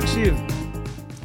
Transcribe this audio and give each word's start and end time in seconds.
תקשיב, 0.00 0.34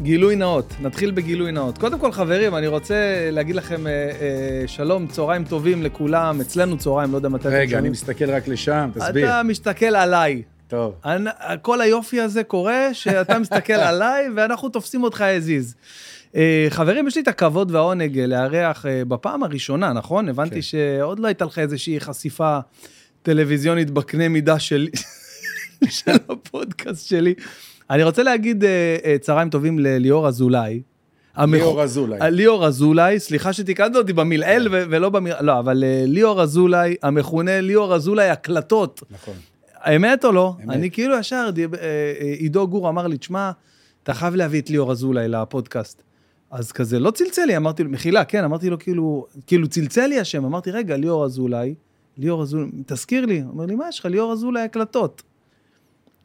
גילוי 0.02 0.36
נאות, 0.36 0.74
נתחיל 0.82 1.12
בגילוי 1.12 1.52
נאות. 1.52 1.78
קודם 1.78 2.00
כל, 2.00 2.12
חברים, 2.12 2.56
אני 2.56 2.68
רוצה 2.68 3.30
להגיד 3.32 3.56
לכם 3.56 3.88
אה, 3.88 3.92
אה, 3.92 4.68
שלום, 4.68 5.08
צהריים 5.08 5.44
טובים 5.44 5.84
לכולם, 5.84 6.42
אצלנו 6.42 6.78
צהריים, 6.78 7.12
לא 7.12 7.18
יודע 7.18 7.30
מתי... 7.30 7.48
רגע, 7.48 7.78
אני 7.78 7.90
מסתכל 7.90 8.32
רק 8.32 8.48
לשם, 8.48 8.90
תסביר. 8.94 9.26
אתה 9.26 9.44
מסתכל 9.44 9.86
עליי. 9.86 10.42
טוב. 10.68 10.96
אני, 11.06 11.30
כל 11.62 11.82
היופי 11.82 12.22
הזה 12.22 12.44
קורה 12.44 12.94
שאתה 12.94 13.40
מסתכל 13.40 13.74
עליי 13.90 14.28
ואנחנו 14.36 14.70
תופסים 14.70 15.04
אותך 15.04 15.22
הזיז. 15.22 15.76
אה, 16.36 16.68
חברים, 16.70 17.08
יש 17.08 17.16
לי 17.16 17.22
את 17.22 17.28
הכבוד 17.28 17.72
והעונג 17.72 18.20
אה, 18.20 18.26
לארח 18.26 18.86
אה, 18.86 19.06
בפעם 19.06 19.44
הראשונה, 19.44 19.94
נכון? 19.94 20.30
הבנתי 20.30 20.56
כן. 20.56 20.62
שעוד 20.62 21.20
לא 21.20 21.28
הייתה 21.28 21.46
לך 21.46 21.60
איזושהי 21.60 22.00
חשיפה 22.00 22.60
טלוויזיונית 23.22 23.90
בקנה 23.92 24.28
מידה 24.28 24.60
שלי, 24.60 24.92
של 25.90 26.18
הפודקאסט 26.30 27.08
שלי. 27.08 27.34
אני 27.92 28.04
רוצה 28.04 28.24
להגיד 28.24 28.64
אה, 28.64 28.98
אה, 29.06 29.16
צהריים 29.22 29.50
טובים 29.50 29.80
לליאור 29.80 30.28
אזולאי. 30.28 30.82
ליאור 31.38 31.82
אזולאי. 31.82 32.22
אה, 32.22 32.30
ליאור 32.30 32.66
אזולאי, 32.66 33.20
סליחה 33.20 33.54
שתיקנת 33.54 33.96
אותי 33.96 34.14
במלעיל 34.14 34.68
ו- 34.72 34.84
ולא 34.90 35.10
במל... 35.10 35.42
לא, 35.42 35.60
אבל 35.60 35.84
ליאור 36.06 36.42
אזולאי, 36.42 36.96
המכונה 37.04 37.62
ליאור 37.62 37.96
אזולאי 37.96 38.30
הקלטות. 38.30 39.04
נכון. 39.12 39.34
האמת 39.76 40.26
או 40.26 40.32
לא? 40.32 40.54
אמת. 40.64 40.70
אני 40.70 40.92
כאילו 40.92 41.18
ישר, 41.18 41.50
עידו 42.40 42.68
גור 42.68 42.90
אמר 42.90 43.08
לי, 43.08 43.18
תשמע, 43.18 43.52
אתה 44.04 44.14
חייב 44.14 44.36
להביא 44.36 44.62
את 44.62 44.70
ליאור 44.70 44.92
אזולאי 44.92 45.28
לפודקאסט. 45.28 46.04
אז 46.52 46.72
כזה, 46.72 47.00
לא 47.00 47.12
צלצל 47.12 47.46
לי, 47.46 47.58
אמרתי 47.58 47.84
לו, 47.84 47.90
מחילה, 47.90 48.26
כן, 48.26 48.44
אמרתי 48.44 48.70
לו, 48.70 48.80
כאילו, 48.80 49.26
כאילו 49.48 49.68
צלצל 49.68 50.08
לי 50.08 50.20
השם, 50.20 50.46
אמרתי, 50.46 50.72
רגע, 50.72 50.98
ליאור 50.98 51.26
אזולאי, 51.26 51.76
ליאור 52.18 52.42
אזולאי, 52.42 52.70
תזכיר 52.86 53.26
לי, 53.26 53.44
אומר 53.50 53.66
לי, 53.66 53.76
מה 53.76 53.86
יש 53.90 54.00
לך, 54.00 54.06
ליאור 54.06 54.34
אזולאי 54.34 54.62
הקלטות. 54.62 55.24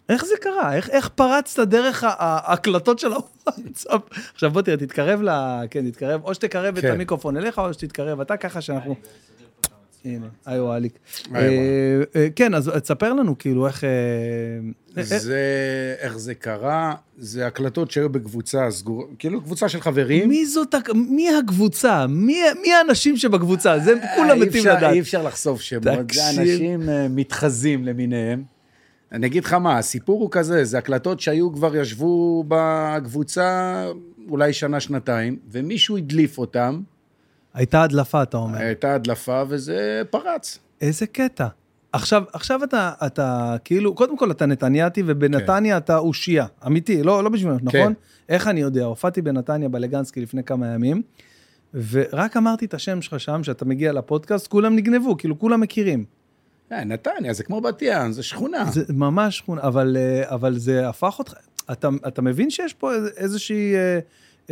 איך 0.08 0.24
זה 0.24 0.34
קרה? 0.40 0.74
איך, 0.74 0.90
איך 0.90 1.08
פרצת 1.08 1.68
דרך 1.68 2.04
ההקלטות 2.18 2.98
של 2.98 3.12
הוואטסאפ? 3.12 4.00
עכשיו 4.34 4.50
בוא 4.50 4.62
תראה, 4.62 4.76
תתקרב 4.76 5.22
ל... 5.22 5.30
כן, 5.70 5.90
תתקרב, 5.90 6.20
או 6.24 6.34
שתקרב 6.34 6.76
את 6.76 6.82
כן. 6.82 6.92
המיקרופון 6.92 7.36
אליך, 7.36 7.58
או 7.58 7.74
שתתקרב 7.74 8.20
אתה 8.20 8.36
ככה 8.36 8.60
שאנחנו... 8.60 8.96
הנה, 10.04 10.26
היי 10.46 10.60
וואליק. 10.60 10.98
היי, 11.32 11.48
וואליק. 11.48 11.60
אה, 12.16 12.22
אה, 12.22 12.28
כן, 12.36 12.54
אז 12.54 12.70
תספר 12.82 13.12
לנו, 13.12 13.38
כאילו, 13.38 13.66
איך... 13.66 13.84
אה, 13.84 13.88
אה, 14.98 15.02
זה, 15.02 15.40
איך 15.98 16.18
זה 16.18 16.34
קרה, 16.34 16.94
זה 17.18 17.46
הקלטות 17.46 17.90
שהיו 17.90 18.08
בקבוצה 18.08 18.70
סגורה, 18.70 19.04
כאילו 19.18 19.40
קבוצה 19.40 19.68
של 19.68 19.80
חברים. 19.80 20.28
מי 20.28 20.46
זאת, 20.46 20.74
מי 20.94 21.28
הקבוצה? 21.36 22.06
מי 22.06 22.40
מי 22.62 22.72
האנשים 22.72 23.16
שבקבוצה? 23.16 23.78
זה 23.78 23.94
כולם 24.16 24.30
אה, 24.30 24.46
מתים 24.46 24.66
לדעת. 24.66 24.92
אי 24.92 25.00
אפשר 25.00 25.22
לחשוף 25.22 25.60
שמות, 25.60 26.12
זה. 26.12 26.30
אנשים 26.30 26.88
אה, 26.88 27.08
מתחזים 27.08 27.84
למיניהם. 27.84 28.55
אני 29.12 29.26
אגיד 29.26 29.44
לך 29.44 29.52
מה, 29.52 29.78
הסיפור 29.78 30.20
הוא 30.20 30.28
כזה, 30.30 30.64
זה 30.64 30.78
הקלטות 30.78 31.20
שהיו 31.20 31.52
כבר 31.52 31.76
ישבו 31.76 32.44
בקבוצה 32.48 33.84
אולי 34.28 34.52
שנה, 34.52 34.80
שנתיים, 34.80 35.38
ומישהו 35.50 35.96
הדליף 35.96 36.38
אותם, 36.38 36.80
הייתה 37.56 37.82
הדלפה, 37.82 38.22
אתה 38.22 38.36
אומר. 38.36 38.58
הייתה 38.58 38.94
הדלפה 38.94 39.42
וזה 39.48 40.02
פרץ. 40.10 40.58
איזה 40.80 41.06
קטע. 41.06 41.46
עכשיו, 41.92 42.22
עכשיו 42.32 42.64
אתה, 42.64 42.92
אתה 43.06 43.56
כאילו, 43.64 43.94
קודם 43.94 44.16
כל 44.16 44.30
אתה 44.30 44.46
נתניאתי, 44.46 45.02
ובנתניה 45.06 45.76
אתה 45.76 45.98
אושייה, 45.98 46.46
אמיתי, 46.66 47.02
לא, 47.02 47.24
לא 47.24 47.30
נכון? 47.30 47.70
כן. 47.70 47.92
איך 48.28 48.48
אני 48.48 48.60
יודע? 48.60 48.84
הופעתי 48.84 49.22
בנתניה 49.22 49.68
בלגנסקי 49.68 50.20
לפני 50.20 50.44
כמה 50.44 50.66
ימים, 50.66 51.02
ורק 51.90 52.36
אמרתי 52.36 52.64
את 52.64 52.74
השם 52.74 53.02
שלך 53.02 53.20
שם, 53.20 53.44
שאתה 53.44 53.64
מגיע 53.64 53.92
לפודקאסט, 53.92 54.46
כולם 54.46 54.76
נגנבו, 54.76 55.16
כאילו 55.16 55.38
כולם 55.38 55.60
מכירים. 55.60 56.04
אה, 56.72 56.84
נתניה, 56.84 57.32
זה 57.32 57.44
כמו 57.44 57.60
בת 57.60 57.82
ים, 57.82 58.12
זה 58.12 58.22
שכונה. 58.22 58.64
זה 58.72 58.84
ממש 58.88 59.36
שכונה, 59.38 59.62
אבל, 59.62 59.96
אה, 60.00 60.34
אבל 60.34 60.58
זה 60.58 60.88
הפך 60.88 61.18
אותך, 61.18 61.32
אתה, 61.72 61.88
אתה 62.08 62.22
מבין 62.22 62.50
שיש 62.50 62.74
פה 62.74 62.94
איז- 62.94 63.10
איזושהי, 63.16 63.74
אה, 63.74 63.98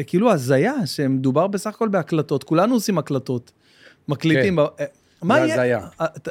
כאילו 0.05 0.33
הזיה, 0.33 0.87
שמדובר 0.87 1.47
בסך 1.47 1.75
הכל 1.75 1.89
בהקלטות, 1.89 2.45
כולנו 2.45 2.75
עושים 2.75 2.99
הקלטות, 2.99 3.53
מקליטים. 4.09 4.57
כן. 4.79 4.85
מה 5.23 5.39
יהיה- 5.39 5.55
הזיה. 5.55 5.87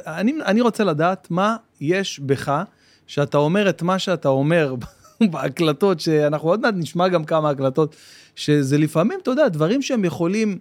אני, 0.07 0.33
אני 0.45 0.61
רוצה 0.61 0.83
לדעת 0.83 1.27
מה 1.31 1.55
יש 1.81 2.19
בך, 2.19 2.63
שאתה 3.07 3.37
אומר 3.37 3.69
את 3.69 3.81
מה 3.81 3.99
שאתה 3.99 4.29
אומר 4.29 4.75
בהקלטות, 5.31 5.99
שאנחנו 5.99 6.49
עוד 6.49 6.59
מעט 6.61 6.73
נשמע 6.77 7.07
גם 7.07 7.23
כמה 7.23 7.49
הקלטות, 7.49 7.95
שזה 8.35 8.77
לפעמים, 8.77 9.19
אתה 9.23 9.31
יודע, 9.31 9.47
דברים 9.47 9.81
שהם 9.81 10.05
יכולים 10.05 10.59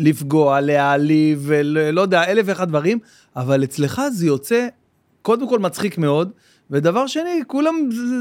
לפגוע, 0.00 0.60
להעליב, 0.60 1.42
ולא 1.46 2.00
יודע, 2.00 2.24
אלף 2.24 2.46
ואחד 2.48 2.68
דברים, 2.68 2.98
אבל 3.36 3.64
אצלך 3.64 4.02
זה 4.12 4.26
יוצא, 4.26 4.68
קודם 5.22 5.48
כל 5.48 5.58
מצחיק 5.58 5.98
מאוד, 5.98 6.30
ודבר 6.70 7.06
שני, 7.06 7.42
כולם 7.46 7.74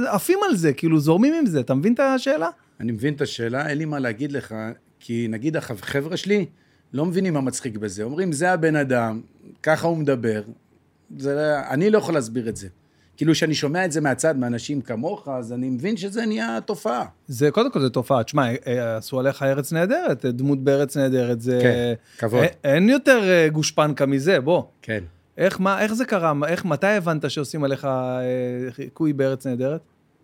עפים 0.08 0.40
על 0.50 0.56
זה, 0.56 0.74
כאילו 0.74 1.00
זורמים 1.00 1.34
עם 1.34 1.46
זה, 1.46 1.60
אתה 1.60 1.74
מבין 1.74 1.94
את 1.94 2.00
השאלה? 2.00 2.50
אני 2.80 2.92
מבין 2.92 3.14
את 3.14 3.22
השאלה, 3.22 3.70
אין 3.70 3.78
לי 3.78 3.86
מה 3.86 4.00
להגיד 4.00 4.32
לך, 4.32 4.56
כי 5.00 5.28
נגיד 5.30 5.58
החבר'ה 5.58 6.18
שלי 6.18 6.46
לא 6.94 7.06
מבינים 7.06 7.34
מה 7.34 7.42
מצחיק 7.42 7.78
בזה. 7.78 8.04
אומרים, 8.04 8.32
זה 8.32 8.52
הבן 8.52 8.76
אדם, 8.76 9.22
ככה 9.64 9.88
הוא 9.88 9.98
מדבר. 9.98 10.42
זה, 11.18 11.60
אני 11.70 11.90
לא 11.90 11.98
יכול 11.98 12.14
להסביר 12.14 12.50
את 12.50 12.56
זה. 12.56 12.68
כאילו, 13.20 13.34
כשאני 13.34 13.56
שומע 13.56 13.86
את 13.86 13.92
זה 13.92 14.02
מהצד, 14.02 14.38
מאנשים 14.38 14.82
כמוך, 14.82 15.28
אז 15.28 15.54
אני 15.54 15.70
מבין 15.70 15.98
שזה 15.98 16.26
נהיה 16.26 16.60
תופעה. 16.66 17.06
זה, 17.28 17.52
קודם 17.52 17.72
כל, 17.72 17.80
זה 17.80 17.90
תופעה. 17.90 18.24
תשמע, 18.24 18.48
אה, 18.68 18.98
עשו 18.98 19.20
עליך 19.20 19.44
ארץ 19.44 19.74
נהדרת, 19.74 20.26
דמות 20.26 20.64
בארץ 20.64 20.98
נהדרת, 20.98 21.42
זה... 21.42 21.60
כן, 21.62 21.94
כבוד. 22.18 22.44
אין, 22.44 22.50
אין 22.64 22.90
יותר 22.90 23.20
אה, 23.24 23.50
גושפנקה 23.50 24.06
מזה, 24.06 24.40
בוא. 24.40 24.64
כן. 24.82 25.04
איך, 25.38 25.60
מה, 25.60 25.82
איך 25.82 25.94
זה 25.94 26.06
קרה? 26.06 26.34
איך, 26.48 26.66
מתי 26.66 26.88
הבנת 26.88 27.32
שעושים 27.32 27.64
עליך 27.64 27.86
אה, 27.86 28.72
חיקוי 28.72 29.14
בארץ 29.14 29.48
נהדרת? 29.48 29.82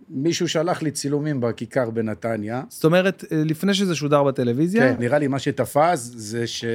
מישהו 0.09 0.47
שלח 0.50 0.81
לי 0.81 0.91
צילומים 0.91 1.41
בכיכר 1.41 1.89
בנתניה. 1.89 2.61
זאת 2.69 2.85
אומרת, 2.85 3.23
אה, 3.31 3.41
לפני 3.45 3.73
שזה 3.73 3.95
שודר 3.95 4.23
בטלוויזיה, 4.23 4.81
כן, 4.81 4.95
נראה 5.00 5.19
לי 5.19 5.28
מה 5.28 5.39
שתפס 5.39 6.11
זה 6.16 6.47
ש... 6.47 6.66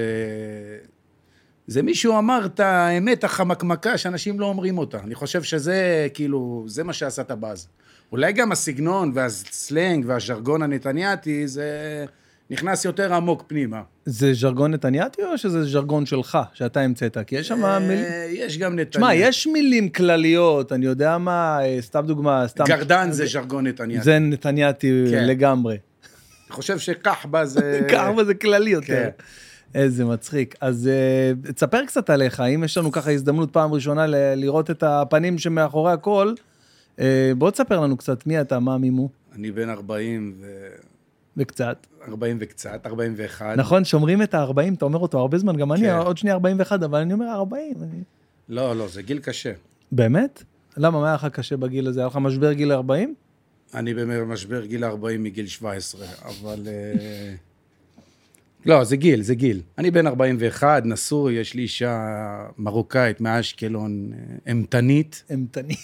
זה 1.70 1.82
מישהו 1.82 2.19
אמר 2.19 2.47
את 2.47 2.60
האמת 2.60 3.25
החמקמקה 3.25 3.98
שאנשים 3.98 4.41
לא 4.41 4.47
אומרים 4.47 4.78
אותה. 4.78 4.98
אני 5.04 5.14
חושב 5.14 5.42
שזה, 5.42 6.08
כאילו, 6.14 6.64
זה 6.66 6.84
מה 6.84 6.92
שעשה 6.92 7.22
את 7.22 7.31
הבאז. 7.31 7.69
אולי 8.12 8.32
גם 8.32 8.53
הסגנון 8.53 9.12
והסלנג 9.14 10.04
והז'רגון 10.09 10.62
הנתניאתי, 10.62 11.48
זה 11.48 11.64
נכנס 12.50 12.84
יותר 12.84 13.14
עמוק 13.14 13.44
פנימה. 13.47 13.82
זה 14.04 14.32
ז'רגון 14.34 14.75
נתניאתי 14.75 15.22
או 15.22 15.38
שזה 15.38 15.64
ז'רגון 15.64 16.06
שלך, 16.06 16.38
שאתה 16.53 16.80
המצאת? 16.80 17.19
כי 17.26 17.36
יש 17.36 17.48
שם 17.48 17.78
מילים... 17.80 18.04
אה, 18.04 18.26
יש 18.30 18.59
גם 18.59 18.72
נתניה. 18.72 18.86
תשמע, 18.86 19.14
יש 19.14 19.47
מילים 19.47 19.88
כלליות, 19.88 20.72
אני 20.72 20.86
יודע 20.86 21.19
מה, 21.19 21.59
אה, 21.62 21.76
סתם 21.80 22.06
דוגמה, 22.06 22.48
סתם... 22.48 22.64
גרדן 22.64 23.12
זה 23.12 23.26
ז'רגון 23.26 23.66
נתניאתי. 23.66 24.04
זה 24.04 24.19
נתניאתי 24.19 25.04
כן. 25.10 25.26
לגמרי. 25.26 25.76
אני 26.47 26.56
חושב 26.56 26.78
שכחבה 26.78 27.47
זה... 27.47 27.80
ככה 27.92 28.25
זה 28.25 28.34
כללי 28.34 28.70
יותר. 28.70 29.09
איזה 29.75 30.04
מצחיק. 30.04 30.54
אז 30.60 30.88
אה, 30.88 31.53
תספר 31.53 31.86
קצת 31.86 32.10
עליך, 32.10 32.41
אם 32.41 32.64
יש 32.64 32.78
לנו 32.78 32.92
ככה 32.92 33.10
הזדמנות 33.10 33.53
פעם 33.53 33.72
ראשונה 33.72 34.06
ל- 34.06 34.34
לראות 34.34 34.70
את 34.70 34.82
הפנים 34.82 35.38
שמאחורי 35.38 35.92
הכל, 35.92 36.34
אה, 37.00 37.32
בוא 37.38 37.50
תספר 37.50 37.80
לנו 37.80 37.97
קצת 37.97 38.26
מי 38.26 38.41
אתה, 38.41 38.59
מה 38.59 38.78
מימו, 38.78 39.09
אני 39.34 39.50
בן 39.50 39.69
40 39.70 40.34
ו... 40.41 40.47
וקצת. 41.36 41.86
40 42.09 42.36
וקצת, 42.41 42.86
41. 42.86 43.56
נכון, 43.56 43.84
שומרים 43.84 44.22
את 44.22 44.34
ה-40, 44.34 44.75
אתה 44.76 44.84
אומר 44.84 44.98
אותו 44.98 45.19
הרבה 45.19 45.38
זמן, 45.38 45.56
גם 45.56 45.72
אני 45.72 45.80
כן. 45.80 45.97
עוד 45.97 46.19
שנייה 46.19 46.34
41, 46.34 46.82
אבל 46.82 46.98
אני 46.98 47.12
אומר 47.12 47.26
40. 47.32 47.74
אני... 47.83 48.03
לא, 48.48 48.77
לא, 48.77 48.89
זה 48.89 49.03
גיל 49.03 49.18
קשה. 49.18 49.53
באמת? 49.92 50.42
למה, 50.77 51.00
מה 51.00 51.06
היה 51.06 51.15
לך 51.15 51.27
קשה 51.33 51.56
בגיל 51.56 51.86
הזה? 51.89 52.00
היה 52.00 52.06
לך 52.06 52.16
משבר 52.16 52.53
גיל 52.53 52.72
40? 52.72 53.15
אני 53.74 53.95
במשבר 53.95 54.65
גיל 54.65 54.84
40 54.84 55.22
מגיל 55.22 55.47
17, 55.47 56.06
אבל... 56.24 56.68
לא, 58.66 58.84
זה 58.84 58.97
גיל, 58.97 59.22
זה 59.22 59.34
גיל. 59.34 59.60
אני 59.78 59.91
בן 59.91 60.07
41, 60.07 60.83
נשוי, 60.84 61.34
יש 61.34 61.54
לי 61.54 61.62
אישה 61.62 62.47
מרוקאית 62.59 63.21
מאשקלון, 63.21 64.10
אה, 64.12 64.18
אימתנית, 64.47 65.24
אימתני. 65.30 65.74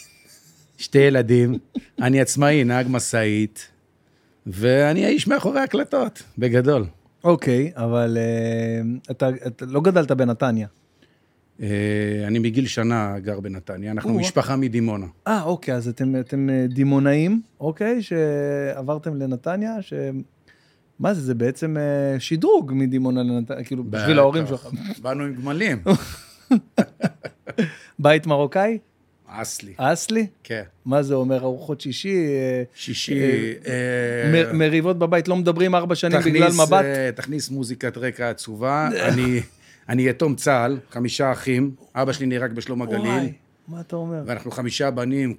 שתי 0.78 0.98
ילדים, 0.98 1.58
אני 2.02 2.20
עצמאי, 2.20 2.64
נהג 2.64 2.86
משאית, 2.90 3.68
ואני 4.46 5.04
האיש 5.04 5.28
מאחורי 5.28 5.60
ההקלטות, 5.60 6.22
בגדול. 6.38 6.84
אוקיי, 7.24 7.72
אבל 7.76 8.18
אה, 8.20 9.10
אתה, 9.10 9.28
אתה 9.46 9.66
לא 9.66 9.80
גדלת 9.80 10.10
בנתניה. 10.10 10.68
אה, 11.62 11.68
אני 12.26 12.38
מגיל 12.38 12.66
שנה 12.66 13.18
גר 13.18 13.40
בנתניה, 13.40 13.92
אנחנו 13.92 14.10
או. 14.10 14.16
משפחה 14.16 14.56
מדימונה. 14.56 15.06
אה, 15.26 15.42
אוקיי, 15.42 15.74
אז 15.74 15.88
אתם, 15.88 16.20
אתם 16.20 16.48
דימונאים, 16.68 17.40
אוקיי, 17.60 18.02
שעברתם 18.02 19.14
לנתניה, 19.14 19.82
ש... 19.82 19.92
מה 20.98 21.14
זה, 21.14 21.20
זה 21.20 21.34
בעצם 21.34 21.76
אה, 21.76 22.20
שדרוג 22.20 22.72
מדימונה 22.74 23.22
לנתניה, 23.22 23.64
כאילו, 23.64 23.84
בשביל 23.84 24.18
ההורים. 24.18 24.46
שלך. 24.46 24.68
באנו 25.02 25.24
עם 25.24 25.34
גמלים, 25.34 25.82
בית 27.98 28.26
מרוקאי? 28.26 28.78
אסלי, 29.26 29.72
אסלי? 29.76 30.26
כן. 30.44 30.62
מה 30.84 31.02
זה 31.02 31.14
אומר, 31.14 31.36
ארוחות 31.42 31.80
שישי? 31.80 32.14
אה, 32.14 32.62
שישי, 32.74 33.20
אה, 33.66 34.52
מריבות 34.52 34.98
בבית, 34.98 35.28
לא 35.28 35.36
מדברים 35.36 35.74
ארבע 35.74 35.94
שנים 35.94 36.20
בגלל 36.20 36.52
מבט? 36.52 36.84
תכניס 37.14 37.50
מוזיקת 37.50 37.96
רקע 37.96 38.30
עצובה. 38.30 38.88
אני, 39.88 40.02
יתום 40.02 40.34
צה"ל, 40.34 40.78
חמישה 40.90 41.32
אחים, 41.32 41.70
אבא 41.94 42.12
שלי 42.12 42.26
נהרג 42.26 42.52
בשלום 42.52 42.82
הגליל, 42.82 43.00
וואי, 43.00 43.32
מה 43.68 43.80
אתה 43.80 43.96
אומר? 43.96 44.22
ואנחנו 44.26 44.50
חמישה 44.50 44.90
בנים, 44.90 45.34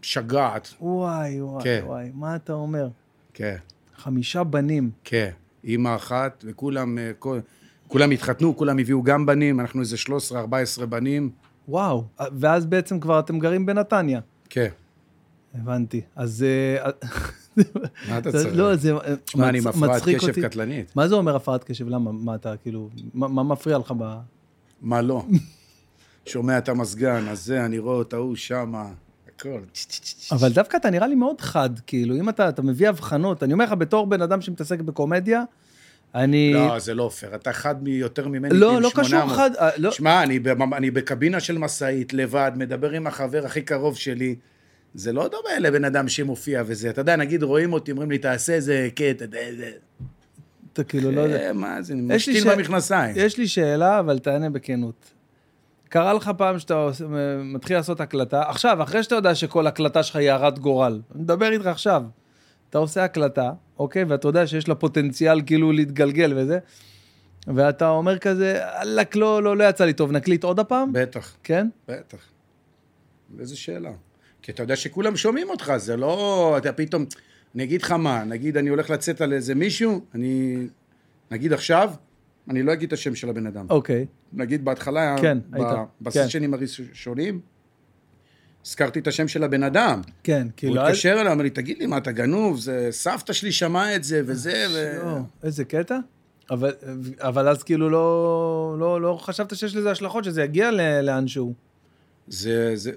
משגעת. 0.00 0.74
וואי, 0.80 1.40
וואי, 1.42 1.64
כן. 1.64 1.82
וואי, 1.86 2.10
מה 2.14 2.36
אתה 2.36 2.52
אומר? 2.52 2.88
כן, 3.34 3.56
חמישה 4.02 4.44
בנים. 4.44 4.90
כן. 5.04 5.30
אימא 5.64 5.96
אחת, 5.96 6.44
וכולם, 6.46 6.98
אה, 6.98 7.10
כל, 7.18 7.38
כולם 7.88 8.10
התחתנו, 8.10 8.56
כולם 8.56 8.78
הביאו 8.78 9.02
גם 9.02 9.26
בנים, 9.26 9.60
אנחנו 9.60 9.80
איזה 9.80 9.96
13-14 10.82 10.86
בנים. 10.86 11.30
וואו, 11.68 12.04
ואז 12.18 12.66
בעצם 12.66 13.00
כבר 13.00 13.18
אתם 13.18 13.38
גרים 13.38 13.66
בנתניה. 13.66 14.20
כן. 14.48 14.68
הבנתי. 15.54 16.00
אז... 16.16 16.44
אה, 16.48 16.90
מה 18.08 18.18
אתה 18.18 18.32
צריך? 18.32 18.56
לא, 18.56 18.76
זה 18.76 18.92
שמע, 19.26 19.48
אני 19.48 19.58
עם 19.58 19.66
הפרעת 19.66 19.96
מצחיק 19.96 20.16
קשב 20.16 20.28
אותי. 20.28 20.42
קטלנית. 20.42 20.96
מה 20.96 21.08
זה 21.08 21.14
אומר 21.14 21.36
הפרעת 21.36 21.64
קשב? 21.64 21.88
למה? 21.88 22.12
מה 22.12 22.34
אתה, 22.34 22.56
כאילו, 22.56 22.88
מה 23.14 23.28
מה 23.28 23.42
מפריע 23.42 23.78
לך 23.78 23.94
ב... 23.98 24.18
מה 24.82 25.02
לא? 25.02 25.24
שומע 26.26 26.58
את 26.58 26.68
המזגן, 26.68 27.28
אז 27.28 27.44
זה, 27.44 27.64
אני 27.64 27.78
רואה 27.78 28.02
את 28.02 28.12
ההוא 28.12 28.36
שמה, 28.36 28.90
הכל. 29.42 29.60
אבל 30.32 30.52
דווקא 30.52 30.76
אתה 30.76 30.90
נראה 30.90 31.06
לי 31.06 31.14
מאוד 31.14 31.40
חד, 31.40 31.70
כאילו, 31.86 32.16
אם 32.16 32.28
אתה, 32.28 32.48
אתה 32.48 32.62
מביא 32.62 32.88
הבחנות, 32.88 33.42
אני 33.42 33.52
אומר 33.52 33.64
לך, 33.64 33.72
בתור 33.72 34.06
בן 34.06 34.22
אדם 34.22 34.40
שמתעסק 34.40 34.80
בקומדיה, 34.80 35.42
אני... 36.14 36.52
לא, 36.54 36.78
זה 36.78 36.94
לא 36.94 37.08
פייר. 37.08 37.34
אתה 37.34 37.52
חד 37.52 37.82
מיותר 37.82 38.28
ממני. 38.28 38.54
לא, 38.54 38.66
כאילו 38.66 38.80
לא 38.80 38.90
קשור 38.90 39.04
800. 39.04 39.36
חד, 39.36 39.50
אה, 39.56 39.70
לא, 39.76 39.90
שמע, 39.90 40.22
אני, 40.22 40.38
אני 40.76 40.90
בקבינה 40.90 41.40
של 41.40 41.58
משאית, 41.58 42.12
לבד, 42.12 42.52
מדבר 42.56 42.90
עם 42.90 43.06
החבר 43.06 43.46
הכי 43.46 43.62
קרוב 43.62 43.96
שלי. 43.96 44.36
זה 44.94 45.12
לא 45.12 45.28
דומה 45.28 45.58
לבן 45.58 45.84
אדם 45.84 46.08
שמופיע 46.08 46.62
וזה. 46.66 46.90
אתה 46.90 47.00
יודע, 47.00 47.16
נגיד 47.16 47.42
רואים 47.42 47.72
אותי, 47.72 47.90
אומרים 47.90 48.10
לי, 48.10 48.18
תעשה 48.18 48.54
איזה 48.54 48.88
קטע, 48.94 49.26
ת- 49.26 49.30
זה... 49.30 49.70
אתה 50.72 50.84
כאילו 50.84 51.10
לא 51.10 51.20
יודע. 51.20 51.46
אה, 51.46 51.52
מה 51.52 51.82
זה, 51.82 51.94
יש 51.94 52.28
לי 52.28 52.34
משתיל 52.34 52.54
במכנסיים. 52.54 53.14
יש 53.18 53.38
לי 53.38 53.48
שאלה, 53.48 53.98
אבל 53.98 54.18
תענה 54.18 54.50
בכנות. 54.50 55.10
קרה 55.92 56.12
לך 56.12 56.30
פעם 56.38 56.58
שאתה 56.58 56.88
מתחיל 57.44 57.76
לעשות 57.76 58.00
הקלטה, 58.00 58.42
עכשיו, 58.48 58.82
אחרי 58.82 59.02
שאתה 59.02 59.14
יודע 59.14 59.34
שכל 59.34 59.66
הקלטה 59.66 60.02
שלך 60.02 60.16
היא 60.16 60.30
הרת 60.30 60.58
גורל, 60.58 61.00
אני 61.14 61.22
מדבר 61.22 61.52
איתך 61.52 61.66
עכשיו, 61.66 62.02
אתה 62.70 62.78
עושה 62.78 63.04
הקלטה, 63.04 63.52
אוקיי, 63.78 64.04
ואתה 64.04 64.28
יודע 64.28 64.46
שיש 64.46 64.68
לה 64.68 64.74
פוטנציאל 64.74 65.42
כאילו 65.46 65.72
להתגלגל 65.72 66.32
וזה, 66.36 66.58
ואתה 67.46 67.88
אומר 67.88 68.18
כזה, 68.18 68.60
וואלכ, 68.76 69.16
לא, 69.16 69.42
לא, 69.42 69.56
לא 69.56 69.64
יצא 69.64 69.84
לי 69.84 69.92
טוב, 69.92 70.12
נקליט 70.12 70.44
עוד 70.44 70.58
הפעם? 70.58 70.92
בטח, 70.92 71.36
כן? 71.42 71.68
בטח. 71.88 72.18
איזה 73.40 73.56
שאלה. 73.56 73.92
כי 74.42 74.52
אתה 74.52 74.62
יודע 74.62 74.76
שכולם 74.76 75.16
שומעים 75.16 75.50
אותך, 75.50 75.72
זה 75.76 75.96
לא... 75.96 76.54
אתה 76.58 76.72
פתאום... 76.72 77.04
אני 77.54 77.64
אגיד 77.64 77.82
לך 77.82 77.90
מה, 77.90 78.24
נגיד 78.24 78.56
אני 78.56 78.68
הולך 78.68 78.90
לצאת 78.90 79.20
על 79.20 79.32
איזה 79.32 79.54
מישהו, 79.54 80.00
אני... 80.14 80.56
נגיד 81.30 81.52
עכשיו, 81.52 81.92
אני 82.50 82.62
לא 82.62 82.72
אגיד 82.72 82.86
את 82.86 82.92
השם 82.92 83.14
של 83.14 83.28
הבן 83.28 83.46
אדם. 83.46 83.66
אוקיי. 83.70 84.06
נגיד 84.32 84.64
בהתחלה, 84.64 85.16
כן, 85.20 85.38
ב- 85.50 85.54
היית, 85.54 85.68
בסשנים 86.00 86.54
הראשונים, 86.54 87.40
הזכרתי 88.66 88.98
את 88.98 89.06
השם 89.06 89.28
של 89.28 89.44
הבן 89.44 89.62
אדם. 89.62 90.00
כן, 90.22 90.42
הוא 90.42 90.52
כאילו... 90.56 90.80
התקשר 90.80 91.20
אליי, 91.20 91.32
אמר 91.32 91.42
לי, 91.42 91.50
תגיד 91.50 91.78
לי, 91.78 91.86
מה, 91.86 91.98
אתה 91.98 92.12
גנוב? 92.12 92.60
זה 92.60 92.88
סבתא 92.90 93.32
שלי 93.32 93.52
שמעה 93.52 93.96
את 93.96 94.04
זה 94.04 94.22
וזה, 94.26 94.66
ו... 94.70 94.98
לא, 95.04 95.18
איזה 95.42 95.64
קטע. 95.64 95.98
אבל, 96.50 96.72
אבל 97.18 97.48
אז 97.48 97.62
כאילו 97.62 97.90
לא, 97.90 98.76
לא, 98.78 99.00
לא 99.02 99.18
חשבת 99.20 99.56
שיש 99.56 99.76
לזה 99.76 99.90
השלכות, 99.90 100.24
שזה 100.24 100.42
יגיע 100.42 100.70
לאנשהו. 101.02 101.54
זה, 102.28 102.76
זה... 102.76 102.92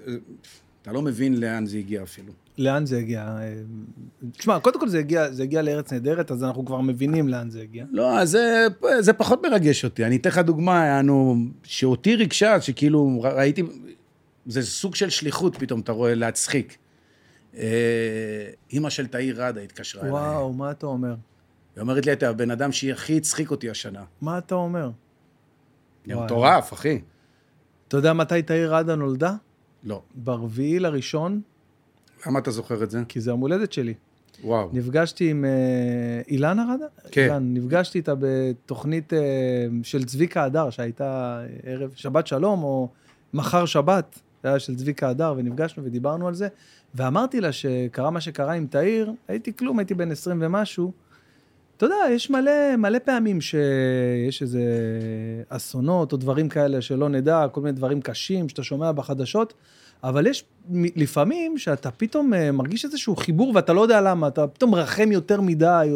אתה 0.82 0.92
לא 0.92 1.02
מבין 1.02 1.40
לאן 1.40 1.66
זה 1.66 1.78
הגיע 1.78 2.02
אפילו. 2.02 2.32
לאן 2.58 2.86
זה 2.86 2.98
הגיע? 2.98 3.38
תשמע, 4.32 4.60
קודם 4.60 4.80
כל 4.80 4.88
זה 4.88 4.98
הגיע, 4.98 5.32
זה 5.32 5.42
הגיע 5.42 5.62
לארץ 5.62 5.92
נהדרת, 5.92 6.30
אז 6.30 6.44
אנחנו 6.44 6.64
כבר 6.64 6.80
מבינים 6.80 7.28
לאן 7.28 7.50
זה 7.50 7.62
הגיע. 7.62 7.84
לא, 7.90 8.24
זה, 8.24 8.66
זה 9.00 9.12
פחות 9.12 9.42
מרגש 9.46 9.84
אותי. 9.84 10.04
אני 10.04 10.16
אתן 10.16 10.30
לך 10.30 10.38
דוגמה, 10.38 10.86
יענו, 10.86 11.36
שאותי 11.62 12.16
ריגשה, 12.16 12.60
שכאילו 12.60 13.20
ראיתי, 13.22 13.62
זה 14.46 14.62
סוג 14.62 14.94
של 14.94 15.10
שליחות 15.10 15.56
פתאום, 15.56 15.80
אתה 15.80 15.92
רואה, 15.92 16.14
להצחיק. 16.14 16.76
אה, 17.56 18.50
אימא 18.72 18.90
של 18.90 19.06
תאיר 19.06 19.42
ראדה 19.42 19.60
התקשרה 19.60 20.02
אליי. 20.02 20.12
וואו, 20.12 20.52
מה 20.52 20.70
אתה 20.70 20.86
אומר? 20.86 21.14
היא 21.76 21.82
אומרת 21.82 22.06
לי, 22.06 22.12
אתה 22.12 22.28
הבן 22.28 22.50
אדם 22.50 22.72
שהכי 22.72 23.16
הצחיק 23.16 23.50
אותי 23.50 23.70
השנה. 23.70 24.04
מה 24.20 24.38
אתה 24.38 24.54
אומר? 24.54 24.90
זה 26.06 26.14
וואי. 26.14 26.24
מטורף, 26.24 26.72
אחי. 26.72 27.00
אתה 27.88 27.96
יודע 27.96 28.12
מתי 28.12 28.42
תאיר 28.42 28.74
ראדה 28.74 28.94
נולדה? 28.94 29.34
לא. 29.84 30.02
ברביעי 30.14 30.78
לראשון, 30.78 31.40
למה 32.26 32.38
אתה 32.38 32.50
זוכר 32.50 32.82
את 32.82 32.90
זה? 32.90 33.02
כי 33.08 33.20
זה 33.20 33.30
יום 33.30 33.40
הולדת 33.40 33.72
שלי. 33.72 33.94
וואו. 34.44 34.70
נפגשתי 34.72 35.30
עם 35.30 35.44
אה, 35.44 36.20
אילנה 36.28 36.72
ראדה? 36.72 36.86
כן. 37.10 37.22
אילן, 37.22 37.54
נפגשתי 37.54 37.98
איתה 37.98 38.14
בתוכנית 38.18 39.12
אה, 39.12 39.18
של 39.82 40.04
צביקה 40.04 40.44
הדר, 40.44 40.70
שהייתה 40.70 41.40
ערב 41.62 41.90
שבת 41.94 42.26
שלום, 42.26 42.62
או 42.62 42.88
מחר 43.34 43.66
שבת, 43.66 44.18
זה 44.42 44.48
היה 44.48 44.58
של 44.58 44.76
צביקה 44.76 45.08
הדר, 45.08 45.34
ונפגשנו 45.36 45.84
ודיברנו 45.84 46.28
על 46.28 46.34
זה, 46.34 46.48
ואמרתי 46.94 47.40
לה 47.40 47.52
שקרה 47.52 48.10
מה 48.10 48.20
שקרה 48.20 48.52
עם 48.52 48.66
תאיר, 48.66 49.12
הייתי 49.28 49.56
כלום, 49.56 49.78
הייתי 49.78 49.94
בן 49.94 50.12
20 50.12 50.38
ומשהו. 50.40 50.92
אתה 51.76 51.86
יודע, 51.86 51.96
יש 52.10 52.30
מלא, 52.30 52.76
מלא 52.76 52.98
פעמים 53.04 53.40
שיש 53.40 54.42
איזה 54.42 54.62
אסונות 55.48 56.12
או 56.12 56.16
דברים 56.16 56.48
כאלה 56.48 56.80
שלא 56.80 57.08
נדע, 57.08 57.46
כל 57.52 57.60
מיני 57.60 57.72
דברים 57.72 58.00
קשים 58.00 58.48
שאתה 58.48 58.62
שומע 58.62 58.92
בחדשות, 58.92 59.54
אבל 60.04 60.26
יש 60.26 60.44
לפעמים 60.96 61.58
שאתה 61.58 61.90
פתאום 61.90 62.34
אה, 62.34 62.52
מרגיש 62.52 62.84
איזשהו 62.84 63.16
חיבור 63.16 63.52
ואתה 63.54 63.72
לא 63.72 63.80
יודע 63.80 64.00
למה, 64.00 64.28
אתה 64.28 64.46
פתאום 64.46 64.70
מרחם 64.70 65.12
יותר 65.12 65.40
מדי, 65.40 65.90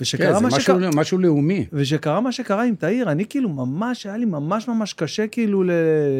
ושקרה 0.00 0.26
כן, 0.26 0.34
זה 0.34 0.40
מה 0.40 0.46
משהו, 0.48 0.60
שקרה, 0.60 0.90
משהו 0.94 1.18
לאומי. 1.18 1.66
ושקרה 1.72 2.20
מה 2.20 2.32
שקרה 2.32 2.64
עם 2.64 2.74
תאיר, 2.74 3.10
אני 3.10 3.24
כאילו 3.26 3.48
ממש, 3.48 4.06
היה 4.06 4.16
לי 4.16 4.24
ממש 4.24 4.68
ממש 4.68 4.92
קשה 4.92 5.26
כאילו 5.26 5.62
ל- 5.64 5.70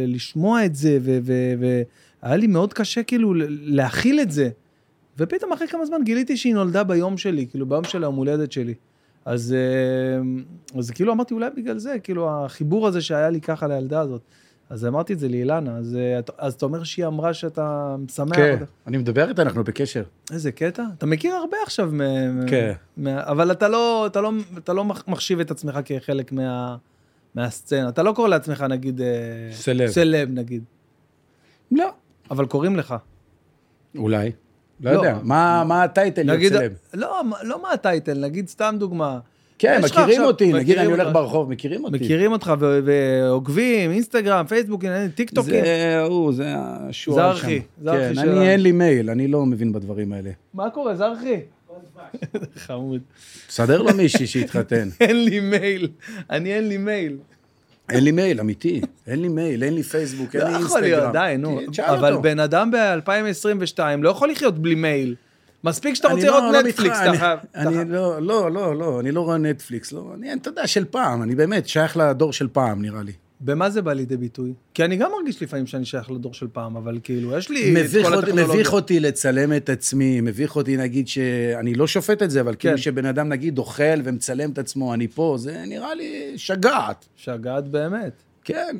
לשמוע 0.06 0.64
את 0.64 0.75
זה, 0.75 0.98
והיה 1.02 2.36
לי 2.36 2.46
מאוד 2.46 2.72
קשה 2.72 3.02
כאילו 3.02 3.34
ל- 3.34 3.46
להכיל 3.48 4.20
את 4.20 4.30
זה. 4.30 4.48
ופתאום 5.19 5.52
אחרי 5.52 5.69
כמה 5.69 5.87
זמן 5.87 5.98
גיליתי 6.04 6.37
שהיא 6.37 6.54
נולדה 6.54 6.84
ביום 6.84 7.16
שלי, 7.19 7.46
כאילו 7.50 7.66
ביום 7.66 7.84
של 7.84 8.02
היום 8.04 8.14
הולדת 8.16 8.52
שלי. 8.52 8.75
אז, 9.25 9.54
אה, 9.54 10.22
אז 10.78 10.90
כאילו 10.90 11.12
אמרתי, 11.12 11.34
אולי 11.34 11.50
בגלל 11.56 11.78
זה, 11.78 11.94
כאילו 12.02 12.30
החיבור 12.44 12.87
הזה 12.88 13.00
שהיה 13.02 13.30
לי 13.30 13.40
ככה 13.40 13.66
לילדה 13.69 14.00
הזאת. 14.00 14.20
אז 14.70 14.87
אמרתי 14.87 15.12
את 15.12 15.19
זה 15.19 15.28
לאילנה, 15.28 15.76
אז, 15.76 15.96
אה, 15.96 16.21
אז 16.38 16.54
אתה 16.54 16.66
אומר 16.66 16.85
שהיא 16.85 17.06
אמרה 17.06 17.35
שאתה 17.35 17.97
משמח 17.99 18.37
כן, 18.37 18.52
אותה. 18.52 18.64
אני 18.87 18.97
מדבר 18.97 19.28
איתה, 19.28 19.42
אנחנו 19.42 19.64
בקשר. 19.64 20.02
איזה 20.33 20.52
קטע. 20.52 20.83
אתה 20.99 21.06
מכיר 21.06 21.35
הרבה 21.35 21.56
עכשיו, 21.62 21.90
מ- 21.92 22.47
כן. 22.49 22.73
מה, 22.97 23.21
אבל 23.25 23.52
אתה 23.52 23.68
לא, 23.68 24.06
אתה, 24.06 24.21
לא, 24.21 24.30
אתה 24.59 24.73
לא 24.73 24.85
מח- 24.85 25.09
מחשיב 25.09 25.40
את 25.40 25.50
עצמך 25.50 25.78
כחלק 25.85 26.33
מה, 26.33 26.76
מהסצנה. 27.35 27.88
אתה 27.88 28.02
לא 28.02 28.12
קורא 28.12 28.28
לעצמך, 28.28 28.61
נגיד... 28.61 29.00
אה, 29.00 29.06
סלב. 29.52 29.90
סלב, 29.90 30.28
נגיד. 30.30 30.64
לא. 31.73 31.88
אבל 32.30 32.47
קוראים 32.47 32.76
לך. 32.76 32.94
אולי. 33.97 34.33
לא 34.80 34.92
לא. 34.92 34.97
יודע. 34.99 35.18
מה 35.23 35.64
מה 35.66 35.83
ה 35.83 35.89
title 35.89 36.23
להיות 36.23 36.52
סלב? 36.52 36.73
לא, 36.94 37.23
לא 37.42 37.62
מה 37.62 37.73
ה 37.73 37.79
title, 37.79 38.18
נגיד 38.25 38.49
סתם 38.49 38.76
דוגמה. 38.78 39.18
כן, 39.58 39.80
מכירים 39.84 40.08
עכשיו- 40.11 40.25
אותי, 40.26 40.52
נגיד 40.52 40.78
אני 40.78 40.87
הולך. 40.90 41.08
ברחוב, 41.12 41.50
מכירים 41.50 41.84
אותי. 41.84 41.96
מכירים 41.96 42.32
אותך 42.32 42.52
ועוקבים, 42.84 43.90
אינסטגרם, 43.90 44.46
פייסבוק, 44.46 44.84
טיק 45.14 45.30
טוקים. 45.30 45.64
זה 45.64 46.00
הוא, 46.08 46.32
זה 46.32 46.54
זרחי, 46.54 46.92
שם. 46.92 47.12
זרחי 47.12 47.61
כן, 48.08 48.14
שלנו. 48.14 48.32
אני 48.40 48.49
אין 48.50 48.61
לי 48.61 48.73
מייל, 48.73 49.11
אני 49.11 49.28
לא 49.28 49.46
מבין 49.46 49.73
בדברים 49.73 50.12
האלה. 50.12 50.30
מה 50.54 50.70
קורה, 50.70 50.94
זרחי? 50.94 51.37
חמוד. 52.56 53.00
תסדר 53.49 53.82
לו 53.82 53.94
מישהי 53.94 54.26
שיתחתן. 54.26 54.88
אין 55.00 55.25
לי 55.25 55.40
מייל, 55.40 55.88
אני 56.30 56.54
אין 56.54 56.68
לי 56.68 56.76
מייל. 56.76 57.16
אין 57.90 58.04
לי 58.04 58.12
מייל, 58.12 58.40
אמיתי. 58.40 58.80
אין 59.06 59.23
לי 59.23 59.28
מייל, 59.28 59.62
אין 59.64 59.75
לי 59.75 59.82
פייסבוק, 59.82 60.34
אין 60.37 60.42
לא 60.44 60.49
לי 60.49 60.54
יכול 60.64 60.84
אינסטגרם. 60.84 61.12
להיות, 61.12 61.12
די, 61.12 61.34
נו. 61.38 61.61
כן, 61.73 61.82
אבל. 61.82 62.16
בן 62.23 62.40
אדם 62.40 62.70
ב-2022 62.70 63.78
לא 64.02 64.08
יכול 64.08 64.30
לחיות 64.30 64.58
בלי 64.58 64.75
מייל. 64.75 65.14
מספיק 65.64 65.94
שאתה 65.94 66.09
רוצה 66.09 66.26
לא- 66.26 66.38
לראות 66.38 66.52
לא 66.54 66.62
נטפליקס, 66.62 66.97
אתה 67.02 67.18
חייב... 67.18 67.38
אני- 67.54 67.90
לא, 67.92 68.23
לא, 68.23 68.50
לא, 68.52 68.78
לא, 68.78 69.00
אני 69.00 69.12
לא 69.12 69.21
רואה 69.21 69.37
נטפליקס, 69.38 69.92
לא, 69.92 70.11
אני, 70.14 70.33
אתה 70.33 70.49
יודע, 70.49 70.66
של 70.66 70.85
פעם, 70.85 71.23
אני 71.23 71.35
באמת 71.35 71.68
שייך 71.68 71.97
לדור 71.97 72.33
של 72.33 72.49
פעם, 72.52 72.83
נראה 72.83 73.02
לי. 73.02 73.12
במה 73.40 73.71
זה 73.71 73.83
בא 73.83 73.92
לידי 73.92 74.16
ביטוי? 74.16 74.52
כי 74.75 74.85
אני 74.85 74.97
גם 74.97 75.11
מרגיש 75.18 75.42
לפעמים 75.42 75.66
שאני 75.66 75.85
שייך 75.85 76.11
לדור 76.11 76.35
של 76.35 76.47
פעם, 76.52 76.76
אבל 76.76 76.99
כאילו, 77.02 77.38
יש 77.38 77.50
לי 77.50 77.75
את 77.80 77.90
כל 78.04 78.14
הטכנולוגיה. 78.14 78.44
מביך 78.54 78.73
אותי 78.73 79.00
לצלם 79.00 79.52
את 79.56 79.68
עצמי, 79.68 80.21
מביך 80.21 80.56
אותי, 80.56 80.76
נגיד, 80.76 81.09
שאני 81.09 81.75
לא 81.75 81.87
שופט 81.87 82.23
את 82.23 82.30
זה, 82.30 82.40
אבל 82.40 82.54
כאילו 82.59 82.75
כן. 82.76 82.83
שבן 82.83 83.06
אדם, 83.06 83.28
נגיד, 83.28 83.59
אוכל 83.59 83.83
ומצלם 84.04 84.50
את 84.50 84.59
עצמו, 84.59 84.94
אני 84.94 85.09
פה, 85.09 85.37
זה 85.38 85.62
נראה 85.66 85.94
לי 85.94 86.33
שגעת. 86.37 87.04
שגעת 87.16 87.68
באמת. 87.68 88.12
כן. 88.44 88.76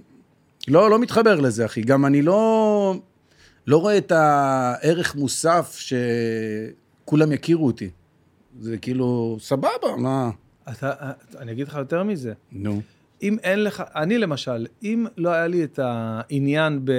לא, 0.69 0.91
לא 0.91 0.99
מתחבר 0.99 1.41
לזה, 1.41 1.65
אחי. 1.65 1.81
גם 1.83 2.07
אני 2.07 2.23
לא, 2.23 2.97
לא 3.67 3.79
רואה 3.79 3.99
את 3.99 4.13
הערך 4.13 5.17
מוסף 5.17 5.79
שכולם 5.79 7.33
יכירו 7.33 7.67
אותי. 7.67 7.91
זה 8.61 8.79
כאילו, 8.79 9.37
סבבה, 9.41 9.97
מה? 9.99 10.31
אתה, 10.73 10.93
אני 11.39 11.53
אגיד 11.53 11.69
לך 11.69 11.75
יותר 11.75 12.03
מזה. 12.03 12.33
נו. 12.53 12.81
אם 13.23 13.37
אין 13.43 13.65
לך, 13.65 13.83
אני 13.95 14.19
למשל, 14.19 14.67
אם 14.83 15.07
לא 15.17 15.31
היה 15.31 15.47
לי 15.47 15.65
את 15.65 15.79
העניין 15.83 16.81
ב... 16.85 16.93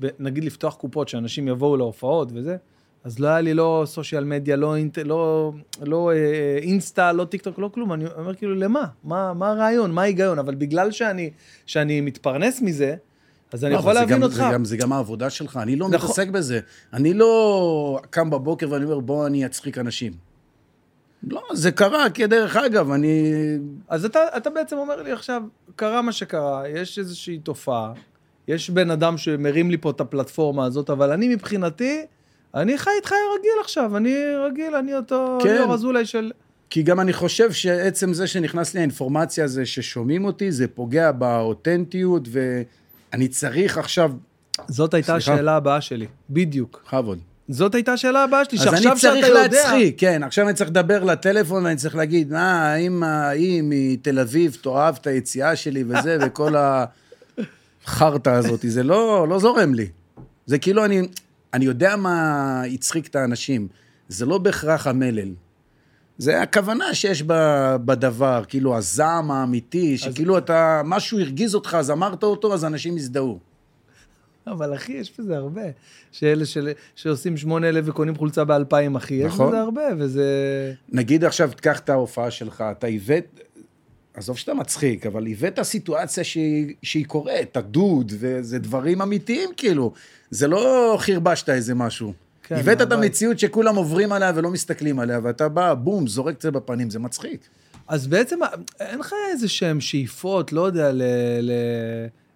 ב 0.00 0.06
נגיד 0.18 0.44
לפתוח 0.44 0.74
קופות, 0.74 1.08
שאנשים 1.08 1.48
יבואו 1.48 1.76
להופעות 1.76 2.28
וזה, 2.34 2.56
אז 3.04 3.18
לא 3.18 3.28
היה 3.28 3.40
לי 3.40 3.54
לא 3.54 3.82
סושיאל 3.86 4.24
מדיה, 4.24 4.56
לא, 4.56 4.76
אינט, 4.76 4.98
לא, 4.98 5.52
לא 5.82 6.12
אה, 6.12 6.58
אינסטה, 6.62 7.12
לא 7.12 7.24
טיק 7.24 7.42
טוק, 7.42 7.58
לא 7.58 7.70
כלום. 7.74 7.92
אני 7.92 8.04
אומר 8.16 8.34
כאילו, 8.34 8.54
למה? 8.54 8.86
מה, 9.04 9.32
מה 9.34 9.50
הרעיון? 9.50 9.90
מה 9.90 10.02
ההיגיון? 10.02 10.38
אבל 10.38 10.54
בגלל 10.54 10.90
שאני, 10.90 11.30
שאני 11.66 12.00
מתפרנס 12.00 12.62
מזה, 12.62 12.96
אז 13.52 13.64
אני 13.64 13.72
לא, 13.72 13.78
יכול 13.78 13.92
להבין 13.92 14.16
גם- 14.16 14.22
אותך. 14.22 14.34
זה 14.34 14.42
גם, 14.52 14.64
זה 14.64 14.76
גם 14.76 14.92
העבודה 14.92 15.30
שלך, 15.30 15.56
אני 15.62 15.76
לא 15.76 15.88
נכון. 15.88 16.04
מתעסק 16.06 16.28
בזה. 16.28 16.60
אני 16.92 17.14
לא 17.14 18.00
קם 18.10 18.30
בבוקר 18.30 18.70
ואני 18.70 18.84
אומר, 18.84 19.00
בוא 19.00 19.26
אני 19.26 19.46
אצחיק 19.46 19.78
אנשים. 19.78 20.12
לא, 21.28 21.42
זה 21.52 21.70
קרה, 21.72 22.10
כי 22.10 22.26
דרך 22.26 22.56
אגב, 22.56 22.90
אני... 22.90 23.32
אז 23.88 24.04
אתה, 24.04 24.20
אתה 24.36 24.50
בעצם 24.50 24.76
אומר 24.76 25.02
לי 25.02 25.12
עכשיו, 25.12 25.42
קרה 25.76 26.02
מה 26.02 26.12
שקרה, 26.12 26.62
יש 26.68 26.98
איזושהי 26.98 27.38
תופעה, 27.38 27.92
יש 28.48 28.70
בן 28.70 28.90
אדם 28.90 29.18
שמרים 29.18 29.70
לי 29.70 29.76
פה 29.78 29.90
את 29.90 30.00
הפלטפורמה 30.00 30.64
הזאת, 30.64 30.90
אבל 30.90 31.12
אני 31.12 31.28
מבחינתי, 31.34 32.04
אני 32.54 32.78
חי 32.78 32.90
איתך 32.96 33.12
רגיל 33.38 33.52
עכשיו, 33.60 33.96
אני 33.96 34.14
רגיל, 34.46 34.74
אני 34.74 34.96
אותו 34.96 35.38
כן. 35.42 35.54
ליאור 35.54 35.74
אזולאי 35.74 36.06
של... 36.06 36.32
כי 36.70 36.82
גם 36.82 37.00
אני 37.00 37.12
חושב 37.12 37.52
שעצם 37.52 38.12
זה 38.12 38.26
שנכנס 38.26 38.74
לי 38.74 38.80
האינפורמציה 38.80 39.44
הזה 39.44 39.66
ששומעים 39.66 40.24
אותי, 40.24 40.52
זה 40.52 40.68
פוגע 40.68 41.12
באותנטיות, 41.12 42.28
ואני 43.12 43.28
צריך 43.28 43.78
עכשיו... 43.78 44.12
זאת 44.68 44.94
הייתה 44.94 45.12
סליחה? 45.12 45.32
השאלה 45.32 45.56
הבאה 45.56 45.80
שלי, 45.80 46.06
בדיוק. 46.30 46.82
בכבוד. 46.86 47.18
זאת 47.48 47.74
הייתה 47.74 47.92
השאלה 47.92 48.24
הבאה 48.24 48.44
שלי, 48.44 48.58
אז 48.58 48.64
שעכשיו 48.64 48.92
אני 48.92 49.00
שאתה 49.00 49.12
צריך 49.12 49.26
יודע... 49.28 49.42
להצחיק, 49.42 49.94
כן, 49.98 50.22
עכשיו 50.22 50.46
אני 50.46 50.54
צריך 50.54 50.70
לדבר 50.70 51.04
לטלפון 51.04 51.64
ואני 51.64 51.76
צריך 51.76 51.96
להגיד, 51.96 52.32
אה, 52.32 52.72
האם 52.72 53.02
ההיא 53.02 53.62
מתל 53.64 54.18
אביב 54.18 54.56
תאהב 54.60 54.94
את 55.00 55.06
היציאה 55.06 55.56
שלי 55.56 55.84
וזה, 55.88 56.18
וכל 56.26 56.54
החרטא 57.84 58.30
הזאת, 58.30 58.60
זה 58.68 58.82
לא, 58.82 59.26
לא 59.28 59.38
זורם 59.38 59.74
לי. 59.74 59.88
זה 60.46 60.58
כאילו 60.58 60.84
אני, 60.84 61.08
אני 61.54 61.64
יודע 61.64 61.96
מה 61.96 62.62
הצחיק 62.62 63.06
את 63.06 63.16
האנשים, 63.16 63.68
זה 64.08 64.26
לא 64.26 64.38
בהכרח 64.38 64.86
המלל. 64.86 65.28
זה 66.18 66.42
הכוונה 66.42 66.94
שיש 66.94 67.22
בדבר, 67.84 68.42
כאילו 68.48 68.76
הזעם 68.76 69.30
האמיתי, 69.30 69.98
שכאילו 69.98 70.38
אתה, 70.38 70.82
משהו 70.84 71.20
הרגיז 71.20 71.54
אותך, 71.54 71.76
אז 71.78 71.90
אמרת 71.90 72.22
אותו, 72.22 72.54
אז 72.54 72.64
אנשים 72.64 72.96
יזדהו. 72.96 73.38
אבל 74.46 74.74
אחי, 74.74 74.92
יש 74.92 75.12
בזה 75.18 75.36
הרבה. 75.36 75.62
שאלה 76.12 76.46
של... 76.46 76.72
שעושים 76.94 77.36
שמונה 77.36 77.68
אלף 77.68 77.84
וקונים 77.88 78.14
חולצה 78.14 78.44
באלפיים, 78.44 78.96
אחי, 78.96 79.14
יש 79.14 79.32
נכון. 79.32 79.48
בזה 79.48 79.60
הרבה, 79.60 79.82
וזה... 79.98 80.24
נגיד 80.88 81.24
עכשיו, 81.24 81.50
תקח 81.56 81.78
את 81.78 81.88
ההופעה 81.88 82.30
שלך, 82.30 82.64
אתה 82.70 82.86
הבאת, 82.86 83.40
עזוב 84.14 84.38
שאתה 84.38 84.54
מצחיק, 84.54 85.06
אבל 85.06 85.26
הבאת 85.30 85.62
סיטואציה 85.62 86.24
שהיא, 86.24 86.74
שהיא 86.82 87.06
קורית, 87.06 87.56
הדוד, 87.56 88.12
וזה 88.18 88.58
דברים 88.58 89.02
אמיתיים 89.02 89.50
כאילו. 89.56 89.92
זה 90.30 90.48
לא 90.48 90.96
חרבשת 91.00 91.48
איזה 91.48 91.74
משהו. 91.74 92.12
כן, 92.46 92.54
הבאת 92.54 92.80
את. 92.80 92.92
המציאות 92.92 93.38
שכולם 93.38 93.76
עוברים 93.76 94.12
עליה 94.12 94.32
ולא 94.34 94.50
מסתכלים 94.50 94.98
עליה, 95.00 95.20
ואתה 95.22 95.48
בא, 95.48 95.74
בום, 95.74 96.06
זורק 96.06 96.36
את 96.36 96.42
זה 96.42 96.50
בפנים, 96.50 96.90
זה 96.90 96.98
מצחיק. 96.98 97.40
אז 97.88 98.06
בעצם 98.06 98.38
אין 98.80 98.98
לך 98.98 99.12
איזה 99.32 99.48
שהם 99.48 99.80
שאיפות, 99.80 100.52
לא 100.52 100.60
יודע, 100.60 100.92
ל... 100.92 101.02
ל... 101.42 101.52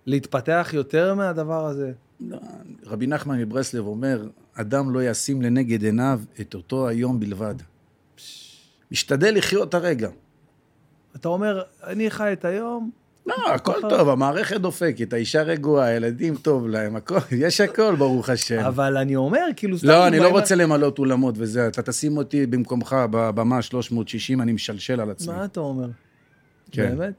להתפתח 0.06 0.70
יותר 0.72 1.14
מהדבר 1.14 1.66
הזה? 1.66 1.92
לא, 2.20 2.38
רבי 2.86 3.06
נחמן 3.06 3.38
מברסלב 3.38 3.86
אומר, 3.86 4.28
אדם 4.54 4.94
לא 4.94 5.04
ישים 5.04 5.42
לנגד 5.42 5.82
עיניו 5.82 6.20
את 6.40 6.54
אותו 6.54 6.88
היום 6.88 7.20
בלבד. 7.20 7.54
משתדל 8.92 9.36
לחיות 9.36 9.74
הרגע. 9.74 10.08
אתה 11.16 11.28
אומר, 11.28 11.62
אני 11.84 12.10
חי 12.10 12.32
את 12.32 12.44
היום, 12.44 12.90
לא, 13.38 13.54
הכל 13.54 13.72
ככה- 13.78 13.88
טוב, 13.90 14.08
המערכת 14.08 14.60
דופקת, 14.60 15.12
האישה 15.12 15.42
רגועה, 15.42 15.86
הילדים 15.86 16.34
טוב 16.36 16.68
להם, 16.68 16.96
הכל, 16.96 17.18
יש 17.44 17.60
הכל, 17.60 17.94
ברוך 17.96 18.28
השם. 18.28 18.58
אבל 18.60 18.96
אני 18.96 19.16
אומר, 19.16 19.46
כאילו. 19.56 19.76
לא, 19.82 20.06
אני 20.06 20.18
לא 20.18 20.28
רוצה 20.28 20.54
למלות 20.54 20.98
אולמות 20.98 21.34
וזה, 21.38 21.66
אתה 21.66 21.82
תשים 21.82 22.16
אותי 22.16 22.46
במקומך 22.46 22.96
בבמה 23.10 23.62
360, 23.62 24.40
אני 24.40 24.52
משלשל 24.52 25.00
על 25.00 25.10
עצמי. 25.10 25.34
מה 25.34 25.44
אתה 25.44 25.60
אומר? 25.60 25.86
כן. 26.72 26.96
באמת? 26.98 27.12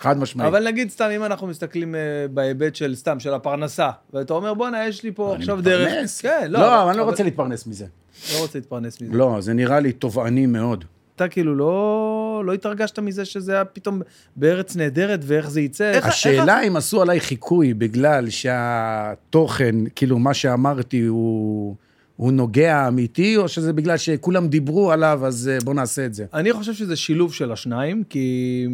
חד 0.00 0.18
משמעית. 0.18 0.48
אבל 0.48 0.66
נגיד 0.66 0.90
סתם, 0.90 1.08
אם 1.16 1.24
אנחנו 1.24 1.46
מסתכלים 1.46 1.94
אה, 1.94 2.00
בהיבט 2.34 2.74
של 2.76 2.94
סתם, 2.94 3.20
של 3.20 3.34
הפרנסה, 3.34 3.90
ואתה 4.12 4.32
אומר, 4.34 4.54
בואנה, 4.54 4.86
יש 4.88 5.02
לי 5.02 5.12
פה 5.12 5.32
אני 5.34 5.40
עכשיו 5.42 5.60
דרך... 5.62 5.88
מתפרנס. 5.88 6.20
כן, 6.20 6.46
לא. 6.50 6.60
לא, 6.60 6.82
אבל 6.82 6.88
אני 6.90 6.98
לא 6.98 7.02
רוצה 7.04 7.22
להתפרנס 7.22 7.66
מזה. 7.66 7.86
לא 8.34 8.40
רוצה 8.40 8.58
להתפרנס 8.58 9.00
מזה. 9.00 9.12
לא, 9.16 9.36
זה 9.40 9.52
נראה 9.54 9.80
לי 9.80 9.92
תובעני 9.92 10.46
מאוד. 10.46 10.84
אתה 11.16 11.28
כאילו 11.28 11.54
לא, 11.54 12.42
לא 12.46 12.52
התרגשת 12.52 12.98
מזה 12.98 13.24
שזה 13.24 13.52
היה 13.52 13.64
פתאום 13.64 14.02
בארץ 14.36 14.76
נהדרת 14.76 15.20
ואיך 15.22 15.50
זה 15.50 15.60
יצא? 15.60 15.90
איך, 15.90 16.06
השאלה 16.06 16.62
אם 16.62 16.76
עשו 16.76 17.02
עליי 17.02 17.20
חיקוי 17.20 17.74
בגלל 17.74 18.30
שהתוכן, 18.30 19.74
כאילו 19.94 20.18
מה 20.18 20.34
שאמרתי 20.34 21.00
הוא, 21.00 21.74
הוא 22.16 22.32
נוגע 22.32 22.88
אמיתי, 22.88 23.36
או 23.36 23.48
שזה 23.48 23.72
בגלל 23.72 23.96
שכולם 23.96 24.48
דיברו 24.48 24.92
עליו, 24.92 25.20
אז 25.26 25.50
אה, 25.52 25.58
בוא 25.64 25.74
נעשה 25.74 26.06
את 26.06 26.14
זה. 26.14 26.24
אני 26.34 26.52
חושב 26.52 26.72
שזה 26.72 26.96
שילוב 26.96 27.34
של 27.34 27.52
השניים, 27.52 28.04
כי, 28.04 28.66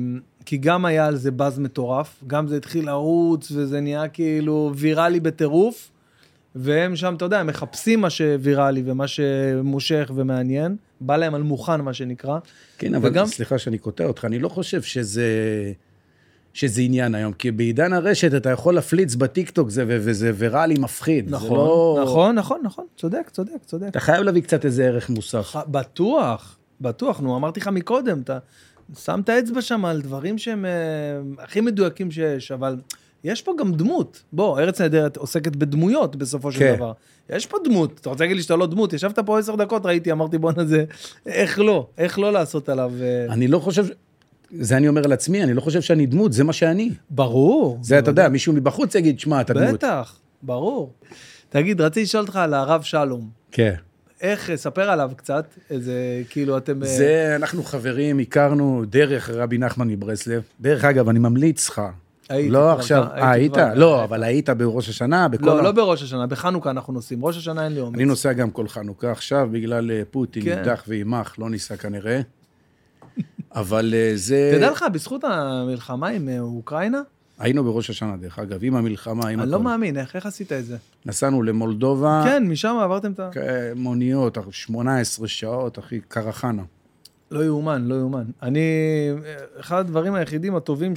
כי 0.44 0.56
גם 0.56 0.84
היה 0.84 1.06
על 1.06 1.16
זה 1.16 1.30
באז 1.30 1.58
מטורף, 1.58 2.22
גם 2.26 2.48
זה 2.48 2.56
התחיל 2.56 2.86
לרוץ 2.86 3.50
וזה 3.50 3.80
נהיה 3.80 4.08
כאילו 4.08 4.72
ויראלי 4.74 5.20
בטירוף, 5.20 5.90
והם 6.60 6.96
שם, 6.96 7.14
אתה 7.16 7.24
יודע, 7.24 7.42
מחפשים 7.42 8.00
מה 8.00 8.10
שוויראלי 8.10 8.82
ומה 8.86 9.06
שמושך 9.08 10.10
ומעניין, 10.14 10.76
בא 11.00 11.16
להם 11.16 11.34
על 11.34 11.42
מוכן, 11.42 11.80
מה 11.80 11.92
שנקרא. 11.94 12.38
כן, 12.78 12.94
אבל 12.94 13.08
וגם- 13.08 13.26
סליחה 13.26 13.58
שאני 13.58 13.78
קוטע 13.78 14.04
אותך, 14.04 14.24
אני 14.24 14.38
לא 14.38 14.48
חושב 14.48 14.82
שזה, 14.82 15.26
שזה 16.54 16.82
עניין 16.82 17.14
היום, 17.14 17.32
כי 17.32 17.50
בעידן 17.50 17.92
הרשת 17.92 18.34
אתה 18.34 18.50
יכול 18.50 18.74
להפליץ 18.74 19.14
בטיקטוק 19.14 19.70
זה, 19.70 19.84
וזה 19.88 20.30
ויראלי 20.34 20.74
מפחיד. 20.78 21.30
נכון, 21.30 21.56
לא... 21.58 22.00
נכון, 22.02 22.34
נכון, 22.34 22.60
נכון, 22.64 22.84
צודק, 22.96 23.28
צודק, 23.32 23.52
צודק. 23.66 23.86
אתה 23.88 24.00
חייב 24.00 24.22
להביא 24.22 24.42
קצת 24.42 24.64
איזה 24.64 24.84
ערך 24.86 25.10
מוסף. 25.10 25.46
ח- 25.56 25.64
בטוח, 25.68 26.56
בטוח, 26.80 27.20
נו, 27.20 27.36
אמרתי 27.36 27.60
לך 27.60 27.68
מקודם, 27.68 28.20
אתה 28.20 28.38
שם 29.04 29.20
את 29.24 29.28
האצבע 29.28 29.62
שם 29.62 29.84
על 29.84 30.00
דברים 30.02 30.38
שהם 30.38 30.64
אה, 30.64 30.70
הכי 31.44 31.60
מדויקים 31.60 32.10
שיש, 32.10 32.52
אבל 32.52 32.76
יש 33.24 33.42
פה 33.42 33.52
גם 33.58 33.72
דמות. 33.72 34.22
בוא, 34.32 34.60
ארץ 34.60 34.80
נהדרת 34.80 35.16
עוסקת 35.16 35.56
בדמויות 35.56 36.16
בסופו 36.16 36.52
של 36.52 36.58
כן. 36.58 36.76
דבר. 36.76 36.92
יש 37.30 37.46
פה 37.46 37.56
דמות, 37.64 37.98
אתה 38.00 38.08
רוצה 38.08 38.24
להגיד 38.24 38.36
לי 38.36 38.42
שאתה 38.42 38.56
לא 38.56 38.66
דמות? 38.66 38.92
ישבת 38.92 39.18
פה 39.18 39.38
עשר 39.38 39.56
דקות, 39.56 39.86
ראיתי, 39.86 40.12
אמרתי 40.12 40.38
בואנה 40.38 40.64
זה, 40.64 40.84
איך 41.26 41.58
לא, 41.58 41.86
איך 41.98 42.18
לא 42.18 42.32
לעשות 42.32 42.68
עליו... 42.68 42.92
אה, 43.00 43.32
אני 43.32 43.48
לא 43.48 43.58
חושב... 43.58 43.86
זה 44.50 44.76
אני 44.76 44.88
אומר 44.88 45.04
על 45.04 45.12
עצמי, 45.12 45.42
אני 45.42 45.54
לא 45.54 45.60
חושב 45.60 45.80
שאני 45.80 46.06
דמות, 46.06 46.32
זה 46.32 46.44
מה 46.44 46.52
שאני. 46.52 46.90
ברור. 47.10 47.78
זה, 47.82 47.98
אתה 47.98 48.10
יודע, 48.10 48.28
מישהו 48.28 48.52
מבחוץ 48.52 48.94
יגיד, 48.94 49.20
שמע, 49.20 49.40
אתה 49.40 49.54
דמות. 49.54 49.74
בטח, 49.74 50.18
ברור. 50.42 50.92
תגיד, 51.48 51.80
רציתי 51.80 52.02
לשאול 52.02 52.22
אותך 52.22 52.36
על 52.36 52.54
הרב 52.54 52.82
שלום. 52.82 53.28
כן. 53.52 53.74
איך, 54.20 54.54
ספר 54.54 54.90
עליו 54.90 55.10
קצת, 55.16 55.54
איזה, 55.70 56.22
כאילו, 56.30 56.56
אתם... 56.56 56.82
אה, 56.82 56.88
זה, 56.88 57.32
אנחנו 57.36 57.62
חברים, 57.62 58.18
הכרנו 58.18 58.84
דרך 58.88 59.30
רבי 59.30 59.58
נחמן 59.58 59.88
מברסלב. 59.88 60.42
דרך 60.60 60.84
אגב, 60.84 61.08
אני 61.08 61.18
ממליץ 61.18 61.68
לך. 61.68 61.82
הייתי 62.28 62.50
לא 62.50 62.72
עכשיו, 62.72 63.02
אה, 63.02 63.30
היית? 63.30 63.56
לא. 63.74 64.04
אבל 64.04 64.22
היית 64.22 64.50
בראש 64.50 64.88
השנה, 64.88 65.28
בכל 65.28 65.46
לא. 65.46 65.62
לא 65.62 65.72
בראש 65.72 66.02
השנה, 66.02 66.26
בחנוכה 66.26 66.70
אנחנו 66.70 66.92
נוסעים. 66.92 67.24
ראש 67.24 67.36
השנה 67.36 67.64
אין 67.64 67.72
לי 67.72 67.80
אומץ. 67.80 67.94
אני 67.94 68.04
נוסע 68.04 68.32
גם 68.32 68.50
כל 68.50 68.68
חנוכה 68.68 69.10
עכשיו, 69.10 69.48
בגלל 69.52 69.90
אה, 69.90 70.02
פוטין, 70.10 70.44
כן. 70.44 70.58
אידך 70.58 70.82
ועימך, 70.88 71.34
לא 71.38 71.50
ניסע 71.50 71.76
כנראה. 71.76 72.20
אבל 73.54 73.94
אה, 73.96 74.12
זה... 74.14 74.52
תדע 74.56 74.70
לך, 74.70 74.84
בזכות 74.92 75.24
המלחמה 75.24 76.08
עם 76.08 76.28
אה, 76.28 76.40
אוקראינה, 76.40 77.02
היינו 77.38 77.64
בראש 77.64 77.90
השנה, 77.90 78.16
דרך 78.16 78.38
אגב, 78.38 78.58
עם 78.62 78.76
המלחמה, 78.76 79.28
עם 79.28 79.40
אני. 79.40 79.50
לא 79.50 79.60
מאמין, 79.60 79.96
איך 79.96 80.16
איך 80.16 80.26
עשית 80.26 80.52
את 80.52 80.64
זה? 80.64 80.76
נסענו 81.06 81.42
למולדובה, 81.42 82.22
כן, 82.24 82.44
משם 82.46 82.76
עברתם 82.82 83.12
את 83.12 83.20
ה... 83.20 83.30
מוניות, 83.76 84.38
18 84.50 85.28
שעות, 85.28 85.78
אחי, 85.78 86.00
קרחנה. 86.08 86.62
לא 87.30 87.44
יאומן, 87.44 87.84
לא 87.84 87.94
יאומן. 87.94 88.24
אני, 88.42 88.60
אחד 89.60 89.78
הדברים 89.78 90.14
היחידים 90.14 90.56
הטובים 90.56 90.96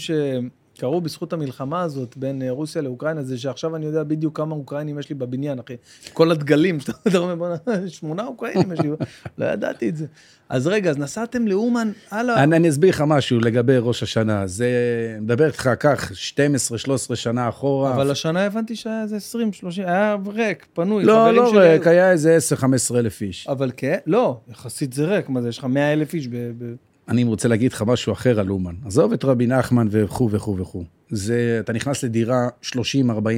שקרו 0.82 1.02
בזכות 1.02 1.34
המלחמה 1.34 1.82
הזאת 1.82 2.18
בין 2.18 2.42
אה, 2.42 2.52
רוסיה 2.52 2.82
לאוקראינה, 2.82 3.24
זה 3.24 3.38
שעכשיו 3.38 3.76
אני 3.76 3.86
יודע 3.86 4.04
בדיוק 4.04 4.38
כמה 4.38 4.56
אוקראינים 4.56 5.00
יש 5.00 5.10
לי 5.10 5.16
בבניין, 5.16 5.60
אחי. 5.60 5.76
כל 6.14 6.32
הדגלים, 6.32 6.78
אתה 7.08 7.18
אומר, 7.18 7.36
בוא'נה, 7.36 7.88
שמונה 7.88 8.26
אוקראינים 8.26 8.72
יש 8.72 8.80
לי, 8.80 8.90
לא 9.38 9.46
ידעתי 9.46 9.90
את 9.90 9.98
זה. 9.98 10.06
אז 10.50 10.68
רגע, 10.68 10.90
אז 10.90 10.98
נסעתם 10.98 11.48
לאומן, 11.48 11.92
הלאה. 12.12 12.44
אני, 12.44 12.56
אני 12.56 12.70
אסביר 12.70 12.90
לך 12.90 13.04
משהו 13.08 13.40
לגבי 13.40 13.78
ראש 13.80 14.04
השנה. 14.04 14.48
זה, 14.48 14.70
מדבר 15.22 15.48
איתך 15.48 15.70
כך, 15.80 16.12
12-13 17.12 17.16
שנה 17.16 17.50
אחורה. 17.50 17.96
אבל 17.96 18.12
השנה 18.12 18.46
הבנתי 18.46 18.76
שהיה 18.76 19.02
איזה 19.02 19.16
20, 19.16 19.54
30, 19.54 19.86
היה 19.86 20.16
ריק, 20.34 20.66
פנוי. 20.74 21.04
לא, 21.04 21.34
לא 21.34 21.52
ריק, 21.56 21.88
היה 21.88 22.12
איזה 22.12 22.38
10-15 22.92 22.96
אלף 22.96 23.22
איש. 23.22 23.48
אבל 23.48 23.72
כן, 23.78 23.98
לא, 24.08 24.40
יחסית 24.52 24.94
זה 24.94 25.06
ריק, 25.06 25.30
מה 25.30 25.42
זה, 25.42 25.50
יש 25.50 25.58
לך 25.58 25.66
100 25.66 25.94
אלף 25.94 26.14
איש 26.14 26.28
ב... 26.28 26.36
ב... 26.36 26.91
אני 27.08 27.24
רוצה 27.24 27.48
להגיד 27.48 27.74
לך 27.74 27.82
משהו 27.88 28.14
אחר 28.14 28.40
על 28.40 28.50
אומן. 28.50 28.76
עזוב 28.86 29.14
את 29.14 29.24
רבי 29.24 29.48
נחמן 29.48 29.88
וכו' 29.92 30.30
וכו' 30.32 30.58
וכו'. 30.58 30.84
זה, 31.10 31.58
אתה 31.60 31.74
נכנס 31.74 32.04
לדירה, 32.04 32.48
30-40 32.64 32.74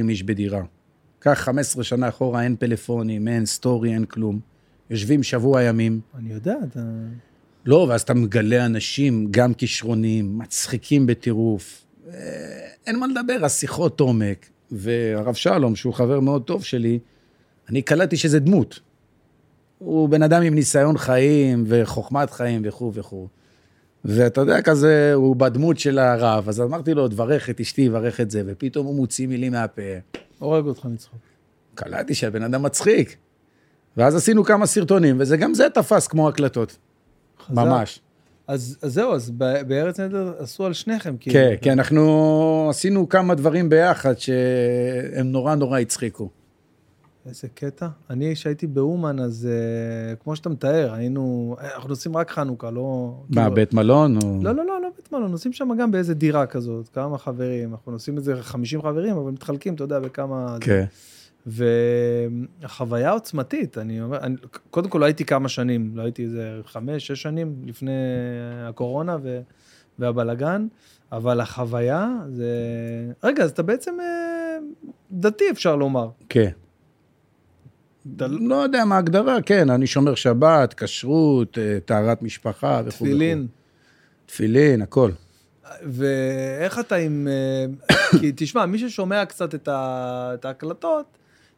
איש 0.08 0.22
בדירה. 0.22 0.62
קח 1.18 1.34
15 1.34 1.84
שנה 1.84 2.08
אחורה, 2.08 2.42
אין 2.42 2.56
פלאפונים, 2.58 3.28
אין 3.28 3.46
סטורי, 3.46 3.94
אין 3.94 4.04
כלום. 4.04 4.40
יושבים 4.90 5.22
שבוע 5.22 5.62
ימים. 5.62 6.00
אני 6.18 6.32
יודע, 6.32 6.54
אתה... 6.70 6.80
לא, 7.64 7.86
ואז 7.88 8.00
אתה 8.00 8.14
מגלה 8.14 8.66
אנשים, 8.66 9.28
גם 9.30 9.54
כישרוניים, 9.54 10.38
מצחיקים 10.38 11.06
בטירוף. 11.06 11.84
אה, 12.08 12.14
אין 12.86 12.98
מה 12.98 13.06
לדבר, 13.06 13.44
השיחות 13.44 14.00
עומק. 14.00 14.46
והרב 14.72 15.34
שלום, 15.34 15.76
שהוא 15.76 15.94
חבר 15.94 16.20
מאוד 16.20 16.42
טוב 16.42 16.64
שלי, 16.64 16.98
אני 17.68 17.82
קלטתי 17.82 18.16
שזה 18.16 18.40
דמות. 18.40 18.80
הוא 19.78 20.08
בן 20.08 20.22
אדם 20.22 20.42
עם 20.42 20.54
ניסיון 20.54 20.98
חיים 20.98 21.64
וחוכמת 21.66 22.30
חיים 22.30 22.62
וכו' 22.64 22.92
וכו'. 22.94 23.28
ואתה 24.04 24.40
יודע, 24.40 24.62
כזה, 24.62 25.12
הוא 25.14 25.36
בדמות 25.36 25.78
של 25.78 25.98
הרב, 25.98 26.48
אז 26.48 26.60
אמרתי 26.60 26.94
לו, 26.94 27.08
תברך 27.08 27.50
את 27.50 27.60
אשתי, 27.60 27.88
תברך 27.88 28.20
את 28.20 28.30
זה, 28.30 28.42
ופתאום 28.46 28.86
הוא 28.86 28.94
מוציא 28.96 29.26
מילים 29.26 29.52
מהפה. 29.52 29.82
הורג 30.38 30.66
אותך 30.66 30.84
מצחוק. 30.84 31.18
קלטתי 31.74 32.14
שהבן 32.14 32.42
אדם 32.42 32.62
מצחיק. 32.62 33.16
ואז 33.96 34.14
עשינו 34.16 34.44
כמה 34.44 34.66
סרטונים, 34.66 35.16
וזה 35.18 35.36
גם 35.36 35.54
זה 35.54 35.66
תפס 35.74 36.06
כמו 36.06 36.28
הקלטות. 36.28 36.76
חזק. 37.46 37.54
ממש. 37.54 38.00
אז, 38.46 38.78
אז 38.82 38.92
זהו, 38.92 39.14
אז 39.14 39.30
בארץ 39.66 40.00
נהדר 40.00 40.32
עשו 40.38 40.66
על 40.66 40.72
שניכם, 40.72 41.16
כאילו. 41.20 41.34
כן, 41.34 41.54
כי 41.62 41.72
אנחנו 41.72 42.66
עשינו 42.70 43.08
כמה 43.08 43.34
דברים 43.34 43.68
ביחד 43.68 44.18
שהם 44.18 45.26
נורא 45.26 45.54
נורא 45.54 45.78
הצחיקו. 45.78 46.28
איזה 47.28 47.48
קטע. 47.54 47.88
אני, 48.10 48.34
כשהייתי 48.34 48.66
באומן, 48.66 49.20
אז 49.20 49.48
uh, 49.48 50.22
כמו 50.22 50.36
שאתה 50.36 50.48
מתאר, 50.48 50.92
היינו, 50.92 51.56
אנחנו 51.74 51.88
נוסעים 51.88 52.16
רק 52.16 52.30
חנוכה, 52.30 52.70
לא... 52.70 53.14
מה, 53.28 53.42
כאילו- 53.42 53.54
בית 53.54 53.74
מלון? 53.74 54.16
או... 54.16 54.38
לא, 54.42 54.54
לא, 54.54 54.66
לא, 54.66 54.82
לא 54.82 54.88
בית 54.96 55.12
מלון, 55.12 55.30
נוסעים 55.30 55.52
שם 55.52 55.68
גם 55.78 55.90
באיזה 55.90 56.14
דירה 56.14 56.46
כזאת, 56.46 56.88
כמה 56.88 57.18
חברים, 57.18 57.70
אנחנו 57.72 57.92
נוסעים 57.92 58.16
איזה 58.16 58.42
50 58.42 58.82
חברים, 58.82 59.16
אבל 59.16 59.32
מתחלקים, 59.32 59.74
אתה 59.74 59.84
יודע, 59.84 60.00
בכמה... 60.00 60.56
כן. 60.60 60.84
והחוויה 61.46 63.10
עוצמתית, 63.10 63.78
אני 63.78 64.02
אומר, 64.02 64.18
אני, 64.18 64.36
קודם 64.70 64.88
כל 64.88 64.98
לא 64.98 65.04
הייתי 65.04 65.24
כמה 65.24 65.48
שנים, 65.48 65.92
לא 65.94 66.02
הייתי 66.02 66.24
איזה 66.24 66.60
חמש, 66.64 67.06
שש 67.06 67.22
שנים 67.22 67.54
לפני 67.66 67.92
הקורונה 68.68 69.16
ו, 69.22 69.40
והבלגן, 69.98 70.66
אבל 71.12 71.40
החוויה 71.40 72.08
זה... 72.28 72.48
רגע, 73.24 73.44
אז 73.44 73.50
אתה 73.50 73.62
בעצם 73.62 73.94
אה, 74.00 74.58
דתי, 75.12 75.44
אפשר 75.50 75.76
לומר. 75.76 76.08
כן. 76.28 76.50
אתה 78.16 78.26
לא- 78.26 78.48
לא 78.48 78.54
יודע 78.54 78.84
מה 78.84 78.94
ההגדרה, 78.94 79.42
כן, 79.42 79.70
אני 79.70 79.86
שומר 79.86 80.14
שבת, 80.14 80.74
כשרות, 80.74 81.58
אה, 81.58 81.78
טהרת 81.84 82.22
משפחה 82.22 82.80
וכו'. 82.84 83.04
תפילין. 83.04 83.38
וכו'. 83.38 84.26
תפילין, 84.26 84.82
הכל. 84.82 85.10
ואיך 85.86 86.78
אתה 86.78 86.96
עם... 86.96 87.28
אה, 87.90 87.96
כי 88.20 88.32
תשמע, 88.36 88.66
מי 88.66 88.78
ששומע 88.78 89.24
קצת 89.24 89.54
את, 89.54 89.68
ה, 89.68 90.30
את 90.34 90.44
ההקלטות, 90.44 91.04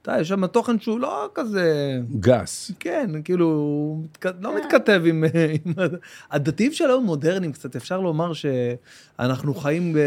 אתה 0.02 0.10
יודע, 0.10 0.20
יש 0.20 0.28
שם 0.28 0.46
תוכן 0.46 0.80
שהוא 0.80 1.00
לא 1.00 1.30
כזה... 1.34 1.98
גס. 2.20 2.70
כן, 2.80 3.10
כאילו, 3.24 3.46
הוא 3.46 4.04
מתכ- 4.04 4.32
לא 4.40 4.56
מתכתב 4.56 5.02
עם... 5.06 5.24
עם 5.64 5.72
ה- 5.78 5.96
הדתיים 6.36 6.72
של 6.72 6.84
היום 6.84 7.04
מודרניים 7.04 7.52
קצת, 7.52 7.76
אפשר 7.76 8.00
לומר 8.00 8.32
שאנחנו 8.32 9.54
חיים 9.54 9.92
ב... 9.92 9.98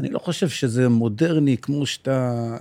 אני 0.00 0.10
לא 0.10 0.18
חושב 0.18 0.48
שזה 0.48 0.88
מודרני 0.88 1.56
כמו 1.56 1.86
שאתה... 1.86 2.56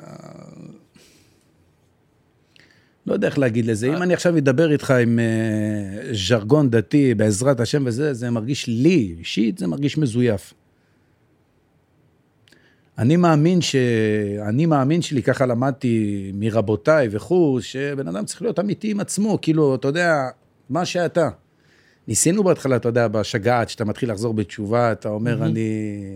לא 3.08 3.14
יודע 3.14 3.28
איך 3.28 3.40
להגיד 3.40 3.66
לזה. 3.66 3.88
אם 3.88 4.04
אני 4.04 4.14
עכשיו 4.14 4.38
אדבר 4.38 4.72
איתך 4.72 4.92
עם 4.92 5.20
אה, 5.20 6.14
ז'רגון 6.14 6.70
דתי, 6.70 7.16
בעזרת 7.16 7.60
השם 7.60 7.84
וזה, 7.86 8.14
זה 8.14 8.30
מרגיש 8.30 8.68
לי, 8.68 9.16
אישית, 9.20 9.58
זה 9.58 9.68
מרגיש 9.68 9.98
מזויף. 9.98 10.54
אני 12.98 13.16
מאמין 13.16 13.62
ש... 13.62 13.76
אני 14.48 14.66
מאמין 14.66 15.02
שלי, 15.02 15.24
ככה 15.24 15.46
למדתי 15.46 16.32
מרבותיי 16.36 17.08
וכו', 17.12 17.60
שבן 17.62 18.08
אדם 18.08 18.26
צריך 18.26 18.42
להיות 18.42 18.60
אמיתי 18.60 18.92
עם 18.92 19.00
עצמו, 19.00 19.38
כאילו, 19.42 19.76
אתה 19.76 19.88
יודע, 19.88 20.28
מה 20.70 20.86
שאתה. 20.86 21.30
ניסינו 22.08 22.44
בהתחלה, 22.44 22.76
אתה 22.76 22.90
יודע, 22.90 23.08
בשגעת, 23.08 23.70
שאתה 23.70 23.86
מתחיל 23.86 24.12
לחזור 24.12 24.34
בתשובה, 24.34 24.92
אתה 24.92 25.10
אומר, 25.10 25.46
אני 25.46 25.70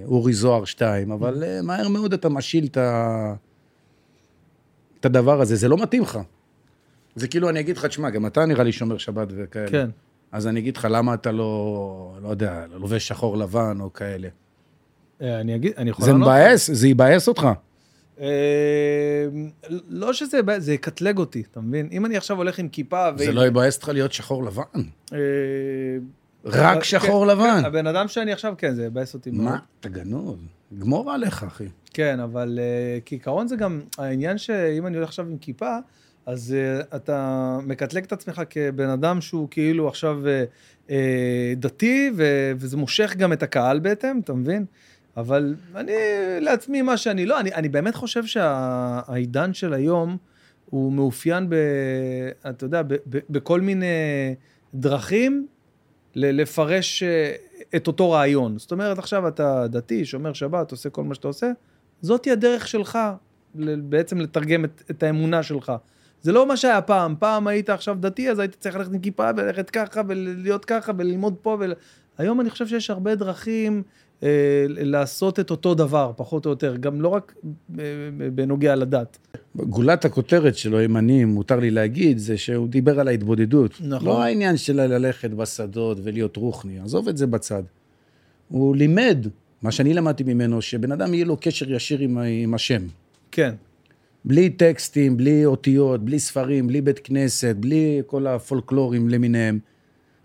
אורי 0.06 0.34
זוהר 0.34 0.66
2, 0.66 1.12
אבל 1.12 1.44
אה, 1.44 1.62
מהר 1.62 1.88
מאוד 1.88 2.14
אתה 2.14 2.30
משיל 2.30 2.66
את 2.66 2.78
ה... 2.78 3.34
את 5.00 5.06
הדבר 5.06 5.42
הזה, 5.42 5.56
זה 5.56 5.68
לא 5.68 5.78
מתאים 5.78 6.04
לך. 6.04 6.20
זה 7.16 7.28
כאילו, 7.28 7.50
אני 7.50 7.60
אגיד 7.60 7.78
לך, 7.78 7.86
תשמע, 7.86 8.10
גם 8.10 8.26
אתה 8.26 8.46
נראה 8.46 8.64
לי 8.64 8.72
שומר 8.72 8.98
שבת 8.98 9.28
וכאלה. 9.36 9.68
כן. 9.68 9.90
אז 10.32 10.48
אני 10.48 10.60
אגיד 10.60 10.78
לך, 10.78 10.88
למה 10.92 11.14
אתה 11.14 11.32
לא, 11.32 12.16
לא 12.22 12.30
יודע, 12.30 12.66
לובש 12.74 13.08
שחור 13.08 13.38
לבן 13.38 13.78
או 13.80 13.94
כאלה? 13.94 14.28
אה, 15.22 15.42
אני 15.42 15.56
אגיד, 15.56 15.74
אני 15.78 15.90
יכול 15.90 16.06
זה 16.06 16.12
לענות? 16.12 16.28
מבאס, 16.28 16.72
זה 16.72 16.88
יבאס 16.88 17.28
אותך. 17.28 17.48
אה, 18.22 18.28
לא 19.90 20.14
שזה, 20.14 20.38
יבאס, 20.38 20.64
זה 20.64 20.74
יקטלג 20.74 21.18
אותי, 21.18 21.44
אתה 21.52 21.60
מבין? 21.62 21.90
אם 21.92 22.06
אני 22.06 22.18
עכשיו 22.18 22.38
הולך 22.38 22.60
עם 22.60 22.70
כיפה... 22.70 23.10
זה 23.18 23.26
ועם- 23.26 23.36
לא 23.36 23.48
יבאס 23.48 23.76
אותך 23.76 23.90
להיות 23.90 24.14
שחור 24.14 24.44
לבן. 24.44 24.62
אה, 25.14 25.18
רק 26.46 26.78
כן, 26.78 26.84
שחור 26.84 27.26
כן, 27.26 27.32
לבן. 27.32 27.62
הבן 27.66 27.88
אדם 27.88 28.08
שאני 28.08 28.34
עכשיו, 28.34 28.54
כן, 28.58 28.76
זה 28.76 28.86
יבאס 28.86 29.14
אותי 29.14 29.32
מאוד. 29.32 29.46
מה? 29.46 29.58
אתה 29.80 29.90
גנוב. 29.90 30.40
גמור 30.80 31.12
עליך, 31.12 31.44
אחי. 31.44 31.66
כן, 31.94 32.20
אבל 32.20 32.60
uh, 32.60 33.02
כעיקרון 33.06 33.48
זה 33.48 33.56
גם 33.56 33.82
העניין 33.98 34.38
שאם 34.38 34.88
אני 34.88 34.98
הולך 34.98 35.10
עכשיו 35.10 35.26
עם 35.26 35.38
כיפה, 35.38 35.78
אז 36.26 36.56
uh, 36.56 36.96
אתה 36.96 37.60
מקטלג 37.64 38.04
את 38.04 38.12
עצמך 38.12 38.42
כבן 38.50 38.90
אדם 38.90 39.22
שהוא 39.22 39.48
כאילו 39.52 39.88
עכשיו 39.88 40.22
uh, 40.24 40.88
uh, 40.88 40.92
דתי, 41.56 42.12
ו- 42.16 42.52
וזה 42.58 42.78
מושך 42.78 43.16
גם 43.18 43.34
את 43.34 43.44
הקהל 43.44 43.80
בהתאם, 43.80 44.20
אתה 44.20 44.34
מבין? 44.34 44.66
אבל 45.18 45.56
אני 45.76 45.92
לעצמי 46.40 46.82
מה 46.82 46.98
שאני 46.98 47.26
לא, 47.26 47.40
אני, 47.40 47.54
אני 47.54 47.70
באמת 47.70 47.96
חושב 47.96 48.26
שהעידן 48.26 49.54
של 49.54 49.74
היום 49.74 50.18
הוא 50.70 50.94
מאופיין 50.94 51.50
ב... 51.50 51.56
אתה 52.50 52.66
יודע, 52.66 52.82
ב, 52.82 52.94
ב, 52.94 53.20
בכל 53.30 53.62
מיני 53.62 53.86
דרכים 54.74 55.48
ל- 56.16 56.42
לפרש 56.42 57.04
אה, 57.04 57.36
את 57.76 57.88
אותו 57.88 58.12
רעיון. 58.12 58.60
זאת 58.60 58.72
אומרת, 58.72 59.00
עכשיו 59.00 59.28
אתה 59.28 59.68
דתי, 59.68 60.06
שומר 60.06 60.34
שבת, 60.34 60.72
עושה 60.72 60.90
כל 60.90 61.04
מה 61.04 61.16
שאתה 61.16 61.28
עושה, 61.28 61.52
זאתי 62.02 62.32
הדרך 62.32 62.68
שלך 62.68 63.00
בעצם 63.84 64.22
לתרגם 64.22 64.66
את, 64.66 64.84
את 64.92 65.04
האמונה 65.04 65.44
שלך. 65.44 65.72
זה 66.22 66.32
לא 66.32 66.48
מה 66.48 66.58
שהיה 66.58 66.82
פעם, 66.82 67.16
פעם 67.20 67.48
היית 67.48 67.70
עכשיו 67.70 67.98
דתי, 68.00 68.32
אז 68.32 68.40
היית 68.40 68.56
צריך 68.60 68.76
ללכת 68.76 68.94
עם 68.94 69.00
כיפה 69.00 69.30
וללכת 69.38 69.70
ככה 69.70 70.02
ולהיות 70.08 70.66
ככה 70.66 70.92
וללמוד 70.98 71.36
פה. 71.42 71.58
ול... 71.60 71.74
היום 72.18 72.42
אני 72.42 72.50
חושב 72.50 72.68
שיש 72.68 72.90
הרבה 72.90 73.16
דרכים 73.16 73.84
אה, 74.24 74.66
לעשות 74.68 75.40
את 75.40 75.52
אותו 75.52 75.76
דבר, 75.76 76.12
פחות 76.16 76.46
או 76.46 76.52
יותר, 76.52 76.76
גם 76.76 77.02
לא 77.02 77.08
רק 77.08 77.36
אה, 77.80 77.84
בנוגע 78.36 78.76
לדת. 78.76 79.18
גולת 79.56 80.06
הכותרת 80.06 80.58
שלו, 80.58 80.86
אם 80.86 80.98
אני, 80.98 81.26
מותר 81.26 81.60
לי 81.60 81.72
להגיד, 81.72 82.18
זה 82.18 82.38
שהוא 82.38 82.68
דיבר 82.68 83.00
על 83.00 83.08
ההתבודדות. 83.08 83.72
נכון. 83.82 84.08
לא 84.08 84.24
העניין 84.24 84.58
של 84.58 84.82
ללכת 84.82 85.30
בשדות 85.30 85.98
ולהיות 86.04 86.38
רוחני, 86.38 86.80
עזוב 86.80 87.08
את 87.08 87.18
זה 87.18 87.28
בצד. 87.28 87.64
הוא 88.50 88.76
לימד, 88.76 89.28
מה 89.62 89.72
שאני 89.72 89.94
למדתי 89.94 90.24
ממנו, 90.24 90.62
שבן 90.62 90.92
אדם 90.92 91.14
יהיה 91.14 91.26
לו 91.26 91.38
קשר 91.42 91.72
ישיר 91.72 92.00
עם, 92.00 92.18
עם 92.18 92.54
השם. 92.54 92.82
כן, 93.32 93.54
בלי 94.26 94.50
טקסטים, 94.50 95.18
בלי 95.18 95.46
אותיות, 95.46 96.06
בלי 96.06 96.20
ספרים, 96.20 96.68
בלי 96.68 96.82
בית 96.82 97.00
כנסת, 97.00 97.56
בלי 97.60 98.02
כל 98.06 98.28
הפולקלורים 98.28 99.10
למיניהם. 99.10 99.60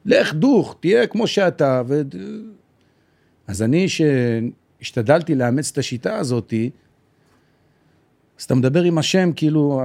לך 0.05 0.35
דוך, 0.35 0.77
תהיה 0.81 1.07
כמו 1.07 1.27
שאתה. 1.27 1.83
ו... 1.89 2.03
אז 3.47 3.63
אני, 3.63 3.87
שהשתדלתי 3.89 5.35
לאמץ 5.35 5.71
את 5.73 5.79
השיטה 5.79 6.17
הזאתי, 6.17 6.71
אז 8.39 8.45
אתה 8.45 8.55
מדבר 8.55 8.83
עם 8.83 8.99
השם, 8.99 9.31
כאילו, 9.37 9.83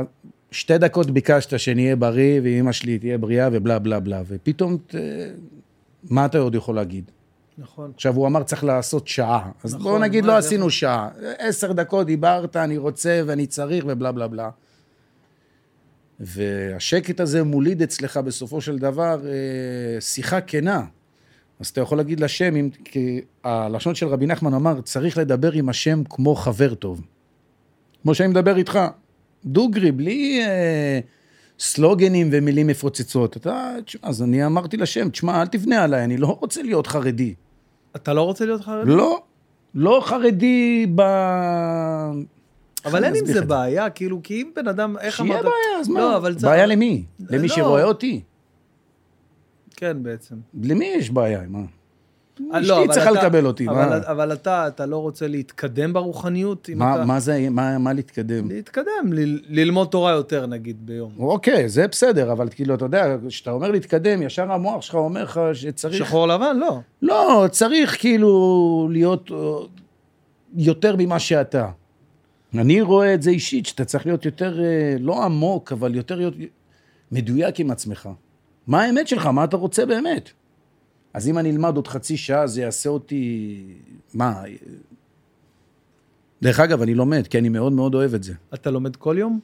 שתי 0.52 0.78
דקות 0.78 1.12
ביקשת 1.12 1.60
שנהיה 1.60 1.96
בריא, 1.96 2.42
ואימא 2.44 2.72
שלי 2.72 3.00
תהיה 3.00 3.18
בריאה, 3.18 3.50
ובלה 3.52 3.80
בלה 3.80 4.00
בלה, 4.00 4.24
ופתאום, 4.28 4.78
ת... 4.88 4.96
מה 6.10 6.26
אתה 6.26 6.38
עוד 6.38 6.56
יכול 6.56 6.76
להגיד? 6.76 7.12
נכון. 7.62 7.92
עכשיו, 7.96 8.16
הוא 8.16 8.28
אמר, 8.28 8.44
צריך 8.44 8.64
לעשות 8.64 9.08
שעה. 9.08 9.52
אז 9.64 9.74
נכון, 9.76 9.84
בואו 9.84 9.98
נגיד, 10.00 10.26
לא 10.26 10.32
זה 10.34 10.38
עשינו 10.48 10.60
יכול- 10.60 10.70
שעה. 10.72 11.10
עשר 11.38 11.72
דקות 11.72 12.08
דיברת, 12.08 12.56
אני 12.56 12.78
רוצה 12.78 13.22
ואני 13.26 13.48
צריך, 13.48 13.84
ובלה 13.88 14.12
בלה 14.12 14.28
בלה. 14.28 14.50
והשקט 16.20 17.20
הזה 17.20 17.44
מוליד 17.44 17.82
אצלך 17.82 18.18
בסופו 18.18 18.62
של 18.62 18.78
דבר 18.80 19.22
אה, 19.28 19.32
שיחה 20.02 20.42
כנה. 20.42 20.86
אז 21.60 21.68
אתה 21.68 21.82
יכול 21.82 21.98
להגיד 21.98 22.20
לשם, 22.20 22.56
אם, 22.56 22.70
כי 22.86 23.22
הלשון 23.44 23.96
של 23.96 24.08
רבי 24.08 24.26
נחמן 24.26 24.54
אמר, 24.54 24.82
צריך 24.82 25.18
לדבר 25.18 25.52
עם 25.52 25.70
השם 25.70 26.04
כמו 26.10 26.36
חבר 26.36 26.74
טוב. 26.74 27.02
כמו 28.04 28.16
שאני 28.16 28.30
מדבר 28.30 28.58
איתך. 28.58 28.80
דוגרי, 29.46 29.92
בלי 29.92 30.42
אה, 30.46 31.00
סלוגנים 31.60 32.30
ומילים 32.32 32.68
מפוצצות. 32.68 33.38
אתה, 33.38 33.74
תשמע, 33.86 34.10
אז 34.10 34.22
אני 34.24 34.46
אמרתי 34.46 34.78
לשם, 34.78 35.10
תשמע, 35.10 35.42
אל 35.42 35.48
תבנה 35.48 35.84
עליי, 35.84 36.04
אני 36.04 36.18
לא 36.18 36.38
רוצה 36.42 36.62
להיות 36.64 36.88
חרדי. 36.88 37.34
אתה 37.96 38.14
לא 38.14 38.22
רוצה 38.22 38.46
להיות 38.46 38.62
חרדי? 38.62 38.92
לא, 38.92 39.22
לא 39.76 40.02
חרדי 40.06 40.86
ב... 40.96 41.02
אבל 42.86 43.04
אין 43.04 43.16
עם 43.16 43.26
זה 43.26 43.42
בעיה, 43.46 43.90
כאילו, 43.90 44.20
כי 44.24 44.42
אם 44.42 44.52
בן 44.56 44.68
אדם, 44.68 44.98
איך 44.98 45.16
שיהיה 45.16 45.34
אמרת? 45.34 45.44
בעיה, 45.44 45.80
אז 45.80 45.88
מה? 45.90 46.00
לא, 46.00 46.18
אבל 46.18 46.34
צריך- 46.34 46.44
בעיה 46.46 46.66
למי? 46.66 47.04
למי 47.30 47.48
לא. 47.48 47.56
שרואה 47.56 47.84
אותי? 47.84 48.22
כן, 49.76 50.04
בעצם. 50.04 50.36
למי 50.64 50.86
יש 50.86 51.10
בעיה? 51.10 51.42
מה? 51.50 51.60
אה, 52.54 52.60
אשתי 52.60 52.70
לא, 52.70 52.84
אבל 52.84 52.94
צריכה 52.94 53.12
לקבל 53.12 53.46
אותי, 53.46 53.68
אבל, 54.08 54.34
אתה, 54.34 54.68
אתה 54.68 54.86
לא 54.86 54.98
רוצה 54.98 55.28
להתקדם 55.28 55.94
ברוחניות? 55.94 56.70
מה, 56.76 57.20
זה, 57.20 57.48
מה, 57.50 57.94
להתקדם? 57.94 58.50
להתקדם, 58.50 59.14
ללמוד 59.50 59.88
תורה 59.88 60.12
יותר, 60.12 60.46
נגיד, 60.46 60.86
ביום. 60.86 61.12
אוקיי, 61.20 61.70
זה 61.70 61.88
בסדר, 61.88 62.32
אבל 62.32 62.50
כאילו, 62.50 62.76
אתה 62.76 62.86
יודע, 62.86 63.16
כשאתה 63.28 63.52
אומר 63.52 63.72
להתקדם, 63.72 64.22
ישר 64.22 64.52
המוח 64.52 64.82
שלך 64.82 64.96
אומר 64.96 65.24
לך 65.24 65.40
שצריך... 65.54 65.96
שחור 65.96 66.28
לבן? 66.28 66.58
לא. 66.58 66.80
לא, 67.02 67.46
צריך 67.52 68.00
כאילו 68.00 68.90
להיות 68.92 69.32
אה, 69.32 69.38
יותר 70.56 70.96
ממה 70.98 71.20
שאתה. 71.20 71.70
אני 72.58 72.82
רואה 72.82 73.14
את 73.14 73.22
זה 73.22 73.30
אישית, 73.30 73.66
שאתה 73.66 73.86
צריך 73.86 74.06
להיות 74.06 74.26
יותר, 74.26 74.64
אה, 74.64 74.96
לא 75.00 75.24
עמוק, 75.24 75.72
אבל 75.72 75.96
יותר 75.96 76.30
מדויק 77.12 77.60
עם 77.60 77.72
עצמך. 77.72 78.10
מה 78.68 78.84
האמת 78.84 79.08
שלך? 79.08 79.26
מה 79.26 79.44
אתה 79.44 79.58
רוצה 79.58 79.86
באמת? 79.86 80.30
אז 81.14 81.28
אם 81.28 81.38
אני 81.38 81.52
אלמד 81.52 81.76
עוד 81.76 81.88
חצי 81.88 82.18
שעה, 82.18 82.48
זה 82.48 82.62
יעשה 82.62 82.90
אותי... 82.90 83.64
מה? 84.14 84.44
דרך 86.42 86.60
אגב, 86.60 86.82
אני 86.82 86.96
לומד, 86.96 87.28
כי 87.28 87.38
אני 87.38 87.50
מאוד 87.50 87.74
מאוד 87.74 87.96
אוהב 87.96 88.14
את 88.14 88.24
זה. 88.24 88.34
אתה 88.54 88.72
לומד 88.72 88.96
כל 88.96 89.16
יום? 89.20 89.40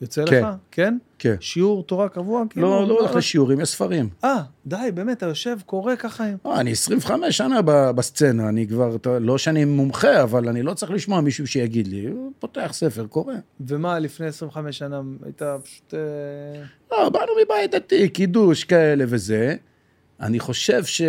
יוצא 0.00 0.26
כן. 0.26 0.42
לך? 0.42 0.46
כן? 0.70 0.98
כן. 1.18 1.34
שיעור 1.40 1.82
תורה 1.82 2.08
קבוע? 2.08 2.44
כאילו? 2.50 2.68
לא, 2.68 2.88
לא 2.88 3.00
הולך 3.00 3.14
לשיעורים, 3.14 3.60
יש 3.60 3.68
ספרים. 3.68 4.08
אה, 4.24 4.42
די, 4.66 4.76
באמת, 4.94 5.16
אתה 5.16 5.26
יושב, 5.26 5.56
קורא 5.66 5.96
ככה. 5.96 6.24
לא, 6.44 6.60
אני 6.60 6.72
25 6.72 7.36
שנה 7.36 7.62
בסצנה, 7.92 8.48
אני 8.48 8.66
כבר, 8.68 8.96
לא 9.20 9.38
שאני 9.38 9.64
מומחה, 9.64 10.22
אבל 10.22 10.48
אני 10.48 10.62
לא 10.62 10.74
צריך 10.74 10.92
לשמוע 10.92 11.20
מישהו 11.20 11.46
שיגיד 11.46 11.86
לי, 11.86 12.06
הוא 12.06 12.32
פותח 12.38 12.70
ספר, 12.72 13.06
קורא. 13.06 13.34
ומה, 13.60 13.98
לפני 13.98 14.26
25 14.26 14.78
שנה 14.78 15.00
היית 15.24 15.42
פשוט... 15.64 15.94
אה, 15.94 16.62
לא, 16.90 17.08
באנו 17.08 17.32
מבית 17.44 17.70
דתי, 17.70 18.08
קידוש 18.08 18.64
כאלה 18.64 19.04
וזה. 19.08 19.56
אני 20.20 20.40
חושב 20.40 20.84
ש... 20.84 21.02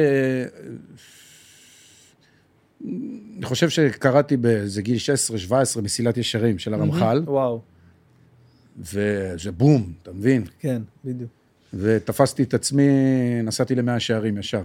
אני 3.37 3.45
חושב 3.45 3.69
שקראתי 3.69 4.37
באיזה 4.37 4.81
גיל 4.81 4.97
16-17 5.77 5.81
מסילת 5.81 6.17
ישרים 6.17 6.59
של 6.59 6.73
הרמח"ל, 6.73 7.23
וואו, 7.25 7.61
וזה 8.79 9.51
בום, 9.51 9.93
אתה 10.03 10.11
מבין? 10.11 10.43
כן, 10.59 10.81
בדיוק. 11.05 11.29
ותפסתי 11.73 12.43
את 12.43 12.53
עצמי, 12.53 12.87
נסעתי 13.43 13.75
למאה 13.75 13.99
שערים 13.99 14.37
ישר. 14.37 14.61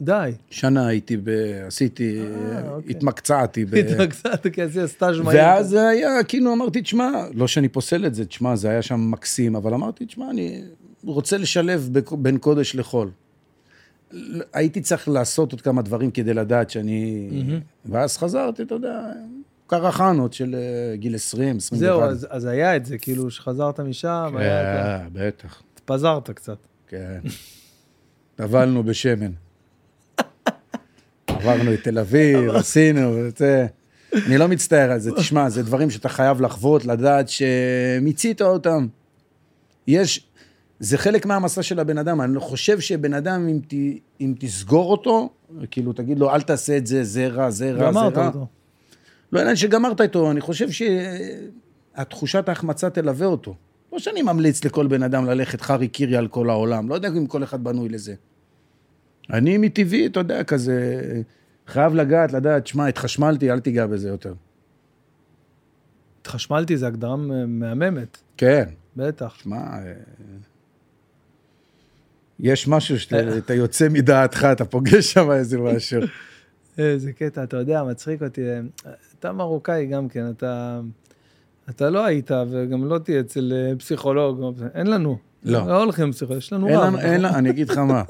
די. 0.00 0.32
שנה 0.50 0.86
הייתי 0.86 1.16
ב... 1.16 1.28
עשיתי, 1.66 2.20
אה, 2.20 2.70
אוקיי. 2.70 2.90
התמקצעתי 2.90 3.64
ב... 3.64 3.74
התמקצעת, 3.74 4.46
כי 4.46 4.62
עשית 4.62 4.86
סטאז' 4.86 5.18
מהיר. 5.20 5.40
ואז 5.40 5.68
זה 5.68 5.88
היה, 5.88 6.24
כאילו 6.24 6.52
אמרתי, 6.52 6.82
תשמע, 6.82 7.10
לא 7.34 7.48
שאני 7.48 7.68
פוסל 7.68 8.06
את 8.06 8.14
זה, 8.14 8.24
תשמע, 8.24 8.56
זה 8.56 8.68
היה 8.68 8.82
שם 8.82 9.10
מקסים, 9.10 9.56
אבל 9.56 9.74
אמרתי, 9.74 10.06
תשמע, 10.06 10.30
אני 10.30 10.62
רוצה 11.04 11.38
לשלב 11.38 11.88
בין 12.12 12.38
קודש 12.38 12.76
לחול. 12.76 13.10
הייתי 14.52 14.80
צריך 14.80 15.08
לעשות 15.08 15.52
עוד 15.52 15.60
כמה 15.60 15.82
דברים 15.82 16.10
כדי 16.10 16.34
לדעת 16.34 16.70
שאני... 16.70 17.28
ואז 17.86 18.18
חזרתי, 18.18 18.62
אתה 18.62 18.74
יודע, 18.74 19.02
קרחנות 19.66 20.32
של 20.32 20.54
אה, 20.54 20.96
גיל 20.96 21.14
20, 21.14 21.56
21. 21.56 21.80
זהו, 21.80 22.02
אז, 22.02 22.26
אז 22.30 22.44
היה 22.44 22.76
את 22.76 22.86
זה, 22.86 22.98
כאילו, 22.98 23.30
שחזרת 23.30 23.80
משם, 23.80 24.34
היה 24.36 24.60
את 24.60 25.12
זה. 25.12 25.20
כן, 25.20 25.26
בטח, 25.26 25.62
התפזרת 25.74 26.30
קצת. 26.30 26.58
כן. 26.88 27.20
טבלנו 28.34 28.82
בשמן. 28.82 29.32
עברנו 31.26 31.74
את 31.74 31.82
תל 31.82 31.98
אביב, 31.98 32.50
עשינו, 32.50 33.14
וזה... 33.14 33.66
אני 34.26 34.38
לא 34.38 34.48
מצטער 34.48 34.90
על 34.92 34.98
זה, 34.98 35.10
תשמע, 35.16 35.48
זה 35.48 35.62
דברים 35.62 35.90
שאתה 35.90 36.08
חייב 36.08 36.40
לחוות, 36.40 36.84
לדעת 36.84 37.26
שמיצית 37.28 38.42
אותם. 38.42 38.86
יש, 39.86 40.26
זה 40.82 40.98
חלק 40.98 41.26
מהמסע 41.26 41.62
של 41.62 41.80
הבן 41.80 41.98
אדם, 41.98 42.20
אני 42.20 42.38
חושב 42.40 42.80
שבן 42.80 43.14
אדם, 43.14 43.48
אם, 43.48 43.60
ת, 43.68 43.74
אם 44.20 44.34
תסגור 44.38 44.90
אותו, 44.90 45.30
כאילו, 45.70 45.92
תגיד 45.92 46.18
לו, 46.18 46.30
אל 46.30 46.42
תעשה 46.42 46.76
את 46.76 46.86
זה, 46.86 47.04
זה 47.04 47.28
רע, 47.28 47.50
זה 47.50 47.72
רע, 47.72 47.78
זה 47.78 47.84
רע. 47.84 47.90
גמרת 47.90 48.16
אותו. 48.16 48.46
לא 49.32 49.40
עניין 49.40 49.56
שגמרת 49.56 50.00
איתו, 50.00 50.30
אני 50.30 50.40
חושב 50.40 50.68
שהתחושת 50.70 52.48
ההחמצה 52.48 52.90
תלווה 52.90 53.26
אותו. 53.26 53.54
לא 53.92 53.98
שאני 53.98 54.22
ממליץ 54.22 54.64
לכל 54.64 54.86
בן 54.86 55.02
אדם 55.02 55.26
ללכת 55.26 55.60
חרי 55.60 55.88
קירי 55.88 56.16
על 56.16 56.28
כל 56.28 56.50
העולם, 56.50 56.88
לא 56.88 56.94
יודע 56.94 57.08
אם 57.08 57.26
כל 57.26 57.42
אחד 57.42 57.64
בנוי 57.64 57.88
לזה. 57.88 58.14
אני 59.30 59.58
מטבעי, 59.58 60.06
אתה 60.06 60.20
יודע, 60.20 60.44
כזה, 60.44 61.00
חייב 61.66 61.94
לגעת, 61.94 62.32
לדעת, 62.32 62.66
שמע, 62.66 62.86
התחשמלתי, 62.86 63.50
אל 63.50 63.60
תיגע 63.60 63.86
בזה 63.86 64.08
יותר. 64.08 64.34
התחשמלתי, 66.20 66.76
זו 66.76 66.86
הגדרה 66.86 67.16
מהממת, 67.46 68.18
כן, 68.36 68.68
בטח. 68.96 69.34
שמע, 69.34 69.56
אה, 69.56 69.92
יש 72.42 72.68
משהו 72.68 73.00
שאתה 73.00 73.38
אתה 73.38 73.54
יוצא 73.54 73.88
מדעתך, 73.88 74.46
אתה 74.52 74.64
פוגש 74.64 75.12
שם 75.12 75.30
איזה 75.30 75.58
משהו. 75.58 76.00
איזה 76.78 77.12
קטע, 77.12 77.42
אתה 77.42 77.56
יודע, 77.56 77.82
מצחיק 77.82 78.22
אותי. 78.22 78.42
אתה 79.18 79.32
מרוקאי 79.32 79.86
גם 79.86 80.08
כן, 80.08 80.30
אתה... 80.30 80.80
אתה 81.70 81.90
לא 81.90 82.04
היית 82.04 82.30
וגם 82.50 82.84
לא 82.84 82.98
תהיה 82.98 83.20
אצל 83.20 83.52
אה, 83.54 83.76
פסיכולוג, 83.76 84.54
אין 84.74 84.86
לנו. 84.86 85.18
לא. 85.44 85.66
לא 85.66 85.82
הולכים 85.82 86.08
לפסיכולוג, 86.08 86.38
יש 86.38 86.52
לנו 86.52 86.68
אין 86.68 86.76
רב. 86.76 86.84
לנו, 86.84 86.98
אין 87.00 87.20
לנו, 87.22 87.34
אני 87.34 87.50
אגיד 87.50 87.68
לך 87.70 87.78
מה. 87.78 88.02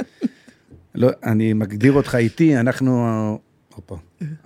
לא, 0.94 1.10
אני 1.24 1.52
מגדיר 1.52 1.92
אותך 1.92 2.14
איתי, 2.14 2.56
אנחנו, 2.56 3.06
הופה, 3.74 3.96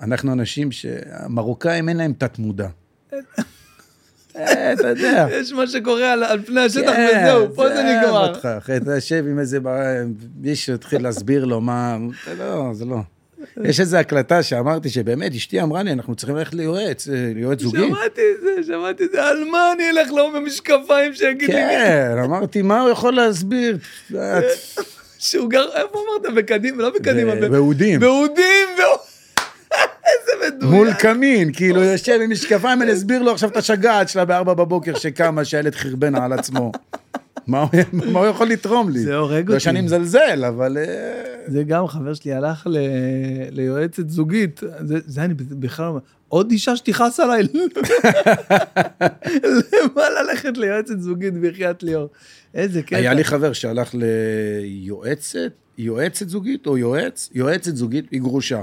אנחנו 0.03 0.33
אנשים 0.33 0.73
שהמרוקאים 0.73 1.89
אין 1.89 1.97
להם 1.97 2.13
תת 2.13 2.39
מודע. 2.39 2.69
אה, 3.13 3.19
אתה 4.73 4.89
יודע. 4.89 5.27
יש 5.31 5.53
מה 5.53 5.67
שקורה 5.67 6.13
על, 6.13 6.43
פני 6.47 6.61
השטח 6.61 6.93
כן, 6.93 7.23
וזהו, 7.23 7.55
פה 7.55 7.69
זה 7.69 7.83
נגמר. 7.83 8.33
אחרי 8.59 8.77
אתה 8.77 8.95
יושב 8.95 9.25
עם 9.31 9.39
איזה, 9.39 9.59
מישהו 10.41 10.75
התחיל 10.75 11.03
להסביר 11.03 11.45
לו 11.45 11.61
מה, 11.61 11.97
לא, 12.39 12.71
זה 12.73 12.85
לא. 12.85 12.97
יש 13.65 13.81
איזו 13.81 13.97
הקלטה 13.97 14.43
שאמרתי 14.43 14.89
שבאמת, 14.89 15.33
אשתי 15.35 15.63
אמרה 15.63 15.83
לי, 15.83 15.93
אנחנו 15.93 16.15
צריכים 16.15 16.37
ללכת 16.37 16.55
ליועץ, 16.55 17.09
אה, 17.09 17.15
ליועץ 17.35 17.61
זוגי. 17.61 17.79
שמעתי 17.79 18.21
את 18.37 18.41
זה, 18.41 18.73
שמעתי 18.73 19.05
את 19.05 19.13
זה, 19.13 19.25
על 19.25 19.45
מה 19.45 19.73
אני 19.73 19.91
אלך 19.91 20.11
לו 20.11 20.33
במשקפיים 20.33 21.15
שיגיד 21.15 21.51
לי 21.51 21.57
כן, 21.57 22.17
אמרתי, 22.25 22.63
מה 22.63 22.81
הוא 22.81 22.91
יכול 22.91 23.15
להסביר? 23.15 23.79
שהוא 25.19 25.51
גר, 25.51 25.69
איפה 25.75 25.99
אמרת? 25.99 26.35
בקדימה, 26.35 26.83
לא 26.83 26.91
בקדימה, 26.91 27.35
באודים. 27.35 28.01
באודים, 28.01 28.01
באודים. 28.01 29.06
מדויק. 30.57 30.73
מול 30.75 30.93
קמין, 30.93 31.53
כאילו 31.53 31.83
יושב 31.83 32.19
עם 32.25 32.31
משקפיים, 32.31 32.83
אני 32.83 32.93
אסביר 32.93 33.23
לו 33.23 33.33
עכשיו 33.33 33.49
את 33.51 33.57
השגעת 33.57 34.09
שלה 34.09 34.25
בארבע 34.25 34.55
בבוקר 34.55 34.95
שקמה, 34.99 35.45
שהילד 35.45 35.75
חרבנה 35.75 36.25
על 36.25 36.33
עצמו. 36.33 36.73
מה 37.47 37.67
הוא- 38.13 38.27
יכול 38.27 38.49
לתרום 38.49 38.91
לי? 38.91 38.99
זה 38.99 39.17
הורג 39.17 39.49
לא 39.49 39.55
אותי. 39.55 39.65
שאני 39.65 39.81
מזלזל, 39.81 40.45
אבל... 40.49 40.79
אה, 40.79 40.85
זה 41.47 41.63
גם 41.63 41.87
חבר 41.87 42.15
שלי 42.15 42.33
הלך. 42.33 42.67
ליועצת 43.51 44.09
זוגית, 44.11 44.61
זה, 44.81 44.99
זה 45.07 45.23
אני 45.25 45.35
בכלל 45.35 45.93
עוד 46.29 46.51
אישה 46.51 46.77
שתכעס 46.77 47.21
עליי, 47.21 47.43
למה 49.83 50.03
ללכת 50.23 50.57
ליועצת 50.59 51.01
זוגית 51.01 51.35
בחייאת 51.35 51.83
ליאור? 51.83 52.09
איזה 52.55 52.83
קטע. 52.83 52.97
היה 52.97 53.15
לי 53.15 53.25
חבר 53.25 53.53
שהלך 53.53 53.95
ליועצת, 53.95 55.39
יועצת 55.79 56.29
זוגית 56.29 56.67
או 56.67 56.79
יועץ? 56.79 57.31
יועצת 57.35 57.77
זוגית, 57.77 58.07
היא 58.11 58.21
גרושה. 58.21 58.61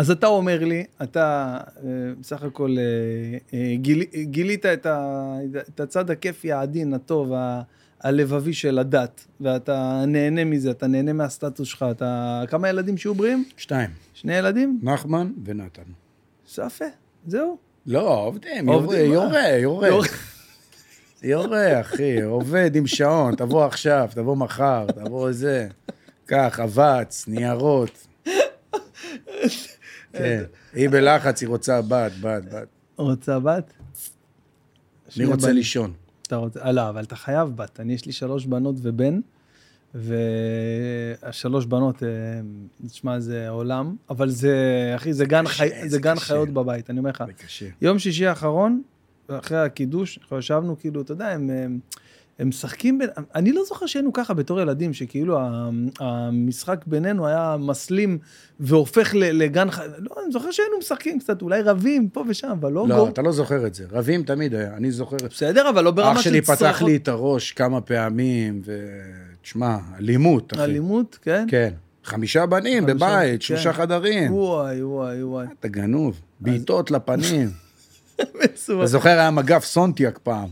אז 0.00 0.10
אתה 0.10 0.26
אומר 0.26 0.64
לי, 0.64 0.84
אתה 1.02 1.56
אה, 1.76 1.90
בסך 2.20 2.42
הכל 2.42 2.76
אה, 2.78 3.58
אה, 3.58 3.76
גיל, 3.76 4.02
גילית 4.22 4.66
את, 4.66 4.86
ה, 4.86 5.34
את 5.68 5.80
הצד 5.80 6.10
הכיפי, 6.10 6.52
העדין, 6.52 6.94
הטוב, 6.94 7.32
ה- 7.32 7.62
הלבבי 8.00 8.52
של 8.52 8.78
הדת, 8.78 9.26
ואתה 9.40 10.04
נהנה 10.06 10.44
מזה, 10.44 10.70
אתה 10.70 10.86
נהנה 10.86 11.12
מהסטטוס 11.12 11.68
שלך, 11.68 11.84
אתה... 11.90 12.42
כמה 12.48 12.68
ילדים 12.68 12.96
שיהיו 12.96 13.14
בריאים? 13.14 13.44
שתיים, 13.56 13.90
שני 14.14 14.34
ילדים? 14.34 14.80
נחמן 14.82 15.32
ונתן. 15.44 15.82
ספה, 16.48 16.84
זהו. 17.26 17.58
לא, 17.86 18.24
עובדים, 18.24 18.68
עובדים, 18.68 19.12
יורה? 19.12 19.48
יורה, 19.48 19.88
יורה. 19.88 20.08
יורה, 21.22 21.80
אחי, 21.80 22.22
עובד 22.22 22.76
עם 22.76 22.86
שעון, 22.86 23.34
תבוא 23.34 23.64
עכשיו, 23.64 24.08
תבוא 24.14 24.36
מחר, 24.36 24.86
תבוא 24.86 25.32
זה. 25.32 25.68
קח, 26.26 26.60
אבץ, 26.60 27.24
ניירות. 27.28 28.06
כן, 30.12 30.42
היא 30.72 30.88
בלחץ, 30.88 31.40
היא 31.40 31.48
רוצה 31.48 31.82
בת, 31.82 32.12
בת, 32.20 32.42
בת. 32.44 32.68
רוצה 32.96 33.38
בת? 33.38 33.72
אני 35.16 35.24
רוצה 35.24 35.46
בנים. 35.46 35.56
לישון. 35.56 35.92
אתה 36.22 36.36
רוצה, 36.36 36.60
אה, 36.60 36.72
לא, 36.72 36.88
אבל 36.88 37.04
אתה 37.04 37.16
חייב 37.16 37.48
בת. 37.56 37.80
אני, 37.80 37.94
יש 37.94 38.06
לי 38.06 38.12
שלוש 38.12 38.46
בנות 38.46 38.76
ובן, 38.82 39.20
והשלוש 39.94 41.66
בנות, 41.66 42.02
אה, 42.02 42.08
תשמע, 42.86 43.20
זה 43.20 43.48
עולם, 43.48 43.96
אבל 44.10 44.30
זה, 44.30 44.92
אחי, 44.96 45.12
זה 45.12 45.24
גן, 45.24 45.44
קשה, 45.44 45.54
חי... 45.54 45.88
זה 45.88 45.98
גן 45.98 46.14
קשה. 46.14 46.24
חיות 46.24 46.48
בבית, 46.48 46.90
אני 46.90 46.98
אומר 46.98 47.10
לך. 47.10 47.24
זה 47.26 47.32
קשה. 47.32 47.66
יום 47.82 47.98
שישי 47.98 48.26
האחרון, 48.26 48.82
אחרי 49.28 49.58
הקידוש, 49.58 50.18
אנחנו 50.18 50.38
ישבנו, 50.38 50.78
כאילו, 50.78 51.00
אתה 51.00 51.12
יודע, 51.12 51.28
הם, 51.28 51.50
הם, 51.50 51.78
הם 52.40 52.48
משחקים, 52.48 52.98
בין, 52.98 53.08
אני 53.34 53.52
לא 53.52 53.62
זוכר 53.68 53.86
שהיינו 53.86 54.12
ככה 54.12 54.34
בתור 54.34 54.60
ילדים, 54.60 54.92
שכאילו 54.92 55.38
המשחק 56.00 56.84
בינינו 56.86 57.26
היה 57.26 57.56
מסלים 57.58 58.18
והופך 58.60 59.10
לגן, 59.14 59.70
ח- 59.70 59.80
לא, 59.98 60.14
אני 60.24 60.32
זוכר 60.32 60.50
שהיינו 60.50 60.78
משחקים 60.78 61.18
קצת, 61.18 61.42
אולי 61.42 61.62
רבים 61.62 62.08
פה 62.08 62.24
ושם, 62.28 62.48
אבל 62.60 62.72
לא, 62.72 62.88
לא, 62.88 62.96
גור... 62.96 63.08
אתה 63.08 63.22
לא 63.22 63.32
זוכר 63.32 63.66
את 63.66 63.74
זה. 63.74 63.84
רבים 63.92 64.22
תמיד 64.22 64.54
היה, 64.54 64.76
אני 64.76 64.90
זוכר. 64.92 65.16
בסדר, 65.30 65.68
אבל 65.70 65.84
לא 65.84 65.90
ברמה 65.90 66.12
אח 66.12 66.20
של 66.20 66.30
שלי 66.30 66.40
פתח 66.42 66.54
צרחות. 66.54 66.88
לי 66.88 66.96
את 66.96 67.08
הראש 67.08 67.52
כמה 67.52 67.80
פעמים, 67.80 68.62
ותשמע, 68.64 69.76
אלימות, 69.98 70.52
אחי. 70.52 70.64
אלימות, 70.64 71.18
כן? 71.22 71.44
כן. 71.48 71.70
חמישה 72.04 72.46
בנים 72.46 72.82
חמישה, 72.82 72.94
בבית, 72.94 73.40
כן. 73.40 73.46
שלושה 73.46 73.72
חדרים. 73.72 74.32
וואי, 74.34 74.82
וואי, 74.82 75.22
וואי. 75.22 75.46
אתה 75.60 75.68
גנוב. 75.68 76.20
בעיטות 76.40 76.90
לפנים. 76.90 77.50
מסובך. 78.54 78.78
אתה 78.80 78.86
זוכר, 78.86 79.08
היה 79.08 79.30
מגף 79.30 79.64
סונטיאק 79.64 80.18
פעם, 80.22 80.48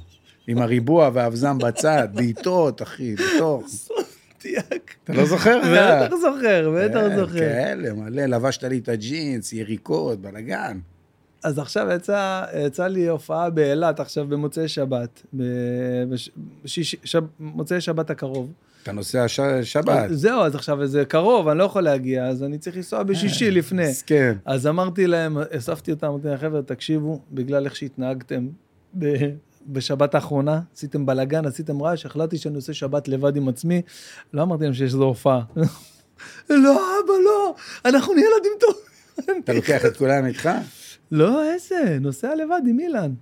עם 0.49 0.59
הריבוע 0.59 1.11
והאבזם 1.13 1.59
בצד, 1.59 2.09
בעיטות, 2.15 2.83
אחי, 2.83 3.15
בתוך. 3.15 3.63
טיאק. 4.39 4.95
אתה 5.05 5.13
לא 5.13 5.25
זוכר? 5.27 5.61
בטח 5.75 6.15
זוכר, 6.21 6.71
בטח 6.77 6.95
כן, 7.01 7.17
זוכר. 7.17 7.39
כאלה, 7.39 7.93
מלא, 7.93 8.23
לבשת 8.27 8.65
לי 8.65 8.79
את 8.79 8.89
הג'ינס, 8.89 9.53
יריקות, 9.53 10.21
בלאגן. 10.21 10.79
אז 11.45 11.59
עכשיו 11.59 11.89
יצא, 11.97 12.45
יצא 12.67 12.87
לי 12.87 13.09
הופעה 13.09 13.51
באילת 13.51 14.01
עכשיו 14.01 14.27
במוצאי 14.27 14.69
שבת, 14.69 15.23
ב- 15.37 15.43
בש- 16.11 16.31
בשישי, 16.65 16.97
שב, 17.05 17.23
מוצאי 17.41 17.81
שבת 17.81 18.11
הקרוב. 18.11 18.53
אתה 18.83 18.93
נוסע 18.93 19.29
ש... 19.29 19.41
שבת. 19.63 20.07
זהו, 20.11 20.41
אז 20.43 20.55
עכשיו 20.55 20.87
זה 20.87 21.05
קרוב, 21.05 21.49
אני 21.49 21.59
לא 21.59 21.65
יכול 21.65 21.83
להגיע, 21.83 22.27
אז 22.27 22.43
אני 22.43 22.59
צריך 22.59 22.77
לנסוע 22.77 23.03
בשישי 23.03 23.51
לפני. 23.51 23.87
כן. 24.07 24.37
אז 24.45 24.67
אמרתי 24.67 25.07
להם, 25.07 25.39
אספתי 25.39 25.91
אותם, 25.93 26.07
אמרתי 26.07 26.29
להם, 26.29 26.37
חבר'ה, 26.37 26.63
תקשיבו, 26.63 27.21
בגלל 27.33 27.65
איך 27.65 27.77
שהתנהגתם 27.77 28.47
בשבת 29.69 30.15
האחרונה, 30.15 30.61
עשיתם 30.75 31.07
בלאגן, 31.07 31.47
עשיתם 31.47 31.83
רעש, 31.83 32.07
החלטתי 32.07 32.39
שאני 32.39 32.57
עושה 32.57 32.75
שבת 32.75 33.09
לבד 33.09 33.37
עם 33.37 33.49
עצמי, 33.49 33.83
לא 34.33 34.43
אמרתי 34.43 34.65
להם 34.65 34.75
שיש 34.75 34.83
איזו 34.83 35.05
הופעה. 35.05 35.43
לא, 36.51 36.73
אבא, 37.05 37.13
לא, 37.25 37.55
אנחנו 37.85 38.15
נהיה 38.15 38.27
ילדים 38.27 38.53
טובים. 38.61 39.43
אתה 39.45 39.53
לוקח 39.53 39.85
את 39.85 39.97
כולם 39.97 40.27
איתך? 40.27 40.51
לא, 41.11 41.53
איזה, 41.53 41.99
נוסע 42.01 42.35
לבד 42.35 42.61
עם 42.69 42.81
אילן. 42.81 43.13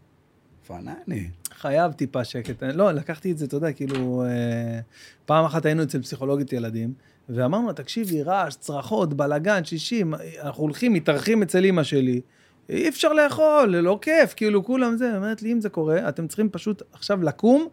פנני. 0.66 1.28
חייב 1.50 1.92
טיפה 1.92 2.24
שקט. 2.24 2.62
לא, 2.62 2.92
לקחתי 2.92 3.32
את 3.32 3.38
זה, 3.38 3.44
אתה 3.44 3.56
יודע, 3.56 3.72
כאילו, 3.72 4.24
אה, 4.24 4.80
פעם 5.26 5.44
אחת 5.44 5.66
היינו 5.66 5.82
אצל 5.82 6.02
פסיכולוגית 6.02 6.52
ילדים, 6.52 6.92
ואמרנו 7.28 7.66
לה, 7.66 7.72
תקשיבי, 7.72 8.22
רעש, 8.22 8.54
צרחות, 8.54 9.14
בלאגן, 9.14 9.64
שישים, 9.64 10.14
אנחנו 10.42 10.62
הולכים, 10.62 10.92
מתארחים 10.92 11.42
אצל 11.42 11.64
אימא 11.64 11.82
שלי, 11.82 12.20
אי 12.68 12.88
אפשר 12.88 13.12
לאכול, 13.12 13.76
לא 13.76 13.98
כיף, 14.02 14.34
כאילו, 14.34 14.64
כולם 14.64 14.96
זה, 14.96 15.16
אומרת 15.16 15.42
לי, 15.42 15.52
אם 15.52 15.60
זה 15.60 15.68
קורה, 15.68 16.08
אתם 16.08 16.26
צריכים 16.26 16.48
פשוט 16.50 16.82
עכשיו 16.92 17.22
לקום, 17.22 17.68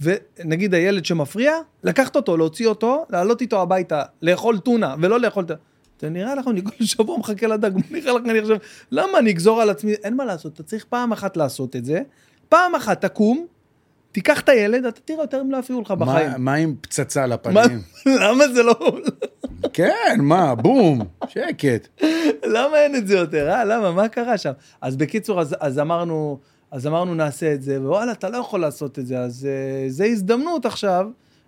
ונגיד 0.00 0.74
הילד 0.74 1.04
שמפריע, 1.04 1.52
לקחת 1.84 2.16
אותו, 2.16 2.36
להוציא 2.36 2.66
אותו, 2.66 3.06
לעלות 3.10 3.40
איתו 3.40 3.62
הביתה, 3.62 4.02
לאכול 4.22 4.58
טונה, 4.58 4.94
ולא 5.00 5.20
לאכול 5.20 5.44
את 5.44 5.50
ה... 5.50 5.54
זה 6.00 6.10
נראה 6.10 6.34
לך, 6.34 6.48
אני 6.48 6.64
כל 6.64 6.84
שבוע 6.84 7.18
מחכה 7.18 7.46
לדג, 7.46 7.70
נראה 7.90 8.12
לך, 8.18 8.22
אני 8.24 8.38
עכשיו, 8.38 8.56
למה 8.90 9.18
אני 9.18 9.30
אגזור 9.30 9.62
על 9.62 9.70
עצמי, 9.70 9.92
אין 9.92 10.16
מה 10.16 10.24
לעשות, 10.24 10.54
אתה 10.54 10.62
צריך 10.62 10.84
פעם 10.84 11.12
אחת 11.12 11.36
לעשות 11.36 11.76
את 11.76 11.84
זה, 11.84 12.02
פעם 12.48 12.74
אחת 12.74 13.04
תקום, 13.04 13.46
תיקח 14.18 14.40
את 14.40 14.48
הילד, 14.48 14.84
אתה 14.84 15.00
תראה 15.04 15.20
יותר 15.22 15.40
אם 15.40 15.50
לא 15.50 15.56
יפריעו 15.56 15.82
לך 15.82 15.90
בחיים. 15.90 16.30
מה- 16.38 16.54
עם 16.54 16.74
פצצה 16.80 17.20
מה- 17.20 17.26
לפנים? 17.26 17.82
למה 18.06 18.48
זה 18.48 18.62
לא... 18.62 18.74
כן, 19.72 20.18
מה, 20.18 20.54
בום, 20.54 21.00
שקט. 21.28 21.88
למה 22.46 22.76
אין 22.76 22.96
את 22.96 23.06
זה 23.08 23.16
יותר, 23.16 23.50
אה? 23.50 23.64
למה? 23.64 23.92
מה 23.92 24.08
קרה 24.08 24.38
שם? 24.38 24.50
אז 24.80 24.96
בקיצור, 24.96 25.40
אז, 25.40 25.56
אז 25.60 25.78
אמרנו, 25.78 26.38
אז 26.70 26.86
אמרנו 26.86 27.14
נעשה 27.14 27.52
את 27.52 27.62
זה, 27.62 27.80
ווואלה, 27.80 28.12
אתה 28.12 28.28
לא 28.28 28.36
יכול 28.36 28.60
לעשות 28.60 28.98
את 28.98 29.06
זה, 29.06 29.18
אז 29.18 29.48
uh, 29.48 29.90
זה 29.90 30.04
הזדמנות 30.04 30.66
עכשיו, 30.66 31.06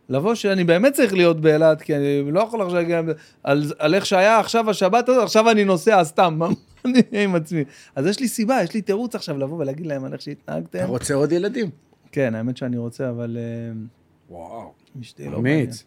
לבוא 0.08 0.34
שאני 0.34 0.64
באמת 0.64 0.92
צריך 0.92 1.14
להיות 1.14 1.40
באילת, 1.40 1.82
כי 1.82 1.96
אני 1.96 2.32
לא 2.32 2.40
יכול 2.40 2.60
עכשיו 2.62 2.76
להגיע 2.76 3.00
על, 3.42 3.64
על 3.78 3.94
איך 3.94 4.06
שהיה 4.06 4.38
עכשיו 4.38 4.70
השבת 4.70 5.08
הזאת, 5.08 5.22
עכשיו 5.22 5.50
אני 5.50 5.64
נוסע 5.64 6.04
סתם, 6.04 6.34
מה 6.38 6.48
אני 6.84 7.02
עם 7.12 7.34
עצמי? 7.34 7.64
אז 7.96 8.06
יש 8.06 8.20
לי 8.20 8.28
סיבה, 8.28 8.62
יש 8.62 8.74
לי 8.74 8.82
תירוץ 8.82 9.14
עכשיו 9.14 9.38
לבוא 9.38 9.58
ולהגיד 9.58 9.86
להם 9.86 10.04
על 10.04 10.12
איך 10.12 10.20
אתה 10.22 10.24
שהתנהגתם. 10.24 10.84
רוצה 10.86 11.14
עוד 11.14 11.32
ילדים? 11.32 11.70
כן, 12.12 12.34
האמת 12.34 12.56
שאני 12.56 12.78
רוצה, 12.78 13.10
אבל 13.10 13.36
uh, 13.36 14.32
וואו, 14.32 14.72
אשתי 15.00 15.24
לא 15.24 15.30
מעניין. 15.30 15.60
אמיץ. 15.60 15.84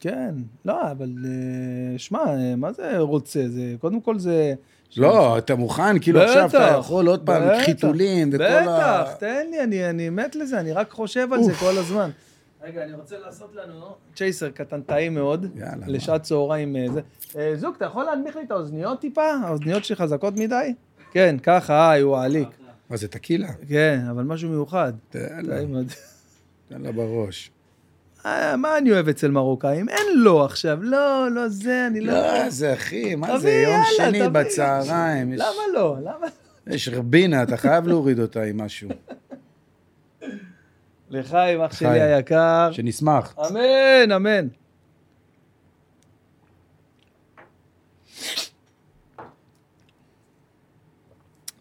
כן, 0.00 0.34
לא, 0.64 0.90
אבל 0.90 1.12
uh, 1.22 1.98
שמע, 1.98 2.18
אה, 2.18 2.56
מה 2.56 2.72
זה 2.72 2.98
רוצה? 2.98 3.48
זה, 3.48 3.74
קודם 3.80 4.00
כל 4.00 4.18
זה... 4.18 4.54
לא, 4.96 5.38
אתה 5.38 5.54
מוכן? 5.54 5.98
כאילו 5.98 6.20
עכשיו 6.20 6.48
אתה 6.48 6.58
בטח, 6.58 6.76
יכול 6.78 7.06
עוד 7.06 7.26
פעם 7.26 7.42
בטח, 7.48 7.64
חיתולים 7.64 8.30
וכל 8.32 8.44
ה... 8.44 9.02
בטח, 9.02 9.14
תן 9.14 9.46
לי, 9.50 9.64
אני, 9.64 9.90
אני 9.90 10.10
מת 10.10 10.36
לזה, 10.36 10.60
אני 10.60 10.72
רק 10.72 10.90
חושב 10.90 11.32
על 11.32 11.42
זה 11.42 11.54
כל 11.54 11.78
הזמן. 11.78 12.10
רגע, 12.62 12.84
אני 12.84 12.92
רוצה 12.92 13.18
לעשות 13.18 13.54
לנו 13.54 13.94
צ'ייסר 14.14 14.50
קטן 14.50 14.82
טעים 14.82 15.14
מאוד, 15.14 15.46
יאללה, 15.56 15.76
מה? 15.76 15.86
לשעת 15.86 16.22
צהריים 16.22 16.76
אה, 16.76 16.86
זה. 16.92 17.00
אה, 17.36 17.56
זוק, 17.56 17.76
אתה 17.76 17.84
יכול 17.84 18.04
להנמיך 18.04 18.36
לי 18.36 18.42
את 18.42 18.50
האוזניות 18.50 19.00
טיפה? 19.00 19.30
האוזניות 19.44 19.84
שלי 19.84 19.96
חזקות 19.96 20.34
מדי? 20.36 20.74
כן, 21.10 21.36
ככה, 21.42 21.74
אה, 21.74 22.00
הוא 22.00 22.16
העליק. 22.16 22.48
מה 22.90 22.96
זה, 22.96 23.08
טקילה? 23.08 23.48
כן, 23.68 24.00
אבל 24.10 24.22
משהו 24.22 24.50
מיוחד. 24.50 24.92
תן 25.10 26.80
לה, 26.82 26.92
בראש. 26.92 27.50
אה, 28.26 28.56
מה 28.56 28.78
אני 28.78 28.92
אוהב 28.92 29.08
אצל 29.08 29.30
מרוקאים? 29.30 29.88
אין 29.88 30.06
לא 30.14 30.44
עכשיו, 30.44 30.82
לא, 30.82 31.28
לא 31.30 31.48
זה, 31.48 31.86
אני 31.86 32.00
לא... 32.00 32.12
לא, 32.12 32.50
זה 32.50 32.72
אחי, 32.72 33.14
מה 33.14 33.38
זה, 33.38 33.50
יום 33.50 33.82
שני. 33.96 34.28
בצהריים. 34.28 35.32
למה 35.32 35.62
לא? 35.74 35.96
למה? 36.00 36.26
יש 36.66 36.88
רבינה, 36.88 37.42
אתה 37.42 37.56
חייב 37.56 37.86
להוריד 37.86 38.20
אותה 38.20 38.42
עם 38.42 38.60
משהו. 38.60 38.88
לחיים, 41.10 41.60
אח 41.60 41.72
שלי. 41.72 42.02
היקר. 42.02 42.72
שנשמח. 42.72 43.34
אמן, 43.38 44.12
אמן. 44.12 44.48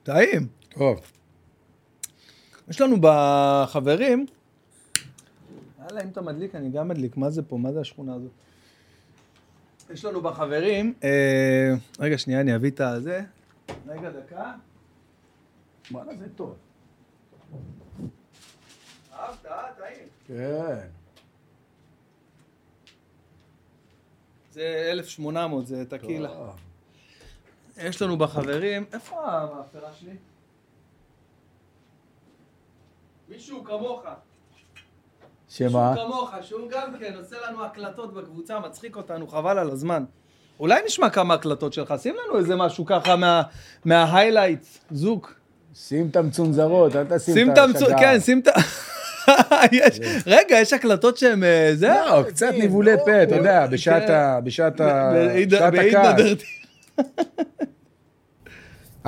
טעים. 0.03 0.47
טוב. 0.69 1.16
יש 2.69 2.81
לנו 2.81 2.95
בחברים, 3.01 4.25
יאללה, 5.79 6.03
אם 6.03 6.09
אתה 6.09 6.21
מדליק, 6.21 6.55
אני 6.55 6.69
גם 6.69 6.87
מדליק. 6.87 7.17
מה 7.17 7.29
זה 7.29 7.43
פה? 7.43 7.57
מה 7.57 7.71
זה 7.71 7.81
השכונה 7.81 8.15
הזאת? 8.15 8.31
יש 9.89 10.05
לנו 10.05 10.21
בחברים, 10.21 10.93
אה, 11.03 11.73
רגע, 11.99 12.17
שנייה, 12.17 12.41
אני 12.41 12.55
אביא 12.55 12.71
את 12.71 12.81
הזה. 12.81 13.21
רגע, 13.87 14.09
דקה. 14.09 14.53
וואלה, 15.91 16.15
זה 16.15 16.25
טוב. 16.35 16.55
אהבת, 19.13 19.45
אה? 19.45 19.63
טעים. 19.77 20.07
כן. 20.27 20.87
זה 24.51 24.89
1800, 24.91 25.67
זה 25.67 25.85
טקילה. 25.85 26.51
יש 27.77 28.01
לנו 28.01 28.17
בחברים, 28.17 28.85
איפה 28.93 29.31
המאפרה 29.31 29.93
שלי? 29.93 30.15
מישהו 33.29 33.63
כמוך. 33.63 34.03
שמה? 35.49 35.91
מישהו 35.91 36.05
כמוך, 36.07 36.31
שהוא 36.41 36.69
גם 36.69 36.93
כן 36.99 37.13
עושה 37.19 37.35
לנו 37.49 37.65
הקלטות 37.65 38.13
בקבוצה, 38.13 38.59
מצחיק 38.59 38.95
אותנו, 38.95 39.27
חבל 39.27 39.57
על 39.59 39.69
הזמן. 39.69 40.03
אולי 40.59 40.81
נשמע 40.85 41.09
כמה 41.09 41.33
הקלטות 41.33 41.73
שלך, 41.73 41.93
שים 42.01 42.15
לנו 42.25 42.37
איזה 42.39 42.55
משהו 42.55 42.85
ככה 42.85 43.15
מה- 43.15 43.41
מה 43.85 44.00
highlights, 44.00 44.79
זוק. 44.91 45.33
שים 45.75 46.07
את 46.11 46.15
המצונזרות, 46.15 46.95
אל 46.95 47.03
תשים 47.09 47.33
שים 47.33 47.51
את. 47.51 47.57
השגר. 47.57 47.97
כן, 47.99 48.19
שים 48.19 48.39
את 48.39 48.47
רגע, 50.27 50.59
יש 50.61 50.73
הקלטות 50.73 51.17
שהן 51.17 51.43
אה, 51.43 51.71
זה? 51.73 51.87
לא, 52.09 52.23
קצת 52.23 52.51
ניבולי 52.51 52.91
פה, 53.05 53.23
אתה 53.23 53.35
יודע, 53.35 53.67
בשעת 53.67 54.07
כן. 54.07 54.13
ה... 54.13 54.41
בשעת 54.41 54.81
הכעס. 54.81 56.37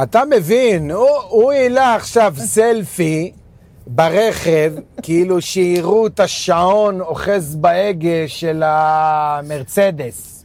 אתה 0.04 0.22
מבין, 0.30 0.92
הוא, 0.92 1.10
הוא 1.30 1.52
העלה 1.52 1.96
עכשיו 1.96 2.34
סלפי 2.38 3.32
ברכב, 3.92 4.72
כאילו 5.02 5.42
שיראו 5.42 6.08
את 6.08 6.20
השעון 6.20 7.02
אוחז 7.02 7.56
בהגה 7.56 8.28
של 8.28 8.64
המרצדס. 8.66 10.44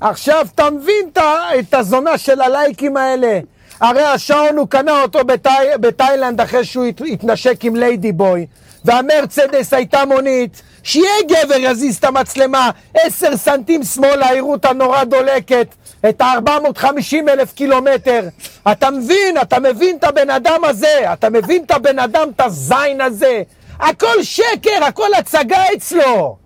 עכשיו, 0.00 0.46
אתה 0.54 0.70
מבין 0.70 1.10
את 1.58 1.74
הזונה 1.74 2.18
של 2.18 2.40
הלייקים 2.40 2.96
האלה? 2.96 3.40
הרי 3.80 4.02
השעון, 4.02 4.56
הוא 4.56 4.68
קנה 4.68 5.02
אותו 5.02 5.24
בתאי, 5.24 5.66
בתאילנד 5.80 6.40
אחרי 6.40 6.64
שהוא 6.64 6.86
הת- 6.86 7.00
התנשק 7.12 7.64
עם 7.64 7.76
ליידי 7.76 8.12
בוי, 8.12 8.46
והמרצדס 8.84 9.74
הייתה 9.74 10.04
מונית, 10.04 10.62
שיהיה 10.82 11.12
גבר 11.28 11.54
יזיז 11.58 11.96
את 11.96 12.04
המצלמה, 12.04 12.70
עשר 12.94 13.36
סנטים 13.36 13.82
שמאלה, 13.84 14.34
יראו 14.34 14.54
את 14.54 14.64
הנורה 14.64 15.04
דולקת, 15.04 15.74
את 16.08 16.20
ה-450 16.20 17.16
אלף 17.28 17.52
קילומטר. 17.52 18.28
אתה 18.72 18.90
מבין, 18.90 19.38
אתה 19.42 19.60
מבין 19.60 19.96
את 19.96 20.04
הבן 20.04 20.30
אדם 20.30 20.60
הזה, 20.64 21.12
אתה 21.12 21.30
מבין 21.30 21.64
את 21.64 21.70
הבן 21.70 21.98
אדם, 21.98 22.28
את 22.36 22.40
הזין 22.40 23.00
הזה. 23.00 23.42
הכל 23.78 24.22
שקר, 24.22 24.84
הכל 24.88 25.14
הצגה 25.18 25.62
אצלו. 25.76 26.36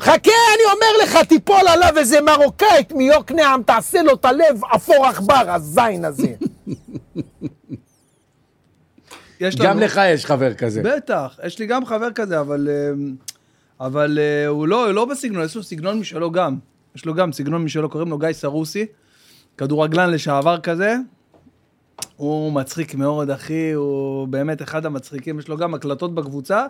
חכה, 0.00 0.14
אני 0.54 0.64
אומר 0.72 1.02
לך, 1.04 1.16
תיפול 1.28 1.68
עליו 1.68 1.98
איזה 1.98 2.20
מרוקאית 2.20 2.92
מיוקנעם, 2.92 3.62
תעשה 3.62 4.02
לו 4.02 4.14
את 4.14 4.24
הלב 4.24 4.60
אפור 4.74 5.06
עכבר, 5.06 5.50
הזין 5.50 6.04
הזה. 6.04 6.28
יש 9.40 9.56
גם 9.56 9.70
לנו- 9.76 9.80
לך 9.80 10.00
יש 10.14 10.26
חבר 10.26 10.54
כזה. 10.54 10.82
בטח, 10.84 11.38
יש 11.46 11.58
לי 11.58 11.66
גם 11.66 11.86
חבר 11.86 12.12
כזה, 12.12 12.40
אבל, 12.40 12.68
אה, 12.70 12.90
אבל 13.86 14.18
אה, 14.20 14.46
הוא 14.46 14.68
לא, 14.68 14.84
הוא 14.86 14.92
לא 14.94 15.04
בסגנון, 15.04 15.44
יש 15.44 15.56
לו 15.56 15.62
סגנון 15.62 15.98
משלו 15.98 16.30
גם. 16.32 16.56
יש 16.96 17.04
לו 17.06 17.14
גם 17.14 17.32
סגנון 17.32 17.64
משלו, 17.64 17.90
קוראים 17.90 18.10
לו 18.10 18.18
גיא 18.18 18.32
סרוסי, 18.32 18.86
כדורגלן 19.56 20.10
לשעבר 20.10 20.60
כזה. 20.60 20.96
הוא 22.16 22.52
מצחיק 22.52 22.94
מאוד, 22.94 23.30
אחי, 23.30 23.72
הוא 23.72 24.28
באמת 24.28 24.62
אחד 24.62 24.86
המצחיקים, 24.86 25.38
יש 25.38 25.48
לו 25.48 25.56
גם 25.56 25.74
הקלטות 25.74 26.14
בקבוצה. 26.14 26.66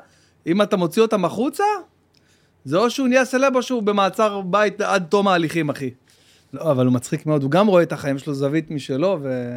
אם 0.46 0.62
אתה 0.62 0.76
מוציא 0.76 1.02
אותם 1.02 1.24
החוצה, 1.24 1.64
זה 2.64 2.76
או 2.76 2.90
שהוא 2.90 3.08
נהיה 3.08 3.24
סלב 3.24 3.56
או 3.56 3.62
שהוא 3.62 3.82
במעצר 3.82 4.40
בית 4.40 4.80
עד 4.80 5.04
תום 5.08 5.28
ההליכים, 5.28 5.70
אחי. 5.70 5.90
לא, 6.52 6.70
אבל 6.70 6.87
הוא 6.87 6.94
מצחיק 6.94 7.26
מאוד, 7.26 7.42
הוא 7.42 7.50
גם 7.50 7.66
רואה 7.66 7.82
את 7.82 7.92
החיים, 7.92 8.16
יש 8.16 8.26
לו 8.26 8.35
זווית 8.35 8.70
משלו, 8.70 9.18
ו... 9.22 9.52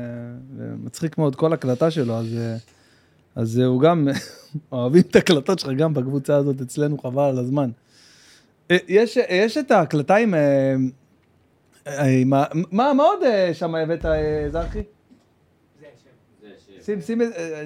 ומצחיק 0.58 1.18
מאוד 1.18 1.36
כל 1.36 1.54
הקלטה 1.54 1.92
שלו, 1.92 2.14
אז... 2.14 2.38
אז 3.36 3.58
הוא 3.58 3.82
גם, 3.82 4.08
אוהבים 4.72 5.02
את 5.02 5.16
ההקלטות 5.16 5.60
שלך 5.60 5.72
גם 5.72 5.94
בקבוצה 5.94 6.36
הזאת 6.36 6.62
אצלנו, 6.62 6.98
חבל 6.98 7.24
על 7.24 7.40
הזמן. 7.40 7.70
יש, 8.70 9.18
יש 9.30 9.58
את 9.58 9.72
ההקלטה 9.72 10.16
עם... 10.16 10.34
אה, 10.34 10.40
אה, 11.88 12.04
עם 12.22 12.34
ה- 12.34 12.44
מה, 12.72 12.94
מה 12.94 13.04
עוד 13.04 13.24
אה, 13.24 13.50
שם 13.54 13.76
הבאת, 13.76 14.06
זרחי? 14.52 14.82
שים, 16.86 17.02
שים, 17.02 17.22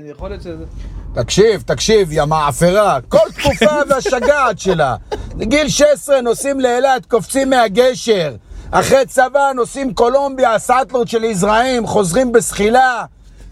יכול 0.06 0.30
להיות 0.30 0.42
שזה... 0.42 0.66
תקשיב, 1.14 1.62
תקשיב, 1.62 2.12
יא 2.12 2.26
מעפרה, 2.26 3.00
כל 3.08 3.18
תקופה 3.38 3.76
והשגעת 3.90 4.60
שלה. 4.60 4.96
גיל 5.38 5.70
16 5.70 6.22
נוסעים 6.22 6.60
לאילת, 6.60 7.06
קופצים 7.06 7.50
מהגשר. 7.50 8.36
אחרי 8.72 9.06
צבא 9.06 9.52
נוסעים 9.56 9.94
קולומביה, 9.94 10.60
סאטלות 10.60 11.08
של 11.08 11.24
יזרעים, 11.24 11.88
חוזרים 11.88 12.32
בזחילה. 12.32 13.06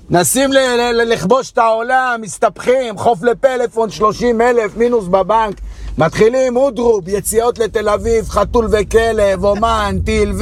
נסים 0.10 0.50
לכבוש 0.94 1.52
את 1.52 1.58
העולם, 1.58 2.20
מסתבכים, 2.22 2.98
חוף 2.98 3.24
לפלאפון, 3.24 3.90
30 3.90 4.42
אלף, 4.42 4.78
מינוס 4.78 5.08
בבנק. 5.08 5.62
מתחילים 5.98 6.58
אודרוב, 6.58 7.08
יציאות 7.08 7.60
לתל 7.60 7.90
אביב, 7.90 8.30
חתול 8.30 8.68
וכלב, 8.72 9.44
אומן, 9.44 9.98
TLV, 10.06 10.42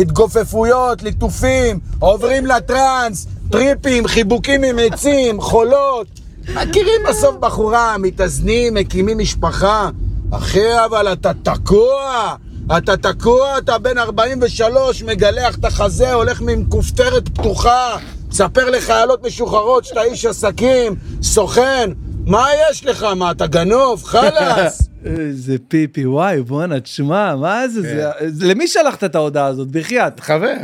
התגופפויות, 0.00 1.02
ליטופים, 1.02 1.78
עוברים 1.98 2.46
לטראנס, 2.46 3.26
טריפים, 3.50 4.06
חיבוקים 4.06 4.64
עם 4.64 4.78
עצים, 4.78 5.40
חולות. 5.40 6.06
מכירים 6.54 7.00
בסוף 7.08 7.36
בחורה, 7.36 7.98
מתאזנים, 7.98 8.74
מקימים 8.74 9.18
משפחה. 9.18 9.90
אחי, 10.30 10.84
אבל 10.84 11.12
אתה 11.12 11.30
תקוע. 11.42 12.34
אתה 12.78 12.96
תקוע, 12.96 13.58
אתה 13.58 13.78
בן 13.78 13.98
43, 13.98 15.02
מגלח 15.02 15.56
את 15.58 15.64
החזה, 15.64 16.12
הולך 16.12 16.40
עם 16.40 16.64
כופתרת 16.68 17.28
פתוחה, 17.28 17.96
מספר 18.30 18.70
לחיילות 18.70 19.26
משוחררות 19.26 19.84
שאתה 19.84 20.02
איש 20.02 20.24
עסקים, 20.24 20.94
סוכן. 21.22 21.90
מה 22.26 22.46
יש 22.70 22.84
לך? 22.84 23.02
מה, 23.16 23.30
אתה 23.30 23.46
גנוב? 23.46 24.04
חלאס. 24.04 24.88
איזה 25.04 25.56
פיפי, 25.68 26.06
וואי, 26.06 26.42
בואנה, 26.42 26.80
תשמע, 26.80 27.36
מה 27.36 27.68
זה, 27.68 27.82
זה, 27.82 28.10
זה- 28.28 28.46
למי 28.46 28.68
שלחת 28.68 29.04
את 29.04 29.14
ההודעה 29.14 29.46
הזאת? 29.46 29.68
בחייאת. 29.70 30.20
חבר. 30.20 30.56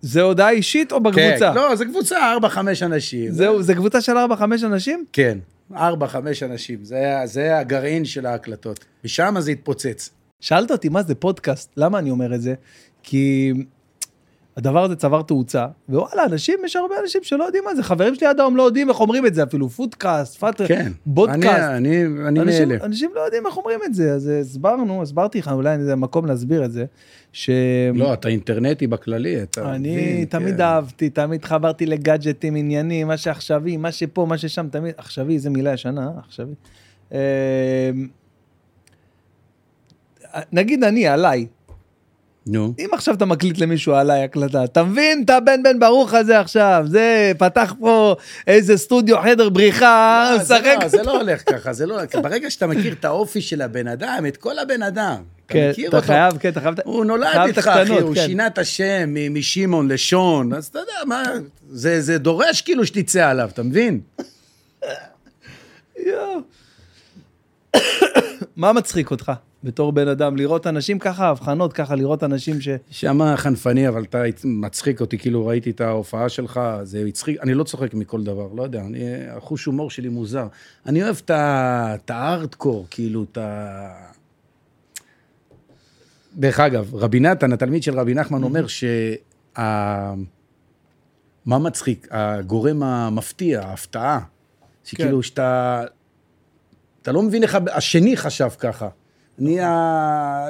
זה 0.00 0.22
הודעה 0.22 0.50
אישית 0.50 0.92
או 0.92 1.00
בקבוצה? 1.00 1.38
כן. 1.38 1.54
לא, 1.54 1.76
זה 1.76 1.84
קבוצה, 1.84 2.32
ארבע, 2.32 2.48
חמש 2.48 2.82
אנשים. 2.82 3.30
זהו, 3.32 3.62
זה 3.62 3.74
קבוצה 3.74 4.00
של 4.00 4.12
4-5 4.16 4.18
אנשים? 4.64 5.04
כן, 5.12 5.38
ארבע, 5.76 6.06
חמש 6.06 6.42
אנשים. 6.42 6.78
זה, 6.84 6.94
היה- 6.96 7.26
זה 7.26 7.58
הגרעין 7.58 8.04
של 8.04 8.26
ההקלטות. 8.26 8.84
ושם 9.04 9.34
זה 9.38 9.50
התפוצץ. 9.50 10.10
שאלת 10.40 10.70
אותי 10.70 10.88
מה 10.88 11.02
זה 11.02 11.14
פודקאסט, 11.14 11.70
למה 11.76 11.98
אני 11.98 12.10
אומר 12.10 12.34
את 12.34 12.42
זה? 12.42 12.54
כי 13.02 13.52
הדבר 14.58 14.84
הזה 14.84 14.96
צבר 14.96 15.22
תאוצה, 15.22 15.66
ווואלה, 15.88 16.24
אנשים, 16.24 16.58
יש 16.64 16.76
הרבה 16.76 16.94
אנשים 17.02 17.20
שלא 17.24 17.44
יודעים 17.44 17.64
מה 17.64 17.74
זה, 17.74 17.82
חברים 17.82 18.14
שלי 18.14 18.26
עד 18.26 18.40
היום 18.40 18.56
לא 18.56 18.62
יודעים 18.62 18.88
איך 18.88 19.00
אומרים 19.00 19.26
את 19.26 19.34
זה, 19.34 19.42
אפילו 19.42 19.68
פודקאסט, 19.68 20.38
פאט... 20.38 20.62
כן. 20.68 20.92
בודקאסט. 21.06 21.46
אני, 21.46 22.06
אני, 22.06 22.28
אני 22.28 22.40
אנשים, 22.40 22.68
מאלה. 22.68 22.84
אנשים 22.84 23.10
לא 23.14 23.20
יודעים 23.20 23.46
איך 23.46 23.56
אומרים 23.56 23.80
את 23.84 23.94
זה, 23.94 24.12
אז 24.12 24.28
הסברנו, 24.40 25.02
הסברתי 25.02 25.38
לך, 25.38 25.48
אולי 25.48 25.78
זה 25.78 25.96
מקום 25.96 26.26
להסביר 26.26 26.64
את 26.64 26.72
זה, 26.72 26.84
ש... 27.32 27.50
לא, 27.94 28.12
אתה 28.12 28.28
אינטרנטי 28.28 28.86
בכללי, 28.86 29.42
אתה 29.42 29.74
אני 29.74 29.92
מבין, 29.92 30.24
תמיד 30.24 30.56
כן. 30.56 30.60
אהבתי, 30.60 31.10
תמיד 31.10 31.44
חברתי 31.44 31.86
לגאדג'טים, 31.86 32.56
עניינים, 32.56 33.06
מה 33.06 33.16
שעכשווי, 33.16 33.76
מה 33.76 33.92
שפה, 33.92 34.26
מה 34.28 34.38
ששם, 34.38 34.68
תמיד, 34.70 34.94
עכשווי, 34.96 35.38
זה 35.38 35.50
מילה 35.50 35.72
ישנה, 35.72 36.10
עכשווי. 36.18 36.54
אה, 37.12 37.90
נגיד 40.52 40.84
אני, 40.84 41.06
עליי, 41.06 41.46
נו. 42.48 42.74
אם 42.78 42.88
עכשיו 42.92 43.14
אתה 43.14 43.24
מקליט 43.24 43.58
למישהו 43.58 43.94
עליי 43.94 44.22
הקלטה, 44.22 44.64
אתה 44.64 44.82
מבין 44.82 45.22
את 45.24 45.30
הבן 45.30 45.62
בן 45.62 45.78
ברוך 45.78 46.14
הזה 46.14 46.40
עכשיו, 46.40 46.84
זה 46.86 47.32
פתח 47.38 47.74
פה 47.80 48.16
איזה 48.46 48.76
סטודיו 48.76 49.22
חדר 49.22 49.48
בריחה, 49.48 50.30
לא, 50.32 50.44
זה 50.44 50.54
משחק. 50.54 50.78
לא, 50.82 50.88
זה 50.88 51.02
לא 51.02 51.20
הולך 51.20 51.42
ככה, 51.52 51.72
זה 51.72 51.86
לא... 51.86 51.96
ברגע 52.22 52.50
שאתה 52.50 52.66
מכיר 52.66 52.92
את 52.92 53.04
האופי 53.04 53.40
של 53.40 53.62
הבן 53.62 53.88
אדם, 53.88 54.24
את 54.28 54.36
כל 54.36 54.58
הבן 54.58 54.82
אדם, 54.82 55.22
אתה 55.46 55.54
כן, 55.54 55.70
מכיר 55.70 55.88
אתה. 55.88 56.00
חייב, 56.00 56.38
כן, 56.38 56.48
אתה 56.48 56.60
חייב... 56.60 56.74
הוא 56.84 57.04
נולד 57.04 57.40
איתך, 57.46 57.66
אחי, 57.66 58.00
הוא 58.00 58.14
כן. 58.14 58.26
שינה 58.26 58.46
את 58.46 58.58
השם 58.58 59.14
משמעון 59.30 59.88
לשון, 59.88 60.52
אז 60.52 60.66
אתה 60.66 60.78
יודע 60.78 60.92
מה, 61.06 61.22
זה 61.70 62.00
זה 62.00 62.18
דורש 62.18 62.60
כאילו 62.60 62.86
שתצא 62.86 63.26
עליו, 63.26 63.48
אתה 63.52 63.62
מבין? 63.62 64.00
יואו. 66.06 66.40
מה 68.56 68.72
מצחיק 68.72 69.10
אותך 69.10 69.32
בתור 69.64 69.92
בן 69.92 70.08
אדם? 70.08 70.36
לראות 70.36 70.66
אנשים 70.66 70.98
ככה, 70.98 71.28
הבחנות 71.28 71.72
ככה, 71.72 71.94
לראות 71.94 72.24
אנשים 72.24 72.60
ש... 72.60 72.68
שמע 72.90 73.36
חנפני, 73.36 73.88
אבל 73.88 74.02
אתה 74.02 74.22
מצחיק 74.44 75.00
אותי, 75.00 75.18
כאילו 75.18 75.46
ראיתי 75.46 75.70
את 75.70 75.80
ההופעה 75.80 76.28
שלך, 76.28 76.60
זה 76.82 77.04
הצחיק, 77.08 77.40
אני 77.42 77.54
לא 77.54 77.64
צוחק 77.64 77.94
מכל 77.94 78.24
דבר, 78.24 78.48
לא 78.56 78.62
יודע, 78.62 78.80
אני, 78.80 79.00
החוש 79.30 79.64
הומור 79.64 79.90
שלי 79.90 80.08
מוזר. 80.08 80.46
אני 80.86 81.02
אוהב 81.02 81.16
את 81.28 82.10
הארדקור, 82.10 82.86
כאילו, 82.90 83.26
את 83.32 83.38
ה... 83.38 83.88
דרך 86.36 86.60
אגב, 86.60 86.94
רבי 86.94 87.20
נתן, 87.20 87.52
התלמיד 87.52 87.82
של 87.82 87.98
רבי 87.98 88.14
נחמן, 88.14 88.42
אומר 88.42 88.66
שה... 88.66 89.14
מה 91.46 91.58
מצחיק? 91.58 92.08
הגורם 92.10 92.82
המפתיע, 92.82 93.60
ההפתעה, 93.62 94.20
שכאילו 94.84 95.22
שאתה... 95.22 95.84
אתה 97.02 97.12
לא 97.12 97.22
מבין 97.22 97.42
איך 97.42 97.58
השני 97.72 98.16
חשב 98.16 98.48
ככה. 98.58 98.88
אני 99.40 99.60
ה... 99.60 100.48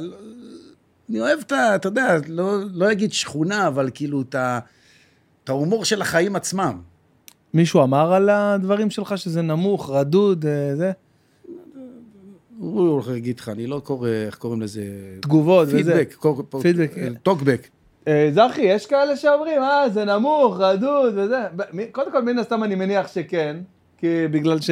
אני 1.10 1.20
אוהב 1.20 1.38
את 1.40 1.52
ה... 1.52 1.74
אתה 1.74 1.88
יודע, 1.88 2.16
לא, 2.28 2.54
לא 2.72 2.92
אגיד 2.92 3.12
שכונה, 3.12 3.66
אבל 3.66 3.90
כאילו 3.94 4.22
את 4.22 4.34
ההומור 5.48 5.84
של 5.84 6.02
החיים 6.02 6.36
עצמם. 6.36 6.78
מישהו 7.54 7.82
אמר 7.82 8.12
על 8.12 8.28
הדברים 8.30 8.90
שלך 8.90 9.18
שזה 9.18 9.42
נמוך, 9.42 9.90
רדוד, 9.90 10.46
אה, 10.46 10.76
זה? 10.76 10.92
הוא 12.58 12.88
הולך 12.88 13.08
להגיד 13.08 13.38
לך, 13.40 13.48
אני 13.48 13.66
לא 13.66 13.80
קורא, 13.84 14.08
איך 14.08 14.34
קוראים 14.36 14.62
לזה? 14.62 14.82
תגובות 15.20 15.68
וזה. 15.68 15.76
פידבק. 15.76 16.16
פידבק. 16.62 16.90
טוקבק. 17.22 17.68
אה, 18.08 18.30
זכי, 18.32 18.62
יש 18.62 18.86
כאלה 18.86 19.16
שאומרים, 19.16 19.62
אה, 19.62 19.88
זה 19.88 20.04
נמוך, 20.04 20.56
רדוד 20.60 21.12
וזה. 21.16 21.38
קודם 21.92 22.12
כל, 22.12 22.22
מן 22.22 22.38
הסתם 22.38 22.64
אני 22.64 22.74
מניח 22.74 23.08
שכן, 23.08 23.56
כי 23.98 24.06
בגלל 24.30 24.60
ש... 24.60 24.70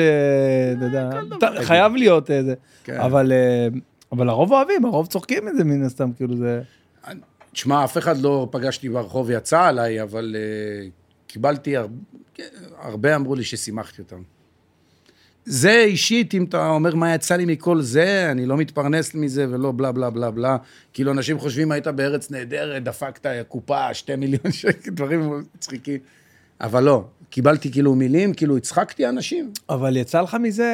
אתה 0.79 0.85
יודע, 0.85 1.11
אתה- 1.39 1.49
חייב 1.63 1.97
להיות 1.97 2.31
איזה. 2.31 2.55
כן. 2.85 3.01
אבל 3.01 3.33
אה, 3.33 3.69
אבל 4.17 4.29
הרוב 4.29 4.53
אוהבים, 4.53 4.85
הרוב 4.85 5.07
צוחקים 5.07 5.49
את 5.49 5.57
זה 5.57 5.65
מן 5.65 5.83
הסתם, 5.83 6.13
כאילו 6.13 6.37
זה... 6.37 6.63
תשמע, 7.53 7.85
אף 7.85 7.99
אחד 7.99 8.19
לא 8.19 8.49
פגשתי 8.51 8.89
ברחוב 8.89 9.31
יצא 9.31 9.63
עליי, 9.63 10.03
אבל 10.03 10.37
uh, 10.37 10.91
קיבלתי, 11.27 11.77
הר... 11.77 11.87
הרבה 12.79 13.17
אמרו 13.17 13.35
לי 13.35 13.45
ששימחתי 13.45 14.03
אותם. 14.03 14.23
זה 15.45 15.81
אישית, 15.81 16.35
אם 16.35 16.45
אתה 16.45 16.69
אומר 16.69 16.95
מה 16.95 17.15
יצא 17.15 17.37
לי 17.37 17.45
מכל 17.45 17.81
זה, 17.81 18.29
אני 18.31 18.47
לא 18.47 18.57
מתפרנס 18.57 19.15
מזה 19.15 19.47
ולא 19.51 19.73
בלה 19.77 19.93
בלה 19.93 20.11
בלה 20.11 20.31
בלה. 20.31 20.57
כאילו, 20.93 21.13
אנשים 21.13 21.39
חושבים, 21.39 21.73
היית 21.73 21.87
בארץ 21.87 22.31
נהדרת, 22.31 22.85
דפקת 22.85 23.27
קופה, 23.49 23.95
שתי 23.95 24.17
מיליון 24.17 24.53
שקל, 24.53 24.91
דברים 24.91 25.43
מצחיקים. 25.55 25.99
אבל 26.61 26.83
לא, 26.83 27.05
קיבלתי 27.37 27.71
כאילו 27.73 27.95
מילים, 27.95 28.35
כאילו 28.35 28.57
הצחקתי 28.57 29.09
אנשים. 29.09 29.51
אבל 29.71 29.97
יצא 29.97 30.21
לך 30.21 30.35
מזה... 30.43 30.73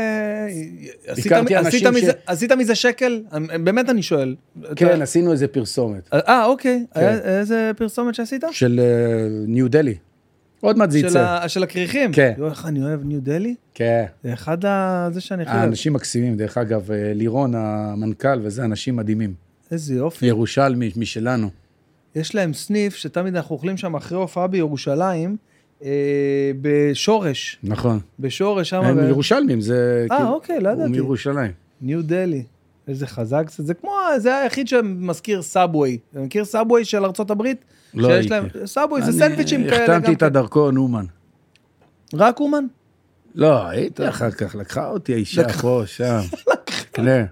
עשית- 1.07 1.33
עשית 1.33 1.33
אנשים 1.59 1.89
מזה- 1.95 2.13
ש- 2.13 2.15
עשית 2.27 2.53
מזה 2.53 2.75
שקל? 2.75 3.23
באמת 3.65 3.91
אני 3.91 4.03
שואל. 4.03 4.37
כן, 4.77 4.87
אתה- 4.87 5.03
עשינו 5.03 5.33
איזה 5.33 5.49
פרסומת. 5.49 6.09
אה, 6.13 6.45
אוקיי. 6.45 6.87
כן. 6.95 7.01
היה- 7.01 7.19
איזה 7.39 7.71
פרסומת 7.77 8.15
שעשית? 8.15 8.45
של 8.53 8.81
ניו 9.47 9.69
דלי. 9.71 9.95
עוד 10.61 10.79
מעט 10.79 10.91
זה 10.91 10.99
יצא. 10.99 11.21
ה- 11.21 11.49
של 11.49 11.63
הכריכים? 11.63 12.13
כן. 12.13 12.33
יואו, 12.39 12.51
איך 12.51 12.67
אני 12.67 12.83
אוהב 12.83 13.05
ניו 13.05 13.21
דלי? 13.23 13.55
כן. 13.75 14.05
זה 14.25 14.33
אחד 14.33 14.65
ה... 14.65 15.09
זה 15.13 15.21
שאני 15.21 15.45
חייב. 15.45 15.57
האנשים 15.57 15.93
מקסימים, 15.93 16.37
דרך 16.37 16.59
אגב, 16.59 16.91
אה, 16.91 17.13
לירון 17.15 17.55
המנכ"ל 17.55 18.41
וזה, 18.43 18.65
אנשים 18.65 18.97
מדהימים. 18.97 19.35
איזה 19.71 19.95
יופי. 19.95 20.27
ירושלמי 20.27 20.91
משלנו. 20.97 21.49
יש 22.17 22.35
להם 22.35 22.53
סניף 22.55 22.95
שתמיד 22.97 23.37
אנחנו 23.37 23.55
אוכלים 23.55 23.77
שם 23.77 23.97
אחרי 23.97 24.19
הופעה 24.19 24.47
בירושלים, 24.47 25.31
אה, 25.31 25.52
בשורש. 26.61 27.59
נכון. 27.63 27.99
בשורש 28.21 28.71
שם. 28.71 28.83
הם 28.85 28.97
ב- 29.01 29.09
ירושלמים, 29.09 29.61
זה 29.61 30.07
אה, 30.11 30.17
כאילו... 30.17 30.31
אוקיי, 30.31 30.61
לא 30.61 30.69
הוא 30.69 30.77
ידעתי. 30.77 30.91
מירושלים. 30.91 31.53
ניו 31.81 32.03
דלי. 32.03 32.43
איזה 32.89 33.07
חזק 33.07 33.51
זה. 33.51 33.63
זה 33.65 33.75
כמו, 33.75 33.91
זה 34.19 34.37
היחיד 34.39 34.69
שמזכיר 34.69 35.43
סאבווי. 35.43 35.99
אתה 36.11 36.21
מכיר 36.21 36.45
סאבווי 36.45 36.85
של 36.85 37.05
ארצות 37.05 37.31
הברית? 37.31 37.65
לא 37.95 38.09
שיש 38.09 38.17
הייתי. 38.17 38.29
להם, 38.31 38.67
סאבווי 38.67 39.03
זה 39.03 39.11
אני 39.11 39.19
סנדוויצ'ים 39.19 39.65
כאלה. 39.65 39.77
החתמתי 39.85 40.07
גם 40.07 40.13
את 40.13 40.21
כן. 40.21 40.27
הדרכון, 40.27 40.77
אומן. 40.77 41.05
רק 42.15 42.41
אומן? 42.41 42.65
לא, 43.35 43.67
הייתי 43.69 44.09
אחר 44.09 44.31
כך, 44.31 44.55
לקחה 44.55 44.89
אותי 44.89 45.15
האישה 45.15 45.49
פה, 45.49 45.83
שם. 45.87 46.21
כן, 46.93 47.25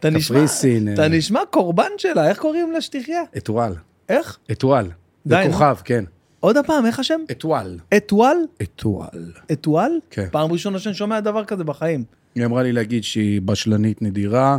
אתה 0.00 0.10
נשמע, 0.10 0.36
קפריסין, 0.36 0.94
אתה 0.94 1.02
אה. 1.02 1.08
נשמע 1.08 1.40
קורבן 1.50 1.90
שלה, 1.98 2.28
איך 2.28 2.38
קוראים 2.38 2.72
לשטיחיה? 2.72 3.22
אתואל. 3.36 3.72
איך? 4.08 4.38
אתואל. 4.52 4.84
די, 5.26 5.42
זה. 5.44 5.52
כוכב, 5.52 5.76
כן. 5.84 6.04
עוד 6.40 6.56
הפעם, 6.56 6.86
איך 6.86 6.98
השם? 6.98 7.20
אתואל. 7.30 7.78
אתואל? 7.96 8.36
אתואל. 8.62 9.32
אתואל? 9.52 9.98
כן. 10.10 10.26
פעם 10.32 10.52
ראשונה 10.52 10.78
שאני 10.78 10.94
שומע 10.94 11.20
דבר 11.20 11.44
כזה 11.44 11.64
בחיים. 11.64 12.04
היא 12.34 12.44
אמרה 12.44 12.62
לי 12.62 12.72
להגיד 12.72 13.04
שהיא 13.04 13.40
בשלנית 13.42 14.02
נדירה. 14.02 14.58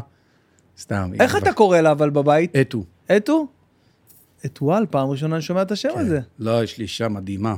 סתם. 0.80 1.12
איך 1.20 1.36
אתה 1.36 1.54
קורא 1.54 1.82
לה 1.82 1.92
אבל 1.92 2.10
בבית? 2.10 2.56
אתו. 2.56 2.84
אתו? 3.18 3.48
אתואל, 4.46 4.86
פעם 4.86 5.10
ראשונה 5.10 5.36
אני 5.36 5.42
שומע 5.42 5.62
את 5.62 5.72
השם 5.72 5.90
הזה. 5.96 6.20
לא, 6.40 6.64
יש 6.64 6.78
לי 6.78 6.84
אישה 6.84 7.08
מדהימה. 7.08 7.56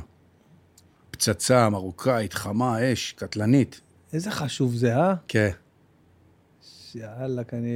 פצצה 1.10 1.68
מרוקאית, 1.68 2.34
חמה, 2.34 2.92
אש, 2.92 3.12
קטלנית. 3.12 3.80
איזה 4.12 4.30
חשוב 4.30 4.74
זה, 4.74 4.96
אה? 4.96 5.14
כן. 5.28 5.50
יאללה, 6.94 7.42
אני... 7.52 7.70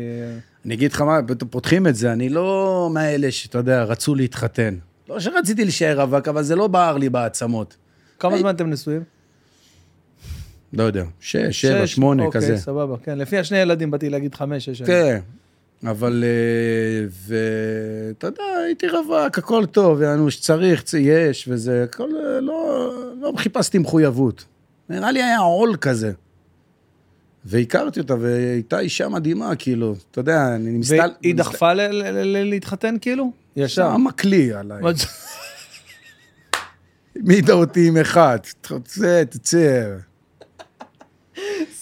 אני 0.64 0.74
אגיד 0.74 0.92
לך 0.92 1.00
מה, 1.00 1.18
פותחים 1.50 1.86
את 1.86 1.96
זה, 1.96 2.12
אני 2.12 2.28
לא 2.28 2.90
מאלה 2.94 3.30
שאתה 3.30 3.58
יודע, 3.58 3.84
רצו 3.84 4.14
להתחתן. 4.14 4.78
לא 5.08 5.20
שרציתי 5.20 5.64
להישאר 5.64 6.00
רווק, 6.00 6.28
אבל 6.28 6.42
זה 6.42 6.56
לא 6.56 6.66
בער 6.66 6.96
לי 6.98 7.08
בעצמות. 7.08 7.76
כמה. 8.18 8.38
זמן 8.38 8.54
אתם 8.54 8.70
נשואים? 8.70 9.02
לא 10.72 10.82
יודע, 10.82 11.04
שש, 11.20 11.60
שבע, 11.60 11.86
שמונה, 11.86 12.24
אוקיי, 12.24 12.40
כזה. 12.40 12.56
סבבה, 12.56 12.96
כן. 13.02 13.18
לפי 13.18 13.38
השני 13.38 13.58
ילדים 13.58 13.90
באתי 13.90 14.10
להגיד 14.10 14.34
חמש, 14.34 14.64
שש 14.64 14.78
שנים. 14.78 14.86
כן, 14.90 15.18
אבל, 15.86 16.24
אה, 16.26 17.06
ואתה 17.28 18.26
יודע, 18.26 18.42
הייתי 18.66 18.88
רווק, 18.88 19.38
הכל 19.38 19.66
טוב, 19.66 20.02
יענו 20.02 20.30
שצריך, 20.30 20.84
יש, 20.98 21.48
וזה, 21.50 21.84
הכל, 21.84 22.08
אה, 22.16 22.40
לא, 22.40 22.90
לא 23.20 23.32
חיפשתי 23.36 23.78
מחויבות. 23.78 24.44
נראה 24.88 25.12
לי 25.12 25.22
היה 25.22 25.38
עול 25.38 25.76
כזה. 25.80 26.12
והכרתי 27.44 28.00
אותה, 28.00 28.14
והייתה 28.20 28.78
אישה 28.80 29.08
מדהימה, 29.08 29.56
כאילו, 29.56 29.94
אתה 30.10 30.20
יודע, 30.20 30.54
אני 30.54 30.70
מסתל... 30.70 31.10
והיא 31.22 31.34
דחפה 31.34 31.72
ל- 31.72 31.80
ל- 31.80 32.36
ל- 32.36 32.50
להתחתן 32.50 32.94
כאילו? 33.00 33.32
ישר. 33.58 33.90
שמה 33.94 34.12
כלי 34.12 34.52
עליי. 34.52 34.78
העמידה 37.16 37.52
אותי 37.62 37.88
עם 37.88 37.96
אחד, 37.96 38.38
תצא, 38.60 39.24
תצא. 39.24 39.84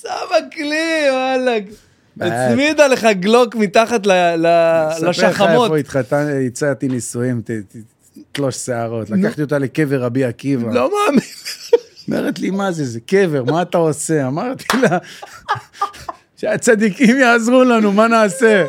שמה 0.03 0.37
כלי, 0.55 1.07
וואלכ. 1.11 1.65
הצמידה 2.21 2.87
לך 2.87 3.07
גלוק 3.13 3.55
מתחת 3.55 4.07
ל- 4.07 4.13
ל- 4.37 4.47
אספר 4.93 5.11
לך 5.11 5.19
לשחמות. 5.19 5.65
איפה 5.65 5.77
התחתן, 5.77 6.27
הצעתי 6.47 6.89
נישואים, 6.89 7.43
תלוש 8.33 8.57
שערות. 8.57 9.11
לקחתי 9.11 9.43
אותה 9.43 9.59
לקבר 9.59 10.03
רבי 10.03 10.25
עקיבא. 10.25 10.73
לא 10.73 10.91
מאמין. 10.91 11.21
אומרת 12.09 12.39
לי, 12.39 12.51
מה 12.51 12.73
זה, 12.73 12.85
זה 12.85 13.01
קבר, 13.01 13.45
מה 13.45 13.63
אתה 13.63 13.79
עושה? 13.79 14.27
אמרתי 14.27 14.65
לה, 14.83 14.99
שהצדיקים 16.37 17.17
יעזרו 17.17 17.65
לנו, 17.65 17.93
מה 17.93 18.09
נעשה? 18.09 18.65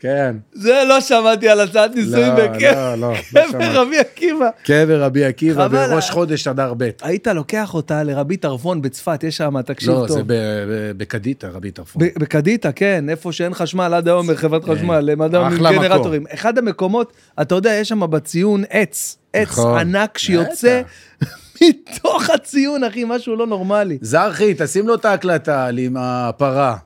כן, 0.00 0.36
זה 0.52 0.82
לא 0.88 1.00
שמעתי 1.00 1.48
על 1.48 1.60
הצעת 1.60 1.94
נישואים 1.94 2.26
לא, 2.36 2.46
בקבר 2.46 2.94
לא, 2.96 3.12
לא, 3.34 3.42
לא. 3.58 3.64
רבי 3.80 3.98
עקיבא. 3.98 4.48
קבר 4.64 5.02
רבי 5.02 5.24
עקיבא 5.24 5.68
בראש. 5.68 6.10
חודש 6.10 6.48
אדר 6.48 6.74
ב'. 6.76 6.90
היית 7.02 7.26
לוקח 7.26 7.74
אותה 7.74 8.02
לרבי 8.02 8.36
טרפון 8.36 8.82
בצפת, 8.82 9.24
יש 9.24 9.36
שם, 9.36 9.62
תקשיב 9.62 9.90
לא, 9.90 10.04
טוב. 10.08 10.16
זה 10.16 10.22
ב- 10.22 10.32
ב- 10.32 10.92
בקדיטה, 10.96 11.48
רבי 11.48 11.70
טרפון. 11.70 12.02
בקדיטה, 12.18 12.72
כן, 12.72 13.04
איפה 13.10 13.32
שאין 13.32 13.54
חשמל 13.54 13.94
עד 13.94 14.08
היום 14.08 14.26
בחברת 14.32 14.64
חשמל, 14.64 15.10
הם 15.12 15.22
עד 15.22 15.34
היום 15.34 15.46
עם 15.46 15.58
כן. 15.58 15.82
גנרטורים. 15.82 16.24
אחד 16.34 16.58
המקומות, 16.58 17.12
אתה 17.40 17.54
יודע, 17.54 17.72
יש 17.74 17.88
שם 17.88 18.00
בציון 18.10 18.64
עץ, 18.70 19.16
עץ 19.32 19.48
נכון. 19.48 19.78
ענק 19.78 20.18
שיוצא 20.18 20.82
מתוך 21.62 22.30
הציון, 22.30 22.84
אחי, 22.84 23.04
משהו 23.06 23.36
לא 23.36 23.46
נורמלי. 23.46 23.98
זרחי, 24.00 24.54
תשים 24.58 24.88
לו 24.88 24.94
את 24.94 25.04
ההקלטה 25.04 25.68
עם 25.78 25.96
הפרה, 25.98 26.76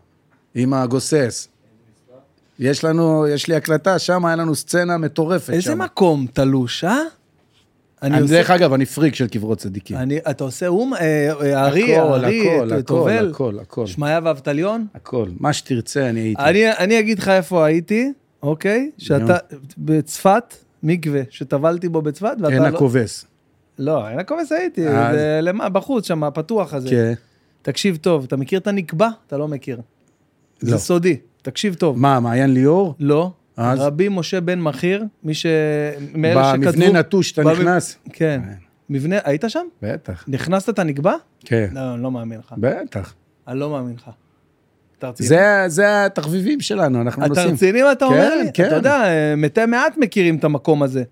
עם 0.55 0.75
הגוסס. 0.75 1.49
יש 2.63 2.85
לנו, 2.85 3.27
יש 3.27 3.49
לי 3.49 3.55
הקלטה, 3.55 3.99
שם 3.99 4.25
היה 4.25 4.37
לנו 4.37 4.55
סצנה 4.55 4.99
מטורפת. 4.99 5.51
איזה 5.51 5.63
שם. 5.63 5.79
מקום 5.79 6.27
תלוש, 6.33 6.85
אה? 6.85 6.99
אני 8.03 8.15
אני, 8.15 8.23
עושה... 8.23 8.35
דרך 8.35 8.51
אגב, 8.51 8.73
אני 8.73 8.87
פריק 8.87 9.15
של 9.15 9.29
קברות 9.29 9.59
צדיקים. 9.59 9.97
אני, 9.97 10.19
אתה 10.19 10.45
עושה 10.45 10.67
אום, 10.67 10.95
אה, 10.95 11.01
אה, 11.01 11.61
הארי, 11.61 11.97
הכל, 11.97 12.13
הארי, 12.13 12.59
הכל, 12.59 13.29
הכל, 13.31 13.59
הכל. 13.59 13.87
שמעיה 13.87 14.21
ואבטליון. 14.25 14.87
הכל. 14.95 15.29
מה 15.41 15.53
שתרצה, 15.53 16.09
אני 16.09 16.21
הייתי. 16.21 16.43
אני, 16.43 16.73
אני 16.73 16.99
אגיד 17.01 17.19
לך 17.19 17.29
איפה 17.29 17.65
הייתי, 17.65 18.13
אוקיי? 18.43 18.91
שאתה, 18.99 19.37
בצפת, 19.79 20.55
מקווה, 20.83 21.23
שטבלתי 21.31 21.89
בו 21.89 22.03
בצפת, 22.03 22.37
ואתה 22.41 22.53
עין 22.53 22.63
לא... 22.63 22.67
הכובס. 22.67 23.25
לא, 23.79 24.07
עין 24.07 24.19
הכובס 24.19 24.53
הייתי, 24.53 24.89
אז- 24.89 25.15
זה 25.15 25.39
למה, 25.43 25.69
בחוץ 25.69 26.07
שם, 26.07 26.25
הפתוח 26.25 26.75
הזה. 26.75 26.91
כן. 26.91 27.13
תקשיב 27.63 27.97
טוב, 27.97 28.25
אתה 28.25 28.37
מכיר 28.37 28.59
את 28.59 28.67
הנקבע? 28.67 29.09
אתה 29.27 29.39
לא 29.39 29.49
מכיר. 29.49 29.81
זה 30.61 30.73
לא. 30.73 30.79
סודי, 30.79 31.17
תקשיב 31.43 31.75
טוב. 31.75 31.99
מה, 31.99 32.21
מעיין 32.21 32.55
ליאור? 32.55 32.95
לא. 33.01 33.31
אז? 33.57 33.79
רבי 33.81 34.09
משה 34.11 34.41
בן 34.41 34.61
מחיר, 34.61 35.05
מי 35.25 35.35
ש... 35.35 35.47
מאלה 36.15 36.53
במבנה 36.53 36.73
שכתבו... 36.73 36.93
נטוש 36.99 37.29
שאתה 37.31 37.43
במב- 37.43 37.51
נכנס? 37.61 37.97
כן. 38.13 38.41
מבנה, 38.91 39.17
היית 39.25 39.45
שם? 39.49 39.67
בטח. 39.83 40.25
נכנסת, 40.29 40.69
אתה 40.69 40.85
נקבע? 40.85 41.15
כן. 41.45 41.69
לא, 41.73 41.95
אני 41.95 42.03
לא 42.03 42.11
מאמין 42.11 42.39
לך. 42.39 42.55
בטח. 42.59 43.15
אני 43.49 43.59
לא 43.61 43.71
מאמין 43.71 43.95
לך. 43.95 44.11
אתה? 44.99 45.11
זה, 45.19 45.65
זה 45.67 46.05
התחביבים 46.07 46.61
שלנו, 46.61 47.01
אנחנו 47.01 47.23
אתה 47.23 47.29
נוסעים. 47.29 47.55
רציני 47.55 47.83
מה 47.83 47.93
אתה 47.93 48.05
כן, 48.09 48.13
אומר 48.13 48.35
לי? 48.37 48.51
כן. 48.55 48.67
אתה 48.67 48.75
יודע, 48.75 49.05
מתי 49.37 49.67
מעט 49.67 49.97
מכירים 49.99 50.37
את 50.37 50.45
המקום 50.45 50.83
הזה. 50.83 51.03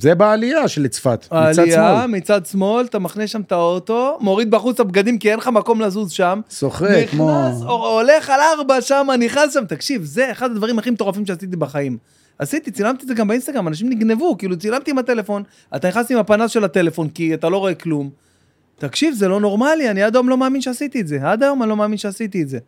זה 0.00 0.14
בעלייה 0.14 0.68
של 0.68 0.88
צפת, 0.88 1.24
מצד 1.24 1.58
העלייה, 1.58 1.94
שמאל. 1.96 2.06
מצד 2.06 2.46
שמאל, 2.46 2.84
אתה 2.84 2.98
מכניס 2.98 3.30
שם 3.30 3.40
את 3.40 3.52
האוטו, 3.52 4.18
מוריד 4.20 4.50
בחוץ 4.50 4.74
את 4.74 4.80
הבגדים 4.80 5.18
כי 5.18 5.30
אין 5.30 5.38
לך 5.38 5.48
מקום 5.48 5.80
לזוז 5.80 6.10
שם. 6.10 6.40
שוחק, 6.50 7.06
כמו... 7.10 7.48
נכנס, 7.48 7.62
הולך 7.62 8.30
על 8.30 8.40
ארבע 8.40 8.80
שם, 8.80 9.06
נכנס 9.18 9.54
שם, 9.54 9.64
תקשיב, 9.64 10.04
זה 10.04 10.30
אחד 10.30 10.50
הדברים 10.50 10.78
הכי 10.78 10.90
מטורפים 10.90 11.26
שעשיתי 11.26 11.56
בחיים. 11.56 11.98
עשיתי, 12.38 12.70
צילמתי 12.70 13.02
את 13.02 13.08
זה 13.08 13.14
גם 13.14 13.28
באינסטגרם, 13.28 13.68
אנשים 13.68 13.88
נגנבו, 13.88 14.38
כאילו 14.38 14.56
צילמתי 14.58 14.90
עם 14.90 14.98
הטלפון, 14.98 15.42
אתה 15.76 15.88
נכנס 15.88 16.10
עם 16.10 16.18
הפנס 16.18 16.50
של 16.50 16.64
הטלפון 16.64 17.08
כי 17.08 17.34
אתה 17.34 17.48
לא 17.48 17.56
רואה 17.56 17.74
כלום. 17.74 18.10
תקשיב, 18.78 19.14
זה 19.14 19.28
לא 19.28 19.40
נורמלי, 19.40 19.90
אני 19.90 20.02
עד 20.02 20.16
היום 20.16 20.28
לא 20.28 20.36
מאמין 20.36 20.60
שעשיתי 20.60 21.00
את 21.00 21.08
זה, 21.08 21.18
עד 21.22 21.42
היום 21.42 21.62
אני 21.62 21.70
לא 21.70 21.76
מאמין 21.76 21.98
שעשיתי 21.98 22.42
את 22.42 22.48
זה. 22.48 22.58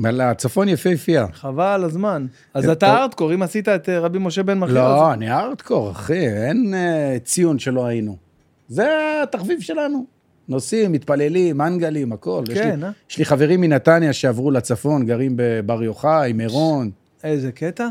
אבל 0.00 0.20
הצפון 0.20 0.68
יפהפייה. 0.68 1.26
חבל 1.32 1.64
על 1.64 1.84
הזמן. 1.84 2.26
אז 2.54 2.68
אתה. 2.68 2.96
ארטקור, 3.02 3.34
אם 3.34 3.42
עשית 3.42 3.68
את 3.68 3.88
אה, 3.88 3.98
רבי 4.00 4.18
משה 4.18 4.42
בן 4.42 4.58
מחיר, 4.58 4.74
לא, 4.74 5.12
אני 5.12 5.32
ארטקור, 5.32 5.90
אחי, 5.90 6.28
אין 6.28 6.74
אה, 6.74 7.16
ציון 7.24 7.58
שלא 7.58 7.86
היינו. 7.86 8.16
זה 8.68 8.88
התחביב 9.22 9.60
שלנו. 9.60 10.04
נוסעים, 10.48 10.92
מתפללים, 10.92 11.58
מנגלים, 11.58 12.12
הכל. 12.12 12.44
יש 12.50 12.58
כן, 12.58 12.80
לי- 12.80 12.86
אה? 12.86 12.90
יש 13.10 13.18
לי 13.18 13.24
חברים 13.24 13.60
מנתניה 13.60 14.12
שעברו 14.12 14.50
לצפון, 14.50 15.06
גרים 15.06 15.32
בבר 15.36 15.82
יוחאי, 15.82 16.32
מירון. 16.32 16.90
איזה 17.24 17.52
קטע. 17.52 17.88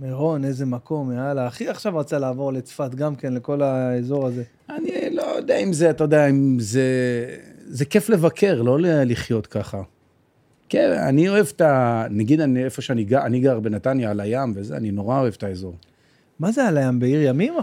מירון, 0.00 0.44
איזה 0.44 0.66
מקום, 0.66 1.12
יאללה. 1.12 1.46
אחי 1.48 1.68
עכשיו 1.68 1.96
רצה 1.96 2.18
לעבור 2.18 2.52
לצפת 2.52 2.94
גם 2.94 3.14
כן, 3.14 3.32
לכל 3.32 3.62
האזור 3.62 4.26
הזה. 4.26 4.42
אני 4.70 4.90
לא 5.12 5.22
יודע 5.36 5.56
אם 5.56 5.72
זה, 5.72 5.90
אתה 5.90 6.04
יודע, 6.04 6.26
אם 6.26 6.56
זה... 6.60 6.82
זה 7.66 7.84
כיף 7.84 8.08
לבקר, 8.08 8.62
לא 8.62 8.78
לחיות 8.80 9.46
ככה. 9.46 9.82
כן, 10.68 10.90
אני 11.08 11.28
אוהב 11.28 11.46
את 11.56 11.60
ה... 11.60 12.06
נגיד, 12.10 12.40
אני, 12.40 12.64
איפה 12.64 12.82
שאני 12.82 13.04
גר, 13.04 13.22
אני 13.22 13.40
גר 13.40 13.60
בנתניה 13.60 14.10
על 14.10 14.20
הים 14.20 14.52
וזה, 14.56 14.76
אני 14.76 14.90
נורא 14.90 15.20
אוהב 15.20 15.34
את 15.36 15.42
האזור. 15.42 15.74
מה 16.40 16.52
זה 16.52 16.68
על 16.68 16.78
הים? 16.78 16.98
בעיר 16.98 17.22
ימים? 17.22 17.54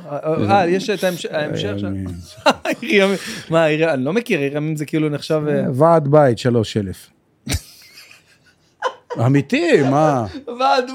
אה, 0.49 0.65
יש 0.67 0.89
את 0.89 1.03
ההמש- 1.03 1.25
ההמשך 1.31 1.73
שם. 1.77 1.87
ימים. 1.87 2.07
עיר 2.81 3.03
ימים. 3.03 3.17
מה, 3.49 3.65
עיר- 3.65 3.93
אני 3.93 4.03
לא 4.03 4.13
מכיר, 4.13 4.39
עיר 4.39 4.57
ימים 4.57 4.75
זה 4.75 4.85
כאילו 4.85 5.09
נחשב... 5.09 5.41
אה, 5.49 5.65
ועד 5.73 6.07
בית, 6.07 6.37
שלוש 6.37 6.77
אלף. 6.77 7.09
אמיתי, 9.25 9.81
מה? 9.91 10.25
ועד 10.59 10.85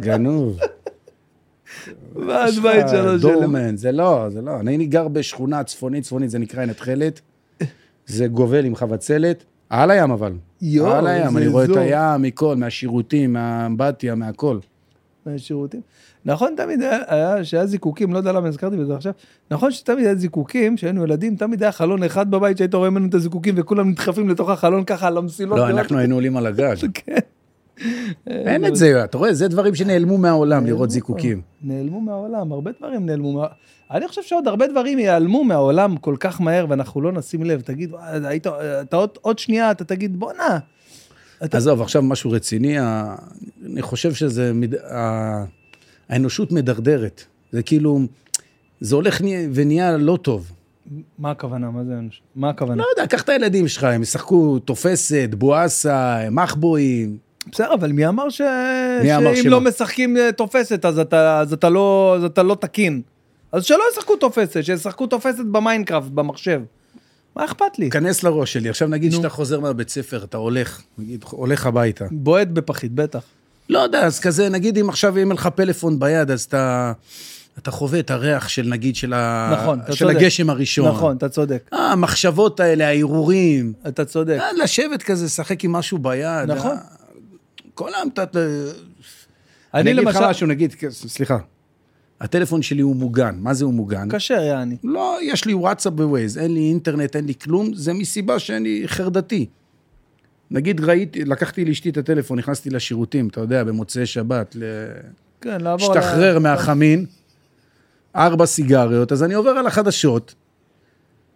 גנוב. 0.00 0.58
ועד 2.14 2.54
בית 2.62 2.88
שלוש 2.88 2.94
אלף. 3.12 3.20
דורמן, 3.22 3.76
זה 3.76 3.92
לא, 3.92 4.26
זה 4.30 4.42
לא. 4.42 4.60
אני 4.60 4.86
גר 4.86 5.08
בשכונה 5.08 5.64
צפונית, 5.64 6.04
צפונית, 6.04 6.30
זה 6.30 6.38
נקרא 6.38 6.60
עין 6.60 6.70
התכלת. 6.70 7.20
זה 8.06 8.26
גובל 8.26 8.64
עם 8.64 8.74
חבצלת. 8.76 9.44
על 9.70 9.90
הים 9.90 10.10
אבל. 10.10 10.32
יואו, 10.62 10.92
על 10.92 11.06
הים, 11.06 11.26
איזה 11.26 11.38
אני 11.38 11.46
רואה 11.46 11.64
את. 11.64 11.70
הים 11.76 12.22
מכל, 12.22 12.56
מהשירותים, 12.56 13.32
מהאמבטיה, 13.32 14.14
מהכל. 14.14 14.58
מהשירותים. 15.26 15.80
נכון, 16.24 16.54
תמיד 16.56 16.82
היה- 16.82 16.98
היה, 17.06 17.44
שהיה 17.44 17.66
זיקוקים, 17.66 18.12
לא 18.12 18.18
יודע 18.18 18.32
למה 18.32 18.48
הזכרתי 18.48 18.76
בזה 18.76 18.94
עכשיו, 18.94 19.12
נכון 19.50 19.70
שתמיד 19.72 20.04
היה 20.04 20.14
זיקוקים, 20.14 20.76
כשהיינו 20.76 21.04
ילדים, 21.04 21.36
תמיד 21.36 21.62
היה 21.62 21.72
חלון 21.72 22.02
אחד 22.02 22.30
בבית 22.30 22.56
שהיית 22.58 22.74
רואה 22.74 22.90
ממנו 22.90 23.06
את 23.08 23.14
הזיקוקים 23.14 23.54
וכולם 23.58 23.88
נדחפים 23.90 24.28
לתוך 24.28 24.50
החלון 24.50 24.84
ככה 24.84 25.06
על 25.06 25.16
המסילות. 25.18 25.58
לא, 25.58 25.68
אנחנו 25.68 25.98
היינו 25.98 26.14
עולים 26.14 26.36
על 26.36 26.46
הגג. 26.46 26.76
כן. 26.94 27.18
אין 28.26 28.66
את 28.66 28.76
זה, 28.76 29.04
אתה 29.04 29.18
רואה, 29.18 29.34
זה 29.34 29.48
דברים 29.48 29.74
שנעלמו 29.74 30.18
מהעולם, 30.18 30.66
לראות 30.66 30.90
זיקוקים. 30.90 31.40
נעלמו 31.62 32.00
מהעולם, 32.00 32.52
הרבה 32.52 32.70
דברים 32.78 33.06
נעלמו. 33.06 33.44
אני 33.90 34.08
חושב 34.08 34.22
שעוד 34.22 34.48
הרבה 34.48 34.66
דברים 34.66 34.98
ייעלמו 34.98 35.44
מהעולם 35.44 35.96
כל 35.96 36.16
כך 36.20 36.40
מהר, 36.40 36.66
ואנחנו 36.68 37.00
לא 37.00 37.12
נשים 37.12 37.42
לב. 37.42 37.60
תגיד, 37.60 37.92
"וואי, 37.92 38.02
היית, 38.24 38.46
אתה 38.80 38.96
עוד, 38.96 39.10
עוד 39.20 39.38
שנייה, 39.38 39.70
אתה 39.70 39.84
תגיד, 39.84 40.16
בואנה. 40.20 40.58
אתה- 41.44 41.56
עזוב, 41.56 41.82
עכשיו 41.82 42.02
משהו 42.02 42.30
רציני, 42.30 42.76
אני 42.80 43.82
חושב 43.82 44.14
שזה, 44.14 44.52
האנושות 46.08 46.52
מדרדרת. 46.52 47.24
זה 47.52 47.62
כאילו, 47.62 48.00
זה 48.80 48.94
הולך 48.94 49.20
ונהיה 49.54 49.96
לא 49.96 50.18
טוב. 50.22 50.52
מה 51.18 51.30
הכוונה? 51.30 51.70
מה 51.70 51.84
זה 51.84 51.98
אנוש? 51.98 52.22
מה 52.36 52.50
הכוונה? 52.50 52.82
לא 52.82 52.86
יודע, 52.96 53.06
קח 53.06 53.22
את 53.22 53.28
הילדים 53.28 53.68
שלך, 53.68 53.84
הם 53.84 54.02
ישחקו 54.02 54.58
תופסת, 54.58 55.28
בואסה, 55.38 56.30
מחבואים. 56.30 57.16
בסדר, 57.52 57.74
אבל 57.74 57.92
מי 57.92 58.08
אמר 58.08 58.30
ש... 58.30 58.40
מי 59.02 59.16
אמר 59.16 59.34
שאם 59.34 59.42
שמה? 59.42 59.50
לא 59.50 59.60
משחקים 59.60 60.16
אה, 60.16 60.32
תופסת, 60.32 60.84
אז 60.84 60.98
אתה, 60.98 61.40
אז, 61.40 61.52
אתה 61.52 61.68
לא, 61.68 62.14
אז 62.16 62.24
אתה 62.24 62.42
לא 62.42 62.54
תקין. 62.54 63.02
אז 63.52 63.64
שלא 63.64 63.82
ישחקו 63.92 64.16
תופסת, 64.16 64.64
שישחקו 64.64 65.06
תופסת 65.06 65.44
במיינקראפט, 65.52 66.08
במחשב. 66.08 66.60
מה 67.36 67.44
אכפת 67.44 67.78
לי? 67.78 67.90
כנס 67.90 68.22
לראש 68.22 68.52
שלי, 68.52 68.68
עכשיו 68.68 68.88
נגיד 68.88 69.12
נו. 69.12 69.16
שאתה 69.16 69.28
חוזר 69.28 69.60
מהבית 69.60 69.88
ספר, 69.88 70.24
אתה 70.24 70.36
הולך, 70.36 70.82
נגיד, 70.98 71.24
הולך 71.30 71.66
הביתה. 71.66 72.04
בועט 72.10 72.48
בפחית, 72.48 72.92
בטח. 72.92 73.22
לא 73.68 73.78
יודע, 73.78 74.00
אז 74.00 74.20
כזה, 74.20 74.48
נגיד 74.48 74.78
אם 74.78 74.88
עכשיו 74.88 75.18
יהיה 75.18 75.26
לך 75.34 75.46
פלאפון 75.46 75.98
ביד, 75.98 76.30
אז 76.30 76.42
אתה, 76.42 76.92
אתה 77.58 77.70
חווה 77.70 77.98
את 77.98 78.10
הריח 78.10 78.48
של 78.48 78.66
נגיד, 78.66 78.96
של, 78.96 79.12
ה... 79.12 79.50
נכון, 79.52 79.80
אתה 79.80 79.92
של 79.92 80.04
צודק. 80.04 80.16
הגשם 80.16 80.50
הראשון. 80.50 80.88
נכון, 80.88 81.16
אתה 81.16 81.28
צודק. 81.28 81.70
אה, 81.72 81.92
המחשבות 81.92 82.60
האלה, 82.60 82.88
ההרהורים. 82.88 83.72
אתה 83.88 84.04
צודק. 84.04 84.38
אה, 84.40 84.52
לשבת 84.52 85.02
כזה, 85.02 85.24
לשחק 85.24 85.64
עם 85.64 85.72
משהו 85.72 85.98
ביד. 85.98 86.50
נכון. 86.50 86.70
אה, 86.70 86.76
כל 87.80 87.90
אתה... 88.22 88.40
אני 89.74 89.80
אני 89.80 89.92
אגיד 89.92 90.04
לך 90.04 90.16
למשל... 90.16 90.28
משהו, 90.28 90.46
נגיד, 90.46 90.74
סליחה. 90.90 91.38
הטלפון 92.20 92.62
שלי 92.62 92.82
הוא 92.82 92.96
מוגן. 92.96 93.36
מה 93.38 93.54
זה 93.54 93.64
הוא 93.64 93.74
מוגן? 93.74 94.08
כשר, 94.10 94.42
יעני. 94.42 94.76
לא, 94.84 95.18
יש 95.22 95.44
לי 95.44 95.54
וואטסאפ 95.54 95.92
ווייז, 95.96 96.38
אין 96.38 96.54
לי 96.54 96.60
אינטרנט, 96.60 97.16
אין 97.16 97.26
לי 97.26 97.34
כלום, 97.34 97.74
זה 97.74 97.92
מסיבה 97.92 98.38
שאני 98.38 98.82
חרדתי. 98.86 99.46
נגיד 100.50 100.80
ראיתי, 100.80 101.24
לקחתי 101.24 101.64
לאשתי 101.64 101.90
את 101.90 101.96
הטלפון, 101.96 102.38
נכנסתי 102.38 102.70
לשירותים, 102.70 103.28
אתה 103.28 103.40
יודע, 103.40 103.64
במוצאי 103.64 104.06
שבת, 104.06 104.56
כן, 105.40 105.60
לעבור... 105.60 105.94
להשתחרר 105.94 106.38
מהחמין, 106.38 107.06
ארבע 108.16 108.46
סיגריות, 108.46 109.12
אז 109.12 109.22
אני 109.22 109.34
עובר 109.34 109.50
על 109.50 109.66
החדשות. 109.66 110.34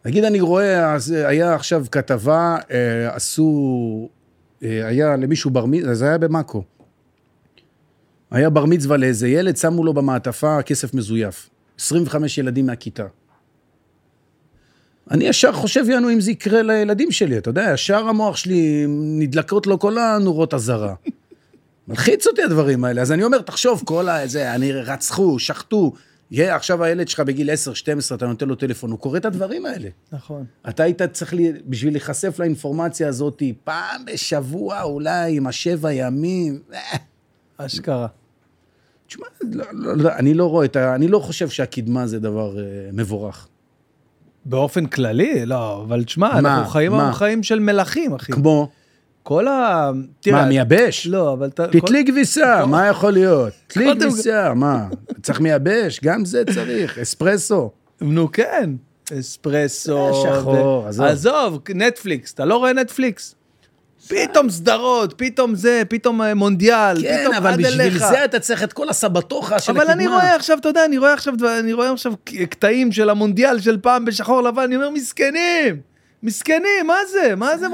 נגיד 0.05 0.25
אני 0.25 0.41
רואה, 0.41 0.95
אז 0.95 1.11
היה 1.11 1.55
עכשיו 1.55 1.87
כתבה, 1.93 2.57
אה, 2.71 3.15
עשו, 3.15 4.09
אה, 4.11 4.24
היה 4.61 5.17
למישהו 5.17 5.51
בר 5.51 5.67
מצווה, 5.67 5.95
זה 5.95 6.09
היה 6.09 6.19
במאקו. 6.19 6.63
היה 8.31 8.51
בר 8.51 8.65
מצווה 8.65 8.97
לאיזה 8.97 9.29
ילד, 9.29 9.57
שמו 9.57 9.85
לו 9.85 9.95
במעטפה 9.95 10.63
כסף 10.63 10.95
מזויף. 10.95 11.51
25 11.79 12.39
ילדים 12.39 12.67
מהכיתה. 12.67 13.07
אני 15.11 15.25
ישר 15.25 15.53
חושב, 15.53 15.85
יענו, 15.89 16.11
אם 16.11 16.21
זה 16.21 16.31
יקרה 16.31 16.63
לילדים 16.63 17.11
שלי, 17.11 17.39
אתה 17.39 17.51
יודע, 17.51 17.71
ישר 17.75 18.09
המוח 18.09 18.37
שלי, 18.37 18.85
נדלקות 18.89 19.67
לו 19.67 19.79
כל 19.79 19.99
הנורות 19.99 20.55
אזהרה. 20.55 20.95
מלחיץ 21.89 22.27
אותי 22.27 22.43
הדברים 22.43 22.85
האלה. 22.85 23.03
אז 23.03 23.13
אני 23.13 23.25
אומר, 23.25 23.39
תחשוב, 23.39 23.83
כל 23.85 24.09
ה... 24.09 24.27
זה, 24.27 24.55
אני 24.55 24.73
רצחו, 24.73 25.39
שחטו. 25.39 25.93
יהיה, 26.31 26.57
עכשיו 26.57 26.85
הילד 26.85 27.09
שלך 27.09 27.21
בגיל 27.21 27.51
10, 27.51 27.75
12, 27.75 28.17
אתה 28.17 28.27
נותן 28.27 28.49
לו 28.49 28.55
טלפון, 28.55 28.91
הוא 28.91 28.99
קורא 28.99 29.19
את 29.19 29.25
הדברים 29.25 29.67
האלה. 29.67 29.89
נכון. 30.13 30.45
אתה 30.69 30.83
היית 30.83 31.03
צריך, 31.03 31.35
לי, 31.35 31.53
בשביל 31.67 31.93
להיחשף 31.93 32.39
לאינפורמציה 32.39 33.09
הזאת, 33.09 33.43
פעם 33.65 34.05
בשבוע 34.05 34.83
אולי, 34.83 35.37
עם 35.37 35.47
השבע 35.47 35.93
ימים. 35.93 36.59
אה, 36.75 36.81
אשכרה. 37.57 38.07
תשמע, 39.07 39.27
לא, 39.43 39.65
לא, 39.73 39.97
לא, 39.97 40.13
אני 40.13 40.35
לא 40.35 40.47
רואה 40.47 40.65
את 40.65 40.77
ה... 40.77 40.95
אני 40.95 41.09
לא 41.09 41.19
חושב 41.19 41.49
שהקדמה 41.49 42.07
זה 42.07 42.21
דבר 42.21 42.59
אה, 42.59 42.65
מבורך. 42.93 43.49
באופן 44.45 44.87
כללי, 44.87 45.47
לא, 45.47 45.83
אבל 45.83 46.05
תשמע? 46.05 46.39
אנחנו 46.39 46.71
חיים? 46.71 46.95
היום 46.95 47.13
חיים 47.13 47.43
של 47.43 47.59
מלכים, 47.59 48.15
אחי. 48.15 48.33
כמו, 48.33 48.69
כל 49.25 49.49
ה... 49.49 49.91
מה, 49.95 50.01
תראה, 50.21 50.47
מייבש? 50.47 51.07
לא, 51.07 51.33
אבל 51.33 51.49
אתה... 51.49 51.67
תתלי 51.67 52.05
כביסה, 52.07 52.67
מה 52.67 52.87
יכול 52.87 53.13
להיות? 53.13 53.53
תלי 53.67 53.85
קודם- 53.85 54.01
כביסה, 54.11 54.55
מה? 54.55 54.87
צריך 55.23 55.41
מייבש? 55.41 56.01
גם 56.05 56.25
זה 56.25 56.43
צריך, 56.55 56.99
אספרסו. 57.03 57.71
נו, 58.01 58.33
כן. 58.33 58.71
אספרסו. 59.21 60.09
אה, 60.27 60.39
שחור, 60.41 60.87
עזוב. 60.89 61.07
עזוב, 61.07 61.61
נטפליקס, 61.75 62.33
אתה 62.33 62.45
לא 62.45 62.57
רואה 62.57 62.73
נטפליקס? 62.73 63.35
פתאום 64.09 64.51
סדרות, 64.51 65.15
פתאום 65.17 65.55
זה, 65.55 65.83
פתאום 65.89 66.23
אה, 66.23 66.35
מונדיאל, 66.35 67.03
כן, 67.03 67.19
פתאום 67.21 67.35
אבל 67.35 67.51
עד 67.53 67.59
בשביל 67.59 67.81
אליך. 67.81 67.99
זה 67.99 68.25
אתה 68.25 68.41
צריך 68.41 68.63
את 68.63 68.73
כל 68.73 68.89
הסבתוכה 68.89 69.59
של 69.59 69.73
אבל 69.73 69.81
הקדמה. 69.81 69.95
אני 69.95 70.07
רואה 70.07 70.37
עכשיו, 70.37 70.59
אתה 70.59 70.69
יודע, 70.69 70.85
אני 70.85 70.99
רואה 70.99 71.13
עכשיו, 71.13 71.35
אני 71.61 71.73
רואה 71.73 71.93
עכשיו 71.93 72.13
קטעים 72.51 72.93
של 72.93 73.11
המונדיאל 73.11 73.61
של 73.61 73.79
פעם 73.83 74.05
בשחור 74.05 74.43
לבן, 74.43 74.63
אני 74.63 74.77
אומר, 74.77 74.91
מסכנים, 74.91 75.81
מסכנים, 76.25 76.87
מה 76.87 76.97
זה? 77.13 77.37
מה 77.37 77.59
זה? 77.59 77.67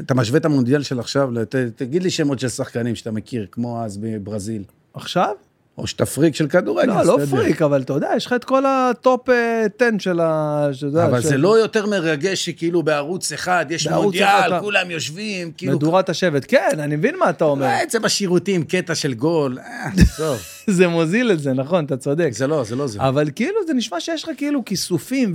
אתה 0.00 0.14
משווה 0.14 0.38
את 0.38 0.44
המונדיאל 0.44 0.82
של 0.82 1.00
עכשיו, 1.00 1.30
תגיד 1.76 2.02
לי 2.02 2.10
שמות 2.10 2.38
של 2.38 2.48
שחקנים 2.48 2.94
שאתה 2.94 3.10
מכיר, 3.10 3.46
כמו 3.52 3.84
אז 3.84 3.96
בברזיל. 3.96 4.62
עכשיו? 4.94 5.34
או 5.78 5.86
שאתה 5.86 6.06
פריק 6.06 6.34
של 6.34 6.48
כדורגל. 6.48 6.92
לא, 6.92 7.18
לא. 7.18 7.26
פריק, 7.30 7.62
אבל 7.62 7.82
אתה 7.82 7.92
יודע, 7.92 8.10
יש 8.16 8.26
לך 8.26 8.32
את 8.32 8.44
כל 8.44 8.64
ה 8.66 8.82
top 8.82 9.28
10 9.28 9.88
של 9.98 10.20
ה... 10.20 10.68
אבל 10.94 11.22
זה 11.22 11.36
לא 11.36 11.58
יותר 11.58 11.86
מרגש 11.86 12.44
שכאילו 12.44 12.82
בערוץ 12.82 13.32
אחד, 13.32 13.66
יש 13.70 13.86
מונדיאל, 13.88 14.60
כולם 14.60 14.90
יושבים, 14.90 15.52
כאילו... 15.56 15.76
מדורת 15.76 16.08
השבט. 16.08 16.44
כן, 16.48 16.78
אני 16.78 16.96
מבין 16.96 17.18
מה 17.18 17.30
אתה 17.30 17.44
אומר. 17.44 17.64
רואה 17.66 17.82
את 17.82 17.90
זה 17.90 18.00
בשירותים, 18.00 18.64
קטע 18.64 18.94
של 18.94 19.14
גול, 19.14 19.58
אה, 19.58 19.90
טוב. 20.16 20.38
זה 20.66 20.88
מוזיל 20.88 21.32
את 21.32 21.40
זה, 21.40 21.52
נכון, 21.52 21.84
אתה 21.84 21.96
צודק. 21.96 22.30
זה 22.32 22.46
לא, 22.46 22.64
זה 22.64 22.76
לא 22.76 22.86
זה. 22.86 22.98
אבל 23.00 23.30
כאילו, 23.34 23.58
זה 23.66 23.74
נשמע 23.74 24.00
שיש 24.00 24.24
לך 24.24 24.30
כאילו 24.36 24.64
כיסופים 24.64 25.34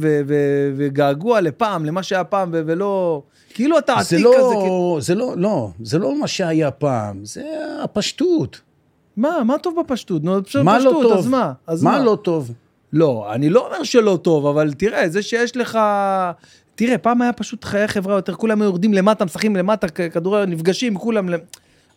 וגעגוע 0.77 1.41
לפעם, 1.41 1.85
למה 1.85 2.03
שהיה 2.03 2.23
פעם, 2.23 2.49
ולא... 2.51 3.21
כאילו 3.53 3.77
אתה 3.77 3.95
זה 4.01 4.15
עתיק 4.15 4.27
כזה. 4.27 4.37
כאילו- 4.37 4.95
לא, 4.95 4.97
זה 5.01 5.15
לא, 5.15 5.33
לא, 5.37 5.69
זה 5.83 5.99
לא 5.99 6.19
מה 6.19 6.27
שהיה 6.27 6.71
פעם, 6.71 7.25
זה 7.25 7.43
הפשטות. 7.83 8.61
מה, 9.17 9.43
מה 9.45 9.57
טוב 9.57 9.75
בפשטות? 9.79 10.23
נו, 10.23 10.43
פשוט 10.45 10.63
מה 10.63 10.79
לא 10.79 10.89
פשטות, 10.89 11.03
טוב? 11.03 11.17
אז 11.17 11.27
מה? 11.27 11.51
אז 11.67 11.83
מה 11.83 11.99
לא 11.99 12.17
טוב? 12.21 12.51
לא, 12.93 13.27
אני 13.33 13.49
לא 13.49 13.65
אומר 13.67 13.83
שלא 13.83 14.19
טוב, 14.21 14.45
אבל 14.45 14.73
תראה, 14.73 15.09
זה 15.09 15.21
שיש 15.21 15.57
לך... 15.57 15.79
תראה, 16.75 16.97
פעם 16.97 17.21
היה 17.21 17.33
פשוט 17.33 17.63
חיי 17.63 17.87
חברה 17.87 18.15
יותר, 18.15 18.33
כולם 18.33 18.61
היו 18.61 18.67
יורדים 18.69 18.93
למטה, 18.93 19.25
משחקים 19.25 19.55
למטה, 19.55 19.87
כ- 19.87 20.01
כדורגל, 20.13 20.45
נפגשים, 20.51 20.97
כולם... 20.97 21.27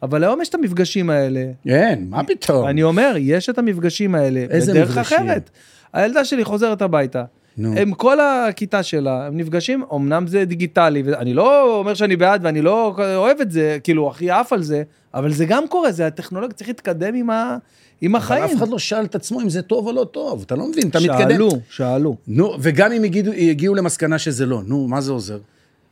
אבל 0.02 0.24
היום 0.24 0.40
יש 0.40 0.48
את 0.48 0.54
המפגשים 0.54 1.10
האלה. 1.10 1.44
אין, 1.66 2.06
מה 2.10 2.24
פתאום? 2.24 2.66
אני 2.68 2.82
אומר, 2.82 3.14
יש 3.18 3.48
את 3.50 3.58
המפגשים 3.58 4.14
האלה, 4.14 4.40
איזה 4.50 4.72
בדרך 4.72 4.90
מפגשים? 4.98 5.18
אחרת. 5.18 5.50
הילדה 5.92 6.24
שלי 6.24 6.44
חוזרת 6.44 6.82
הביתה. 6.82 7.24
נו. 7.58 7.74
הם 7.76 7.92
כל 7.92 8.20
הכיתה 8.20 8.82
שלה, 8.82 9.26
הם 9.26 9.36
נפגשים, 9.36 9.84
אמנם 9.94 10.26
זה 10.26 10.44
דיגיטלי, 10.44 11.02
ואני 11.06 11.34
לא 11.34 11.78
אומר 11.78 11.94
שאני 11.94 12.16
בעד 12.16 12.40
ואני 12.44 12.62
לא 12.62 12.94
אוהב 13.16 13.40
את 13.40 13.50
זה, 13.50 13.78
כאילו, 13.82 14.08
הכי 14.10 14.30
עף 14.30 14.52
על 14.52 14.62
זה, 14.62 14.82
אבל 15.14 15.32
זה 15.32 15.44
גם 15.44 15.68
קורה, 15.68 15.92
זה 15.92 16.06
הטכנולוגיה, 16.06 16.56
צריך 16.56 16.68
להתקדם 16.68 17.14
עם, 17.14 17.30
ה... 17.30 17.56
עם 18.00 18.16
אבל 18.16 18.24
החיים. 18.24 18.44
אף 18.44 18.54
אחד 18.54 18.68
לא 18.68 18.78
שאל 18.78 19.04
את 19.04 19.14
עצמו 19.14 19.40
אם 19.40 19.48
זה 19.48 19.62
טוב 19.62 19.86
או 19.86 19.92
לא 19.92 20.04
טוב, 20.04 20.42
אתה 20.46 20.54
לא 20.54 20.66
מבין, 20.66 20.88
אתה 20.88 20.98
מתקדם. 21.00 21.30
שאלו, 21.30 21.50
שאלו. 21.70 22.16
נו, 22.28 22.56
וגם 22.60 22.92
אם 22.92 23.02
הגיעו, 23.04 23.32
יגיעו 23.34 23.74
למסקנה 23.74 24.18
שזה 24.18 24.46
לא, 24.46 24.60
נו, 24.66 24.88
מה 24.88 25.00
זה 25.00 25.12
עוזר? 25.12 25.38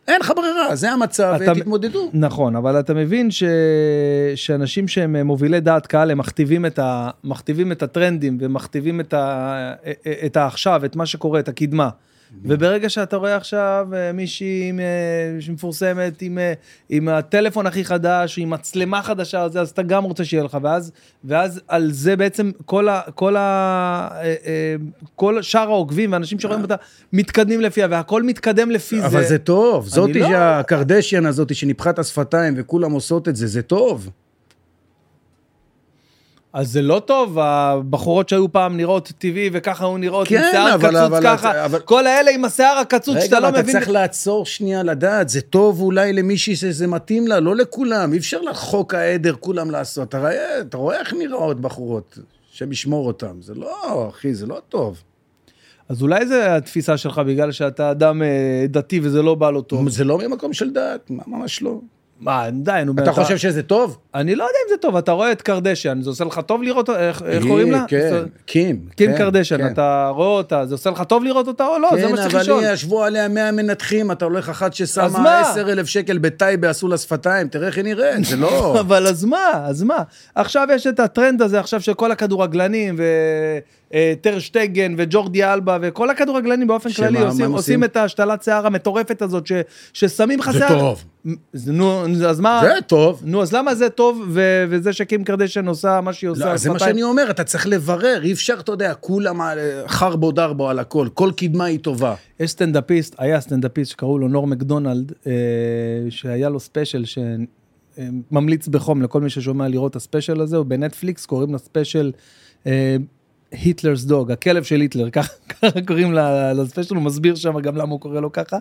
אין 0.09 0.21
לך 0.21 0.33
ברירה, 0.37 0.77
זה 0.77 0.91
המצב, 0.91 1.37
אתה- 1.43 1.53
ותתמודדו. 1.53 2.11
נכון, 2.13 2.57
אבל 2.57 2.81
אתה 2.81 2.95
מבין 2.95 3.31
ש... 3.31 3.43
שאנשים 4.35 4.89
שהם 4.89 5.17
מובילי 5.27 5.61
דעת 5.61 5.87
קהל, 5.87 6.11
הם 6.11 6.19
מכתיבים 6.19 6.67
את, 6.67 6.79
ה... 6.79 7.11
מכתיבים 7.25 7.73
את 7.73 7.83
הטרנדים 7.83 8.39
ומכתיבים 8.41 9.01
את, 9.01 9.15
ה... 9.15 9.73
את 10.27 10.37
העכשיו, 10.37 10.85
את 10.85 10.97
מה 10.97 11.07
שקורה, 11.07 11.41
את 11.41 11.49
הקדמה. 11.49 11.89
וברגע 12.43 12.89
שאתה 12.89 13.17
רואה 13.17 13.37
עכשיו 13.37 13.89
אה, 13.93 14.13
מישהי 14.13 14.73
אה, 14.73 15.41
שמפורסמת 15.41 16.23
עם, 16.23 16.39
אה, 16.39 16.53
עם 16.89 17.09
הטלפון 17.09 17.67
הכי 17.67 17.85
חדש, 17.85 18.39
עם 18.39 18.51
מצלמה 18.51 19.03
חדשה, 19.03 19.43
אז, 19.43 19.57
אז 19.57 19.71
אתה 19.71 19.83
גם 19.83 20.05
רוצה 20.05 20.25
שיהיה 20.25 20.45
לך, 20.45 20.59
ואז, 20.63 20.93
ואז 21.25 21.61
על 21.69 21.93
זה 21.93 22.17
בעצם 22.17 22.51
כל, 22.67 22.89
ה, 22.89 23.01
כל, 23.15 23.37
ה, 23.37 24.09
כל 25.17 25.43
שאר 25.43 25.69
העוקבים 25.71 26.13
ואנשים 26.13 26.41
שרואים 26.41 26.63
אותה 26.63 26.75
מתקדמים 27.13 27.61
לפיה, 27.61 27.87
והכל 27.91 28.23
מתקדם 28.23 28.71
לפי 28.71 29.01
זה. 29.01 29.07
אבל 29.07 29.25
זה 29.25 29.39
טוב, 29.39 29.89
זאתי 29.89 30.21
לא- 30.21 30.29
שהקרדשיאן 30.29 31.27
הזאתי 31.27 31.55
שניפחה 31.55 31.91
את 31.91 31.99
השפתיים 31.99 32.55
וכולם 32.57 32.93
עושות 32.93 33.29
את 33.29 33.37
זה, 33.37 33.47
זה 33.47 33.63
טוב. 33.63 34.11
אז 36.55 36.71
זה 36.73 36.83
לא 36.83 37.03
טוב, 37.07 37.39
הבחורות 37.39 38.29
שהיו 38.29 38.53
פעם 38.53 38.77
נראות 38.77 39.13
טבעי 39.19 39.51
וככה 39.53 39.85
היו 39.85 39.97
נראות 39.97 40.31
עם 40.31 40.39
כן, 40.39 40.49
שיער 40.51 40.75
אבל- 40.75 40.89
קצוץ 40.89 40.97
אבל- 41.01 41.21
ככה, 41.23 41.65
אבל- 41.65 41.79
כל 41.81 42.07
האלה 42.07 42.31
עם 42.31 42.45
השיער 42.45 42.79
הקצוץ 42.79 43.15
שאתה 43.15 43.25
רגע, 43.37 43.41
לא 43.41 43.49
אבל 43.49 43.55
אתה 43.55 43.63
מבין. 43.63 43.75
צריך 43.75 43.91
לעצור 43.91 44.47
שנייה 44.47 44.83
לדעת, 44.83 45.29
זה 45.29 45.41
טוב 45.41 45.81
אולי 45.81 46.13
למישהי 46.13 46.57
שזה 46.57 46.87
מתאים 46.87 47.27
לה, 47.27 47.41
לא 47.41 47.57
לכולם, 47.57 48.13
אי 48.13 48.19
אפשר 48.19 48.41
לחוק 48.41 48.95
העדר 48.95 49.35
כולם 49.41 49.71
לעשות. 49.71 50.09
אתה 50.09 50.19
רואה, 50.19 50.61
אתה 50.61 50.77
רואה 50.77 50.99
איך 51.01 51.15
נראות 51.19 51.61
בחורות, 51.61 52.19
השם 52.55 52.73
ישמור 52.73 53.07
אותם, 53.07 53.43
זה 53.43 53.55
לא, 53.55 54.09
אחי, 54.09 54.35
זה 54.35 54.47
לא 54.47 54.61
טוב. 54.69 55.03
אז 55.89 56.03
אולי 56.03 56.27
זה 56.27 56.57
התפיסה 56.57 56.97
שלך 56.97 57.19
בגלל 57.19 57.53
שאתה 57.53 57.91
אדם 57.91 58.23
אה, 58.23 58.29
דתי 58.69 59.01
וזה 59.03 59.23
לא 59.23 59.35
בא 59.35 59.51
לו 59.51 59.63
טוב. 59.63 59.89
זה 59.89 60.05
לא 60.05 60.19
ממקום 60.19 60.53
של 60.53 60.71
דת, 60.71 61.11
ממש 61.27 61.63
לא. 61.63 61.81
מה, 62.21 62.51
די, 62.53 62.83
נו. 62.87 62.93
אתה 62.99 63.13
חושב 63.13 63.37
שזה 63.37 63.63
טוב? 63.63 63.99
אני 64.15 64.35
לא 64.35 64.45
יודע 64.45 64.59
אם 64.65 64.69
זה 64.69 64.77
טוב, 64.77 64.97
אתה 64.97 65.13
רואה 65.13 65.33
את 65.33 65.43
קרדשיאן, 65.43 66.03
זה 66.03 66.11
עושה 66.11 66.25
לך 66.25 66.41
טוב 66.47 66.63
לראות, 66.63 66.91
איך 66.91 67.23
איך 67.23 67.45
קוראים 67.47 67.71
לה? 67.71 67.85
כן, 67.89 68.23
קים. 68.47 68.81
קים 68.97 69.11
כן, 69.13 69.19
קרדשיאן, 69.19 69.61
כן. 69.61 69.73
אתה 69.73 70.11
רואה 70.15 70.29
אותה, 70.29 70.67
זה 70.67 70.75
עושה 70.75 70.91
לך 70.91 71.03
טוב 71.03 71.25
לראות 71.25 71.49
אותה 71.49 71.67
או 71.67 71.79
לא? 71.79 71.91
זה 71.95 72.09
מה 72.09 72.17
כן, 72.17 72.17
שצריך 72.17 72.35
אבל 72.35 72.43
לשאול. 72.43 72.65
היא 72.65 72.73
ישבו 72.73 73.05
עליה 73.05 73.29
100 73.29 73.53
מנתחים, 73.53 74.13
אתה 74.13 74.25
הולך 74.25 74.49
אחת 74.49 74.75
ששמה 74.75 75.09
מה? 75.09 75.41
10 75.41 75.73
אלף 75.73 75.87
שקל 75.87 76.19
בטייבה, 76.19 76.71
עשו 76.71 76.89
לה 76.89 76.99
שפתיים, 76.99 77.49
תראה 77.49 77.67
איך 77.67 77.77
היא 77.77 77.85
נראית, 77.85 78.25
זה 78.25 78.37
לא... 78.37 78.77
אבל 78.81 79.07
אז 79.07 79.25
מה, 79.25 79.51
אז 79.67 79.83
מה? 79.83 80.03
עכשיו 80.35 80.69
יש 80.75 80.87
את 80.87 81.01
הטרנד 81.01 81.43
הזה 81.43 81.61
עכשיו 81.61 81.81
של 81.81 81.95
כל 81.95 82.13
הכדורגלנים 82.13 82.97
וטר 83.91 84.39
שטגן 84.39 84.95
וג'ורדי 84.99 85.45
אלבה 85.45 85.79
וכל 85.83 86.11
הכדורגלנים 86.11 86.67
באופן 86.67 86.91
שמה, 86.91 87.07
כללי 87.07 87.19
מה 87.19 87.25
עושים, 87.25 87.45
עושים 87.45 87.55
עושים? 87.55 87.85
את 87.85 87.97
ההשתלת 87.97 88.43
שיער 88.43 88.67
המטורפת 88.67 89.23
הזאת 89.23 89.47
ש, 89.47 89.53
ששמים 89.93 90.39
לך 90.39 90.51
זה 90.51 90.59
שיער. 90.59 90.79
טוב. 90.79 91.05
זה, 91.53 91.73
נו, 91.73 92.05
אז 92.29 92.41
מה? 92.41 92.61
זה 92.63 92.81
טוב. 92.87 93.23
נו, 93.25 93.43
אז 93.43 93.53
למה 93.53 93.75
זה 93.75 93.89
טוב 93.89 94.04
ו- 94.29 94.65
וזה 94.69 94.93
שקים 94.93 95.25
קרדשן 95.25 95.67
עושה 95.69 96.01
מה 96.01 96.13
שהיא 96.13 96.31
עושה? 96.31 96.45
לא, 96.51 96.57
זה 96.57 96.71
מה? 96.71 96.79
שאני 96.79 97.03
אומר, 97.03 97.27
אתה 97.31 97.45
צריך 97.45 97.67
לברר, 97.67 98.21
אי 98.23 98.33
אפשר, 98.33 98.55
אתה 98.61 98.73
יודע, 98.73 98.95
כולם 98.95 99.41
על- 99.41 99.59
חרבו 99.87 100.33
דרבו 100.33 100.71
על 100.71 100.79
הכל, 100.79 101.09
כל 101.15 101.31
קדמה 101.37 101.65
היא 101.65 101.79
טובה. 101.79 102.15
יש 102.41 102.51
סטנדאפיסט, 102.51 103.15
היה 103.19 103.41
סטנדאפיסט 103.41 103.91
שקראו 103.91 104.19
לו 104.19 104.29
נורם 104.29 104.47
מקדונלד, 104.47 105.13
אה, 105.27 105.33
שהיה 106.11 106.49
לו 106.49 106.61
ספיישל 106.61 107.05
שממליץ 107.05 108.69
בחום 108.69 109.03
לכל 109.03 109.21
מי 109.21 109.31
ששומע 109.31 109.69
לראות 109.69 109.91
את 109.91 109.97
הספיישל 109.97 110.41
הזה, 110.41 110.57
הוא 110.57 110.67
בנטפליקס, 110.67 111.27
קוראים 111.27 111.55
לספיישל 111.55 112.13
Hitler's 113.53 114.05
Dog, 114.05 114.31
הכלב 114.33 114.63
של 114.63 114.81
היטלר, 114.81 115.11
ככה 115.17 115.29
קוראים 115.87 116.13
לספיישל, 116.57 116.95
הוא 116.95 117.03
מסביר 117.03 117.35
שם 117.35 117.61
גם 117.61 117.77
למה 117.77 117.93
הוא 117.93 118.01
קורא 118.01 118.21
לו 118.21 118.33
ככה, 118.33 118.57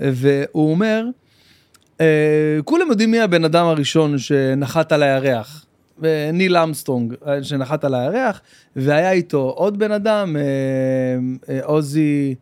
והוא 0.00 0.70
אומר, 0.70 1.02
אה, 1.04 1.10
כולם 2.64 2.88
יודעים 2.90 3.10
מי 3.10 3.20
הבן 3.20 3.44
אדם 3.44 3.66
הראשון 3.66 4.18
שנחת 4.18 4.92
על 4.92 5.02
הירח. 5.02 5.64
אה, 6.04 6.30
ניל 6.32 6.56
אמסטרונג, 6.56 7.14
אה, 7.26 7.42
שנחת 7.44 7.84
על 7.84 7.94
הירח, 7.94 8.40
והיה 8.76 9.12
איתו 9.12 9.52
עוד 9.56 9.78
בן 9.78 9.92
אדם, 9.92 10.36
אה, 10.36 10.42
אה, 11.54 11.60
עוזי... 11.64 12.34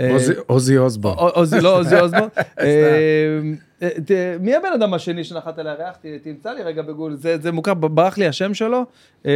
אה, 0.00 0.10
עוזי- 0.46 0.78
אוסבורן. 0.78 1.16
עוזי, 1.34 1.60
לא 1.60 1.78
עוזי 1.78 1.98
אוסבורן. 2.00 2.28
אה, 2.60 2.66
אה, 3.82 3.88
מי 4.40 4.54
הבן 4.56 4.72
אדם 4.74 4.94
השני 4.94 5.24
שנחת 5.24 5.58
על 5.58 5.66
הירח? 5.66 5.96
תמצא 6.22 6.50
לי 6.52 6.62
רגע 6.62 6.82
בגול, 6.82 7.16
זה 7.16 7.36
זה 7.42 7.52
מוכר, 7.52 7.74
ברח 7.74 8.18
לי 8.18 8.26
השם 8.26 8.54
שלו. 8.54 8.84
אה, 9.26 9.30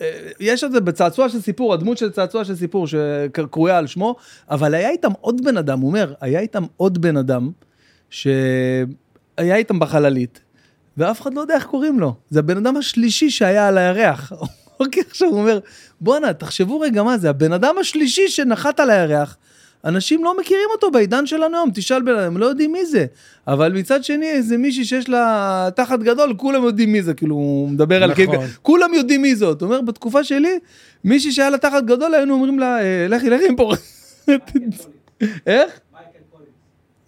אה, 0.00 0.10
יש 0.40 0.64
את 0.64 0.72
זה 0.72 0.80
בצעצוע 0.80 1.28
של 1.28 1.40
סיפור, 1.40 1.74
הדמות 1.74 1.98
של 1.98 2.10
צעצוע 2.10 2.44
של 2.44 2.54
סיפור 2.56 2.86
שקרויה 2.86 3.78
על 3.78 3.86
שמו, 3.86 4.16
אבל 4.50 4.74
היה 4.74 4.90
איתם 4.90 5.10
עוד 5.20 5.44
בן 5.44 5.56
אדם, 5.56 5.80
הוא 5.80 5.88
אומר, 5.88 6.12
היה 6.20 6.40
איתם 6.40 6.62
עוד 6.76 6.98
בן 7.02 7.16
אדם, 7.16 7.50
שהיה 8.10 9.56
איתם 9.56 9.78
בחללית, 9.78 10.40
ואף 10.96 11.20
אחד 11.20 11.34
לא 11.34 11.40
יודע 11.40 11.54
איך 11.54 11.64
קוראים 11.64 12.00
לו. 12.00 12.14
זה 12.30 12.38
הבן 12.38 12.56
אדם 12.56 12.76
השלישי 12.76 13.30
שהיה 13.30 13.68
על 13.68 13.78
הירח. 13.78 14.32
אוקיי, 14.80 15.02
עכשיו 15.10 15.28
הוא 15.28 15.38
אומר, 15.38 15.58
בואנה, 16.00 16.32
תחשבו 16.32 16.80
רגע 16.80 17.02
מה 17.02 17.18
זה, 17.18 17.30
הבן 17.30 17.52
אדם 17.52 17.74
השלישי 17.80 18.28
שנחת 18.28 18.80
על 18.80 18.90
הירח, 18.90 19.36
אנשים 19.84 20.24
לא 20.24 20.38
מכירים 20.40 20.68
אותו 20.72 20.90
בעידן 20.90 21.26
שלנו 21.26 21.56
היום, 21.56 21.70
תשאל 21.74 22.02
בן 22.02 22.12
אדם, 22.14 22.26
הם 22.26 22.36
לא 22.36 22.46
יודעים 22.46 22.72
מי 22.72 22.86
זה. 22.86 23.06
אבל 23.46 23.72
מצד 23.72 24.04
שני, 24.04 24.30
איזה 24.30 24.56
מישהי 24.56 24.84
שיש 24.84 25.08
לה 25.08 25.68
תחת 25.76 25.98
גדול, 26.00 26.34
כולם 26.36 26.64
יודעים 26.64 26.92
מי 26.92 27.02
זה, 27.02 27.14
כאילו, 27.14 27.34
הוא 27.34 27.68
מדבר 27.68 28.02
על 28.02 28.10
נכון. 28.10 28.26
קיק, 28.26 28.58
כולם 28.62 28.94
יודעים 28.94 29.22
מי 29.22 29.36
זאת. 29.36 29.60
הוא 29.60 29.66
אומר, 29.66 29.80
בתקופה 29.80 30.24
שלי, 30.24 30.58
מישהי 31.04 31.32
שהיה 31.32 31.50
לה 31.50 31.58
תחת 31.58 31.84
גדול, 31.84 32.14
היינו 32.14 32.34
אומרים 32.34 32.58
לה, 32.58 32.80
"אה, 32.80 33.06
לכי, 33.08 33.30
לכי 33.30 33.48
מפה. 33.48 33.72
איך? 35.46 35.80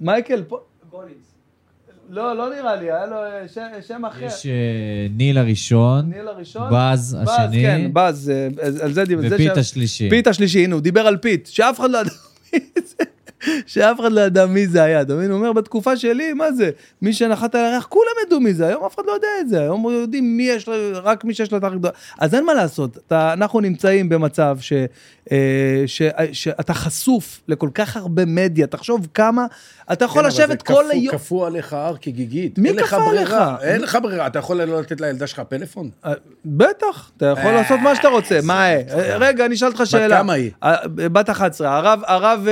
מייקל 0.00 0.42
פו... 0.98 1.02
לא, 2.10 2.36
לא 2.36 2.50
נראה 2.50 2.76
לי, 2.76 2.92
היה 2.92 3.06
לו 3.06 3.16
אה, 3.16 3.48
ש- 3.48 3.86
שם 3.88 4.04
אחר. 4.04 4.24
יש 4.24 4.46
אה, 4.46 4.52
ניל 5.16 5.38
הראשון, 5.38 6.10
ניל 6.10 6.28
הראשון? 6.28 6.68
בז 6.72 7.16
השני, 7.20 7.62
כן, 7.62 7.90
בז, 7.92 8.30
אה, 8.30 8.48
על 8.82 8.92
זה 8.92 9.04
דיבר. 9.04 9.22
ופיט 9.30 9.54
שה- 9.54 9.60
השלישי. 9.60 10.10
פיט 10.10 10.26
השלישי, 10.26 10.64
הנה, 10.64 10.74
הוא 10.74 10.82
דיבר 10.82 11.06
על 11.06 11.16
פיט, 11.16 11.46
שאף 11.46 11.80
אחד 11.80 11.90
לא 11.90 11.98
ידע 11.98 12.10
מי 12.52 12.60
זה. 12.86 13.04
שאף 13.66 14.00
אחד 14.00 14.12
לא 14.12 14.20
ידע 14.20 14.46
מי 14.46 14.66
זה 14.66 14.82
היה, 14.82 15.02
אתה 15.02 15.14
מבין? 15.14 15.30
הוא 15.30 15.38
אומר, 15.38 15.52
בתקופה 15.52 15.96
שלי, 15.96 16.32
מה 16.32 16.52
זה? 16.52 16.70
מי 17.02 17.12
שנחת 17.12 17.54
על 17.54 17.64
הירח, 17.64 17.86
כולם 17.86 18.10
ידעו 18.26 18.40
מי 18.40 18.54
זה, 18.54 18.66
היום 18.66 18.84
אף 18.84 18.94
אחד 18.94 19.02
לא 19.06 19.12
יודע 19.12 19.28
את 19.40 19.48
זה, 19.48 19.60
היום 19.60 19.84
יודעים 19.90 20.36
מי 20.36 20.42
יש 20.42 20.68
לו, 20.68 20.74
רק 21.02 21.24
מי 21.24 21.34
שיש 21.34 21.52
לו 21.52 21.60
תחת 21.60 21.72
גדול. 21.72 21.90
אז 22.18 22.34
אין 22.34 22.44
מה 22.44 22.54
לעשות, 22.54 22.96
אתה, 23.06 23.32
אנחנו 23.32 23.60
נמצאים 23.60 24.08
במצב 24.08 24.56
ש, 24.60 24.72
אה, 25.32 25.82
ש, 25.86 26.02
שאתה 26.32 26.74
חשוף 26.74 27.40
לכל 27.48 27.68
כך 27.74 27.96
הרבה 27.96 28.24
מדיה, 28.24 28.66
תחשוב 28.66 29.06
כמה, 29.14 29.46
אתה 29.92 30.04
יכול 30.04 30.22
כן, 30.22 30.28
לשבת 30.28 30.62
כל 30.62 30.72
קפוא- 30.74 30.82
היום. 30.92 31.14
קפוא 31.14 31.46
עליך 31.46 31.72
הר 31.72 31.94
כגיגית. 32.00 32.58
מי 32.58 32.76
כפה 32.76 33.10
עליך? 33.10 33.34
אין 33.62 33.80
לך 33.82 33.98
ברירה. 34.02 34.26
אתה 34.26 34.38
יכול 34.38 34.62
לא 34.62 34.80
לתת 34.80 35.00
לילדה 35.00 35.26
שלך 35.26 35.42
פלאפון? 35.48 35.90
אה, 36.06 36.12
בטח, 36.44 37.10
אתה 37.16 37.26
יכול 37.26 37.50
אה, 37.50 37.52
לעשות 37.56 37.80
מה 37.80 37.94
שאתה 37.96 38.08
רוצה, 38.08 38.38
מה, 38.42 38.66
אה, 38.74 38.80
רגע, 39.18 39.46
אני 39.46 39.54
אשאל 39.54 39.68
אותך 39.68 39.82
שאלה. 39.84 40.16
כמה 40.18 40.32
היא? 40.32 40.50
בת 40.94 41.30
11, 41.30 41.76
הרב, 41.76 42.00
הרב, 42.06 42.46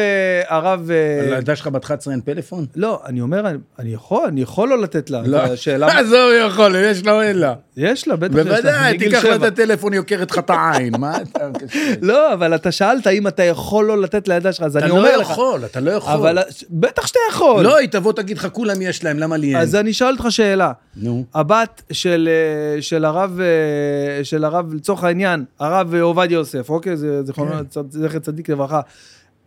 הרב, 0.49 0.91
לילדה 1.31 1.57
שלך 1.57 1.67
בת 1.67 1.85
11 1.85 2.13
אין 2.13 2.21
פלאפון? 2.21 2.67
לא, 2.77 3.01
אני 3.07 3.21
אומר, 3.21 3.43
אני- 3.79 3.93
יכול, 3.93 4.25
אני 4.29 4.43
יכול 4.43 4.69
לא 4.69 4.83
לתת 4.83 5.11
לה. 5.11 5.23
לא. 5.27 5.39
עזוב, 5.99 6.31
יכול, 6.47 6.77
יש 6.77 7.05
לה 7.07 7.13
או 7.13 7.23
אין 7.23 7.39
לה. 7.39 7.55
יש 7.77 8.09
לה, 8.09 8.17
בטח 8.17 8.35
יש 8.39 8.47
לה. 8.47 8.53
בוודאי, 8.57 8.99
תיקח 8.99 9.25
לה. 9.25 9.35
את 9.37 9.43
הטלפון, 9.43 9.93
היא 9.93 10.01
עוקרת 10.01 10.31
לך 10.31 10.39
את 10.39 10.51
העין. 10.51 10.93
מה 10.99 11.17
אתה... 11.23 11.49
לא, 12.03 12.33
אבל 12.33 12.55
אתה 12.55 12.73
שאלת 12.73 13.07
אם 13.07 13.27
אתה 13.29 13.43
יכול 13.43 13.85
לא 13.85 14.03
לתת 14.03 14.29
לילדה 14.29 14.53
שלך, 14.53 14.63
אז 14.65 14.77
אתה 14.77 14.85
אני 14.87 14.93
לא 14.95 14.99
אומר 14.99 15.17
לך. 15.17 15.31
יכול, 15.31 15.65
אתה 15.65 15.81
לא 15.81 15.91
יכול. 15.91 16.39
בטח 16.71 17.07
שאתה 17.07 17.19
יכול. 17.31 17.65
לא, 17.65 17.77
היא 17.77 17.89
תבוא 17.89 18.13
תגיד 18.13 18.39
לך, 18.39 18.49
כולם 18.53 18.83
יש 18.83 19.05
להם, 19.05 19.19
למה 19.19 19.37
לי 19.37 19.47
אין? 19.49 19.57
אז 19.57 19.75
אני 19.75 19.91
אשאל 19.91 20.13
אותך 20.13 20.27
שאלה. 20.31 20.73
נו. 20.97 21.25
הבת 21.35 21.83
של, 21.93 22.29
אה, 22.77 22.83
של 22.83 23.05
הרב, 23.05 23.41
אה, 23.41 24.25
של 24.25 24.45
הרב, 24.45 24.75
לצורך 24.75 25.05
העניין, 25.05 25.45
הרב 25.61 25.95
אה, 25.95 26.03
עובדיה 26.03 26.35
יוסף, 26.35 26.71
אוקיי? 26.71 26.97
זה 26.97 27.21
כן. 27.35 27.43
זכר 27.91 28.19
צדיק 28.19 28.49
לברכה. 28.49 28.81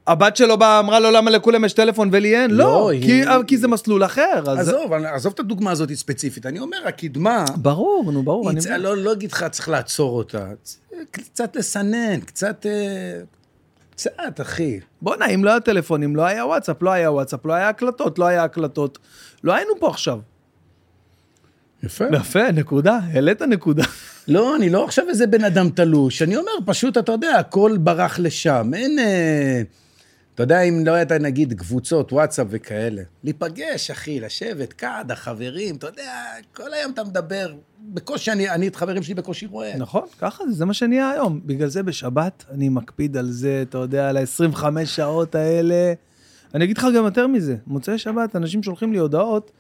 הבת 0.08 0.36
שלו 0.36 0.58
באה, 0.58 0.80
אמרה 0.80 1.00
לו, 1.00 1.12
למה 1.12 1.32
לכולם 1.32 1.66
יש 1.66 1.74
טלפון 1.74 2.10
ולי 2.12 2.36
אין? 2.38 2.52
לא, 2.52 2.58
לא, 2.64 2.90
היא- 2.90 3.02
כי, 3.02 3.22
כי 3.48 3.58
זה 3.58 3.68
מסלול 3.68 4.06
אחר. 4.06 4.44
אז... 4.48 4.68
עזוב, 4.70 4.94
אני- 4.94 5.08
עזוב 5.08 5.34
את 5.34 5.40
הדוגמה 5.40 5.72
הזאת 5.72 5.92
ספציפית. 5.94 6.46
אני 6.46 6.60
אומר, 6.60 6.78
הקדמה, 6.86 7.46
ברור, 7.56 8.12
נו, 8.12 8.24
ברור. 8.24 8.50
אני... 8.50 8.60
צ- 8.60 8.68
לא 8.68 8.98
לא 8.98 9.12
אגיד 9.12 9.32
לך, 9.32 9.44
צריך 9.52 9.70
לעצור 9.70 10.18
אותה. 10.18 10.46
קצת 11.12 11.56
לסנן, 11.56 12.20
קצת... 12.20 12.66
קצת, 14.00 14.42
אחי. 14.42 14.80
בואנה, 15.02 15.26
אם 15.26 15.44
לא 15.44 15.50
היה 15.50 15.60
טלפונים, 15.60 16.16
לא 16.16 16.26
היה 16.26 16.46
וואטסאפ, 16.46 16.82
לא 16.82 16.90
היה 16.90 17.12
וואטסאפ, 17.12 17.46
לא 17.46 17.54
היה 17.54 17.70
הקלטות, 17.70 18.20
לא 18.20 18.26
היה 18.26 18.44
הקלטות. 18.44 18.98
לא 19.44 19.54
היינו 19.54 19.72
פה 19.80 19.90
עכשיו. 19.90 20.20
יפה. 21.84 22.06
יפה, 22.14 22.52
נקודה, 22.52 23.00
העלית 23.04 23.42
נקודה. 23.42 23.84
לא, 24.28 24.56
אני 24.56 24.70
לא 24.70 24.86
עכשיו 24.86 25.10
איזה 25.10 25.28
בן 25.28 25.44
אדם 25.44 25.70
תלוש. 25.70 26.22
אני 26.22 26.38
אומר, 26.38 26.52
פשוט, 26.66 26.98
אתה 26.98 27.12
יודע, 27.12 27.36
הכל 27.36 27.78
ברח 27.80 28.20
לשם. 28.20 28.72
אין... 28.74 29.00
אה, 29.00 29.62
אתה 30.36 30.44
יודע, 30.44 30.62
אם 30.62 30.84
לא 30.86 30.92
הייתה, 30.92 31.18
נגיד, 31.18 31.54
קבוצות, 31.54 32.14
וואטסאפ 32.14 32.48
וכאלה. 32.50 33.02
להיפגש, 33.24 33.92
אחי, 33.92 34.20
לשבת, 34.20 34.74
קעדה, 34.74 35.16
חברים, 35.16 35.76
אתה 35.76 35.88
יודע, 35.88 36.14
כל 36.54 36.74
היום 36.74 36.92
אתה 36.92 37.04
מדבר. 37.04 37.54
בקושי, 37.82 38.32
אני, 38.32 38.50
אני 38.50 38.68
את 38.68 38.76
חברים 38.76 39.04
שלי 39.04 39.14
בקושי 39.14 39.46
רואה. 39.46 39.78
נכון, 39.78 40.04
ככה 40.20 40.46
זה, 40.46 40.52
זה 40.52 40.66
מה 40.66 40.74
שנהיה 40.74 41.10
היום. 41.10 41.42
בגלל 41.46 41.68
זה 41.68 41.84
בשבת 41.84 42.46
אני 42.52 42.70
מקפיד 42.70 43.18
על 43.18 43.32
זה, 43.32 43.64
אתה 43.70 43.78
יודע, 43.78 44.10
על 44.10 44.18
ה-25 44.18 44.64
שעות 44.86 45.36
האלה. 45.36 45.94
אני 46.54 46.64
אגיד 46.64 46.78
לך 46.78 46.88
גם 46.96 47.06
יותר 47.06 47.28
מזה, 47.28 47.56
מוצאי 47.68 47.98
שבת, 47.98 48.36
אנשים 48.36 48.64
שולחים 48.64 48.94
לי 48.94 49.00
הודעות, 49.00 49.52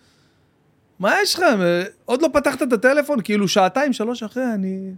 מה 0.99 1.13
יש 1.21 1.35
לכם? 1.35 1.59
עוד 2.05 2.21
לא 2.21 2.29
פתחת 2.33 2.61
את 2.61 2.73
הטלפון? 2.73 3.21
כאילו 3.21 3.47
שעתיים, 3.47 3.93
שלוש 3.93 4.23
אחרי, 4.23 4.53
אני... 4.53 4.91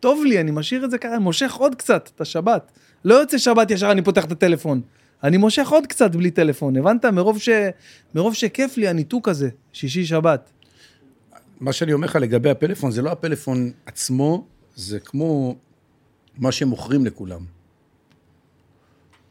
טוב 0.00 0.24
לי, 0.24 0.40
אני 0.40 0.50
משאיר 0.50 0.84
את 0.84 0.90
זה 0.90 0.98
ככה, 0.98 1.14
אני 1.14 1.24
מושך 1.24 1.54
עוד 1.54 1.74
קצת 1.74 2.10
את 2.14 2.20
השבת. 2.20 2.72
לא 3.04 3.14
יוצא 3.14 3.38
שבת 3.38 3.70
ישר 3.70 3.90
אני 3.90 4.02
פותח 4.02 4.24
את 4.24 4.32
הטלפון. 4.32 4.80
אני 5.22 5.36
מושך 5.36 5.68
עוד 5.68 5.86
קצת 5.86 6.16
בלי 6.16 6.30
טלפון, 6.30 6.76
הבנת? 6.76 7.04
מרוב, 7.04 7.38
ש... 7.38 7.48
מרוב 8.14 8.34
שכיף 8.34 8.76
לי 8.76 8.88
הניתוק 8.88 9.28
הזה, 9.28 9.48
שישי-שבת. 9.72 10.50
מה 11.60 11.72
שאני 11.72 11.92
אומר 11.92 12.06
לך 12.06 12.16
לגבי 12.16 12.50
הפלאפון, 12.50 12.90
זה 12.90 13.02
לא 13.02 13.10
הפלאפון 13.12 13.72
עצמו, 13.86 14.46
זה 14.74 15.00
כמו 15.00 15.56
מה 16.38 16.52
שמוכרים 16.52 17.06
לכולם. 17.06 17.40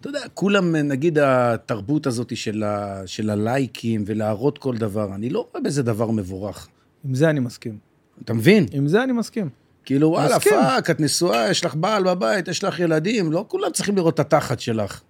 אתה 0.01 0.09
יודע, 0.09 0.19
כולם, 0.33 0.75
נגיד 0.75 1.19
התרבות 1.19 2.07
הזאת 2.07 2.37
של, 2.37 2.63
ה, 2.63 3.01
של 3.05 3.29
הלייקים 3.29 4.03
ולהראות 4.07 4.57
כל 4.57 4.77
דבר, 4.77 5.15
אני 5.15 5.29
לא 5.29 5.47
רואה 5.51 5.63
בזה 5.63 5.83
דבר 5.83 6.11
מבורך. 6.11 6.67
עם 7.05 7.15
זה 7.15 7.29
אני 7.29 7.39
מסכים. 7.39 7.77
אתה 8.23 8.33
מבין? 8.33 8.65
עם 8.71 8.87
זה 8.87 9.03
אני 9.03 9.11
מסכים. 9.11 9.49
כאילו, 9.85 10.09
וואלה, 10.09 10.37
מסכים. 10.37 10.53
fuck, 10.53 10.89
את 10.89 10.99
נשואה, 10.99 11.49
יש 11.49 11.65
לך 11.65 11.75
בעל 11.75 12.03
בבית, 12.03 12.47
יש 12.47 12.63
לך 12.63 12.79
ילדים, 12.79 13.31
לא 13.31 13.45
כולם 13.47 13.71
צריכים 13.71 13.95
לראות 13.95 14.13
את 14.13 14.19
התחת 14.19 14.59
שלך. 14.59 15.01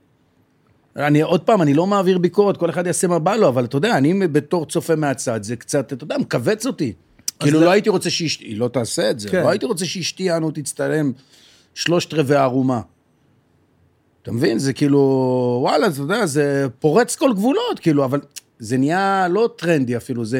אני, 0.95 1.21
עוד 1.21 1.41
פעם, 1.41 1.61
אני 1.61 1.73
לא 1.73 1.87
מעביר 1.87 2.17
ביקורת, 2.17 2.57
כל 2.57 2.69
אחד 2.69 2.87
יעשה 2.87 3.07
מה 3.07 3.19
בא 3.19 3.35
לו, 3.35 3.47
אבל 3.47 3.65
אתה 3.65 3.77
יודע, 3.77 3.97
אני 3.97 4.27
בתור 4.27 4.65
צופה 4.65 4.95
מהצד, 4.95 5.43
זה 5.43 5.55
קצת, 5.55 5.93
אתה 5.93 6.03
יודע, 6.03 6.17
מכווץ 6.17 6.65
אותי. 6.65 6.93
כאילו, 7.39 7.59
זה- 7.59 7.65
לא 7.65 7.71
הייתי 7.71 7.89
רוצה 7.89 8.09
שאשתי, 8.09 8.45
היא 8.45 8.57
לא 8.57 8.67
תעשה 8.67 9.09
את 9.09 9.19
זה, 9.19 9.29
כן. 9.29 9.43
לא 9.43 9.49
הייתי 9.49 9.65
רוצה 9.65 9.85
שאשתי, 9.85 10.23
יענו, 10.23 10.51
תצטלם 10.51 11.11
שלושת 11.73 12.13
רבעי 12.13 12.37
ערומה. 12.37 12.81
אתה 14.21 14.31
מבין? 14.31 14.59
זה 14.59 14.73
כאילו, 14.73 14.99
וואלה, 15.61 15.87
אתה 15.87 16.01
יודע, 16.01 16.25
זה 16.25 16.67
פורץ 16.79 17.15
כל 17.15 17.33
גבולות, 17.33 17.79
כאילו, 17.81 18.05
אבל 18.05 18.19
זה 18.59 18.77
נהיה 18.77 19.27
לא 19.29 19.49
טרנדי 19.55 19.97
אפילו, 19.97 20.25
זה... 20.25 20.39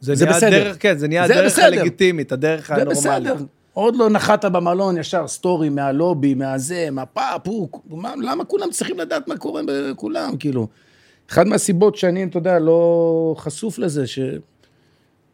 זה, 0.00 0.14
זה 0.14 0.26
בסדר. 0.26 0.74
כן, 0.80 0.98
זה 0.98 1.08
נהיה 1.08 1.26
זה 1.26 1.38
הדרך. 1.38 1.58
הלגיטימית, 1.58 2.32
הדרך 2.32 2.66
זה 2.68 2.74
הנורמלית. 2.74 2.98
בסדר. 2.98 3.36
עוד 3.72 3.96
לא 3.96 4.10
נחת 4.10 4.44
במלון, 4.44 4.98
ישר 4.98 5.28
סטורי 5.28 5.68
מהלובי, 5.68 6.34
מהזה, 6.34 6.88
מהפאפ, 6.92 7.40
למה 8.22 8.44
כולם 8.44 8.70
צריכים 8.70 8.98
לדעת 8.98 9.28
מה 9.28 9.36
קורה 9.36 9.62
בכולם, 9.66 10.36
כאילו? 10.36 10.66
אחת 11.30 11.46
מהסיבות 11.46 11.96
שאני, 11.96 12.24
אתה 12.24 12.38
יודע, 12.38 12.58
לא 12.58 13.34
חשוף 13.38 13.78
לזה, 13.78 14.06
ש... 14.06 14.18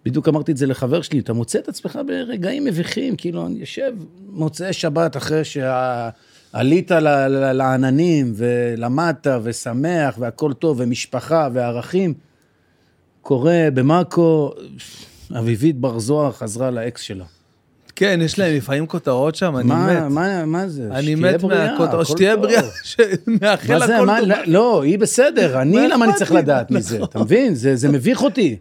בדיוק 0.05 0.29
אמרתי 0.29 0.53
את 0.53 0.57
זה 0.57 0.67
לחבר 0.67 1.03
שלי, 1.03 1.19
אתה 1.19 1.33
מוצא 1.33 1.59
את 1.59 1.69
עצמך 1.69 1.99
ברגעים 2.07 2.65
מביכים, 2.65 3.17
כאילו, 3.17 3.47
אני 3.47 3.59
יושב 3.59 3.93
מוצאי 4.29 4.73
שבת 4.73 5.17
אחרי 5.17 5.43
שעלית 5.45 6.91
לעננים, 7.53 8.33
ולמדת, 8.37 9.27
ושמח, 9.43 10.15
והכל 10.19 10.53
טוב, 10.53 10.81
ומשפחה, 10.81 11.49
וערכים, 11.53 12.15
קורא 13.23 13.53
במאקו, 13.75 14.53
אביבית 15.39 15.77
בר 15.77 15.99
זוהר 15.99 16.33
חזרה 16.33 16.71
לאקס 16.71 17.01
שלה. 17.01 17.25
כן, 17.97 18.21
יש 18.23 18.39
להם 18.39 18.57
לפעמים 18.57 18.87
כותרות 18.87 19.35
שם, 19.35 19.57
אני 19.57 19.69
מה, 19.69 19.87
מת. 19.87 20.13
מה, 20.13 20.45
מה 20.45 20.69
זה? 20.69 20.89
אני 20.91 21.15
מת 21.15 21.43
מהכותרות, 21.43 22.07
שתהיה. 22.07 22.37
בריאה, 22.37 22.63
שמאחל 22.85 23.83
הכל 23.83 24.07
מה, 24.07 24.21
טוב. 24.21 24.29
לא, 24.47 24.83
היא 24.83 24.99
בסדר, 24.99 25.61
אני, 25.63 25.77
מה 25.77 25.89
למה 25.89 26.05
אני 26.05 26.15
צריך? 26.15 26.33
לדעת 26.33 26.71
מזה, 26.71 26.97
נכון. 26.97 27.09
אתה 27.09 27.19
מבין? 27.19 27.55
זה 27.55 27.89
מביך 27.89 28.23
אותי. 28.23 28.57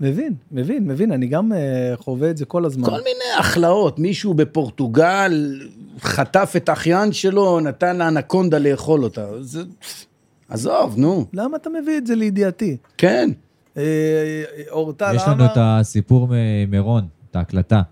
מבין, 0.00 0.34
מבין, 0.52 0.88
מבין, 0.88 1.12
אני 1.12 1.26
גם 1.26 1.52
אה, 1.52 1.96
חווה 1.96 2.30
את 2.30 2.36
זה 2.36 2.44
כל 2.44 2.64
הזמן. 2.64 2.84
כל 2.84 2.98
מיני 2.98 3.38
הכלאות, 3.38 3.98
מישהו 3.98 4.34
בפורטוגל 4.34 5.60
חטף 6.00 6.52
את 6.56 6.68
האחיין 6.68 7.12
שלו, 7.12 7.60
נתן 7.60 7.96
לאנקונדה 7.96 8.58
לאכול 8.58 9.04
אותה. 9.04 9.26
זה... 9.40 9.62
עזוב, 10.48 10.94
נו. 10.98 11.26
למה 11.32 11.56
אתה 11.56 11.70
מביא 11.70 11.98
את 11.98 12.06
זה 12.06 12.14
לידיעתי? 12.14 12.76
כן. 12.98 13.30
אה, 13.76 13.82
אורטל 14.70 15.12
יש 15.16 15.22
לנו 15.22 15.34
אמר, 15.34 15.46
את 15.46 15.56
הסיפור 15.56 16.28
ממירון. 16.30 17.06
את 17.30 17.36
ההקלטה. 17.36 17.82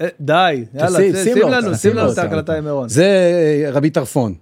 אה, 0.00 0.08
די, 0.20 0.64
יאללה, 0.74 0.98
שים 1.24 1.36
לנו, 1.48 1.74
שים 1.74 1.96
לנו 1.96 2.12
את. 2.12 2.18
ההקלטה 2.18 2.56
עם 2.56 2.64
מירון. 2.64 2.88
זה 2.88 3.04
אה, 3.04 3.70
רבי 3.70 3.90
טרפון. 3.90 4.34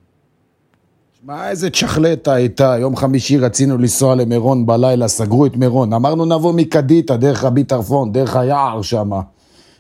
מה, 1.25 1.51
איזה 1.51 1.71
צ'חלטה 1.71 2.35
הייתה, 2.35 2.77
יום 2.81 2.97
חמישי 2.97 3.39
רצינו 3.39 3.79
לנסוע 3.79 4.15
למירון 4.15 4.67
בלילה, 4.67 5.09
סגרו 5.09 5.47
את 5.47 5.57
מירון. 5.57 5.93
אמרנו 5.93 6.25
נבוא 6.25 6.53
מקדיטה, 6.53 7.17
דרך 7.17 7.45
רבי 7.45 7.65
טרפון, 7.65 8.13
דרך 8.13 8.37
היער 8.37 8.83
שמה. 8.83 9.21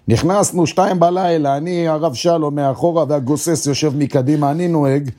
נכנסנו 0.08 0.66
שתיים 0.66 1.00
בלילה, 1.00 1.56
אני, 1.56 1.88
הרב 1.88 2.14
שלום 2.14 2.54
מאחורה 2.54 3.04
והגוסס 3.08 3.66
יושב 3.66 3.92
מקדימה, 3.96 4.50
אני 4.50 4.68
נוהג. 4.68 5.10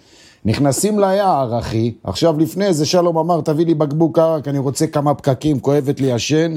נכנסים 0.45 0.99
ליער, 0.99 1.59
אחי. 1.59 1.93
עכשיו 2.03 2.39
לפני 2.39 2.74
זה 2.74 2.86
שלום 2.86 3.17
אמר, 3.17 3.41
תביא 3.41 3.65
לי 3.65 3.74
בקבוק 3.74 4.19
ערק, 4.19 4.47
אני 4.47 4.59
רוצה 4.59 4.88
כמה 4.88 5.13
פקקים, 5.13 5.59
כואבת 5.59 6.01
לי 6.01 6.13
השן. 6.13 6.55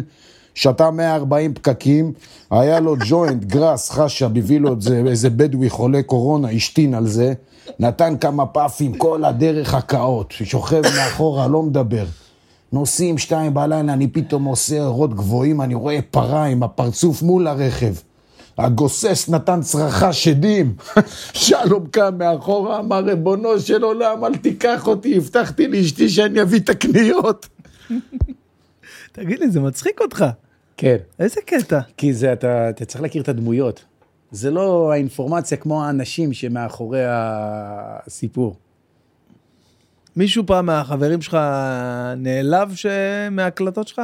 שתה 0.55 0.91
140 0.91 1.55
פקקים, 1.55 2.13
היה 2.51 2.81
לו 2.81 2.97
ג'וינט, 3.09 3.45
גראס, 3.45 3.91
חשה, 3.91 4.29
זה, 4.79 5.03
איזה 5.07 5.31
בדואי 5.31 5.71
חולה 5.71 6.03
קורונה, 6.03 6.51
השתין 6.51 6.95
על 6.95 7.07
זה, 7.07 7.35
נתן 7.79 8.15
כמה 8.21 8.47
פאפים, 8.47 8.99
כל 8.99 9.25
הדרך 9.25 9.75
הקאות, 9.75 10.33
שוכב 10.33 10.83
מאחורה, 10.97 11.49
לא 11.49 11.63
מדבר. 11.63 12.05
נוסעים 12.73 13.19
שתיים 13.19 13.55
בלילה, 13.55 13.93
אני 13.93 14.09
פתאום 14.09 14.45
עושה 14.45 14.85
אורות 14.85 15.15
גבוהים, 15.15 15.61
אני 15.61 15.75
רואה 15.75 15.99
פרה 16.11 16.45
עם 16.45 16.63
הפרצוף 16.63 17.23
מול 17.23 17.47
הרכב. 17.47 17.95
הגוסס 18.59 19.29
נתן 19.29 19.61
צרחה 19.61 20.13
שדים. 20.13 20.75
שלום 21.33 21.87
קם 21.87 22.19
מאחורה, 22.19 22.79
אמר, 22.79 23.05
ריבונו 23.05 23.61
של 23.61 23.83
עולם, 23.83 24.25
אל 24.25 24.37
תיקח 24.37 24.87
אותי, 24.87 25.17
הבטחתי 25.17 25.69
לאשתי 25.69 26.09
שאני 26.09 26.43
אביא 26.43 26.61
את 26.61 26.69
הקניות. 26.69 27.49
תגיד 29.13 29.39
לי, 29.41 29.51
זה 29.51 29.61
מצחיק 29.61 30.01
אותך. 30.01 30.25
כן. 30.77 30.97
איזה 31.19 31.41
קטע. 31.47 31.81
כי 31.97 32.13
זה, 32.13 32.33
אתה, 32.33 32.71
אתה 32.71 32.85
צריך 32.85 33.03
להכיר 33.03 33.23
את 33.23 33.29
הדמויות. 33.29 33.85
זה 34.31 34.51
לא 34.51 34.93
האינפורמציה 34.93 35.57
כמו 35.59 35.85
האנשים 35.85 36.33
שמאחורי 36.33 37.03
הסיפור. 37.07 38.57
מישהו 40.17 40.47
פעם 40.47 40.67
מהחברים 40.67 41.23
שלך 41.23 41.39
נעלב 42.17 42.75
ש- 42.75 42.87
מההקלטות 43.31 43.89
שלך? 43.89 44.03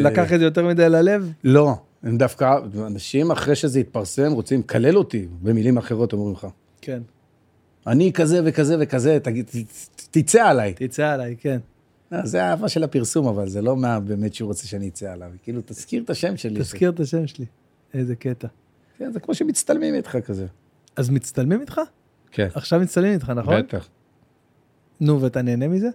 לקח 0.00 0.32
את 0.32 0.38
זה 0.38 0.44
יותר 0.44 0.66
מדי 0.66 0.88
ללב? 0.88 1.32
לא, 1.44 1.74
הם 2.02 2.18
דווקא, 2.18 2.58
אנשים 2.86 3.30
אחרי 3.30 3.56
שזה 3.56 3.78
התפרסם 3.78 4.32
רוצים 4.32 4.60
לקלל 4.60 4.98
אותי, 4.98 5.26
במילים 5.42 5.78
אחרות 5.78 6.12
אומרים 6.12 6.32
לך. 6.32 6.46
כן. 6.80 7.02
אני 7.86 8.12
כזה 8.12 8.40
וכזה 8.44 8.76
וכזה, 8.80 9.18
תגיד, 9.22 9.50
תצא 10.10 10.42
עליי. 10.48 10.74
תצא 10.76 11.06
עליי, 11.08 11.36
כן. 11.40 11.58
אה, 12.14 12.26
זה 12.26 12.44
האהבה 12.44 12.68
של 12.68 12.84
הפרסום, 12.84 13.26
אבל 13.26 13.48
זה 13.48 13.62
לא 13.62 13.76
מה 13.76 14.00
באמת 14.00 14.34
שהוא 14.34 14.46
רוצה 14.46 14.66
שאני 14.66 14.88
אצא 14.88 15.12
עליו. 15.12 15.30
כאילו, 15.42 15.60
תזכיר 15.64 16.02
את 16.02 16.10
השם 16.10 16.36
שלי. 16.36 16.60
תזכיר 16.60 16.90
את 16.90 17.00
השם 17.00 17.26
שלי. 17.26 17.46
איזה 17.94 18.16
קטע. 18.16 18.48
כן, 18.98 19.12
זה 19.12 19.20
כמו 19.20 19.34
שמצטלמים 19.34 19.94
איתך 19.94 20.16
כזה. 20.26 20.46
אז 20.96 21.10
מצטלמים 21.10 21.60
איתך? 21.60 21.80
כן. 22.30 22.48
עכשיו 22.54 22.80
מצטלמים 22.80 23.12
איתך, 23.12 23.30
נכון? 23.30 23.60
בטח. 23.62 23.88
נו, 25.00 25.20
ואתה 25.20 25.42
נהנה 25.42 25.68
מזה? 25.68 25.88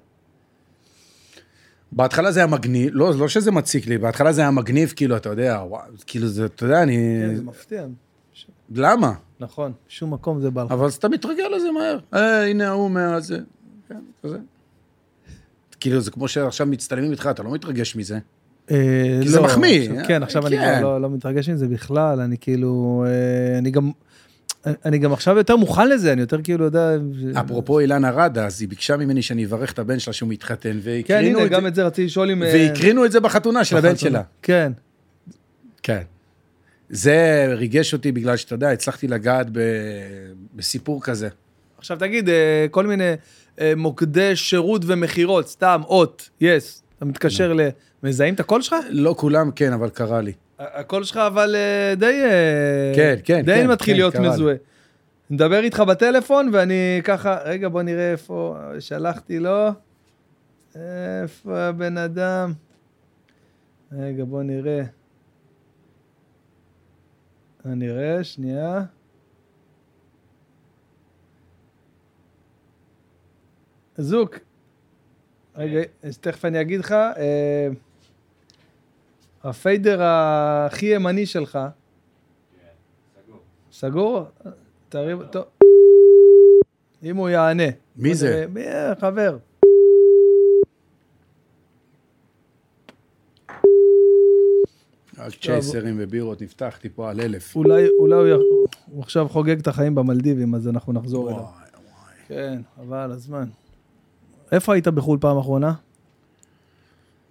בהתחלה 1.92 2.32
זה 2.32 2.40
היה 2.40 2.48
מגניב, 2.48 2.90
לא, 2.94 3.14
לא 3.18 3.28
שזה 3.28 3.52
מציק 3.52 3.88
לי, 3.88 3.98
בהתחלה 3.98 4.32
זה 4.32 4.42
היה 4.42 4.52
מגניב, 4.52 4.94
כאילו, 4.96 5.18
אתה 5.18 5.30
יודע, 5.30 5.62
וואו, 5.68 5.82
כאילו, 6.08 6.28
זה, 6.28 6.46
אתה 6.46 6.66
יודע, 6.66 6.84
אני... 6.84 7.20
כן, 7.22 7.36
זה 7.36 7.44
מפתיע. 7.44 7.86
למה? 8.72 9.14
נכון, 9.40 9.74
שום 9.88 10.14
מקום 10.14 10.42
זה 10.42 10.50
בא 10.50 10.64
לך. 10.64 10.72
אבל 10.72 10.86
אז 10.86 10.96
אתה 10.96 11.10
מתרגל 11.10 11.48
לזה 11.56 11.72
מהר. 11.72 12.00
אה, 12.14 12.50
הנה 12.50 12.68
ההוא 12.68 12.92
מה... 12.92 13.20
זה... 13.20 13.40
כן, 13.90 14.02
כזה. 14.24 14.38
כאילו, 15.80 16.02
זה 16.02 16.12
כמו 16.12 16.28
שעכשיו 16.28 16.68
מצטלמים 16.68 17.12
איתך, 17.12 17.30
אתה 17.32 17.44
לא 17.44 17.52
מתרגש 17.52 17.96
מזה. 17.96 18.20
אה, 18.72 19.20
כי 19.22 19.30
זה 19.30 19.38
לא, 19.38 19.44
מחמיא. 19.44 19.90
עכשיו- 19.90 20.06
כן, 20.08 20.24
עכשיו 20.24 20.48
אני 20.48 20.58
כן. 20.58 20.82
לא- 20.82 21.02
לא 21.02 21.10
מתרגש 21.10 21.50
מזה 21.50 21.68
בכלל, 21.68 22.20
אני 22.22 22.38
כאילו, 22.42 23.04
אה, 23.08 23.58
אני 23.58 23.72
גם, 23.72 23.92
אני 24.86 24.98
גם 24.98 25.14
עכשיו 25.14 25.38
יותר 25.38 25.56
מוכן 25.56 25.90
לזה, 25.90 26.14
אני 26.14 26.22
יותר 26.22 26.42
כאילו 26.42 26.66
יודע... 26.66 26.92
אפרופו 27.40 27.80
אילנה 27.80 28.12
רדה, 28.12 28.46
אז 28.46 28.62
היא 28.62 28.70
ביקשה 28.70 28.98
ממני 28.98 29.22
שאני 29.22 29.46
אברך 29.46 29.72
את 29.72 29.80
הבן 29.80 30.00
שלה 30.00 30.14
שהוא 30.14 30.30
מתחתן, 30.30 30.72
כן, 30.72 30.78
והקרינו 30.84 31.38
הנה, 31.38 31.46
את 31.46 31.52
גם 31.52 31.62
זה. 31.62 31.68
את 31.68 31.76
זה 31.76 31.84
רציתי 31.86 32.06
לשאול 32.06 32.32
אם... 32.32 32.44
אה, 32.44 32.52
והקרינו 32.54 33.06
את 33.06 33.12
זה 33.12 33.20
בחתונה 33.20 33.64
של 33.64 33.78
הבן. 33.78 33.96
שלה. 33.96 34.22
כן. 34.42 34.72
כן. 35.84 36.02
זה 36.90 37.46
ריגש 37.58 37.94
אותי 37.94 38.12
בגלל 38.12 38.38
שאתה 38.38 38.56
יודע, 38.56 38.70
הצלחתי 38.72 39.08
לגעת 39.08 39.48
ב... 39.52 39.60
בסיפור 40.56 41.02
כזה. 41.02 41.30
עכשיו 41.78 41.98
תגיד, 42.00 42.30
אה, 42.30 42.66
כל 42.72 42.88
מיני 42.88 43.04
אה, 43.04 43.16
מוקדי 43.76 44.36
שירות 44.36 44.82
ומכירות, 44.86 45.48
סתם, 45.48 45.82
אות, 45.86 46.30
יס, 46.42 46.84
אתה 46.98 47.06
מתקשר 47.06 47.54
ל... 47.54 47.60
מזהים 48.04 48.34
את 48.34 48.40
הקול 48.40 48.62
שלך? 48.62 48.76
לא 48.90 49.16
כולם, 49.18 49.52
כן, 49.52 49.74
אבל 49.74 49.90
קרה 49.90 50.22
לי. 50.22 50.34
הקול 50.60 51.04
שלך 51.04 51.18
אבל 51.18 51.56
אה, 51.56 51.96
די... 51.96 52.22
אה, 52.24 52.94
כן, 52.96 53.16
כן, 53.24 53.42
די 53.42 53.56
כן, 53.56 53.68
מתחיל 53.68 53.94
כן, 53.94 54.00
להיות. 54.00 54.16
מזוהה. 54.16 54.56
נדבר 55.30 55.64
איתך 55.64 55.80
בטלפון 55.80 56.50
ואני 56.54 57.02
ככה, 57.04 57.38
רגע 57.46 57.70
בוא 57.70 57.82
נראה 57.82 58.12
איפה, 58.12 58.58
שלחתי 58.80 59.40
לו, 59.40 59.70
איפה 60.76 61.60
הבן 61.60 61.98
אדם, 61.98 62.54
רגע 63.92 64.24
בוא 64.24 64.44
נראה. 64.44 64.84
נראה, 67.66 68.24
שנייה. 68.24 68.82
זוק, 74.00 74.36
רגע, 75.56 75.80
תכף 76.22 76.46
אני 76.46 76.62
אגיד 76.62 76.80
לך, 76.80 76.92
אה, 76.92 77.68
הפיידר 79.44 80.00
הכי 80.04 80.86
ימני 80.86 81.26
שלך, 81.26 81.60
סגור? 83.72 84.24
תרים, 84.90 85.20
טוב. 85.32 85.44
אם 87.04 87.16
הוא 87.16 87.30
יענה. 87.30 87.64
מי 87.96 88.16
זה? 88.16 88.46
מי, 88.54 88.68
אה, 88.68 88.94
חבר. 89.00 89.38
רק 95.18 95.34
צ'ייסרים 95.42 95.96
ובירות, 96.00 96.42
נפתחתי 96.42 96.90
פה 96.90 97.10
על 97.10 97.22
אלף. 97.22 97.56
אולי, 97.56 97.88
אולי 98.00 98.16
הוא, 98.16 98.28
י- 98.28 98.32
הוא 98.92 99.02
עכשיו 99.02 99.30
חוגג 99.30 99.60
את 99.60 99.68
החיים 99.68 99.96
במלדיבים, 99.96 100.56
אז 100.56 100.68
אנחנו 100.68 100.94
נחזור 100.94 101.24
וואי, 101.24 101.34
אליו. 101.34 101.46
וואי. 101.46 102.14
כן, 102.28 102.62
אבל 102.80 103.12
הזמן. 103.12 103.50
איפה 104.52 104.74
היית 104.74 104.88
בחו"ל 104.88 105.18
פעם 105.22 105.38
אחרונה? 105.38 105.74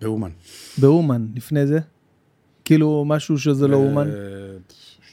באומן. 0.03 0.31
באומן, 0.79 1.27
לפני 1.35 1.67
זה? 1.67 1.79
כאילו 2.65 3.05
משהו 3.07 3.39
שזה 3.39 3.69
לא 3.69 3.77
אומן? 3.77 4.09
אה, 4.09 4.15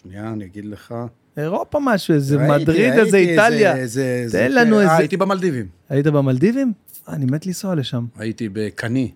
שנייה, 0.02 0.30
אני 0.34 0.46
אגיד 0.46 0.66
לך. 0.66 0.96
אירופה 1.38 1.80
משהו, 1.82 2.14
איזה 2.14 2.38
מדריד, 2.38 2.94
איזה 2.94 3.18
איטליה. 3.18 3.74
תן 4.32 4.52
לנו 4.52 4.76
אה, 4.78 4.82
איזה- 4.82 4.96
הייתי 4.98 5.18
במלדיבים. 5.18 5.68
היית 5.90 6.08
במלדיבים? 6.08 6.74
אה, 7.10 7.14
אני 7.14 7.26
מת 7.26 7.46
לנסוע 7.46 7.76
לשם. 7.76 8.06
הייתי 8.18 8.50
בקני. 8.54 9.12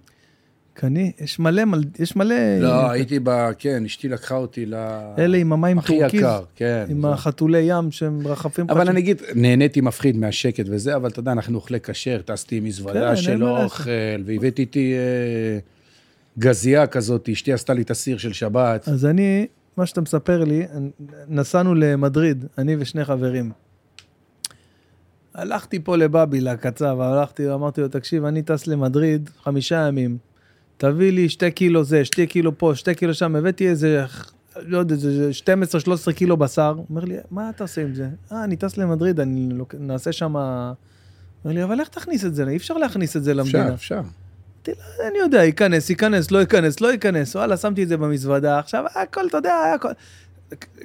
קני, 0.79 1.11
יש 1.21 1.39
מלא, 1.39 1.65
מל- 1.65 1.83
יש 1.99 2.15
מלא... 2.15 2.35
לא, 2.59 2.91
הייתי 2.91 3.19
ב... 3.23 3.29
כן, 3.57 3.85
אשתי 3.85 4.09
לקחה 4.09 4.35
אותי 4.35 4.65
ל... 4.65 4.73
אלה 5.17 5.37
עם 5.37 5.53
המים 5.53 5.77
הכי 5.77 5.99
טורקיז, 5.99 6.19
יקר, 6.19 6.43
כן. 6.55 6.85
עם 6.89 7.01
זה- 7.01 7.07
החתולי 7.07 7.59
ים 7.67 7.91
שהם 7.91 8.27
רחפים 8.27 8.65
אבל 8.69 8.85
שם. 8.85 8.91
אני 8.91 8.99
אגיד, 8.99 9.21
נהניתי 9.35 9.81
מפחיד 9.81 10.17
מהשקט 10.17 10.63
וזה, 10.67 10.95
אבל 10.95 11.09
אתה 11.09 11.19
יודע, 11.19 11.31
אנחנו 11.31 11.55
אוכלי 11.55 11.79
כשר, 11.79 12.21
טסתי 12.25 12.55
עם 12.55 12.61
כן, 12.61 12.67
מזוודה 12.67 13.07
אין 13.07 13.15
של. 13.15 13.43
אוכל, 13.43 13.91
והבאתי 14.25 14.61
איתי 14.61 14.93
אה, 14.93 15.59
גזייה 16.39 16.87
כזאת, 16.87 17.29
אשתי 17.29 17.53
עשתה 17.53 17.73
לי 17.73 17.81
את 17.81 17.91
הסיר 17.91 18.17
של 18.17 18.33
שבת. 18.33 18.87
אז 18.87 19.05
אני, 19.05 19.47
מה 19.77 19.85
שאתה 19.85 20.01
מספר 20.01 20.43
לי, 20.43 20.65
נסענו 21.27 21.75
למדריד, 21.75 22.45
אני 22.57 22.75
ושני 22.79 23.05
חברים. 23.05 23.51
הלכתי 25.33 25.79
פה 25.79 25.95
לבאבי, 25.97 26.41
לקצב, 26.41 26.97
הלכתי, 27.01 27.53
אמרתי 27.53 27.81
לו, 27.81 27.87
תקשיב, 27.87 28.25
אני 28.25 28.41
טס 28.41 28.67
למדריד 28.67 29.29
חמישה 29.43 29.75
ימים, 29.87 30.17
תביא 30.79 31.11
לי 31.11 31.29
שתי 31.29 31.51
קילו 31.51 31.83
זה, 31.83 32.05
שתי 32.05 32.27
קילו 32.27 32.57
פה, 32.57 32.75
שתי 32.75 32.95
קילו 32.95 33.13
שם, 33.13 33.35
הבאתי 33.35 33.69
איזה, 33.69 34.05
לא 34.61 34.77
יודע, 34.77 34.95
איזה 34.95 35.29
12-13 36.09 36.13
קילו 36.13 36.37
בשר. 36.37 36.75
אומר 36.89 37.05
לי, 37.05 37.15
מה 37.31 37.49
אתה 37.49 37.63
עושה 37.63 37.81
עם 37.81 37.93
זה? 37.93 38.09
אה, 38.31 38.43
אני 38.43 38.55
טס 38.55 38.77
למדריד, 38.77 39.19
אני 39.19 39.49
לוק... 39.51 39.75
נעשה 39.79 40.11
שם... 40.11 40.35
אומר 40.35 41.55
לי, 41.55 41.63
אבל 41.63 41.79
איך 41.79 41.89
תכניס 41.89 42.25
את 42.25 42.35
זה? 42.35 42.47
אי 42.47 42.57
אפשר 42.57 42.73
להכניס 42.73 43.17
את 43.17 43.23
זה 43.23 43.33
למדינה. 43.33 43.73
אפשר, 43.73 43.73
אפשר. 43.73 44.01
לו, 44.67 44.73
אני 45.09 45.17
יודע, 45.17 45.43
ייכנס, 45.43 45.89
ייכנס, 45.89 46.31
לא 46.31 46.39
ייכנס, 46.39 46.81
לא 46.81 46.91
ייכנס, 46.91 47.35
וואלה, 47.35 47.57
שמתי 47.57 47.83
את 47.83 47.87
זה 47.87 47.97
במזוודה, 47.97 48.59
עכשיו 48.59 48.83
הכל, 48.95 49.27
אתה 49.27 49.37
יודע, 49.37 49.55
הכל. 49.75 49.91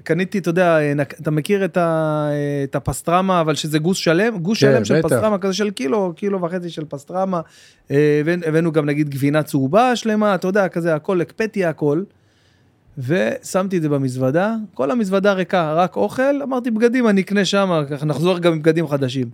קניתי, 0.05 0.39
אתה 0.39 0.51
יודע, 0.51 0.79
אתה 1.21 1.31
מכיר 1.31 1.65
את, 1.65 1.77
ה, 1.77 2.29
את 2.65 2.75
הפסטרמה, 2.77 3.41
אבל 3.41 3.55
שזה 3.55 3.79
גוש 3.79 4.05
שלם, 4.05 4.39
גוש 4.39 4.65
כן, 4.65 4.73
שלם 4.73 4.85
של 4.85 4.99
בטח. 4.99 5.09
פסטרמה, 5.09 5.39
כזה 5.39 5.53
של 5.55 5.71
קילו, 5.71 6.13
קילו 6.17 6.43
וחצי 6.43 6.71
של 6.71 6.85
פסטרמה. 6.89 7.41
אה, 7.91 8.23
הבאנו- 8.47 8.73
גם 8.73 8.87
נגיד 8.87 9.09
גבינה 9.09 9.43
צהובה 9.43 9.97
שלמה, 9.97 10.35
אתה 10.35 10.49
יודע, 10.49 10.69
כזה 10.69 10.95
הכל, 10.95 11.21
הקפאתי 11.21 11.65
הכל. 11.65 12.03
ושמתי 12.99 13.77
את 13.77 13.83
זה 13.83 13.89
במזוודה, 13.89 14.55
כל 14.75 14.91
המזוודה 14.91 15.33
ריקה, 15.33 15.73
רק 15.73 15.97
אוכל, 15.97 16.43
אמרתי 16.43 16.71
בגדים 16.71 17.09
אני 17.09 17.21
אקנה 17.21 17.45
שם, 17.45 17.83
נחזור 18.07 18.39
גם 18.39 18.53
עם 18.53 18.59
בגדים 18.59 18.89
חדשים. 18.89 19.31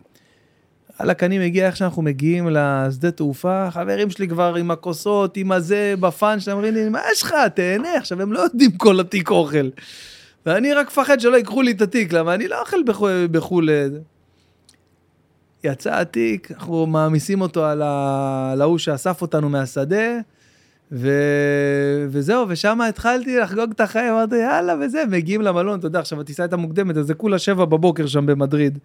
וואלכ, 1.00 1.22
אני 1.22 1.38
מגיע 1.38 1.66
איך 1.66 1.76
שאנחנו 1.76 2.02
מגיעים 2.02 2.48
לשדה 2.50 3.10
תעופה, 3.10 3.68
חברים 3.70 4.10
שלי 4.10 4.28
כבר 4.28 4.54
עם 4.54 4.70
הכוסות, 4.70 5.36
עם 5.36 5.52
הזה, 5.52 5.94
בפאן, 6.00 6.40
שאתם 6.40 6.52
אומרים 6.52 6.74
לי, 6.74 6.88
מה 6.88 7.00
יש 7.12 7.22
לך, 7.22 7.34
תהנה, 7.54 7.94
עכשיו 7.96 8.22
הם 8.22 8.32
לא 8.32 8.38
יודעים 8.40 8.70
כל 8.72 9.00
התיק 9.00 9.30
אוכל. 9.30 9.68
ואני 10.46 10.72
רק 10.72 10.86
מפחד 10.86 11.20
שלא 11.20 11.36
ייקחו 11.36 11.62
לי 11.62 11.70
את 11.70 11.82
התיק, 11.82 12.12
למה 12.12 12.34
אני 12.34 12.48
לא 12.48 12.60
אוכל 12.60 12.82
בחו"ל. 12.82 13.26
בחו"ל. 13.30 13.68
יצא 15.64 16.00
התיק, 16.00 16.50
אנחנו 16.50 16.86
מעמיסים 16.86 17.40
אותו 17.40 17.64
על 17.64 17.82
ההוא 18.62 18.78
שאסף 18.78 19.22
אותנו 19.22 19.48
מהשדה, 19.48 20.18
ו... 20.92 21.10
וזהו, 22.08 22.46
ושם 22.48 22.80
התחלתי 22.80 23.38
לחגוג 23.38 23.70
את 23.70 23.80
החיים, 23.80 24.12
אמרתי, 24.12 24.36
יאללה, 24.36 24.74
וזה, 24.80 25.04
מגיעים 25.10 25.42
למלון, 25.42 25.78
אתה 25.78 25.86
יודע, 25.86 25.98
עכשיו 25.98 26.20
הטיסה 26.20 26.42
הייתה 26.42 26.56
מוקדמת, 26.56 26.96
אז 26.96 27.06
זה 27.06 27.14
כולה 27.14 27.38
שבע 27.38 27.64
בבוקר 27.64 28.06
שם 28.06 28.26
במדריד. 28.26 28.78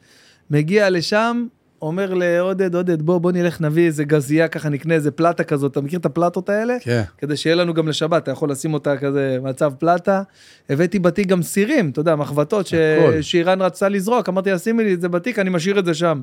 מגיע 0.51 0.89
לשם, 0.89 1.47
אומר 1.87 2.13
לעודד, 2.13 2.75
עודד, 2.75 3.01
בוא, 3.01 3.17
בוא 3.17 3.31
נלך 3.31 3.61
נביא 3.61 3.85
איזה 3.85 4.03
גזייה, 4.03 4.47
ככה 4.47 4.69
נקנה 4.69 4.93
איזה 4.93 5.11
פלטה 5.11 5.43
כזאת, 5.43 5.71
אתה 5.71 5.81
מכיר 5.81 5.99
את 5.99 6.05
הפלטות 6.05 6.49
האלה? 6.49 6.77
כן. 6.81 7.01
כדי 7.17 7.37
שיהיה 7.37 7.55
לנו 7.55 7.73
גם 7.73 7.87
לשבת, 7.87 8.23
אתה 8.23 8.31
יכול 8.31 8.51
לשים 8.51 8.73
אותה 8.73 8.97
כזה 8.97 9.37
מצב 9.41 9.73
פלטה. 9.79 10.21
הבאתי 10.69 10.99
בתיק 10.99 11.27
גם 11.27 11.41
סירים, 11.41 11.89
אתה 11.89 11.99
יודע, 11.99 12.15
מחבטות 12.15 12.67
ש... 12.67 12.73
שאיראן 13.21 13.61
רצתה 13.61 13.89
לזרוק, 13.89 14.29
אמרתי 14.29 14.51
לה, 14.51 14.57
שימי 14.57 14.83
לי 14.83 14.93
את 14.93 15.01
זה 15.01 15.09
בתיק, 15.09 15.39
אני 15.39 15.49
משאיר 15.49 15.79
את 15.79 15.85
זה 15.85 15.93
שם. 15.93 16.21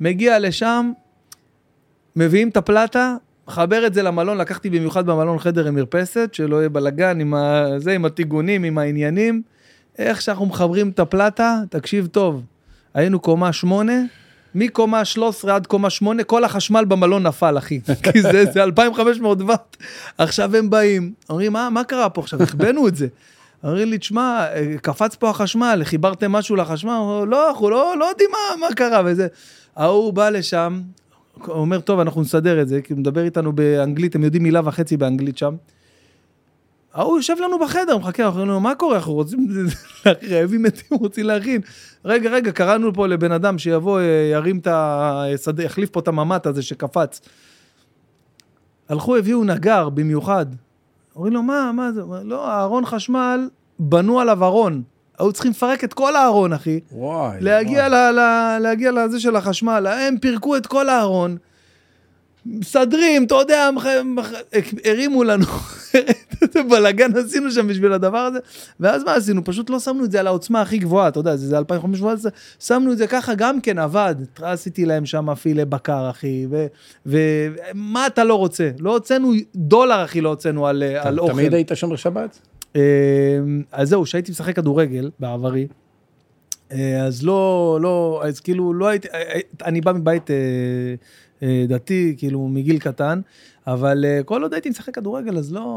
מגיע 0.00 0.38
לשם, 0.38 0.92
מביאים 2.16 2.48
את 2.48 2.56
הפלטה, 2.56 3.16
מחבר 3.48 3.86
את 3.86 3.94
זה 3.94 4.02
למלון, 4.02 4.38
לקחתי 4.38 4.70
במיוחד 4.70 5.06
במלון 5.06 5.38
חדר 5.38 5.66
עם 5.66 5.74
מרפסת, 5.74 6.30
שלא 6.32 6.56
יהיה 6.56 6.68
בלאגן 6.68 7.20
עם, 7.20 7.34
ה... 7.34 7.66
זה, 7.78 7.92
עם 7.92 8.04
הטיגונים, 8.04 8.64
עם 8.64 8.78
העניינים. 8.78 9.42
איך 9.98 10.22
שאנחנו 10.22 10.46
מחברים 10.46 10.88
את 10.88 10.98
הפלטה, 10.98 11.60
תקשיב 11.70 12.06
טוב, 12.06 12.42
היינו 12.94 13.20
קומה 13.20 13.52
שמונה, 13.52 14.02
מקומה 14.54 15.04
13 15.04 15.54
עד 15.54 15.66
קומה 15.66 15.90
8, 15.90 16.24
כל 16.24 16.44
החשמל 16.44 16.84
במלון 16.84 17.26
נפל, 17.26 17.58
אחי. 17.58 17.80
כי 18.12 18.22
זה, 18.22 18.44
זה 18.52 18.62
2,500 18.62 19.38
ואט. 19.46 19.76
עכשיו 20.18 20.56
הם 20.56 20.70
באים, 20.70 21.12
אומרים, 21.30 21.52
מה, 21.52 21.68
מה 21.70 21.84
קרה 21.84 22.08
פה 22.08 22.20
עכשיו? 22.20 22.42
החבאנו 22.42 22.88
את 22.88 22.96
זה. 22.96 23.06
אומרים 23.64 23.90
לי, 23.90 23.98
תשמע, 23.98 24.46
אה, 24.54 24.74
קפץ 24.82 25.14
פה 25.14 25.30
החשמל, 25.30 25.80
חיברתם 25.84 26.32
משהו 26.32 26.56
לחשמל? 26.56 26.90
אמרו, 26.90 27.26
לא, 27.26 27.48
אנחנו 27.48 27.70
לא, 27.70 27.94
לא 27.98 28.04
יודעים 28.04 28.30
מה, 28.32 28.66
מה 28.66 28.74
קרה 28.74 29.02
וזה. 29.04 29.26
ההוא 29.76 30.12
בא 30.12 30.30
לשם, 30.30 30.80
אומר, 31.48 31.80
טוב, 31.80 32.00
אנחנו 32.00 32.20
נסדר 32.20 32.62
את 32.62 32.68
זה, 32.68 32.82
כי 32.82 32.92
הוא 32.92 33.00
מדבר 33.00 33.24
איתנו 33.24 33.52
באנגלית, 33.52 34.14
הם 34.14 34.24
יודעים 34.24 34.42
מילה 34.42 34.60
וחצי 34.64 34.96
באנגלית 34.96 35.38
שם. 35.38 35.54
ההוא 36.94 37.16
יושב 37.16 37.34
לנו 37.44 37.58
בחדר, 37.58 37.98
מחכה, 37.98 38.24
אנחנו 38.24 38.40
אומרים 38.40 38.54
לו, 38.54 38.60
מה 38.60 38.74
קורה? 38.74 38.96
אנחנו 38.96 39.12
רוצים, 39.12 39.46
רעבים 40.30 40.62
מתים, 40.62 40.98
רוצים 40.98 41.26
להכין. 41.26 41.60
רגע, 42.04 42.30
רגע, 42.30 42.52
קראנו 42.52 42.94
פה 42.94 43.06
לבן 43.06 43.32
אדם 43.32 43.58
שיבוא, 43.58 44.00
אה, 44.00 44.04
ירים 44.32 44.58
את 44.58 44.68
השדה, 44.70 45.62
יחליף 45.62 45.90
פה 45.90 46.00
את 46.00 46.08
הממ"ט 46.08 46.46
הזה 46.46 46.62
שקפץ. 46.62 47.20
הלכו, 48.88 49.16
הביאו 49.16 49.44
נגר 49.44 49.88
במיוחד. 49.88 50.46
אומרים 51.16 51.32
לו, 51.32 51.42
מה, 51.42 51.72
מה 51.72 51.92
זה? 51.92 52.02
לא, 52.24 52.50
הארון 52.50 52.86
חשמל, 52.86 53.48
בנו 53.78 54.20
עליו 54.20 54.44
ארון. 54.44 54.82
היו 55.18 55.32
צריכים 55.32 55.50
לפרק 55.50 55.84
את 55.84 55.94
כל 55.94 56.16
הארון, 56.16 56.52
אחי. 56.52 56.80
וואי. 56.92 57.40
להגיע, 57.40 57.88
ל, 57.88 57.94
ל, 57.94 58.58
להגיע 58.60 58.92
לזה 58.92 59.20
של 59.20 59.36
החשמל, 59.36 59.86
הם 59.86 60.18
פירקו 60.18 60.56
את 60.56 60.66
כל 60.66 60.88
הארון, 60.88 61.36
מסדרים, 62.46 63.24
אתה 63.24 63.34
יודע, 63.34 63.70
הרימו 64.84 65.24
לנו, 65.24 65.46
איזה 66.42 66.62
בלאגן 66.70 67.16
עשינו 67.16 67.50
שם 67.50 67.68
בשביל 67.68 67.92
הדבר 67.92 68.18
הזה, 68.18 68.38
ואז 68.80 69.04
מה 69.04 69.14
עשינו? 69.14 69.44
פשוט 69.44 69.70
לא 69.70 69.78
שמנו 69.78 70.04
את 70.04 70.10
זה 70.10 70.20
על 70.20 70.26
העוצמה 70.26 70.60
הכי 70.60 70.78
גבוהה, 70.78 71.08
אתה 71.08 71.20
יודע, 71.20 71.36
זה, 71.36 71.46
זה 71.46 71.58
2017, 71.58 72.32
שמנו 72.58 72.92
את 72.92 72.98
זה 72.98 73.06
ככה, 73.06 73.34
גם 73.34 73.60
כן 73.60 73.78
עבד, 73.78 74.14
עשיתי 74.42 74.84
להם 74.84 75.06
שם 75.06 75.34
פילה 75.34 75.64
בקר, 75.64 76.10
אחי, 76.10 76.46
ומה 77.06 78.06
אתה 78.06 78.24
לא 78.24 78.34
רוצה? 78.34 78.70
לא 78.78 78.92
הוצאנו 78.92 79.32
דולר, 79.54 80.04
אחי, 80.04 80.20
לא 80.20 80.28
הוצאנו 80.28 80.66
על, 80.66 80.82
על 80.82 81.20
אוכל. 81.20 81.32
תמיד 81.32 81.54
היית 81.54 81.70
שומר 81.74 81.96
שבת? 81.96 82.38
אה, 82.76 82.80
אז 83.72 83.88
זהו, 83.88 84.02
כשהייתי 84.02 84.32
משחק 84.32 84.56
כדורגל 84.56 85.10
בעברי, 85.20 85.66
אה, 86.72 87.04
אז 87.04 87.22
לא, 87.22 87.78
לא, 87.82 88.22
אז 88.24 88.40
כאילו 88.40 88.74
לא 88.74 88.86
הייתי, 88.86 89.08
אה, 89.08 89.22
אה, 89.34 89.40
אני 89.64 89.80
בא 89.80 89.92
מבית 89.92 90.30
דתי, 91.68 92.14
כאילו 92.18 92.48
מגיל 92.48 92.78
קטן, 92.78 93.20
אבל 93.66 94.04
אה, 94.08 94.20
כל 94.24 94.42
עוד 94.42 94.52
הייתי 94.54 94.70
משחק 94.70 94.94
כדורגל, 94.94 95.38
אז 95.38 95.52
לא, 95.52 95.68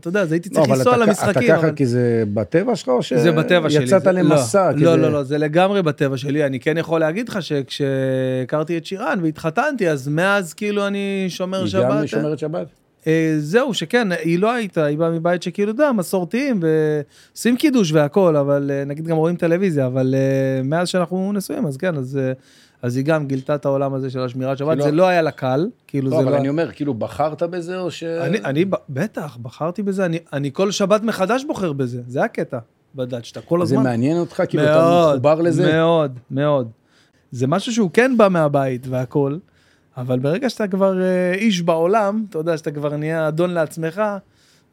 אתה 0.00 0.08
יודע, 0.08 0.20
אז 0.20 0.32
הייתי 0.32 0.48
לא, 0.48 0.54
צריך 0.54 0.68
אבל 0.68 0.78
לנסוע 0.78 0.94
אתה- 0.96 1.04
למשחקים. 1.04 1.30
אתה 1.30 1.56
ככה 1.56 1.66
אבל- 1.66 1.76
כי 1.76 1.86
זה 1.86 2.24
בטבע 2.34 2.76
שלך, 2.76 2.88
או. 2.88 3.02
שיצאת 3.02 4.02
זה- 4.02 4.12
למסע? 4.12 4.70
לא, 4.76 4.80
לא, 4.96 4.98
לא, 5.02 5.12
לא, 5.12 5.22
זה 5.22 5.38
לגמרי 5.38 5.82
בטבע 5.82 6.16
שלי. 6.16 6.46
אני 6.46 6.60
כן 6.60 6.78
יכול 6.78 7.00
להגיד 7.00 7.28
לך 7.28 7.38
שכשהכרתי 7.42 8.76
את 8.78 8.86
שירן 8.86 9.18
והתחתנתי, 9.22 9.88
אז 9.88 10.08
מאז 10.08 10.54
כאילו 10.54 10.86
אני 10.86 11.24
שומר 11.28 11.58
היא 11.60 11.66
שבת. 11.66 11.82
גם 12.00 12.06
שומרת 12.06 12.38
שבת? 12.38 12.66
אה, 13.06 13.34
זהו, 13.38 13.74
שכן, 13.74 14.08
היא 14.24 14.38
לא 14.38 14.52
הייתה, 14.52 14.84
היא 14.84 14.98
באה 14.98 15.10
מבית 15.10 15.42
שכאילו, 15.42 15.72
אתה 15.72 15.82
יודע, 15.82 15.92
מסורתיים, 15.92 16.60
ועושים 16.62 17.56
קידוש 17.56 17.92
והכל, 17.92 18.36
אבל 18.36 18.70
אה, 18.74 18.84
נגיד 18.84 19.06
גם 19.06 19.16
רואים 19.16 19.36
טלוויזיה, 19.36 19.86
אבל 19.86 20.14
אה, 20.14 20.62
מאז 20.62 20.88
שאנחנו 20.88 21.32
נשואים, 21.32 21.66
אז 21.66 21.76
כן, 21.76 21.96
אז, 21.96 22.16
אה, 22.22 22.32
אז 22.82 22.96
היא 22.96 23.04
גם 23.04 23.26
גילתה 23.26 23.54
את 23.54 23.64
העולם 23.64 23.94
הזה 23.94 24.10
של 24.10 24.20
השמירת 24.20 24.58
שבת, 24.58 24.68
כאילו- 24.68 24.84
זה 24.84 24.92
לא 24.92 25.06
היה 25.06 25.22
לה 25.22 25.30
קל, 25.30 25.68
כאילו 25.86 26.10
לא, 26.10 26.16
זה 26.16 26.22
אבל 26.22 26.32
לא... 26.32 26.36
אני 26.36 26.48
אומר, 26.48 26.72
כאילו, 26.72 26.94
בחרת 26.94 27.42
בזה, 27.42 27.78
או 27.78 27.90
ש... 27.90 28.02
אני, 28.44 28.64
בטח, 28.88 29.36
בחרתי 29.42 29.82
בזה, 29.82 30.06
אני, 30.32 30.50
כל 30.52 30.70
שבת 30.70 31.02
מחדש 31.02 31.44
בוחר 31.44 31.72
בזה, 31.72 32.02
זה 32.08 32.24
הקטע 32.24 32.58
בדת, 32.94 33.24
שאתה 33.24 33.40
כל 33.40 33.58
זה 33.58 33.74
הזמן... 33.74 33.82
מעניין 33.82 34.18
אותך? 34.18 34.42
כאילו, 34.48 34.64
אתה 34.64 35.10
מחובר 35.12 35.40
לזה? 35.40 35.72
מאוד, 35.72 36.18
מאוד. 36.30 36.70
זה 37.30 37.46
משהו 37.46 37.72
שהוא 37.72 37.90
כן 37.92 38.16
בא 38.16 38.28
מהבית 38.28 38.86
והכל, 38.88 39.36
אבל 39.96 40.18
ברגע 40.18 40.50
שאתה 40.50 40.68
כבר 40.68 41.02
אה, 41.02 41.34
איש 41.34 41.62
בעולם, 41.62 42.24
אתה 42.30 42.38
יודע 42.38 42.56
שאתה 42.56 42.70
כבר 42.70 42.96
נהיה 42.96 43.28
אדון 43.28 43.50
לעצמך, 43.50 44.02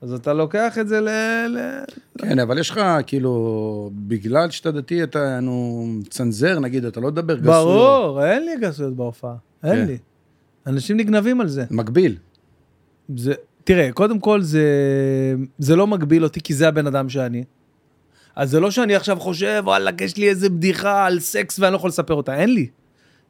אז 0.04 0.14
אתה 0.14 0.34
לוקח 0.34 0.78
את 0.78 0.88
זה 0.88 1.02
ל... 1.02 1.10
ל... 1.48 1.84
כן, 2.18 2.40
אבל 2.40 2.60
יש 2.60 2.70
לך, 2.70 2.82
כאילו, 3.08 3.92
בגלל 3.94 4.50
שאתה 4.50 4.72
דתי, 4.72 5.04
אתה, 5.04 5.40
נו, 5.40 5.86
מצנזר, 5.88 6.60
נגיד, 6.60 6.86
אתה 6.86 7.00
לא 7.00 7.08
מדבר 7.08 7.38
גסויות. 7.38 7.66
ברור, 7.66 8.26
אין 8.26 8.46
לי 8.46 8.52
גסויות 8.62 8.96
בהופעה, 8.96 9.36
אין 9.64 9.76
כן. 9.76 9.86
לי. 9.86 9.98
אנשים 10.68 10.98
נגנבים 10.98 11.42
על 11.42 11.48
זה. 11.48 11.66
מקביל. 11.72 12.18
זה. 13.16 13.34
תראה, 13.64 13.92
קודם 13.92 14.20
כל 14.20 14.42
זה, 14.42 14.66
זה 15.58 15.76
לא 15.76 15.88
מגביל 15.88 16.24
אותי 16.24 16.42
כי 16.42 16.54
זה 16.54 16.68
הבן 16.68 16.88
אדם 16.88 17.10
שאני. 17.10 17.44
אז 18.36 18.52
זה 18.52 18.60
לא 18.60 18.72
שאני 18.72 18.96
עכשיו 18.96 19.20
חושב, 19.20 19.62
וואלה, 19.66 19.92
יש 20.02 20.18
לי 20.18 20.30
איזה 20.30 20.50
בדיחה 20.50 21.06
על 21.06 21.20
סקס 21.20 21.60
ואני 21.60 21.72
לא 21.72 21.78
יכול 21.78 21.88
לספר 21.88 22.14
אותה, 22.14 22.36
אין 22.36 22.54
לי. 22.54 22.68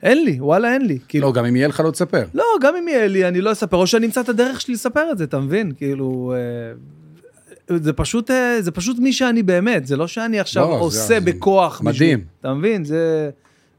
אין 0.03 0.23
לי, 0.23 0.37
וואלה, 0.39 0.73
אין 0.73 0.85
לי. 0.85 0.99
כאילו, 1.07 1.27
לא, 1.27 1.33
גם 1.33 1.45
אם 1.45 1.55
יהיה 1.55 1.67
לך 1.67 1.79
לא 1.79 1.91
תספר. 1.91 2.23
לא, 2.33 2.43
גם 2.61 2.75
אם 2.75 2.87
יהיה 2.87 3.07
לי, 3.07 3.27
אני 3.27 3.41
לא 3.41 3.51
אספר, 3.51 3.77
או 3.77 3.87
שאני 3.87 4.05
אמצא 4.05 4.21
את 4.21 4.29
הדרך 4.29 4.61
שלי 4.61 4.73
לספר 4.73 5.11
את 5.11 5.17
זה, 5.17 5.23
אתה 5.23 5.39
מבין? 5.39 5.71
כאילו, 5.77 6.33
אה, 6.35 7.77
זה 7.77 7.93
פשוט, 7.93 8.31
אה, 8.31 8.61
זה 8.61 8.71
פשוט 8.71 8.99
מי 8.99 9.13
שאני 9.13 9.43
באמת, 9.43 9.87
זה 9.87 9.97
לא 9.97 10.07
שאני 10.07 10.39
עכשיו 10.39 10.69
לא, 10.69 10.79
עושה 10.79 10.99
זה 10.99 11.19
בכוח. 11.19 11.81
מדהים. 11.81 12.19
בשביל, 12.19 12.29
אתה 12.39 12.53
מבין? 12.53 12.85
זה... 12.85 13.29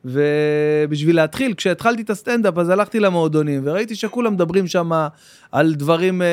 ובשביל 0.05 1.17
להתחיל, 1.17 1.55
כשהתחלתי 1.55 2.03
את 2.03 2.11
הסטנדאפ, 2.11 2.59
אז 2.59 2.69
הלכתי 2.69 3.01
למועדונים, 3.01 3.61
וראיתי 3.65 3.95
שכולם 3.95 4.35
מדברים 4.35 4.67
שם 4.67 4.91
על 5.53 5.75
דברים 5.75 6.23
אה, 6.23 6.27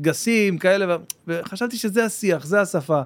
גסים, 0.00 0.58
כאלה, 0.58 0.96
וחשבתי 1.28 1.76
שזה 1.76 2.04
השיח, 2.04 2.46
זה 2.46 2.60
השפה. 2.60 3.00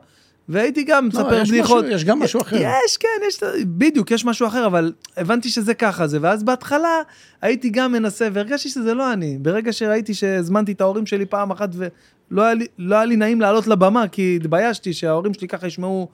והייתי 0.49 0.84
גם 0.84 1.05
לא, 1.05 1.09
מספר 1.09 1.42
בדיחות. 1.49 1.84
יש 1.88 2.05
גם 2.05 2.20
משהו 2.20 2.40
אחר. 2.40 2.57
יש, 2.57 2.97
כן, 2.97 3.09
יש, 3.28 3.40
בדיוק, 3.66 4.11
יש 4.11 4.24
משהו 4.24 4.47
אחר, 4.47 4.66
אבל 4.66 4.92
הבנתי 5.16 5.49
שזה 5.49 5.74
ככה 5.74 6.07
זה, 6.07 6.18
ואז 6.20 6.42
בהתחלה 6.42 7.01
הייתי 7.42 7.70
גם 7.70 7.92
מנסה, 7.92 8.28
והרגשתי 8.32 8.68
שזה 8.68 8.94
לא 8.94 9.12
אני. 9.12 9.38
ברגע 9.40 9.72
שראיתי 9.72 10.14
שהזמנתי 10.14 10.72
את 10.72 10.80
ההורים 10.80 11.07
שלי 11.07 11.26
פעם 11.26 11.51
אחת, 11.51 11.70
ולא 11.74 12.42
היה 12.42 12.55
לי, 12.55 12.66
לא 12.78 12.97
היה 12.97 13.05
לי 13.05 13.16
נעים 13.16 13.40
לעלות 13.40 13.66
לבמה, 13.66 14.09
כי 14.09 14.38
התביישתי 14.40 14.92
שההורים 14.92 15.34
שלי 15.34 15.49
ככה 15.49 15.66
ישמעו 15.66 16.09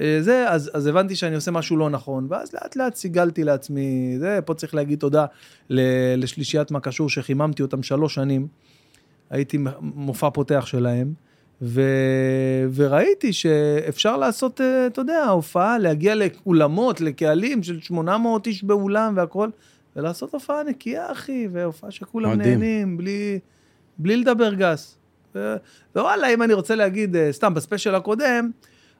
אה, 0.00 0.18
זה, 0.20 0.48
אז, 0.48 0.70
אז 0.74 0.86
הבנתי 0.86 1.16
שאני 1.16 1.34
עושה 1.34 1.50
משהו 1.50 1.76
לא 1.76 1.90
נכון, 1.90 2.26
ואז 2.30 2.52
לאט 2.52 2.76
לאט 2.76 2.94
סיגלתי 2.94 3.44
לעצמי, 3.44 4.16
זה, 4.18 4.38
פה 4.44 4.54
צריך 4.54 4.74
להגיד 4.74 4.98
תודה 4.98 5.26
לשלישיית 6.16 6.70
מה 6.70 6.80
קשור, 6.80 7.08
שחיממתי 7.08 7.62
אותם 7.62 7.82
שלוש 7.82 8.14
שנים, 8.14 8.46
הייתי 9.30 9.58
מופע 9.80 10.30
פותח 10.30 10.66
שלהם. 10.66 11.27
ו... 11.62 11.82
וראיתי 12.74 13.32
שאפשר 13.32 14.16
לעשות, 14.16 14.60
אה, 14.60 14.86
אתה 14.86 15.00
יודע, 15.00 15.24
הופעה, 15.24 15.78
להגיע 15.78 16.14
לאולמות, 16.14 17.00
לקהלים 17.00 17.62
של 17.62 17.80
800 17.80 18.46
איש 18.46 18.64
באולם 18.64 19.12
והכל, 19.16 19.48
ולעשות 19.96 20.34
הופעה 20.34 20.62
נקייה, 20.62 21.12
אחי, 21.12 21.48
והופעה 21.52 21.90
שכולם 21.90 22.38
מדהים. 22.38 22.60
נהנים, 22.60 22.96
בלי, 22.96 23.38
בלי 23.98 24.16
לדבר 24.16 24.54
גס. 24.54 24.98
ו... 25.34 25.56
ווואלה, 25.96 26.28
אם 26.28 26.42
אני 26.42 26.52
רוצה 26.52 26.74
להגיד, 26.74 27.16
אה, 27.16 27.28
סתם, 27.32 27.54
בספיישל 27.54 27.94
הקודם, 27.94 28.50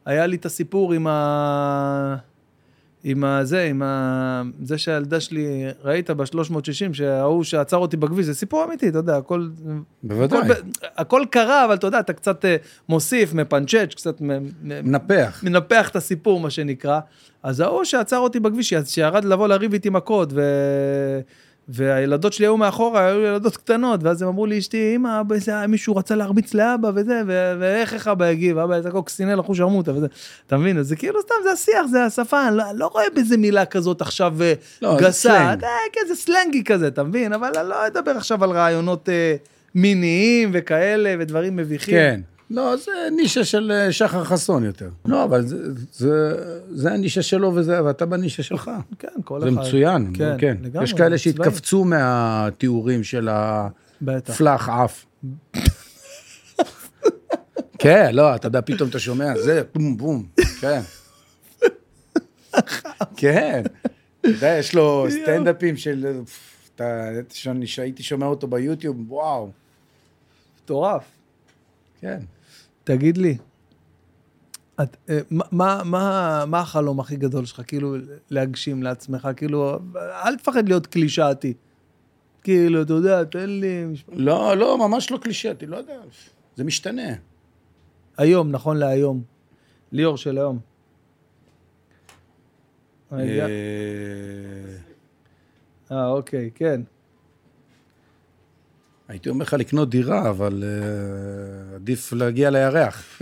היה 0.04 0.26
לי 0.26 0.36
את 0.36 0.46
הסיפור 0.46 0.92
עם 0.92 1.06
ה... 1.06 2.16
עם 3.04 3.24
הזה, 3.24 3.64
עם 3.64 3.82
ה... 3.82 4.42
זה 4.62 4.78
שהילדה 4.78 5.20
שלי, 5.20 5.66
ראית 5.84 6.10
ב-360, 6.10 6.92
שההוא 6.92 7.44
שעצר 7.44 7.76
אותי 7.76 7.96
בכביש, 7.96 8.26
זה 8.26 8.34
סיפור 8.34 8.64
אמיתי, 8.64 8.88
אתה 8.88 8.98
יודע, 8.98 9.16
הכל... 9.16 9.48
בוודאי. 10.02 10.38
הכל, 10.38 10.52
הכל 10.96 11.22
קרה, 11.30 11.64
אבל 11.64 11.74
אתה 11.74 11.86
יודע, 11.86 12.00
אתה 12.00 12.12
קצת 12.12 12.44
אה, 12.44 12.56
מוסיף, 12.88 13.34
מפנצ'ץ', 13.34 13.94
קצת 13.94 14.16
מנפח. 14.62 15.40
מנפח 15.42 15.88
את 15.88 15.96
הסיפור, 15.96 16.40
מה 16.40 16.50
שנקרא. 16.50 17.00
אז 17.42 17.60
ההוא 17.60 17.84
שעצר 17.84 18.18
אותי 18.18 18.40
בכביש, 18.40 18.74
שירד 18.84 19.24
לבוא 19.24 19.48
לריב 19.48 19.72
איתי 19.72 19.90
מכות, 19.90 20.32
ו... 20.32 20.40
והילדות 21.68 22.32
שלי 22.32 22.46
היו 22.46 22.56
מאחורה, 22.56 23.06
היו 23.06 23.20
ילדות 23.20 23.56
קטנות, 23.56 24.00
ואז 24.04 24.22
הם 24.22 24.28
אמרו 24.28 24.46
לי, 24.46 24.58
אשתי, 24.58 24.92
אמא, 24.96 25.20
אבא, 25.20 25.38
זה- 25.38 25.66
מישהו 25.66 25.96
רצה 25.96 26.14
להרביץ 26.14 26.54
לאבא 26.54 26.90
וזה, 26.94 27.22
ו- 27.26 27.52
ואיך 27.60 27.94
איך 27.94 28.08
אבא 28.08 28.24
הגיב, 28.24 28.58
אבא 28.58 28.74
איזה 28.74 28.90
קוקסינל 28.90 29.40
אחוז 29.40 29.56
שרמוטה 29.56 29.92
וזה. 29.94 30.06
אתה 30.46 30.56
מבין? 30.56 30.82
זה 30.82 30.96
כאילו 30.96 31.20
סתם, 31.22 31.34
זה 31.44 31.52
השיח, 31.52 31.86
זה 31.90 32.04
השפה, 32.04 32.48
אני 32.48 32.56
לא, 32.56 32.64
לא 32.74 32.86
רואה 32.92 33.04
בזה 33.16 33.36
מילה 33.36 33.64
כזאת 33.64 34.00
עכשיו 34.00 34.34
לא, 34.82 34.94
זה 34.98 35.04
גסה. 35.06 35.10
סלנג. 35.28 35.64
אה, 35.64 35.68
כן, 35.92 36.00
זה 36.08 36.14
סלנגי 36.14 36.64
כזה, 36.64 36.86
אתה 36.88 37.02
מבין? 37.02 37.32
אבל 37.32 37.50
אני 37.60 37.68
לא 37.68 37.86
אדבר 37.86 38.10
עכשיו 38.10 38.44
על 38.44 38.50
רעיונות 38.50 39.08
אה, 39.08 39.34
מיניים 39.74 40.50
וכאלה, 40.52 41.14
ודברים 41.18 41.56
מביכים. 41.56 41.94
כן. 41.94 42.20
לא, 42.50 42.76
זה 42.76 42.90
נישה 43.16 43.44
של 43.44 43.72
אה, 43.72 43.92
שחר 43.92 44.24
חסון 44.24 44.64
יותר. 44.64 44.90
לא, 45.04 45.24
אבל 45.24 45.46
זה, 45.46 45.56
זה, 45.92 46.34
זה 46.70 46.92
הנישה 46.92 47.22
שלו 47.22 47.54
וזה, 47.54 47.84
ואתה 47.84 48.06
בנישה 48.06 48.42
שלך. 48.42 48.70
כן, 48.98 49.08
כל 49.24 49.40
זה 49.40 49.48
אחד. 49.48 49.56
מצוין, 49.56 50.12
כן, 50.14 50.36
כן. 50.38 50.56
לגמרי, 50.62 50.84
יש 50.84 50.92
כאלה. 50.92 51.18
שהתכווצו 51.18 51.84
מהתיאורים 51.84 53.04
של. 53.04 53.28
הפלאח 53.30 54.68
עף. 54.68 55.06
כן, 57.78 58.10
לא, 58.12 58.34
אתה 58.34 58.46
יודע, 58.46 58.60
פתאום 58.60 58.88
אתה 58.88 58.98
שומע, 58.98 59.38
זה, 59.38 59.62
בום, 59.74 59.96
בום, 59.96 60.26
כן. 60.60 60.80
כן. 63.16 63.62
אתה 64.20 64.28
יודע, 64.28 64.56
יש 64.58 64.74
לו 64.74 65.06
סטנדאפים 65.10 65.76
של... 65.76 66.20
אתה, 66.74 67.10
שומע 68.00 68.26
אותו 68.26 68.46
ביוטיוב, 68.46 69.12
וואו. 69.12 69.50
מטורף. 70.64 71.04
כן. 72.00 72.18
תגיד 72.88 73.18
לי, 73.18 73.36
את, 74.82 74.96
אה, 75.08 75.20
מה, 75.30 75.44
מה, 75.52 75.82
מה, 75.84 76.44
מה 76.46 76.60
החלום 76.60 77.00
הכי 77.00 77.16
גדול 77.16 77.44
שלך, 77.44 77.62
כאילו, 77.66 77.96
להגשים 78.30 78.82
לעצמך, 78.82 79.28
כאילו, 79.36 79.78
אל 79.96 80.36
תפחד 80.36 80.68
להיות 80.68 80.86
קלישאתי. 80.86 81.54
כאילו, 82.42 82.82
אתה 82.82 82.92
יודע, 82.92 83.24
תן 83.24 83.50
לי... 83.50 83.84
לא, 84.12 84.56
לא, 84.56 84.78
ממש 84.78 85.10
לא 85.10 85.18
קלישאתי, 85.18 85.66
לא 85.66 85.76
יודע. 85.76 86.00
זה 86.56 86.64
משתנה. 86.64 87.12
היום, 88.16 88.50
נכון 88.50 88.76
להיום. 88.76 89.22
ליאור 89.92 90.16
של 90.16 90.38
היום. 90.38 90.58
אה, 93.12 93.46
אה, 95.92 96.08
אוקיי, 96.08 96.50
כן. 96.54 96.80
הייתי 99.08 99.28
אומר 99.28 99.42
לך 99.44 99.52
לקנות 99.52 99.90
דירה, 99.90 100.30
אבל 100.30 100.64
אה, 100.66 101.74
עדיף 101.74 102.12
להגיע 102.12 102.50
לירח. 102.50 103.20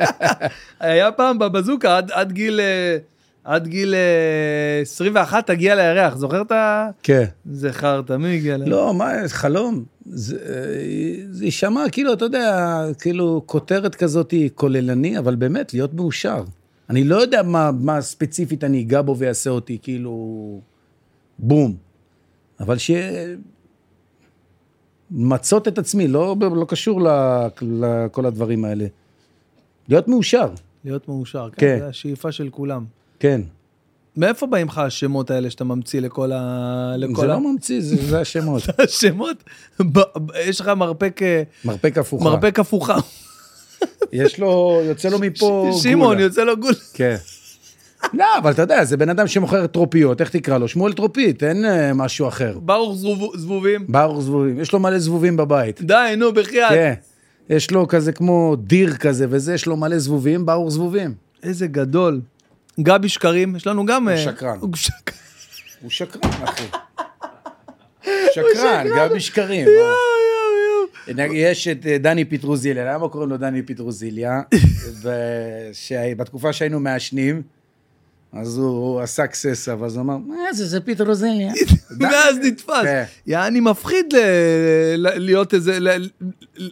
היה 0.80 1.12
פעם 1.12 1.38
בבזוקה, 1.38 1.96
עד, 1.96 2.10
עד 2.10 2.32
גיל... 2.32 2.60
אה, 2.60 2.96
עד 3.44 3.66
גיל 3.66 3.94
אה, 3.94 4.80
21 4.82 5.46
תגיע 5.46 5.74
לירח, 5.74 6.16
זוכר 6.16 6.42
את 6.42 6.52
ה... 6.52 6.88
כן. 7.02 7.24
זה 7.50 7.72
חרטא, 7.72 8.16
מי 8.16 8.36
הגיע 8.36 8.56
לירח? 8.56 8.68
לא, 8.68 8.94
מה, 8.94 9.12
חלום. 9.26 9.84
אה, 10.06 10.12
זה 11.30 11.44
יישמע 11.44 11.84
כאילו, 11.92 12.12
אתה 12.12 12.24
יודע, 12.24 12.80
כאילו 13.00 13.42
כותרת 13.46 13.94
כזאת 13.94 14.30
היא 14.30 14.50
כוללני, 14.54 15.18
אבל 15.18 15.34
באמת, 15.34 15.74
להיות 15.74 15.94
מאושר. 15.94 16.44
אני 16.90 17.04
לא 17.04 17.16
יודע 17.16 17.42
מה, 17.42 17.70
מה 17.72 18.00
ספציפית 18.00 18.64
אני 18.64 18.82
אגע 18.82 19.02
בו 19.02 19.16
ויעשה 19.18 19.50
אותי, 19.50 19.78
כאילו, 19.82 20.60
בום. 21.38 21.76
אבל 22.60 22.78
שיהיה... 22.78 23.36
מצות 25.10 25.68
את 25.68 25.78
עצמי, 25.78 26.08
לא, 26.08 26.36
לא 26.40 26.64
קשור 26.68 27.02
ל- 27.02 27.46
לכל 27.62 28.26
הדברים 28.26 28.64
האלה. 28.64 28.86
להיות 29.88 30.08
מאושר, 30.08 30.48
להיות 30.84 31.08
מאושר, 31.08 31.48
כן, 31.52 31.56
כן. 31.66 31.78
זה 31.78 31.88
השאיפה 31.88 32.32
של 32.32 32.48
כולם. 32.50 32.84
כן. 33.20 33.40
מאיפה 34.16 34.46
באים 34.46 34.66
לך 34.66 34.78
השמות 34.78 35.30
האלה 35.30 35.50
שאתה 35.50 35.64
ממציא 35.64 36.00
לכל 36.00 36.32
ה... 36.32 36.94
לכל 36.98 37.20
זה 37.20 37.32
ה... 37.32 37.34
לא 37.34 37.40
ממציא, 37.52 37.80
זה, 37.80 37.96
זה 37.96 38.20
השמות. 38.20 38.62
השמות? 38.84 39.36
ב... 39.80 39.98
יש 40.48 40.60
לך 40.60 40.68
מרפק, 40.68 41.20
אה, 41.22 41.42
מרפק 41.64 41.98
הפוכה. 41.98 42.24
מרפק 42.24 42.58
הפוכה. 42.58 42.96
יש 44.12 44.38
לו, 44.40 44.80
יוצא 44.84 45.08
לו 45.08 45.18
מפה 45.18 45.70
שמעון, 45.82 46.08
גולה. 46.14 46.20
יוצא 46.22 46.44
לו 46.44 46.56
גול. 46.56 46.74
כן. 46.92 47.16
לא, 48.14 48.24
אבל 48.38 48.50
אתה 48.50 48.62
יודע, 48.62 48.84
זה 48.84 48.96
בן 48.96 49.08
אדם 49.08 49.26
שמוכר 49.26 49.66
טרופיות, 49.66 50.20
איך 50.20 50.30
תקרא 50.30 50.58
לו? 50.58 50.68
שמואל 50.68 50.92
טרופית, 50.92 51.42
אין 51.42 51.64
אה, 51.64 51.92
משהו 51.94 52.28
אחר. 52.28 52.58
ברוך 52.58 52.96
זבוב- 52.96 53.36
זבובים. 53.36 53.84
ברוך 53.88 54.20
זבובים, 54.22 54.60
יש 54.60 54.72
לו 54.72 54.80
מלא 54.80 54.98
זבובים 54.98 55.36
בבית. 55.36 55.82
די, 55.82 56.14
נו, 56.16 56.32
בחייאת. 56.32 56.70
כן. 56.70 56.94
יש 57.50 57.70
לו 57.70 57.88
כזה 57.88 58.12
כמו 58.12 58.56
דיר 58.58 58.96
כזה 58.96 59.26
וזה, 59.30 59.54
יש 59.54 59.66
לו 59.66 59.76
מלא 59.76 59.98
זבובים, 59.98 60.46
ברוך 60.46 60.70
זבובים. 60.70 61.14
איזה 61.42 61.66
גדול. 61.66 62.20
גבי 62.80 63.08
שקרים, 63.08 63.56
יש 63.56 63.66
לנו 63.66 63.86
גם... 63.86 64.08
הוא 64.08 64.16
אה, 64.16 64.18
שקרן. 64.18 64.58
הוא 64.60 64.74
שקרן. 64.76 65.16
הוא 65.82 65.90
שקרן, 65.90 66.30
אחי. 66.44 66.64
שקרן, 68.34 68.86
גבי 68.96 69.20
שקרים. 69.20 69.66
מה? 69.66 71.22
יש 71.32 71.68
את 71.68 71.86
אה, 71.86 71.98
דני 71.98 72.24
פטרוזיליה, 72.24 72.94
למה 72.94 73.08
קוראים 73.08 73.30
לו 73.30 73.36
דני 73.36 73.62
פטרוזיליה? 73.62 74.40
בתקופה 76.16 76.52
שהיינו 76.52 76.80
מעשנים, 76.80 77.42
אז 78.32 78.58
הוא 78.58 79.00
עשה 79.00 79.26
קססה, 79.26 79.74
ואז 79.80 79.96
הוא 79.96 80.02
אמר, 80.02 80.16
מה 80.16 80.52
זה, 80.52 80.66
זה 80.66 80.80
פטרוזיליה. 80.80 81.52
ואז 82.00 82.36
נתפס. 82.44 82.82
כן. 82.82 83.04
יעני 83.26 83.60
מפחיד 83.60 84.06
להיות 84.96 85.54
איזה... 85.54 85.78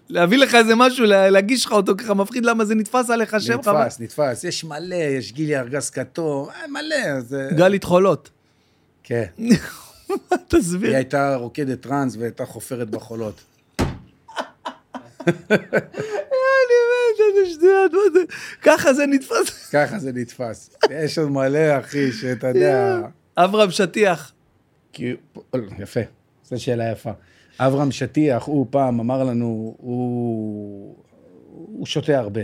להביא 0.09 0.39
לך 0.39 0.55
איזה 0.55 0.75
משהו, 0.75 1.05
לה- 1.05 1.31
להגיש 1.31 1.67
לך 1.67 1.73
אותו 1.73 1.97
ככה 1.97 2.15
מפחיד, 2.15 2.45
למה 2.45 2.65
זה 2.65 2.75
נתפס 2.75 3.11
עליך 3.11 3.37
שם? 3.41 3.53
נתפס, 3.53 4.01
נתפס. 4.01 4.45
יש 4.45 4.65
מלא, 4.65 4.95
יש 4.95 5.33
גילי 5.33 5.57
ארגז 5.59 5.91
כתום, 5.91 6.49
אה, 6.49 6.69
מלא. 6.69 7.21
זה... 7.21 7.49
גלית 7.57 7.85
חולות. 7.85 8.31
כן. 9.05 9.25
תסביר. 10.49 10.89
היא 10.89 10.97
הייתה 10.97 11.35
רוקדת 11.37 11.81
טראנס 11.81 12.17
והייתה 12.19 12.47
חופרת 12.47 12.91
בחולות. 12.91 13.41
איזה 17.21 17.55
שטויות, 17.55 17.93
מה 17.93 17.99
זה? 18.13 18.21
ככה 18.63 18.95
זה 18.95 19.07
נתפס. 19.07 19.71
ככה 19.73 19.99
זה 19.99 20.13
נתפס. 20.13 20.77
יש 20.91 21.19
עוד 21.19 21.31
מלא, 21.31 21.79
אחי, 21.79 22.13
שאתה 22.13 22.49
יודע... 22.49 23.01
אברהם 23.37 23.71
שטיח. 23.71 24.33
יפה, 25.79 26.01
זו 26.45 26.63
שאלה 26.63 26.91
יפה. 26.91 27.11
אברהם 27.59 27.93
שטיח, 27.93 28.45
הוא 28.45 28.67
פעם 28.71 29.01
אמר 29.01 29.25
לנו, 29.25 29.75
הוא, 29.79 30.97
הוא 31.49 31.87
שותה 31.87 32.19
הרבה. 32.19 32.41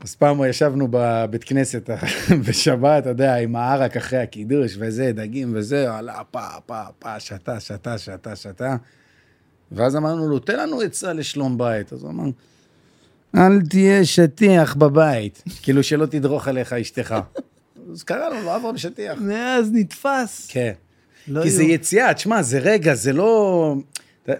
אז 0.00 0.14
פעם 0.14 0.44
ישבנו 0.44 0.88
בבית 0.90 1.44
כנסת 1.44 1.90
בשבת, 2.48 3.02
אתה 3.02 3.08
יודע, 3.08 3.36
עם 3.36 3.56
הערק 3.56 3.96
אחרי 3.96 4.18
הקידוש 4.18 4.76
וזה, 4.78 5.12
דגים 5.12 5.52
וזה, 5.56 5.94
עלה 5.94 6.22
פה, 6.30 6.40
פה, 6.66 6.82
פה, 6.98 7.20
שתה, 7.20 7.60
שתה, 7.60 7.98
שתה, 7.98 8.36
שתה. 8.36 8.76
ואז 9.72 9.96
אמרנו 9.96 10.28
לו, 10.28 10.38
תן 10.38 10.58
לנו 10.58 10.80
עצה 10.80 11.12
לשלום 11.12 11.58
בית. 11.58 11.92
אז 11.92 12.02
הוא 12.02 12.10
אמר, 12.10 12.24
אל 13.36 13.60
תהיה 13.68 14.04
שטיח 14.04 14.74
בבית, 14.74 15.42
כאילו 15.62 15.82
שלא 15.82 16.06
תדרוך 16.06 16.48
עליך 16.48 16.72
אשתך. 16.72 17.14
אז 17.92 18.02
קראנו 18.02 18.42
לו 18.42 18.56
אברהם 18.56 18.78
שטיח. 18.78 19.18
מאז 19.20 19.70
נתפס. 19.72 20.46
כן. 20.48 20.72
לא 21.28 21.42
כי 21.42 21.50
זה 21.50 21.62
יהיו. 21.62 21.74
יציאה, 21.74 22.14
תשמע, 22.14 22.42
זה 22.42 22.58
רגע, 22.58 22.94
זה 22.94 23.12
לא... 23.12 23.74
אתה, 24.22 24.32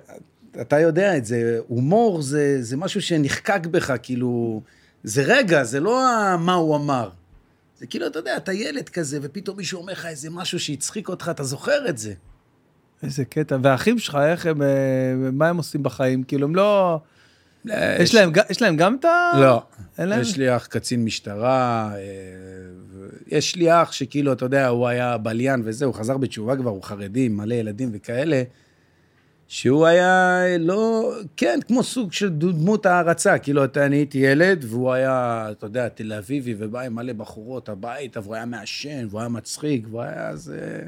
אתה 0.61 0.80
יודע 0.80 1.16
את 1.16 1.24
זה, 1.24 1.59
הומור 1.68 2.22
זה, 2.22 2.62
זה 2.62 2.76
משהו 2.76 3.03
שנחקק 3.03 3.66
בך, 3.66 3.92
כאילו... 4.03 4.62
זה 5.05 5.22
רגע, 5.26 5.64
זה 5.64 5.80
לא 5.80 6.03
מה 6.38 6.55
הוא 6.55 6.76
אמר. 6.76 7.11
זה 7.78 7.86
כאילו, 7.86 8.07
אתה 8.07 8.18
יודע, 8.18 8.36
אתה 8.36 8.53
ילד 8.53 8.88
כזה, 8.88 9.18
ופתאום 9.22 9.57
מישהו 9.57 9.80
אומר 9.80 9.92
לך 9.92 10.07
איזה 10.07 10.30
משהו 10.30 10.61
שהצחיק 10.61 11.09
אותך, 11.09 11.28
אתה 11.30 11.45
זוכר 11.45 11.88
את 11.88 11.99
זה. 11.99 12.14
איזה 13.03 13.24
קטע. 13.24 13.57
והאחים 13.62 13.99
שלך, 13.99 14.18
איך 14.30 14.47
הם, 14.47 14.62
אה, 14.62 14.68
מה 15.32 15.49
הם 15.49 15.57
עושים 15.57 15.82
בחיים? 15.82 16.22
כאילו, 16.22 16.47
הם 16.47 16.55
לא... 16.55 17.01
יש 17.99 18.15
להם, 18.15 18.33
יש 18.51 18.62
להם 18.62 18.77
גם 18.77 18.97
את 19.01 19.05
ה... 19.05 19.31
לא. 19.41 19.62
יש 20.21 20.37
לי 20.37 20.57
אח 20.57 20.67
קצין 20.67 21.05
משטרה, 21.05 21.91
אה, 21.95 22.01
יש 23.27 23.57
לי 23.57 23.83
אח 23.83 23.93
שכאילו, 23.93 24.33
אתה 24.33 24.45
יודע, 24.45 24.69
הוא 24.69 24.87
היה 24.87 25.19
בליין 25.19 25.62
וזה, 25.65 25.85
הוא 25.85 25.95
חזר 25.95 26.17
בתשובה 26.17 26.57
כבר, 26.57 26.71
הוא 26.71 26.83
חרדי, 26.83 27.29
מלא 27.29 27.55
ילדים 27.55 27.91
וכאלה, 27.93 28.43
שהוא 29.49 29.87
היה 29.87 30.43
לא, 30.59 31.12
כן, 31.37 31.59
כמו 31.67 31.83
סוג 31.83 32.12
של 32.12 32.29
דמות 32.29 32.87
הערצה, 32.87 33.39
כאילו, 33.39 33.65
אתה, 33.65 33.87
אני 33.87 33.97
הייתי 33.97 34.19
ילד, 34.19 34.65
והוא 34.69 34.93
היה, 34.93 35.49
אתה 35.51 35.67
יודע, 35.67 35.89
תל 35.89 36.12
אביבי, 36.12 36.55
ובא 36.59 36.81
עם 36.81 36.95
מלא 36.95 37.12
בחורות 37.12 37.69
הביתה, 37.69 38.21
והוא 38.21 38.35
היה 38.35 38.45
מעשן, 38.45 39.07
והוא 39.11 39.21
היה 39.21 39.29
מצחיק, 39.29 39.87
והוא 39.91 40.03
היה 40.03 40.29
אז... 40.29 40.55
אה, 40.59 40.87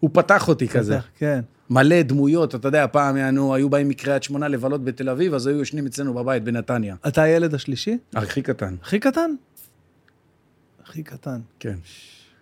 הוא 0.00 0.10
פתח 0.12 0.48
אותי 0.48 0.68
כזה. 0.68 0.98
כן. 1.18 1.40
מלא 1.70 2.02
דמויות, 2.02 2.54
אתה 2.54 2.68
יודע, 2.68 2.86
פעם 2.86 3.16
יענו, 3.16 3.54
היו 3.54 3.70
באים 3.70 3.88
מקריית 3.88 4.22
שמונה 4.22 4.48
לבלות 4.48 4.84
בתל 4.84 5.08
אביב, 5.08 5.34
אז 5.34 5.46
היו 5.46 5.58
יושנים 5.58 5.86
אצלנו 5.86 6.14
בבית 6.14 6.44
בנתניה. 6.44 6.96
אתה 7.08 7.22
הילד 7.22 7.54
השלישי? 7.54 7.98
הכי 8.14 8.42
קטן. 8.42 8.74
הכי 8.82 8.98
קטן? 8.98 9.30
הכי 10.84 11.02
קטן. 11.02 11.40
כן. 11.58 11.74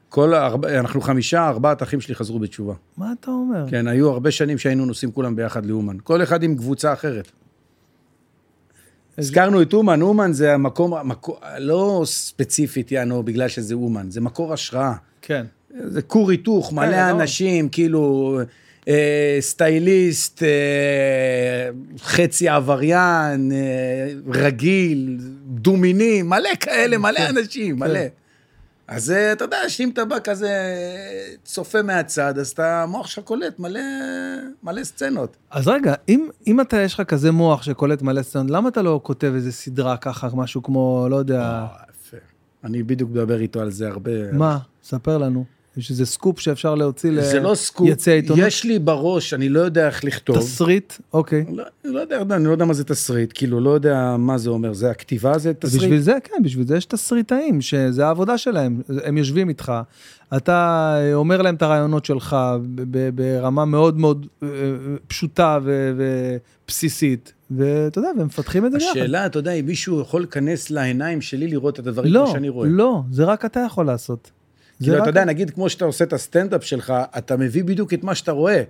כל 0.08 0.34
הארבע, 0.34 0.78
אנחנו 0.78 1.00
חמישה, 1.00 1.48
ארבעת 1.48 1.82
אחים 1.82 2.00
שלי 2.00 2.14
חזרו 2.14 2.38
בתשובה. 2.38 2.74
מה 2.96 3.12
אתה 3.20 3.30
אומר? 3.30 3.64
כן, 3.70 3.86
היו 3.86 4.10
הרבה 4.10 4.30
שנים 4.30 4.58
שהיינו 4.58 4.86
נוסעים 4.86 5.12
כולם 5.12 5.36
ביחד 5.36 5.66
לאומן. 5.66 5.96
כל 6.04 6.22
אחד 6.22 6.42
עם 6.42 6.56
קבוצה 6.56 6.92
אחרת. 6.92 7.30
הזכרנו 9.18 9.62
את 9.62 9.72
אומן, 9.72 10.02
אומן 10.02 10.32
זה 10.32 10.54
המקום, 10.54 10.94
המקור, 10.94 11.38
לא 11.58 12.02
ספציפית, 12.04 12.92
יענו, 12.92 13.22
בגלל 13.22 13.48
שזה 13.48 13.74
אומן, 13.74 14.10
זה 14.10 14.20
מקור 14.20 14.52
השראה. 14.52 14.94
כן. 15.22 15.46
זה 15.84 16.02
כור 16.02 16.30
היתוך, 16.30 16.72
מלא 16.72 16.90
לא. 16.90 17.10
אנשים, 17.10 17.68
כאילו, 17.68 18.40
סטייליסט, 19.40 20.42
אה, 20.42 21.68
חצי 21.98 22.48
עבריין, 22.48 23.52
אה, 23.52 24.08
רגיל, 24.26 25.18
דומיני, 25.46 26.22
מלא 26.22 26.50
כאלה, 26.60 26.98
מלא 26.98 27.28
אנשים, 27.28 27.78
מלא. 27.78 28.00
אז 28.88 29.10
אה, 29.10 29.32
אתה 29.32 29.44
יודע, 29.44 29.68
שאם 29.68 29.90
אתה 29.90 30.04
בא 30.04 30.16
כזה 30.24 30.50
צופה 31.44 31.82
מהצד, 31.82 32.38
אז 32.38 32.48
אתה, 32.48 32.82
המוח 32.82 33.06
שלך 33.06 33.24
קולט 33.24 33.58
מלא, 33.58 33.80
מלא 34.62 34.84
סצנות. 34.84 35.36
אז 35.50 35.68
רגע, 35.68 35.94
אם, 36.08 36.28
אם 36.46 36.60
אתה, 36.60 36.80
יש 36.80 36.94
לך 36.94 37.00
כזה 37.00 37.32
מוח 37.32 37.62
שקולט 37.62 38.02
מלא 38.02 38.22
סצנות, 38.22 38.50
למה 38.50 38.68
אתה 38.68 38.82
לא 38.82 39.00
כותב 39.02 39.32
איזה 39.34 39.52
סדרה 39.52 39.96
ככה, 39.96 40.28
משהו 40.34 40.62
כמו, 40.62 41.06
לא 41.10 41.16
יודע, 41.16 41.40
אה. 41.40 41.88
אני 42.64 42.82
בדיוק 42.82 43.10
מדבר 43.10 43.40
איתו 43.40 43.60
על 43.60 43.70
זה 43.70 43.88
הרבה. 43.88 44.32
מה? 44.32 44.58
ספר 44.82 45.18
לנו. 45.18 45.57
יש 45.78 45.90
איזה 45.90 46.06
סקופ 46.06 46.40
שאפשר 46.40 46.74
להוציא 46.74 47.10
ל... 47.10 47.20
זה 47.22 47.40
לא 47.40 47.54
סקופ, 47.54 48.08
עיתונות? 48.08 48.46
יש 48.46 48.64
לי 48.64 48.78
בראש, 48.78 49.34
אני 49.34 49.48
לא 49.48 49.60
יודע 49.60 49.86
איך 49.86 50.04
לכתוב. 50.04 50.36
תסריט? 50.36 50.92
אוקיי. 51.12 51.44
לא, 51.52 51.64
לא 51.84 52.00
יודע, 52.00 52.22
אני 52.30 52.44
לא 52.44 52.50
יודע 52.50 52.64
מה 52.64 52.74
זה 52.74 52.84
תסריט, 52.84 53.30
כאילו, 53.34 53.60
לא 53.60 53.70
יודע 53.70 54.16
מה 54.18 54.38
זה 54.38 54.50
אומר, 54.50 54.72
זה 54.72 54.90
הכתיבה, 54.90 55.38
זה 55.38 55.54
תסריט. 55.54 55.82
בשביל 55.82 56.00
זה, 56.00 56.14
כן, 56.24 56.42
בשביל 56.42 56.66
זה 56.66 56.76
יש 56.76 56.84
תסריטאים, 56.84 57.60
שזה 57.60 58.06
העבודה 58.06 58.38
שלהם. 58.38 58.82
הם 59.04 59.18
יושבים 59.18 59.48
איתך, 59.48 59.72
אתה 60.36 60.96
אומר 61.14 61.42
להם 61.42 61.54
את 61.54 61.62
הרעיונות 61.62 62.04
שלך 62.04 62.36
ברמה 63.14 63.64
מאוד 63.64 63.98
מאוד 63.98 64.26
אה, 64.42 64.48
פשוטה 65.06 65.58
ו- 65.62 65.92
ובסיסית, 66.64 67.32
ואתה 67.50 67.98
יודע, 67.98 68.08
והם 68.18 68.26
מפתחים 68.26 68.66
את 68.66 68.72
זה 68.72 68.78
ביחד. 68.78 68.90
השאלה, 68.90 69.26
אתה 69.26 69.38
יודע, 69.38 69.52
אם 69.52 69.66
מישהו 69.66 70.00
יכול 70.00 70.20
להיכנס 70.20 70.70
לעיניים 70.70 71.20
שלי 71.20 71.48
לראות 71.48 71.80
את 71.80 71.86
הדברים 71.86 72.12
לא, 72.12 72.20
כמו 72.24 72.32
שאני 72.32 72.48
רואה. 72.48 72.68
לא, 72.68 73.02
זה 73.10 73.24
רק 73.24 73.44
אתה 73.44 73.60
יכול 73.60 73.86
לעשות. 73.86 74.30
כאילו, 74.82 74.96
רק- 74.96 75.02
אתה 75.02 75.10
יודע, 75.10 75.24
נגיד, 75.24 75.50
כמו 75.50 75.68
שאתה 75.68 75.84
עושה 75.84 76.04
את 76.04 76.12
הסטנדאפ 76.12 76.64
שלך, 76.64 76.92
אתה 77.18 77.36
מביא 77.36 77.64
בדיוק 77.64 77.94
את 77.94 78.04
מה 78.04 78.14
שאתה 78.14 78.32
רואה, 78.32 78.62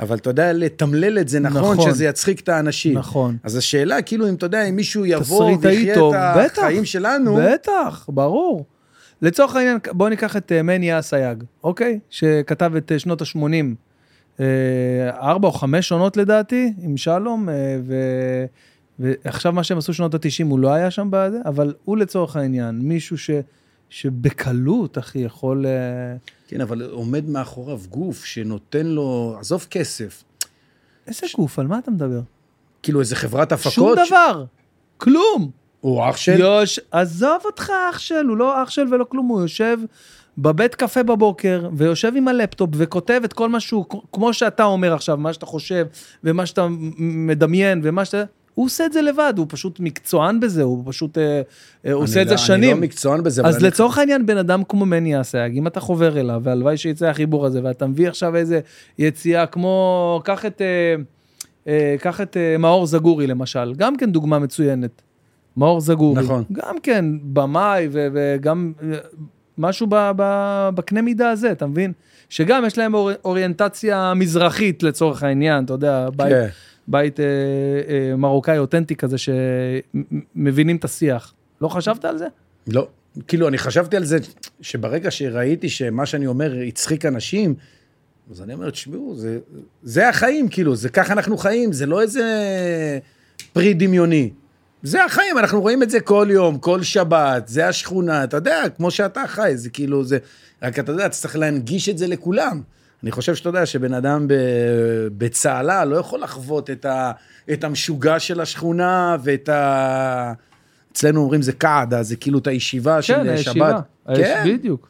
אבל 0.00 0.16
אתה 0.16 0.30
יודע 0.30 0.52
לתמלל 0.52 1.18
את 1.18 1.28
זה 1.28 1.40
נכון, 1.40 1.60
נכון. 1.78 1.90
שזה 1.92 2.04
יצחיק 2.04 2.40
את 2.40 2.48
האנשים. 2.48 2.98
נכון. 2.98 3.36
אז 3.42 3.56
השאלה, 3.56 4.02
כאילו, 4.02 4.28
אם 4.28 4.34
אתה 4.34 4.46
יודע, 4.46 4.64
אם 4.64 4.76
מישהו 4.76 5.06
יבוא 5.06 5.56
ויחיה 5.60 5.94
טוב, 5.94 6.14
את 6.14 6.36
בטח. 6.44 6.58
החיים 6.58 6.84
שלנו, 6.84 7.38
בטח, 7.52 8.08
ברור. 8.08 8.64
לצורך 9.22 9.56
העניין, 9.56 9.78
בואו 9.92 10.08
ניקח 10.08 10.36
את 10.36 10.52
אה, 10.52 10.62
מני 10.62 10.98
אסייג, 10.98 11.44
אוקיי? 11.64 11.98
שכתב 12.10 12.72
את 12.76 12.92
אה, 12.92 12.98
שנות 12.98 13.22
ה-80, 13.22 14.40
ארבע 15.10 15.48
או 15.48 15.52
חמש 15.52 15.92
עונות 15.92 16.16
לדעתי, 16.16 16.72
עם 16.82 16.96
שלום, 16.96 17.48
אה, 17.48 17.54
ו... 17.86 17.94
ועכשיו 18.98 19.52
מה 19.52 19.64
שהם 19.64 19.78
עשו 19.78 19.94
שנות 19.94 20.14
ה-90, 20.14 20.46
הוא 20.48 20.58
לא 20.58 20.72
היה 20.72 20.90
שם 20.90 21.08
בזה, 21.10 21.38
אבל 21.44 21.74
הוא 21.84 21.96
לצורך 21.96 22.36
העניין, 22.36 22.78
מישהו 22.82 23.18
ש... 23.18 23.30
שבקלות, 24.00 24.98
אחי, 24.98 25.18
יכול... 25.18 25.66
אה, 25.66 26.16
כן, 26.48 26.60
אבל 26.60 26.82
עומד 26.82 27.28
מאחוריו 27.28 27.80
גוף 27.88 28.24
שנותן 28.24 28.86
לו, 28.86 29.36
עזוב 29.40 29.66
כסף, 29.70 30.24
איזה 31.06 31.26
גוף, 31.36 31.58
על 31.58 31.66
מה 31.66 31.78
אתה 31.78 31.90
מדבר? 31.90 32.20
כאילו 32.82 33.00
איזה 33.00 33.16
חברת 33.16 33.52
הפקות. 33.52 33.72
שום 33.72 33.94
ש- 34.04 34.08
דבר, 34.08 34.44
כלום. 34.96 35.50
הוא 35.80 36.10
אח 36.10 36.16
של... 36.16 36.40
יוש... 36.40 36.80
עזוב 36.90 37.38
אותך 37.44 37.72
אח 37.90 37.98
של, 37.98 38.26
הוא 38.28 38.36
לא 38.36 38.62
אח 38.62 38.70
של 38.70 38.94
ולא 38.94 39.04
כלום, 39.04 39.26
הוא 39.26 39.40
יושב 39.40 39.78
בבית 40.38 40.74
קפה 40.74 41.02
בבוקר, 41.02 41.68
ויושב 41.76 42.12
עם 42.16 42.28
הלפטופ 42.28 42.70
וכותב 42.72 43.20
את 43.24 43.32
כל 43.32 43.48
מה 43.48 43.60
שהוא, 43.60 43.84
כמו 44.12 44.34
שאתה 44.34 44.64
אומר 44.64 44.94
עכשיו, 44.94 45.16
מה 45.16 45.32
שאתה 45.32 45.46
חושב, 45.46 45.86
ומה 46.24 46.46
שאתה 46.46 46.66
מדמיין, 46.98 47.80
ומה 47.84 48.04
שאתה... 48.04 48.24
הוא 48.56 48.66
עושה 48.66 48.86
את 48.86 48.92
זה 48.92 49.02
לבד, 49.02 49.34
הוא 49.36 49.46
פשוט 49.48 49.80
מקצוען 49.80 50.40
בזה, 50.40 50.62
הוא 50.62 50.82
פשוט 50.86 51.18
אה, 51.18 51.40
אה, 51.86 51.92
עושה 51.92 52.22
את 52.22 52.28
זה 52.28 52.34
אני 52.34 52.42
שנים. 52.42 52.76
לא 52.76 52.82
מקצוען 52.82 53.22
בזה, 53.22 53.42
אז 53.44 53.56
אני- 53.56 53.64
לצורך 53.64 53.98
העניין, 53.98 54.26
בן 54.26 54.36
אדם 54.36 54.62
כמו 54.68 54.86
מני 54.86 55.20
אסייג, 55.20 55.56
אם 55.56 55.66
אתה 55.66 55.80
חובר 55.80 56.20
אליו, 56.20 56.40
והלוואי 56.44 56.76
שיצא 56.76 57.06
החיבור 57.06 57.46
הזה, 57.46 57.60
ואתה 57.64 57.86
מביא 57.86 58.08
עכשיו 58.08 58.36
איזה 58.36 58.60
יציאה 58.98 59.46
כמו, 59.46 60.20
קח 60.24 60.46
את, 60.46 60.62
אה, 60.62 60.94
אה, 61.68 61.96
קח 62.00 62.20
את 62.20 62.36
אה, 62.36 62.58
מאור 62.58 62.86
זגורי 62.86 63.26
למשל, 63.26 63.72
גם 63.76 63.96
כן 63.96 64.12
דוגמה 64.12 64.38
מצוינת. 64.38 65.02
מאור 65.56 65.80
זגורי. 65.80 66.22
נכון. 66.22 66.44
גם 66.52 66.76
כן 66.82 67.04
במאי 67.22 67.88
ו- 67.92 68.08
וגם 68.12 68.72
אה, 68.82 68.96
משהו 69.58 69.86
ב- 69.90 70.10
ב- 70.16 70.68
בקנה 70.74 71.02
מידה 71.02 71.30
הזה, 71.30 71.52
אתה 71.52 71.66
מבין? 71.66 71.92
שגם 72.28 72.64
יש 72.66 72.78
להם 72.78 72.94
אור, 72.94 73.10
אוריינטציה 73.24 74.12
מזרחית 74.14 74.82
לצורך 74.82 75.22
העניין, 75.22 75.64
אתה 75.64 75.72
יודע, 75.72 76.08
בית, 76.16 76.28
כן. 76.28 76.46
בית 76.88 77.20
אה, 77.20 77.24
אה, 77.88 78.16
מרוקאי 78.16 78.58
אותנטי 78.58 78.96
כזה 78.96 79.16
שמבינים 79.18 80.76
את 80.76 80.84
השיח. 80.84 81.34
לא 81.60 81.68
חשבת 81.68 82.04
על 82.04 82.18
זה? 82.18 82.26
לא. 82.66 82.88
כאילו, 83.28 83.48
אני 83.48 83.58
חשבתי 83.58 83.96
על 83.96 84.04
זה, 84.04 84.18
שברגע 84.60 85.10
שראיתי 85.10 85.68
שמה 85.68 86.06
שאני 86.06 86.26
אומר 86.26 86.54
הצחיק 86.68 87.04
אנשים, 87.04 87.54
אז 88.30 88.42
אני 88.42 88.54
אומר, 88.54 88.70
תשמעו, 88.70 89.14
זה, 89.16 89.38
זה 89.82 90.08
החיים, 90.08 90.48
כאילו, 90.48 90.76
זה 90.76 90.88
ככה 90.88 91.12
אנחנו 91.12 91.38
חיים, 91.38 91.72
זה 91.72 91.86
לא 91.86 92.02
איזה 92.02 92.22
פרי 93.52 93.74
דמיוני. 93.74 94.30
זה 94.82 95.04
החיים, 95.04 95.38
אנחנו 95.38 95.60
רואים 95.60 95.82
את 95.82 95.90
זה 95.90 96.00
כל 96.00 96.28
יום, 96.30 96.58
כל 96.58 96.82
שבת, 96.82 97.48
זה 97.48 97.68
השכונה, 97.68 98.24
אתה 98.24 98.36
יודע, 98.36 98.62
כמו 98.76 98.90
שאתה 98.90 99.22
חי, 99.26 99.52
זה 99.54 99.70
כאילו, 99.70 100.04
זה... 100.04 100.18
רק 100.62 100.78
אתה 100.78 100.92
יודע, 100.92 101.06
אתה 101.06 101.14
צריך 101.14 101.36
להנגיש 101.36 101.88
את 101.88 101.98
זה 101.98 102.06
לכולם. 102.06 102.62
אני 103.06 103.12
חושב 103.12 103.34
שאתה 103.34 103.48
יודע 103.48 103.66
שבן 103.66 103.94
אדם 103.94 104.26
בצהלה 105.18 105.84
לא 105.84 105.96
יכול 105.96 106.20
לחוות 106.20 106.70
את, 106.70 106.84
ה, 106.84 107.12
את 107.52 107.64
המשוגע 107.64 108.18
של 108.18 108.40
השכונה 108.40 109.16
ואת 109.22 109.48
ה... 109.48 110.32
אצלנו 110.92 111.20
אומרים 111.20 111.42
זה 111.42 111.52
קעדה, 111.52 112.02
זה 112.02 112.16
כאילו 112.16 112.38
את 112.38 112.46
הישיבה 112.46 113.02
של 113.02 113.14
כן, 113.14 113.36
שבת. 113.36 113.46
הישיבה. 113.46 113.80
כן. 114.16 114.44
בדיוק. 114.46 114.88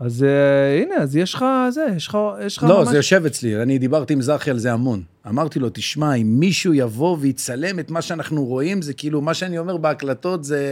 אז 0.00 0.24
אה, 0.24 0.82
הנה, 0.82 0.94
אז 0.94 1.16
יש 1.16 1.34
לך 1.34 1.44
זה, 1.70 1.86
יש 1.96 2.06
לך, 2.06 2.18
יש 2.46 2.58
לך 2.58 2.64
לא, 2.64 2.78
ממש... 2.78 2.88
זה 2.88 2.96
יושב 2.96 3.26
אצלי, 3.26 3.62
אני 3.62 3.78
דיברתי 3.78 4.12
עם 4.12 4.22
זכי 4.22 4.50
על 4.50 4.58
זה 4.58 4.72
המון. 4.72 5.02
אמרתי 5.28 5.58
לו, 5.58 5.68
תשמע, 5.72 6.14
אם 6.14 6.40
מישהו 6.40 6.74
יבוא 6.74 7.16
ויצלם 7.20 7.78
את 7.78 7.90
מה 7.90 8.02
שאנחנו 8.02 8.44
רואים, 8.44 8.82
זה 8.82 8.94
כאילו, 8.94 9.20
מה 9.20 9.34
שאני 9.34 9.58
אומר 9.58 9.76
בהקלטות 9.76 10.44
זה, 10.44 10.64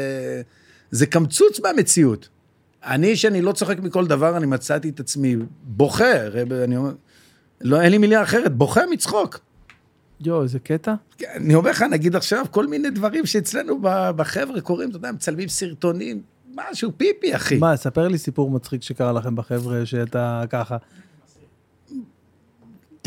זה 0.90 1.06
קמצוץ 1.06 1.60
מהמציאות. 1.60 2.28
אני, 2.84 3.16
שאני 3.16 3.42
לא 3.42 3.52
צוחק 3.52 3.78
מכל 3.78 4.06
דבר, 4.06 4.36
אני 4.36 4.46
מצאתי 4.46 4.88
את 4.88 5.00
עצמי 5.00 5.36
בוכה, 5.62 6.26
אני 6.64 6.76
אומר, 6.76 6.92
לא, 7.60 7.80
אין 7.80 7.90
לי 7.90 7.98
מילה 7.98 8.22
אחרת, 8.22 8.54
בוכה 8.54 8.80
מצחוק. 8.90 9.40
יואו, 10.20 10.42
איזה 10.42 10.58
קטע. 10.58 10.94
כן, 11.18 11.26
אני 11.36 11.54
אומר 11.54 11.70
לך, 11.70 11.82
נגיד 11.82 12.16
עכשיו, 12.16 12.44
כל 12.50 12.66
מיני 12.66 12.90
דברים 12.90 13.26
שאצלנו 13.26 13.78
בחבר'ה 14.16 14.60
קורים, 14.60 14.88
אתה 14.88 14.96
יודע, 14.96 15.12
מצלמים 15.12 15.48
סרטונים, 15.48 16.22
משהו 16.54 16.90
פיפי, 16.96 17.36
אחי. 17.36 17.58
מה, 17.58 17.76
ספר 17.76 18.08
לי 18.08 18.18
סיפור 18.18 18.50
מצחיק 18.50 18.82
שקרה 18.82 19.12
לכם 19.12 19.36
בחבר'ה, 19.36 19.86
שאתה 19.86 20.44
ככה. 20.50 20.76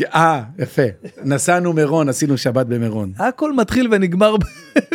אה, 0.02 0.42
יפה. 0.58 0.82
נסענו 1.24 1.72
מירון, 1.72 2.08
עשינו 2.08 2.38
שבת 2.38 2.66
במירון. 2.66 3.12
הכל 3.18 3.52
מתחיל 3.52 3.88
ונגמר. 3.90 4.36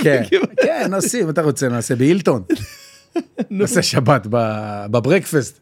כן, 0.03 0.23
כן, 0.63 0.91
אם 1.21 1.29
אתה 1.29 1.41
רוצה, 1.41 1.69
נעשה 1.69 1.95
בהילטון. 1.95 2.43
נעשה 3.49 3.81
שבת 3.81 4.27
בברקפסט. 4.91 5.59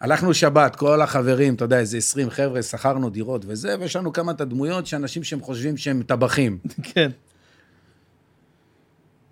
הלכנו 0.00 0.34
שבת, 0.34 0.76
כל 0.76 1.02
החברים, 1.02 1.54
אתה 1.54 1.64
יודע, 1.64 1.78
איזה 1.78 1.98
20 1.98 2.30
חבר'ה, 2.30 2.62
שכרנו 2.62 3.10
דירות 3.10 3.44
וזה, 3.46 3.74
ויש 3.80 3.96
לנו 3.96 4.12
כמה 4.12 4.32
את 4.32 4.40
הדמויות 4.40 4.86
שאנשים 4.86 5.24
שהם 5.24 5.40
חושבים 5.40 5.76
שהם 5.76 6.02
טבחים. 6.02 6.58
כן. 6.94 7.10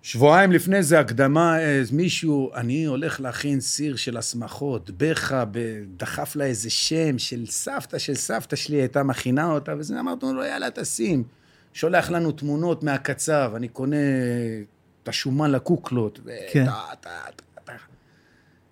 שבועיים 0.01 0.51
לפני 0.51 0.83
זה 0.83 0.99
הקדמה, 0.99 1.59
איזה 1.59 1.95
מישהו, 1.95 2.51
אני 2.55 2.85
הולך 2.85 3.21
להכין 3.21 3.61
סיר 3.61 3.95
של 3.95 4.17
הסמכות, 4.17 4.89
בכה, 4.97 5.43
דחף 5.97 6.35
לה 6.35 6.45
איזה 6.45 6.69
שם 6.69 7.17
של 7.17 7.45
סבתא 7.45 7.97
של 7.97 8.15
סבתא 8.15 8.55
שלי, 8.55 8.77
הייתה 8.77 9.03
מכינה 9.03 9.51
אותה, 9.51 9.73
וזה, 9.77 9.99
אמרנו 9.99 10.33
לו, 10.33 10.43
יאללה, 10.43 10.71
תשים. 10.71 11.23
שולח 11.73 12.09
לנו 12.09 12.31
תמונות 12.31 12.83
מהקצב, 12.83 13.51
אני 13.55 13.67
קונה 13.67 13.95
את 15.05 15.09
השומן 15.09 15.51
לקוקלות. 15.51 16.19
כן. 16.51 16.65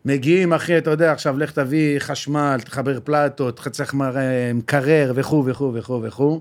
מגיעים, 0.06 0.54
אחי, 0.54 0.78
אתה 0.78 0.90
יודע, 0.90 1.12
עכשיו 1.12 1.38
לך 1.38 1.52
תביא 1.52 2.00
חשמל, 2.00 2.58
תחבר 2.66 3.00
פלטות, 3.04 3.68
צריך 3.72 3.94
מקרר 4.54 5.12
וכו' 5.16 5.46
וכו' 5.46 5.74
וכו' 5.74 6.02
וכו'. 6.04 6.40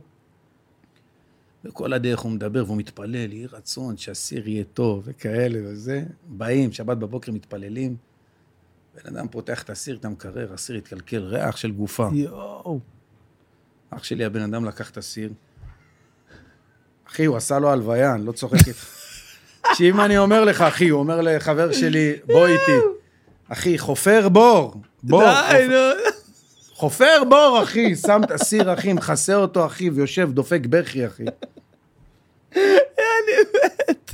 וכל 1.64 1.92
הדרך 1.92 2.20
הוא 2.20 2.32
מדבר 2.32 2.64
והוא 2.64 2.76
מתפלל, 2.76 3.32
יהי 3.32 3.46
רצון 3.46 3.96
שהסיר 3.96 4.48
יהיה 4.48 4.64
טוב 4.64 5.02
וכאלה 5.06 5.58
וזה. 5.64 6.04
באים, 6.28 6.72
שבת 6.72 6.96
בבוקר 6.96 7.32
מתפללים. 7.32 7.96
בן 8.94 9.16
אדם 9.16 9.28
פותח 9.28 9.62
את 9.62 9.70
הסיר, 9.70 9.96
את 9.96 10.04
המקרר, 10.04 10.52
הסיר 10.52 10.76
התקלקל, 10.76 11.22
ריח 11.22 11.56
של 11.56 11.70
גופה. 11.70 12.08
יואו. 12.12 12.80
אח 13.90 14.04
שלי, 14.04 14.24
הבן 14.24 14.42
אדם 14.42 14.64
לקח 14.64 14.90
את 14.90 14.96
הסיר. 14.96 15.32
אחי, 17.08 17.24
הוא 17.24 17.36
עשה 17.36 17.58
לו 17.58 17.70
הלוויה, 17.70 18.14
אני 18.14 18.26
לא 18.26 18.32
צוחק 18.32 18.68
איתך. 18.68 19.01
שאם 19.74 20.00
אני 20.00 20.18
אומר 20.18 20.44
לך, 20.44 20.60
אחי, 20.60 20.88
הוא 20.88 21.00
אומר 21.00 21.20
לחבר 21.20 21.72
שלי, 21.72 22.12
בוא 22.26 22.46
איתי. 22.46 22.78
אחי, 23.48 23.78
חופר 23.78 24.28
בור. 24.28 24.74
בור. 25.02 25.22
די, 25.52 25.66
נו. 25.68 25.74
חופר 26.74 27.22
בור, 27.28 27.60
אחי. 27.62 27.96
שם 27.96 28.20
את 28.24 28.30
הסיר, 28.30 28.72
אחי, 28.74 28.92
מכסה 28.92 29.34
אותו, 29.34 29.66
אחי, 29.66 29.90
ויושב, 29.90 30.30
דופק 30.32 30.60
בכי, 30.66 31.06
אחי. 31.06 31.24
אני 32.52 33.32
מת. 33.54 34.10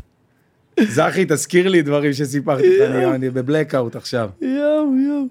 זכי, 0.89 1.25
תזכיר 1.29 1.69
לי 1.69 1.83
דברים 1.83 2.13
שסיפרתי 2.13 2.79
לך, 2.79 2.91
אני- 2.91 3.15
אני 3.15 3.31
בבלקאוט 3.31 3.97
עכשיו. 3.97 4.31
יואו, 4.41 4.51
יואו. 5.07 5.25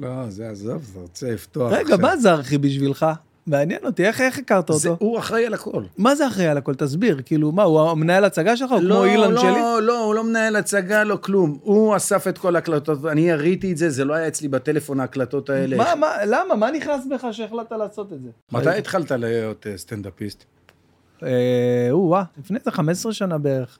לא, 0.00 0.08
זה 0.30 0.48
עזוב, 0.48 0.88
אתה 0.92 1.00
רוצה 1.00 1.30
לפתוח 1.30 1.72
רגע. 1.72 1.96
מה 1.96 2.16
זה 2.16 2.30
ארכי 2.32 2.58
בשבילך? 2.58 3.06
מעניין 3.50 3.80
אותי, 3.84 4.06
איך 4.06 4.20
איך 4.20 4.38
הכרת 4.38 4.66
זה- 4.72 4.88
אותו? 4.88 5.04
הוא 5.04 5.18
אחראי 5.18 5.46
על 5.46 5.54
הכל. 5.54 5.82
מה 5.98 6.14
זה 6.14 6.26
אחראי 6.26 6.46
על 6.46 6.58
הכל? 6.58 6.74
תסביר. 6.74 7.20
כאילו, 7.24 7.52
מה, 7.52 7.62
הוא 7.62 7.80
המנהל 7.80 8.24
הצגה 8.24 8.56
שלך? 8.56 8.70
הוא 8.70 8.78
כמו 8.80 8.88
לא, 8.88 9.06
אילן 9.06 9.32
לא, 9.32 9.40
שלי? 9.40 9.60
לא, 9.86 10.04
הוא 10.04 10.14
לא 10.14 10.24
מנהל 10.24 10.56
הצגה, 10.56 11.04
לא 11.04 11.16
כלום. 11.16 11.58
הוא 11.62 11.96
אסף 11.96 12.28
את 12.28 12.38
כל 12.38 12.54
ההקלטות, 12.56 13.04
אני 13.04 13.20
יריתי 13.30 13.72
את 13.72 13.76
זה, 13.76 13.90
זה 13.90 14.04
לא 14.04 14.14
היה 14.14 14.28
אצלי 14.28 14.48
בטלפון 14.48 15.00
ההקלטות 15.00 15.50
האלה. 15.50 15.76
מה, 15.76 15.94
מה, 15.94 16.12
למה? 16.26 16.54
מה 16.54 16.70
נכנס 16.70 17.06
בך 17.10 17.26
שהחלטת 17.32 17.72
לעשות 17.72 18.12
את 18.12 18.22
זה? 18.22 18.28
מתי 18.52 18.68
התחלת 18.78 19.10
להיות 19.10 19.66
אה, 19.66 19.76
סטנדאפיסט? 19.78 20.44
אה, 21.22 21.88
לפני 22.38 22.58
זה 22.64 22.70
15 22.70 23.12
שנה 23.12 23.38
בערך. 23.38 23.78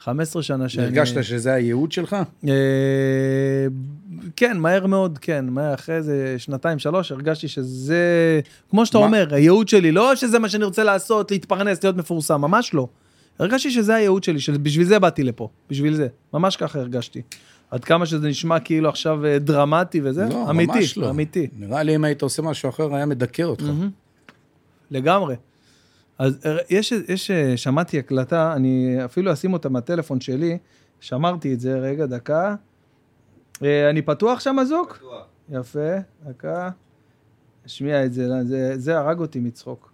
15 0.00 0.42
שנה 0.42 0.68
שאני... 0.68 0.86
הרגשת 0.86 1.24
שזה 1.24 1.52
הייעוד 1.52 1.92
שלך? 1.92 2.16
אה, 2.48 2.52
כן, 4.36 4.58
מהר 4.58 4.86
מאוד, 4.86 5.18
כן. 5.18 5.46
מהר, 5.48 5.74
אחרי 5.74 5.94
איזה 5.94 6.34
שנתיים, 6.38 6.78
שלוש, 6.78 7.12
הרגשתי 7.12 7.48
שזה, 7.48 8.40
כמו 8.70 8.86
שאתה 8.86 8.98
מה? 8.98 9.04
אומר, 9.04 9.34
הייעוד 9.34 9.68
שלי, 9.68 9.92
לא 9.92 10.16
שזה 10.16 10.38
מה 10.38 10.48
שאני 10.48 10.64
רוצה 10.64 10.84
לעשות, 10.84 11.30
להתפרנס, 11.30 11.84
להיות 11.84 11.96
מפורסם, 11.96 12.40
ממש 12.40 12.74
לא. 12.74 12.88
הרגשתי 13.38 13.70
שזה 13.70 13.94
הייעוד 13.94 14.24
שלי, 14.24 14.40
שבשביל 14.40 14.86
זה 14.86 14.98
באתי 14.98 15.22
לפה, 15.22 15.48
בשביל 15.70 15.94
זה. 15.94 16.08
ממש 16.34 16.56
ככה 16.56 16.78
הרגשתי. 16.78 17.22
עד 17.70 17.84
כמה 17.84 18.06
שזה 18.06 18.28
נשמע 18.28 18.60
כאילו 18.60 18.88
עכשיו 18.88 19.26
אה, 19.26 19.38
דרמטי 19.38 20.00
וזה, 20.04 20.26
לא, 20.30 20.50
אמיתי, 20.50 20.72
ממש 20.72 20.98
לא. 20.98 21.10
אמיתי. 21.10 21.46
נראה 21.58 21.82
לי 21.82 21.94
אם 21.94 22.04
היית 22.04 22.22
עושה 22.22 22.42
משהו 22.42 22.68
אחר, 22.68 22.94
היה 22.94 23.06
מדכא 23.06 23.42
אותך. 23.42 23.62
מהמם. 23.62 23.90
לגמרי. 24.90 25.34
אז 26.18 26.38
אה, 26.46 26.56
יש, 26.70 26.92
יש, 27.08 27.30
אה, 27.30 27.56
שמעתי 27.56 27.98
הקלטה, 27.98 28.52
אני 28.56 28.96
אפילו 29.04 29.32
אשים 29.32 29.52
אותה 29.52 29.68
מהטלפון 29.68 30.20
שלי, 30.20 30.58
שמרתי 31.00 31.54
את 31.54 31.60
זה, 31.60 31.78
רגע, 31.78 32.06
דקה. 32.06 32.54
אה, 33.62 33.90
אני 33.90 34.02
פתוח 34.02 34.40
שם, 34.40 34.56
זוק? 34.68 34.96
פתוח. 34.96 35.26
יפה, 35.50 35.96
דקה. 36.28 36.70
השמיע 37.66 38.04
את 38.04 38.12
זה, 38.12 38.28
זה, 38.44 38.72
זה 38.78 38.98
הרג 38.98 39.18
אותי 39.20 39.40
מצחוק. 39.40 39.92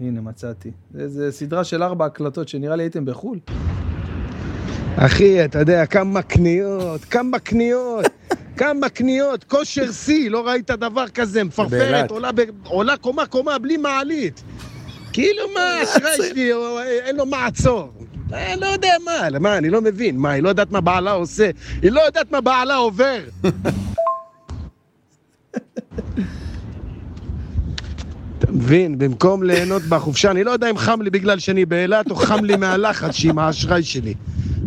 הנה, 0.00 0.20
מצאתי. 0.20 0.70
זה, 0.94 1.08
זה 1.08 1.32
סדרה 1.32 1.64
של 1.64 1.82
ארבע 1.82 2.06
הקלטות 2.06 2.48
שנראה 2.48 2.76
לי 2.76 2.82
הייתם 2.82 3.04
בחו"ל. 3.04 3.38
אחי, 4.96 5.44
אתה 5.44 5.58
יודע, 5.58 5.86
כמה 5.86 6.22
קניות, 6.22 7.04
כמה 7.04 7.38
קניות, 7.38 8.06
כמה 8.56 8.88
קניות, 8.88 9.44
כושר 9.44 9.92
שיא, 9.92 10.30
לא 10.30 10.48
ראית 10.48 10.70
דבר 10.70 11.08
כזה. 11.08 11.44
מפרפרת, 11.44 12.10
עולה, 12.10 12.32
ב- 12.32 12.66
עולה 12.66 12.96
קומה 12.96 13.26
קומה 13.26 13.58
בלי 13.58 13.76
מעלית. 13.76 14.42
כאילו 15.18 15.42
מה, 15.54 15.60
האשראי 15.60 16.16
שלי, 16.30 16.50
אין 17.04 17.16
לו 17.16 17.26
מעצור. 17.26 17.92
אה, 18.32 18.56
לא 18.56 18.66
יודע 18.66 18.92
מה, 19.04 19.38
מה, 19.40 19.58
אני 19.58 19.70
לא 19.70 19.80
מבין. 19.80 20.16
מה, 20.16 20.30
היא 20.30 20.42
לא 20.42 20.48
יודעת 20.48 20.70
מה 20.70 20.80
בעלה 20.80 21.12
עושה? 21.12 21.50
היא 21.82 21.90
לא 21.90 22.00
יודעת 22.00 22.32
מה 22.32 22.40
בעלה 22.40 22.74
עובר. 22.74 23.18
אתה 28.38 28.52
מבין, 28.52 28.98
במקום 28.98 29.42
ליהנות 29.42 29.82
בחופשה, 29.82 30.30
אני 30.30 30.44
לא 30.44 30.50
יודע 30.50 30.70
אם 30.70 30.78
חם 30.78 31.02
לי 31.02 31.10
בגלל 31.10 31.38
שאני 31.38 31.64
באילת 31.64 32.10
או 32.10 32.16
חם 32.16 32.44
לי 32.44 32.56
מהלחץ 32.56 33.14
שעם 33.14 33.38
האשראי 33.38 33.82
שלי. 33.82 34.14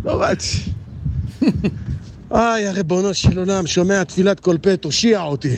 לא 0.04 0.22
רץ. 0.22 0.56
איי, 2.34 2.66
הריבונו 2.66 3.14
של 3.14 3.38
עולם, 3.38 3.66
שומע 3.66 4.04
תפילת 4.04 4.40
כל 4.40 4.56
פה, 4.62 4.76
תושיע 4.76 5.22
אותי. 5.22 5.56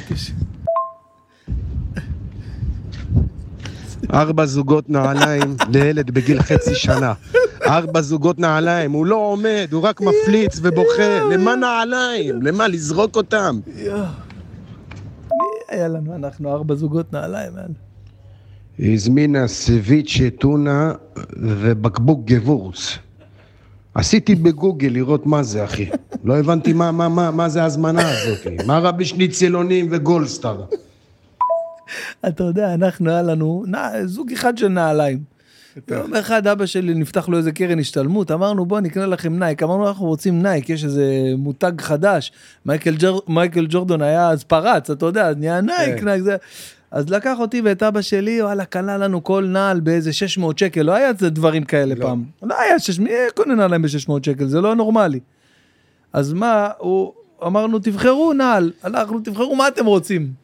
ארבע 4.12 4.46
זוגות 4.46 4.90
נעליים 4.90 5.56
לילד 5.68 6.10
בגיל 6.10 6.42
חצי 6.42 6.74
שנה. 6.74 7.12
ארבע 7.66 8.00
זוגות 8.00 8.38
נעליים, 8.38 8.92
הוא 8.92 9.06
לא 9.06 9.16
עומד, 9.16 9.68
הוא 9.72 9.82
רק 9.82 10.00
מפליץ 10.00 10.60
ובוכה. 10.62 11.24
למה 11.32 11.56
נעליים? 11.56 12.42
למה, 12.42 12.68
לזרוק 12.68 13.16
אותם? 13.16 13.60
היה 15.68 15.88
לנו, 15.88 16.14
אנחנו 16.14 16.52
ארבע 16.52 16.74
זוגות 16.74 17.12
נעליים, 17.12 17.52
הזמינה 18.78 19.48
סביצ'ה 19.48 20.30
טונה 20.38 20.92
ובקבוק 21.36 22.20
גבורץ. 22.24 22.98
עשיתי 23.94 24.34
בגוגל 24.34 24.88
לראות 24.88 25.26
מה 25.26 25.42
זה, 25.42 25.64
אחי. 25.64 25.90
לא 26.24 26.38
הבנתי 26.38 26.72
מה, 26.72 26.92
מה, 26.92 27.08
מה, 27.08 27.30
מה 27.30 27.48
זה 27.48 27.62
ההזמנה 27.62 28.10
הזאת. 28.10 28.46
מה 28.66 28.78
רבי 28.78 29.04
שניצלונים 29.04 29.88
וגולדסטאר? 29.90 30.64
אתה 32.28 32.44
יודע, 32.44 32.74
אנחנו, 32.74 33.10
היה 33.10 33.22
לנו 33.22 33.64
זוג 34.04 34.32
אחד 34.32 34.58
של 34.58 34.68
נעליים. 34.68 35.34
יום 35.90 36.14
אחד 36.14 36.46
אבא 36.46 36.66
שלי 36.66 36.94
נפתח 36.94 37.28
לו 37.28 37.38
איזה 37.38 37.52
קרן 37.52 37.78
השתלמות, 37.78 38.30
אמרנו 38.30 38.66
בוא 38.66 38.80
נקנה 38.80 39.06
לכם 39.06 39.38
נייק, 39.38 39.62
אמרנו 39.62 39.88
אנחנו 39.88 40.06
רוצים 40.06 40.42
נייק, 40.42 40.70
יש 40.70 40.84
איזה 40.84 41.04
מותג 41.38 41.72
חדש, 41.80 42.32
מייקל, 42.66 42.96
ג'ר, 42.96 43.18
מייקל 43.28 43.66
ג'ורדון 43.68 44.02
היה 44.02 44.30
אז 44.30 44.44
פרץ, 44.44 44.90
אתה 44.90 45.06
יודע, 45.06 45.34
נהיה 45.34 45.60
נייק, 45.60 45.98
כן. 45.98 46.04
נייק 46.04 46.22
זה. 46.22 46.36
אז 46.90 47.10
לקח 47.10 47.36
אותי 47.38 47.60
ואת 47.64 47.82
אבא 47.82 48.00
שלי, 48.00 48.42
וואלה, 48.42 48.64
קנה 48.64 48.96
לנו 48.96 49.24
כל 49.24 49.44
נעל 49.48 49.80
באיזה 49.80 50.12
600 50.12 50.58
שקל, 50.58 50.82
לא 50.82 50.92
היה 50.92 51.10
את 51.10 51.18
זה 51.18 51.30
דברים 51.30 51.64
כאלה 51.64 51.94
לא. 51.94 52.06
פעם. 52.06 52.24
לא 52.42 52.60
היה 52.60 52.78
600, 52.78 53.10
מי 53.10 53.16
קונה 53.34 53.54
נעליים 53.54 53.82
ב-600 53.82 54.12
שקל, 54.22 54.46
זה 54.46 54.60
לא 54.60 54.74
נורמלי. 54.74 55.20
אז 56.12 56.32
מה, 56.32 56.68
הוא, 56.78 57.12
אמרנו 57.46 57.78
תבחרו 57.78 58.32
נעל, 58.32 58.72
הלכנו 58.82 59.20
תבחרו 59.20 59.56
מה 59.56 59.68
אתם 59.68 59.86
רוצים. 59.86 60.43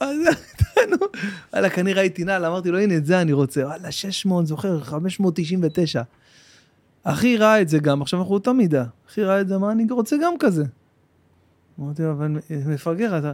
וואלה, 0.00 1.70
כנראה 1.70 2.02
ראיתי 2.02 2.24
נעל, 2.24 2.44
אמרתי 2.44 2.70
לו, 2.70 2.78
הנה, 2.78 2.96
את 2.96 3.06
זה 3.06 3.20
אני 3.20 3.32
רוצה. 3.32 3.66
וואלה, 3.66 3.92
600, 3.92 4.46
זוכר, 4.46 4.80
599. 4.80 6.02
אחי 7.04 7.36
ראה 7.36 7.60
את 7.60 7.68
זה 7.68 7.78
גם, 7.78 8.02
עכשיו 8.02 8.20
אנחנו 8.20 8.34
אותה 8.34 8.52
מידה. 8.52 8.84
אחי 9.10 9.24
ראה 9.24 9.40
את 9.40 9.48
זה, 9.48 9.54
אמר, 9.54 9.72
אני 9.72 9.86
רוצה 9.90 10.16
גם 10.22 10.32
כזה. 10.38 10.64
אמרתי 11.80 12.02
לו, 12.02 12.10
אבל 12.12 12.28
מפגר, 12.66 13.18
אתה 13.18 13.32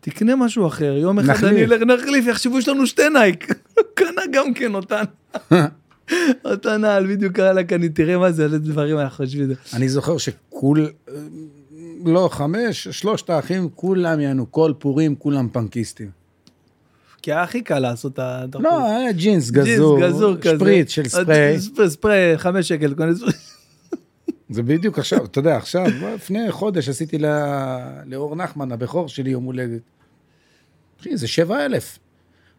תקנה 0.00 0.36
משהו 0.36 0.66
אחר, 0.66 0.96
יום 0.96 1.18
אחד 1.18 1.30
נחליף. 1.30 1.52
אני 1.52 1.64
אלך, 1.64 1.82
נחליף, 1.82 2.26
יחשבו 2.26 2.60
שיש 2.60 2.68
לנו 2.68 2.86
שתי 2.86 3.08
נייק. 3.08 3.46
קנה 3.94 4.22
גם 4.32 4.54
כן 4.54 4.74
אותן. 4.74 5.04
אותה 6.44 6.76
נעל, 6.76 7.06
בדיוק 7.06 7.32
קרא 7.32 7.52
לה 7.52 7.64
כאן, 7.64 7.88
תראה 7.88 8.18
מה 8.18 8.32
זה, 8.32 8.44
על 8.44 8.54
איזה 8.54 8.72
דברים 8.72 8.98
אנחנו 8.98 9.24
חושבים. 9.24 9.50
אני 9.74 9.88
זוכר 9.88 10.18
שכול... 10.18 10.88
לא, 12.04 12.28
חמש, 12.32 12.88
שלושת 12.88 13.30
האחים, 13.30 13.68
כולם 13.74 14.20
יענו, 14.20 14.52
כל 14.52 14.72
פורים, 14.78 15.14
כולם 15.16 15.48
פנקיסטים. 15.52 16.10
כי 17.22 17.32
היה 17.32 17.42
הכי 17.42 17.62
קל 17.62 17.78
לעשות 17.78 18.12
את 18.12 18.18
הדרכון. 18.22 18.64
לא, 18.70 18.84
היה 18.86 19.12
ג'ינס 19.12 19.50
ג'ינס 19.50 19.66
גזור, 19.68 20.00
גזור 20.00 20.36
כזה. 20.36 20.56
שפריץ 20.56 20.90
של 20.90 21.08
ספריי. 21.08 21.60
ספרי, 21.60 21.90
ספרי, 21.90 22.32
חמש 22.36 22.68
שקל, 22.68 22.94
קונה 22.94 23.14
ספרי. 23.14 23.32
זה 24.50 24.62
בדיוק 24.62 24.98
עכשיו, 24.98 25.24
אתה 25.24 25.38
יודע, 25.38 25.56
עכשיו, 25.56 25.84
לפני 26.14 26.52
חודש 26.52 26.88
עשיתי 26.88 27.18
לה- 27.18 28.02
לאור 28.06 28.36
נחמן, 28.36 28.72
הבכור 28.72 29.08
שלי, 29.08 29.30
יום 29.30 29.44
הולדת. 29.44 29.80
אחי, 31.00 31.16
זה 31.16 31.28
שבע 31.28 31.64
אלף. 31.66 31.98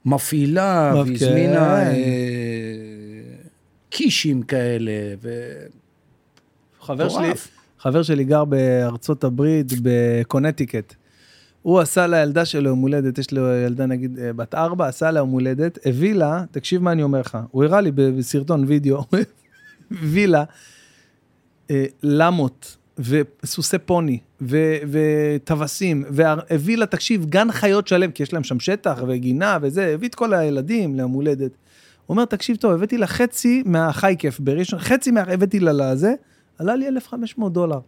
מפעילה, 0.06 0.94
מפ- 0.96 1.08
והזמינה 1.10 1.80
כן. 1.86 1.92
אה, 1.92 3.44
קישים 3.90 4.44
כאלה, 4.44 4.92
ו... 5.22 5.30
חבר 6.82 7.10
שלי. 7.10 7.32
חבר 7.82 8.03
שלי 8.03 8.24
גר 8.24 8.45
בארצות 8.45 9.24
הברית, 9.24 9.74
בקונטיקט. 9.82 10.95
הוא 11.62 11.80
עשה 11.80 12.08
לילדה 12.08 12.45
שלו 12.45 12.70
יום 12.70 12.80
הולדת, 12.80 13.18
יש 13.18 13.34
לו 13.34 13.53
ילדה 13.53 13.86
נגיד 13.86 14.20
אה, 14.20 14.34
בת 14.34 14.56
ארבע, 14.56 14.88
עשה 14.88 15.12
לה 15.12 15.20
יום 15.20 15.30
הולדת, 15.30 15.80
הביא 15.86 16.14
לה, 16.14 16.44
תקשיב 16.52 16.82
מה 16.82 16.91
אני 16.91 17.03
אומר 17.03 17.20
לך, 17.20 17.38
הוא 17.52 17.64
הראה 17.64 17.82
לי 17.82 17.91
בסרטון 17.91 18.64
וידאו, 18.68 19.03
הביא 19.91 20.26
לה 20.26 20.44
אה, 21.72 21.86
למות 22.03 22.78
וסוסי 22.99 23.78
פוני 23.78 24.20
וטווסים, 24.91 26.03
והביא 26.10 26.78
לה, 26.78 26.86
תקשיב, 26.86 27.26
גן 27.26 27.52
חיות 27.52 27.88
שלם, 27.88 28.12
כי 28.12 28.24
יש 28.24 28.34
להם 28.34 28.44
שם 28.44 28.60
שטח 28.60 29.03
וגינה 29.08 29.58
וזה, 29.62 29.94
הביא 29.94 30.10
את 30.10 30.16
כל 30.16 30.34
הילדים 30.34 30.95
ליום 30.95 31.12
הולדת. 31.12 31.52
הוא 32.06 32.16
אומר, 32.16 32.26
תקשיב 32.26 32.58
טוב, 32.58 32.72
הבאתי 32.72 32.98
לה 32.98 33.08
חצי 33.08 33.64
מהחי 33.66 34.16
כיף 34.20 34.40
בראשון, 34.40 34.80
חצי 34.80 35.12
מה... 35.12 35.22
הבאתי 35.22 35.60
לה 35.60 35.74
לזה, 35.74 36.14
עלה 36.62 36.76
לי 36.76 36.88
1,500 36.88 37.54
דולר. 37.54 37.80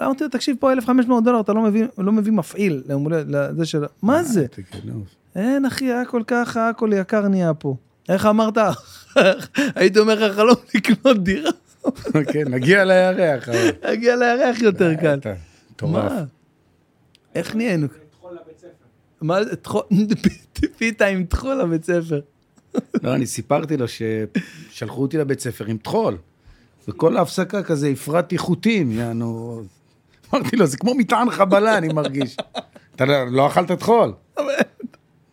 אמרתי 0.00 0.24
לו, 0.24 0.30
תקשיב, 0.30 0.56
פה 0.60 0.72
1,500 0.72 1.24
דולר, 1.24 1.40
אתה 1.40 1.52
לא 1.52 1.62
מביא, 1.62 1.86
לא 1.98 2.12
מביא 2.12 2.32
מפעיל 2.32 2.82
לזה 3.08 3.66
של... 3.66 3.84
מה 4.02 4.22
זה? 4.22 4.46
תגנוב. 4.48 5.06
אין, 5.36 5.64
אחי, 5.64 5.92
הכל 5.92 6.22
ככה, 6.26 6.68
הכל 6.68 6.90
יקר 6.94 7.28
נהיה 7.28 7.54
פה. 7.54 7.76
איך 8.08 8.26
אמרת? 8.26 8.58
הייתי 9.76 9.98
אומר 9.98 10.26
לך, 10.26 10.36
חלום 10.36 10.56
לקנות 10.74 11.24
דירה, 11.24 11.50
כן, 12.32 12.48
נגיע 12.48 12.84
לירח. 12.84 13.48
להגיע 13.82 14.16
לירח 14.16 14.60
יותר 14.60 14.94
קל. 14.94 15.18
אתה 15.18 15.34
מטורף. 15.70 16.12
מה? 16.12 16.24
איך 17.34 17.56
נהיינו? 17.56 17.86
מה 19.20 19.44
זה, 19.44 19.56
טחול, 19.56 19.82
פיתה 20.78 21.06
עם 21.06 21.24
טחול 21.24 21.54
לבית 21.54 21.84
ספר. 21.84 22.20
לא, 23.02 23.14
אני 23.14 23.26
סיפרתי 23.26 23.76
לו 23.76 23.86
ששלחו 23.88 25.02
אותי 25.02 25.18
לבית 25.18 25.40
ספר 25.40 25.64
עם 25.66 25.76
טחול. 25.76 26.16
וכל 26.88 27.16
ההפסקה 27.16 27.62
כזה 27.62 27.88
הפרעתי 27.88 28.38
חוטים, 28.38 28.92
יענו... 28.92 29.62
אמרתי 30.34 30.56
לו, 30.56 30.66
זה 30.66 30.76
כמו 30.76 30.94
מטען 30.94 31.30
חבלה, 31.30 31.78
אני 31.78 31.88
מרגיש. 31.88 32.36
אתה 32.96 33.04
לא- 33.04 33.24
לא 33.30 33.46
אכלת 33.46 33.72
טחול? 33.72 34.12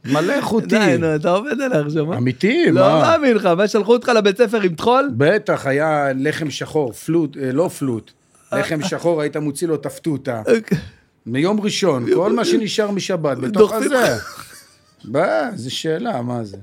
מלא 0.05 0.35
די, 0.35 0.41
חוטים. 0.41 0.99
נו, 1.01 1.15
אתה 1.15 1.29
עובד 1.29 1.61
עליי 1.61 1.79
עכשיו, 1.85 2.05
מה? 2.05 2.17
אמיתי, 2.17 2.65
לא 2.71 2.81
מה? 2.81 2.99
מאמין 3.01 3.35
לך, 3.35 3.45
מה, 3.45 3.67
שלחו 3.67 3.93
אותך 3.93 4.07
לבית 4.07 4.37
ספר 4.37 4.61
עם 4.61 4.75
טחול? 4.75 5.09
בטח, 5.17 5.65
היה 5.67 6.07
לחם 6.15 6.49
שחור, 6.51 6.91
פלוט, 6.91 7.37
אה, 7.37 7.51
לא 7.51 7.67
פלוט. 7.67 8.11
לחם 8.51 8.79
שחור, 8.83 9.21
היית 9.21 9.37
מוציא 9.37 9.67
לו 9.67 9.75
את 9.75 9.85
הפתותה. 9.85 10.41
מיום 11.25 11.61
ראשון, 11.61 12.05
כל 12.15 12.33
מה 12.33 12.45
שנשאר 12.45 12.91
משבת, 12.91 13.37
בתוך 13.37 13.73
הזה. 13.73 14.15
מה, 15.05 15.49
זו 15.55 15.75
שאלה, 15.75 16.21
מה 16.21 16.43
זה? 16.43 16.57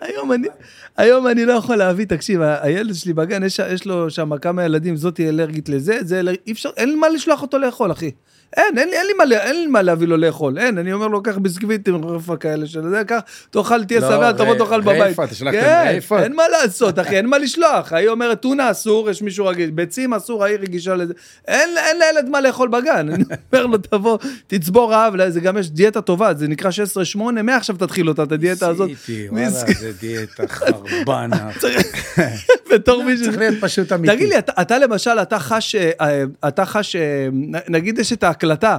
היום 0.00 0.32
אני, 0.32 0.48
היום 0.96 1.26
אני 1.26 1.46
לא 1.46 1.52
יכול 1.52 1.76
להביא, 1.76 2.04
תקשיב, 2.04 2.40
הילד 2.42 2.94
שלי 2.94 3.12
בגן, 3.12 3.42
יש, 3.42 3.58
יש 3.58 3.86
לו 3.86 4.10
שם 4.10 4.38
כמה 4.38 4.64
ילדים, 4.64 4.96
זאתי 4.96 5.28
אלרגית 5.28 5.68
לזה, 5.68 5.98
זה 6.00 6.20
אלרגית, 6.20 6.42
אי 6.46 6.52
אפשר, 6.52 6.70
אין 6.76 6.98
מה 6.98 7.08
לשלוח 7.08 7.42
אותו 7.42 7.58
לאכול, 7.58 7.92
אחי. 7.92 8.10
אין, 8.56 8.78
אין, 8.78 8.88
אין, 8.92 9.06
לי 9.06 9.12
מה, 9.12 9.24
אין 9.40 9.56
לי 9.60 9.66
מה 9.66 9.82
להביא 9.82 10.06
לו 10.06 10.16
לאכול, 10.16 10.58
אין, 10.58 10.78
אני 10.78 10.92
אומר 10.92 11.06
לו, 11.06 11.22
קח 11.22 11.38
ביסקוויט 11.38 11.88
עם 11.88 12.04
רפא 12.04 12.36
כאלה 12.40 12.66
של 12.66 12.88
זה, 12.88 13.02
קח, 13.06 13.20
תאכל, 13.50 13.84
תהיה 13.84 14.00
לא, 14.00 14.08
שבע, 14.08 14.32
תבוא 14.32 14.54
תאכל 14.54 14.80
בבית. 14.80 15.20
אתה 15.20 15.34
שלחתם 15.34 15.60
כן? 15.60 15.98
אין 16.22 16.36
מה 16.36 16.42
לעשות, 16.48 16.98
אחי, 16.98 17.16
אין 17.16 17.26
מה 17.26 17.38
לשלוח. 17.38 17.92
היא 17.92 18.08
אומרת, 18.08 18.40
טונה 18.40 18.70
אסור, 18.70 19.10
יש 19.10 19.22
מישהו 19.22 19.46
רגיש, 19.46 19.70
ביצים 19.70 20.14
אסור, 20.14 20.44
ההיא 20.44 20.56
רגישה 20.56 20.94
לזה. 20.94 21.12
אין, 21.48 21.70
אין 21.76 21.96
לילד 21.98 22.28
מה 22.28 22.40
לאכול 22.40 22.68
בגן. 22.68 23.08
אני 23.08 23.24
אומר 23.52 23.66
לו, 23.66 23.78
תבוא, 23.78 24.18
תצבור 24.46 24.92
רעב, 24.92 25.28
זה 25.28 25.40
גם 25.40 25.58
יש 25.58 25.70
דיאטה 25.70 26.00
טובה, 26.00 26.34
זה 26.34 26.48
נקרא 26.48 26.70
16-8, 27.16 27.18
מעכשיו 27.42 27.76
תתחיל 27.76 28.08
אותה, 28.08 28.22
את 28.22 28.32
הדיאטה 28.32 28.68
הזאת. 28.68 28.90
עשיתי, 28.90 29.28
וואלה. 29.30 29.50
זה 29.50 29.92
דיאטה 30.00 30.48
חרבנה. 30.48 31.50
בתור 32.72 33.04
מישהו... 33.04 33.24
צריך 33.24 33.38
להיות 33.38 33.54
פשוט 33.60 33.92
אמיתי. 33.92 34.16
תגיד 34.16 34.28
לי, 34.28 34.38
אתה, 34.38 34.78
למשל, 34.78 35.10
אתה 35.10 35.38
חש, 35.38 35.74
אה, 35.74 35.90
אה, 36.00 37.30
נ- 37.32 37.72
נגיד 37.74 37.98
יש 37.98 38.12
את 38.12 38.24
ההקלטה, 38.42 38.78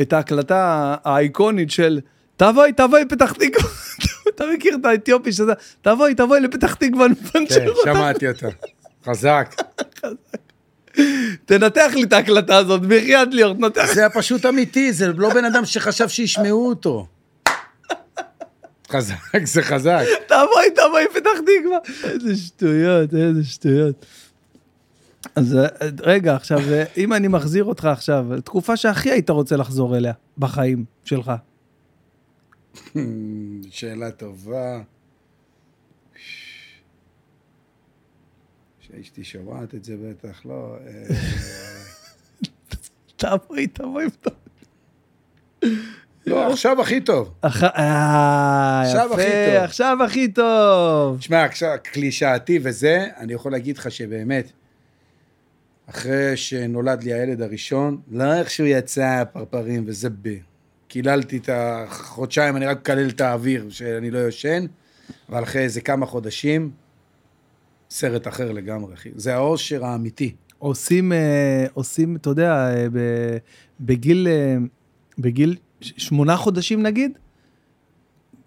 את 0.00 0.12
ההקלטה 0.12 0.94
האיקונית 1.04 1.70
של 1.70 2.00
תבואי, 2.36 2.72
תבואי 2.72 3.02
פתח 3.08 3.32
תקווה, 3.32 3.70
אתה 4.34 4.44
מכיר 4.54 4.74
את 4.80 4.84
האתיופי 4.84 5.32
שזה, 5.32 5.52
תבואי, 5.82 6.14
תבואי 6.14 6.40
לפתח 6.40 6.74
תקווה, 6.74 7.06
כן, 7.06 7.12
נפנצ'ר 7.12 7.68
אותה. 7.70 7.94
שמעתי 7.94 8.28
אותה. 8.28 8.46
חזק. 9.06 9.54
תנתח 11.46 11.90
לי 11.94 12.02
את 12.02 12.12
ההקלטה 12.12 12.56
הזאת, 12.56 12.82
בחייאת 12.82 13.28
ליאור, 13.32 13.54
תנתח. 13.54 13.94
זה 13.94 14.00
היה 14.00 14.10
פשוט 14.10 14.46
אמיתי, 14.46 14.92
זה 14.92 15.12
לא 15.12 15.34
בן 15.34 15.44
אדם 15.44 15.64
שחשב 15.64 16.08
שישמעו 16.08 16.68
אותו. 16.68 17.06
חזק, 18.90 19.44
זה 19.44 19.62
חזק. 19.62 20.02
תבואי, 20.26 20.70
תבואי 20.74 21.04
פתח 21.14 21.30
תקווה. 21.40 21.78
איזה 22.10 22.36
שטויות, 22.36 23.14
איזה 23.14 23.44
שטויות. 23.44 24.06
אז 25.34 25.56
אה, 25.56 25.66
רגע, 26.00 26.34
עכשיו, 26.34 26.58
אה, 26.58 26.84
אם 26.96 27.12
אני 27.12 27.28
מחזיר 27.28 27.64
אותך 27.64 27.84
עכשיו, 27.84 28.26
תקופה 28.44 28.76
שהכי 28.76 29.10
היית 29.10 29.30
רוצה 29.30 29.56
לחזור 29.56 29.96
אליה 29.96 30.12
בחיים 30.38 30.84
שלך. 31.04 31.32
שאלה 33.70 34.10
טובה. 34.10 34.80
שאשתי 38.80 39.24
שומעת 39.24 39.74
את 39.74 39.84
זה 39.84 39.96
בטח, 39.96 40.46
לא. 40.46 40.76
אה, 40.86 41.16
תבואי, 43.16 43.66
תבואי. 43.66 44.04
לא, 46.26 46.52
עכשיו 46.52 46.80
הכי 46.80 47.00
טוב. 47.00 47.34
עכשיו 47.42 49.14
הכי 49.14 49.22
טוב. 49.22 49.62
עכשיו 49.62 49.98
הכי 50.04 50.28
טוב. 50.28 51.18
תשמע, 51.18 51.46
קלישאתי 51.82 52.58
וזה, 52.62 53.06
אני 53.16 53.32
יכול 53.32 53.52
להגיד 53.52 53.78
לך 53.78 53.90
שבאמת, 53.90 54.52
אחרי 55.86 56.36
שנולד 56.36 57.02
לי 57.02 57.12
הילד 57.12 57.42
הראשון, 57.42 58.00
לא 58.10 58.34
איך 58.34 58.50
שהוא 58.50 58.66
יצא 58.66 59.24
פרפרים 59.32 59.84
וזה 59.86 60.08
ב... 60.22 60.36
קיללתי 60.88 61.36
את 61.36 61.48
החודשיים, 61.52 62.56
אני 62.56 62.66
רק 62.66 62.78
מקלל 62.78 63.08
את 63.08 63.20
האוויר, 63.20 63.70
שאני 63.70 64.10
לא 64.10 64.18
יושן, 64.18 64.66
אבל 65.28 65.42
אחרי 65.42 65.62
איזה 65.62 65.80
כמה 65.80 66.06
חודשים, 66.06 66.70
סרט 67.90 68.28
אחר 68.28 68.52
לגמרי, 68.52 68.94
אחי. 68.94 69.10
זה 69.14 69.34
האושר 69.34 69.84
האמיתי. 69.84 70.34
עושים, 70.58 71.12
אה, 71.12 71.66
עושים, 71.74 72.16
אתה 72.16 72.30
יודע, 72.30 72.52
אה, 72.52 72.86
בגיל, 73.80 74.28
אה, 74.28 74.56
בגיל 75.18 75.56
שמונה 75.80 76.36
חודשים 76.36 76.82
נגיד, 76.82 77.18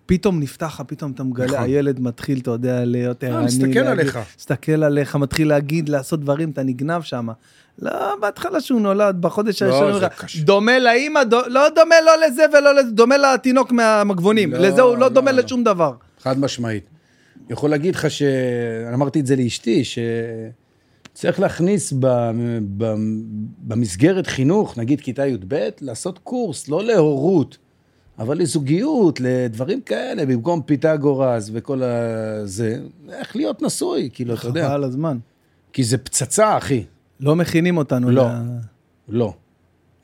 פתאום 0.06 0.40
נפתח 0.40 0.66
לך, 0.66 0.82
פתאום 0.88 1.12
אתה 1.12 1.24
מגלה, 1.24 1.46
נכון. 1.48 1.60
הילד 1.60 2.00
מתחיל, 2.00 2.40
אתה 2.40 2.52
יודע, 2.52 2.86
להיות 2.86 3.24
ערני. 3.24 3.46
מסתכל 3.46 3.66
להגיד- 3.66 3.86
עליך. 3.86 4.20
מסתכל 4.40 4.84
עליך, 4.84 5.16
מתחיל 5.16 5.48
להגיד, 5.50 5.90
לעשות 5.90 6.20
דברים, 6.20 6.50
אתה 6.52 6.64
נגנב 6.64 7.02
שם. 7.02 7.28
לא, 7.80 7.92
בהתחלה 8.22 8.62
שהוא 8.62 8.82
נולד, 8.82 9.22
בחודש 9.22 9.62
לא, 9.62 9.76
הראשון. 9.76 10.10
דומה 10.44 10.80
לאימא, 10.80 11.24
דו- 11.24 11.48
לא 11.48 11.70
דומה 11.76 11.96
לא 12.06 12.28
לזה 12.28 12.44
ולא 12.54 12.76
לזה, 12.76 12.92
דומה 12.92 13.16
לתינוק 13.18 13.72
מהמגבונים. 13.72 14.52
לא, 14.54 14.60
לזה 14.60 14.82
הוא 14.82 14.94
לא 14.94 15.00
לא, 15.00 15.10
דומה 15.10 15.32
לא. 15.32 15.42
לשום 15.42 15.64
דבר. 15.64 15.94
חד 16.22 16.40
משמעית. 16.40 16.84
אני 17.36 17.54
יכול 17.54 17.70
להגיד 17.70 17.96
לך 17.96 18.12
ש... 18.12 18.22
אמרתי 18.94 19.20
את 19.20 19.26
זה 19.26 19.36
לאשתי, 19.36 19.84
שצריך 21.14 21.40
להכניס 21.40 21.94
ב... 22.00 22.08
ב... 22.78 22.94
במסגרת 23.60 24.28
חינוך, 24.28 24.78
נגיד 24.78 25.02
כיתה 25.02 25.26
י"ב, 25.28 25.70
לעשות 25.82 26.20
קורס, 26.24 26.68
לא 26.68 26.84
להורות, 26.84 27.58
אבל 28.20 28.38
לזוגיות, 28.38 29.20
לדברים 29.20 29.82
כאלה, 29.82 30.26
במקום 30.26 30.62
פיתגורס 30.62 31.50
וכל 31.54 31.84
הזה, 31.84 32.80
איך 33.10 33.36
להיות 33.36 33.62
נשוי, 33.62 34.10
כאילו, 34.14 34.34
אתה 34.34 34.48
יודע. 34.48 34.68
חבל 34.70 34.84
הזמן. 34.84 35.18
כי 35.74 35.84
זה 35.84 35.98
פצצה, 35.98 36.58
אחי. 36.58 36.84
לא 37.20 37.36
מכינים 37.36 37.78
אותנו. 37.78 38.12
לא. 38.12 38.24
ל- 38.28 38.60
לא. 39.10 39.34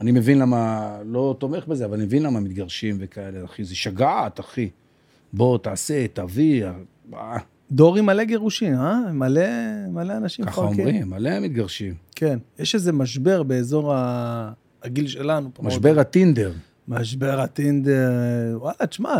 אני 0.01 0.11
מבין 0.11 0.39
למה, 0.39 0.97
לא 1.05 1.35
תומך 1.39 1.67
בזה, 1.67 1.85
אבל 1.85 1.93
אני 1.97 2.05
מבין 2.05 2.23
למה 2.23 2.39
מתגרשים 2.39 2.97
וכאלה, 2.99 3.45
אחי. 3.45 3.63
זה 3.63 3.75
שגעת, 3.75 4.39
אחי. 4.39 4.69
בוא, 5.33 5.57
תעשה, 5.57 6.05
תביא. 6.13 6.65
אה, 7.13 7.37
דור 7.71 7.97
עם 7.97 8.05
מלא 8.05 8.23
גירושין, 8.23 8.75
אה? 8.75 9.11
מלא, 9.13 9.41
מלא 9.89 10.17
אנשים 10.17 10.45
ככה 10.45 10.53
חולקים. 10.55 10.79
אומרים, 10.87 11.09
מלא 11.09 11.39
מתגרשים. 11.39 11.93
כן. 12.15 12.39
יש 12.59 12.75
איזה 12.75 12.91
משבר 12.93 13.43
באזור 13.43 13.93
ה... 13.93 14.51
הגיל 14.83 15.07
שלנו. 15.07 15.49
משבר 15.59 15.99
הטינדר. 15.99 16.51
משבר 16.91 17.41
הטינדר. 17.41 18.11
וואלה, 18.53 18.85
תשמע, 18.89 19.15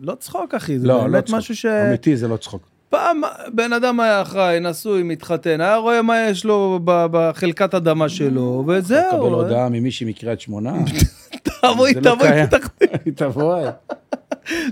לא 0.00 0.14
צחוק, 0.14 0.54
אחי. 0.54 0.78
זה 0.78 0.86
לא, 0.86 0.94
לא 0.98 1.02
באמת 1.04 1.24
צחוק. 1.24 1.38
משהו 1.38 1.56
ש... 1.56 1.66
אמיתי, 1.66 2.16
זה 2.16 2.28
לא 2.28 2.36
צחוק. 2.36 2.62
פעם 2.88 3.20
בן 3.54 3.72
אדם 3.72 4.00
היה 4.00 4.22
אחראי, 4.22 4.60
נשוי, 4.60 5.02
מתחתן, 5.02 5.60
היה 5.60 5.76
רואה 5.76 6.02
מה 6.02 6.20
יש 6.20 6.44
לו 6.44 6.80
בחלקת 6.84 7.74
אדמה 7.74 8.08
שלו, 8.08 8.64
וזהו. 8.68 9.16
הודעה 9.26 9.68
ממישהי 9.68 10.06
מקריית 10.06 10.40
שמונה. 10.40 10.74
תבואי, 11.60 11.94
לא 11.94 12.00
תבואי. 12.00 12.46
פתח 12.46 12.68
תבואי. 13.16 13.64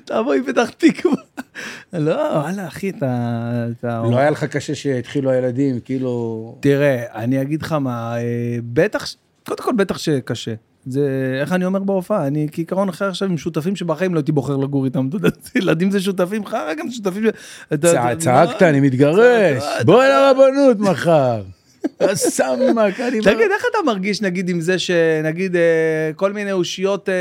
תבואי, 0.05 0.39
פתח 0.47 0.70
תקווה. 0.77 1.16
לא, 1.93 2.14
וואלה, 2.14 2.66
אחי, 2.66 2.90
אתה... 2.90 3.06
אתה- 3.78 4.02
לא 4.10 4.16
היה 4.19 4.31
לך 4.31 4.44
קשה 4.44 4.74
שהתחילו 4.74 5.31
הילדים, 5.31 5.81
כאילו... 5.81 6.56
תראה, 6.60 7.05
אני 7.14 7.43
אגיד 7.43 7.62
לך 7.62 7.73
מה, 7.73 8.16
אה, 8.19 8.23
בטח, 8.73 9.06
קודם 9.47 9.62
כל 9.64 9.73
בטח 9.77 9.98
שקשה. 9.98 10.55
זה, 10.87 11.39
איך 11.41 11.53
אני 11.53 11.65
אומר 11.65 11.81
בהופעה, 11.81 12.27
אני 12.27 12.49
כעיקרון 12.53 12.89
אחר 12.89 13.09
עכשיו 13.09 13.29
עם 13.29 13.39
שותפים 13.39 13.77
שבחיים 13.77 14.15
לא 14.15 14.19
הייתי 14.19 14.33
בוחר 14.33 14.57
לגור 14.57 14.85
איתם, 14.85 15.09
אתה 15.09 15.17
יודע, 15.17 15.29
ילדים 15.59 15.91
זה 15.91 16.01
שותפים, 16.01 16.47
חרא 16.47 16.75
גם 16.75 16.91
שותפים 16.91 17.25
צעקת, 18.19 18.63
אני 18.63 18.81
מתגרש. 18.81 19.63
בוא 19.85 20.05
לרבנות 20.05 20.79
מחר. 20.79 21.43
סמק, 22.15 23.01
אני... 23.01 23.21
תגיד, 23.21 23.51
איך 23.55 23.65
אתה 23.71 23.79
מרגיש 23.87 24.23
נגיד 24.23 24.49
עם 24.49 24.61
זה 24.61 24.79
שנגיד 24.79 25.57
אה, 25.57 26.11
כל 26.17 26.33
מיני 26.33 26.53
אושיות 26.53 27.09
אה, 27.09 27.15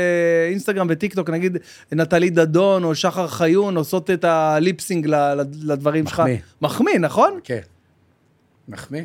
אינסטגרם 0.50 0.86
וטיק 0.90 1.14
טוק, 1.14 1.30
נגיד 1.30 1.58
נטלי 1.92 2.30
דדון 2.30 2.84
או 2.84 2.94
שחר 2.94 3.28
חיון 3.28 3.76
עושות 3.76 4.10
את 4.10 4.24
ה 4.24 4.34
lip 4.34 4.65
sync 4.65 5.06
לדברים 5.62 6.06
שלך? 6.06 6.20
מחמיא. 6.20 6.36
מחמיא, 6.62 6.98
נכון? 6.98 7.38
כן. 7.44 7.60
מחמיא. 8.68 9.02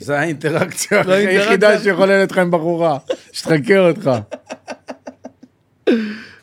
זה 0.00 0.18
האינטראקציה 0.18 0.98
האינטראקציה. 0.98 1.42
היחידה 1.42 1.78
שיכולה 1.78 2.16
להיות 2.16 2.32
לך 2.32 2.38
עם 2.38 2.50
בחורה, 2.50 2.98
שתחקה 3.32 3.88
אותך. 3.88 4.10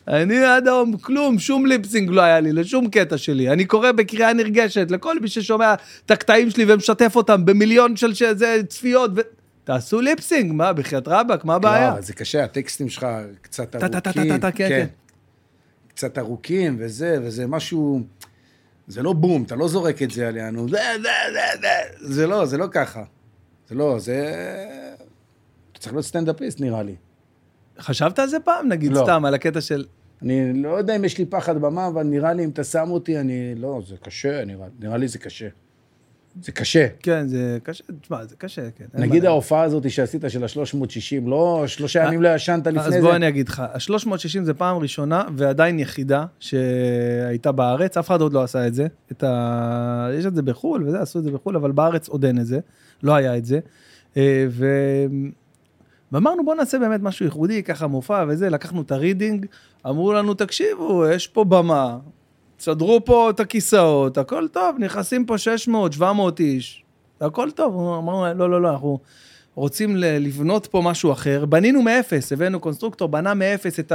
אני 0.08 0.44
עד 0.44 0.68
היום 0.68 0.96
כלום, 0.96 1.38
שום 1.38 1.66
lip 1.66 1.85
sync 1.85 2.10
לא 2.10 2.22
היה 2.22 2.40
לי, 2.40 2.52
לשום 2.52 2.90
קטע 2.90 3.18
שלי. 3.18 3.50
אני 3.50 3.64
קורא 3.64 3.92
בקריאה 3.92 4.32
נרגשת 4.32 4.90
לכל 4.90 5.20
מי 5.20 5.28
ששומע 5.28 5.74
את 6.06 6.10
הקטעים 6.10 6.50
שלי 6.50 6.64
ומשתף 6.68 7.16
אותם 7.16 7.44
במיליון 7.44 7.96
של 7.96 8.14
שזה, 8.14 8.60
צפיות. 8.68 9.10
ו... 9.16 9.20
תעשו 9.64 10.00
ליפסינג, 10.00 10.52
מה, 10.52 10.72
בחייאת 10.72 11.08
רבאק, 11.08 11.44
מה 11.44 11.54
הבעיה? 11.54 11.94
לא, 11.94 12.00
זה 12.00 12.12
קשה, 12.12 12.44
הטקסטים 12.44 12.88
שלך 12.88 13.06
קצת 13.42 13.70
טה, 13.70 13.88
טה, 13.88 14.00
טה, 14.00 14.10
ארוכים. 14.10 14.32
טה, 14.32 14.38
טה, 14.38 14.56
כן, 14.56 14.68
כן. 14.68 14.86
קצת 15.88 16.18
ארוכים 16.18 16.76
וזה, 16.78 17.18
וזה 17.22 17.46
משהו... 17.46 18.02
זה 18.88 19.02
לא 19.02 19.12
בום, 19.12 19.42
אתה 19.42 19.56
לא 19.56 19.68
זורק 19.68 20.02
את 20.02 20.10
זה 20.10 20.28
עלינו. 20.28 20.68
זה, 20.68 20.78
זה, 21.02 21.08
זה, 21.32 21.60
זה. 21.60 22.14
זה 22.14 22.26
לא, 22.26 22.46
זה 22.46 22.58
לא 22.58 22.66
ככה. 22.70 23.02
זה 23.68 23.74
לא, 23.74 23.98
זה... 23.98 24.34
אתה 25.72 25.80
צריך 25.80 25.92
להיות 25.92 26.04
סטנדאפיסט 26.04 26.60
נראה 26.60 26.82
לי. 26.82 26.94
חשבת 27.80 28.18
על 28.18 28.28
זה 28.28 28.40
פעם, 28.40 28.68
נגיד, 28.68 28.92
לא. 28.92 29.02
סתם, 29.02 29.24
על 29.24 29.34
הקטע 29.34 29.60
של... 29.60 29.84
אני 30.22 30.62
לא 30.62 30.78
יודע 30.78 30.96
אם 30.96 31.04
יש 31.04 31.18
לי 31.18 31.24
פחד 31.24 31.58
במה, 31.60 31.86
אבל 31.86 32.02
נראה 32.02 32.32
לי 32.32 32.44
אם 32.44 32.50
אתה 32.50 32.64
שם 32.64 32.90
אותי, 32.90 33.18
אני... 33.18 33.54
לא, 33.54 33.82
זה 33.86 33.96
קשה, 33.96 34.44
נראה, 34.44 34.66
נראה 34.80 34.96
לי 34.96 35.08
זה 35.08 35.18
קשה. 35.18 35.48
זה 36.42 36.52
קשה. 36.52 36.86
כן, 37.02 37.28
זה 37.28 37.58
קשה, 37.62 37.84
תשמע, 38.00 38.24
זה 38.24 38.36
קשה, 38.36 38.70
כן. 38.70 38.84
נגיד 38.94 39.24
ההופעה 39.24 39.62
הזאת 39.62 39.90
שעשית 39.90 40.24
של 40.28 40.44
ה-360, 40.44 41.28
לא, 41.28 41.64
שלושה 41.66 42.04
ימים 42.04 42.22
לא 42.22 42.28
ישנת 42.28 42.66
לפני 42.66 42.80
אז 42.80 42.92
זה. 42.92 43.00
בוא 43.00 43.16
אני 43.16 43.28
אגיד 43.28 43.48
לך, 43.48 43.60
ה-360 43.60 44.42
זה 44.42 44.54
פעם 44.54 44.76
ראשונה 44.76 45.24
ועדיין 45.36 45.78
יחידה 45.78 46.24
שהייתה 46.40 47.52
בארץ, 47.52 47.96
אף 47.96 48.06
אחד 48.06 48.20
עוד 48.20 48.32
לא 48.32 48.42
עשה 48.42 48.66
את 48.66 48.74
זה. 48.74 48.86
את 49.12 49.22
ה... 49.22 50.08
יש 50.18 50.26
את 50.26 50.34
זה 50.34 50.42
בחו"ל 50.42 50.88
וזה, 50.88 51.00
עשו 51.00 51.18
את 51.18 51.24
זה 51.24 51.30
בחו"ל, 51.30 51.56
אבל 51.56 51.72
בארץ 51.72 52.08
עוד 52.08 52.24
אין 52.24 52.38
את 52.38 52.46
זה, 52.46 52.60
לא 53.02 53.14
היה 53.14 53.36
את 53.36 53.44
זה. 53.44 53.60
אה, 54.16 54.46
ו... 54.48 54.66
ואמרנו 56.12 56.44
בוא 56.44 56.54
נעשה 56.54 56.78
באמת 56.78 57.00
משהו 57.02 57.24
ייחודי, 57.24 57.62
ככה 57.62 57.86
מופע 57.86 58.24
וזה, 58.28 58.50
לקחנו 58.50 58.82
את 58.82 58.92
הרידינג, 58.92 59.46
אמרו 59.86 60.12
לנו 60.12 60.34
תקשיבו, 60.34 61.06
יש 61.08 61.26
פה 61.26 61.44
במה, 61.44 61.98
תסדרו 62.56 63.04
פה 63.04 63.30
את 63.30 63.40
הכיסאות, 63.40 64.18
הכל 64.18 64.48
טוב, 64.48 64.76
נכנסים 64.78 65.26
פה 65.26 65.38
600, 65.38 65.92
700 65.92 66.40
איש, 66.40 66.84
הכל 67.20 67.50
טוב, 67.50 67.74
אמרנו 67.74 68.38
לא, 68.38 68.50
לא, 68.50 68.62
לא, 68.62 68.70
אנחנו 68.70 68.98
רוצים 69.54 69.96
לבנות 69.96 70.66
פה 70.66 70.80
משהו 70.84 71.12
אחר, 71.12 71.44
בנינו 71.44 71.82
מאפס, 71.82 72.32
הבאנו 72.32 72.60
קונסטרוקטור, 72.60 73.08
בנה 73.08 73.34
מאפס 73.34 73.80
את 73.80 73.92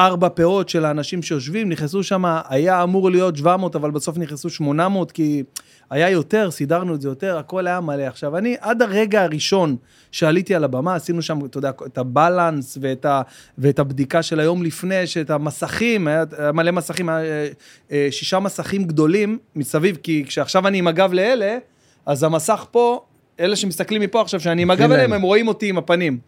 הארבע 0.00 0.28
פאות 0.28 0.68
של 0.68 0.84
האנשים 0.84 1.22
שיושבים, 1.22 1.68
נכנסו 1.68 2.02
שם, 2.02 2.24
היה 2.48 2.82
אמור 2.82 3.10
להיות 3.10 3.36
700, 3.36 3.76
אבל 3.76 3.90
בסוף 3.90 4.18
נכנסו 4.18 4.50
800, 4.50 5.12
כי 5.12 5.42
היה 5.90 6.10
יותר, 6.10 6.50
סידרנו 6.50 6.94
את 6.94 7.00
זה 7.00 7.08
יותר, 7.08 7.38
הכל 7.38 7.66
היה 7.66 7.80
מלא. 7.80 8.02
עכשיו, 8.02 8.38
אני, 8.38 8.56
עד 8.60 8.82
הרגע 8.82 9.22
הראשון 9.22 9.76
שעליתי 10.12 10.54
על 10.54 10.64
הבמה, 10.64 10.94
עשינו 10.94 11.22
שם, 11.22 11.44
אתה 11.44 11.58
יודע, 11.58 11.70
את 11.86 11.98
ה 11.98 12.08
balance 12.08 12.78
ואת, 12.80 13.04
ה, 13.04 13.22
ואת 13.58 13.78
הבדיקה 13.78 14.22
של 14.22 14.40
היום 14.40 14.62
לפני, 14.62 15.06
שאת 15.06 15.30
המסכים, 15.30 16.08
היה 16.08 16.24
מלא 16.54 16.70
מסכים, 16.70 17.08
היה 17.08 17.18
אה, 17.18 17.48
אה, 17.92 18.08
שישה 18.10 18.38
מסכים 18.38 18.84
גדולים 18.84 19.38
מסביב, 19.56 19.98
כי 20.02 20.24
כשעכשיו 20.26 20.68
אני 20.68 20.78
עם 20.78 20.86
הגב 20.86 21.12
לאלה, 21.12 21.58
אז 22.06 22.22
המסך 22.22 22.66
פה, 22.70 23.04
אלה 23.40 23.56
שמסתכלים 23.56 24.02
מפה 24.02 24.20
עכשיו, 24.20 24.40
שאני 24.40 24.62
עם 24.62 24.70
הגב. 24.70 24.92
אליהם, 24.92 25.12
הם 25.12 25.22
רואים 25.22 25.48
אותי 25.48 25.68
עם 25.68 25.78
הפנים. 25.78 26.18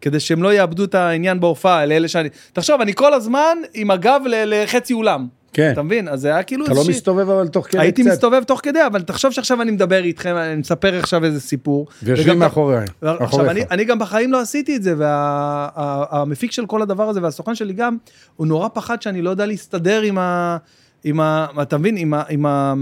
כדי 0.00 0.20
שהם 0.20 0.42
לא 0.42 0.54
יאבדו 0.54 0.84
את 0.84 0.94
העניין 0.94 1.40
בהופעה, 1.40 1.86
לאלה 1.86 2.08
שאני... 2.08 2.28
תחשוב, 2.52 2.80
אני 2.80 2.94
כל 2.94 3.14
הזמן 3.14 3.58
עם 3.74 3.90
הגב 3.90 4.20
לחצי 4.26 4.92
אולם. 4.92 5.26
כן. 5.54 5.72
אתה 5.72 5.82
מבין? 5.82 6.08
אז 6.08 6.20
זה 6.20 6.28
היה 6.28 6.42
כאילו... 6.42 6.66
אתה 6.66 6.74
לא 6.74 6.84
מסתובב 6.88 7.30
אבל 7.30 7.48
תוך 7.48 7.66
כדי 7.66 7.80
הייתי 7.80 8.02
קצת. 8.02 8.12
מסתובב 8.12 8.42
תוך 8.42 8.60
כדי, 8.62 8.86
אבל 8.86 9.02
תחשוב 9.02 9.32
שעכשיו 9.32 9.62
אני 9.62 9.70
מדבר 9.70 10.04
איתכם, 10.04 10.36
אני 10.36 10.56
מספר 10.56 10.98
עכשיו 10.98 11.24
איזה 11.24 11.40
סיפור. 11.40 11.86
ויושבים 12.02 12.38
מאחוריי. 12.38 12.84
עכשיו, 13.02 13.16
מאחוריך. 13.20 13.50
אני, 13.50 13.62
אני 13.70 13.84
גם 13.84 13.98
בחיים 13.98 14.32
לא 14.32 14.40
עשיתי 14.40 14.76
את 14.76 14.82
זה, 14.82 14.94
והמפיק 14.98 16.52
של 16.52 16.66
כל 16.66 16.82
הדבר 16.82 17.08
הזה 17.08 17.22
והסוכן 17.22 17.54
שלי 17.54 17.72
גם, 17.72 17.96
הוא 18.36 18.46
נורא 18.46 18.68
פחד 18.74 19.02
שאני 19.02 19.22
לא 19.22 19.30
יודע 19.30 19.46
להסתדר 19.46 20.02
עם 20.02 20.18
ה... 20.18 20.56
עם 21.04 21.20
ה... 21.20 21.46
אתה 21.62 21.78
מבין? 21.78 21.96
עם 21.96 22.14
ה... 22.14 22.22
עם 22.28 22.46
ה... 22.46 22.74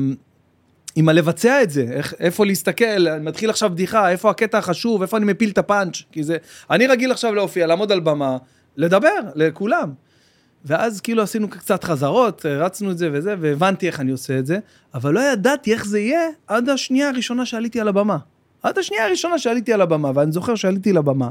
עם 0.97 1.09
הלבצע 1.09 1.63
את 1.63 1.71
זה, 1.71 1.87
איך, 1.91 2.15
איפה 2.21 2.47
להסתכל, 2.47 3.09
אני 3.09 3.25
מתחיל 3.25 3.51
עכשיו 3.51 3.71
בדיחה, 3.71 4.11
איפה 4.11 4.31
הקטע 4.31 4.59
החשוב, 4.59 5.03
איפה 5.03 5.17
אני 5.17 5.25
מפיל 5.25 5.51
את 5.51 5.59
הפאנץ', 5.59 6.03
כי 6.13 6.23
זה, 6.23 6.37
אני 6.71 6.87
רגיל 6.87 7.13
עכשיו 7.13 7.35
להופיע, 7.35 7.67
לעמוד 7.67 7.93
על 7.93 8.01
במה, 8.01 8.37
לדבר 8.77 9.21
לכולם. 9.35 9.93
ואז 10.65 11.01
כאילו 11.01 11.23
עשינו 11.23 11.51
קצת 11.51 11.85
חזרות, 11.85 12.47
רצנו 12.47 12.91
את 12.91 12.99
זה 12.99 13.09
וזה, 13.13 13.35
והבנתי 13.41 13.87
איך 13.87 14.01
אני 14.01 14.13
עושה 14.13 14.39
את 14.39 14.47
זה, 14.47 14.59
אבל 14.95 15.15
לא 15.15 15.21
ידעתי 15.21 15.73
איך 15.73 15.87
זה 15.87 15.99
יהיה 15.99 16.21
עד 16.47 16.69
השנייה 16.69 17.09
הראשונה 17.09 17.47
שעליתי 17.47 17.81
על 17.81 17.89
הבמה. 17.89 18.17
עד 18.63 18.79
השנייה 18.79 19.07
הראשונה 19.07 19.39
שעליתי 19.39 19.73
על 19.73 19.81
הבמה, 19.81 20.11
ואני 20.15 20.33
זוכר 20.33 20.55
שעליתי 20.55 20.93
לבמה, 20.93 21.29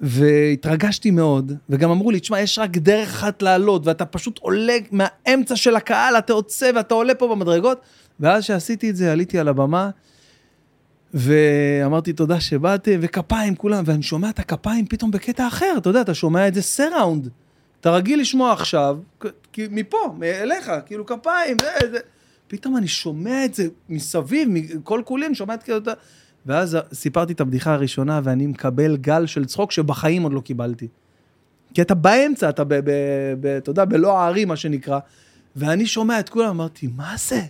והתרגשתי 0.00 1.10
מאוד, 1.10 1.52
וגם 1.70 1.90
אמרו 1.90 2.10
לי, 2.10 2.20
תשמע, 2.20 2.40
יש 2.40 2.58
רק 2.58 2.70
דרך 2.70 3.08
אחת 3.08 3.42
לעלות, 3.42 3.86
ואתה 3.86 4.04
פשוט 4.04 4.38
עולה 4.38 4.76
מהאמצע 4.90 5.56
של 5.56 5.76
הקהל, 5.76 6.18
אתה 6.18 6.32
יוצא 6.32 6.70
ואתה 6.74 6.94
עולה 6.94 7.14
פה 7.14 7.28
במדרגות, 7.28 7.80
ואז 8.20 8.44
שעשיתי 8.44 8.90
את 8.90 8.96
זה, 8.96 9.12
עליתי 9.12 9.38
על 9.38 9.48
הבמה, 9.48 9.90
ואמרתי 11.14 12.12
תודה 12.12 12.40
שבאתם, 12.40 12.98
וכפיים 13.00 13.54
כולם, 13.54 13.84
ואני 13.86 14.02
שומע 14.02 14.30
את 14.30 14.38
הכפיים 14.38 14.86
פתאום 14.86 15.10
בקטע 15.10 15.48
אחר, 15.48 15.74
אתה 15.78 15.88
יודע, 15.88 16.00
אתה 16.00 16.14
שומע 16.14 16.48
את 16.48 16.54
זה 16.54 16.62
סראונד. 16.62 17.28
אתה 17.80 17.90
רגיל 17.90 18.20
לשמוע 18.20 18.52
עכשיו, 18.52 18.98
מפה, 19.58 20.14
אליך, 20.22 20.70
כאילו 20.86 21.06
כפיים, 21.06 21.56
זה, 21.60 21.90
זה. 21.90 21.98
פתאום 22.48 22.76
אני 22.76 22.88
שומע 22.88 23.44
את 23.44 23.54
זה 23.54 23.68
מסביב, 23.88 24.48
מכל 24.52 25.02
כולי, 25.04 25.26
אני 25.26 25.34
שומע 25.34 25.54
את 25.54 25.62
כאילו... 25.62 25.80
ואז 26.46 26.78
סיפרתי 26.92 27.32
את 27.32 27.40
הבדיחה 27.40 27.72
הראשונה, 27.72 28.20
ואני 28.24 28.46
מקבל 28.46 28.96
גל 28.96 29.26
של 29.26 29.44
צחוק 29.44 29.72
שבחיים 29.72 30.22
עוד 30.22 30.32
לא 30.32 30.40
קיבלתי. 30.40 30.88
כי 31.74 31.82
אתה 31.82 31.94
באמצע, 31.94 32.48
אתה 32.48 32.64
ב... 32.64 32.74
ב, 32.74 32.90
ב 33.40 33.46
אתה 33.46 33.70
יודע, 33.70 33.84
בלא 33.84 34.18
הערים, 34.18 34.48
מה 34.48 34.56
שנקרא, 34.56 34.98
ואני 35.56 35.86
שומע 35.86 36.20
את 36.20 36.28
כולם, 36.28 36.48
אמרתי, 36.48 36.88
מה 36.96 37.14
זה? 37.18 37.42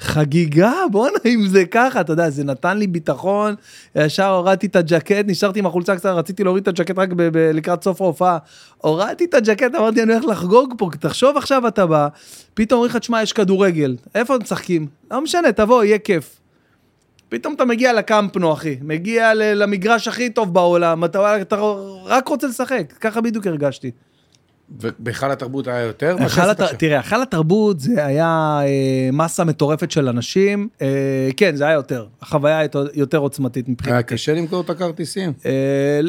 חגיגה, 0.00 0.72
בואנה, 0.90 1.18
אם 1.26 1.46
זה 1.48 1.64
ככה, 1.64 2.00
אתה 2.00 2.12
יודע, 2.12 2.30
זה 2.30 2.44
נתן 2.44 2.78
לי 2.78 2.86
ביטחון, 2.86 3.54
ישר 3.94 4.26
הורדתי 4.28 4.66
את 4.66 4.76
הג'קט, 4.76 5.24
נשארתי 5.26 5.58
עם 5.58 5.66
החולצה 5.66 5.96
קצרה, 5.96 6.12
רציתי 6.14 6.44
להוריד 6.44 6.62
את 6.62 6.68
הג'קט 6.68 6.98
רק 6.98 7.08
ב- 7.12 7.22
ב- 7.22 7.50
לקראת 7.54 7.84
סוף 7.84 8.00
ההופעה. 8.02 8.38
הורדתי 8.78 9.24
את 9.24 9.34
הג'קט, 9.34 9.74
אמרתי, 9.74 10.02
אני 10.02 10.12
הולך 10.14 10.24
לחגוג 10.24 10.74
פה, 10.78 10.90
תחשוב 11.00 11.36
עכשיו 11.36 11.68
אתה 11.68 11.86
בא, 11.86 12.08
פתאום 12.54 12.78
אומרים 12.78 12.90
לך, 12.90 12.96
תשמע, 12.96 13.22
יש 13.22 13.32
כדורגל, 13.32 13.96
איפה 14.14 14.36
משחקים? 14.42 14.86
לא 15.10 15.20
משנה, 15.20 15.52
תבוא, 15.52 15.84
יהיה 15.84 15.98
כיף. 15.98 16.36
פתאום 17.28 17.54
אתה 17.54 17.64
מגיע 17.64 17.92
לקמפנו, 17.92 18.52
אחי, 18.52 18.76
מגיע 18.82 19.34
ל- 19.34 19.62
למגרש 19.62 20.08
הכי 20.08 20.30
טוב 20.30 20.54
בעולם, 20.54 21.04
אתה, 21.04 21.40
אתה 21.42 21.56
רק 22.04 22.28
רוצה 22.28 22.46
לשחק, 22.46 22.92
ככה 23.00 23.20
בדיוק 23.20 23.46
הרגשתי. 23.46 23.90
ובהיכל 24.80 25.30
התרבות 25.30 25.66
היה 25.66 25.80
יותר? 25.80 26.16
שעשית 26.28 26.60
הת... 26.60 26.74
תראה, 26.78 26.96
היכל 26.96 27.22
התרבות 27.22 27.80
זה 27.80 28.06
היה 28.06 28.60
אה, 28.62 29.08
מסה 29.12 29.44
מטורפת 29.44 29.90
של 29.90 30.08
אנשים, 30.08 30.68
אה, 30.82 31.28
כן, 31.36 31.56
זה 31.56 31.64
היה 31.64 31.74
יותר, 31.74 32.06
החוויה 32.22 32.58
הייתה 32.58 32.78
יותר 32.94 33.18
עוצמתית 33.18 33.66
היה 33.66 33.72
מבחינתי. 33.72 34.02
קשה 34.02 34.34
למכור 34.34 34.60
את 34.60 34.70
הכרטיסים. 34.70 35.32
אה, 35.46 36.00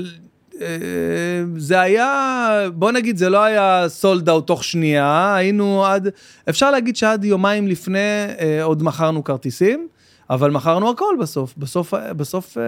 אה, 0.61 1.43
זה 1.57 1.81
היה, 1.81 2.69
בוא 2.73 2.91
נגיד, 2.91 3.17
זה 3.17 3.29
לא 3.29 3.43
היה 3.43 3.85
סולד 3.87 4.29
אאוט 4.29 4.47
תוך 4.47 4.63
שנייה, 4.63 5.35
היינו 5.35 5.85
עד, 5.85 6.07
אפשר 6.49 6.71
להגיד 6.71 6.95
שעד 6.95 7.23
יומיים 7.25 7.67
לפני 7.67 7.99
אה, 8.39 8.63
עוד 8.63 8.83
מכרנו 8.83 9.23
כרטיסים, 9.23 9.87
אבל 10.31 10.51
מכרנו 10.51 10.89
הכל 10.89 11.15
בסוף, 11.19 11.53
בסוף, 11.57 11.93
בסוף 12.17 12.57
אה, 12.57 12.63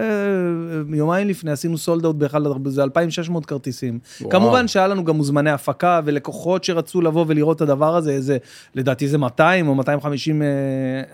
יומיים 0.96 1.28
לפני 1.28 1.50
עשינו 1.50 1.78
סולד 1.78 2.04
אאוט 2.04 2.22
התרבות, 2.22 2.72
זה 2.72 2.82
2,600 2.82 3.46
כרטיסים. 3.46 3.98
וואו. 4.20 4.30
כמובן 4.30 4.68
שהיה 4.68 4.88
לנו 4.88 5.04
גם 5.04 5.16
מוזמני 5.16 5.50
הפקה 5.50 6.00
ולקוחות 6.04 6.64
שרצו 6.64 7.00
לבוא 7.00 7.24
ולראות 7.28 7.56
את 7.56 7.62
הדבר 7.62 7.96
הזה, 7.96 8.10
איזה, 8.10 8.38
לדעתי 8.74 9.08
זה 9.08 9.18
200 9.18 9.68
או 9.68 9.74
250 9.74 10.42
אה, 10.42 10.48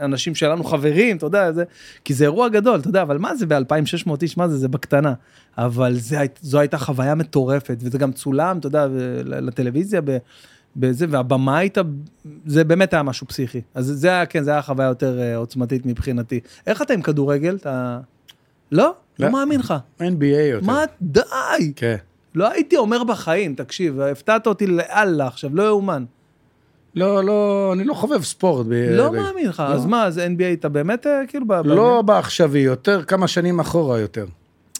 אנשים 0.00 0.34
שלנו 0.34 0.64
חברים, 0.64 1.16
אתה 1.16 1.26
יודע, 1.26 1.52
זה, 1.52 1.64
כי 2.04 2.14
זה 2.14 2.24
אירוע 2.24 2.48
גדול, 2.48 2.80
אתה 2.80 2.88
יודע, 2.88 3.02
אבל 3.02 3.18
מה 3.18 3.34
זה 3.36 3.46
ב-2,600 3.46 4.10
איש, 4.22 4.36
מה 4.36 4.48
זה, 4.48 4.58
זה 4.58 4.68
בקטנה. 4.68 5.12
אבל 5.58 5.94
זה, 5.94 6.18
זו 6.40 6.58
הייתה 6.58 6.78
חוויה 6.78 7.14
מטורפת, 7.14 7.76
וזה 7.80 7.98
גם 7.98 8.12
צולם, 8.12 8.58
אתה 8.58 8.66
יודע, 8.66 8.86
לטלוויזיה, 9.24 10.00
ב, 10.04 10.16
בזה, 10.76 11.06
והבמה 11.10 11.58
הייתה, 11.58 11.80
זה 12.46 12.64
באמת 12.64 12.94
היה 12.94 13.02
משהו 13.02 13.26
פסיכי. 13.26 13.60
אז 13.74 13.86
זה 13.86 14.08
היה, 14.08 14.26
כן, 14.26 14.42
זה 14.42 14.50
היה 14.50 14.62
חוויה 14.62 14.88
יותר 14.88 15.20
אה, 15.20 15.36
עוצמתית 15.36 15.86
מבחינתי. 15.86 16.40
איך 16.66 16.82
אתה 16.82 16.94
עם 16.94 17.02
כדורגל? 17.02 17.56
אתה... 17.60 18.00
לא? 18.72 18.94
לא 19.18 19.26
לא. 19.26 19.32
מאמין 19.32 19.60
לך. 19.60 19.74
NBA 20.00 20.24
יותר. 20.24 20.66
מה? 20.66 20.84
די! 21.02 21.22
כן. 21.76 21.96
לא 22.34 22.50
הייתי 22.50 22.76
אומר 22.76 23.04
בחיים, 23.04 23.54
תקשיב, 23.54 24.00
הפתעת 24.00 24.46
אותי 24.46 24.66
לאללה 24.66 25.26
עכשיו, 25.26 25.50
לא 25.54 25.62
יאומן. 25.62 26.04
לא, 26.94 27.24
לא, 27.24 27.70
אני 27.72 27.84
לא 27.84 27.94
חובב 27.94 28.22
ספורט. 28.22 28.66
ב- 28.66 28.72
לא 28.90 29.08
ב- 29.08 29.12
מאמין 29.12 29.48
לך, 29.48 29.60
לא. 29.68 29.74
אז 29.74 29.86
מה, 29.86 30.04
אז 30.04 30.18
NBA 30.18 30.54
אתה 30.60 30.68
באמת 30.68 31.06
אה, 31.06 31.20
כאילו... 31.28 31.46
ב- 31.46 31.52
לא 31.64 32.02
בעכשווי, 32.02 32.60
יותר 32.60 33.02
כמה 33.02 33.28
שנים 33.28 33.60
אחורה 33.60 34.00
יותר. 34.00 34.26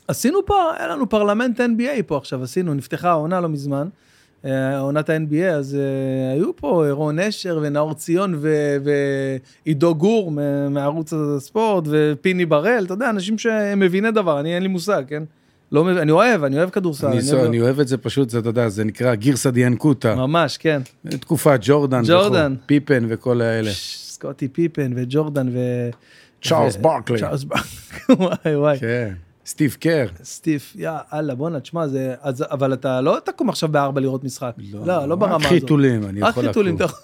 עשינו 0.09 0.47
פה, 0.47 0.73
היה 0.79 0.89
לנו 0.89 1.09
פרלמנט 1.09 1.61
NBA 1.61 2.03
פה 2.07 2.17
עכשיו, 2.17 2.43
עשינו, 2.43 2.75
נפתחה 2.75 3.11
העונה 3.11 3.41
לא 3.41 3.49
מזמן, 3.49 3.89
עונת 4.81 5.11
ה-NBA, 5.11 5.45
אז 5.45 5.75
אה, 5.75 6.33
היו 6.33 6.57
פה 6.57 6.85
רון 6.91 7.19
אשר 7.19 7.59
ונאור 7.63 7.95
ציון 7.95 8.41
ועידו 9.67 9.95
גור 9.95 10.33
מערוץ 10.71 11.13
הספורט 11.13 11.85
ופיני 11.91 12.47
בראל, 12.47 12.85
אתה 12.85 12.95
יודע, 12.95 13.11
אנשים 13.11 13.39
שהם 13.39 13.81
מביני 13.81 14.11
דבר, 14.11 14.41
אני 14.41 14.55
אין 14.55 14.63
לי 14.63 14.69
מושג, 14.69 15.03
כן? 15.09 15.23
לא 15.73 15.85
מבין, 15.85 15.99
אני 15.99 16.11
אוהב, 16.13 16.45
אני 16.45 16.57
אוהב 16.59 16.71
כדורסל. 16.71 17.07
אני, 17.07 17.19
אני 17.21 17.33
אוהב- 17.33 17.45
אני 17.45 17.61
אוהב 17.61 17.81
את 17.81 17.89
זה 17.89 17.97
פשוט, 17.97 18.31
זה, 18.31 18.39
אתה 18.39 18.49
יודע, 18.49 18.69
זה 18.69 18.85
נקרא 18.85 19.15
גירסא 19.15 19.51
דיאנקותא. 19.51 20.15
ממש, 20.15 20.57
כן. 20.57 20.81
תקופת 21.09 21.59
ג'ורדן. 21.63 22.03
ג'ורדן. 22.07 22.53
וכו', 22.57 22.67
פיפן 22.67 23.07
וכל 23.09 23.41
האלה. 23.41 23.71
סקוטי 23.73 24.49
פיפן 24.49 24.93
וג'ורדן 24.97 25.49
ו... 25.53 25.59
צ'ארלס 26.45 26.77
ברקלי. 26.77 27.19
צ'ארלס 27.19 27.45
ברקלי, 27.45 27.69
וואי 28.45 28.57
וואי. 28.57 28.79
כן. 28.79 29.13
סטיב 29.51 29.77
קר. 29.81 30.07
סטיף, 30.25 30.73
יא 30.79 30.91
אללה, 31.13 31.35
בואנה, 31.35 31.61
תשמע, 31.61 31.87
זה... 31.89 32.15
אז, 32.21 32.45
אבל 32.51 32.73
אתה 32.75 33.01
לא 33.01 33.19
תקום 33.25 33.49
עכשיו 33.49 33.69
בארבע 33.69 34.01
לראות 34.01 34.25
משחק. 34.25 34.55
לא, 34.73 35.07
לא 35.09 35.17
ברמה 35.17 35.35
רק 35.35 35.41
הזאת. 35.41 35.53
חיתולים, 35.53 36.05
אני 36.07 36.21
רק 36.21 36.31
יכול 36.31 36.47
חיתולים, 36.47 36.75
לקום. 36.75 36.87
אתה 36.87 36.95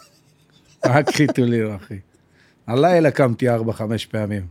יכול- 0.89 0.98
רק 0.98 1.10
חיתולים, 1.10 1.74
אחי. 1.74 1.98
הלילה 2.66 3.10
קמתי 3.10 3.48
ארבע, 3.48 3.73
חמש 3.73 4.06
פעמים. 4.06 4.47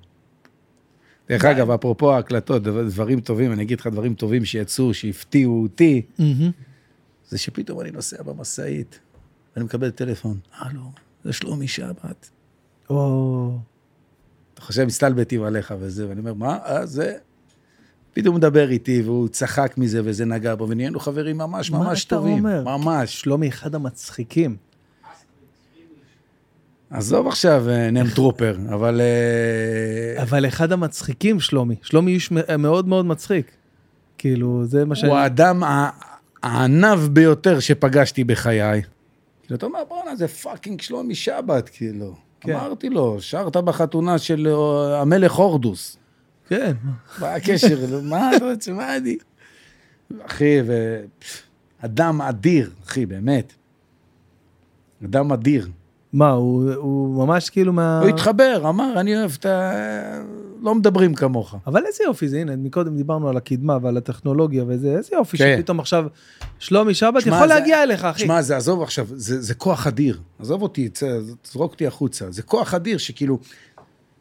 דרך 1.30 1.45
אגב, 1.45 1.72
אפרופו 1.72 2.13
ההקלטות, 2.13 2.63
דבר- 2.63 2.84
דברים 2.84 3.19
טובים, 3.19 3.51
אני 3.51 3.63
אגיד 3.63 3.80
לך 3.80 3.88
דברים 3.88 4.13
טובים 4.13 4.45
שיצאו, 4.45 4.93
שהפתיעו 4.93 5.63
אותי, 5.63 6.01
זה 7.30 7.38
שפתאום 7.38 7.81
אני 7.81 7.91
נוסע 7.91 8.23
במשאית, 8.23 8.99
ואני 9.55 9.65
מקבל 9.65 9.89
טלפון, 9.91 10.38
הלו, 10.57 10.81
זה 11.23 11.34
שלומי 11.34 11.67
שבת. 11.67 12.30
או, 12.89 13.57
אתה 14.53 14.61
חושב, 14.61 14.85
מסתלבטים 14.85 15.43
עליך 15.43 15.73
וזה, 15.80 16.09
ואני 16.09 16.19
אומר, 16.19 16.34
מה? 16.34 16.57
אה, 16.65 16.85
זה... 16.85 17.17
פתאום 18.16 18.36
הוא 18.36 18.40
מדבר 18.40 18.70
איתי, 18.70 19.02
והוא 19.02 19.28
צחק 19.28 19.74
מזה, 19.78 20.02
וזה 20.04 20.26
נגע 20.26 20.56
בו, 20.56 20.70
ונהיינו 20.70 21.00
חברים 21.00 21.38
ממש 21.38 21.72
מה 21.72 21.80
ממש 21.80 22.06
אתה 22.06 22.16
טובים. 22.16 22.38
אומר? 22.38 22.64
ממש. 22.64 23.22
שלומי 23.22 23.48
אחד 23.48 23.76
המצחיקים. 23.76 24.56
עזוב 26.90 27.28
עכשיו 27.28 27.66
נם 27.92 28.10
טרופר, 28.16 28.58
אבל... 28.76 29.02
אה, 29.02 30.24
אבל 30.24 30.48
אחד 30.48 30.72
המצחיקים, 30.72 31.40
שלומי. 31.40 31.76
שלומי 31.82 32.12
איש 32.12 32.32
מאוד 32.60 32.88
מאוד 32.88 33.06
מצחיק. 33.06 33.52
כאילו, 34.18 34.66
זה 34.66 34.86
מה 34.86 34.96
שאני... 34.96 35.12
הוא 35.12 35.20
האדם 35.20 35.64
העניו 36.44 36.99
ביותר 37.00 37.60
שפגשתי 37.60 38.24
בחיי. 38.24 38.82
כאילו, 39.44 39.58
אתה 39.58 39.66
אומר, 39.66 39.80
בואנה, 39.88 40.16
זה 40.16 40.28
fucking 40.27 40.82
שלומי 40.82 41.16
שבת, 41.16 41.70
כאילו. 41.70 42.16
כן. 42.42 42.54
אמרתי 42.54 42.90
לו, 42.90 43.18
שרת 43.20 43.58
בחתונה 43.58 44.18
של 44.18 44.48
אה, 44.48 45.02
המלך 45.02 45.34
הורדוס. 45.34 45.98
כן. 46.47 46.72
מה 47.19 47.34
הקשר? 47.34 47.99
מה 48.03 48.31
מה 48.73 48.97
אני? 48.97 49.17
אחי, 50.26 50.57
ו... 50.65 50.99
אדם 51.80 52.22
אדיר, 52.22 52.72
אחי, 52.88 53.05
באמת. 53.05 53.53
אדם 55.05 55.31
אדיר. 55.31 55.67
מה, 56.13 56.30
הוא, 56.30 56.73
הוא 56.73 57.26
ממש 57.26 57.49
כאילו 57.49 57.73
מה... 57.73 57.99
הוא 58.01 58.09
התחבר, 58.09 58.61
אמר, 58.69 58.99
אני 58.99 59.17
אוהב 59.17 59.31
את 59.39 59.45
ה... 59.45 59.72
לא 60.61 60.76
מדברים 60.76 61.13
כמוך. 61.15 61.55
אבל 61.67 61.85
איזה 61.85 62.03
יופי 62.03 62.27
זה, 62.27 62.39
הנה, 62.41 62.55
מקודם 62.55 62.97
דיברנו 62.97 63.30
על 63.30 63.38
הקדמה 63.38 63.77
ועל 63.81 63.97
הטכנולוגיה 63.97 64.63
וזה, 64.67 64.97
איזה 64.97 65.09
יופי 65.13 65.38
כן. 65.38 65.55
שפתאום 65.57 65.80
עכשיו 65.80 66.05
שלומי 66.59 66.93
שבת 66.93 67.26
יכול 67.26 67.39
זה- 67.39 67.45
להגיע 67.45 67.84
אליך, 67.84 68.03
אחי. 68.03 68.19
שמע, 68.19 68.41
זה 68.41 68.57
עזוב 68.57 68.81
עכשיו, 68.81 69.07
זה, 69.11 69.41
זה 69.41 69.53
כוח 69.53 69.88
אדיר. 69.88 70.19
עזוב 70.39 70.61
אותי, 70.61 70.89
צא, 70.89 71.19
זרוק 71.51 71.72
אותי 71.72 71.88
החוצה. 71.88 72.31
זה 72.31 72.41
כוח 72.43 72.73
אדיר 72.73 72.97
שכאילו, 72.97 73.39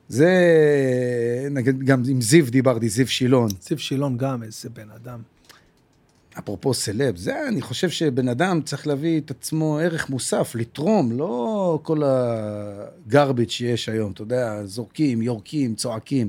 זה, 0.09 1.49
נגיד, 1.51 1.83
גם 1.83 2.03
עם 2.09 2.21
זיו 2.21 2.51
דיברתי, 2.51 2.89
זיו 2.89 3.09
שילון. 3.09 3.49
סיב 3.61 3.79
שילון 3.79 4.17
גם 4.17 4.43
איזה 4.43 4.71
בן 4.71 4.91
אדם. 4.91 5.21
אפרופו 6.39 6.75
סלב, 6.75 7.17
זה, 7.17 7.49
אני 7.49 7.63
חושב 7.63 7.91
שבן 7.91 8.29
אדם 8.29 8.61
צריך 8.63 8.87
להביא 8.87 9.21
את 9.21 9.31
עצמו 9.31 9.79
ערך 9.79 10.11
מוסף, 10.11 10.55
לתרום, 10.55 11.13
לא 11.13 11.79
כל 11.83 12.03
הגרביץ' 12.05 13.51
שיש 13.51 13.89
היום, 13.89 14.13
אתה 14.13 14.23
יודע, 14.23 14.65
זורקים, 14.65 15.23
יורקים, 15.23 15.75
צועקים. 15.75 16.29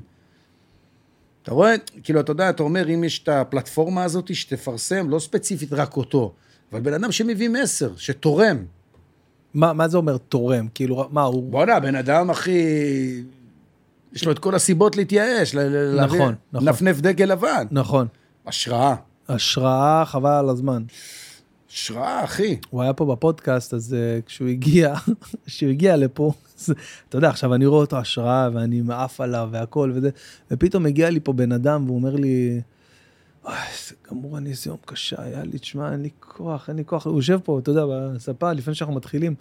אתה 1.44 1.54
רואה, 1.54 1.76
כאילו, 2.04 2.20
אתה 2.20 2.32
יודע, 2.32 2.50
אתה 2.50 2.64
אומר, 2.64 2.94
אם 2.94 3.04
יש 3.04 3.24
את 3.24 3.30
הפלטפורמה 3.30 4.04
הזאת 4.04 4.36
שתפרסם, 4.36 5.10
לא 5.10 5.20
ספציפית 5.20 5.74
רק 5.74 5.98
אותו, 5.98 6.34
אבל 6.72 6.82
בן 6.82 6.94
אדם 6.94 7.12
שמביא 7.12 7.50
מסר, 7.50 7.96
שתורם. 7.98 8.58
מה, 9.54 9.74
מה 9.74 9.88
זה 9.88 9.98
אומר 9.98 10.18
תורם? 10.18 10.68
כאילו, 10.74 11.10
מה, 11.12 11.24
הוא... 11.24 11.52
בואנה, 11.52 11.80
בן 11.80 11.96
אדם, 11.96 12.30
הכי... 12.30 12.62
יש 14.16 14.26
לו 14.26 14.32
את 14.32 14.40
כל 14.40 14.56
הסיבות 14.56 14.96
להתייאש, 14.96 15.56
נכון, 15.56 16.36
נכון. 16.52 16.68
לנפנף 16.68 17.02
דגל 17.02 17.26
לבן. 17.26 17.66
נכון. 17.72 18.08
השראה. 18.48 18.96
השראה, 19.30 20.06
חבל 20.06 20.30
על 20.30 20.50
הזמן. 20.50 20.84
השראה, 21.72 22.24
אחי. 22.24 22.58
הוא 22.70 22.82
היה 22.82 22.94
פה 22.94 23.06
בפודקאסט, 23.06 23.74
אז 23.74 23.96
uh, 23.96 24.26
כשהוא 24.26 24.48
הגיע, 24.48 24.96
כשהוא 25.46 25.70
הגיע 25.70 25.98
לפה, 25.98 26.32
אז, 26.60 26.74
אתה 27.10 27.18
יודע, 27.18 27.30
עכשיו 27.30 27.54
אני 27.54 27.66
רואה 27.66 27.82
אותו 27.82 27.98
השראה, 27.98 28.50
ואני 28.54 28.82
מעף 28.82 29.22
עליו 29.22 29.50
והכל 29.52 29.92
וזה, 29.96 30.10
ופתאום 30.52 30.86
הגיע 30.86 31.10
לי 31.10 31.20
פה 31.20 31.34
בן 31.34 31.52
אדם 31.52 31.84
והוא 31.86 31.98
אומר 31.98 32.16
לי, 32.16 32.62
אוי, 33.46 33.54
איזה 33.54 33.96
גמור, 34.10 34.38
אני 34.38 34.50
איזה 34.50 34.70
יום 34.70 34.78
קשה 34.86 35.16
היה 35.20 35.44
לי, 35.44 35.60
תשמע, 35.60 35.92
אין 35.92 36.02
לי 36.02 36.10
כוח, 36.20 36.70
אין 36.70 36.78
לי 36.78 36.86
כוח. 36.86 37.08
הוא 37.08 37.16
יושב 37.16 37.40
פה, 37.44 37.60
אתה 37.60 37.72
יודע, 37.72 37.86
בספה, 37.86 38.54
לפני 38.54 38.76
שאנחנו 38.76 38.96
מתחילים. 38.96 39.36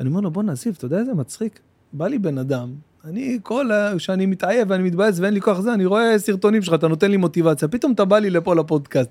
אני 0.00 0.08
אומר 0.08 0.20
לו, 0.20 0.30
בוא 0.30 0.42
נזיב, 0.42 0.74
אתה 0.78 0.86
יודע 0.86 0.98
איזה 0.98 1.14
מצחיק? 1.14 1.60
בא 1.92 2.08
לי 2.08 2.18
בן 2.18 2.38
אדם, 2.38 2.74
אני 3.04 3.38
כל, 3.42 3.70
כשאני 3.96 4.26
מתעייף 4.26 4.68
ואני 4.68 4.82
מתבאס 4.82 5.18
ואין 5.18 5.34
לי 5.34 5.40
כוח 5.40 5.60
זה, 5.60 5.74
אני 5.74 5.86
רואה 5.86 6.18
סרטונים 6.18 6.62
שלך, 6.62 6.74
אתה 6.74 6.88
נותן 6.88 7.10
לי 7.10 7.16
מוטיבציה, 7.16 7.68
פתאום 7.68 7.92
אתה 7.92 8.04
בא 8.04 8.18
לי 8.18 8.30
לפה 8.30 8.54
לפודקאסט, 8.54 9.10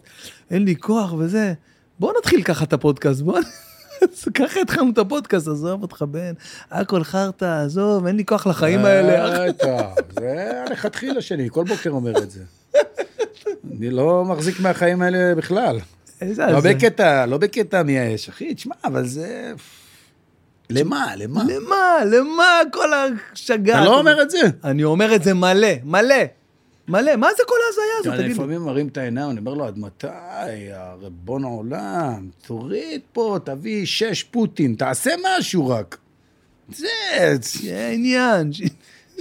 אין 0.52 0.66
לי 0.66 0.76
כוח 0.76 1.14
וזה. 1.14 1.54
בוא 2.00 2.14
נתחיל 2.20 2.44
ככה 2.44 2.66
את 2.66 2.74
הפודקאסט, 2.74 3.22
בוא... 3.22 3.40
ככה 4.40 4.62
התחלנו 4.62 4.92
את 4.92 4.98
הפודקאסט, 4.98 5.48
עזוב 5.48 5.82
אותך 5.82 6.06
בן, 6.12 6.34
הכל 6.72 7.04
חרטא, 7.04 7.64
עזוב, 7.66 8.06
אין 8.06 8.16
לי 8.16 8.26
כוח 8.26 8.48
לחיים 8.48 8.86
האלה. 8.86 9.48
בטח, 9.50 9.84
זה 10.20 10.64
הלכתחילה 10.68 11.22
שלי, 11.22 11.48
כל 11.52 11.64
בוקר 11.64 11.90
אומר 11.90 12.18
את 12.18 12.32
זה. 12.32 12.44
אני 13.78 13.90
לא 13.90 14.26
מחזיק 14.26 14.60
מהחיים 14.60 15.02
האלה 15.02 15.36
בכלל. 15.36 15.80
לא. 16.22 16.60
בקטע, 16.64 17.26
לא 17.26 17.38
בקטע 17.38 17.84
מייאש, 17.84 18.30
אחי, 18.30 18.54
תשמע, 18.54 18.76
אבל 18.84 19.06
זה... 19.06 19.54
למה, 20.72 21.16
למה? 21.16 21.44
למה? 21.44 21.98
למה 22.06 22.62
כל 22.74 22.90
השגה? 22.94 23.74
אתה 23.78 23.86
לא 23.86 24.00
אומר 24.00 24.22
את 24.22 24.30
זה. 24.30 24.42
אני 24.64 24.84
אומר 24.84 25.16
את 25.16 25.24
זה 25.24 25.34
מלא, 25.34 25.68
מלא. 25.84 26.16
מלא, 26.88 27.16
מה 27.16 27.28
זה 27.38 27.44
כל 27.48 27.56
ההזיה 27.68 27.84
הזאת? 28.00 28.08
אני 28.08 28.18
תגיד 28.18 28.28
לי. 28.28 28.34
לפעמים 28.34 28.62
מרים 28.62 28.88
את 28.88 28.98
העיניים, 28.98 29.30
אני 29.30 29.40
אומר 29.40 29.54
לו, 29.54 29.66
עד 29.66 29.78
מתי, 29.78 30.08
ריבון 31.02 31.44
העולם, 31.44 32.30
תוריד 32.48 33.02
פה, 33.14 33.38
תביא 33.44 33.86
שש 33.86 34.24
פוטין, 34.24 34.76
תעשה 34.76 35.12
משהו 35.24 35.70
רק. 35.70 35.98
זה, 36.76 36.88
יהיה 37.64 37.92
עניין. 37.92 38.52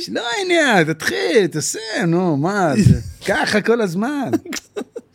לא 0.08 0.22
העניין, 0.38 0.92
תתחיל, 0.92 1.46
תעשה, 1.46 1.78
נו, 2.06 2.36
מה, 2.36 2.72
זה 2.76 3.00
ככה 3.32 3.60
כל 3.60 3.80
הזמן. 3.80 4.30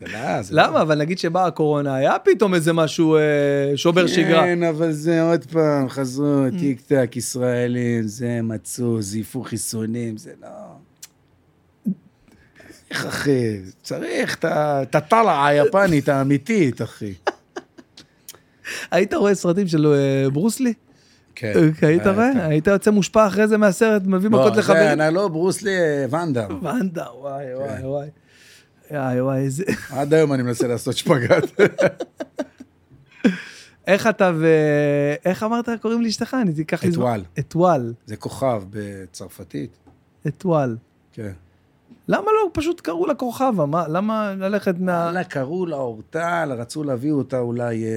זה 0.07 0.13
לא, 0.13 0.41
זה 0.41 0.55
לא. 0.55 0.63
למה? 0.63 0.81
אבל 0.81 0.97
נגיד 0.97 1.17
שבאה 1.19 1.45
הקורונה, 1.45 1.95
היה 1.95 2.19
פתאום 2.19 2.53
איזה 2.53 2.73
משהו 2.73 3.15
אה, 3.15 3.21
שובר 3.75 4.07
שגרה. 4.07 4.43
כן, 4.43 4.63
אבל 4.63 4.91
זה 4.91 5.21
עוד 5.21 5.45
פעם, 5.45 5.89
חזרו, 5.89 6.43
טיק 6.59 6.81
טק, 6.81 7.11
ישראלים, 7.15 8.03
זה 8.07 8.39
מצאו, 8.43 9.01
זייפו 9.01 9.41
חיסונים, 9.43 10.17
זה 10.17 10.31
לא... 10.41 10.47
איך, 12.91 13.05
אחי? 13.05 13.59
צריך 13.83 14.35
את 14.35 14.45
ה- 14.45 14.81
את 14.81 14.95
הטלה 14.95 15.47
היפנית 15.47 16.09
האמיתית, 16.09 16.81
אחי. 16.81 17.13
היית 18.91 19.13
רואה 19.13 19.35
סרטים 19.35 19.67
של 19.67 19.87
אה, 19.93 20.29
ברוסלי? 20.29 20.73
כן. 21.35 21.53
אה, 21.83 21.87
היית 21.87 22.07
רואה? 22.07 22.47
היית 22.47 22.67
יוצא 22.67 22.91
מושפע 22.91 23.27
אחרי 23.27 23.47
זה 23.47 23.57
מהסרט, 23.57 24.01
מביא 24.05 24.29
מכות 24.29 24.51
לא, 24.53 24.57
לחברים? 24.59 24.83
זה, 24.83 24.93
אני 25.07 25.15
לא 25.15 25.27
ברוסלי, 25.27 25.71
ואנדה. 26.09 26.47
ואנדה, 26.61 27.05
וואי, 27.19 27.45
כן. 27.45 27.61
וואי, 27.61 27.85
וואי. 27.85 28.07
וואי, 28.93 29.21
וואי, 29.21 29.39
איזה... 29.39 29.63
עד 29.89 30.13
היום 30.13 30.33
אני 30.33 30.43
מנסה 30.43 30.67
לעשות 30.67 30.97
שפגאט. 30.97 31.43
איך 33.87 34.07
אתה 34.07 34.31
ו... 34.35 34.47
איך 35.25 35.43
אמרת, 35.43 35.69
קוראים 35.81 36.01
לאשתך? 36.01 36.37
אני 36.41 36.53
תיקח 36.53 36.83
לי 36.83 36.91
זמן. 36.91 37.03
אתואל. 37.03 37.23
אתואל. 37.39 37.93
זה 38.05 38.17
כוכב 38.17 38.63
בצרפתית. 38.69 39.77
אתואל. 40.27 40.77
כן. 41.13 41.31
למה 42.07 42.25
לא 42.25 42.49
פשוט 42.53 42.81
קראו 42.81 43.05
לה 43.05 43.15
כוכבה? 43.15 43.65
מה, 43.65 43.87
למה 43.87 44.33
ללכת 44.33 44.75
מה... 44.79 44.91
וואלה, 44.91 45.23
קראו 45.23 45.65
לה 45.65 45.75
אורטל, 45.75 46.55
רצו 46.57 46.83
להביא 46.83 47.11
אותה 47.11 47.39
אולי 47.39 47.83
אה, 47.83 47.89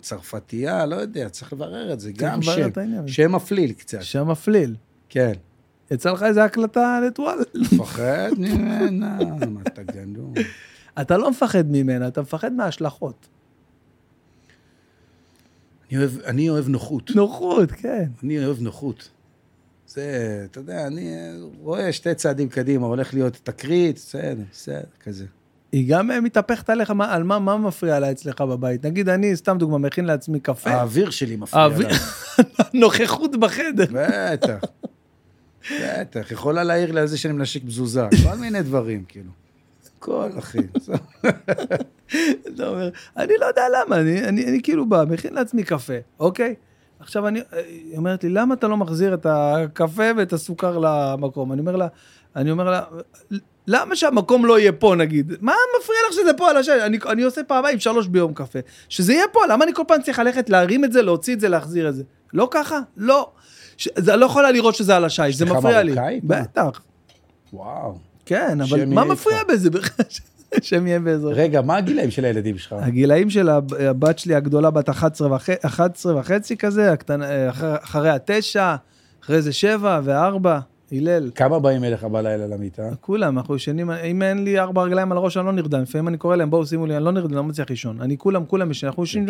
צרפתייה, 0.00 0.86
לא 0.86 0.96
יודע, 0.96 1.28
צריך 1.28 1.52
לברר 1.52 1.92
את 1.92 2.00
זה. 2.00 2.12
גם 2.16 2.42
שם. 2.42 2.68
שם 3.06 3.32
מפליל 3.32 3.72
קצת. 3.72 4.02
שם 4.02 4.28
מפליל. 4.28 4.74
כן. 5.08 5.32
יצא 5.90 6.10
לך 6.12 6.22
איזה 6.22 6.44
הקלטה 6.44 6.96
על 6.96 7.06
אתואל? 7.06 7.38
מפחד 7.72 8.30
ממנה, 8.38 9.18
מה 9.50 9.60
אתה 9.68 9.82
גנוב? 9.82 10.34
אתה 11.00 11.16
לא 11.16 11.30
מפחד 11.30 11.64
ממנה, 11.70 12.08
אתה 12.08 12.22
מפחד 12.22 12.52
מההשלכות. 12.52 13.28
אני 15.90 15.98
אוהב, 15.98 16.18
אני 16.20 16.48
אוהב 16.50 16.68
נוחות. 16.68 17.10
נוחות, 17.14 17.72
כן. 17.72 18.04
אני 18.24 18.44
אוהב 18.44 18.60
נוחות. 18.60 19.08
זה, 19.86 20.02
אתה 20.50 20.60
יודע, 20.60 20.86
אני 20.86 21.12
רואה 21.60 21.92
שתי 21.92 22.14
צעדים 22.14 22.48
קדימה, 22.48 22.86
הולך 22.86 23.14
להיות 23.14 23.36
תקרית, 23.42 23.96
בסדר, 23.96 24.42
בסדר, 24.52 24.80
כזה. 25.04 25.24
היא 25.72 25.88
גם 25.88 26.10
אה, 26.10 26.20
מתהפכת 26.20 26.70
עליך, 26.70 26.90
מה- 26.90 27.14
על 27.14 27.22
מה, 27.22 27.38
מה 27.38 27.56
מפריע 27.56 28.00
לה 28.00 28.10
אצלך 28.10 28.40
בבית? 28.40 28.86
נגיד, 28.86 29.08
אני, 29.08 29.36
סתם 29.36 29.56
דוגמה, 29.58 29.78
מכין 29.78 30.04
לעצמי 30.04 30.40
קפה. 30.40 30.70
האוויר 30.70 31.10
שלי 31.10 31.36
מפריע 31.36 31.62
האוויר- 31.62 31.88
לה. 31.88 31.94
נוכחות 32.80 33.36
בחדר. 33.36 33.84
בטח. 33.92 34.58
בטח, 35.72 36.30
יכולה 36.30 36.64
להעיר 36.64 36.92
לה 36.92 37.06
זה 37.06 37.18
שאני 37.18 37.34
מנשק 37.34 37.64
מזוזה, 37.64 38.06
כל 38.24 38.38
מיני 38.38 38.62
דברים, 38.62 39.04
כאילו. 39.08 39.30
הכל, 39.98 40.30
אחי. 40.38 40.58
אתה 42.54 42.68
אומר, 42.68 42.90
אני 43.16 43.32
לא 43.40 43.46
יודע 43.46 43.62
למה, 43.68 43.96
אני, 43.96 44.24
אני, 44.24 44.46
אני 44.46 44.62
כאילו 44.62 44.86
בא, 44.86 45.04
מכין 45.08 45.34
לעצמי 45.34 45.64
קפה, 45.64 45.92
אוקיי? 46.20 46.54
עכשיו 47.00 47.28
אני, 47.28 47.40
היא 47.66 47.96
אומרת 47.96 48.24
לי, 48.24 48.30
למה 48.30 48.54
אתה 48.54 48.68
לא 48.68 48.76
מחזיר 48.76 49.14
את 49.14 49.26
הקפה 49.30 50.10
ואת 50.16 50.32
הסוכר 50.32 50.78
למקום? 50.78 51.52
אני 51.52 51.60
אומר 51.60 51.76
לה, 51.76 51.86
אני 52.36 52.50
אומר 52.50 52.70
לה, 52.70 52.82
למה 53.66 53.96
שהמקום 53.96 54.46
לא 54.46 54.58
יהיה 54.58 54.72
פה 54.72 54.94
נגיד? 54.98 55.32
מה 55.40 55.52
מפריע 55.80 55.98
לך 56.08 56.12
שזה 56.12 56.32
פה 56.36 56.50
על 56.50 56.56
השש? 56.56 56.68
אני, 56.68 56.98
אני 57.06 57.22
עושה 57.22 57.44
פעמיים, 57.44 57.78
שלוש 57.78 58.06
ביום 58.06 58.34
קפה. 58.34 58.58
שזה 58.88 59.12
יהיה 59.12 59.28
פה, 59.32 59.40
למה 59.48 59.64
אני 59.64 59.74
כל 59.74 59.82
פעם 59.88 60.02
צריך 60.02 60.18
ללכת 60.18 60.50
להרים 60.50 60.84
את 60.84 60.92
זה, 60.92 61.02
להוציא 61.02 61.34
את 61.34 61.40
זה, 61.40 61.48
להחזיר 61.48 61.88
את 61.88 61.94
זה? 61.94 62.02
לא 62.32 62.48
ככה? 62.50 62.80
לא. 62.96 63.30
ש... 63.78 63.88
זה 63.96 64.16
לא 64.16 64.26
יכולה 64.26 64.50
לראות 64.52 64.74
שזה 64.74 64.96
על 64.96 65.04
השיש, 65.04 65.36
זה 65.36 65.44
מפריע 65.44 65.82
לי. 65.82 65.94
בטח. 66.24 66.80
וואו. 67.52 67.94
כן, 68.26 68.58
אבל 68.60 68.84
מה 68.84 69.04
מפריע. 69.04 69.38
בזה 69.52 69.70
בכלל? 69.70 70.06
שם 70.62 70.86
יהיה 70.86 71.00
בעזרת. 71.00 71.32
רגע, 71.36 71.62
מה 71.62 71.76
הגילאים 71.76 72.10
של 72.10 72.24
הילדים 72.24 72.58
שלך? 72.58 72.74
הגילאים 72.78 73.30
של 73.30 73.48
הב- 73.48 73.74
הבת 73.74 74.18
שלי 74.18 74.34
הגדולה 74.34 74.70
בת 74.70 74.88
11 74.88 75.34
וחצי, 75.34 75.66
11 75.66 76.16
וחצי 76.20 76.56
כזה, 76.56 76.92
הקטנה, 76.92 77.50
אחר- 77.50 77.76
אחריה 77.82 78.16
תשע, 78.24 78.74
אחרי 79.24 79.42
זה 79.42 79.52
שבע 79.52 80.00
וארבע, 80.04 80.58
הלל. 80.92 81.30
כמה 81.34 81.58
באים 81.58 81.84
אליך 81.84 82.04
בלילה 82.04 82.46
למיטה? 82.46 82.82
כולם, 83.00 83.38
אנחנו 83.38 83.56
ישנים, 83.56 83.90
אם 83.90 84.22
אין 84.22 84.44
לי 84.44 84.58
ארבע 84.60 84.82
רגליים 84.82 85.12
על 85.12 85.18
הראש, 85.18 85.36
אני 85.36 85.46
לא 85.46 85.52
נרדם. 85.52 85.82
לפעמים 85.82 86.08
אני 86.08 86.16
קורא 86.16 86.36
להם, 86.36 86.50
בואו 86.50 86.66
שימו 86.66 86.86
לי, 86.86 86.96
אני 86.96 87.04
לא 87.04 87.12
נרדם, 87.12 87.34
לא 87.34 87.44
מצליח 87.44 87.70
לישון. 87.70 88.00
אני 88.00 88.18
כולם, 88.18 88.44
כולם 88.46 88.70
ישנים, 88.70 88.88
אנחנו 88.90 89.02
ישנים. 89.04 89.26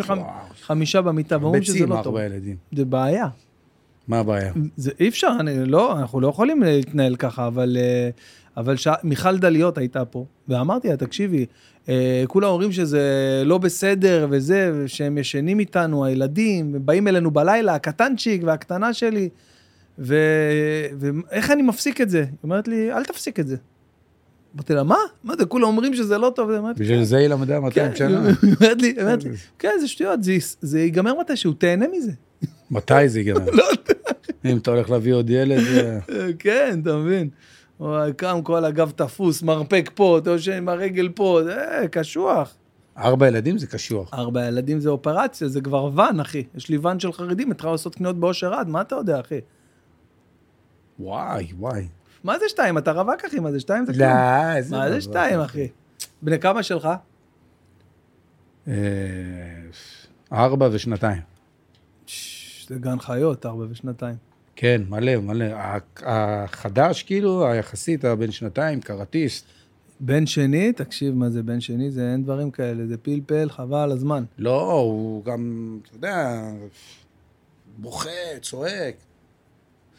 חמישה 0.61 1.01
במיטה, 1.01 1.37
ואומרים 1.41 1.63
שזה 1.63 1.73
ביצים, 1.73 1.89
לא 1.89 1.95
טוב. 2.03 2.15
ארבע 2.15 2.25
ילדים. 2.25 2.55
זה 2.75 2.85
בעיה. 2.85 3.27
מה 4.09 4.19
הבעיה? 4.19 4.53
זה 4.77 4.91
אי 4.99 5.07
אפשר, 5.07 5.31
אני 5.39 5.65
לא, 5.65 5.99
אנחנו 5.99 6.21
לא 6.21 6.27
יכולים 6.27 6.63
להתנהל 6.63 7.15
ככה, 7.15 7.47
אבל, 7.47 7.77
אה, 7.79 8.09
אבל 8.57 8.77
ש... 8.77 8.87
מיכל 9.03 9.37
דליות 9.37 9.77
הייתה 9.77 10.05
פה, 10.05 10.25
ואמרתי 10.47 10.87
לה, 10.87 10.97
תקשיבי, 10.97 11.45
אה, 11.89 12.23
כולם 12.27 12.49
אומרים 12.49 12.71
שזה 12.71 13.01
לא 13.45 13.57
בסדר 13.57 14.27
וזה, 14.29 14.83
שהם 14.87 15.17
ישנים 15.17 15.59
איתנו, 15.59 16.05
הילדים, 16.05 16.75
באים 16.85 17.07
אלינו 17.07 17.31
בלילה, 17.31 17.75
הקטנצ'יק 17.75 18.41
והקטנה 18.45 18.93
שלי, 18.93 19.29
ו... 19.99 20.15
ואיך 20.99 21.51
אני 21.51 21.61
מפסיק 21.61 22.01
את 22.01 22.09
זה? 22.09 22.19
היא 22.19 22.27
אומרת 22.43 22.67
לי, 22.67 22.93
אל 22.93 23.03
תפסיק 23.03 23.39
את 23.39 23.47
זה. 23.47 23.55
אמרתי 24.55 24.73
לה, 24.73 24.83
מה? 24.83 24.97
מה 25.23 25.33
זה, 25.39 25.45
כולם 25.45 25.67
אומרים 25.67 25.93
שזה 25.93 26.17
לא 26.17 26.31
טוב. 26.35 26.51
בשביל 26.77 27.03
זה 27.03 27.17
היא 27.17 27.27
למדה 27.27 27.59
200 27.59 27.95
שנה. 27.95 28.27
היא 28.27 28.53
אומרת 28.61 28.81
לי, 28.81 28.87
היא 28.87 29.01
אומרת 29.01 29.23
לי, 29.23 29.29
כן, 29.59 29.71
זה 29.79 29.87
שטויות, 29.87 30.19
זה, 30.61 30.79
ייגמר 30.79 31.19
מתישהו, 31.19 31.53
תהנה 31.53 31.85
מזה. 31.97 32.11
מתי 32.71 33.09
זה 33.09 33.19
ייגמר? 33.19 33.51
לא 33.53 33.63
אם 34.45 34.57
אתה 34.57 34.71
הולך 34.71 34.89
להביא 34.89 35.13
עוד 35.13 35.29
ילד, 35.29 35.63
כן, 36.39 36.79
אתה 36.83 36.95
מבין. 36.97 37.29
קם 38.17 38.41
כל 38.43 38.65
הגב 38.65 38.91
תפוס, 38.95 39.43
מרפק 39.43 39.91
פה, 39.95 40.17
אתה 40.17 40.29
יושב 40.29 40.51
עם 40.51 40.69
הרגל 40.69 41.09
פה, 41.09 41.39
זה 41.43 41.85
קשוח. 41.91 42.55
ארבע 42.97 43.27
ילדים 43.27 43.57
זה 43.57 43.67
קשוח. 43.67 44.13
ארבע 44.13 44.47
ילדים 44.47 44.79
זה 44.79 44.89
אופרציה, 44.89 45.47
זה 45.47 45.61
כבר 45.61 45.89
ואן, 45.95 46.19
אחי. 46.19 46.43
יש 46.55 46.69
לי 46.69 46.77
ואן 46.77 46.99
של 46.99 47.13
חרדים, 47.13 47.51
התחלנו 47.51 47.71
לעשות 47.71 47.95
קניות 47.95 48.19
באושר 48.19 48.53
עד, 48.53 48.67
מה 48.67 48.81
אתה 48.81 48.95
יודע, 48.95 49.19
אחי? 49.19 49.39
וואי, 50.99 51.47
וואי. 51.57 51.87
מה 52.23 52.39
זה 52.39 52.45
שתיים? 52.49 52.77
אתה 52.77 52.91
רווק, 52.91 53.25
אחי, 53.27 53.39
מה 53.39 53.51
זה 53.51 53.59
שתיים? 53.59 53.85
זה 53.85 53.93
לא. 53.95 54.05
איזה... 54.55 54.77
מה 54.77 54.91
זה. 54.91 55.01
שתיים, 55.01 55.39
אחי? 55.39 55.67
בני 56.21 56.39
כמה 56.39 56.63
שלך? 56.63 56.89
אה, 58.67 58.73
ארבע 60.33 60.69
ושנתיים. 60.71 61.21
זה 62.67 62.75
גן 62.75 62.99
חיות, 62.99 63.45
ארבע 63.45 63.65
ושנתיים. 63.69 64.28
כן, 64.61 64.81
מלא, 64.89 65.17
מלא. 65.17 65.45
החדש, 66.05 67.03
כאילו, 67.03 67.47
היחסית, 67.47 68.05
הבן 68.05 68.31
שנתיים, 68.31 68.81
קראטיסט. 68.81 69.45
בן 69.99 70.25
שני, 70.25 70.73
תקשיב 70.73 71.15
מה 71.15 71.29
זה 71.29 71.43
בן 71.43 71.61
שני, 71.61 71.91
זה 71.91 72.11
אין 72.11 72.23
דברים 72.23 72.51
כאלה, 72.51 72.87
זה 72.87 72.97
פלפל, 72.97 73.49
חבל 73.49 73.77
על 73.77 73.91
הזמן. 73.91 74.23
לא, 74.37 74.71
הוא 74.71 75.25
גם, 75.25 75.77
אתה 75.83 75.95
יודע, 75.95 76.41
בוכה, 77.77 78.09
צועק. 78.41 78.95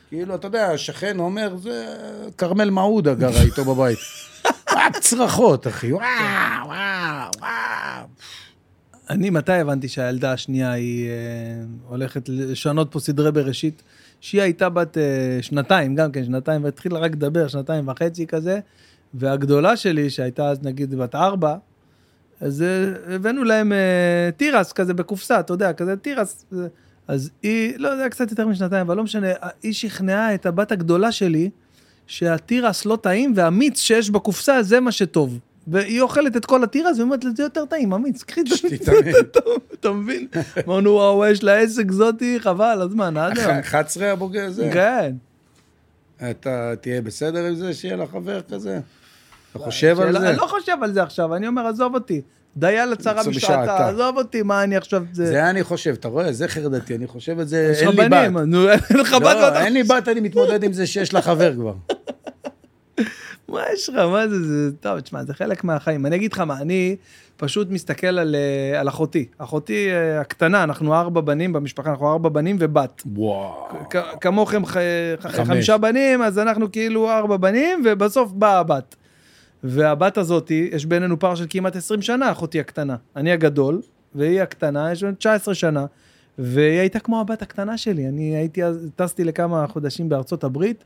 כאילו, 0.09 0.35
אתה 0.35 0.47
יודע, 0.47 0.71
השכן 0.71 1.19
אומר, 1.19 1.57
זה 1.57 1.97
כרמל 2.39 2.71
מעודה 2.71 3.15
גרה 3.15 3.43
איתו 3.49 3.65
בבית. 3.65 3.99
רק 4.71 4.99
צרחות, 4.99 5.67
אחי, 5.67 5.93
וואו, 5.93 6.07
וואו, 6.65 7.31
וואו. 7.39 8.07
אני, 9.11 9.31
מתי 9.31 9.53
הבנתי 9.53 9.89
שהילדה 9.89 10.33
השנייה 10.33 10.73
היא 10.73 11.09
אה, 11.09 11.15
הולכת 11.89 12.29
לשנות 12.29 12.93
פה 12.93 13.01
סדרי 13.01 13.33
בראשית? 13.33 13.83
שהיא 14.21 14.43
הייתה 14.43 14.69
בת 14.69 14.99
אה, 14.99 15.39
שנתיים, 15.41 15.95
גם 15.95 16.13
כן 16.13 16.25
שנתיים, 16.25 16.65
והתחילה 16.65 16.99
רק 16.99 17.13
לדבר, 17.13 17.49
שנתיים 17.49 17.89
וחצי 17.89 18.27
כזה, 18.27 18.61
והגדולה 19.15 19.77
שלי, 19.77 20.11
שהייתה 20.11 20.49
אז 20.49 20.63
נגיד 20.63 20.95
בת 20.95 21.15
ארבע, 21.15 21.57
אז 22.41 22.63
אה, 22.63 23.15
הבאנו 23.15 23.45
להם 23.45 23.73
אה, 23.73 24.31
תירס 24.37 24.73
כזה 24.73 24.95
בקופסה, 24.95 25.41
אתה 25.41 25.53
יודע, 25.53 25.73
כזה 25.73 25.97
תירס. 25.97 26.45
אה, 26.53 26.59
אז 27.09 27.31
היא, 27.43 27.75
לא, 27.77 27.95
זה 27.95 28.01
היה 28.01 28.11
קצת 28.11 28.31
יותר 28.31 28.47
משנתיים, 28.47 28.87
אבל 28.87 28.97
לא 28.97 29.03
משנה, 29.03 29.29
היא 29.63 29.73
שכנעה 29.73 30.35
את 30.35 30.47
הבת 30.47 30.73
הגדולה 30.73 31.13
שלי, 31.13 31.51
שהתירס 32.07 32.85
לא 32.85 32.99
טעים, 33.03 33.33
והמיץ 33.37 33.81
שיש 33.81 34.11
בקופסה 34.11 34.63
זה 34.63 34.81
מה 34.81 34.93
שטוב. 34.93 35.39
והיא 35.67 36.01
אוכלת 36.01 36.37
את 36.37 36.45
כל 36.45 36.65
התירס, 36.65 36.93
והיא 36.93 37.03
אומרת 37.03 37.25
לה, 37.25 37.31
זה 37.37 37.43
יותר 37.43 37.65
טעים, 37.65 37.93
המיץ, 37.93 38.23
קחי 38.23 38.41
את 38.41 38.47
זה. 38.47 38.69
אתה 39.75 39.91
מבין? 39.91 40.27
אמרנו, 40.67 40.91
וואו, 40.91 41.27
יש 41.27 41.45
לה 41.45 41.59
עסק 41.59 41.91
זאתי, 41.91 42.39
חבל 42.41 42.81
הזמן, 42.83 43.17
עד 43.17 43.39
היום. 43.39 43.59
11 43.59 44.13
הבוגר 44.13 44.51
זה? 44.51 44.71
כן. 44.73 45.13
אתה 46.31 46.73
תהיה 46.81 47.03
בסדר 47.03 47.45
עם 47.45 47.55
זה 47.55 47.75
שיהיה 47.75 47.97
לך 47.97 48.11
חבר 48.11 48.41
כזה? 48.51 48.81
אתה 49.51 49.59
חושב 49.59 50.01
על 50.01 50.13
זה? 50.13 50.29
אני 50.31 50.37
לא 50.37 50.47
חושב 50.47 50.77
על 50.83 50.93
זה 50.93 51.03
עכשיו, 51.03 51.37
אני 51.37 51.47
אומר, 51.47 51.67
עזוב 51.67 51.95
אותי. 51.95 52.21
דיה 52.57 52.87
לצרה 52.87 53.23
זה 53.23 53.31
בשעתה. 53.31 53.89
עזוב 53.89 54.19
אותי, 54.19 54.43
מה 54.43 54.63
אני 54.63 54.77
עכשיו... 54.77 55.03
זה 55.13 55.27
זה 55.27 55.51
אני 55.51 55.65
חושב, 55.65 55.91
אתה 55.91 56.09
רואה? 56.09 56.33
זה 56.33 56.49
חרדתי, 56.49 56.97
אני 56.97 57.07
חושב 57.07 57.41
את 57.41 57.49
זה, 57.49 57.73
אין 57.77 57.89
לי 57.89 58.09
בת. 58.09 58.13
אין 58.91 59.01
לך 59.01 59.15
בת, 59.15 59.23
לא, 59.23 59.59
אין 59.59 59.73
לי 59.73 59.83
בת, 59.83 60.09
אני 60.09 60.21
מתמודד 60.21 60.65
עם 60.65 60.73
זה 60.73 60.87
שיש 60.87 61.15
לה 61.15 61.23
חבר 61.23 61.55
כבר. 61.55 61.75
מה 63.49 63.61
יש 63.73 63.89
לך, 63.89 63.97
מה 63.97 64.29
זה, 64.29 64.43
זה, 64.47 64.77
טוב, 64.81 65.01
תשמע, 65.01 65.25
זה 65.25 65.35
חלק 65.35 65.65
מהחיים. 65.65 66.07
אני 66.07 66.17
אגיד 66.17 66.33
לך 66.33 66.41
מה, 66.41 66.61
אני 66.61 66.97
פשוט 67.37 67.71
מסתכל 67.71 68.07
על, 68.07 68.35
אה, 68.35 68.81
על 68.81 68.89
אחותי. 68.89 69.27
אחותי 69.39 69.89
אה, 69.91 70.21
הקטנה, 70.21 70.63
אנחנו 70.63 70.95
ארבע 70.95 71.21
בנים 71.21 71.53
במשפחה, 71.53 71.91
אנחנו 71.91 72.11
ארבע 72.13 72.29
בנים 72.29 72.57
ובת. 72.61 73.03
וואו. 73.15 73.69
כ- 73.91 73.97
כמוכם 74.21 74.67
ח- 74.67 74.77
חמש. 75.21 75.35
חמישה 75.35 75.79
בנים, 75.79 76.23
אז 76.23 76.39
אנחנו 76.39 76.73
כאילו 76.73 77.11
ארבע 77.11 77.37
בנים, 77.37 77.83
ובסוף 77.85 78.33
באה 78.33 78.59
הבת. 78.59 78.97
והבת 79.65 80.19
הזאתי, 80.19 80.69
יש 80.73 80.87
בינינו 80.87 81.19
פער 81.19 81.35
של 81.35 81.47
כמעט 81.51 81.77
20 81.77 82.03
שנה, 82.03 82.31
אחותי 82.33 82.61
הקטנה. 82.61 82.97
אני 83.17 83.33
הגדול, 83.33 83.81
והיא 84.15 84.41
הקטנה, 84.43 84.93
יש 84.93 85.03
לנו 85.03 85.15
19 85.15 85.55
שנה, 85.55 85.87
והיא 86.39 86.81
הייתה 86.81 87.01
כמו 87.01 87.21
הבת 87.21 87.43
הקטנה 87.43 87.79
שלי. 87.79 88.09
אני 88.09 88.37
הייתי, 88.37 88.65
אז- 88.65 88.89
טסתי 88.97 89.25
לכמה 89.25 89.67
חודשים 89.67 90.09
בארצות 90.09 90.45
הברית, 90.45 90.85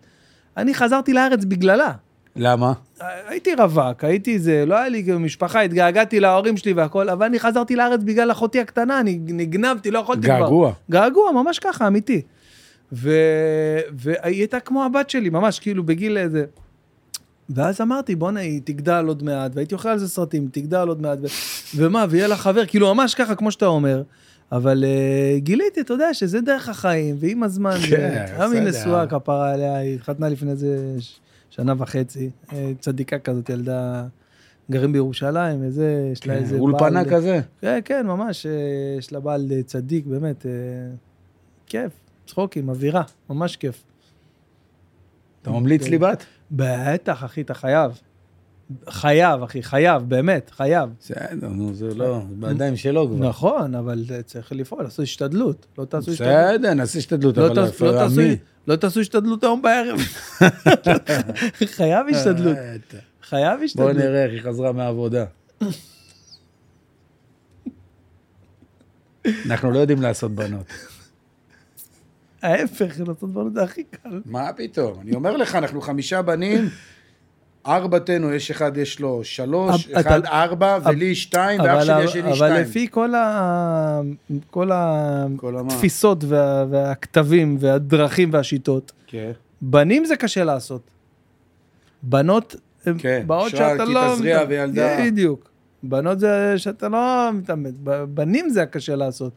אני 0.56 0.74
חזרתי 0.74 1.12
לארץ 1.12 1.44
בגללה. 1.44 1.92
למה? 2.36 2.72
הייתי 3.00 3.54
רווק, 3.54 4.04
הייתי 4.04 4.38
זה, 4.38 4.64
לא 4.66 4.74
היה 4.74 4.88
לי 4.88 5.02
כאילו 5.02 5.20
משפחה, 5.20 5.60
התגעגעתי 5.60 6.20
להורים 6.20 6.56
שלי 6.56 6.72
והכל, 6.72 7.08
אבל 7.08 7.26
אני 7.26 7.38
חזרתי 7.38 7.76
לארץ 7.76 8.00
בגלל 8.04 8.30
אחותי 8.30 8.60
הקטנה, 8.60 9.00
אני 9.00 9.18
נגנבתי, 9.22 9.90
לא 9.90 9.98
יכולתי 9.98 10.26
כבר. 10.26 10.40
געגוע. 10.40 10.72
געגוע, 10.90 11.32
ממש 11.32 11.58
ככה, 11.58 11.86
אמיתי. 11.86 12.22
ו... 12.92 13.10
והיא 13.92 14.38
הייתה 14.38 14.60
כמו 14.60 14.84
הבת 14.84 15.10
שלי, 15.10 15.30
ממש 15.30 15.58
כאילו 15.58 15.84
בגיל 15.84 16.18
איזה... 16.18 16.44
ואז 17.50 17.80
אמרתי, 17.80 18.14
בואנה, 18.14 18.40
היא 18.40 18.60
תגדל 18.64 19.04
עוד 19.08 19.22
מעט, 19.22 19.50
והייתי 19.54 19.74
אוכל 19.74 19.88
על 19.88 19.98
זה 19.98 20.08
סרטים, 20.08 20.48
תגדל 20.52 20.88
עוד 20.88 21.02
מעט, 21.02 21.18
ו... 21.22 21.26
ומה, 21.76 22.06
ויהיה 22.10 22.26
לה 22.26 22.36
חבר, 22.36 22.66
כאילו 22.66 22.94
ממש 22.94 23.14
ככה, 23.14 23.34
כמו 23.34 23.50
שאתה 23.50 23.66
אומר. 23.66 24.02
אבל 24.52 24.84
uh, 24.84 25.40
גיליתי, 25.40 25.80
אתה 25.80 25.94
יודע, 25.94 26.14
שזה 26.14 26.40
דרך 26.40 26.68
החיים, 26.68 27.16
ועם 27.20 27.42
הזמן, 27.42 27.76
כן, 27.90 28.26
גם 28.38 28.52
היא 28.52 28.62
בסדר. 28.62 28.80
נשואה 28.80 29.06
כפרה 29.06 29.52
עליה, 29.52 29.76
היא 29.76 29.94
התחתנה 29.94 30.28
לפני 30.28 30.50
איזה 30.50 30.96
שנה 31.56 31.74
וחצי, 31.78 32.30
אה, 32.52 32.72
צדיקה 32.78 33.18
כזאת, 33.18 33.48
ילדה, 33.48 34.06
גרים 34.70 34.92
בירושלים, 34.92 35.58
וזה, 35.62 36.08
יש 36.12 36.26
לה 36.26 36.34
איזה 36.34 36.58
אולפנה 36.58 37.04
כזה? 37.04 37.40
כן, 37.60 37.80
כן, 37.84 38.06
ממש, 38.06 38.46
אה, 38.46 38.52
יש 38.98 39.12
לה 39.12 39.20
בעל 39.20 39.52
צדיק, 39.66 40.06
באמת, 40.06 40.46
אה, 40.46 40.50
כיף, 41.66 41.92
צחוקים, 42.26 42.68
אווירה, 42.68 43.02
ממש 43.30 43.56
כיף. 43.56 43.84
אתה 45.42 45.50
ממליץ 45.50 45.88
לי 45.88 45.98
בת? 45.98 46.24
בטח, 46.50 47.24
אחי, 47.24 47.40
אתה 47.40 47.54
חייב. 47.54 48.00
חייב, 48.88 49.42
אחי, 49.42 49.62
חייב, 49.62 50.02
באמת, 50.02 50.50
חייב. 50.50 50.90
בסדר, 51.00 51.48
נו, 51.48 51.74
זה 51.74 51.94
לא, 51.94 52.20
בידיים 52.30 52.76
שלו 52.76 53.08
כבר. 53.08 53.28
נכון, 53.28 53.74
אבל 53.74 54.04
צריך 54.24 54.52
לפעול, 54.52 54.82
לעשות 54.82 55.02
השתדלות. 55.02 55.66
לא 55.78 55.84
תעשו 55.84 56.10
השתדלות. 56.10 56.34
בסדר, 56.54 56.74
נעשה 56.74 56.98
השתדלות, 56.98 57.36
לא 57.36 57.46
אבל 57.46 57.70
לא 57.80 58.04
עמי. 58.04 58.36
לא 58.66 58.76
תעשו 58.76 59.00
השתדלות 59.00 59.44
היום 59.44 59.62
בערב. 59.62 59.98
חייב 61.76 62.06
השתדלות, 62.10 62.56
אה, 62.56 62.76
חייב 63.22 63.56
בוא 63.56 63.64
השתדלות. 63.64 63.96
נראה 63.96 64.24
איך 64.24 64.32
היא 64.32 64.42
חזרה 64.42 64.72
מהעבודה. 64.72 65.24
אנחנו 69.46 69.70
לא 69.70 69.78
יודעים 69.78 70.02
לעשות 70.02 70.32
בנות. 70.32 70.66
ההפך, 72.42 73.00
לעשות 73.06 73.30
דברים 73.30 73.52
זה 73.54 73.62
הכי 73.62 73.84
קל. 73.84 74.20
מה 74.24 74.52
פתאום? 74.56 75.00
אני 75.00 75.14
אומר 75.14 75.36
לך, 75.36 75.54
אנחנו 75.54 75.80
חמישה 75.80 76.22
בנים, 76.22 76.68
ארבעתנו, 77.66 78.32
יש 78.32 78.50
אחד 78.50 78.76
יש 78.76 79.00
לו 79.00 79.24
שלוש, 79.24 79.86
אבל- 79.88 80.00
אחד 80.00 80.18
אתה- 80.18 80.42
ארבע, 80.42 80.78
ולי 80.84 81.14
שתיים, 81.14 81.60
ואח 81.60 81.68
אבל, 81.70 81.84
שלי 81.84 82.04
יש 82.04 82.14
לי 82.14 82.22
אבל 82.22 82.34
שתיים. 82.34 82.54
לפי 82.62 82.88
כל, 82.90 83.14
ה... 83.14 84.00
כל 84.50 84.70
כל 85.36 85.56
המה? 85.58 85.72
התפיסות 85.74 86.24
וה... 86.24 86.64
והכתבים 86.70 87.56
והדרכים 87.60 88.30
והשיטות, 88.32 88.92
כן. 89.06 89.30
בנים 89.62 90.04
זה 90.04 90.16
קשה 90.16 90.44
לעשות. 90.44 90.82
בנות, 92.02 92.56
כן, 92.98 93.22
באות 93.26 93.50
שאתה 93.50 93.84
כי 93.86 93.94
לא... 93.94 94.00
תזריע 94.14 94.40
מת- 94.42 94.46
וילדה. 94.48 94.96
בדיוק. 95.06 95.50
בנות 95.82 96.20
זה 96.20 96.54
שאתה 96.56 96.88
לא 96.88 96.98
מתאמץ, 97.34 97.74
בנים 98.08 98.48
זה 98.48 98.62
הקשה 98.62 98.96
לעשות. 98.96 99.32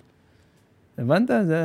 הבנת? 0.98 1.28
זה... 1.48 1.62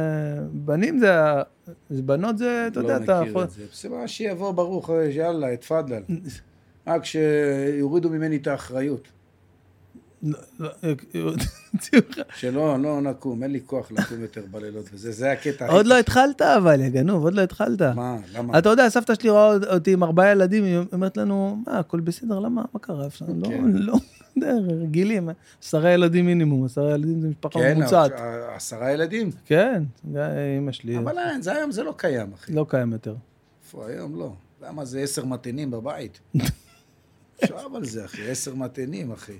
בנים 0.52 0.98
זה... 0.98 1.20
ה- 1.22 1.42
בנות 1.90 2.38
זה, 2.38 2.68
אתה 2.72 2.80
יודע, 2.80 2.98
לא 2.98 3.04
אתה 3.04 3.20
מכיר 3.20 3.30
יכול... 3.30 3.42
את 3.44 3.50
זה. 3.50 3.62
בסדר, 3.72 4.06
שיבוא 4.06 4.52
ברוך, 4.52 4.90
יאללה, 5.10 5.56
תפדל. 5.56 6.02
רק 6.86 7.04
שיורידו 7.04 8.10
ממני 8.10 8.36
את 8.36 8.46
האחריות. 8.46 9.08
לא, 10.22 10.38
לא. 11.14 11.32
שלא, 12.36 12.78
לא 12.82 13.00
נקום, 13.00 13.42
אין 13.42 13.50
לי 13.50 13.60
כוח 13.66 13.92
לקום 13.92 14.20
יותר 14.20 14.42
בלילות, 14.50 14.86
וזה 14.92 15.12
זה 15.12 15.32
הקטע. 15.32 15.68
עוד 15.68 15.86
לא. 15.86 15.98
התחלת 15.98 16.42
אבל, 16.42 16.80
יא 16.80 16.88
גנוב, 16.88 17.24
עוד 17.24 17.34
לא 17.34 17.42
התחלת. 17.42 17.82
מה, 17.82 18.16
למה? 18.32 18.58
אתה 18.58 18.68
יודע, 18.68 18.88
סבתא 18.88 19.14
שלי 19.14 19.30
רואה 19.30 19.56
אותי 19.74 19.92
עם 19.92 20.02
ארבעה 20.02 20.30
ילדים, 20.30 20.64
היא 20.64 20.78
אומרת 20.92 21.16
לנו, 21.16 21.62
מה, 21.66 21.78
הכל 21.78 22.00
בסדר, 22.00 22.38
למה, 22.38 22.62
מה 22.74 22.80
קרה? 22.80 23.06
אפשר, 23.06 23.24
לא, 23.28 23.48
כן. 23.48 23.64
לא, 23.72 23.94
רגילים, 24.82 25.28
עשרה 25.62 25.90
ילדים 25.90 26.26
מינימום, 26.26 26.64
עשרה 26.64 26.90
ילדים 26.90 27.20
זה 27.20 27.28
משפחה 27.28 27.58
כן, 27.58 27.78
ממוצעת. 27.78 28.12
אבל 28.12 28.40
עשרה 28.54 28.92
ילדים. 28.92 29.30
כן, 29.46 29.82
זה 30.12 30.56
אמא 30.58 30.72
שלי, 30.72 30.98
אבל 30.98 31.18
היום 31.46 31.72
זה 31.72 31.82
לא 31.82 31.94
קיים, 31.96 32.32
אחי. 32.34 32.52
לא 32.52 32.66
קיים 32.68 32.92
יותר. 32.92 33.14
איפה 33.64 33.86
היום 33.86 34.18
לא? 34.18 34.32
למה 34.62 34.84
זה 34.84 35.00
עשר 35.00 35.24
מתנים 35.24 35.70
בבית? 35.70 36.20
עכשיו 37.42 37.76
על 37.76 37.84
זה, 37.84 38.04
אחי, 38.04 38.30
עשר 38.30 38.54
מתנים, 38.54 39.12
אחי. 39.12 39.38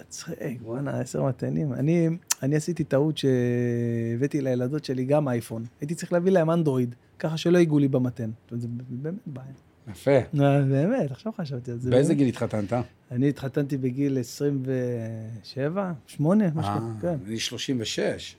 מצחיק, 0.00 0.60
בואנה, 0.62 1.00
עשר 1.00 1.22
מתנים. 1.22 1.72
אני, 1.72 2.08
אני 2.42 2.56
עשיתי 2.56 2.84
טעות 2.84 3.18
שהבאתי 3.18 4.40
לילדות 4.40 4.84
שלי 4.84 5.04
גם 5.04 5.28
אייפון. 5.28 5.64
הייתי 5.80 5.94
צריך 5.94 6.12
להביא 6.12 6.32
להם 6.32 6.50
אנדרואיד, 6.50 6.94
ככה 7.18 7.36
שלא 7.36 7.58
ייגעו 7.58 7.78
לי 7.78 7.88
במתן. 7.88 8.30
זה 8.50 8.68
באמת 8.68 9.14
בעיה. 9.26 9.52
יפה. 9.90 10.10
אה, 10.10 10.62
באמת, 10.62 11.10
עכשיו 11.10 11.32
חשבתי 11.32 11.70
על 11.70 11.78
זה. 11.78 11.90
באיזה 11.90 12.08
באמת. 12.08 12.18
גיל 12.18 12.28
התחתנת? 12.28 12.72
אני 13.10 13.28
התחתנתי 13.28 13.76
בגיל 13.76 14.18
27, 14.18 15.92
8, 16.06 16.44
משהו 16.54 16.72
אה, 16.72 16.78
כזה, 16.98 17.08
כן. 17.08 17.16
אני 17.26 17.38
36. 17.38 18.36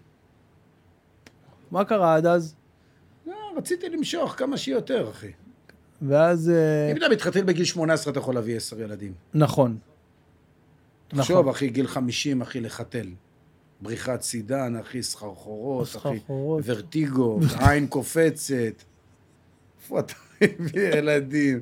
מה 1.71 1.85
קרה 1.85 2.15
עד 2.15 2.25
אז? 2.25 2.55
לא, 3.25 3.35
רציתי 3.57 3.89
למשוך 3.89 4.35
כמה 4.37 4.57
שיותר, 4.57 5.09
אחי. 5.09 5.31
ואז... 6.01 6.49
אה, 6.49 6.91
אם 6.91 6.97
אתה 6.97 7.09
מתחתן 7.09 7.45
בגיל 7.45 7.65
18, 7.65 8.11
אתה 8.11 8.19
יכול 8.19 8.35
להביא 8.35 8.57
עשר 8.57 8.81
ילדים. 8.81 9.13
נכון. 9.33 9.77
תחשוב, 11.07 11.39
נכון. 11.39 11.49
אחי, 11.49 11.69
גיל 11.69 11.87
50, 11.87 12.41
אחי, 12.41 12.59
לחתל. 12.59 13.07
בריחת 13.81 14.21
סידן, 14.21 14.75
אחי, 14.75 15.03
סחרחורות, 15.03 15.95
אחי. 15.95 16.19
ורטיגו, 16.63 17.39
עין 17.59 17.87
קופצת. 17.87 18.83
איפה 19.81 19.99
אתה 19.99 20.13
מביא 20.59 20.81
ילדים? 20.81 21.61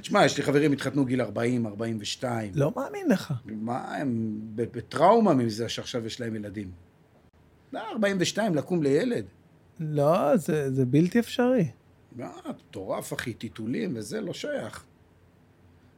תשמע, 0.00 0.24
יש 0.24 0.36
לי 0.36 0.42
חברים 0.42 0.72
התחתנו 0.72 1.04
גיל 1.04 1.22
40, 1.22 1.66
42. 1.66 2.52
לא 2.54 2.72
מאמין 2.76 3.08
לך. 3.08 3.32
מה, 3.44 3.96
הם 3.96 4.38
בטראומה 4.54 5.34
מזה 5.34 5.68
שעכשיו 5.68 6.06
יש 6.06 6.20
להם 6.20 6.36
ילדים. 6.36 6.70
לא, 7.72 7.80
42, 7.92 8.54
לקום 8.54 8.82
לילד. 8.82 9.24
לא, 9.80 10.36
זה, 10.36 10.74
זה 10.74 10.86
בלתי 10.86 11.18
אפשרי. 11.18 11.68
מה, 12.18 12.28
מטורף, 12.48 13.12
אחי, 13.12 13.32
טיטולים 13.32 13.92
וזה 13.96 14.20
לא 14.20 14.32
שייך. 14.32 14.84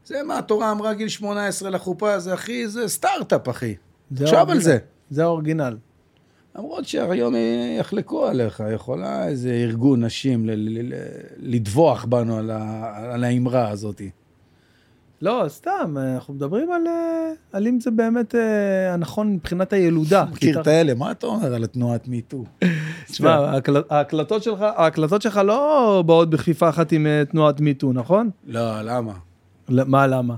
זה 0.04 0.22
מה 0.22 0.38
התורה 0.38 0.72
אמרה 0.72 0.94
גיל 0.94 1.08
18 1.08 1.70
לחופה, 1.70 2.18
זה 2.18 2.34
אחי, 2.34 2.68
זה 2.68 2.88
סטארט-אפ, 2.88 3.48
אחי. 3.48 3.74
תחשוב 4.14 4.50
על. 4.50 4.60
זה. 4.60 4.78
זה 5.10 5.22
האורגינל. 5.22 5.76
למרות 6.56 6.84
שהיום 6.84 7.34
יחלקו 7.78 8.26
עליך, 8.26 8.62
יכולה 8.74 9.28
איזה 9.28 9.50
ארגון 9.52 10.04
נשים 10.04 10.48
לטבוח 11.36 12.04
בנו 12.04 12.36
על 12.38 12.50
ה- 12.50 13.12
על 13.14 13.24
האמרה 13.24 13.68
הזאת. 13.68 14.02
לא, 15.22 15.44
סתם, 15.48 15.96
אנחנו 16.14 16.34
מדברים 16.34 16.72
על, 16.72 16.86
אה, 16.86 17.30
על 17.52 17.66
אם 17.66 17.80
זה 17.80 17.90
באמת 17.90 18.34
אה, 18.34 18.94
הנכון 18.94 19.32
מבחינת 19.34 19.72
הילודה. 19.72 20.24
מכיר 20.32 20.60
את 20.60 20.66
האלה, 20.66 20.94
מה 20.94 21.10
אתה 21.10 21.26
אומר 21.26 21.54
על 21.54 21.64
התנועת 21.64 22.08
מיטו? 22.08 22.44
תשמע, 23.06 23.36
ההקל- 23.58 23.84
ההקלטות 23.90 24.42
שלך, 24.42 24.60
ההקלטות 24.76 25.22
שלך 25.22 25.36
לא 25.44 26.02
באות 26.06 26.30
בכפיפה 26.30 26.68
אחת 26.68 26.92
עם 26.92 27.06
אה, 27.06 27.22
תנועת 27.30 27.60
מיטו, 27.60 27.92
נכון? 27.92 28.30
לא, 28.46 28.82
למה? 28.82 29.12
ל- 29.68 29.84
מה, 29.84 30.06
למה? 30.06 30.34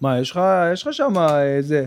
מה, 0.00 0.18
יש 0.18 0.30
לך, 0.30 0.40
יש 0.72 0.86
לך 0.86 0.94
שם 0.94 1.12
איזה... 1.42 1.84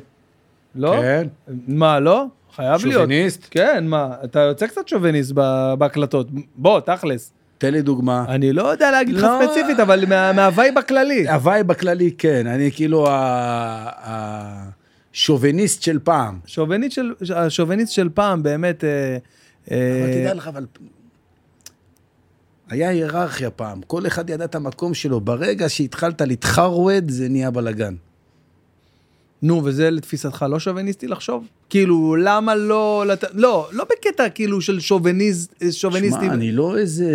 לא? 0.76 0.96
כן? 1.02 1.28
מה, 1.68 2.00
לא? 2.00 2.26
חייב 2.56 2.86
להיות. 2.86 3.02
שוביניסט? 3.02 3.48
כן, 3.52 3.88
מה, 3.88 4.10
אתה 4.24 4.40
יוצא 4.40 4.68
קצת 4.68 4.88
שוביניסט 4.88 5.32
בהקלטות. 5.78 6.28
בוא, 6.56 6.80
תכלס. 6.80 7.34
תן 7.64 7.74
לי 7.74 7.82
דוגמה. 7.82 8.26
אני 8.28 8.54
לא 8.54 8.64
יודע 8.72 8.92
להגיד 8.92 9.16
לך 9.16 9.24
לא. 9.24 9.40
ספציפית, 9.46 9.80
אבל 9.80 10.06
מה- 10.06 10.34
מה 10.34 10.49
vibe 10.49 10.78
הכללי. 10.78 11.30
ה 11.30 11.38
vibe 11.38 11.72
הכללי 11.72 12.12
כן, 12.18 12.48
אני 12.48 12.72
כאילו 12.72 13.08
השוביניסט 15.14 15.82
של 15.82 16.00
פעם. 16.04 16.40
השוביניסט 17.36 17.92
של 17.94 18.10
פעם 18.14 18.44
באמת... 18.44 18.84
אה, 18.84 19.18
אה, 19.72 20.02
אבל 20.04 20.14
תדע 20.14 20.34
לך, 20.34 20.48
אבל... 20.48 20.66
היה 22.70 22.90
היררכיה 22.90 23.50
פעם, 23.50 23.82
כל 23.88 24.08
אחד 24.08 24.30
ידע 24.30 24.46
את 24.46 24.56
המקום 24.56 24.94
שלו. 24.94 25.22
ברגע 25.22 25.70
שהתחלת 25.70 26.22
להתחרוד, 26.22 27.10
זה 27.12 27.30
נהיה 27.30 27.52
בלאגן. 27.52 27.94
נו, 29.44 29.62
וזה 29.64 29.92
לתפיסתך 29.92 30.46
לא 30.50 30.60
שוביניסטי 30.60 31.08
לחשוב? 31.08 31.48
כאילו, 31.70 32.16
למה 32.16 32.56
לא... 32.56 33.04
לת... 33.08 33.24
לא, 33.34 33.68
לא 33.72 33.84
בקטע 33.84 34.30
כאילו 34.30 34.62
של 34.62 34.80
שוביניסט, 34.80 35.64
שוביניסטי. 35.72 36.26
שמע, 36.26 36.34
אני 36.34 36.52
לא 36.52 36.78
איזה 36.78 37.12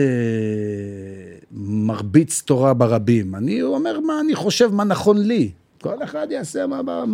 מרביץ 1.53 2.43
תורה 2.43 2.75
ברבים. 2.75 3.35
אני 3.35 3.63
אומר 3.63 4.01
מה 4.01 4.21
אני 4.21 4.35
חושב, 4.35 4.75
מה 4.75 4.85
נכון 4.85 5.19
לי. 5.19 5.51
כל 5.81 6.03
אחד 6.05 6.27
יעשה 6.31 6.67
מה 6.67 7.05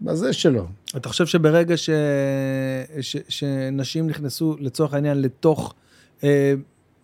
בזה 0.00 0.32
שלו. 0.32 0.66
אתה 0.96 1.08
חושב 1.08 1.26
שברגע 1.26 1.76
ש... 1.76 1.90
ש... 3.00 3.16
שנשים 3.28 4.06
נכנסו 4.06 4.56
לצורך 4.60 4.94
העניין 4.94 5.22
לתוך 5.22 5.74
אה, 6.24 6.54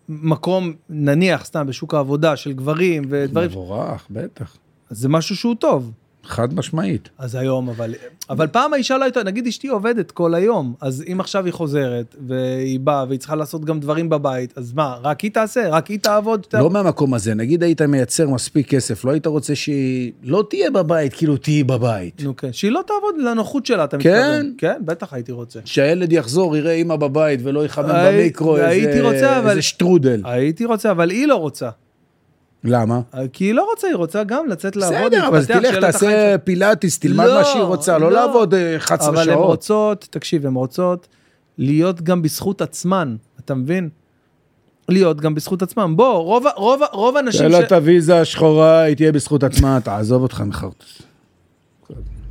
מקום, 0.09 0.73
נניח 0.89 1.45
סתם 1.45 1.67
בשוק 1.67 1.93
העבודה 1.93 2.35
של 2.35 2.53
גברים 2.53 3.03
ודברים, 3.09 3.49
מבורך, 3.49 4.07
בטח. 4.09 4.57
אז 4.89 4.97
זה 4.97 5.09
משהו 5.09 5.35
שהוא 5.35 5.55
טוב. 5.55 5.91
חד 6.29 6.53
משמעית. 6.53 7.09
אז 7.17 7.35
היום, 7.35 7.69
אבל, 7.69 7.93
אבל 8.29 8.47
פעם 8.47 8.73
האישה 8.73 8.97
לא 8.97 9.03
הייתה, 9.03 9.23
נגיד 9.23 9.47
אשתי 9.47 9.67
עובדת 9.67 10.11
כל 10.11 10.35
היום, 10.35 10.73
אז 10.81 11.03
אם 11.11 11.19
עכשיו 11.19 11.45
היא 11.45 11.53
חוזרת 11.53 12.15
והיא 12.27 12.79
באה 12.79 13.05
והיא 13.07 13.19
צריכה 13.19 13.35
לעשות 13.35 13.65
גם 13.65 13.79
דברים 13.79 14.09
בבית, 14.09 14.53
אז 14.57 14.73
מה, 14.73 14.95
רק 15.03 15.21
היא 15.21 15.31
תעשה, 15.31 15.69
רק 15.69 15.87
היא 15.87 15.99
תעבוד? 15.99 16.45
לא 16.53 16.69
מהמקום 16.69 17.13
הזה, 17.13 17.35
נגיד 17.35 17.63
היית 17.63 17.81
מייצר 17.81 18.29
מספיק 18.29 18.67
כסף, 18.69 19.05
לא 19.05 19.11
היית 19.11 19.27
רוצה 19.27 19.55
שהיא 19.55 20.11
לא 20.23 20.43
תהיה 20.49 20.71
בבית, 20.71 21.13
כאילו 21.13 21.37
תהיי 21.37 21.63
בבית. 21.63 22.21
נו 22.23 22.35
כן, 22.35 22.53
שהיא 22.53 22.71
לא 22.71 22.81
תעבוד 22.87 23.15
לנוחות 23.29 23.65
שלה, 23.65 23.83
אתה 23.83 23.97
כן? 23.97 24.09
מתכוון? 24.19 24.53
כן, 24.57 24.81
בטח 24.85 25.13
הייתי 25.13 25.31
רוצה. 25.31 25.59
שהילד 25.65 26.11
יחזור, 26.13 26.57
יראה 26.57 26.71
אימא 26.73 26.95
בבית 26.95 27.39
ולא 27.43 27.65
יחמם 27.65 27.89
הי- 27.89 28.11
במיקרו 28.21 28.55
איזה, 28.57 28.67
הייתי 28.67 29.01
רוצה, 29.01 29.39
אבל- 29.39 29.49
איזה 29.49 29.61
שטרודל. 29.61 30.21
הייתי 30.25 30.65
רוצה, 30.65 30.91
אבל 30.91 31.09
היא 31.09 31.27
לא 31.27 31.35
רוצה. 31.35 31.69
למה? 32.63 33.01
כי 33.33 33.45
היא 33.45 33.53
לא 33.53 33.67
רוצה, 33.69 33.87
היא 33.87 33.95
רוצה 33.95 34.23
גם 34.23 34.47
לצאת 34.47 34.75
לעבוד, 34.75 35.11
בסדר, 35.11 35.27
אבל 35.27 35.45
תלך, 35.45 35.75
תעשה. 35.75 36.37
פילאטיס, 36.43 36.99
תלמד 36.99 37.25
לא, 37.25 37.37
מה 37.37 37.45
שהיא 37.45 37.61
רוצה, 37.63 37.97
לא 37.97 38.11
לא. 38.11 38.15
לעבוד 38.21 38.53
אה, 38.53 38.77
11 38.77 39.09
אבל 39.09 39.19
הן 39.19 39.25
שעות. 39.25 39.45
רוצות, 39.45 40.07
תקשיב, 40.09 40.45
הן 40.45 40.53
רוצות 40.53 41.07
להיות 41.57 42.01
גם 42.01 42.21
בזכות 42.21 42.61
עצמן, 42.61 43.15
אתה 43.39 43.53
מבין? 43.55 43.89
להיות 44.89 45.21
גם 45.21 45.35
בזכות 45.35 45.61
עצמן. 45.61 45.95
בוא, 45.95 46.13
רוב, 46.17 46.45
רוב, 46.91 47.17
האנשים 47.17 47.41
תן 47.41 47.51
לה 47.51 47.59
את 47.59 47.71
הוויזה 47.71 48.21
השחורה, 48.21 48.79
היא 48.79 48.95
תהיה 48.95 49.11
בזכות 49.11 49.43
עצמה, 49.43 49.79
תעזוב 49.83 50.21
אותך 50.21 50.43
מחרטוס. 50.45 51.01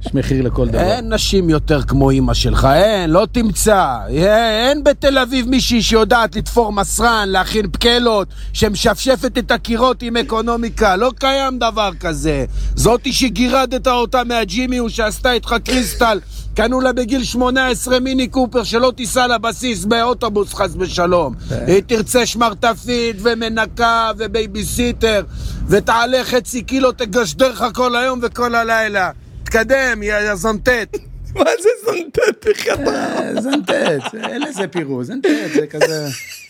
יש 0.07 0.15
מחיר 0.15 0.43
לכל 0.43 0.69
דבר. 0.69 0.79
אין 0.79 1.12
נשים 1.12 1.51
יותר 1.51 1.83
כמו 1.83 2.11
אימא 2.11 2.35
שלך, 2.35 2.69
אין, 2.75 3.11
לא 3.11 3.27
תמצא. 3.33 3.99
אין 4.09 4.85
בתל 4.85 5.19
אביב 5.19 5.49
מישהי 5.49 5.83
שיודעת 5.83 6.37
לתפור 6.37 6.73
מסרן, 6.73 7.29
להכין 7.29 7.70
פקלות, 7.70 8.29
שמשפשפת 8.53 9.39
את 9.39 9.51
הקירות 9.51 10.03
עם 10.03 10.16
אקונומיקה, 10.16 10.97
לא 10.97 11.12
קיים 11.19 11.59
דבר 11.59 11.91
כזה. 12.01 12.45
זאתי 12.75 13.12
שגירדת 13.12 13.87
אותה 13.87 14.25
מהג'ימיו 14.25 14.91
שעשתה 14.91 15.33
איתך 15.33 15.55
קריסטל, 15.65 16.20
קנו 16.55 16.81
לה 16.81 16.93
בגיל 16.93 17.25
18 17.25 18.01
מיני 18.01 18.29
קופר 18.29 18.62
שלא 18.62 18.93
תיסע 18.97 19.27
לבסיס 19.27 19.85
באוטובוס 19.85 20.55
חס 20.55 20.70
ושלום. 20.79 21.35
היא 21.66 21.83
תרצה 21.87 22.27
שמרטפית 22.27 23.16
ומנקה 23.23 24.11
ובייביסיטר, 24.19 25.23
ותעלה 25.69 26.25
חצי 26.25 26.62
קילו, 26.62 26.93
תגשדר 26.93 27.53
לך 27.53 27.65
כל 27.75 27.97
היום 27.97 28.20
וכל 28.23 28.55
הלילה. 28.55 29.11
תקדם, 29.49 30.03
יא 30.03 30.35
זונטט. 30.35 30.97
מה 31.35 31.51
זה 31.61 31.69
זונטט 31.85 32.47
בכלל? 32.49 32.89
אה, 32.89 33.43
זנטט, 33.43 34.15
אין 34.15 34.43
לזה 34.43 34.69
פירוש, 34.69 35.06
זנטט, 35.07 35.29
זה 35.55 35.66
כזה... 35.66 36.07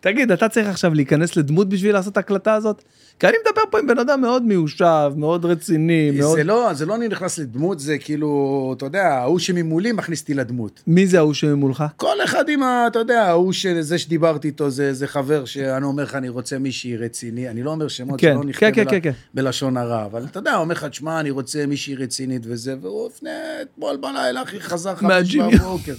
תגיד, 0.00 0.30
אתה 0.32 0.48
צריך 0.48 0.68
עכשיו 0.68 0.94
להיכנס 0.94 1.36
לדמות 1.36 1.68
בשביל 1.68 1.92
לעשות 1.92 2.12
את 2.12 2.16
ההקלטה 2.16 2.54
הזאת? 2.54 2.82
כי 3.20 3.26
אני 3.26 3.36
מדבר 3.46 3.62
פה 3.70 3.78
עם 3.78 3.86
בן 3.86 3.98
אדם 3.98 4.20
מאוד 4.20 4.42
מיושב, 4.42 5.12
מאוד 5.16 5.44
רציני, 5.44 6.10
מאוד... 6.10 6.36
זה 6.36 6.44
לא, 6.44 6.74
זה 6.74 6.86
לא 6.86 6.94
אני 6.96 7.08
נכנס 7.08 7.38
לדמות, 7.38 7.80
זה 7.80 7.98
כאילו, 7.98 8.74
אתה 8.76 8.86
יודע, 8.86 9.02
ההוא 9.04 9.38
שממולי 9.38 9.92
מכניס 9.92 10.20
אותי 10.20 10.34
לדמות. 10.34 10.82
מי 10.86 11.06
זה 11.06 11.18
ההוא 11.18 11.34
שממולך? 11.34 11.84
כל 11.96 12.16
אחד 12.24 12.48
עם 12.48 12.62
ה... 12.62 12.84
אתה 12.86 12.98
יודע, 12.98 13.22
ההוא 13.22 13.52
שזה 13.52 13.98
שדיברתי 13.98 14.48
איתו, 14.48 14.70
זה, 14.70 14.92
זה 14.92 15.06
חבר 15.06 15.44
שאני 15.44 15.84
אומר 15.84 16.02
לך, 16.02 16.14
אני 16.14 16.28
רוצה 16.28 16.58
מישהי 16.58 16.96
רציני. 16.96 17.48
אני 17.48 17.62
לא 17.62 17.70
אומר 17.70 17.88
שמות, 17.88 18.20
כן, 18.20 18.32
שלא 18.34 18.44
נכתב 18.44 18.60
כן, 18.60 18.72
כן, 18.74 18.84
בל- 18.84 18.90
כן, 18.90 19.00
כן. 19.02 19.12
בלשון 19.34 19.76
הרע, 19.76 20.04
אבל 20.04 20.24
אתה 20.24 20.38
יודע, 20.38 20.56
אומר 20.56 20.74
לך, 20.74 20.84
תשמע, 20.84 21.20
אני 21.20 21.30
רוצה 21.30 21.66
מישהי 21.66 21.94
רצינית 21.94 22.42
וזה, 22.44 22.74
והוא 22.80 23.08
לפני, 23.08 23.30
אתמול 23.62 23.96
בלילה, 23.96 24.42
אחי, 24.42 24.60
חזר 24.60 24.94
חמש. 24.94 25.36
בבוקר. 25.36 25.94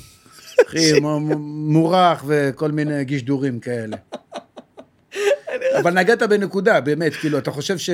אחי, 0.67 0.99
מורח 0.99 2.23
וכל 2.27 2.71
מיני 2.71 3.03
גישדורים 3.03 3.59
כאלה. 3.59 3.97
אבל 5.79 5.93
נגעת 5.93 6.21
בנקודה, 6.23 6.81
באמת, 6.81 7.13
כאילו, 7.13 7.37
אתה 7.37 7.51
חושב 7.51 7.77
ש... 7.77 7.89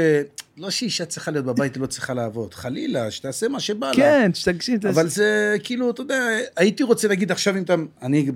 לא 0.58 0.70
שאישה 0.70 1.06
צריכה 1.06 1.32
להיות 1.32 1.46
בבית, 1.46 1.76
היא 1.76 1.82
לא 1.82 1.88
צריכה 1.88 2.14
לעבוד. 2.14 2.54
חלילה, 2.54 3.12
שתעשה 3.12 3.48
מה 3.48 3.60
שבא 3.60 3.88
לה. 3.88 3.94
כן, 3.94 4.32
שתגשים 4.34 4.80
אבל 4.90 5.08
זה 5.08 5.56
כאילו, 5.64 5.90
אתה 5.90 6.02
יודע, 6.02 6.28
הייתי 6.56 6.84
רוצה 6.84 7.08
להגיד 7.08 7.32
עכשיו 7.32 7.58
אם 7.58 7.64
אתה... 7.64 7.76
אני 8.02 8.32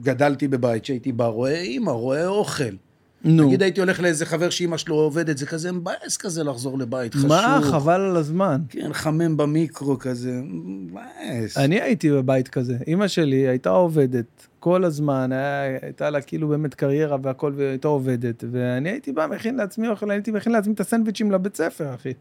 גדלתי 0.00 0.48
בבית 0.48 0.84
שהייתי 0.84 1.12
בא, 1.12 1.24
רואה 1.24 1.60
אימא, 1.60 1.90
רואה 1.90 2.26
אוכל. 2.26 2.64
נו, 3.24 3.46
נגיד 3.46 3.62
הייתי 3.62 3.80
הולך 3.80 4.00
לאיזה 4.00 4.26
חבר 4.26 4.50
שאימא 4.50 4.76
שלו 4.76 4.94
עובדת, 4.94 5.38
זה 5.38 5.46
כזה 5.46 5.72
מבאס 5.72 6.16
כזה 6.16 6.44
לחזור 6.44 6.78
לבית 6.78 7.14
חשוך. 7.14 7.28
מה, 7.28 7.60
חבל 7.62 8.00
על 8.00 8.16
הזמן. 8.16 8.60
כן, 8.68 8.92
חמם 8.92 9.36
במיקרו 9.36 9.98
כזה, 9.98 10.40
מבאס. 10.44 11.56
אני 11.56 11.80
הייתי 11.80 12.10
בבית 12.10 12.48
כזה. 12.48 12.76
אימא 12.86 13.08
שלי 13.08 13.36
הייתה 13.48 13.70
עובדת 13.70 14.46
כל 14.60 14.84
הזמן, 14.84 15.32
היה, 15.32 15.78
הייתה 15.82 16.10
לה 16.10 16.20
כאילו 16.20 16.48
באמת 16.48 16.74
קריירה 16.74 17.16
והכל, 17.22 17.52
והייתה 17.56 17.88
עובדת. 17.88 18.44
ואני 18.50 18.88
הייתי 18.88 19.12
בא, 19.12 19.26
מכין 19.26 19.56
לעצמי 19.56 19.88
אוכל, 19.88 20.10
הייתי 20.10 20.30
מכין 20.30 20.52
לעצמי 20.52 20.74
את 20.74 20.80
הסנדוויצ'ים 20.80 21.30
לבית 21.30 21.56
ספר, 21.56 21.94
אחי. 21.94 22.12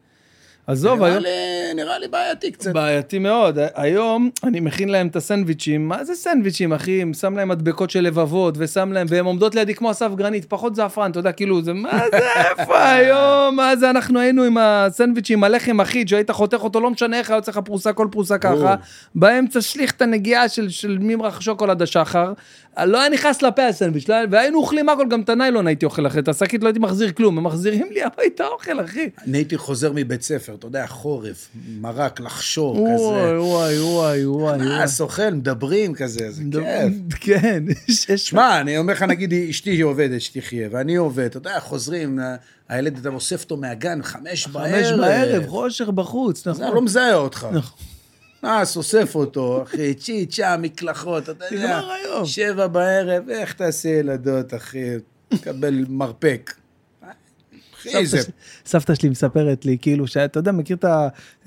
עזוב, 0.67 0.99
נראה 0.99 1.09
היום... 1.11 1.23
לי- 1.23 1.29
נראה 1.75 1.99
לי 1.99 2.07
בעייתי 2.07 2.51
קצת. 2.51 2.73
בעייתי 2.73 3.19
מאוד. 3.19 3.57
היום 3.75 4.29
אני 4.43 4.59
מכין 4.59 4.89
להם 4.89 5.07
את 5.07 5.15
הסנדוויצ'ים, 5.15 5.87
מה 5.87 6.03
זה 6.03 6.15
סנדוויצ'ים, 6.15 6.73
אחי? 6.73 7.03
שם 7.19 7.37
להם 7.37 7.47
מדבקות 7.47 7.89
של 7.89 8.01
לבבות, 8.01 8.55
ושם 8.57 8.91
להם, 8.93 9.07
והן 9.09 9.25
עומדות 9.25 9.55
לידי 9.55 9.73
כמו 9.75 9.91
אסף 9.91 10.11
גרנית, 10.15 10.45
פחות 10.45 10.75
זעפרן, 10.75 11.11
אתה 11.11 11.19
יודע, 11.19 11.31
כאילו, 11.31 11.61
זה, 11.61 11.73
מה 11.73 11.99
זה, 12.11 12.17
איפה 12.59 12.83
היום? 12.91 13.55
מה 13.55 13.75
זה, 13.75 13.89
אנחנו 13.89 14.19
היינו 14.19 14.43
עם 14.43 14.57
הסנדוויצ'ים, 14.59 15.43
הלחם 15.43 15.81
אחיד, 15.81 16.07
שהיית 16.07 16.31
חותך 16.31 16.57
אותו, 16.63 16.79
לא 16.79 16.89
משנה 16.89 17.17
איך, 17.19 17.29
היה 17.29 17.37
יוצא 17.37 17.51
לך 17.51 17.57
פרוסה, 17.57 17.93
כל 17.93 18.07
פרוסה 18.11 18.37
ככה, 18.37 18.75
באמצע 19.15 19.61
שליך 19.61 19.91
את 19.91 20.01
הנגיעה 20.01 20.49
של, 20.49 20.69
של 20.69 20.97
ממרח 21.01 21.41
שוקולד 21.41 21.81
השחר, 21.81 22.33
לא 22.85 23.01
היה 23.01 23.09
נכנס 23.09 23.41
לפה 23.41 23.67
הסנדוויץ', 23.67 24.09
לא 24.09 24.15
והיינו 24.31 24.57
אוכלים 24.57 24.89
הכל, 24.89 25.07
גם 25.09 25.21
את 25.21 25.29
הניילון 25.29 25.67
הייתי 25.67 25.85
אוכל 25.85 26.07
אחרי, 26.07 26.21
את 26.21 26.27
השקית 26.27 26.63
לא 26.63 26.67
הייתי 26.67 26.79
מחזיר 26.79 27.11
כלום, 27.11 27.37
הם 27.37 27.43
מחזירים 27.43 27.87
לי 27.91 28.03
הביתה 28.03 28.47
אוכל, 28.47 28.85
אחי. 28.85 29.09
אני 29.27 29.37
הייתי 29.37 29.57
חוזר 29.57 29.91
מבית 29.95 30.21
ספר, 30.21 30.55
אתה 30.55 30.67
יודע, 30.67 30.87
חורף, 30.87 31.47
מרק, 31.81 32.19
לחשור, 32.19 32.81
וואי, 32.81 32.93
כזה. 32.93 33.41
וואי, 33.41 33.79
וואי, 33.79 34.25
וואי. 34.25 34.59
אה, 34.61 34.87
סוכל, 34.87 35.29
מדברים 35.29 35.93
כזה, 35.93 36.31
זה 36.31 36.43
כיף. 36.51 37.17
כן. 37.25 37.63
שמע, 38.15 38.61
אני 38.61 38.77
אומר 38.77 38.93
לך, 38.93 39.03
נגיד, 39.03 39.33
אשתי 39.49 39.81
עובדת, 39.81 40.21
שתחיה, 40.21 40.67
ואני 40.71 40.95
עובד, 40.95 41.25
אתה 41.25 41.37
יודע, 41.37 41.59
חוזרים, 41.59 42.19
הילד, 42.69 42.97
אתה 42.97 43.09
אוסף 43.09 43.43
אותו 43.43 43.57
מהגן, 43.57 44.03
חמש 44.03 44.47
בערב. 44.47 44.71
חמש 44.71 44.99
בערב, 44.99 45.47
חושך 45.47 45.87
בחוץ, 45.87 46.47
נכון. 46.47 46.75
לא 46.75 46.81
מזהה 46.81 47.15
אותך. 47.15 47.47
נכון. 47.51 47.96
אז 48.41 48.77
אוסף 48.77 49.15
אותו, 49.15 49.63
אחי, 49.63 49.93
צ'י, 49.93 50.25
צ'ה, 50.25 50.57
מקלחות, 50.57 51.23
אתה 51.29 51.45
יודע. 51.51 51.65
נגמר 51.65 51.91
היום. 51.91 52.25
שבע 52.25 52.67
בערב, 52.67 53.29
איך 53.29 53.53
תעשה 53.53 53.89
ילדות, 53.89 54.53
אחי? 54.53 54.85
תקבל 55.29 55.85
מרפק. 55.89 56.53
סבתא. 58.65 58.95
שלי- 58.95 59.09
מספרת 59.09 59.65
לי, 59.65 59.77
כאילו, 59.81 60.07
שאתה 60.07 60.39
יודע, 60.39 60.51
מכיר 60.51 60.77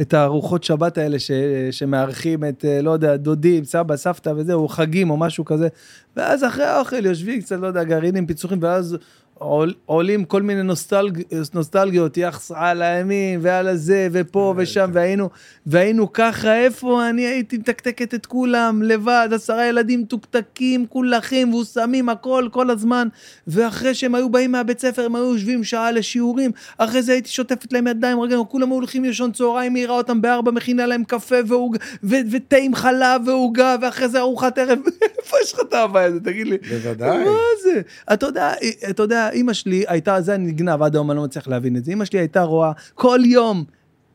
את 0.01 0.15
הארוחות 0.15 0.65
שבת 0.65 0.99
האלה 0.99 1.19
ש- 1.19 1.31
שמארחים 1.71 2.45
את, 2.45 2.65
אה, 2.65 2.83
לא 2.83 2.91
יודע, 2.91 3.17
דודים, 3.17 3.65
סבא, 3.65 3.97
סבתא 3.97 4.33
וזהו, 4.37 4.69
חגים 4.69 5.11
או 5.11 5.17
משהו 5.17 5.45
כזה, 5.45 5.69
ואז 6.17 6.45
אחרי 6.45 6.65
האוכל 6.65 7.07
יושבים 7.07 7.43
קצת, 7.43 7.57
לא 7.61 7.67
יודע, 7.67 7.85
גרעינים, 7.85 8.27
פיצוחים, 8.27 8.59
ואז 8.63 8.97
עול, 9.43 9.75
עולים 9.87 10.25
כל 10.25 10.43
מיני 10.43 10.63
נוסטלג, 10.63 11.23
נוסטלגיות, 11.55 12.17
יחס 12.17 12.51
על 12.55 12.83
הימים 12.83 13.41
ועל 13.43 13.69
הזה 13.69 14.09
ופה 14.13 14.55
ושם, 14.57 14.91
והיינו, 14.93 15.31
והיינו 15.67 16.13
ככה, 16.13 16.57
איפה 16.57 17.09
אני 17.09 17.23
הייתי 17.27 17.59
מתקתקת 17.59 18.15
את 18.15 18.27
כולם, 18.27 18.83
לבד, 18.83 19.29
עשרה 19.33 19.67
ילדים 19.67 20.01
מתוקתקים, 20.01 20.87
כולכים, 20.87 21.49
מבוסמים, 21.49 22.09
הכל, 22.09 22.49
כל 22.53 22.71
הזמן, 22.71 23.09
ואחרי 23.47 23.95
שהם 23.95 24.15
היו 24.15 24.29
באים 24.31 24.53
מהבית 24.53 24.81
ספר, 24.81 25.05
הם 25.05 25.15
היו 25.17 25.33
יושבים 25.33 25.65
שעה 25.65 25.93
לשיעורים, 25.93 26.51
אחרי 26.79 27.03
זה 27.03 27.13
הייתי 27.13 27.29
שוטפת 27.31 27.73
להם 27.73 27.87
ידיים, 27.87 28.21
רגע, 28.21 28.37
כולם 28.49 28.69
היו 28.69 28.75
הולכים 28.75 29.05
לישון 29.05 29.33
צהריים, 29.33 29.73
מעירה 29.73 29.95
אותם 29.95 30.21
בארבע, 30.23 30.51
מכינה 30.51 30.87
להם 30.87 31.05
קפה 31.05 31.37
ועוג- 31.47 31.77
ו- 32.05 32.17
ותה 32.31 32.57
עם 32.57 32.75
חלב 32.75 33.23
ועוגה, 33.29 33.77
ואחרי 33.83 34.09
זה 34.09 34.19
ארוחת 34.19 34.59
ערב, 34.59 34.79
איפה 35.19 35.37
יש 35.43 35.53
לך 35.53 35.61
את 35.69 35.75
ההווי 35.75 36.03
הזה, 36.05 36.21
תגיד 36.21 36.47
לי? 36.47 36.59
בוודאי. 36.69 37.25
מה 37.25 37.31
זה? 37.63 37.81
אתה 38.13 38.27
יודע, 38.27 38.53
אתה 38.91 39.03
יודע, 39.03 39.30
אימא 39.31 39.53
שלי 39.53 39.85
הייתה, 39.89 40.21
זה 40.21 40.37
נגנב, 40.37 40.83
עד 40.83 40.95
היום 40.95 41.11
אני 41.11 41.17
לא 41.19 41.25
מצליח 41.25 41.49
להבין 41.49 41.77
את 41.77 41.85
זה, 41.85 41.91
אימא 41.91 42.05
שלי 42.05 42.19
הייתה 42.19 42.43
רואה 42.43 42.73
כל 42.95 43.21
יום, 43.25 43.65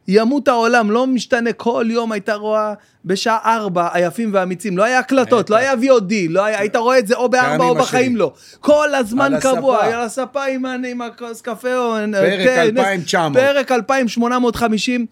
ימות 0.08 0.48
העולם, 0.48 0.92
לא 0.92 1.08
משתנה, 1.08 1.54
כל 1.54 1.86
יום 1.90 2.12
הייתה 2.12 2.36
רואה 2.36 2.74
בשעה 3.06 3.56
ארבע, 3.56 3.88
היפים 3.94 4.34
והאמיצים, 4.34 4.78
לא 4.78 4.84
היה 4.84 5.00
הקלטות, 5.00 5.50
לא 5.50 5.56
היה 5.56 5.74
VOD, 5.74 6.14
לא 6.30 6.44
היה, 6.46 6.60
היית 6.60 6.76
רואה 6.76 7.00
את 7.00 7.08
זה 7.08 7.16
או 7.16 7.30
בארבע 7.30 7.64
או 7.66 7.76
בחיים. 7.76 8.16
לא. 8.16 8.34
כל 8.60 8.96
הזמן 8.96 9.34
קבוע. 9.42 9.86
על 9.86 10.02
הספה 10.02 10.44
עם 10.46 11.02
הכוס 11.02 11.42
קפה 11.42 11.76
או... 11.76 11.94
פרק 12.12 12.40
תה, 12.48 12.64
נס- 12.72 12.80
2900. 12.80 13.44
פרק 13.44 13.72
2850, 13.72 15.06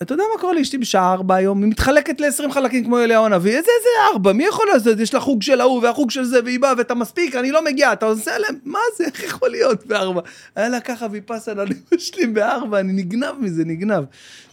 ואתה 0.00 0.14
יודע 0.14 0.24
מה 0.34 0.40
קורה 0.40 0.54
לאשתי 0.54 0.78
בשעה 0.78 1.12
ארבע 1.12 1.34
היום? 1.34 1.62
היא 1.62 1.70
מתחלקת 1.70 2.20
ל-20 2.20 2.50
חלקים 2.50 2.84
כמו 2.84 2.98
אליהו 2.98 3.24
הנביא, 3.24 3.50
איזה 3.50 3.70
איזה 3.78 3.88
ארבע? 4.12 4.32
מי 4.32 4.44
יכול 4.44 4.66
לעשות? 4.72 5.00
יש 5.00 5.14
לה 5.14 5.20
חוג 5.20 5.42
של 5.42 5.60
ההוא 5.60 5.82
והחוג 5.82 6.10
של 6.10 6.24
זה, 6.24 6.40
והיא 6.44 6.60
באה 6.60 6.72
ואתה 6.78 6.94
מספיק, 6.94 7.34
אני 7.34 7.52
לא 7.52 7.64
מגיע, 7.64 7.92
אתה 7.92 8.06
עושה 8.06 8.38
להם, 8.38 8.58
מה 8.64 8.78
זה, 8.96 9.04
איך 9.04 9.24
יכול 9.24 9.50
להיות 9.50 9.86
בארבע? 9.86 10.20
היה 10.56 10.68
לה 10.68 10.80
ככה 10.80 11.06
ויפאסנה 11.10 11.62
על 11.62 11.68
אמא 11.68 12.00
שלי 12.06 12.26
בארבע, 12.26 12.80
אני 12.80 12.92
נגנב 12.92 13.34
מזה, 13.40 13.64
נגנב. 13.64 14.04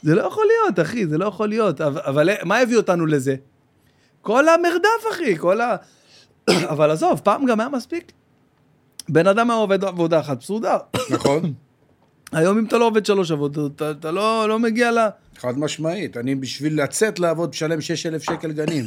זה 0.03 0.15
לא 0.15 0.21
יכול 0.21 0.45
להיות, 0.45 0.79
אחי, 0.79 1.07
זה 1.07 1.17
לא 1.17 1.25
יכול 1.25 1.49
להיות. 1.49 1.81
אבל, 1.81 2.01
אבל 2.05 2.29
מה 2.43 2.57
הביא 2.57 2.77
אותנו 2.77 3.05
לזה? 3.05 3.35
כל 4.21 4.47
המרדף, 4.49 5.11
אחי, 5.11 5.37
כל 5.37 5.61
ה... 5.61 5.75
אבל 6.73 6.91
עזוב, 6.91 7.21
פעם 7.23 7.45
גם 7.45 7.59
היה 7.59 7.69
מספיק. 7.69 8.11
בן 9.09 9.27
אדם 9.27 9.49
היה 9.49 9.59
עובד 9.59 9.83
עבודה 9.83 10.19
אחת, 10.19 10.37
מסודר. 10.37 10.77
נכון? 11.09 11.53
היום 12.33 12.57
אם 12.57 12.65
אתה 12.65 12.77
לא 12.77 12.85
עובד 12.85 13.05
שלוש 13.05 13.31
עבודות, 13.31 13.75
אתה, 13.75 13.91
אתה 13.91 14.11
לא, 14.11 14.49
לא 14.49 14.59
מגיע 14.59 14.91
ל... 14.91 14.97
חד 15.37 15.59
משמעית. 15.59 16.17
אני 16.17 16.35
בשביל 16.35 16.83
לצאת 16.83 17.19
לעבוד, 17.19 17.49
משלם 17.49 17.81
6,000 17.81 18.23
שקל 18.23 18.51
גנים. 18.51 18.85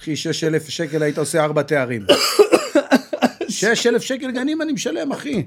אחי, 0.00 0.16
6,000 0.16 0.68
שקל 0.68 1.02
היית 1.02 1.18
עושה 1.18 1.44
ארבע 1.44 1.62
תארים. 1.62 2.06
6,000 3.48 4.02
שקל 4.02 4.30
גנים 4.30 4.62
אני 4.62 4.72
משלם, 4.72 5.12
אחי. 5.12 5.46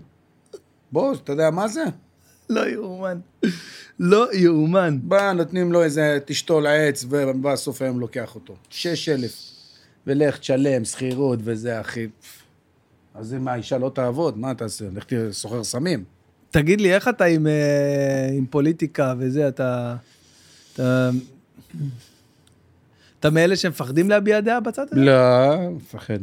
בוא, 0.91 1.13
אתה 1.13 1.31
יודע 1.31 1.49
מה 1.49 1.67
זה? 1.67 1.83
לא 2.49 2.69
יאומן. 2.69 3.19
לא 3.99 4.33
יאומן. 4.33 4.99
בא, 5.01 5.31
נותנים 5.31 5.71
לו 5.71 5.83
איזה 5.83 6.19
תשתול 6.25 6.67
עץ, 6.67 7.05
ובסוף 7.09 7.81
היום 7.81 7.99
לוקח 7.99 8.35
אותו. 8.35 8.55
6,000. 8.69 9.31
ולך 10.07 10.37
תשלם, 10.37 10.85
שכירות 10.85 11.39
וזה, 11.43 11.81
אחי. 11.81 12.07
אז 13.13 13.27
זה 13.27 13.39
מה, 13.39 13.55
אישה 13.55 13.77
לא 13.77 13.91
תעבוד? 13.95 14.37
מה 14.37 14.55
תעשה? 14.55 14.85
לך 14.93 15.03
תהיה 15.03 15.31
סוחר 15.31 15.63
סמים. 15.63 16.03
תגיד 16.51 16.81
לי, 16.81 16.93
איך 16.95 17.07
אתה 17.07 17.25
עם, 17.25 17.47
אה, 17.47 18.29
עם 18.37 18.45
פוליטיקה 18.45 19.13
וזה, 19.17 19.47
אתה... 19.47 19.95
אתה... 20.73 21.09
אתה 23.19 23.29
מאלה 23.29 23.55
שמפחדים 23.55 24.09
להביע 24.09 24.39
דעה 24.39 24.59
בצד 24.59 24.85
הזה? 24.91 25.01
לא, 25.01 25.69
מפחד. 25.71 26.19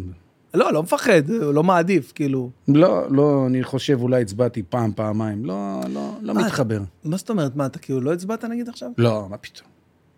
לא, 0.55 0.73
לא 0.73 0.83
מפחד, 0.83 1.29
לא 1.29 1.63
מעדיף, 1.63 2.13
כאילו. 2.13 2.51
לא, 2.69 3.11
לא, 3.11 3.47
אני 3.47 3.65
חושב 3.65 4.03
אולי 4.03 4.23
הצבעתי 4.23 4.63
פעם, 4.63 4.93
פעמיים. 4.93 5.45
לא, 5.45 5.81
לא, 5.89 6.11
לא 6.23 6.35
מה, 6.35 6.45
מתחבר. 6.47 6.81
מה 7.05 7.17
זאת 7.17 7.31
אומרת, 7.31 7.57
מה, 7.57 7.67
אתה 7.67 7.79
כאילו 7.79 8.01
לא 8.01 8.13
הצבעת 8.13 8.45
נגיד 8.45 8.69
עכשיו? 8.69 8.91
לא, 8.99 9.27
מה 9.31 9.37
פתאום. 9.37 9.69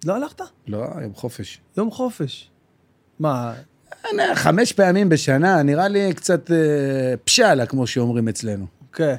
לא 0.06 0.16
הלכת? 0.16 0.40
לא, 0.68 0.86
יום 1.02 1.14
חופש. 1.14 1.60
יום 1.76 1.90
חופש. 1.90 2.50
מה, 3.20 3.54
חמש 4.34 4.72
פעמים 4.72 5.08
בשנה, 5.08 5.62
נראה 5.62 5.88
לי 5.88 6.14
קצת 6.14 6.50
אה, 6.50 7.16
פשאלה, 7.24 7.66
כמו 7.66 7.86
שאומרים 7.86 8.28
אצלנו. 8.28 8.66
כן. 8.92 9.14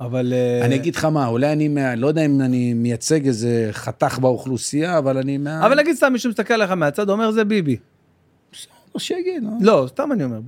אבל... 0.00 0.32
אה, 0.32 0.64
אני 0.66 0.74
אגיד 0.74 0.96
לך 0.96 1.04
מה, 1.04 1.26
אולי 1.26 1.52
אני, 1.52 1.68
מה- 1.68 1.94
לא 1.94 2.06
יודע 2.06 2.24
אם 2.24 2.40
אני 2.40 2.74
מייצג 2.74 3.26
איזה 3.26 3.68
חתך 3.72 4.18
באוכלוסייה, 4.18 4.98
אבל 4.98 5.18
אני 5.18 5.38
מה... 5.38 5.66
אבל 5.66 5.78
נגיד 5.78 5.96
סתם 5.96 6.12
מישהו 6.12 6.30
מסתכל 6.30 6.54
עליך 6.54 6.70
מהצד, 6.70 7.10
אומר 7.10 7.30
זה 7.30 7.44
ביבי. 7.44 7.76
לא 8.94 8.98
שיגיד, 9.00 9.42
לא. 9.42 9.50
לא, 9.60 9.86
סתם 9.88 10.12
אני 10.12 10.24
אומר, 10.24 10.38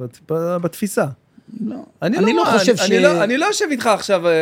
בתפיסה. 0.59 1.05
לא. 1.67 1.77
אני, 2.03 2.19
אני 2.19 2.33
לא, 2.33 2.45
לא 2.45 2.59
חושב 2.59 2.73
אני, 2.79 2.79
ש- 2.79 2.91
אני, 2.91 3.01
לא, 3.01 3.25
אני 3.25 3.37
לא 3.39 3.47
יושב 3.47 3.65
איתך 3.71 3.87
עכשיו, 3.87 4.27
אה, 4.29 4.33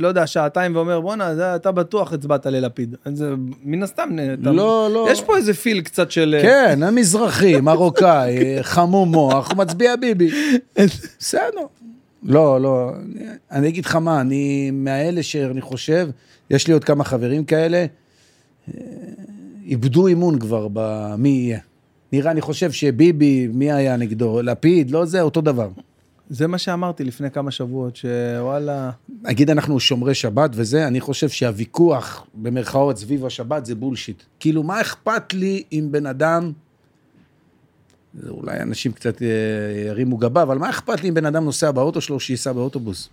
לא 0.00 0.08
יודע, 0.08 0.26
שעתיים 0.26 0.76
ואומר, 0.76 1.00
בואנה, 1.00 1.34
זה- 1.34 1.54
אתה 1.56 1.72
בטוח 1.72 2.12
הצבעת 2.12 2.46
ללפיד. 2.46 2.94
זה 3.14 3.30
מן 3.64 3.82
הסתם, 3.82 4.08
אתה, 4.42 4.50
לא, 4.52 4.88
לא. 4.92 5.08
יש 5.10 5.20
פה 5.22 5.36
איזה 5.36 5.54
פיל 5.54 5.80
קצת 5.80 6.10
של... 6.10 6.34
אה, 6.38 6.42
כן, 6.42 6.82
המזרחי, 6.82 7.60
מרוקאי, 7.60 8.38
חמום 8.62 9.12
מוח, 9.12 9.52
מצביע 9.56 9.96
ביבי. 9.96 10.30
בסדר. 11.20 11.66
לא, 12.22 12.60
לא, 12.60 12.92
אני- 13.50 13.68
אגיד 13.68 13.84
לך 13.84 13.96
מה, 13.96 14.20
אני 14.20 14.70
מהאלה 14.70 15.22
שאני 15.22 15.60
חושב, 15.60 16.08
יש 16.50 16.66
לי 16.66 16.72
עוד 16.72 16.84
כמה 16.84 17.04
חברים 17.04 17.44
כאלה, 17.44 17.78
אה, 18.74 18.80
איבדו 19.64 20.08
אמון 20.08 20.38
כבר 20.38 20.68
במי 20.72 21.28
יהיה. 21.28 21.58
נראה, 22.12 22.30
אני 22.30 22.40
חושב 22.40 22.72
שביבי, 22.72 23.48
מי 23.52 23.72
היה 23.72 23.96
נגדו? 23.96 24.42
לפיד, 24.42 24.90
לא 24.90 25.04
זה, 25.04 25.20
אותו 25.20 25.40
דבר. 25.40 25.68
זה 26.30 26.46
מה 26.46 26.58
שאמרתי 26.58 27.04
לפני 27.04 27.30
כמה 27.30 27.50
שבועות, 27.50 27.96
שוואלה... 27.96 28.90
נגיד 29.22 29.50
אנחנו 29.50 29.80
שומרי 29.80 30.14
שבת 30.14 30.50
וזה, 30.54 30.86
אני 30.86 31.00
חושב 31.00 31.28
שהוויכוח, 31.28 32.26
במרכאות, 32.34 32.98
סביב 32.98 33.26
השבת 33.26 33.66
זה 33.66 33.74
בולשיט. 33.74 34.22
כאילו, 34.40 34.62
מה 34.62 34.80
אכפת 34.80 35.32
לי 35.34 35.62
אם 35.72 35.88
בן 35.90 36.06
אדם, 36.06 36.52
אולי 38.28 38.60
אנשים 38.60 38.92
קצת 38.92 39.22
אה, 39.22 39.28
ירימו 39.86 40.16
גבה, 40.16 40.42
אבל 40.42 40.58
מה 40.58 40.70
אכפת 40.70 41.02
לי 41.02 41.08
אם 41.08 41.14
בן 41.14 41.26
אדם 41.26 41.44
נוסע 41.44 41.70
באוטו 41.70 42.00
שלו, 42.00 42.20
שייסע 42.20 42.52
באוטובוס? 42.52 43.08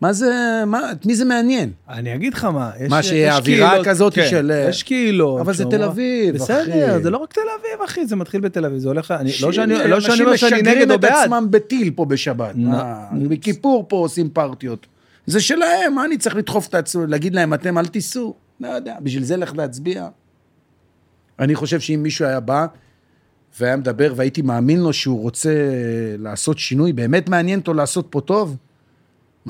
מה 0.00 0.12
זה, 0.12 0.32
מה, 0.66 0.92
את 0.92 1.06
מי 1.06 1.14
זה 1.14 1.24
מעניין? 1.24 1.72
אני 1.88 2.14
אגיד 2.14 2.34
לך 2.34 2.44
מה, 2.44 2.70
יש, 2.80 2.90
מה, 2.90 3.02
שהאווירה 3.02 3.84
כזאת 3.84 4.14
כן, 4.14 4.26
של, 4.30 4.50
אה, 4.54 4.68
יש 4.68 4.82
קהילות. 4.82 5.40
אבל 5.40 5.54
זה 5.54 5.64
תל 5.64 5.82
אביב, 5.82 6.34
בסדר, 6.34 6.62
אחי. 6.94 7.02
זה 7.02 7.10
לא 7.10 7.18
רק 7.18 7.32
תל 7.32 7.40
אביב, 7.60 7.82
אחי, 7.84 8.06
זה 8.06 8.16
מתחיל 8.16 8.40
בתל 8.40 8.64
אביב, 8.64 8.78
זה 8.78 8.88
הולך, 8.88 9.10
אני, 9.10 9.30
ש- 9.32 9.42
לא 9.42 9.52
שאני 9.52 9.74
לא 9.88 10.00
שאני 10.00 10.20
אומר 10.20 10.32
אנשים 10.32 10.48
שאני 10.50 10.62
נגד 10.62 10.70
משגרים 10.70 10.90
או 10.90 10.94
את 10.94 11.00
בעד. 11.00 11.12
עצמם 11.24 11.46
בטיל 11.50 11.90
פה 11.96 12.04
בשבת. 12.04 12.54
בכיפור 13.28 13.84
פה 13.88 13.96
עושים 13.96 14.28
פרטיות. 14.30 14.86
זה 15.26 15.40
שלהם, 15.40 15.94
מה 15.94 16.04
אני 16.04 16.18
צריך 16.18 16.36
לדחוף 16.36 16.68
את 16.68 16.74
עצמי, 16.74 17.02
להגיד 17.08 17.34
להם, 17.34 17.54
אתם 17.54 17.78
אל 17.78 17.86
תיסעו? 17.86 18.34
לא 18.60 18.68
יודע, 18.68 18.96
בשביל 19.02 19.24
זה 19.24 19.36
לך 19.36 19.52
להצביע. 19.56 20.08
אני 21.38 21.54
חושב 21.54 21.80
שאם 21.80 22.00
מישהו 22.02 22.24
היה 22.24 22.40
בא 22.40 22.66
והיה 23.60 23.76
מדבר 23.76 24.12
והייתי 24.16 24.42
מאמין 24.42 24.80
לו 24.80 24.92
שהוא 24.92 25.22
רוצה 25.22 25.54
לעשות 26.18 26.58
שינוי, 26.58 26.92
באמת 26.92 27.28
מעניין 27.28 27.58
אותו 27.58 27.74
לעשות 27.74 28.06
פה 28.10 28.20
טוב, 28.20 28.56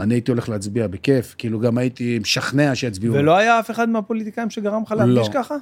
אני 0.01 0.15
הייתי 0.15 0.31
הולך 0.31 0.49
להצביע 0.49 0.87
בכיף, 0.87 1.35
כאילו 1.39 1.61
גם 1.61 1.79
הייתי 1.79 2.19
משכנע 2.19 2.75
שיצביעו. 2.75 3.15
ולא 3.15 3.37
היה 3.37 3.61
אף 3.61 3.71
אחד 3.71 3.89
מהפוליטיקאים 3.89 4.51
שגרם 4.51 4.83
לך 4.83 4.93
להרגיש 4.93 5.29
לא. 5.29 5.33
ככה? 5.33 5.55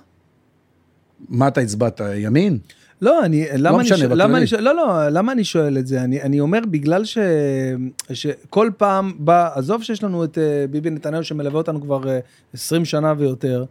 מה 1.28 1.48
אתה 1.48 1.60
הצבעת, 1.60 2.00
ימין? 2.14 2.58
לא, 3.00 3.24
אני, 3.24 3.46
למה, 3.56 3.76
אני, 3.76 3.84
משנה, 3.84 3.98
ש... 3.98 4.02
למה, 4.02 4.38
אני, 4.38 4.46
ש... 4.46 4.52
לא, 4.52 4.74
לא, 4.74 5.08
למה 5.08 5.32
אני 5.32 5.44
שואל 5.44 5.78
את 5.78 5.86
זה? 5.86 6.02
אני, 6.02 6.22
אני 6.22 6.40
אומר 6.40 6.60
בגלל 6.70 7.04
ש... 7.04 7.18
שכל 8.12 8.70
פעם 8.76 9.12
בא, 9.18 9.50
עזוב 9.54 9.82
שיש 9.82 10.02
לנו 10.02 10.24
את 10.24 10.38
אה, 10.38 10.64
ביבי 10.70 10.90
נתניהו 10.90 11.24
שמלווה 11.24 11.58
אותנו 11.58 11.80
כבר 11.80 12.08
אה, 12.08 12.18
20 12.54 12.84
שנה 12.84 13.14
ויותר, 13.18 13.64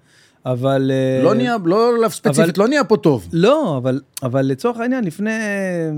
אבל... 0.45 0.91
אה, 0.93 1.23
לא 1.23 1.33
נהיה, 1.35 1.55
לא 1.65 1.95
עליו 1.95 2.09
ספציפית, 2.09 2.57
לא 2.57 2.67
נהיה 2.67 2.83
פה 2.83 2.97
טוב. 2.97 3.27
לא, 3.33 3.77
אבל, 3.77 4.01
אבל 4.23 4.41
לצורך 4.45 4.79
העניין, 4.79 5.03
לפני 5.03 5.31
אה, 5.31 5.89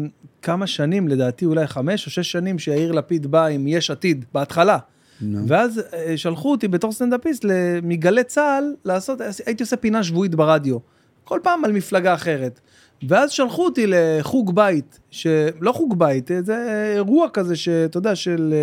כמה 0.42 0.68
שנים, 0.68 1.08
לדעתי 1.08 1.46
אולי 1.46 1.68
חמש 1.68 2.06
או 2.06 2.12
שש 2.12 2.32
שנים, 2.32 2.60
שיאיר 2.60 2.92
לפיד 2.92 3.28
בא 3.28 3.46
עם 3.46 3.68
יש 3.68 3.92
עתיד, 3.92 4.26
בהתחלה. 4.34 4.78
נו. 5.22 5.48
ואז 5.48 5.82
אה, 5.94 6.18
שלחו 6.18 6.52
אותי 6.52 6.68
בתור 6.68 6.92
סטנדאפיסט 6.92 7.46
מגלי 7.84 8.24
צה"ל 8.24 8.74
לעשות, 8.86 9.20
הייתי 9.46 9.64
עושה 9.64 9.76
פינה 9.78 10.04
שבועית 10.04 10.36
ברדיו, 10.36 10.78
כל 11.24 11.40
פעם 11.44 11.66
על 11.66 11.72
מפלגה 11.72 12.14
אחרת. 12.14 12.60
ואז 13.08 13.32
שלחו 13.32 13.66
אותי 13.66 13.86
לחוג 13.88 14.56
בית, 14.56 15.00
שלא 15.12 15.72
חוג 15.72 16.00
בית, 16.00 16.32
זה 16.44 16.92
אירוע 16.96 17.28
כזה 17.34 17.56
שאתה 17.56 17.98
יודע, 17.98 18.16
של 18.16 18.54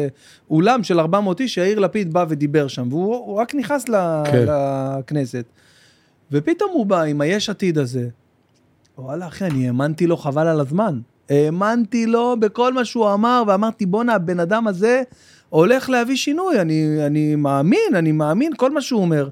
אולם 0.51 0.83
של 0.83 1.01
400 1.01 1.41
איש, 1.41 1.55
שיאיר 1.55 1.79
לפיד 1.79 2.13
בא 2.13 2.25
ודיבר 2.29 2.69
שם, 2.69 2.89
והוא 2.91 3.17
הוא 3.17 3.37
רק 3.37 3.55
נכנס 3.55 3.89
ל- 3.89 4.23
כן. 4.33 4.45
לכנסת. 4.49 5.45
ופתאום 6.33 6.71
הוא 6.73 6.87
בא 6.87 7.03
עם 7.03 7.21
היש 7.21 7.51
עתיד 7.51 7.79
הזה. 7.79 8.09
וואלה, 8.99 9.27
אחי, 9.27 9.45
אני 9.45 9.67
האמנתי 9.67 10.07
לו 10.07 10.17
חבל 10.17 10.47
על 10.47 10.61
הזמן. 10.61 11.01
האמנתי 11.31 12.07
לו 12.07 12.37
בכל 12.39 12.73
מה 12.73 12.85
שהוא 12.85 13.13
אמר, 13.15 13.43
ואמרתי, 13.47 13.87
בואנה, 13.87 14.15
הבן 14.15 14.41
אדם 14.41 14.67
הזה 14.67 15.03
הולך 15.49 15.91
להביא 15.91 16.17
שינוי. 16.17 16.61
אני, 16.61 17.07
אני 17.07 17.37
מאמין, 17.37 17.95
אני 17.95 18.13
מאמין, 18.13 18.53
כל 18.57 18.71
מה 18.71 18.81
שהוא 18.81 19.01
אומר. 19.01 19.29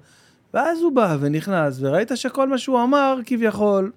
ואז 0.55 0.81
הוא 0.81 0.93
בא 0.93 1.16
ונכנס, 1.20 1.77
וראית 1.81 2.10
שכל 2.14 2.48
מה 2.48 2.59
שהוא 2.59 2.82
אמר, 2.82 3.18
כביכול, 3.27 3.93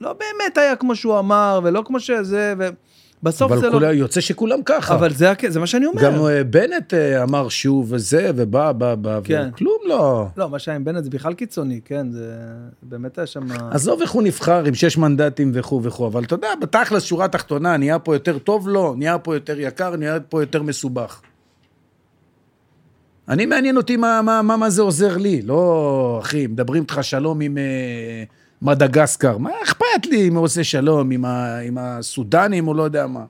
לא 0.00 0.12
באמת 0.12 0.58
היה 0.58 0.76
כמו 0.76 0.96
שהוא 0.96 1.18
אמר, 1.18 1.60
ולא 1.64 1.82
כמו 1.86 2.00
שזה, 2.00 2.54
ובסוף 3.22 3.52
זה 3.52 3.58
אבל 3.58 3.66
לא... 3.66 3.72
כולה, 3.72 3.92
יוצא 3.92 4.20
שכולם 4.20 4.58
ככה. 4.64 4.94
אבל 4.94 5.12
זה, 5.12 5.32
זה 5.48 5.60
מה 5.60 5.66
שאני 5.66 5.86
אומר. 5.86 6.02
גם 6.02 6.26
אה, 6.26 6.44
בנט 6.44 6.94
אה, 6.94 7.22
אמר 7.22 7.48
שוב 7.48 7.92
וזה, 7.92 8.30
ובא, 8.34 8.72
בא, 8.72 8.94
בא, 8.94 9.20
כן. 9.24 9.48
וכלום 9.52 9.78
לא. 9.86 10.26
לא, 10.36 10.50
מה 10.50 10.58
שהיה 10.58 10.76
עם 10.76 10.84
בנט 10.84 11.04
זה 11.04 11.10
בכלל 11.10 11.34
קיצוני, 11.34 11.80
כן, 11.84 12.10
זה 12.10 12.34
באמת 12.82 13.18
היה 13.18 13.26
שם... 13.26 13.46
עזוב 13.70 14.00
איך 14.00 14.10
הוא 14.10 14.22
נבחר 14.22 14.64
עם 14.64 14.74
שש 14.74 14.96
מנדטים 14.96 15.50
וכו' 15.54 15.82
וכו', 15.82 16.06
אבל 16.06 16.24
אתה 16.24 16.34
יודע, 16.34 16.48
בתכלס, 16.60 17.02
שורה 17.02 17.28
תחתונה, 17.28 17.76
נהיה 17.76 17.98
פה 17.98 18.14
יותר 18.14 18.38
טוב 18.38 18.68
לו, 18.68 18.94
נהיה 18.94 19.18
פה 19.18 19.34
יותר 19.34 19.60
יקר, 19.60 19.96
נהיה 19.96 20.20
פה 20.20 20.42
יותר 20.42 20.62
מסובך. 20.62 21.20
אני 23.28 23.46
מעניין 23.46 23.76
אותי 23.76 23.96
מה, 23.96 24.22
מה, 24.22 24.42
מה, 24.42 24.56
מה 24.56 24.70
זה 24.70 24.82
עוזר 24.82 25.16
לי, 25.16 25.42
לא, 25.42 26.18
אחי, 26.22 26.46
מדברים 26.46 26.82
איתך 26.82 26.98
שלום 27.02 27.40
עם 27.40 27.58
אה, 27.58 28.24
מדגסקר, 28.62 29.38
מה 29.38 29.50
אכפת 29.64 30.06
לי 30.06 30.28
אם 30.28 30.36
הוא 30.36 30.44
עושה 30.44 30.64
שלום 30.64 31.10
עם, 31.10 31.24
ה, 31.24 31.58
עם 31.58 31.78
הסודנים 31.78 32.68
או 32.68 32.74
לא 32.74 32.82
יודע 32.82 33.06
מה. 33.06 33.24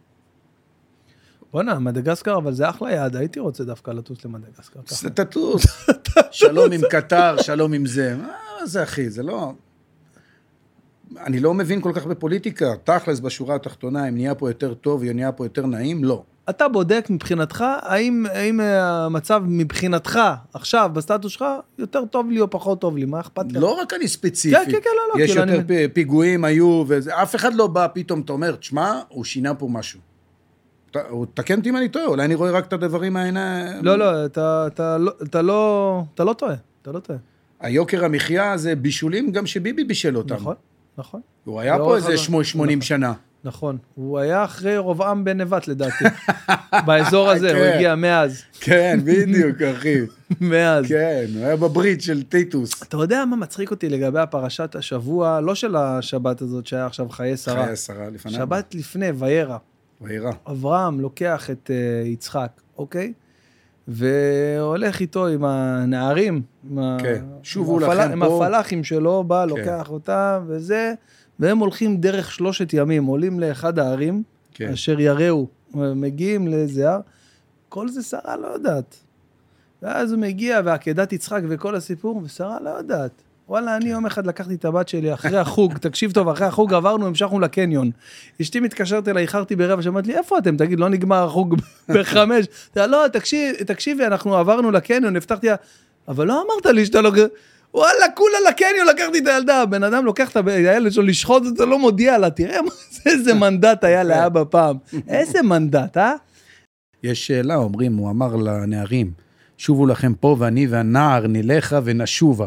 בואנה, 1.53 1.78
מדגסקר, 1.78 2.36
אבל 2.36 2.53
זה 2.53 2.69
אחלה 2.69 2.93
יעד, 2.93 3.16
הייתי 3.16 3.40
רוצה 3.40 3.65
דווקא 3.65 3.90
לטוס 3.90 4.24
למדגסקר. 4.24 4.81
זה 4.86 5.11
תטוס, 5.24 5.66
שלום 6.31 6.73
עם 6.73 6.81
קטר, 6.90 7.36
שלום 7.43 7.73
עם 7.73 7.86
זה, 7.86 8.16
מה 8.16 8.66
זה 8.66 8.82
אחי, 8.82 9.11
זה 9.11 9.23
לא... 9.23 9.53
אני 11.16 11.40
לא 11.40 11.55
מבין 11.55 11.81
כל 11.81 11.93
כך 11.94 12.07
בפוליטיקה, 12.07 12.73
תכלס 12.85 13.20
בשורה 13.20 13.55
התחתונה, 13.55 14.09
אם 14.09 14.15
נהיה 14.15 14.35
פה 14.35 14.51
יותר 14.51 14.74
טוב, 14.74 15.03
אם 15.03 15.16
נהיה 15.16 15.32
פה 15.32 15.44
יותר 15.44 15.66
נעים, 15.66 16.05
לא. 16.05 16.23
אתה 16.51 16.68
בודק 16.68 17.06
מבחינתך, 17.10 17.64
האם, 17.82 18.27
האם 18.32 18.60
אה, 18.60 19.05
המצב 19.05 19.43
מבחינתך, 19.47 20.18
עכשיו, 20.55 20.90
בסטטוס 20.93 21.32
שלך, 21.32 21.44
יותר 21.78 22.05
טוב 22.05 22.31
לי 22.31 22.40
או 22.40 22.51
פחות 22.51 22.81
טוב 22.81 22.97
לי, 22.97 23.05
מה 23.05 23.20
אכפת 23.20 23.52
לך? 23.52 23.62
לא 23.62 23.78
רק 23.81 23.94
אני 23.94 24.09
ספציפי. 24.09 24.56
כן, 24.56 24.64
כן, 24.64 24.78
כן, 24.85 24.90
לא, 24.97 25.18
לא, 25.18 25.24
יש 25.24 25.31
כאילו, 25.36 25.52
יותר 25.52 25.74
אני- 25.74 25.89
פיגועים 25.89 26.44
היו, 26.44 26.85
וזה, 26.89 27.23
אף 27.23 27.35
אחד 27.36 27.55
לא 27.55 27.66
בא 27.66 27.86
פתאום, 27.94 28.20
אתה 28.20 28.32
אומר, 28.32 28.56
תשמע, 28.56 29.01
הוא 29.09 29.24
שינה 29.24 29.55
פה 29.55 29.68
משהו. 29.70 30.01
תקן 31.35 31.59
אותי 31.59 31.70
אם 31.70 31.77
אני 31.77 31.89
טועה, 31.89 32.06
אולי 32.06 32.24
אני 32.24 32.35
רואה 32.35 32.51
רק 32.51 32.66
את 32.66 32.73
הדברים 32.73 33.12
מהעיניים. 33.12 33.85
לא, 33.85 33.98
לא, 33.98 34.24
אתה, 34.24 34.64
אתה, 34.66 34.98
לא, 34.98 35.12
אתה 35.23 35.43
לא, 35.43 36.02
אתה 36.14 36.24
לא 36.24 36.32
טועה, 36.32 36.55
אתה 36.82 36.93
לא 36.93 36.98
טועה. 36.98 37.18
היוקר 37.60 38.05
המחיה 38.05 38.56
זה 38.56 38.74
בישולים 38.77 39.31
גם 39.32 39.47
שביבי 39.47 39.85
בישל 39.85 40.16
אותם. 40.16 40.35
נכון, 40.35 40.55
נכון, 40.98 41.20
הוא 41.44 41.60
היה 41.60 41.73
פה 41.73 41.78
לאורך 41.78 41.97
איזה 41.97 42.06
הזמן. 42.12 42.24
שמו- 42.24 42.44
80 42.44 42.82
שנה. 42.82 43.12
נכון. 43.47 43.78
הוא 43.94 44.18
היה 44.18 44.44
אחרי 44.44 44.78
רובעם 44.78 45.24
בן 45.24 45.40
נבט 45.40 45.68
לדעתי. 45.68 46.05
באזור 46.86 47.31
הזה, 47.31 47.52
הוא 47.52 47.59
כן. 47.59 47.73
הגיע 47.74 47.94
מאז. 47.94 48.43
כן, 48.60 49.01
בדיוק, 49.05 49.62
אחי. 49.62 49.98
מאז. 50.40 50.86
כן, 50.89 51.24
הוא 51.35 51.44
היה 51.44 51.56
בברית 51.56 52.01
של 52.02 52.23
טיטוס. 52.23 52.82
אתה 52.82 52.97
יודע 52.97 53.24
מה 53.24 53.36
מצחיק 53.36 53.70
אותי 53.70 53.89
לגבי 53.89 54.20
הפרשת 54.20 54.74
השבוע, 54.74 55.40
לא 55.40 55.55
של 55.55 55.77
השבת 55.77 56.40
הזאת 56.43 56.66
שהיה 56.66 56.86
עכשיו 56.86 57.09
חיי 57.09 57.36
שרה. 57.36 57.64
חיי 57.64 57.73
השרה 57.73 58.10
לפניו. 58.10 58.36
שבת 58.36 58.74
לפני, 58.74 59.10
וירא. 59.10 59.56
וירא. 60.01 60.31
אברהם 60.51 61.01
לוקח 61.01 61.51
את 61.51 61.70
uh, 61.70 62.06
יצחק, 62.09 62.51
אוקיי? 62.78 63.12
והולך 63.89 65.01
איתו 65.01 65.27
עם 65.27 65.44
הנערים, 65.44 66.43
עם, 66.70 66.78
ה- 66.78 66.97
כן, 67.01 67.24
שובו 67.43 67.77
עם, 67.77 67.82
הפל... 67.82 68.12
עם. 68.12 68.23
הפלאחים 68.23 68.85
שלו, 68.85 69.24
בא, 69.24 69.44
לוקח 69.44 69.90
אותם 69.90 70.44
וזה, 70.47 70.94
והם 71.41 71.59
הולכים 71.59 71.97
דרך 71.97 72.33
שלושת 72.33 72.73
ימים, 72.73 73.05
עולים 73.05 73.41
לאחד 73.41 73.79
הערים, 73.79 74.23
כן. 74.55 74.73
אשר 74.73 75.01
יראו, 75.01 75.47
מגיעים 75.75 76.49
לאיזה 76.49 76.91
הר, 76.91 77.01
כל 77.69 77.89
זה 77.89 78.03
שרה 78.03 78.37
לא 78.37 78.47
יודעת. 78.47 78.97
ואז 79.83 80.13
הוא 80.13 80.21
מגיע, 80.21 80.61
ועקדת 80.65 81.13
יצחק 81.13 81.41
וכל 81.49 81.75
הסיפור, 81.75 82.21
ושרה 82.25 82.59
לא 82.61 82.71
יודעת. 82.71 83.23
וואלה, 83.49 83.77
אני 83.77 83.91
יום 83.91 84.07
אחד 84.07 84.27
לקחתי 84.27 84.55
את 84.55 84.65
הבת 84.65 84.89
שלי 84.89 85.15
אחרי 85.15 85.39
החוג, 85.39 85.79
תקשיב 85.87 86.13
טוב, 86.13 86.29
אחרי 86.29 86.47
החוג 86.47 86.75
עברנו, 86.75 87.07
המשכנו 87.07 87.41
לקניון. 87.41 87.91
אשתי 88.43 88.61
מתקשרת 88.61 89.09
אליי, 89.09 89.23
איחרתי 89.23 89.57
ברבע, 89.57 89.83
שאמרת 89.83 90.07
לי, 90.07 90.19
איפה 90.19 90.39
אתם? 90.39 90.57
תגיד, 90.57 90.81
לא 90.81 90.89
נגמר 90.89 91.25
החוג 91.25 91.55
בחמש. 91.95 92.47
לא, 92.77 93.09
תקשיב, 93.13 93.55
תקשיבי, 93.67 94.07
אנחנו 94.07 94.37
עברנו 94.37 94.71
לקניון, 94.71 95.17
הבטחתי 95.17 95.47
לה, 95.47 95.55
אבל 96.09 96.27
לא 96.27 96.43
אמרת 96.43 96.67
לי 96.67 96.87
שאתה 96.87 97.01
לא... 97.01 97.13
וואלה, 97.75 98.11
כולה 98.15 98.37
לקניון 98.49 98.87
לקחתי 98.87 99.19
את 99.19 99.27
הילדה, 99.27 99.63
הבן 99.63 99.83
אדם 99.83 100.05
לוקח 100.05 100.31
את 100.31 100.47
הילד 100.47 100.93
שלו 100.93 101.03
לשחוט 101.03 101.43
אותו, 101.47 101.67
לא 101.67 101.79
מודיע 101.79 102.19
לה, 102.19 102.31
תראה 102.31 102.63
מה 102.63 102.71
זה, 102.91 103.01
איזה 103.11 103.35
מנדט 103.35 103.85
היה 103.85 104.03
לאבא 104.03 104.43
פעם. 104.51 104.77
איזה 105.09 105.43
מנדט, 105.43 105.97
אה? 105.97 106.13
יש 107.03 107.27
שאלה, 107.27 107.57
אומרים, 107.57 107.97
הוא 107.97 108.11
אמר 108.11 108.37
לנערים, 108.37 109.11
שובו 109.59 109.87
לכם 109.87 110.15
פה 110.15 110.37
ואני 110.39 110.67
והנער 110.67 111.27
נלכה 111.27 111.81
ונשובה. 111.85 112.47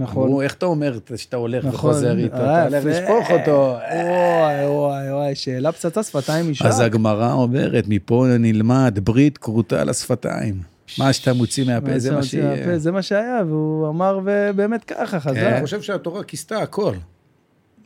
אמרו, 0.00 0.42
איך 0.42 0.54
אתה 0.54 0.66
אומר 0.66 0.98
שאתה 1.16 1.36
הולך 1.36 1.64
וחוזר 1.68 2.18
איתו? 2.18 2.36
אתה 2.36 2.44
אה, 2.44 2.64
הולך. 2.64 2.84
לשפוך 2.84 3.30
אותו. 3.30 3.76
וואי, 3.92 4.66
וואי, 4.66 5.12
וואי, 5.12 5.34
שאלה 5.34 5.72
פצצה 5.72 6.02
שפתיים 6.02 6.48
אישה. 6.48 6.68
אז 6.68 6.80
הגמרא 6.80 7.32
אומרת, 7.32 7.84
מפה 7.88 8.26
נלמד 8.38 8.98
ברית 9.02 9.38
כרותה 9.38 9.80
על 9.80 9.88
השפתיים. 9.88 10.69
מה 10.98 11.12
שאתה 11.12 11.32
מוציא 11.32 11.64
מהפה, 11.64 11.98
זה 11.98 12.12
מה 12.12 12.22
שיהיה. 12.22 12.78
זה 12.78 12.92
מה 12.92 13.02
שהיה, 13.02 13.42
והוא 13.48 13.88
אמר 13.88 14.20
ובאמת 14.24 14.84
ככה, 14.84 15.16
אני 15.16 15.20
חזק. 15.40 15.58
חושב 15.60 15.82
שהתורה 15.82 16.24
כיסתה 16.24 16.58
הכל. 16.62 16.92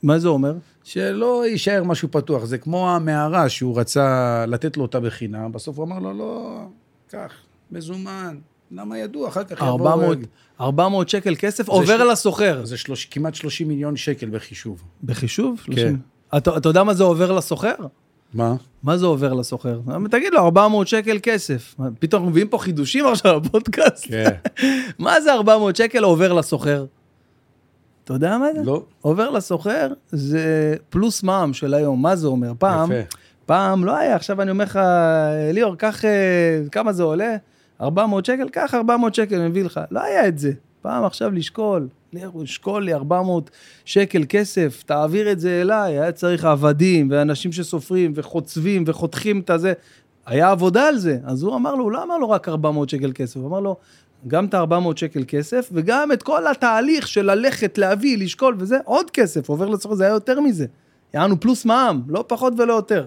מה 0.02 0.18
זה 0.18 0.28
אומר? 0.28 0.54
שלא 0.84 1.46
יישאר 1.46 1.84
משהו 1.84 2.08
פתוח. 2.10 2.44
זה 2.44 2.58
כמו 2.58 2.90
המערה 2.90 3.48
שהוא 3.48 3.80
רצה 3.80 4.06
לתת 4.48 4.76
לו 4.76 4.82
אותה 4.82 5.00
בחינם, 5.00 5.52
בסוף 5.52 5.78
הוא 5.78 5.84
אמר 5.86 5.98
לו, 5.98 6.12
לא, 6.18 6.60
קח, 7.08 7.32
מזומן. 7.70 8.36
למה 8.70 8.98
ידוע, 8.98 9.28
אחר 9.28 9.44
כך 9.44 9.52
יבוא... 9.58 9.68
400 9.70 10.18
400 10.60 11.08
שקל 11.08 11.34
כסף 11.38 11.68
עובר 11.68 11.98
של- 11.98 12.10
לסוחר. 12.10 12.64
זה 12.64 12.76
שלוש, 12.76 13.04
כמעט 13.04 13.34
30 13.34 13.68
מיליון 13.68 13.96
שקל 13.96 14.28
בחישוב. 14.30 14.82
בחישוב? 15.04 15.60
כן. 15.66 15.72
30. 15.72 15.98
אתה 16.36 16.56
אתה 16.56 16.68
יודע 16.68 16.82
מה 16.84 16.94
זה 16.94 17.04
עובר 17.04 17.32
לסוחר? 17.32 17.74
מה? 18.34 18.54
מה 18.82 18.96
זה 18.96 19.06
עובר 19.06 19.32
לסוחר? 19.32 19.80
תגיד 20.10 20.32
לו, 20.32 20.40
400 20.40 20.88
שקל 20.88 21.18
כסף. 21.22 21.74
פתאום 21.98 22.22
אנחנו 22.22 22.30
מביאים 22.30 22.48
פה 22.48 22.58
חידושים 22.58 23.06
עכשיו 23.06 23.40
בפודקאסט. 23.40 24.06
כן. 24.08 24.30
מה 24.98 25.20
זה 25.20 25.32
400 25.32 25.76
שקל 25.76 26.04
עובר 26.04 26.32
לסוחר? 26.32 26.84
אתה 28.04 28.12
יודע 28.12 28.38
מה 28.38 28.46
זה? 28.54 28.62
לא. 28.64 28.82
עובר 29.00 29.30
לסוחר 29.30 29.92
זה 30.12 30.74
פלוס 30.90 31.22
מע"מ 31.22 31.52
של 31.52 31.74
היום. 31.74 32.02
מה 32.02 32.16
זה 32.16 32.26
אומר? 32.26 32.52
פעם, 32.58 32.92
יפה. 32.92 33.16
פעם 33.46 33.84
לא 33.84 33.96
היה, 33.96 34.16
עכשיו 34.16 34.42
אני 34.42 34.50
אומר 34.50 34.64
לך, 34.64 34.80
ליאור, 35.52 35.76
קח, 35.76 36.04
אה, 36.04 36.10
כמה 36.72 36.92
זה 36.92 37.02
עולה? 37.02 37.36
400 37.80 38.24
שקל, 38.24 38.48
קח 38.48 38.74
400 38.74 39.14
שקל, 39.14 39.40
אני 39.40 39.48
מביא 39.48 39.64
לך. 39.64 39.80
לא 39.90 40.02
היה 40.02 40.28
את 40.28 40.38
זה. 40.38 40.52
פעם 40.82 41.04
עכשיו 41.04 41.30
לשקול, 41.30 41.88
לשקול 42.40 42.84
לי 42.84 42.94
400 42.94 43.50
שקל 43.84 44.24
כסף, 44.28 44.82
תעביר 44.86 45.32
את 45.32 45.40
זה 45.40 45.60
אליי, 45.60 45.98
היה 45.98 46.12
צריך 46.12 46.44
עבדים 46.44 47.08
ואנשים 47.10 47.52
שסופרים 47.52 48.12
וחוצבים 48.14 48.84
וחותכים 48.86 49.40
את 49.40 49.50
הזה. 49.50 49.72
היה 50.26 50.50
עבודה 50.50 50.88
על 50.88 50.98
זה. 50.98 51.18
אז 51.24 51.42
הוא 51.42 51.56
אמר 51.56 51.74
לו, 51.74 51.84
הוא 51.84 51.92
לא 51.92 52.02
אמר 52.02 52.18
לו 52.18 52.30
רק 52.30 52.48
400 52.48 52.88
שקל 52.88 53.12
כסף, 53.14 53.36
הוא 53.36 53.48
אמר 53.48 53.60
לו, 53.60 53.76
גם 54.26 54.44
את 54.44 54.54
ה-400 54.54 54.96
שקל 54.96 55.24
כסף, 55.28 55.68
וגם 55.72 56.12
את 56.12 56.22
כל 56.22 56.46
התהליך 56.46 57.08
של 57.08 57.22
ללכת, 57.22 57.78
להביא, 57.78 58.18
לשקול 58.18 58.56
וזה, 58.58 58.78
עוד 58.84 59.10
כסף, 59.10 59.48
עובר 59.48 59.68
לצורך, 59.68 59.94
זה 59.94 60.04
היה 60.04 60.12
יותר 60.12 60.40
מזה. 60.40 60.66
יענו 61.14 61.40
פלוס 61.40 61.64
מע"מ, 61.64 62.02
לא 62.08 62.24
פחות 62.28 62.52
ולא 62.58 62.72
יותר. 62.72 63.06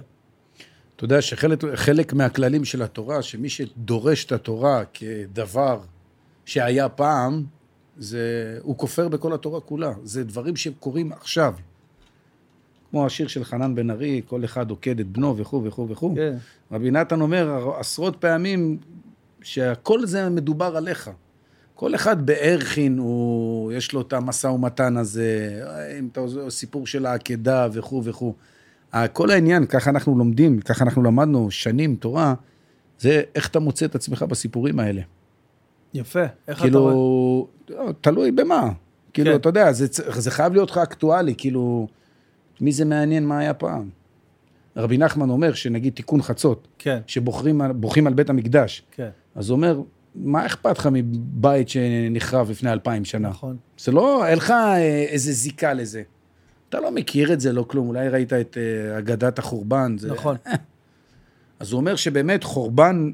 אתה 0.96 1.06
יודע 1.06 1.22
שחלק 1.22 1.64
חלק 1.76 2.14
מהכללים 2.14 2.66
של 2.66 2.82
התורה, 2.82 3.22
שמי 3.22 3.50
שדורש 3.50 4.26
את 4.26 4.32
התורה 4.32 4.84
כדבר 4.94 5.80
שהיה 6.46 6.90
פעם, 6.90 7.44
זה, 7.98 8.58
הוא 8.62 8.78
כופר 8.78 9.08
בכל 9.08 9.34
התורה 9.34 9.60
כולה. 9.60 9.94
זה 10.04 10.24
דברים 10.24 10.56
שקורים 10.56 11.12
עכשיו. 11.12 11.54
כמו 12.90 13.06
השיר 13.06 13.28
של 13.28 13.44
חנן 13.44 13.76
בן 13.76 13.90
ארי, 13.90 14.22
כל 14.28 14.46
אחד 14.46 14.70
עוקד 14.70 15.00
את 15.00 15.08
בנו 15.08 15.38
וכו' 15.38 15.64
וכו' 15.64 15.90
וכו'. 15.90 16.16
כן. 16.16 16.36
רבי 16.72 16.92
נתן 16.92 17.22
אומר 17.22 17.72
עשרות 17.80 18.16
פעמים 18.16 18.78
שהכל 19.42 20.06
זה 20.06 20.30
מדובר 20.30 20.78
עליך. 20.78 21.10
כל 21.76 21.96
אחד 21.96 22.26
בערכין, 22.26 22.98
הוא, 22.98 23.72
יש 23.72 23.94
לו 23.94 24.02
את 24.02 24.14
המשא 24.14 24.48
ומתן 24.48 24.98
הזה, 24.98 25.62
אם 26.00 26.08
אתה 26.12 26.22
סיפור 26.50 26.88
של 26.88 27.06
העקדה 27.06 27.68
וכו' 27.74 28.04
וכו'. 28.04 28.34
כל 29.14 29.32
העניין, 29.32 29.66
ככה 29.66 29.90
אנחנו 29.90 30.18
לומדים, 30.18 30.62
ככה 30.62 30.86
אנחנו 30.86 31.04
למדנו 31.04 31.52
שנים 31.52 31.96
תורה, 31.96 32.34
זה 33.00 33.22
איך 33.36 33.48
אתה 33.48 33.60
מוצא 33.60 33.86
את 33.86 33.96
עצמך 33.96 34.24
בסיפורים 34.24 34.80
האלה. 34.80 35.02
יפה. 35.94 36.24
איך 36.48 36.66
אתה 36.66 36.78
רואה? 36.78 36.94
כאילו, 36.94 37.48
תלוי 38.02 38.32
במה. 38.32 38.70
כאילו, 39.14 39.32
כן. 39.32 39.36
אתה 39.36 39.50
יודע, 39.50 39.72
זה, 39.72 39.86
זה 40.18 40.32
חייב 40.32 40.54
להיות 40.54 40.72
לך 40.72 40.78
אקטואלי, 40.78 41.34
כאילו, 41.38 41.88
מי 42.62 42.72
זה 42.72 42.86
מעניין 42.86 43.26
מה 43.26 43.40
היה 43.40 43.54
פעם? 43.54 43.90
רבי 44.78 44.98
נחמן 44.98 45.30
אומר 45.30 45.54
שנגיד 45.54 45.94
תיקון 45.94 46.22
חצות, 46.22 46.68
כן, 46.78 47.00
שבוחרים 47.08 47.62
על- 47.62 47.72
בוכים 47.74 48.08
על 48.08 48.14
בית 48.14 48.30
המקדש, 48.30 48.84
כן, 48.92 49.10
אז 49.36 49.50
הוא 49.50 49.56
אומר, 49.56 49.82
מה 50.16 50.46
אכפת 50.46 50.78
לך 50.78 50.90
מבית 50.92 51.70
שנחרב 51.70 52.50
לפני 52.50 52.72
אלפיים 52.72 53.06
שנה? 53.06 53.30
נכון. 53.30 53.58
זה 53.80 53.92
לא, 53.92 54.26
אין 54.28 54.38
לך 54.38 54.52
אה, 54.52 54.78
איזה 55.10 55.32
זיקה 55.32 55.74
לזה. 55.74 56.02
אתה 56.70 56.80
לא 56.80 56.92
מכיר 56.92 57.34
את 57.34 57.40
זה, 57.40 57.54
לא 57.54 57.64
כלום, 57.68 57.88
אולי 57.88 58.10
ראית 58.10 58.34
את 58.34 58.58
אה, 58.58 58.98
אגדת 59.00 59.40
החורבן. 59.40 59.96
זה... 59.98 60.12
נכון. 60.12 60.36
אז 61.60 61.72
הוא 61.72 61.80
אומר 61.80 61.96
שבאמת 61.96 62.44
חורבן, 62.44 63.12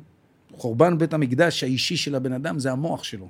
חורבן 0.58 0.98
בית 0.98 1.14
המקדש 1.14 1.64
האישי 1.64 1.98
של 1.98 2.16
הבן 2.16 2.34
אדם 2.34 2.60
זה 2.60 2.72
המוח 2.72 3.04
שלו. 3.04 3.28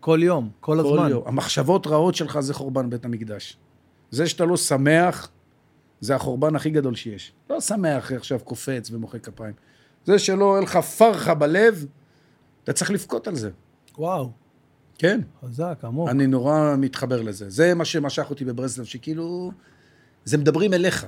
כל 0.00 0.20
יום, 0.22 0.50
כל 0.60 0.80
כל 0.82 0.88
הזמן. 0.88 1.10
יום. 1.10 1.22
המחשבות 1.26 1.86
רעות 1.86 2.14
שלך 2.14 2.40
זה 2.40 2.54
חורבן 2.54 2.90
בית 2.90 3.04
המקדש. 3.04 3.56
זה 4.10 4.28
שאתה 4.28 4.44
לא 4.44 4.56
שמח, 4.56 5.30
זה 6.00 6.14
החורבן 6.14 6.56
הכי 6.56 6.70
גדול 6.70 6.94
שיש. 6.94 7.32
לא 7.50 7.60
שמח 7.60 8.12
עכשיו 8.12 8.38
קופץ 8.44 8.90
ומוחא 8.90 9.18
כפיים. 9.18 9.54
זה 10.04 10.18
שלא, 10.18 10.56
אין 10.56 10.64
לך 10.64 10.76
פרחה 10.76 11.34
בלב, 11.34 11.86
אתה 12.64 12.72
צריך 12.72 12.90
לבכות 12.90 13.28
על 13.28 13.34
זה. 13.34 13.50
וואו, 13.98 14.30
כן. 14.98 15.20
חזק, 15.44 15.78
עמוק. 15.84 16.08
אני 16.08 16.26
נורא 16.26 16.74
מתחבר 16.78 17.22
לזה. 17.22 17.50
זה 17.50 17.74
מה 17.74 17.84
שמשך 17.84 18.30
אותי 18.30 18.44
בברסלב, 18.44 18.84
שכאילו, 18.84 19.52
זה 20.24 20.38
מדברים 20.38 20.74
אליך. 20.74 21.06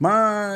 מה, 0.00 0.48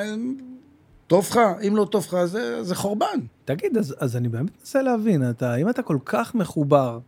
טוב 1.07 1.27
לך? 1.31 1.41
אם 1.69 1.77
לא 1.77 1.85
טוב 1.91 2.05
לך, 2.09 2.25
זה, 2.25 2.63
זה 2.63 2.75
חורבן. 2.75 3.21
תגיד, 3.45 3.77
אז, 3.77 3.95
אז 3.99 4.17
אני 4.17 4.29
באמת 4.29 4.51
מנסה 4.61 4.83
להבין, 4.83 5.31
אתה, 5.31 5.57
אם 5.57 5.69
אתה 5.69 5.83
כל 5.83 5.99
כך 6.05 6.35
מחובר 6.35 6.99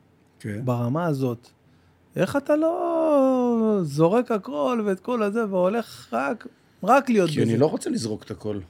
כן. 0.41 0.61
ברמה 0.65 1.07
הזאת, 1.07 1.49
איך 2.17 2.37
אתה 2.37 2.57
לא 2.57 3.81
זורק 3.83 4.31
הכל 4.31 4.83
ואת 4.85 5.01
כל 5.01 5.23
הזה 5.23 5.47
והולך 5.51 6.09
רק, 6.13 6.47
רק 6.83 7.11
להיות 7.11 7.31
כי 7.31 7.41
בזה? 7.41 7.51
אני 7.51 7.59
לא 7.59 7.67
רוצה 7.67 7.91
לזרוק 7.91 8.23
את 8.23 8.31
הכל. 8.31 8.61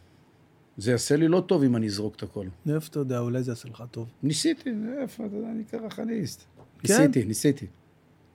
זה 0.76 0.90
יעשה 0.90 1.16
לי 1.16 1.28
לא 1.28 1.40
טוב 1.46 1.62
אם 1.62 1.76
אני 1.76 1.86
אזרוק 1.86 2.16
את 2.16 2.22
הכל. 2.22 2.46
מאיפה 2.66 2.86
אתה 2.90 2.98
יודע, 2.98 3.18
אולי 3.18 3.42
זה 3.42 3.50
יעשה 3.50 3.68
לך 3.68 3.84
טוב. 3.90 4.08
ניסיתי, 4.22 4.70
איפה, 5.00 5.26
אתה 5.26 5.36
יודע, 5.36 5.48
אני 5.48 5.64
קרחניסט. 5.64 6.44
כן? 6.78 6.92
ניסיתי, 6.92 7.24
ניסיתי. 7.24 7.66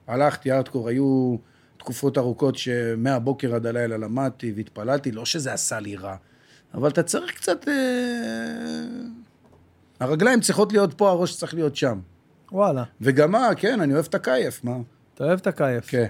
הלכתי 0.06 0.52
ארטקור, 0.52 0.88
היו 0.88 1.36
תקופות 1.76 2.18
ארוכות 2.18 2.56
שמהבוקר 2.56 3.54
עד 3.54 3.66
הלילה 3.66 3.96
למדתי 3.96 4.52
והתפללתי, 4.56 5.12
לא 5.12 5.24
שזה 5.24 5.52
עשה 5.52 5.80
לי 5.80 5.96
רע, 5.96 6.16
אבל 6.74 6.88
אתה 6.88 7.02
צריך 7.02 7.34
קצת... 7.34 7.68
אה... 7.68 9.19
הרגליים 10.00 10.40
צריכות 10.40 10.72
להיות 10.72 10.94
פה, 10.94 11.10
הראש 11.10 11.36
צריך 11.36 11.54
להיות 11.54 11.76
שם. 11.76 12.00
וואלה, 12.52 12.84
וגם 13.00 13.32
מה, 13.32 13.48
כן, 13.56 13.80
אני 13.80 13.94
אוהב 13.94 14.06
את 14.08 14.14
הכייף, 14.14 14.64
מה? 14.64 14.76
אתה 15.14 15.24
אוהב 15.24 15.38
את 15.38 15.46
הכיף. 15.46 15.84
כן. 15.86 16.06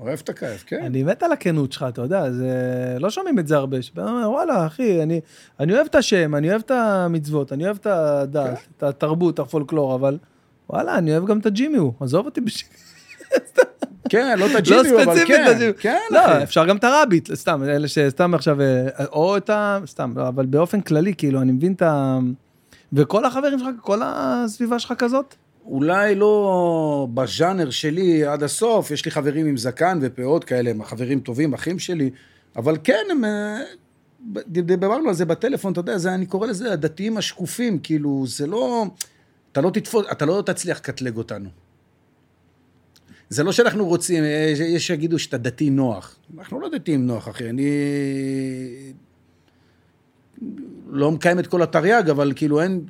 אוהב 0.00 0.18
את 0.24 0.28
הכייף, 0.28 0.64
כן. 0.66 0.82
אני 0.84 1.02
מת 1.02 1.22
על 1.22 1.32
הכנות 1.32 1.72
שלך, 1.72 1.86
אתה 1.88 2.02
יודע, 2.02 2.30
זה... 2.30 2.48
לא 3.00 3.10
שומעים 3.10 3.38
את 3.38 3.46
זה 3.46 3.56
הרבה. 3.56 3.82
שבן 3.82 4.02
אומר, 4.02 4.30
וואלה, 4.30 4.66
אחי, 4.66 5.02
אני, 5.02 5.20
אני 5.60 5.74
אוהב 5.74 5.86
את 5.86 5.94
השם, 5.94 6.34
אני 6.34 6.50
אוהב 6.50 6.60
את 6.64 6.70
המצוות, 6.70 7.52
אני 7.52 7.64
אוהב 7.64 7.76
את 7.76 7.86
הדת, 7.86 8.46
כן. 8.46 8.54
את 8.76 8.82
התרבות, 8.82 9.38
הפולקלור, 9.38 9.94
אבל 9.94 10.18
וואלה, 10.70 10.98
אני 10.98 11.12
אוהב 11.12 11.26
גם 11.26 11.38
את 11.38 11.46
הג'ימיו, 11.46 11.90
עזוב 12.00 12.26
אותי 12.26 12.40
בש... 12.40 12.64
כן, 14.08 14.38
לא 14.38 14.46
את 14.46 14.50
לא 14.50 14.58
הג'ימיו, 14.58 15.02
אבל 15.02 15.04
ספציפית 15.04 15.36
כן. 15.36 15.70
כן, 15.78 15.98
לא. 16.10 16.42
אפשר 16.42 16.66
גם 16.66 16.76
את 16.76 16.84
הרביט, 16.84 17.34
סתם, 17.34 17.62
אלה 17.62 17.88
שסתם 17.88 18.34
עכשיו, 18.34 18.60
אה, 18.60 18.88
או 19.12 19.36
את 19.36 19.50
ה... 19.50 19.78
סתם, 19.86 20.12
לא, 20.16 20.28
אבל 20.28 20.46
באופן 20.46 20.80
כללי, 20.80 21.14
כאילו, 21.14 21.40
אני 21.40 21.52
מבין 21.52 21.72
את 21.72 21.82
ה... 21.82 22.18
וכל 22.94 23.24
החברים 23.24 23.58
שלך, 23.58 23.68
כל 23.80 24.00
הסביבה 24.04 24.78
שלך 24.78 24.92
כזאת? 24.98 25.34
אולי 25.64 26.14
לא 26.14 27.08
בז'אנר 27.14 27.70
שלי 27.70 28.24
עד 28.24 28.42
הסוף, 28.42 28.90
יש 28.90 29.04
לי 29.04 29.10
חברים 29.10 29.46
עם 29.46 29.56
זקן 29.56 29.98
ופאות 30.02 30.44
כאלה, 30.44 30.70
הם 30.70 30.84
חברים 30.84 31.20
טובים, 31.20 31.54
אחים 31.54 31.78
שלי, 31.78 32.10
אבל 32.56 32.76
כן, 32.84 33.04
הם... 33.10 33.24
אה, 33.24 33.60
דיברנו 34.46 35.08
על 35.08 35.14
זה 35.14 35.24
בטלפון, 35.24 35.72
אתה 35.72 35.80
יודע, 35.80 35.98
זה, 35.98 36.14
אני 36.14 36.26
קורא 36.26 36.46
לזה 36.46 36.72
הדתיים 36.72 37.16
השקופים, 37.16 37.78
כאילו, 37.78 38.24
זה 38.26 38.46
לא... 38.46 38.86
אתה 39.52 39.60
לא 39.60 39.70
תתפוס, 39.70 40.06
אתה 40.12 40.26
לא 40.26 40.42
תצליח 40.46 40.78
לקטלג 40.78 41.16
אותנו. 41.16 41.48
זה 43.28 43.44
לא 43.44 43.52
שאנחנו 43.52 43.86
רוצים, 43.86 44.24
יש 44.52 44.60
יש 44.60 44.86
שיגידו 44.86 45.18
שאתה 45.18 45.38
דתי 45.38 45.70
נוח. 45.70 46.16
אנחנו 46.38 46.60
לא 46.60 46.68
דתיים 46.68 47.06
נוח, 47.06 47.28
אחי. 47.28 47.50
אני 47.50 47.64
לא 50.90 51.10
מקיים 51.10 51.38
את 51.38 51.46
כל 51.46 51.62
התרי"ג, 51.62 52.10
אבל 52.10 52.32
כאילו 52.36 52.60
אין... 52.60 52.80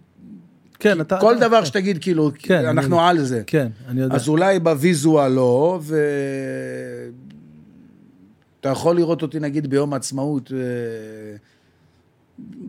כן, 0.79 1.01
אתה... 1.01 1.19
כל 1.21 1.37
אתה- 1.37 1.49
דבר 1.49 1.61
כן. 1.61 1.67
שתגיד, 1.67 1.99
כאילו, 2.03 2.31
כן, 2.39 2.65
אנחנו 2.67 3.01
אני- 3.01 3.09
על 3.09 3.25
זה. 3.25 3.43
כן, 3.47 3.69
אני 3.89 4.01
יודע. 4.01 4.15
אז 4.15 4.29
אולי 4.29 4.59
בוויזואל 4.61 5.33
לא, 5.33 5.79
ו... 5.83 5.97
אתה 8.61 8.69
יכול 8.69 8.97
לראות 8.97 9.23
אותי 9.23 9.41
נגיד 9.41 9.67
ביום 9.71 9.93
העצמאות, 9.93 10.53
אה, 10.53 11.37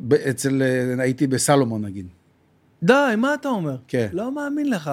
ב- 0.07 0.13
אצל, 0.13 0.61
אה, 0.61 1.03
הייתי 1.03 1.27
בסלומון 1.27 1.85
נגיד. 1.85 2.07
די, 2.83 2.93
מה 3.17 3.33
אתה 3.33 3.49
אומר? 3.49 3.77
כן. 3.87 4.07
לא 4.13 4.31
מאמין 4.35 4.69
לך. 4.69 4.91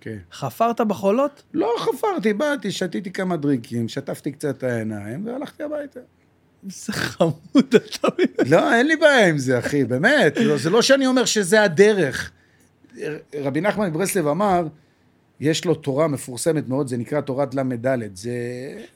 כן. 0.00 0.16
חפרת 0.32 0.80
בחולות? 0.80 1.42
לא 1.54 1.70
חפרתי, 1.78 2.32
באתי, 2.32 2.70
שתיתי 2.72 3.12
כמה 3.12 3.36
דרינקים, 3.36 3.88
שטפתי 3.88 4.32
קצת 4.32 4.58
את 4.58 4.62
העיניים 4.62 5.26
והלכתי 5.26 5.62
הביתה. 5.62 6.00
איזה 6.66 6.92
חמוד 6.92 7.74
אתה 7.74 8.08
מבין? 8.14 8.50
לא, 8.50 8.74
אין 8.74 8.86
לי 8.86 8.96
בעיה 8.96 9.28
עם 9.28 9.38
זה, 9.38 9.58
אחי, 9.58 9.84
באמת. 9.84 10.36
לא, 10.36 10.56
זה 10.56 10.70
לא 10.70 10.82
שאני 10.82 11.06
אומר 11.06 11.24
שזה 11.24 11.62
הדרך. 11.62 12.30
רבי 13.34 13.60
נחמן 13.60 13.90
מברסלב 13.90 14.26
אמר, 14.26 14.66
יש 15.40 15.64
לו 15.64 15.74
תורה 15.74 16.08
מפורסמת 16.08 16.68
מאוד, 16.68 16.88
זה 16.88 16.96
נקרא 16.96 17.20
תורת 17.20 17.54
ל"ד. 17.54 17.98
זה... 18.14 18.32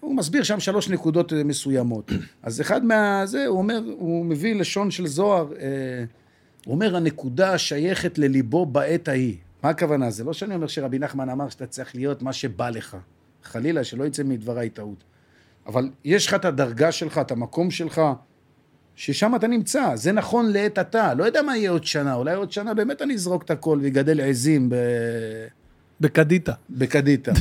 הוא 0.01 0.17
מסביר 0.17 0.43
שם 0.43 0.61
שלוש 0.61 0.89
נקודות 0.89 1.33
מסוימות. 1.33 2.13
אז 2.43 2.61
אחד 2.61 2.85
מה... 2.85 3.23
זה, 3.27 3.47
הוא 3.47 3.59
אומר, 3.59 3.83
הוא 3.99 4.25
מביא 4.25 4.55
לשון 4.55 4.91
של 4.91 5.07
זוהר, 5.07 5.53
אה, 5.61 6.05
הוא 6.67 6.75
אומר, 6.75 6.97
הנקודה 6.97 7.59
שייכת 7.59 8.19
לליבו 8.19 8.67
בעת 8.67 9.09
ההיא. 9.09 9.37
מה 9.63 9.71
הכוונה? 9.71 10.11
זה 10.11 10.25
לא 10.25 10.33
שאני 10.33 10.55
אומר 10.55 10.67
שרבי 10.67 10.99
נחמן 10.99 11.29
אמר 11.29 11.49
שאתה 11.49 11.67
צריך 11.67 11.95
להיות 11.95 12.23
מה 12.23 12.33
שבא 12.33 12.71
לך. 12.71 12.97
חלילה, 13.45 13.85
שלא 13.85 14.05
יצא 14.05 14.23
מדבריי 14.23 14.71
טעות. 14.71 15.05
אבל 15.71 15.91
יש 16.05 16.27
לך 16.27 16.35
את 16.35 16.45
הדרגה 16.45 16.93
שלך, 16.93 17.19
את 17.19 17.31
המקום 17.31 17.71
שלך, 17.71 18.01
ששם 18.95 19.35
אתה 19.37 19.47
נמצא. 19.47 19.91
זה 19.95 20.13
נכון 20.13 20.53
לעת 20.53 20.79
עתה. 20.79 21.15
לא 21.15 21.25
יודע 21.25 21.43
מה 21.43 21.57
יהיה 21.57 21.71
עוד 21.71 21.85
שנה. 21.85 22.15
אולי 22.15 22.35
עוד 22.35 22.53
שנה 22.53 22.75
באמת 22.75 23.03
אני 23.03 23.15
אזרוק 23.15 23.43
את 23.43 23.51
הכל 23.51 23.79
ויגדל 23.83 24.21
עזים 24.21 24.71
ב... 24.71 24.75
בקדיטה. 26.01 26.53
בקדיטה. 26.71 27.33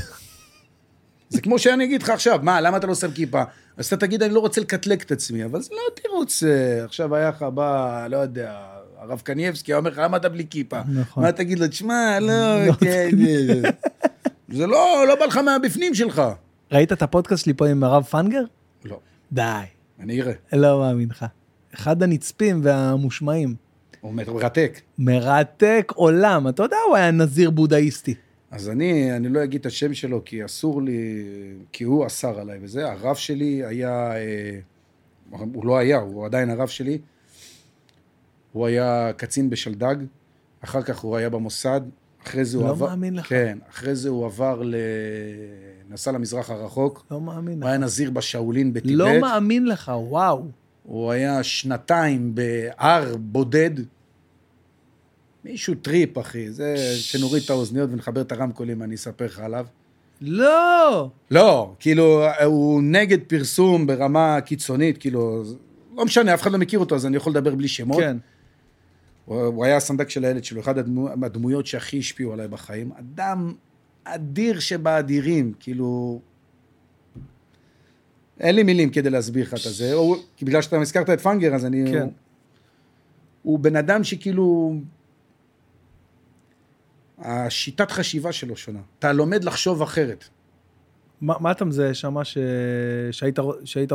זה 1.30 1.42
כמו 1.42 1.60
שאני 1.60 1.84
אגיד 1.84 2.04
לך 2.04 2.10
עכשיו, 2.10 2.40
מה, 2.44 2.62
למה 2.62 2.78
אתה 2.78 2.88
לא 2.88 2.96
שם 2.96 3.12
כיפה? 3.12 3.44
אז 3.78 3.86
אתה 3.86 3.98
תגיד, 3.98 4.24
אני 4.24 4.34
לא 4.34 4.40
רוצה 4.40 4.62
לקטלג 4.62 5.02
את 5.02 5.12
עצמי, 5.12 5.46
אבל 5.46 5.62
זה 5.62 5.70
לא 5.72 6.02
תירוץ. 6.02 6.44
אה, 6.44 6.84
עכשיו 6.84 7.16
היה 7.16 7.30
לך 7.30 7.44
בא, 7.44 8.08
לא 8.10 8.18
יודע, 8.18 8.54
הרב 8.98 9.22
קנייבסקי, 9.22 9.74
אומר 9.74 9.90
לך, 9.90 9.98
למה 9.98 10.18
אתה 10.18 10.30
בלי 10.30 10.46
כיפה? 10.50 10.80
נכון. 10.94 11.24
מה 11.24 11.32
תגיד 11.32 11.60
לו, 11.60 11.68
תשמע, 11.68 12.20
לא, 12.20 12.74
כן, 12.82 13.10
אה, 13.28 13.70
זה 14.50 14.68
לא, 14.68 15.06
לא 15.08 15.16
בא 15.16 15.26
לך 15.26 15.38
מהבפנים 15.38 15.96
שלך. 15.96 16.22
ראית 16.72 16.92
את 16.92 17.02
הפודקאסט 17.02 17.44
שלי 17.44 17.54
פה 17.54 17.68
עם 17.68 17.84
הרב 17.84 18.04
פנגר? 18.04 18.44
לא, 18.86 19.00
די, 19.32 19.42
אני 20.00 20.22
אראה. 20.22 20.34
לא 20.54 20.80
מאמין 20.80 21.10
לך. 21.10 21.26
אחד 21.74 22.04
הנצפים 22.04 22.60
והמושמעים. 22.64 23.56
הוא 24.02 24.14
מרתק. 24.14 24.82
מרתק 24.98 25.92
עולם. 25.96 26.48
אתה 26.48 26.64
יודע, 26.64 26.78
הוא 26.88 26.96
היה 26.96 27.12
נזיר 27.12 27.50
בודהיסטי. 27.50 28.16
אז 28.52 28.70
אני, 28.70 29.16
אני 29.16 29.30
לא 29.30 29.44
אגיד 29.44 29.60
את 29.60 29.66
השם 29.66 29.94
שלו, 29.94 30.26
כי 30.26 30.46
אסור 30.46 30.82
לי, 30.82 31.24
כי 31.72 31.84
הוא 31.84 32.08
אסר 32.08 32.40
עליי 32.40 32.60
וזה. 32.62 32.92
הרב 32.92 33.16
שלי 33.16 33.66
היה, 33.66 34.12
אה, 34.16 34.60
הוא 35.54 35.66
לא 35.66 35.78
היה, 35.78 35.98
הוא 35.98 36.26
עדיין 36.26 36.50
הרב 36.50 36.68
שלי. 36.68 36.98
הוא 38.52 38.68
היה 38.68 39.12
קצין 39.18 39.50
בשלדג, 39.50 39.96
אחר 40.62 40.82
כך 40.82 41.00
הוא 41.00 41.18
היה 41.18 41.30
במוסד, 41.30 41.82
אחרי 42.26 42.46
זה 42.46 42.58
הוא 42.58 42.66
לא 42.66 42.70
עבר... 42.70 42.88
מאמין 42.88 43.16
לך. 43.16 43.30
כן, 43.30 43.58
אחרי 43.72 43.96
זה 43.96 44.10
הוא 44.10 44.26
עבר 44.26 44.62
ל... 44.64 44.76
נסע 45.90 46.12
למזרח 46.12 46.50
הרחוק, 46.50 47.06
לא 47.12 47.22
מאמין 47.22 47.62
הוא 47.62 47.70
היה 47.70 47.78
לך. 47.78 47.84
נזיר 47.84 48.12
בשאולין 48.12 48.74
בטיבט. 48.74 48.94
לא 48.94 49.20
מאמין 49.22 49.66
לך, 49.66 49.92
וואו. 49.96 50.46
הוא 50.84 51.12
היה 51.12 51.44
שנתיים 51.44 52.36
בהר 52.36 53.16
בודד. 53.18 53.72
מישהו 55.46 55.76
trip, 55.76 56.18
אחי. 56.18 56.52
זה, 56.52 56.76
שנוריד 56.96 57.44
את 57.44 57.50
האוזניות 57.50 57.90
ונחבר 57.94 58.22
את 58.22 58.32
הרמקולים, 58.32 58.84
אני 58.84 58.96
אספר 58.96 59.26
לך 59.26 59.40
עליו. 59.40 59.66
לא! 60.22 61.10
לא, 61.32 61.74
כאילו, 61.80 62.26
הוא 62.46 62.82
נגד 62.84 63.18
פרסום 63.28 63.88
ברמה 63.88 64.42
קיצונית, 64.42 64.98
כאילו, 64.98 65.44
לא 65.98 66.06
משנה, 66.06 66.34
אף 66.34 66.42
אחד 66.42 66.52
לא 66.52 66.58
מכיר 66.58 66.80
אותו, 66.80 66.96
אז 66.96 67.06
אני 67.06 67.18
יכול 67.18 67.32
לדבר 67.32 67.56
בלי 67.56 67.68
שמות. 67.68 68.00
כן. 68.00 68.18
הוא, 69.30 69.66
היה 69.66 69.78
הסנדק 69.78 70.10
של 70.10 70.26
הילד 70.26 70.44
שלו, 70.44 70.62
אחד 70.62 70.78
הדמו, 70.78 71.10
הדמויות 71.24 71.66
שהכי 71.66 72.00
השפיעו 72.00 72.34
עליי 72.34 72.48
בחיים. 72.48 72.92
אדם 72.92 73.54
אדיר 74.04 74.60
שבאדירים, 74.60 75.54
כאילו... 75.60 76.22
אין 78.40 78.56
לי 78.56 78.64
מילים 78.64 78.90
כדי 78.90 79.10
להסביר 79.10 79.44
לך 79.44 79.54
את 79.54 79.74
זה. 79.74 79.94
הוא, 79.94 80.18
כי 80.36 80.46
בגלל 80.46 80.62
שאתה 80.62 80.78
הזכרת 80.78 81.10
את 81.10 81.22
פנגר, 81.22 81.56
אז 81.56 81.66
אני... 81.66 81.92
כן. 81.92 82.02
הוא, 82.02 82.12
הוא 83.42 83.60
בן 83.60 83.76
אדם 83.76 84.04
שכאילו... 84.04 84.74
השיטת 87.18 87.92
חשיבה 87.92 88.32
שלו 88.32 88.56
שונה. 88.56 88.80
אתה 89.00 89.14
לומד 89.14 89.44
לחשוב 89.44 89.82
אחרת. 89.82 90.26
מה, 91.22 91.36
מה 91.40 91.52
אתה 91.52 91.66
מזהה 91.66 91.94
שמה 91.94 92.26
ש... 92.26 92.38
שהיית, 93.12 93.40
שהיית 93.66 93.92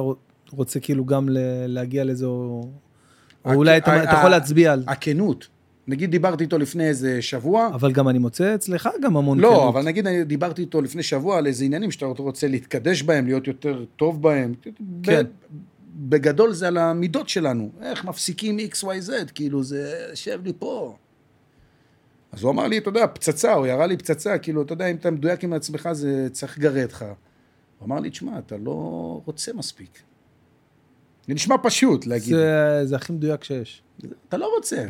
רוצה 0.50 0.80
כאילו 0.80 1.04
גם 1.04 1.28
ל... 1.28 1.38
להגיע 1.66 2.04
לזה, 2.04 2.26
או, 3.44 3.50
הכ- 3.50 3.54
אולי 3.54 3.76
אתה, 3.76 4.02
אתה 4.02 4.12
יכול 4.12 4.30
להצביע 4.30 4.72
על... 4.72 4.84
הכנות. 4.86 5.48
נגיד 5.88 6.10
דיברתי 6.10 6.44
איתו 6.44 6.58
לפני 6.58 6.88
איזה 6.88 7.22
שבוע, 7.22 7.68
אבל 7.74 7.92
גם 7.92 8.08
אני 8.08 8.18
מוצא 8.18 8.54
אצלך 8.54 8.88
גם 9.02 9.16
המון 9.16 9.40
לא, 9.40 9.48
כנות. 9.48 9.74
אבל 9.74 9.82
נגיד 9.84 10.06
אני 10.06 10.24
דיברתי 10.24 10.62
איתו 10.62 10.82
לפני 10.82 11.02
שבוע 11.02 11.38
על 11.38 11.46
איזה 11.46 11.64
עניינים 11.64 11.90
שאתה 11.90 12.06
רוצה 12.06 12.48
להתקדש 12.48 13.02
בהם, 13.02 13.26
להיות 13.26 13.46
יותר 13.46 13.84
טוב 13.96 14.22
בהם. 14.22 14.54
כן. 15.02 15.26
בגדול 15.96 16.52
זה 16.52 16.68
על 16.68 16.76
המידות 16.78 17.28
שלנו. 17.28 17.70
איך 17.82 18.04
מפסיקים 18.04 18.58
XYZ, 18.58 19.10
כאילו 19.34 19.62
זה, 19.62 20.10
שב 20.14 20.40
לי 20.44 20.52
פה. 20.58 20.96
אז 22.32 22.42
הוא 22.42 22.50
אמר 22.50 22.66
לי, 22.66 22.78
אתה 22.78 22.88
יודע, 22.88 23.06
פצצה, 23.06 23.52
הוא 23.52 23.66
ירה 23.66 23.86
לי 23.86 23.96
פצצה, 23.96 24.38
כאילו, 24.38 24.62
אתה 24.62 24.72
יודע, 24.72 24.86
אם 24.86 24.96
אתה 24.96 25.10
מדויק 25.10 25.44
עם 25.44 25.52
עצמך, 25.52 25.88
זה 25.92 26.28
צריך 26.32 26.58
לגרד 26.58 26.92
לך. 26.92 27.02
הוא 27.78 27.86
אמר 27.86 28.00
לי, 28.00 28.10
תשמע, 28.10 28.38
אתה 28.38 28.56
לא 28.56 28.72
רוצה 29.24 29.52
מספיק. 29.52 30.02
זה 31.28 31.34
נשמע 31.34 31.56
פשוט 31.62 32.06
להגיד. 32.06 32.34
זה, 32.34 32.80
זה 32.84 32.96
הכי 32.96 33.12
מדויק 33.12 33.44
שיש. 33.44 33.82
אתה 34.28 34.36
לא 34.36 34.54
רוצה. 34.56 34.84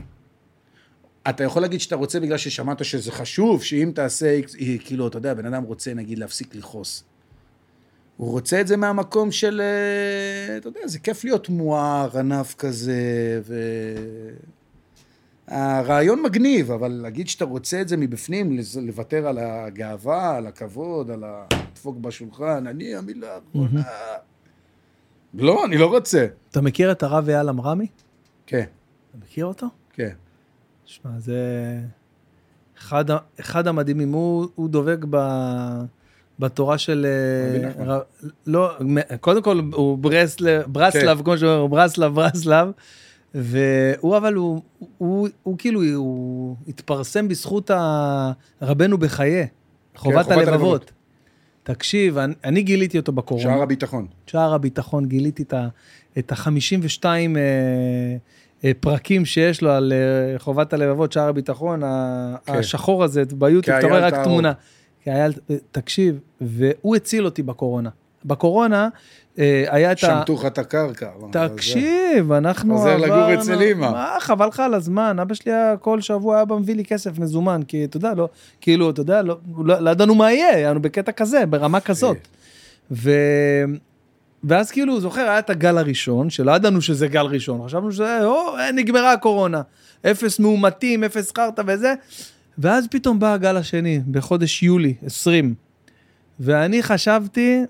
אתה 1.29 1.45
יכול 1.45 1.63
להגיד 1.63 1.81
שאתה 1.81 1.97
רוצה 1.97 2.21
בגלל 2.21 2.39
ששמעת 2.39 2.85
שזה 2.85 3.13
חשוב, 3.13 3.63
שאם 3.63 3.93
תעשה, 3.95 4.41
כאילו, 4.85 5.09
אתה 5.09 5.19
יודע, 5.19 5.35
בן 5.35 5.47
אדם 5.47 5.63
רוצה, 5.63 5.95
נגיד, 5.95 6.19
להפסיק 6.19 6.55
לכעוס. 6.55 7.05
הוא 8.17 8.31
רוצה 8.31 8.61
את 8.61 8.67
זה 8.67 8.77
מהמקום 8.77 9.33
של, 9.33 9.61
אה, 9.61 10.57
אתה 10.57 10.69
יודע, 10.69 10.81
זה 10.85 10.99
כיף 10.99 11.25
להיות 11.25 11.49
מואר, 11.49 12.19
ענף 12.19 12.55
כזה, 12.55 13.41
ו... 13.45 13.55
הרעיון 15.49 16.23
מגניב, 16.23 16.71
אבל 16.71 16.89
להגיד 16.89 17.29
שאתה 17.29 17.45
רוצה 17.45 17.81
את 17.81 17.89
זה 17.89 17.97
מבפנים, 17.97 18.59
לוותר 18.83 19.27
על 19.27 19.39
הגאווה, 19.39 20.37
על 20.37 20.47
הכבוד, 20.47 21.11
על 21.11 21.25
הדפוק 21.25 21.97
בשולחן, 21.97 22.67
אני 22.67 22.95
המילה 22.95 23.35
האחרונה. 23.35 23.83
לא, 25.39 25.65
אני 25.65 25.79
לא 25.79 25.87
רוצה. 25.87 26.27
אתה 26.51 26.61
מכיר 26.61 26.93
את 26.93 27.03
הרב 27.03 27.29
אייל 27.29 27.49
עמרמי? 27.49 27.87
כן, 28.47 28.65
אתה 29.11 29.19
מכיר 29.25 29.47
אותו? 29.47 29.67
כן. 29.93 30.11
שמע, 30.85 31.11
זה 31.19 31.39
אחד, 32.79 33.05
אחד 33.41 33.67
המדהימים, 33.69 34.13
הוא, 34.13 34.47
הוא 34.55 34.69
דובק 34.69 34.99
ב, 35.11 35.17
בתורה 36.39 36.79
של... 36.79 37.07
אה. 37.79 37.85
ר- 37.95 38.01
לא, 38.47 38.73
קודם 39.21 39.43
כל 39.43 39.61
הוא 39.73 39.99
ברסלב, 39.99 40.63
ברסלב, 40.67 41.19
כן. 41.19 41.25
כמו 41.25 41.39
שאומרים, 41.39 41.61
הוא 41.61 41.71
ברסלב, 41.71 42.15
ברסלב, 42.15 42.69
והוא 43.35 44.17
אבל 44.17 44.35
הוא, 44.35 44.63
הוא, 44.79 44.89
הוא, 44.99 45.29
הוא 45.43 45.59
כאילו, 45.59 45.83
הוא 45.95 46.57
התפרסם 46.69 47.29
בזכות 47.29 47.71
ה- 47.71 48.33
רבנו 48.63 48.99
בחיי, 48.99 49.47
חובת 49.97 50.15
כן, 50.17 50.23
חובת 50.23 50.49
הלבבות. 50.49 50.49
הלבבות. 50.49 50.93
תקשיב, 51.65 52.19
אני, 52.19 52.35
אני 52.45 52.63
גיליתי 52.63 52.99
אותו 52.99 53.13
בקורונה. 53.13 53.45
שער 53.51 53.63
הביטחון. 53.63 54.07
שער 54.27 54.55
הביטחון, 54.55 55.07
גיליתי 55.09 55.43
את 55.43 55.53
ה- 55.53 55.69
את 56.19 56.33
ה-52 56.33 57.05
אה, 57.05 57.11
אה, 58.65 58.73
פרקים 58.81 59.25
שיש 59.25 59.63
לו 59.63 59.71
על 59.71 59.93
אה, 59.93 60.39
חובת 60.39 60.73
הלבבות, 60.73 61.13
שער 61.13 61.29
הביטחון, 61.29 61.81
כן. 61.81 61.87
השחור 62.55 63.05
הזה, 63.05 63.23
ביוטיוב, 63.39 63.77
אתה 63.79 63.87
רואה 63.87 63.99
רק. 63.99 64.15
תמונה. 64.25 64.53
כאייל, 65.05 65.33
אה, 65.51 65.57
תקשיב, 65.73 66.19
והוא 66.41 66.97
הציל 66.97 67.25
אותי 67.25 67.43
בקורונה. 67.43 67.91
בקורונה 68.25 68.89
היה 69.37 69.93
את 69.93 69.97
ה... 69.97 70.07
שמטו 70.07 70.35
לך 70.35 70.47
את 70.47 70.59
הקרקע. 70.59 71.09
תקשיב, 71.31 72.33
אנחנו 72.33 72.77
חוזר 72.77 72.97
לגור 72.97 73.35
אצל 73.35 73.63
אמא. 73.63 73.91
מה, 73.91 74.17
חבל 74.21 74.47
לך 74.47 74.61
על 74.61 74.75
הזמן, 74.75 75.19
אבא 75.19 75.35
שלי 75.35 75.53
היה 75.53 75.77
כל 75.77 76.01
שבוע 76.01 76.37
היה 76.37 76.45
בא 76.45 76.57
מביא 76.57 76.75
לי 76.75 76.85
כסף 76.85 77.19
מזומן, 77.19 77.61
כי 77.69 77.85
אתה 77.85 77.97
יודע, 77.97 78.15
לא, 78.15 78.29
כאילו, 78.61 78.91
אתה 78.91 79.01
יודע, 79.01 79.23
לא, 79.23 79.37
לא, 79.65 79.79
לא 79.81 79.91
ידענו 79.91 80.15
מה 80.15 80.33
יהיה, 80.33 80.49
היינו 80.49 80.83
בקטע 80.83 81.13
כזה, 81.13 81.47
ברמה 81.47 81.81
כזאת. 81.81 82.17
ו... 82.91 83.11
ואז 84.45 84.71
כאילו, 84.71 85.01
זוכר, 85.01 85.21
היה 85.21 85.39
את 85.39 85.51
הגל 85.51 85.79
הראשון, 85.79 86.31
שלא 86.31 86.53
ידענו 86.53 86.83
שזה 86.83 87.09
גל 87.09 87.27
ראשון, 87.27 87.67
חשבנו 87.67 87.93
שזה, 87.93 88.25
או, 88.27 88.57
אה, 88.59 88.73
נגמרה 88.73 89.13
הקורונה. 89.13 89.63
אפס 90.07 90.41
מאומתים, 90.41 91.05
אפס 91.05 91.33
חרטא 91.37 91.63
וזה, 91.67 91.95
ואז 92.59 92.87
פתאום 92.91 93.19
בא 93.19 93.33
הגל 93.33 93.57
השני, 93.57 94.01
בחודש 94.11 94.63
יולי 94.63 94.95
20. 95.07 95.55
ואני 96.41 96.83
חשבתי 96.83 97.63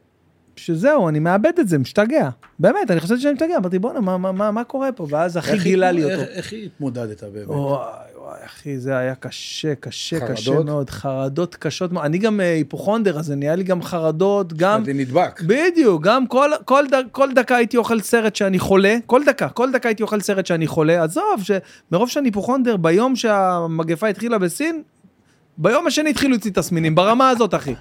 שזהו, 0.57 1.09
אני 1.09 1.19
מאבד 1.19 1.53
את 1.61 1.69
זה, 1.69 1.79
משתגע. 1.79 2.29
באמת, 2.59 2.91
אני 2.91 3.01
חשבתי 3.01 3.21
שאני 3.21 3.35
משתגע, 3.35 3.57
אמרתי, 3.57 3.79
בואנה, 3.79 4.01
מה, 4.01 4.19
מה, 4.19 4.33
מה, 4.33 4.51
מה 4.51 4.65
קורה 4.65 4.93
פה? 4.93 5.07
ואז 5.11 5.39
אחי 5.39 5.59
גילה 5.59 5.93
לי 5.93 6.05
אותו. 6.05 6.23
איך 6.31 6.53
התמודדת 6.53 7.25
באמת? 7.25 7.47
וואי, 7.47 7.89
וואי, 8.19 8.39
אחי, 8.45 8.79
זה 8.79 8.97
היה 8.97 9.15
קשה, 9.15 9.75
קשה, 9.75 10.21
חרדות? 10.21 10.37
קשה 10.37 10.63
מאוד. 10.65 10.91
חרדות 10.91 11.55
קשות 11.55 11.93
מאוד. 11.93 12.05
אני 12.05 12.19
גם 12.19 12.41
אה, 12.41 12.53
היפוכונדר, 12.55 13.19
אז 13.19 13.31
נהיה 13.31 13.57
לי 13.57 13.65
גם 13.65 13.83
חרדות, 13.83 14.53
גם... 14.53 14.85
אני 14.85 14.93
נדבק. 14.93 15.43
בדיוק, 15.47 16.03
גם 16.03 16.27
כל, 16.27 16.51
כל, 16.65 16.85
ד, 16.93 16.95
כל 17.13 17.33
דקה 17.33 17.57
הייתי 17.57 17.77
אוכל 17.77 18.01
סרט 18.01 18.37
שאני 18.37 18.59
חולה, 18.59 18.97
כל 19.07 19.25
דקה, 19.27 19.49
כל 19.49 19.73
דקה 19.73 19.89
הייתי 19.89 20.03
אוכל 20.03 20.21
סרט 20.21 20.47
שאני 20.47 20.67
חולה, 20.67 21.05
עזוב, 21.05 21.43
שמרוב 21.43 22.09
שאני 22.09 22.29
היפוכונדר, 22.29 22.77
ביום 22.77 23.17
שהמגפה 23.17 24.09
התחילה 24.09 24.39
בסין, 24.39 24.83
ביום 25.59 25.87
השני 25.87 26.11
התחילו 26.11 26.37
אצלי 26.37 26.51
תסמינים, 26.51 26.95
ברמה 26.95 27.31
הזאת, 27.31 27.55
אחי. 27.55 27.75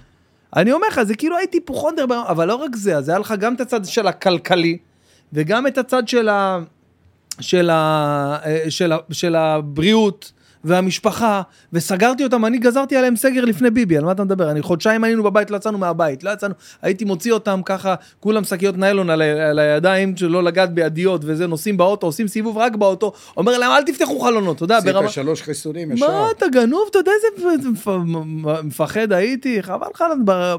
אני 0.56 0.72
אומר 0.72 0.88
לך, 0.88 1.04
זה 1.04 1.16
כאילו 1.16 1.38
הייתי 1.38 1.60
ברמה- 2.08 2.30
אבל 2.30 2.48
לא 2.48 2.56
רק 2.56 2.76
זה, 2.76 2.98
אז 2.98 3.10
היה 3.10 3.20
לך 3.20 3.34
גם 3.40 3.54
את 3.56 3.62
הצד 3.62 3.86
של 3.86 4.08
הכלכלי, 4.08 4.78
וגם 5.34 5.68
את 5.68 5.78
הצד 5.78 6.08
של, 6.08 6.30
ה, 6.30 6.60
של, 7.40 7.70
ה, 7.70 8.38
אה, 8.46 8.66
של, 8.72 8.92
ה, 8.92 8.98
של 9.12 9.36
הבריאות. 9.36 10.32
והמשפחה, 10.64 11.42
וסגרתי 11.74 12.24
אותם, 12.24 12.46
אני 12.46 12.58
גזרתי 12.58 12.98
עליהם 12.98 13.16
סגר 13.16 13.46
לפני 13.46 13.70
ביבי, 13.70 13.98
על 13.98 14.06
מה 14.06 14.12
אתה 14.12 14.24
מדבר? 14.24 14.52
אני 14.52 14.62
חודשיים 14.62 15.04
היינו 15.04 15.24
בבית, 15.24 15.52
לא 15.52 15.58
יצאנו 15.58 15.78
מהבית, 15.78 16.24
לא 16.24 16.30
יצאנו, 16.30 16.54
הייתי 16.82 17.06
מוציא 17.06 17.34
אותם 17.34 17.62
ככה, 17.66 17.96
כולם 18.20 18.44
שקיות 18.44 18.78
ניילון 18.78 19.10
על, 19.10 19.22
על 19.22 19.60
הידיים, 19.60 20.18
שלא 20.18 20.44
לגעת 20.44 20.74
בידיות 20.74 21.22
וזה, 21.26 21.48
נוסעים 21.48 21.78
באוטו, 21.78 22.08
עושים 22.08 22.28
סיבוב 22.28 22.58
רק 22.58 22.76
באוטו, 22.76 23.12
אומר 23.38 23.58
להם, 23.58 23.72
אל 23.72 23.84
תפתחו 23.84 24.20
חלונות, 24.20 24.56
אתה 24.56 24.64
יודע, 24.64 24.80
ברמה... 24.80 25.10
שלוש 25.10 25.42
חיסונים 25.42 25.92
ישר. 25.92 26.08
מה 26.08 26.28
אתה 26.38 26.46
גנוב? 26.48 26.88
אתה 26.90 27.00
יודע 27.00 27.12
איזה 27.18 27.70
מפחד 28.64 29.14
הייתי? 29.14 29.64
חבל 29.64 29.88
לך 29.94 30.04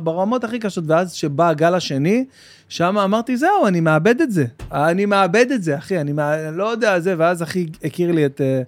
ברמות 0.02 0.44
הכי 0.44 0.58
קשות. 0.58 0.84
ואז 0.86 1.12
שבא 1.12 1.48
הגל 1.48 1.74
השני, 1.74 2.24
שם 2.68 2.98
אמרתי, 2.98 3.36
זהו, 3.36 3.66
אני 3.66 3.80
מאבד 3.80 4.20
את 4.20 4.30
זה. 4.30 4.44
אני 4.72 5.06
מאבד 5.06 5.46
את 5.52 5.62
זה, 5.62 5.78
אחי, 5.78 6.00
אני 6.00 6.12
מה- 6.12 6.50
לא 6.50 6.64
יודע 6.70 7.00
זה, 7.00 7.14
ואז 7.18 7.42
אחי 7.42 7.66
הכיר 7.84 8.12
לי 8.12 8.26
את, 8.26 8.40
אה, 8.40 8.62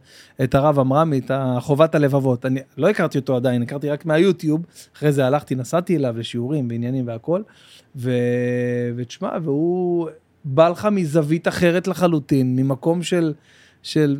את 0.44 0.54
הרב 0.54 0.78
עמרמי, 0.78 1.18
את 1.18 1.30
חובת 1.60 1.94
הלבבות. 1.94 2.46
אני 2.46 2.60
לא 2.76 2.88
הכרתי 2.88 3.18
אותו 3.18 3.36
עדיין, 3.36 3.62
הכרתי 3.62 3.90
רק 3.90 4.06
מהיוטיוב. 4.06 4.62
אחרי 4.96 5.12
זה 5.12 5.26
הלכתי, 5.26 5.54
נסעתי 5.54 5.96
אליו 5.96 6.18
לשיעורים 6.18 6.68
ועניינים 6.70 7.06
והכל. 7.08 7.42
ו... 7.96 8.10
ותשמע, 8.96 9.30
והוא 9.42 10.08
בא 10.44 10.68
לך 10.68 10.88
מזווית 10.92 11.48
אחרת 11.48 11.88
לחלוטין, 11.88 12.56
ממקום 12.56 13.02
של... 13.02 13.32
של 13.82 14.18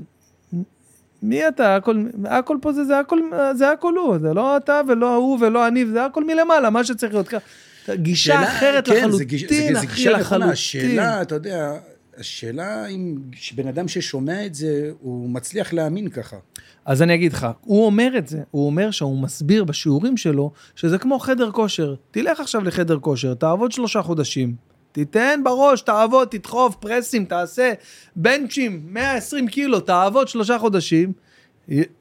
מי 1.22 1.48
אתה? 1.48 1.76
הכל, 1.76 2.04
הכל 2.24 2.56
פה 2.62 2.72
זה, 2.72 2.84
זה 2.84 2.98
הכל, 2.98 3.18
זה 3.54 3.70
הכל 3.70 3.94
הוא, 3.96 4.18
זה 4.18 4.34
לא 4.34 4.56
אתה 4.56 4.80
ולא 4.88 5.14
הוא 5.16 5.38
ולא 5.40 5.68
אני, 5.68 5.86
זה 5.86 6.04
הכל 6.04 6.24
מלמעלה, 6.24 6.70
מה 6.70 6.84
שצריך 6.84 7.12
להיות 7.12 7.28
ככה. 7.28 7.46
גישה 7.94 8.32
שאלה- 8.34 8.56
אחרת 8.56 8.86
כן, 8.88 8.92
זה 8.94 9.00
לחלוטין, 9.00 9.26
גיש- 9.28 9.42
זה- 9.50 9.68
זה 9.72 9.78
אחי, 9.78 9.86
גישה 9.96 10.10
נכונה. 10.18 10.18
לחלוטין. 10.38 10.52
השאלה, 10.52 11.22
אתה 11.22 11.34
יודע, 11.34 11.72
השאלה 12.18 12.86
אם 12.86 13.14
בן 13.54 13.68
אדם 13.68 13.88
ששומע 13.88 14.46
את 14.46 14.54
זה, 14.54 14.90
הוא 15.00 15.30
מצליח 15.30 15.72
להאמין 15.72 16.08
ככה. 16.08 16.36
אז 16.84 17.02
אני 17.02 17.14
אגיד 17.14 17.32
לך, 17.32 17.46
הוא 17.60 17.86
אומר 17.86 18.14
את 18.18 18.28
זה, 18.28 18.38
הוא 18.50 18.66
אומר 18.66 18.90
שהוא 18.90 19.18
מסביר 19.22 19.64
בשיעורים 19.64 20.16
שלו, 20.16 20.50
שזה 20.76 20.98
כמו 20.98 21.18
חדר 21.18 21.50
כושר. 21.50 21.94
תלך 22.10 22.40
עכשיו 22.40 22.64
לחדר 22.64 22.98
כושר, 22.98 23.34
תעבוד 23.34 23.72
שלושה 23.72 24.02
חודשים, 24.02 24.54
תיתן 24.92 25.40
בראש, 25.44 25.80
תעבוד, 25.80 26.28
תדחוף, 26.28 26.74
פרסים, 26.76 27.24
תעשה 27.24 27.72
בנצ'ים, 28.16 28.82
120 28.90 29.48
קילו, 29.48 29.80
תעבוד 29.80 30.28
שלושה 30.28 30.58
חודשים, 30.58 31.12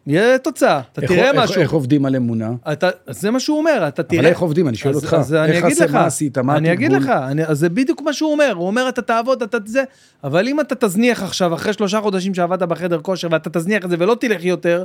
יהיה 0.07 0.37
תוצאה, 0.37 0.81
אתה 0.91 1.01
איך- 1.01 1.11
תראה 1.11 1.31
איך- 1.31 1.35
משהו. 1.43 1.61
איך 1.61 1.71
עובדים 1.71 2.05
על 2.05 2.15
אמונה? 2.15 2.51
אתה, 2.71 2.89
זה 3.09 3.31
מה 3.31 3.39
שהוא 3.39 3.57
אומר, 3.57 3.85
אתה 3.87 4.03
תראה. 4.03 4.19
אבל 4.21 4.29
איך 4.29 4.39
עובדים? 4.39 4.67
אני 4.67 4.77
שואל 4.77 4.93
אז- 4.95 5.03
אותך. 5.03 5.13
אז 5.13 5.33
אני 5.33 5.51
איך 5.51 5.63
אגיד 5.63 5.75
עשה- 5.75 5.85
לך, 5.85 5.93
מה 5.93 6.05
עשית? 6.05 6.37
מה 6.37 6.57
אני 6.57 6.73
אגיד? 6.73 6.91
לך, 6.91 7.09
אני, 7.09 7.45
אז 7.45 7.59
זה 7.59 7.69
בדיוק 7.69 8.01
מה 8.01 8.13
שהוא 8.13 8.31
אומר, 8.31 8.53
הוא 8.55 8.67
אומר 8.67 8.89
אתה 8.89 9.01
תעבוד, 9.01 9.43
אתה 9.43 9.57
זה, 9.65 9.83
אבל 10.23 10.47
אם 10.47 10.59
אתה 10.59 10.75
תזניח 10.75 11.23
עכשיו, 11.23 11.53
אחרי 11.53 11.73
שלושה 11.73 12.01
חודשים 12.01 12.33
שעבדת 12.33 12.63
בחדר 12.67 12.99
כושר, 13.01 13.27
ואתה 13.31 13.49
תזניח 13.49 13.85
את 13.85 13.89
זה 13.89 13.95
ולא 13.99 14.15
תלך 14.19 14.45
יותר, 14.45 14.83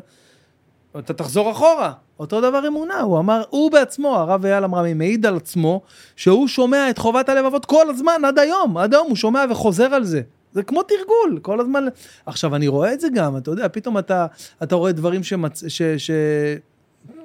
אתה 0.99 1.13
תחזור 1.13 1.51
אחורה. 1.51 1.93
אותו 2.21 2.41
דבר 2.41 2.69
אמונה, 2.69 3.01
הוא 3.01 3.19
אמר, 3.19 3.43
הוא 3.51 3.71
בעצמו, 3.73 4.17
הרב 4.17 4.45
אייל 4.47 4.65
אמרמי, 4.65 4.95
מעיד 4.95 5.27
על 5.27 5.37
עצמו, 5.37 5.81
שהוא 6.17 6.49
שומע 6.49 6.91
את 6.91 6.99
חובת 6.99 7.29
הלבבות 7.29 7.65
כל 7.65 7.91
הזמן, 7.91 8.23
עד 8.27 8.39
היום, 8.39 8.79
עד 8.79 8.95
היום 8.95 9.07
הוא 9.09 9.17
שומע 9.17 9.45
וחוזר 9.51 9.85
על 9.95 10.05
זה. 10.05 10.21
זה 10.53 10.63
כמו 10.63 10.83
תרגול, 10.83 11.39
כל 11.43 11.61
הזמן. 11.61 11.85
עכשיו, 12.27 12.57
אני 12.57 12.69
רואה 12.69 12.93
את 12.93 13.01
זה 13.01 13.09
גם, 13.15 13.37
אתה 13.37 13.51
יודע, 13.51 13.69
פתאום 13.69 13.99
אתה, 13.99 14.27
אתה 14.63 14.75
רואה 14.75 14.93
דברים 14.93 15.23
שמצ... 15.23 15.65
ש... 15.69 15.83
ש... 15.83 16.11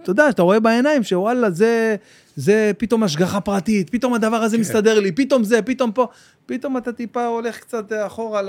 אתה 0.03 0.11
יודע, 0.11 0.29
אתה 0.29 0.41
רואה 0.41 0.59
בעיניים 0.59 1.03
שוואלה, 1.03 1.51
זה, 1.51 1.95
זה 2.35 2.71
פתאום 2.77 3.03
השגחה 3.03 3.41
פרטית, 3.41 3.89
פתאום 3.89 4.13
הדבר 4.13 4.35
הזה 4.37 4.57
מסתדר 4.57 4.99
לי, 4.99 5.11
פתאום 5.11 5.43
זה, 5.43 5.61
פתאום 5.61 5.91
פה, 5.91 6.07
פתאום 6.45 6.77
אתה 6.77 6.91
טיפה 6.91 7.25
הולך 7.25 7.57
קצת 7.59 7.91
אחורה 8.05 8.41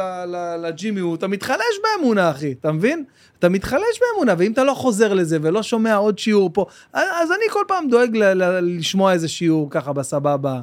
לג'ימיות, 0.62 1.18
אתה 1.18 1.26
מתחלש 1.26 1.60
באמונה, 1.82 2.30
אחי, 2.30 2.52
אתה 2.60 2.72
מבין? 2.72 3.04
אתה 3.38 3.48
מתחלש 3.48 4.00
באמונה, 4.00 4.34
ואם 4.38 4.52
אתה 4.52 4.64
לא 4.64 4.74
חוזר 4.74 5.14
לזה 5.14 5.38
ולא 5.42 5.62
שומע 5.62 5.94
עוד 5.94 6.18
שיעור 6.18 6.50
פה, 6.52 6.66
אז 6.92 7.30
אני 7.30 7.50
כל 7.50 7.62
פעם 7.68 7.88
דואג 7.88 8.16
ל- 8.16 8.42
ל- 8.42 8.78
לשמוע 8.78 9.12
איזה 9.12 9.28
שיעור 9.28 9.70
ככה 9.70 9.92
בסבבה. 9.92 10.60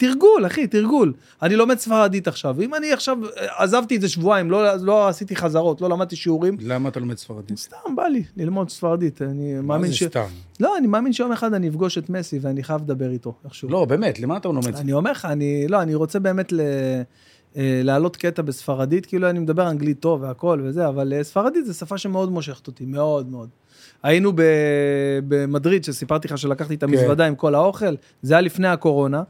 תרגול, 0.00 0.46
אחי, 0.46 0.66
תרגול. 0.66 1.12
אני 1.42 1.56
לומד 1.56 1.78
ספרדית 1.78 2.28
עכשיו, 2.28 2.62
אם 2.62 2.74
אני 2.74 2.92
עכשיו 2.92 3.18
אה, 3.24 3.62
עזבתי 3.62 3.96
את 3.96 4.00
זה 4.00 4.08
שבועיים, 4.08 4.50
לא, 4.50 4.76
לא 4.76 5.08
עשיתי 5.08 5.36
חזרות, 5.36 5.80
לא 5.80 5.88
למדתי 5.88 6.16
שיעורים, 6.16 6.56
למה 6.60 6.88
אתה 6.88 7.00
לומד 7.00 7.18
ספרדית? 7.18 7.58
סתם 7.58 7.96
בא 7.96 8.02
לי 8.02 8.22
ללמוד 8.36 8.70
ספרדית, 8.70 9.22
אני 9.22 9.54
מה 9.54 9.62
מאמין 9.62 9.90
זה 9.90 9.96
ש... 9.96 10.04
סתם? 10.04 10.24
לא, 10.60 10.76
אני 10.78 10.86
מאמין 10.86 11.12
שיום 11.12 11.32
אחד 11.32 11.54
אני 11.54 11.68
אפגוש 11.68 11.98
את 11.98 12.10
מסי 12.10 12.38
ואני 12.38 12.62
חייב 12.62 12.80
לדבר 12.82 13.10
איתו, 13.10 13.34
איכשהו. 13.44 13.68
לא, 13.68 13.84
באמת, 13.84 14.20
למה 14.20 14.36
אתה 14.36 14.48
לומד? 14.48 14.76
אני 14.76 14.92
אומר 14.92 15.12
לך, 15.12 15.24
אני, 15.24 15.68
לא, 15.68 15.82
אני 15.82 15.94
רוצה 15.94 16.18
באמת 16.18 16.52
ל... 16.52 16.60
אה, 17.56 17.80
להעלות 17.84 18.16
קטע 18.16 18.42
בספרדית, 18.42 19.06
כאילו 19.06 19.30
אני 19.30 19.38
מדבר 19.38 19.70
אנגלית 19.70 20.00
טוב 20.00 20.22
והכל 20.22 20.60
וזה, 20.64 20.88
אבל 20.88 21.12
אה, 21.12 21.24
ספרדית 21.24 21.66
זה 21.66 21.74
שפה 21.74 21.98
שמאוד 21.98 22.30
מושכת 22.30 22.66
אותי, 22.66 22.84
מאוד 22.86 23.30
מאוד. 23.30 23.48
היינו. 24.02 24.32
במדריד, 25.28 25.84
שסיפרתי 25.84 26.28
לך 26.28 26.38
שלקחתי 26.38 26.74
את 26.74 26.82
המזוודה 26.82 27.26
עם 27.26 27.34
כל 27.34 27.54
האוכל, 27.54 27.94
זה 28.22 28.34
היה 28.34 28.40
לפני 28.40 28.68
הקורונה, 28.68 29.22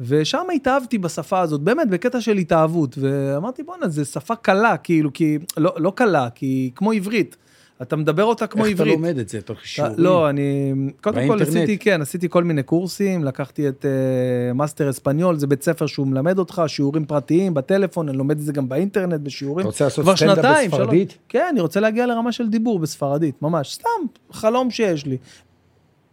ושם 0.00 0.46
התאהבתי 0.54 0.98
בשפה 0.98 1.40
הזאת, 1.40 1.60
באמת, 1.60 1.88
בקטע 1.88 2.20
של 2.20 2.36
התאהבות, 2.36 2.98
ואמרתי, 2.98 3.62
בואנה, 3.62 3.88
זו 3.88 4.04
שפה 4.04 4.36
קלה, 4.36 4.76
כאילו, 4.76 5.12
כי, 5.12 5.38
לא, 5.56 5.72
לא 5.76 5.92
קלה, 5.96 6.28
כי 6.34 6.70
כמו 6.74 6.92
עברית. 6.92 7.36
אתה 7.82 7.96
מדבר 7.96 8.24
אותה 8.24 8.46
כמו 8.46 8.64
איך 8.64 8.74
אתה 8.74 8.82
עברית. 8.82 8.98
לומד 8.98 9.18
את 9.18 9.28
זה? 9.28 9.40
תוך 9.40 9.66
שיעורים? 9.66 9.94
לא, 9.98 10.30
אני... 10.30 10.72
קודם 11.00 11.16
כל 11.16 11.20
באינטרנט? 11.20 11.48
עשיתי, 11.48 11.78
כן, 11.78 12.02
עשיתי 12.02 12.28
כל 12.28 12.44
מיני 12.44 12.62
קורסים, 12.62 13.24
לקחתי 13.24 13.68
את 13.68 13.84
אה, 13.84 14.54
מאסטר 14.54 14.90
אספניול, 14.90 15.36
זה 15.36 15.46
בית 15.46 15.62
ספר 15.62 15.86
שהוא 15.86 16.06
מלמד 16.06 16.38
אותך, 16.38 16.62
שיעורים 16.66 17.04
פרטיים 17.04 17.54
בטלפון, 17.54 18.08
אני 18.08 18.18
לומד 18.18 18.38
את 18.38 18.44
זה 18.44 18.52
גם 18.52 18.68
באינטרנט, 18.68 19.20
בשיעורים. 19.20 19.60
אתה 19.60 19.68
רוצה 19.68 19.84
לעשות 19.84 20.16
סטנדאפ 20.16 20.56
בספרדית? 20.64 21.10
שלוש. 21.10 21.20
כן, 21.28 21.46
אני 21.50 21.60
רוצה 21.60 21.80
להגיע 21.80 22.06
לרמה 22.06 22.32
של 22.32 22.48
דיבור 22.48 22.78
בספרדית, 22.78 23.42
ממש, 23.42 23.74
סתם, 23.74 24.06
חלום 24.32 24.70
שיש 24.70 25.06
לי. 25.06 25.16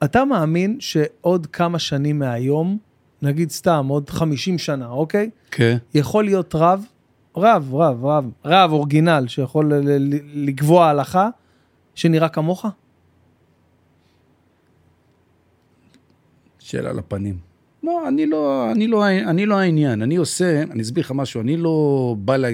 אתה 0.04 0.26
מאמין 0.26 0.78
שעוד 0.80 1.48
כמה 1.48 1.80
שנים 1.80 2.20
מהיום, 2.20 2.78
נגיד 3.22 3.50
סתם, 3.52 3.86
עוד 3.90 4.10
50 4.10 4.58
שנה, 4.58 4.88
אוקיי? 4.90 5.30
כן. 5.52 5.78
יכול 5.94 6.24
להיות 6.24 6.56
רב, 6.56 6.86
רב, 7.38 7.76
רב, 7.76 8.06
רב, 8.06 8.26
רב 8.46 8.72
אורגינל, 8.72 9.26
שיכול 9.28 9.74
ל- 9.74 9.98
ל- 10.14 10.20
לקבוע 10.50 10.88
הלכה, 10.88 11.30
שנראה 11.96 12.30
כמוך? 12.30 12.66
שאלה 16.60 16.94
לפנים. 16.94 17.38
לא, 17.84 18.08
אני 18.08 18.26
לא, 18.26 18.72
אני 18.72 18.88
לא, 18.88 19.08
אני 19.08 19.46
לא 19.46 19.60
העניין. 19.60 20.02
אני 20.02 20.16
עושה, 20.16 20.62
אני 20.72 20.82
אסביר 20.82 21.04
לך 21.04 21.12
משהו, 21.16 21.42
אני 21.42 21.58
לא 21.58 22.16
בא 22.20 22.36
ל... 22.38 22.46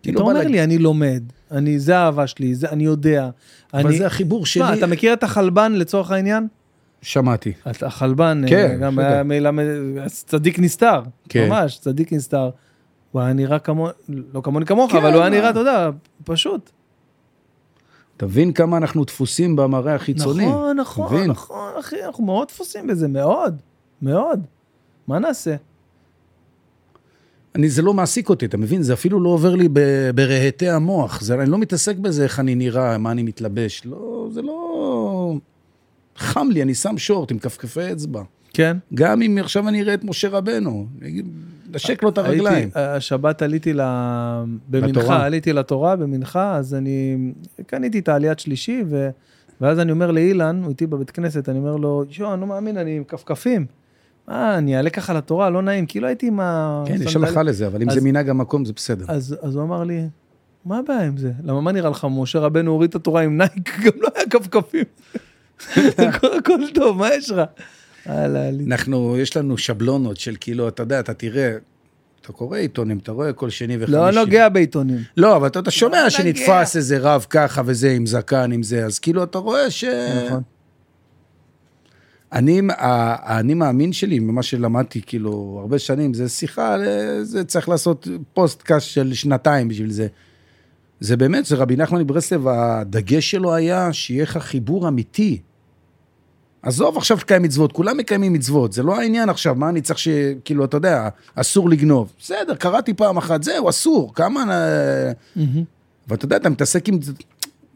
אתה 0.00 0.12
לא 0.12 0.20
אומר 0.20 0.32
לה- 0.32 0.44
לי, 0.44 0.64
אני 0.64 0.78
לומד, 0.78 1.22
אני, 1.50 1.78
זה 1.78 1.98
האהבה 1.98 2.26
שלי, 2.26 2.54
זה, 2.54 2.68
אני 2.68 2.84
יודע. 2.84 3.30
אבל 3.74 3.86
אני... 3.86 3.98
זה 3.98 4.06
החיבור 4.06 4.46
שלי. 4.46 4.62
מה, 4.62 4.74
אתה 4.74 4.86
מכיר 4.86 5.12
את 5.12 5.22
החלבן 5.22 5.72
לצורך 5.72 6.10
העניין? 6.10 6.46
שמעתי. 7.04 7.52
החלבן, 7.66 8.42
אה, 8.44 8.48
כן, 8.48 8.78
גם. 8.80 8.98
היה 8.98 9.22
מלמד, 9.22 9.64
צדיק 10.06 10.58
נסתר, 10.58 11.02
כן. 11.28 11.48
ממש, 11.48 11.78
צדיק 11.78 12.12
נסתר. 12.12 12.50
הוא 13.12 13.22
היה 13.22 13.32
נראה 13.32 13.58
כמו, 13.58 13.88
לא 14.08 14.40
כמוני 14.40 14.66
כמוך, 14.66 14.92
כן, 14.92 14.98
אבל 14.98 15.12
הוא 15.12 15.20
היה? 15.20 15.30
נראה, 15.30 15.50
אתה 15.50 15.58
יודע, 15.58 15.90
פשוט. 16.24 16.70
תבין 18.16 18.52
כמה 18.52 18.76
אנחנו 18.76 19.04
דפוסים 19.04 19.56
במראה 19.56 19.94
החיצוני. 19.94 20.46
נכון, 20.46 20.76
נכון, 20.76 21.08
תבין? 21.08 21.30
נכון, 21.30 21.72
אחי, 21.80 22.04
אנחנו 22.04 22.24
מאוד 22.24 22.48
דפוסים 22.48 22.86
בזה, 22.86 23.08
מאוד, 23.08 23.56
מאוד. 24.02 24.40
מה 25.08 25.18
נעשה? 25.18 25.56
אני, 27.54 27.68
זה 27.68 27.82
לא 27.82 27.94
מעסיק 27.94 28.28
אותי, 28.28 28.46
אתה 28.46 28.56
מבין? 28.56 28.82
זה 28.82 28.92
אפילו 28.92 29.20
לא 29.20 29.28
עובר 29.28 29.54
לי 29.54 29.68
ברהטי 30.14 30.68
המוח. 30.68 31.20
זה, 31.20 31.34
אני 31.34 31.50
לא 31.50 31.58
מתעסק 31.58 31.96
בזה, 31.96 32.24
איך 32.24 32.40
אני 32.40 32.54
נראה, 32.54 32.98
מה 32.98 33.10
אני 33.10 33.22
מתלבש. 33.22 33.82
לא, 33.84 34.28
זה 34.32 34.42
לא... 34.42 35.34
חם 36.16 36.48
לי, 36.50 36.62
אני 36.62 36.74
שם 36.74 36.98
שורט 36.98 37.30
עם 37.30 37.38
כפכפי 37.38 37.92
אצבע. 37.92 38.22
כן? 38.52 38.76
גם 38.94 39.22
אם 39.22 39.38
עכשיו 39.40 39.68
אני 39.68 39.82
אראה 39.82 39.94
את 39.94 40.04
משה 40.04 40.28
רבנו, 40.28 40.86
נשק 41.70 42.02
לו 42.02 42.08
את 42.08 42.18
הרגליים. 42.18 42.68
הייתי, 42.74 42.78
השבת 42.80 43.42
עליתי 43.42 43.72
ל... 43.72 43.80
במנחה, 44.68 45.00
לתורה. 45.00 45.24
עליתי 45.24 45.52
לתורה 45.52 45.96
במנחה, 45.96 46.56
אז 46.56 46.74
אני 46.74 47.16
קניתי 47.66 47.98
את 47.98 48.08
העליית 48.08 48.38
שלישי, 48.38 48.82
ו... 48.86 49.10
ואז 49.60 49.78
אני 49.80 49.92
אומר 49.92 50.10
לאילן, 50.10 50.60
הוא 50.62 50.68
איתי 50.70 50.86
בבית 50.86 51.10
כנסת, 51.10 51.48
אני 51.48 51.58
אומר 51.58 51.76
לו, 51.76 52.04
יואו, 52.18 52.32
אני 52.34 52.40
לא 52.40 52.46
מאמין, 52.46 52.76
אני 52.78 52.96
עם 52.96 53.04
כפכפים. 53.04 53.66
מה, 54.28 54.58
אני 54.58 54.76
אעלה 54.76 54.90
ככה 54.90 55.12
לתורה, 55.14 55.50
לא 55.50 55.62
נעים, 55.62 55.86
כאילו 55.86 56.06
הייתי 56.06 56.26
עם 56.26 56.40
ה... 56.40 56.84
כן, 56.86 56.96
יש 57.02 57.16
הלכה 57.16 57.42
לזה, 57.42 57.66
אבל 57.66 57.82
אם 57.82 57.88
אז- 57.88 57.94
זה 57.94 58.00
מנהג 58.00 58.28
המקום, 58.28 58.64
זה 58.64 58.72
בסדר. 58.76 59.04
אז, 59.08 59.36
אז 59.42 59.54
הוא 59.56 59.62
אמר 59.64 59.84
לי, 59.84 60.02
מה 60.64 60.78
הבעיה 60.78 61.02
עם 61.06 61.16
זה? 61.16 61.32
למה, 61.44 61.60
מה 61.60 61.72
נראה 61.72 61.90
לך, 61.90 62.06
משה 62.10 62.38
רבנו 62.38 62.70
הוריד 62.70 62.90
את 62.90 62.94
התורה 62.94 63.22
עם 63.22 63.38
נייק, 63.38 63.70
גם 63.84 63.92
לא 64.00 64.08
היה 64.14 64.24
כפכפים. 64.30 64.84
הכל- 66.38 66.70
טוב, 66.74 66.98
מה 66.98 67.14
יש 67.14 67.30
לך? 67.30 67.40
הלאה, 68.06 68.50
לי. 68.50 68.64
אנחנו, 68.64 69.16
יש 69.18 69.36
לנו 69.36 69.58
שבלונות 69.58 70.16
של 70.16 70.36
כאילו, 70.40 70.68
אתה 70.68 70.82
יודע, 70.82 71.00
אתה 71.00 71.14
תראה, 71.14 71.56
אתה 72.20 72.32
קורא 72.32 72.58
עיתונים, 72.58 72.98
אתה 72.98 73.12
רואה 73.12 73.32
כל 73.32 73.50
שני 73.50 73.76
וחמישי. 73.76 73.92
לא 73.92 74.10
נוגע 74.10 74.48
בעיתונים. 74.48 74.98
לא, 75.16 75.36
אבל 75.36 75.46
אתה, 75.46 75.58
אתה 75.58 75.70
שומע 75.70 76.02
לא 76.02 76.10
שנתפס 76.10 76.76
איזה 76.76 76.98
רב 76.98 77.26
ככה 77.30 77.62
וזה, 77.66 77.90
עם 77.90 78.06
זקן, 78.06 78.52
עם 78.52 78.62
זה, 78.62 78.84
אז 78.86 78.98
כאילו 78.98 79.22
אתה 79.22 79.38
רואה 79.38 79.70
ש... 79.70 79.84
נכון. 80.26 80.42
אני, 82.32 82.60
האני 82.78 83.54
מאמין 83.54 83.92
שלי, 83.92 84.18
ממה 84.18 84.42
שלמדתי, 84.42 85.00
כאילו, 85.06 85.58
הרבה 85.60 85.78
שנים, 85.78 86.14
זה 86.14 86.28
שיחה, 86.28 86.76
זה 87.22 87.44
צריך 87.44 87.68
לעשות 87.68 88.08
פודקאסט 88.32 88.86
של 88.86 89.14
שנתיים 89.14 89.68
בשביל 89.68 89.90
זה. 89.90 90.06
זה 91.00 91.16
באמת, 91.16 91.46
זה 91.46 91.56
רבי 91.56 91.76
נחמן 91.76 92.00
מברסלב, 92.00 92.48
הדגש 92.48 93.30
שלו 93.30 93.54
היה 93.54 93.92
שיהיה 93.92 94.22
לך 94.22 94.38
חיבור 94.38 94.88
אמיתי. 94.88 95.40
עזוב 96.62 96.96
עכשיו 96.96 97.16
לקיים 97.16 97.42
מצוות, 97.42 97.72
כולם 97.72 97.96
מקיימים 97.96 98.32
מצוות, 98.32 98.72
זה 98.72 98.82
לא 98.82 99.00
העניין 99.00 99.28
עכשיו, 99.28 99.54
מה 99.54 99.68
אני 99.68 99.80
צריך 99.80 99.98
ש... 99.98 100.08
כאילו, 100.44 100.64
אתה 100.64 100.76
יודע, 100.76 101.08
אסור 101.34 101.70
לגנוב. 101.70 102.12
בסדר, 102.20 102.54
קראתי 102.54 102.94
פעם 102.94 103.16
אחת, 103.16 103.42
זהו, 103.42 103.68
אסור, 103.68 104.14
כמה... 104.14 104.44
ואתה 106.08 106.24
יודע, 106.24 106.36
אתה 106.36 106.48
מתעסק 106.48 106.88
עם 106.88 106.98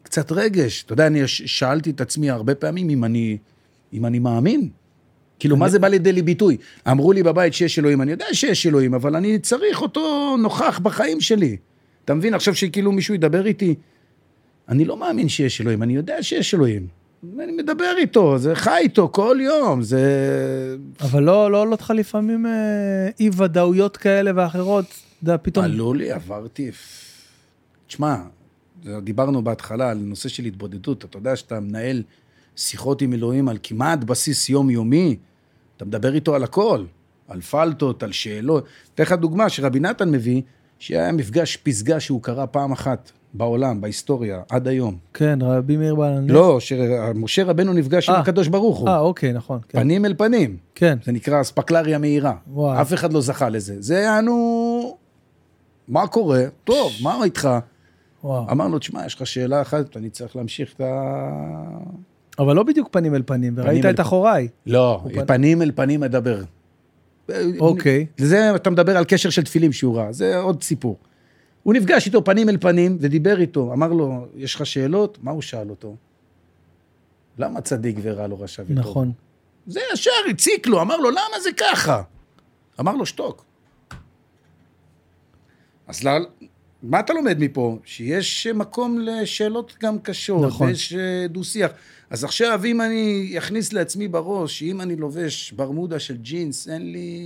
קצת 0.02 0.32
רגש. 0.32 0.82
אתה 0.82 0.92
יודע, 0.92 1.06
אני 1.06 1.22
שאלתי 1.26 1.90
את 1.90 2.00
עצמי 2.00 2.30
הרבה 2.30 2.54
פעמים 2.54 2.90
אם 2.90 3.04
אני, 3.04 3.38
אם 3.92 4.06
אני 4.06 4.18
מאמין. 4.18 4.68
כאילו, 5.38 5.56
מה 5.56 5.68
זה 5.68 5.78
בא 5.78 5.88
לידי 5.88 6.12
לי 6.12 6.22
ביטוי? 6.22 6.56
אמרו 6.90 7.12
לי 7.12 7.22
בבית 7.22 7.54
שיש 7.54 7.78
אלוהים, 7.78 8.02
אני 8.02 8.10
יודע 8.10 8.26
שיש 8.32 8.66
אלוהים, 8.66 8.94
אבל 8.94 9.16
אני 9.16 9.38
צריך 9.38 9.82
אותו 9.82 10.36
נוכח 10.36 10.78
בחיים 10.78 11.20
שלי. 11.20 11.56
אתה 12.08 12.14
מבין? 12.14 12.34
עכשיו 12.34 12.54
שכאילו 12.54 12.92
מישהו 12.92 13.14
ידבר 13.14 13.46
איתי, 13.46 13.74
אני 14.68 14.84
לא 14.84 14.96
מאמין 14.96 15.28
שיש 15.28 15.60
אלוהים, 15.60 15.82
אני 15.82 15.96
יודע 15.96 16.22
שיש 16.22 16.54
אלוהים. 16.54 16.86
אני 17.38 17.52
מדבר 17.52 17.94
איתו, 17.98 18.38
זה 18.38 18.54
חי 18.54 18.78
איתו 18.78 19.08
כל 19.12 19.38
יום, 19.40 19.82
זה... 19.82 20.00
אבל 21.00 21.22
לא, 21.22 21.50
לא 21.50 21.60
עולות 21.60 21.80
לך 21.80 21.90
לפעמים 21.90 22.46
אה, 22.46 23.08
אי 23.20 23.30
ודאויות 23.36 23.96
כאלה 23.96 24.30
ואחרות, 24.34 24.84
אתה 24.84 24.96
יודע, 25.22 25.36
פתאום... 25.42 25.64
עלו 25.64 25.94
לי, 25.94 26.12
עברתי... 26.12 26.70
תשמע, 27.86 28.16
דיברנו 29.02 29.42
בהתחלה 29.42 29.90
על 29.90 29.98
נושא 29.98 30.28
של 30.28 30.44
התבודדות, 30.44 31.04
אתה 31.04 31.18
יודע 31.18 31.36
שאתה 31.36 31.60
מנהל 31.60 32.02
שיחות 32.56 33.02
עם 33.02 33.12
אלוהים 33.12 33.48
על 33.48 33.58
כמעט 33.62 34.04
בסיס 34.04 34.48
יומיומי, 34.48 35.16
אתה 35.76 35.84
מדבר 35.84 36.14
איתו 36.14 36.34
על 36.34 36.44
הכל, 36.44 36.84
על 37.28 37.40
פלטות, 37.40 38.02
על 38.02 38.12
שאלות. 38.12 38.64
אתן 38.94 39.02
לך 39.02 39.12
דוגמה 39.12 39.48
שרבי 39.48 39.80
נתן 39.80 40.10
מביא, 40.10 40.42
שהיה 40.78 41.12
מפגש 41.12 41.56
פסגה 41.56 42.00
שהוא 42.00 42.22
קרה 42.22 42.46
פעם 42.46 42.72
אחת 42.72 43.10
בעולם, 43.34 43.80
בהיסטוריה, 43.80 44.40
עד 44.50 44.68
היום. 44.68 44.96
כן, 45.14 45.38
רבי 45.42 45.76
מאיר 45.76 45.94
בעל 45.94 46.12
הנס. 46.16 46.30
לא, 46.30 46.60
שמשה 46.60 47.44
רבנו 47.44 47.72
נפגש 47.72 48.08
עם 48.08 48.14
אה. 48.14 48.20
הקדוש 48.20 48.48
ברוך 48.48 48.78
הוא, 48.78 48.88
אה, 48.88 48.98
אוקיי, 48.98 49.32
נכון. 49.32 49.58
כן. 49.68 49.78
פנים 49.80 50.04
אל 50.04 50.14
פנים. 50.18 50.56
כן. 50.74 50.98
זה 51.04 51.12
נקרא 51.12 51.40
אספקלריה 51.40 51.98
מהירה. 51.98 52.32
וואי. 52.52 52.80
אף 52.80 52.94
אחד 52.94 53.12
לא 53.12 53.20
זכה 53.20 53.48
לזה. 53.48 53.74
זה 53.78 53.94
יענו... 53.98 54.96
מה 55.88 56.06
קורה? 56.06 56.42
טוב, 56.64 56.92
מה 57.02 57.24
איתך? 57.24 57.48
וואו. 58.24 58.50
אמר 58.50 58.68
לו, 58.68 58.78
תשמע, 58.78 59.06
יש 59.06 59.14
לך 59.14 59.26
שאלה 59.26 59.62
אחת, 59.62 59.96
אני 59.96 60.10
צריך 60.10 60.36
להמשיך 60.36 60.72
את 60.76 60.80
ה... 60.80 61.14
אבל 62.38 62.56
לא 62.56 62.62
בדיוק 62.62 62.88
פנים 62.92 63.14
אל 63.14 63.22
פנים, 63.26 63.52
וראית 63.56 63.84
אל 63.84 63.90
את 63.90 63.96
פנים. 63.96 64.06
אחוריי. 64.06 64.48
לא, 64.66 65.00
הוא 65.02 65.12
פנ- 65.12 65.24
פנים 65.26 65.62
אל 65.62 65.70
פנים 65.74 66.00
מדבר. 66.00 66.42
אוקיי. 67.58 68.06
זה, 68.16 68.56
אתה 68.56 68.70
מדבר 68.70 68.96
על 68.96 69.04
קשר 69.04 69.30
של 69.30 69.42
תפילים 69.42 69.72
שהוא 69.72 69.96
רע, 69.96 70.12
זה 70.12 70.36
עוד 70.36 70.62
סיפור. 70.62 70.98
הוא 71.62 71.74
נפגש 71.74 72.06
איתו 72.06 72.24
פנים 72.24 72.48
אל 72.48 72.56
פנים 72.60 72.98
ודיבר 73.00 73.40
איתו, 73.40 73.72
אמר 73.72 73.92
לו, 73.92 74.26
יש 74.36 74.54
לך 74.54 74.66
שאלות? 74.66 75.18
מה 75.22 75.30
הוא 75.30 75.42
שאל 75.42 75.70
אותו? 75.70 75.96
למה 77.38 77.60
צדיק 77.60 77.96
ורע 78.02 78.26
לו 78.26 78.40
רשע 78.40 78.62
וטוב? 78.62 78.78
נכון. 78.78 79.12
זה 79.66 79.80
ישר 79.92 80.10
הציק 80.30 80.66
לו, 80.66 80.80
אמר 80.80 80.96
לו, 80.96 81.10
למה 81.10 81.40
זה 81.42 81.50
ככה? 81.56 82.02
אמר 82.80 82.96
לו, 82.96 83.06
שתוק. 83.06 83.44
אז 85.86 86.04
לא, 86.04 86.12
מה 86.82 87.00
אתה 87.00 87.12
לומד 87.12 87.36
מפה? 87.38 87.78
שיש 87.84 88.46
מקום 88.46 88.98
לשאלות 88.98 89.76
גם 89.82 89.98
קשות, 89.98 90.46
נכון. 90.46 90.68
ויש 90.68 90.92
אה, 90.92 91.26
דו-שיח. 91.28 91.70
אז 92.10 92.24
עכשיו, 92.24 92.60
אם 92.64 92.80
אני 92.80 93.34
אכניס 93.38 93.72
לעצמי 93.72 94.08
בראש, 94.08 94.58
שאם 94.58 94.80
אני 94.80 94.96
לובש 94.96 95.52
ברמודה 95.52 95.98
של 95.98 96.16
ג'ינס, 96.16 96.68
אין 96.68 96.92
לי 96.92 97.18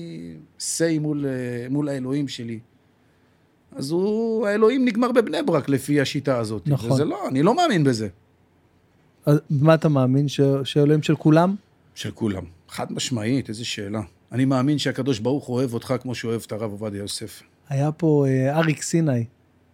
say 0.58 1.00
מול, 1.00 1.26
אה, 1.26 1.66
מול 1.70 1.88
האלוהים 1.88 2.28
שלי. 2.28 2.58
אז 3.76 3.90
הוא, 3.90 4.46
האלוהים 4.46 4.84
נגמר 4.84 5.12
בבני 5.12 5.42
ברק 5.46 5.68
לפי 5.68 6.00
השיטה 6.00 6.38
הזאת. 6.38 6.62
נכון. 6.66 6.92
וזה 6.92 7.04
לא, 7.04 7.28
אני 7.28 7.42
לא 7.42 7.54
מאמין 7.56 7.84
בזה. 7.84 8.08
אז 9.26 9.38
מה 9.50 9.74
אתה 9.74 9.88
מאמין, 9.88 10.28
ש- 10.28 10.40
שאלוהים 10.64 11.02
של 11.02 11.16
כולם? 11.16 11.54
של 11.94 12.10
כולם. 12.10 12.44
חד 12.68 12.92
משמעית, 12.92 13.48
איזה 13.48 13.64
שאלה. 13.64 14.00
אני 14.32 14.44
מאמין 14.44 14.78
שהקדוש 14.78 15.18
ברוך 15.18 15.44
הוא 15.46 15.56
אוהב 15.56 15.74
אותך 15.74 15.94
כמו 16.00 16.14
שהוא 16.14 16.30
אוהב 16.30 16.42
את 16.46 16.52
הרב 16.52 16.70
עובדיה 16.70 16.98
יוסף. 16.98 17.42
היה 17.68 17.92
פה 17.92 18.26
אה, 18.28 18.58
אריק 18.58 18.82
סיני. 18.82 19.24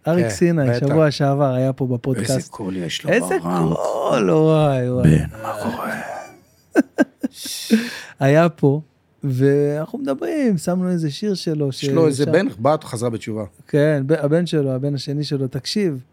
אריק 0.07 0.25
כן, 0.25 0.31
סיני, 0.31 0.69
בטח. 0.69 0.87
שבוע 0.87 1.11
שעבר 1.11 1.53
היה 1.53 1.73
פה 1.73 1.85
איזה 1.85 1.95
בפודקאסט. 1.95 2.51
קול 2.51 2.77
יש 2.77 3.03
לו 3.03 3.09
איזה. 3.09 3.35
קול, 3.41 4.29
וואי 4.29 4.91
וואי. 4.91 5.03
בן, 5.03 5.25
מה 5.43 5.53
קורה? 5.63 6.01
היה 8.19 8.49
פה, 8.49 8.81
ואנחנו 9.23 9.99
מדברים, 9.99 10.57
שמנו 10.57 10.89
איזה 10.89 11.11
שיר 11.11 11.33
שלו. 11.33 11.69
יש 11.69 11.89
לו 11.89 12.07
איזה 12.07 12.25
בן, 12.25 12.47
בת 12.59 12.83
חזרה 12.83 13.09
בתשובה. 13.09 13.43
כן, 13.67 14.03
הבן 14.09 14.45
שלו, 14.45 14.71
הבן 14.71 14.95
השני 14.95 15.23
שלו, 15.23 15.47
תקשיב, 15.47 16.03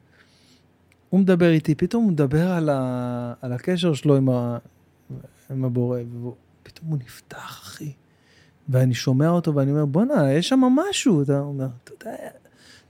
הוא 1.11 1.21
מדבר 1.21 1.51
איתי, 1.51 1.75
פתאום 1.75 2.05
הוא 2.05 2.13
מדבר 2.13 2.51
על, 2.51 2.69
ה, 2.69 3.33
על 3.43 3.53
הקשר 3.53 3.95
שלו 3.95 4.17
עם, 4.17 4.29
ה, 4.29 4.59
עם 5.51 5.65
הבורא, 5.65 5.99
ופתאום 6.01 6.91
הוא 6.91 6.99
נפתח, 6.99 7.61
אחי. 7.63 7.93
ואני 8.69 8.95
שומע 8.95 9.29
אותו 9.29 9.55
ואני 9.55 9.71
אומר, 9.71 9.85
בואנה, 9.85 10.33
יש 10.33 10.49
שם 10.49 10.61
משהו. 10.61 11.23
אתה 11.23 11.41
אומר, 11.41 11.67
אתה 11.85 11.93
יודע, 11.93 12.17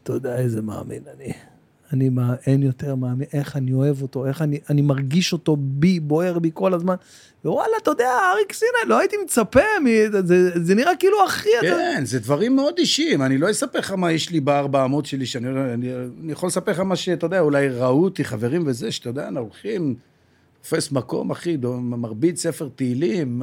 אתה 0.07 0.15
יודע 0.15 0.37
איזה 0.37 0.63
מאמין 0.63 1.03
אני. 1.17 1.33
אני 1.93 2.09
מה, 2.09 2.35
אין 2.47 2.63
יותר 2.63 2.95
מאמין, 2.95 3.27
איך 3.33 3.57
אני 3.57 3.73
אוהב 3.73 4.03
אותו, 4.03 4.27
איך 4.27 4.43
אני, 4.43 4.59
אני 4.71 4.83
מרגיש 4.83 5.33
אותו 5.33 5.57
בי, 5.61 6.01
בוער 6.01 6.39
בי 6.39 6.51
כל 6.55 6.75
הזמן. 6.75 6.95
ווואלה, 7.45 7.77
אתה 7.83 7.91
יודע, 7.91 8.11
אריק 8.33 8.53
סיני, 8.53 8.89
לא 8.89 8.99
הייתי 8.99 9.17
מצפה, 9.25 9.61
מ, 9.85 9.87
זה, 10.27 10.65
זה 10.65 10.75
נראה 10.75 10.97
כאילו 10.99 11.17
אתה... 11.27 11.67
כן, 11.67 12.03
זה 12.05 12.19
דברים 12.19 12.57
מאוד 12.57 12.75
אישיים. 12.79 13.23
אני 13.23 13.39
לא 13.39 13.51
אספר 13.51 13.79
לך 13.79 13.93
מה 13.93 14.13
יש 14.13 14.31
לי 14.31 14.41
בארבע 14.41 14.85
אמות 14.85 15.07
שלי, 15.07 15.27
שאני. 15.27 15.49
אני, 15.49 15.93
אני 16.23 16.33
יכול 16.33 16.47
לספר 16.47 16.73
לך 16.73 16.81
מה 16.81 16.97
שאתה 16.97 17.27
יודע, 17.27 17.41
אולי 17.41 17.69
ראו 17.69 18.05
אותי 18.05 18.25
חברים 18.25 18.63
וזה, 18.67 18.93
שאתה 18.93 19.09
יודע, 19.09 19.29
אנחנו 19.29 19.41
הולכים, 19.41 19.95
תופס 20.63 20.93
מקום, 20.93 21.31
אחי, 21.31 21.57
מרביץ 21.81 22.43
ספר 22.43 22.69
תהילים, 22.77 23.43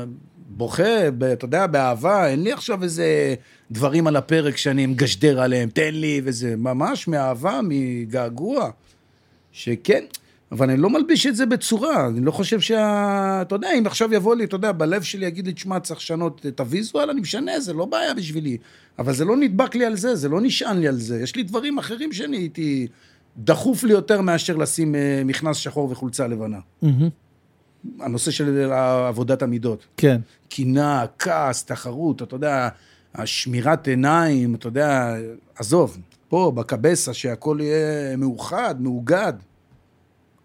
בוכה, 0.58 1.12
ב- 1.18 1.24
אתה 1.24 1.46
יודע, 1.46 1.68
באהבה, 1.68 2.28
אין 2.28 2.44
לי 2.44 2.52
עכשיו 2.52 2.84
איזה 2.84 3.36
דברים 3.72 4.08
על 4.08 4.16
הפרק 4.16 4.58
שאני 4.58 4.86
מגשדר 4.86 5.42
עליהם, 5.42 5.70
תן 5.70 5.94
לי 5.94 6.22
וזה, 6.24 6.56
ממש 6.58 7.08
מאהבה, 7.08 7.60
מגעגוע, 7.64 8.70
שכן, 9.52 10.04
אבל 10.52 10.70
אני 10.70 10.82
לא 10.82 10.90
מלביש 10.90 11.28
את 11.28 11.36
זה 11.36 11.46
בצורה, 11.46 12.08
אני 12.08 12.26
לא 12.26 12.32
חושב 12.32 12.60
שה... 12.60 13.40
אתה 13.42 13.56
יודע, 13.56 13.70
אם 13.78 13.88
עכשיו 13.88 14.14
יבוא 14.14 14.36
לי, 14.36 14.44
אתה 14.44 14.56
יודע, 14.56 14.72
בלב 14.72 15.02
שלי 15.02 15.26
יגיד 15.26 15.48
לי, 15.48 15.54
תשמע, 15.54 15.80
צריך 15.80 16.00
לשנות 16.00 16.46
את 16.48 16.60
הוויזואל, 16.60 17.10
אני 17.10 17.22
משנה, 17.22 17.60
זה 17.60 17.74
לא 17.74 17.86
בעיה 17.86 18.14
בשבילי. 18.14 18.58
אבל 19.00 19.14
זה 19.14 19.26
לא 19.26 19.38
נדבק 19.38 19.76
לי 19.76 19.86
על 19.86 19.96
זה, 19.96 20.16
זה 20.16 20.30
לא 20.30 20.42
נשען 20.42 20.80
לי 20.80 20.88
על 20.88 20.96
זה. 20.96 21.22
יש 21.22 21.36
לי 21.36 21.44
דברים 21.44 21.78
אחרים 21.78 22.14
שאני 22.14 22.38
הייתי... 22.38 22.88
דחוף 23.38 23.84
לי 23.84 23.94
יותר 23.94 24.22
מאשר 24.22 24.58
לשים 24.58 24.96
אה, 24.96 25.22
מכנס 25.26 25.58
שחור 25.58 25.92
וחולצה 25.92 26.28
לבנה. 26.28 26.60
מהמם. 26.82 27.10
הנושא 28.00 28.32
של 28.32 28.72
עבודת 28.72 29.42
המידות. 29.42 29.86
כן. 29.98 30.22
קינה, 30.50 31.06
כעס, 31.20 31.66
תחרות, 31.66 32.22
אתה 32.22 32.36
יודע, 32.36 32.70
השמירת 33.16 33.88
עיניים, 33.88 34.56
אתה 34.56 34.68
יודע, 34.68 35.16
עזוב, 35.56 35.98
פה, 36.28 36.52
בקבסה, 36.56 37.14
שהכל 37.14 37.58
יהיה 37.62 38.18
מאוחד, 38.18 38.76
מאוגד. 38.80 39.34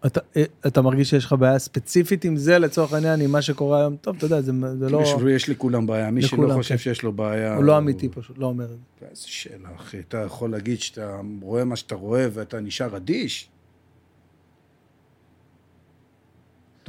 אתה, 0.05 0.19
אה, 0.37 0.43
אתה 0.67 0.81
מרגיש 0.81 1.09
שיש 1.09 1.25
לך 1.25 1.35
בעיה 1.39 1.59
ספציפית 1.59 2.25
עם 2.25 2.37
זה, 2.37 2.59
לצורך 2.59 2.93
העניין, 2.93 3.21
עם 3.21 3.31
מה 3.31 3.41
שקורה 3.41 3.79
היום? 3.79 3.95
טוב, 3.95 4.15
אתה 4.15 4.25
יודע, 4.25 4.41
זה, 4.41 4.51
זה 4.79 4.89
לא... 4.89 5.01
יש, 5.01 5.09
יש 5.29 5.49
לכולם 5.49 5.87
בעיה, 5.87 6.11
מי 6.11 6.21
שלא 6.21 6.37
לכולם, 6.37 6.57
חושב 6.57 6.75
כן. 6.75 6.77
שיש 6.77 7.03
לו 7.03 7.13
בעיה... 7.13 7.55
הוא 7.55 7.63
לא 7.63 7.77
אמיתי 7.77 8.09
פשוט, 8.09 8.37
לא 8.37 8.45
אומר 8.45 8.63
את 8.65 8.69
זה. 8.69 9.05
איזה 9.11 9.23
שאלה, 9.27 9.69
אחי. 9.75 9.99
אתה 9.99 10.17
יכול 10.17 10.51
להגיד 10.51 10.79
שאתה 10.79 11.19
רואה 11.41 11.65
מה 11.65 11.75
שאתה 11.75 11.95
רואה 11.95 12.27
ואתה 12.33 12.59
נשאר 12.59 12.97
אדיש? 12.97 13.49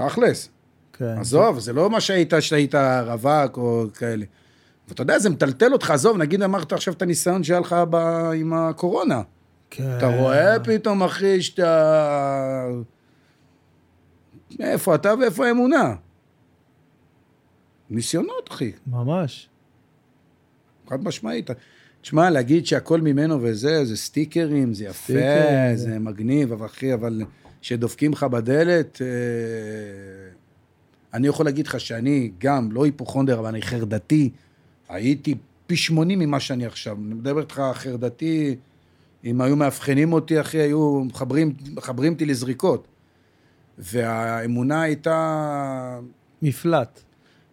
תכלס. 0.08 0.48
כן. 0.92 1.18
עזוב, 1.18 1.58
זה 1.58 1.72
לא 1.72 1.90
מה 1.90 2.00
שהיית, 2.00 2.32
שהיית 2.40 2.74
רווק 3.06 3.56
או 3.56 3.86
כאלה. 3.94 4.24
ואתה 4.88 5.02
יודע, 5.02 5.18
זה 5.18 5.30
מטלטל 5.30 5.72
אותך, 5.72 5.90
עזוב, 5.90 6.16
נגיד 6.16 6.42
אמרת 6.42 6.72
עכשיו 6.72 6.94
את 6.94 7.02
הניסיון 7.02 7.44
שהיה 7.44 7.60
לך 7.60 7.76
ב... 7.90 7.96
עם 8.34 8.52
הקורונה. 8.52 9.22
כן. 9.70 9.96
אתה 9.98 10.16
רואה 10.16 10.60
פתאום, 10.60 11.02
אחי, 11.02 11.42
שאתה... 11.42 12.68
איפה 14.60 14.94
אתה 14.94 15.14
ואיפה 15.20 15.46
האמונה? 15.46 15.94
ניסיונות, 17.90 18.48
אחי. 18.50 18.72
ממש. 18.86 19.48
חד 20.88 21.04
משמעית. 21.04 21.50
תשמע, 22.00 22.30
להגיד 22.30 22.66
שהכל 22.66 23.00
ממנו 23.00 23.38
וזה, 23.42 23.84
זה 23.84 23.96
סטיקרים, 23.96 24.74
זה 24.74 24.84
יפה, 24.84 25.02
סטיקרים, 25.02 25.76
זה 25.76 25.98
מגניב, 25.98 26.52
אבל 26.52 26.66
אחי, 26.66 26.94
אבל 26.94 27.22
שדופקים 27.62 28.12
לך 28.12 28.24
בדלת, 28.24 29.02
אה, 29.02 29.06
אני 31.14 31.26
יכול 31.26 31.46
להגיד 31.46 31.66
לך 31.66 31.80
שאני 31.80 32.30
גם 32.38 32.72
לא 32.72 32.84
היפוכונדר, 32.84 33.38
אבל 33.38 33.48
אני 33.48 33.62
חרדתי, 33.62 34.30
הייתי 34.88 35.34
פי 35.66 35.76
80 35.76 36.18
ממה 36.18 36.40
שאני 36.40 36.66
עכשיו. 36.66 36.96
אני 36.96 37.14
מדבר 37.14 37.40
איתך 37.40 37.62
חרדתי, 37.74 38.56
אם 39.24 39.40
היו 39.40 39.56
מאבחנים 39.56 40.12
אותי, 40.12 40.40
אחי, 40.40 40.58
היו 40.58 41.04
מחברים, 41.04 41.54
מחברים 41.74 42.12
אותי 42.12 42.26
לזריקות. 42.26 42.86
והאמונה 43.78 44.82
הייתה 44.82 46.00
מפלט. 46.42 47.00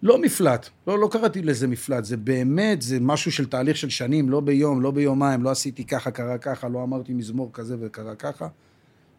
לא 0.03 0.21
מפלט, 0.21 0.69
לא, 0.87 0.99
לא 0.99 1.09
קראתי 1.11 1.41
לזה 1.41 1.67
מפלט, 1.67 2.05
זה 2.05 2.17
באמת, 2.17 2.81
זה 2.81 2.99
משהו 3.01 3.31
של 3.31 3.45
תהליך 3.45 3.77
של 3.77 3.89
שנים, 3.89 4.29
לא 4.29 4.39
ביום, 4.39 4.81
לא 4.81 4.91
ביומיים, 4.91 5.43
לא 5.43 5.49
עשיתי 5.49 5.85
ככה, 5.85 6.11
קרה 6.11 6.37
ככה, 6.37 6.69
לא 6.69 6.83
אמרתי 6.83 7.13
מזמור 7.13 7.49
כזה 7.53 7.75
וקרה 7.79 8.15
ככה. 8.15 8.47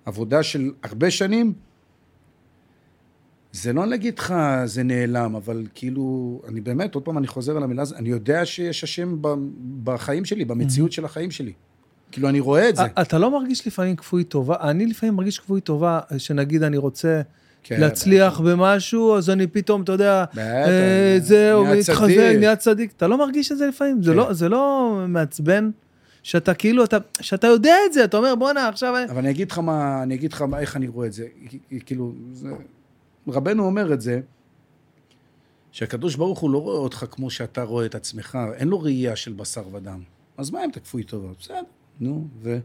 עבודה 0.09 0.43
של 0.43 0.70
הרבה 0.82 1.10
שנים, 1.10 1.52
זה 3.52 3.72
לא 3.72 3.86
להגיד 3.86 4.18
לך, 4.18 4.35
זה 4.64 4.82
נעלם, 4.82 5.36
אבל 5.36 5.66
כאילו, 5.74 6.40
אני 6.48 6.60
באמת, 6.60 6.94
עוד 6.94 7.05
פעם 7.05 7.18
אני 7.18 7.26
חוזר 7.26 7.56
על 7.56 7.62
המילה 7.62 7.82
הזאת, 7.82 7.98
אני 7.98 8.09
יודע 8.09 8.44
שיש 8.47 8.85
השם 8.85 9.16
בחיים 9.85 10.24
שלי, 10.24 10.44
במציאות 10.44 10.93
של 10.93 11.05
החיים 11.05 11.30
שלי. 11.30 11.52
כאילו, 12.12 12.28
אני 12.28 12.40
רואה 12.40 12.68
את 12.68 12.76
זה. 12.76 12.82
אתה 13.01 13.18
לא 13.18 13.30
מרגיש 13.30 13.66
לפעמים 13.66 13.97
כפוי 13.97 14.24
טובה? 14.24 14.56
אני 14.60 14.86
לפעמים 14.86 15.14
מרגיש 15.14 15.39
כפוי 15.39 15.60
טובה, 15.60 16.01
שנגיד 16.18 16.62
אני 16.62 16.76
רוצה 16.76 17.20
כן, 17.62 17.80
להצליח 17.80 18.40
במשהו, 18.40 19.16
אז 19.16 19.30
אני 19.30 19.47
פתאום, 19.47 19.82
אתה 19.82 19.93
יודע, 19.93 20.24
אה, 20.39 21.16
זהו, 21.20 21.64
מתחזק. 21.66 22.35
נהיה 22.39 22.56
צדיק. 22.56 22.93
אתה 22.97 23.06
לא 23.06 23.18
מרגיש 23.18 23.52
את 23.52 23.59
זה 23.59 23.66
לפעמים? 23.66 24.02
זה 24.02 24.10
כן. 24.10 24.16
לא- 24.16 24.32
זה 24.32 24.48
לא 24.48 24.94
מעצבן? 25.09 25.70
שאתה 26.29 26.55
כאילו, 26.55 26.85
אתה- 26.85 26.99
שאתה 27.21 27.47
יודע 27.47 27.75
את 27.87 27.93
זה, 27.93 28.05
אתה 28.05 28.17
אומר, 28.17 28.35
בואנה, 28.35 28.69
עכשיו... 28.69 28.95
אבל 29.11 29.19
אני 29.19 29.31
אגיד 29.31 29.51
לך 29.51 29.59
מה, 29.59 30.03
אני 30.03 30.15
אגיד 30.15 30.33
לך 30.33 30.45
איך 30.59 30.77
אני 30.77 30.89
רואה 30.89 31.07
את 31.07 31.13
זה. 31.13 31.27
כאילו, 31.87 32.13
זה, 32.33 32.49
רבנו 33.29 33.67
אומר 33.67 33.93
את 33.93 34.01
זה, 34.01 34.21
שהקדוש 35.73 36.17
ברוך 36.17 36.39
הוא 36.39 36.51
לא 36.51 36.63
רואה 36.63 36.77
אותך 36.77 37.05
כמו 37.11 37.31
שאתה 37.31 37.63
רואה 37.63 37.87
את 37.87 37.95
עצמך, 37.95 38.39
אין 38.55 38.69
לו 38.69 38.81
ראייה 38.81 39.17
של 39.17 39.33
בשר 39.33 39.75
ודם. 39.75 40.01
אז 40.37 40.51
מה 40.51 40.65
אם 40.65 40.71
תקפו 40.71 40.99
איתו? 40.99 41.23
בסדר, 41.41 41.61
נו, 42.01 42.27
ו... 42.43 42.59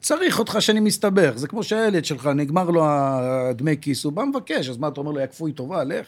צריך 0.00 0.38
אותך 0.38 0.56
שאני 0.60 0.80
מסתבך, 0.80 1.32
זה 1.36 1.48
כמו 1.48 1.62
שהילד 1.62 2.04
שלך, 2.04 2.26
נגמר 2.26 2.70
לו 2.70 2.84
הדמי 2.86 3.76
כיס, 3.80 4.04
הוא 4.04 4.12
בא 4.12 4.24
מבקש, 4.24 4.68
אז 4.68 4.76
מה, 4.76 4.88
אתה 4.88 5.00
אומר 5.00 5.12
לו, 5.12 5.20
יא 5.20 5.26
כפוי 5.26 5.52
טובה, 5.52 5.84
לך? 5.84 6.06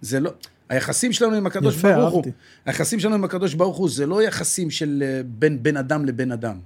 זה 0.00 0.20
לא... 0.20 0.30
היחסים 0.68 1.12
שלנו 1.12 1.36
עם 1.36 1.46
הקדוש 1.46 1.76
יפה, 1.76 1.92
ברוך 1.92 2.12
הוא, 2.12 2.16
אהבתי. 2.16 2.30
היחסים 2.64 3.00
שלנו 3.00 3.14
עם 3.14 3.24
הקדוש 3.24 3.54
ברוך 3.54 3.76
הוא, 3.76 3.90
זה 3.90 4.06
לא 4.06 4.22
יחסים 4.22 4.70
של 4.70 5.02
אה, 5.06 5.20
בין 5.24 5.62
בן 5.62 5.76
אדם 5.76 6.04
לבן 6.04 6.32
אדם. 6.32 6.58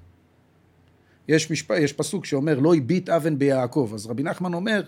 יש, 1.28 1.50
משפ... 1.50 1.70
יש 1.70 1.92
פסוק 1.92 2.24
שאומר, 2.24 2.58
לא 2.58 2.74
הביט 2.74 3.08
אבן 3.08 3.38
ביעקב. 3.38 3.90
אז 3.94 4.06
רבי 4.06 4.22
נחמן 4.22 4.54
אומר, 4.54 4.82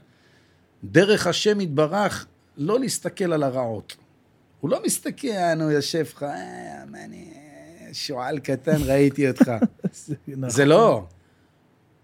דרך 0.84 1.26
השם 1.26 1.60
יתברך, 1.60 2.26
לא 2.56 2.80
להסתכל 2.80 3.32
על 3.32 3.42
הרעות. 3.42 3.96
הוא 4.60 4.70
לא 4.70 4.80
מסתכל, 4.84 5.60
הוא 5.60 5.70
יושב 5.70 6.04
לך, 6.14 6.22
אה, 6.22 6.84
מה 6.90 7.04
אני, 7.04 7.32
שועל 7.92 8.38
קטן, 8.38 8.82
ראיתי 8.84 9.28
אותך. 9.28 9.52
נכון. 10.28 10.50
זה 10.50 10.64
לא. 10.64 11.04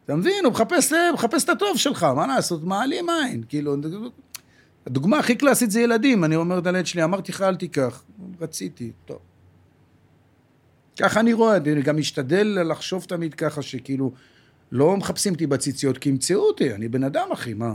אתה 0.05 0.17
מבין? 0.17 0.45
הוא 0.45 0.53
מחפש, 0.53 0.93
מחפש 1.15 1.45
את 1.45 1.49
הטוב 1.49 1.77
שלך, 1.77 2.03
מה 2.03 2.27
לעשות? 2.27 2.65
מעלים 2.65 3.07
עין. 3.11 3.43
כאילו, 3.49 3.77
הדוגמה 4.89 5.19
הכי 5.19 5.37
קלאסית 5.37 5.71
זה 5.71 5.81
ילדים. 5.81 6.25
אני 6.25 6.37
אומר 6.37 6.61
לילד 6.65 6.87
שלי, 6.87 7.05
אמרתי 7.05 7.33
לך, 7.33 7.43
אל 7.43 7.57
תיקח. 7.57 8.05
רציתי, 8.41 8.93
טוב. 9.05 9.19
ככה 11.01 11.21
אני 11.21 11.33
רואה, 11.33 11.57
אני 11.57 11.83
גם 11.83 11.97
משתדל 11.97 12.59
לחשוב 12.71 13.05
תמיד 13.05 13.35
ככה, 13.35 13.63
שכאילו, 13.63 14.13
לא 14.73 14.97
מחפשים 14.97 15.33
אותי 15.33 15.47
בציציות, 15.47 15.99
כי 15.99 16.09
ימצאו 16.09 16.41
אותי, 16.41 16.75
אני 16.75 16.89
בן 16.89 17.05
אדם, 17.05 17.29
אחי, 17.33 17.55
מה? 17.55 17.75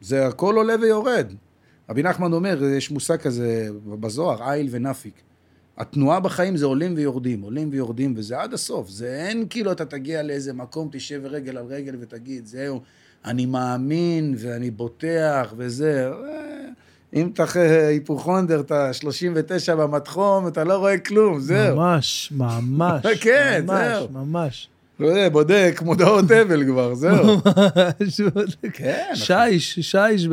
זה 0.00 0.26
הכל 0.26 0.56
עולה 0.56 0.74
ויורד. 0.80 1.32
רבי 1.90 2.02
נחמן 2.02 2.32
אומר, 2.32 2.64
יש 2.64 2.90
מושג 2.90 3.16
כזה 3.16 3.68
בזוהר, 4.00 4.52
איל 4.52 4.68
ונפיק. 4.70 5.14
התנועה 5.78 6.20
בחיים 6.20 6.56
זה 6.56 6.66
עולים 6.66 6.94
ויורדים, 6.96 7.42
עולים 7.42 7.68
ויורדים, 7.72 8.14
וזה 8.16 8.40
עד 8.40 8.54
הסוף. 8.54 8.88
זה 8.88 9.26
אין 9.28 9.46
כאילו 9.50 9.72
אתה 9.72 9.84
תגיע 9.84 10.22
לאיזה 10.22 10.52
מקום, 10.52 10.88
תשב 10.92 11.20
רגל 11.24 11.56
על 11.56 11.64
רגל 11.64 11.96
ותגיד, 12.00 12.46
זהו, 12.46 12.80
אני 13.26 13.46
מאמין 13.46 14.34
ואני 14.38 14.70
בוטח 14.70 15.54
וזה. 15.56 16.08
אה, 16.08 16.46
אם 17.14 17.30
אתה 17.34 17.44
היפוכונדר, 17.88 18.60
אתה 18.60 18.92
39 18.92 19.74
במתחום, 19.74 20.48
אתה 20.48 20.64
לא 20.64 20.76
רואה 20.76 20.98
כלום, 20.98 21.40
זהו. 21.40 21.76
ממש, 21.76 22.32
ממש. 22.36 23.06
כן, 23.20 23.64
ממש, 23.66 23.78
זהו. 23.78 24.08
ממש. 24.12 24.68
לא 25.00 25.06
יודע, 25.06 25.28
בודק 25.28 25.80
מודעות 25.84 26.30
אבל 26.30 26.64
כבר, 26.64 26.94
זהו. 26.94 27.26
ממש. 28.36 28.56
כן, 28.72 29.04
אחי. 29.12 29.24
שיש, 29.24 29.78
שיש. 29.80 30.28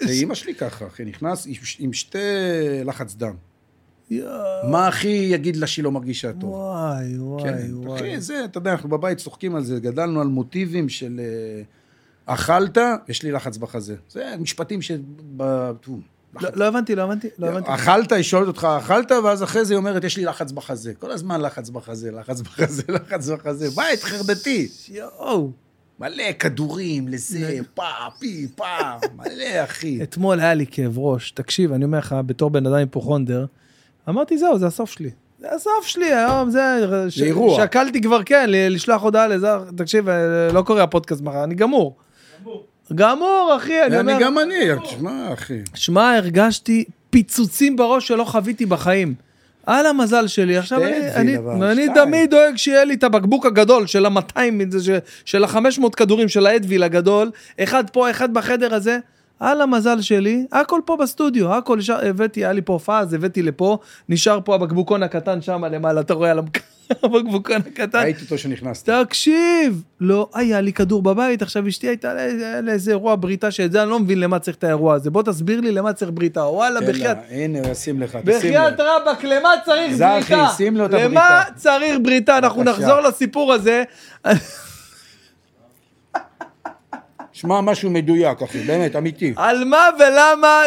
זה 0.00 0.12
אימא 0.12 0.34
שלי 0.34 0.54
ככה, 0.54 0.86
אחי, 0.86 1.04
נכנס 1.04 1.46
עם 1.78 1.92
שתי 1.92 2.18
לחץ 2.84 3.14
דם. 3.14 3.34
מה 4.70 4.88
הכי 4.88 5.08
יגיד 5.08 5.56
לה 5.56 5.66
שהיא 5.66 5.84
לא 5.84 5.92
מרגישה 5.92 6.32
טוב? 6.32 6.50
וואי, 6.50 7.18
וואי, 7.18 7.42
כן, 7.44 7.68
וואי. 7.72 8.00
אחי, 8.00 8.20
זה, 8.20 8.44
אתה 8.44 8.58
יודע, 8.58 8.70
אנחנו 8.72 8.88
בבית 8.88 9.18
צוחקים 9.18 9.54
על 9.54 9.64
זה, 9.64 9.80
גדלנו 9.80 10.20
על 10.20 10.26
מוטיבים 10.26 10.88
של 10.88 11.20
אה, 11.20 11.62
אכלת, 12.34 12.78
יש 13.08 13.22
לי 13.22 13.32
לחץ 13.32 13.56
בחזה. 13.56 13.94
זה 14.08 14.34
משפטים 14.40 14.82
ש... 14.82 14.90
לא- 16.40 16.50
לא 16.54 16.64
הבנתי, 16.68 16.94
לא 16.94 17.02
הבנתי, 17.02 17.28
לא 17.38 17.46
הבנתי. 17.46 17.74
אכלת, 17.74 18.12
היא 18.12 18.22
שואלת 18.22 18.46
אותך, 18.48 18.68
אכלת, 18.78 19.12
ואז 19.24 19.42
אחרי 19.42 19.64
זה 19.64 19.74
היא 19.74 19.78
אומרת, 19.78 20.04
יש 20.04 20.16
לי 20.16 20.24
לחץ 20.24 20.52
בחזה. 20.52 20.94
כל 20.94 21.10
הזמן 21.10 21.40
לחץ 21.40 21.70
בחזה, 21.70 22.10
לחץ 22.10 22.40
בחזה, 22.40 22.82
לחץ 22.96 23.28
בחזה. 23.28 23.70
בית 23.70 24.02
חרדתי. 24.02 24.68
יואו. 24.88 25.50
מלא 26.00 26.32
כדורים 26.38 27.08
לזה, 27.08 27.58
פה, 27.74 27.82
פי, 28.18 28.46
פה, 28.56 28.64
מלא, 29.16 29.64
אחי. 29.64 30.02
אתמול 30.02 30.40
היה 30.40 30.54
לי 30.54 30.66
כאב 30.70 30.98
ראש. 30.98 31.30
תקשיב, 31.30 31.72
אני 31.72 31.84
אומר 31.84 31.98
לך, 31.98 32.16
בתור 32.26 32.50
בן 32.50 32.66
אדם 32.66 32.74
היפוכונדר, 32.74 33.46
אמרתי, 34.08 34.38
זהו, 34.38 34.58
זה 34.58 34.66
הסוף 34.66 34.90
שלי. 34.90 35.10
זה 35.38 35.46
הסוף 35.54 35.86
שלי, 35.86 36.14
היום 36.14 36.50
זה... 36.50 36.60
ש- 37.08 37.22
אירוע. 37.22 37.56
שקלתי 37.64 38.00
כבר, 38.00 38.22
כן, 38.22 38.46
לשלוח 38.50 39.02
הודעה 39.02 39.26
לזה, 39.28 39.48
תקשיב, 39.76 40.08
אה, 40.08 40.52
לא 40.52 40.62
קורה 40.62 40.82
הפודקאסט 40.82 41.20
מחר, 41.22 41.44
אני 41.44 41.54
גמור. 41.54 41.96
גמור, 42.94 43.52
אחי, 43.56 43.82
אני 43.82 44.00
אני 44.00 44.12
אומר... 44.12 44.22
גם 44.24 44.38
אני, 44.38 44.54
תשמע, 44.84 45.32
אחי. 45.32 45.58
שמע, 45.74 46.16
הרגשתי 46.16 46.84
פיצוצים 47.10 47.76
בראש 47.76 48.08
שלא 48.08 48.24
חוויתי 48.24 48.66
בחיים. 48.66 49.14
על 49.66 49.86
המזל 49.86 50.26
שלי, 50.26 50.56
עכשיו 50.56 50.84
אני, 50.84 51.12
אני, 51.14 51.38
אבל, 51.38 51.64
אני. 51.64 51.86
תמיד 51.94 52.30
דואג 52.30 52.56
שיהיה 52.56 52.84
לי 52.84 52.94
את 52.94 53.04
הבקבוק 53.04 53.46
הגדול 53.46 53.86
של 53.86 54.06
ה-200, 54.06 54.38
של 55.24 55.44
ה-500 55.44 55.90
כדורים 55.96 56.28
של 56.28 56.46
האדוויל 56.46 56.82
הגדול, 56.82 57.30
אחד 57.62 57.84
פה, 57.90 58.10
אחד 58.10 58.34
בחדר 58.34 58.74
הזה. 58.74 58.98
על 59.40 59.60
המזל 59.60 60.00
שלי, 60.00 60.46
הכל 60.52 60.80
פה 60.84 60.96
בסטודיו, 60.96 61.54
הכל, 61.54 61.78
נשאר, 61.78 62.06
הבאתי, 62.06 62.44
היה 62.44 62.52
לי 62.52 62.62
פה 62.62 62.72
הופעה, 62.72 63.00
אז 63.00 63.14
הבאתי 63.14 63.42
לפה, 63.42 63.78
נשאר 64.08 64.40
פה 64.44 64.54
הבקבוקון 64.54 65.02
הקטן 65.02 65.42
שם 65.42 65.64
למעלה, 65.64 66.00
אתה 66.00 66.14
רואה 66.14 66.30
על 66.30 66.38
הבקבוקון 67.02 67.56
הקטן. 67.56 67.98
ראיתי 67.98 68.24
אותו 68.24 68.38
שנכנסת. 68.38 68.90
תקשיב, 68.90 69.82
לא 70.00 70.28
היה 70.34 70.60
לי 70.60 70.72
כדור 70.72 71.02
בבית, 71.02 71.42
עכשיו 71.42 71.68
אשתי 71.68 71.88
הייתה 71.88 72.14
לאיזה 72.62 72.90
אירוע 72.90 73.16
בריתה, 73.16 73.50
שאת 73.50 73.72
זה 73.72 73.82
אני 73.82 73.90
לא 73.90 73.98
מבין 73.98 74.20
למה 74.20 74.38
צריך 74.38 74.56
את 74.56 74.64
האירוע 74.64 74.94
הזה. 74.94 75.10
בוא 75.10 75.22
תסביר 75.22 75.60
לי 75.60 75.72
למה 75.72 75.92
צריך 75.92 76.10
בריתה, 76.14 76.40
וואלה, 76.40 76.80
בחייאת. 76.80 77.16
הנה, 77.30 77.58
ישים 77.58 78.02
לך, 78.02 78.16
תשים 78.16 78.38
בחייאת. 78.38 78.80
רבאק, 78.80 79.24
למה 79.24 79.48
צריך 79.64 79.94
זרחי, 79.94 80.34
בריתה? 80.34 80.52
שים 80.56 80.76
לו 80.76 80.84
את 80.86 80.90
למה 80.90 81.02
הבריתה. 81.04 81.54
צריך 81.56 81.96
בריתה? 82.02 82.38
אנחנו. 82.38 82.62
נחזור 82.64 83.00
לסיפור 83.00 83.52
הזה. 83.52 83.84
שמע 87.40 87.60
משהו 87.60 87.90
מדויק, 87.90 88.42
אחי, 88.42 88.58
באמת, 88.58 88.96
אמיתי. 88.96 89.32
על 89.36 89.64
מה 89.64 89.88
ולמה. 89.98 90.62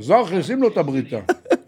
זרחי, 0.00 0.42
שים 0.42 0.62
לו 0.62 0.68
את 0.68 0.76
הבריתה. 0.76 1.18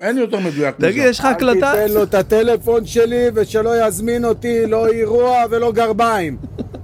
אין 0.01 0.19
יותר 0.19 0.39
מדויק 0.39 0.79
מזה. 0.79 0.91
תגיד, 0.91 1.05
יש 1.07 1.19
לך 1.19 1.25
הקלטה? 1.25 1.73
אל 1.73 1.83
תיתן 1.83 1.95
לו 1.95 2.03
את 2.03 2.15
הטלפון 2.15 2.87
שלי 2.87 3.27
ושלא 3.35 3.87
יזמין 3.87 4.25
אותי 4.25 4.67
לא 4.67 4.87
אירוע 4.87 5.45
ולא 5.51 5.73
גרביים. 5.73 6.37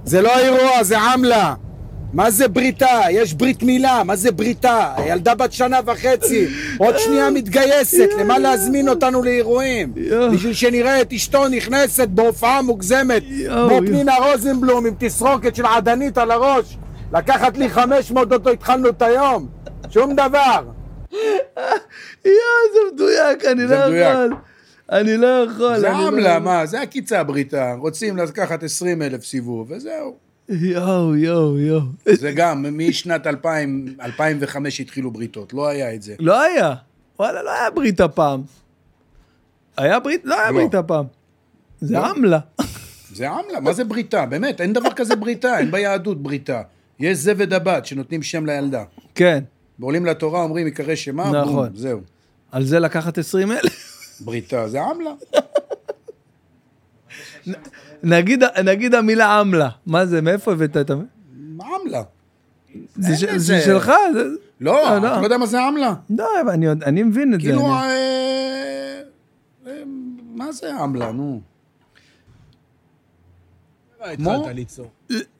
זה 0.05 0.21
לא 0.21 0.39
אירוע, 0.39 0.83
זה 0.83 0.99
עמלה. 0.99 1.53
מה 2.13 2.31
זה 2.31 2.47
בריתה? 2.47 2.99
יש 3.09 3.33
ברית 3.33 3.63
מילה, 3.63 4.03
מה 4.03 4.15
זה 4.15 4.31
בריתה? 4.31 4.93
ילדה 5.07 5.35
בת 5.35 5.53
שנה 5.53 5.79
וחצי, 5.85 6.47
עוד 6.77 6.97
שנייה 6.97 7.29
מתגייסת, 7.29 8.09
למה 8.19 8.39
להזמין 8.39 8.89
אותנו 8.89 9.23
לאירועים? 9.23 9.93
בשביל 10.33 10.53
שנראה 10.53 11.01
את 11.01 11.13
אשתו 11.13 11.47
נכנסת 11.47 12.07
בהופעה 12.07 12.61
מוגזמת, 12.61 13.23
כמו. 13.47 13.79
פנינה 13.87 14.13
רוזנבלום 14.15 14.85
עם 14.85 14.93
תסרוקת 14.99 15.55
של 15.55 15.65
עדנית 15.65 16.17
על 16.17 16.31
הראש, 16.31 16.77
לקחת 17.13 17.57
לי 17.57 17.69
500 17.69 18.33
אותו 18.33 18.49
התחלנו 18.49 18.89
את 18.89 19.01
היום, 19.01 19.47
שום 19.89 20.15
דבר. 20.15 20.63
יואו, 22.25 22.33
זה 22.73 22.93
מדויק, 22.93 23.45
אני 23.45 23.63
לא. 23.63 23.75
יכול. 23.75 24.35
אני 24.91 25.17
לא 25.17 25.27
יכול. 25.27 25.79
זה 25.79 25.89
לא 25.89 26.07
עמלה, 26.07 26.29
יכול. 26.29 26.39
מה? 26.39 26.65
זה 26.65 26.81
הקיצה 26.81 27.19
הבריתה. 27.19 27.73
רוצים 27.79 28.17
לקחת 28.17 28.63
20 28.63 29.01
אלף 29.01 29.23
סיבוב, 29.25 29.71
וזהו. 29.71 30.30
יואו, 30.49 31.15
יואו, 31.15 31.59
יואו. 31.59 31.81
זה 32.13 32.31
גם, 32.31 32.65
משנת 32.77 33.27
2000, 33.27 33.95
2005 34.01 34.79
התחילו 34.79 35.11
בריתות, 35.11 35.53
לא 35.53 35.67
היה 35.67 35.93
את 35.93 36.01
זה. 36.01 36.15
לא 36.19 36.41
היה. 36.41 36.73
וואלה, 37.19 37.43
לא 37.43 37.51
היה 37.51 37.69
בריתה 37.69 38.07
פעם. 38.07 38.41
היה 39.77 39.99
ברית? 39.99 40.21
לא 40.23 40.39
היה 40.39 40.51
לא. 40.51 40.57
בריתה 40.57 40.83
פעם. 40.83 41.05
זה 41.81 41.93
לא. 41.93 42.05
עמלה. 42.05 42.39
זה 43.13 43.29
עמלה, 43.29 43.59
מה 43.59 43.73
זה 43.73 43.83
בריתה? 43.83 44.25
באמת, 44.25 44.61
אין 44.61 44.73
דבר 44.73 44.93
כזה 44.95 45.15
בריתה, 45.15 45.59
אין 45.59 45.71
ביהדות 45.71 46.23
בריתה. 46.23 46.61
יש 46.99 47.17
זבד 47.17 47.53
הבת 47.53 47.85
שנותנים 47.85 48.23
שם 48.23 48.45
לילדה. 48.45 48.83
כן. 49.15 49.43
ועולים 49.79 50.05
לתורה, 50.05 50.43
אומרים, 50.43 50.67
יקרא 50.67 50.95
שמה, 50.95 51.31
נכון. 51.41 51.69
בום, 51.69 51.77
זהו. 51.77 51.99
על 52.51 52.63
זה 52.63 52.79
לקחת 52.79 53.17
20 53.17 53.51
אלף. 53.51 53.91
בריתה 54.19 54.67
זה 54.67 54.81
עמלה. 54.81 55.11
נגיד, 58.03 58.43
נגיד 58.63 58.95
המילה 58.95 59.39
עמלה. 59.39 59.69
מה 59.85 60.05
זה, 60.05 60.21
מאיפה 60.21 60.51
הבאת 60.51 60.77
את 60.77 60.89
המילה? 60.89 61.07
עמלה. 61.81 62.01
זה, 62.95 63.17
ש-. 63.17 63.23
זה 63.35 63.61
שלך? 63.61 63.91
זה... 64.13 64.23
לא, 64.61 64.73
לא, 64.73 64.97
אתה 64.97 64.99
לא. 64.99 65.19
לא 65.19 65.23
יודע 65.25 65.37
מה 65.37 65.45
זה 65.45 65.61
עמלה. 65.63 65.93
לא, 66.09 66.27
אני, 66.53 66.65
אני 66.85 67.03
מבין 67.03 67.33
את 67.33 67.41
זה. 67.41 67.47
כאילו, 67.47 67.61
אני- 67.65 67.73
אה, 67.75 69.01
אה, 69.67 69.71
מה 70.35 70.51
זה 70.51 70.75
עמלה, 70.75 71.11
נו? 71.11 71.41
כמו? 74.15 74.47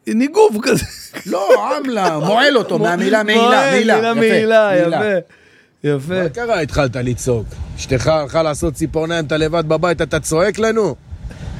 ניגוב 0.08 0.58
כזה. 0.64 0.86
לא, 1.26 1.76
עמלה, 1.78 2.20
מועל 2.20 2.58
אותו, 2.58 2.80
מהמילה 2.80 3.24
מעילה, 3.24 3.42
מועל, 3.42 3.72
מעילה. 3.72 3.96
מילה 3.96 4.08
יפה, 4.12 4.20
מעילה, 4.20 4.70
מעילה. 4.72 4.98
יפה. 4.98 5.18
יפה. 5.84 6.24
מה 6.24 6.30
קרה 6.30 6.60
התחלת 6.60 6.96
לצעוק? 6.96 7.48
אשתך 7.76 8.08
הלכה 8.08 8.44
לעשות 8.44 8.74
ציפורניים, 8.74 9.26
אתה 9.26 9.38
לבד 9.38 9.70
בבית, 9.70 10.02
אתה 10.02 10.20
צועק 10.20 10.60
לנו? 10.60 10.96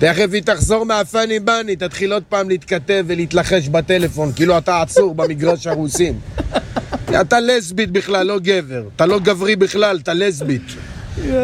תכף 0.02 0.34
היא 0.34 0.44
תחזור 0.44 0.86
מהפאני 0.86 1.40
בני, 1.40 1.76
תתחיל 1.76 2.14
עוד 2.14 2.24
פעם 2.30 2.50
להתכתב 2.50 3.04
ולהתלחש 3.08 3.68
בטלפון, 3.68 4.32
כאילו 4.36 4.58
אתה 4.58 4.82
עצור 4.82 5.16
במגרש 5.16 5.68
הרוסים. 5.68 6.20
אתה 7.22 7.40
לסבית 7.40 7.92
בכלל, 7.92 8.28
לא 8.28 8.40
גבר. 8.40 8.84
אתה 8.96 9.06
לא 9.06 9.20
גברי 9.20 9.56
בכלל, 9.56 10.00
אתה 10.04 10.14
לסבית. 10.14 10.62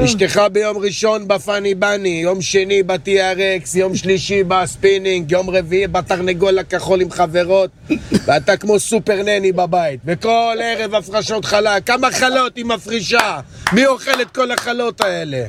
אשתך 0.06 0.42
ביום 0.52 0.78
ראשון 0.78 1.28
בפאני 1.28 1.76
בני, 1.76 2.20
יום 2.24 2.42
שני 2.42 2.84
ב-TRX, 2.84 3.78
יום 3.78 3.96
שלישי 3.96 4.44
בספינינג, 4.44 5.32
יום 5.32 5.50
רביעי 5.50 5.88
בתרנגול 5.88 6.60
הכחול 6.60 7.02
עם 7.02 7.12
חברות, 7.12 7.70
ואתה 8.26 8.58
כמו 8.58 8.80
סופר 8.80 9.24
נני 9.24 9.52
בבית. 9.52 10.00
וכל 10.06 10.58
ערב 10.64 10.96
הפרשות 10.96 11.46
חלה, 11.46 11.82
כמה 11.82 12.12
חלות 12.12 12.56
היא 12.56 12.66
מפרישה? 12.66 13.40
מי 13.74 13.86
אוכל 13.86 14.22
את 14.22 14.32
כל 14.32 14.52
החלות 14.52 15.02
האלה? 15.02 15.46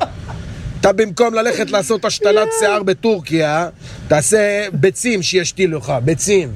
אתה 0.80 0.92
במקום 0.92 1.34
ללכת 1.34 1.70
לעשות 1.70 2.04
השתלת 2.04 2.48
שיער 2.58 2.82
בטורקיה, 2.82 3.68
תעשה 4.08 4.68
ביצים 4.72 5.22
שישתילו 5.22 5.78
לך, 5.78 5.92
ביצים. 6.04 6.52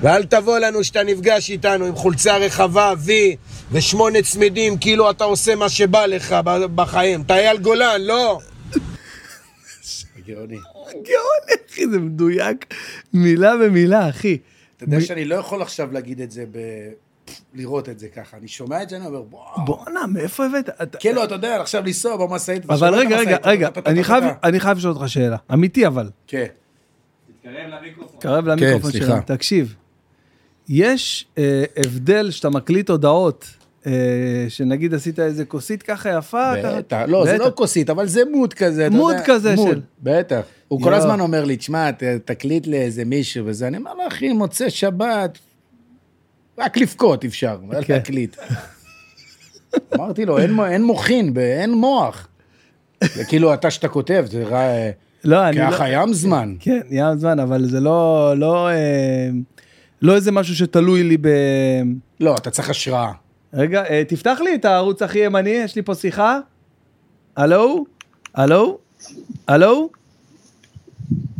ואל 0.00 0.24
תבוא 0.24 0.58
לנו 0.58 0.84
שאתה 0.84 1.02
נפגש 1.02 1.50
איתנו 1.50 1.84
עם 1.84 1.94
חולצה 1.94 2.36
רחבה, 2.36 2.92
וי, 2.98 3.36
ושמונה 3.72 4.22
צמידים, 4.22 4.78
כאילו 4.78 5.10
אתה 5.10 5.24
עושה 5.24 5.54
מה 5.54 5.68
שבא 5.68 6.06
לך 6.06 6.32
בחיים. 6.74 7.22
אתה 7.22 7.34
אייל 7.34 7.58
גולן, 7.58 8.00
לא. 8.00 8.38
גאוני. 10.26 10.58
גאון, 10.92 11.58
אחי, 11.70 11.86
זה 11.90 11.98
מדויק 11.98 12.74
מילה 13.12 13.56
במילה, 13.56 14.08
אחי. 14.08 14.38
אתה 14.76 14.84
יודע 14.84 15.00
שאני 15.00 15.24
לא 15.24 15.34
יכול 15.34 15.62
עכשיו 15.62 15.92
להגיד 15.92 16.20
את 16.20 16.30
זה 16.30 16.44
ב... 16.52 16.58
לראות 17.54 17.88
את 17.88 17.98
זה 17.98 18.08
ככה. 18.08 18.36
אני 18.36 18.48
שומע 18.48 18.82
את 18.82 18.88
זה, 18.88 18.96
אני 18.96 19.06
אומר, 19.06 19.22
וואו. 19.30 19.64
בואנה, 19.64 20.06
מאיפה 20.06 20.46
הבאת? 20.46 20.70
כאילו, 20.98 21.24
אתה 21.24 21.34
יודע, 21.34 21.60
עכשיו 21.60 21.82
לנסוע 21.86 22.16
במשאית. 22.16 22.70
אבל 22.70 22.94
רגע, 22.94 23.16
רגע, 23.18 23.36
רגע. 23.44 23.68
אני 24.44 24.60
חייב- 24.60 24.76
לשאול 24.78 24.92
אותך 24.92 25.08
שאלה. 25.08 25.36
אמיתי 25.52 25.86
אבל. 25.86 26.10
כן. 26.26 26.46
קרב 28.18 28.46
למיקרופון 28.48 28.90
סליחה. 28.90 29.06
שלנו. 29.06 29.22
תקשיב, 29.26 29.74
יש 30.68 31.26
אה, 31.38 31.64
הבדל 31.76 32.30
שאתה 32.30 32.50
מקליט 32.50 32.90
הודעות, 32.90 33.46
אה, 33.86 33.92
שנגיד 34.48 34.94
עשית 34.94 35.18
איזה 35.18 35.44
כוסית 35.44 35.82
ככה 35.82 36.18
יפה, 36.18 36.52
בטח, 36.64 37.02
לא, 37.08 37.24
זה. 37.24 37.38
לא 37.38 37.50
כוסית, 37.54 37.90
אבל 37.90 38.06
זה 38.06 38.22
מוד 38.32 38.54
כזה, 38.54 38.90
מוד 38.90 39.12
יודע. 39.12 39.24
כזה 39.26 39.54
מוד, 39.54 39.68
של- 39.74 39.80
בטח. 40.02 40.40
הוא 40.68 40.82
כל. 40.82 40.94
הזמן 40.94 41.20
אומר 41.20 41.44
לי, 41.44 41.56
תשמע, 41.56 41.90
תקליט 42.24 42.66
לאיזה 42.66 43.04
מישהו 43.04 43.46
וזה, 43.46 43.68
אני 43.68 43.76
אומר 43.76 43.94
לו, 43.94 44.08
אחי, 44.08 44.32
מוצא 44.32 44.68
שבת, 44.68 45.38
רק 46.58 46.76
לבכות 46.76 47.24
אפשר, 47.24 47.56
אל 47.72 47.84
כן. 47.84 47.98
תקליט. 47.98 48.36
אמרתי 49.94 50.24
לו, 50.26 50.38
אין 50.38 50.52
מו- 50.52 50.66
אין 50.66 50.84
מוחין, 50.84 51.34
אין 51.38 51.74
מוח. 51.74 52.28
זה 53.14 53.24
כאילו, 53.24 53.54
אתה 53.54 53.70
שאתה 53.70 53.88
כותב, 53.88 54.24
זה 54.30 54.44
רע... 54.44 54.60
לא, 55.24 55.48
אני 55.48 55.58
לא... 55.58 55.70
ככה 55.70 55.88
ים 55.88 56.12
זמן. 56.12 56.54
כן, 56.60 56.80
ים 56.90 57.18
זמן, 57.18 57.38
אבל 57.40 57.64
זה 57.68 57.80
לא, 57.80 58.32
לא, 58.36 58.68
אה, 58.68 59.28
לא 60.02 60.14
איזה 60.14 60.32
משהו 60.32 60.56
שתלוי 60.56 61.02
לי 61.02 61.16
ב... 61.16 61.28
לא, 62.20 62.34
אתה 62.36 62.50
צריך 62.50 62.70
השראה. 62.70 63.12
רגע, 63.54 63.84
אה, 63.90 64.02
תפתח 64.08 64.38
לי 64.44 64.54
את 64.54 64.64
הערוץ 64.64 65.02
הכי 65.02 65.18
ימני, 65.18 65.50
יש 65.50 65.76
לי 65.76 65.82
פה 65.82 65.94
שיחה. 65.94 66.38
הלו? 67.36 67.84
הלו? 68.34 68.78
הלו? 69.48 69.88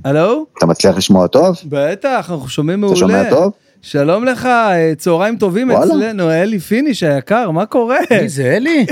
הלו? 0.04 0.46
אתה 0.58 0.66
מצליח 0.66 0.96
לשמוע 0.96 1.26
טוב? 1.26 1.56
בטח, 1.68 2.30
אנחנו 2.30 2.48
שומעים 2.48 2.80
מעולה. 2.80 2.96
אתה 2.96 3.00
שומע 3.00 3.30
טוב? 3.30 3.52
שלום 3.86 4.24
לך, 4.24 4.46
אה, 4.46 4.92
צהריים 4.98 5.36
טובים 5.36 5.70
וואלה. 5.70 5.84
אצלנו, 5.84 6.30
אלי 6.30 6.58
פיניש 6.58 7.02
היקר, 7.02 7.50
מה 7.50 7.66
קורה? 7.66 7.98
מי 8.22 8.28
זה, 8.28 8.56
אלי? 8.56 8.86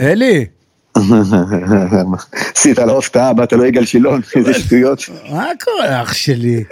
אלי, 0.00 0.46
עשית 2.56 2.78
לו 2.78 2.98
הפתעה, 2.98 3.32
באת 3.32 3.52
לו 3.52 3.64
יגאל 3.64 3.84
שילון, 3.84 4.20
איזה 4.36 4.54
שטויות. 4.54 5.02
מה 5.30 5.46
קורה, 5.64 6.02
אח 6.02 6.12
שלי? 6.12 6.64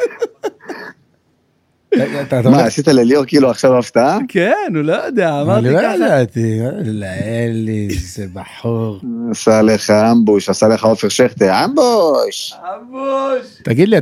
מה, 2.44 2.65
עשית 2.65 2.89
לליאור 2.89 3.24
כאילו 3.24 3.51
עכשיו 3.51 3.78
הפתעה? 3.78 4.19
כן, 4.28 4.73
הוא 4.74 4.82
לא 4.82 4.93
יודע, 4.93 5.40
אמרתי 5.43 5.66
אני 5.66 5.74
לא 5.74 5.81
ככה. 5.81 5.94
ידעתי, 5.94 6.59
לא, 6.85 7.06
אלי, 7.06 7.89
זה 7.90 8.27
בחור. 8.32 9.01
עשה 9.31 9.62
לך 9.62 9.90
אמבוש, 9.90 10.48
עשה 10.48 10.69
לך 10.69 10.85
עופר 10.85 11.09
שכטר, 11.09 11.65
אמבוש! 11.65 12.55
אבוש. 12.55 13.47
תגיד 13.65 13.89
לי, 13.89 13.98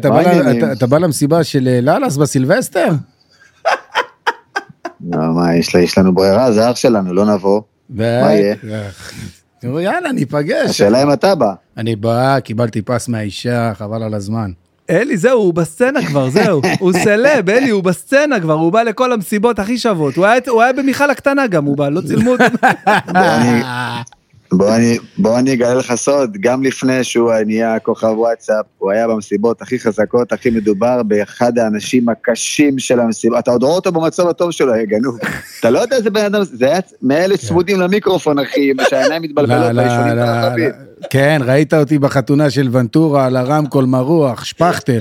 אתה 0.73 0.87
בא 0.87 0.99
למסיבה 0.99 1.45
של 1.45 1.69
אה, 1.69 1.81
ללאס 1.81 2.17
בסילבסטר? 2.17 2.89
לא, 5.11 5.19
מה, 5.35 5.57
יש 5.57 5.99
לנו 5.99 6.15
ברירה, 6.15 6.53
זה 6.53 6.71
אח 6.71 6.77
שלנו, 6.77 7.15
לא 7.15 7.35
נבוא. 7.35 7.61
מה 7.91 8.05
יהיה? 8.05 8.55
יאללה, 9.63 10.13
ניפגש. 10.13 10.71
השאלה 10.71 11.03
אם 11.03 11.13
אתה 11.13 11.35
בא. 11.35 11.53
אני 11.77 11.97
בא, 11.97 12.41
קיבלתי 12.41 12.83
פס 12.83 13.09
מהאישה, 13.09 13.73
חבל 13.75 14.03
על 14.03 14.15
הזמן. 14.15 14.51
אלי, 14.91 15.17
זהו, 15.17 15.39
הוא 15.43 15.55
בסצנה 15.55 16.07
כבר, 16.07 16.31
זהו. 16.31 16.61
הוא 16.79 16.93
סלב, 16.93 17.51
אלי, 17.51 17.71
הוא 17.71 17.83
בסצנה 17.83 18.41
כבר, 18.41 18.55
הוא 18.55 18.73
בא 18.73 18.83
לכל 18.83 19.13
המסיבות 19.13 19.59
הכי 19.59 19.79
שוות. 19.79 20.17
הוא 20.17 20.27
היה- 20.63 20.73
במיכל 20.73 21.11
הקטנה 21.11 21.47
גם, 21.47 21.65
הוא 21.65 21.77
בא, 21.77 21.89
לא 21.89 22.01
צילמו 22.01 22.31
אותו. 22.33 22.45
בוא 24.57 24.75
אני- 24.77 24.99
בוא 25.19 25.39
אני- 25.39 25.53
אגלה 25.53 25.75
לך 25.75 25.95
סוד, 25.95 26.37
גם 26.41 26.63
לפני 26.63 27.05
שהוא 27.05 27.33
נהיה 27.47 27.79
כוכב 27.79 28.09
וואטסאפ, 28.17 28.65
הוא 28.79 28.91
היה 28.93 29.09
במסיבות 29.09 29.63
הכי 29.63 29.79
חזקות, 29.79 30.33
הכי 30.33 30.51
מדובר, 30.51 31.03
באחד 31.03 31.59
האנשים 31.59 32.09
הקשים 32.09 32.79
של 32.79 33.01
המסיבות. 33.01 33.39
אתה 33.39 33.51
עוד 33.51 33.63
רואה 33.63 33.75
אותו 33.75 33.93
במצב 33.93 34.29
הטוב 34.29 34.51
שלו, 34.51 34.75
יא 34.77 34.85
גנוב. 34.85 35.19
אתה 35.61 35.71
לא 35.71 35.79
יודע 35.79 35.97
איזה 35.97 36.11
בן 36.11 36.25
אדם, 36.25 36.41
זה 36.45 36.67
היה 36.67 36.81
מאלה 37.03 37.37
צמודים 37.37 37.81
למיקרופון, 37.81 38.39
אחי, 38.39 38.73
שהעיניים 38.91 39.23
מתבלבלות 39.23 39.61
לא, 39.61 39.71
לא, 39.71 39.83
בישונים 39.83 40.17
לא, 40.17 40.23
הרחבים. 40.23 40.69
לא. 40.69 41.07
כן, 41.11 41.41
ראית 41.45 41.75
אותי 41.75 41.99
בחתונה 41.99 42.51
של 42.51 42.69
ונטורה 42.73 43.27
על 43.27 43.37
הרמקול 43.37 43.85
מרוח, 43.85 44.45
שפכטל. 44.45 44.99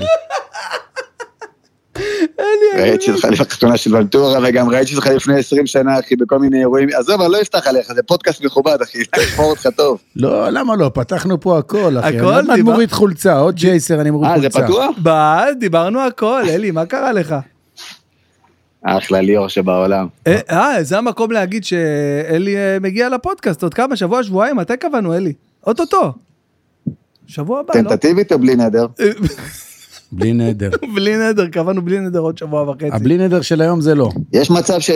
ראיתי 2.76 3.10
אותך 3.10 3.24
בחתונה 3.24 3.76
של 3.76 3.96
ולטורה, 3.96 4.38
וגם 4.42 4.68
ראיתי 4.68 4.94
אותך 4.94 5.06
לפני 5.06 5.38
20 5.38 5.66
שנה, 5.66 5.98
אחי, 5.98 6.16
בכל 6.16 6.38
מיני 6.38 6.60
אירועים. 6.60 6.88
עזוב, 6.98 7.20
אני 7.20 7.32
לא 7.32 7.40
אפתח 7.42 7.66
עליך, 7.66 7.92
זה 7.92 8.02
פודקאסט 8.02 8.44
מכובד, 8.44 8.78
אחי, 8.82 8.98
תשמור 9.16 9.50
אותך 9.50 9.68
טוב. 9.76 9.98
לא, 10.16 10.50
למה 10.50 10.76
לא? 10.76 10.90
פתחנו 10.94 11.40
פה 11.40 11.58
הכל, 11.58 11.96
אחי. 12.00 12.18
הכל, 12.18 12.50
אני 12.50 12.62
מוריד 12.62 12.92
חולצה, 12.92 13.38
עוד 13.38 13.54
ג'ייסר, 13.54 14.00
אני 14.00 14.10
מוריד 14.10 14.30
אה, 14.30 14.40
זה 14.40 14.50
חולצה. 14.50 14.66
פתוח? 14.66 14.96
דיברנו 15.58 16.00
הכל, 16.00 16.42
אלי, 16.48 16.70
מה 16.70 16.86
קרה 16.86 17.12
לך? 17.12 17.34
אחלה 18.82 19.20
ליאור 19.20 19.48
שבעולם. 19.48 20.06
אה, 20.26 20.38
אה, 20.50 20.82
זה 20.82 20.98
המקום 20.98 21.32
להגיד 21.32 21.64
שאלי 21.64 22.56
אה, 22.56 22.78
מגיע 22.80 23.08
לפודקאסט, 23.08 23.62
עוד 23.62 23.74
כמה, 23.74 23.96
שבוע, 23.96 24.22
שבועיים, 24.22 24.56
מתי 24.56 24.76
קבענו, 24.76 25.14
אלי? 25.14 25.32
אוטוטו. 25.66 26.12
שבוע 27.26 27.60
הבא, 27.60 27.74
לא? 27.74 27.82
טנטטיבית 27.82 28.32
או 28.32 28.38
בלי 28.38 28.56
נדר? 28.56 28.86
בלי 30.12 30.32
נדר. 30.32 30.70
בלי 30.94 31.16
נדר, 31.16 31.46
קבענו 31.48 31.82
בלי 31.82 32.00
נדר 32.00 32.18
עוד 32.18 32.38
שבוע 32.38 32.70
וחצי. 32.70 32.88
הבלי 32.92 33.18
נדר 33.18 33.40
של 33.40 33.60
היום 33.60 33.80
זה 33.80 33.94
לא. 33.94 34.10
יש 34.32 34.50
מצב 34.50 34.78
ש... 34.80 34.90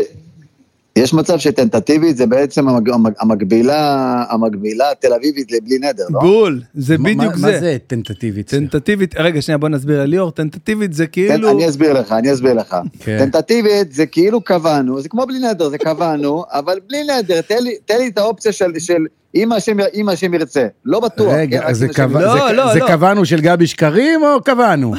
יש 0.96 1.14
מצב 1.14 1.38
שטנטטיבית 1.38 2.16
זה 2.16 2.26
בעצם 2.26 2.68
המג... 2.68 2.90
המג... 2.90 3.12
המקבילה, 3.20 3.84
המקבילה 4.30 4.90
התל 4.90 5.12
אביבית 5.12 5.52
לבלי 5.52 5.78
נדר, 5.78 6.04
לא? 6.10 6.20
בול, 6.20 6.60
זה 6.74 6.98
מה- 6.98 7.04
בדיוק 7.14 7.32
מה 7.36 7.50
זה. 7.50 7.60
זה 7.60 7.76
טנטטיבית? 7.86 8.48
טנטטיבית, 8.50 9.14
רגע, 9.16 9.42
שנייה, 9.42 9.58
בוא 9.58 9.68
נסביר 9.68 10.00
לליאור, 10.02 10.30
טנטטיבית 10.30 10.92
זה 10.92 11.06
תן, 11.06 11.12
כאילו... 11.12 11.50
אני 11.50 11.68
אסביר 11.68 11.92
לך, 12.00 12.12
אני 12.12 12.32
אסביר 12.32 12.52
לך. 12.54 12.76
כן. 13.00 13.18
טנטטיבית 13.18 13.92
זה 13.92 14.06
כאילו 14.06 14.40
קבענו, 14.40 15.00
זה 15.00 15.08
כמו 15.08 15.26
בלי 15.26 15.38
נדר, 15.38 15.68
זה 15.68 15.78
קבענו, 15.78 16.44
אבל 16.52 16.78
בלי 16.88 16.98
נדר, 17.04 17.40
תן 17.40 17.62
לי, 17.62 17.74
תן 17.86 17.98
לי 17.98 18.06
את 18.08 18.18
האופציה 18.18 18.52
של, 18.52 18.72
של 18.78 19.06
אם 19.34 19.52
השם, 19.52 19.76
אם 19.94 20.08
השם 20.08 20.34
ירצה. 20.34 20.66
לא 20.84 21.00
בטוח. 21.00 21.32
כן, 21.32 21.38
רגע, 21.38 21.60
אז 21.66 21.78
זה 21.78 21.84
השם 21.84 21.94
קבע-. 21.94 22.20
לא, 22.20 22.48
זה- 22.48 22.52
לא, 22.52 22.72
זה 22.72 22.78
לא. 22.78 22.88
קבענו 22.88 23.24
של 23.24 23.40
גבי 23.40 23.66
שקרים 23.66 24.20
או 24.22 24.42
קבענו? 24.44 24.94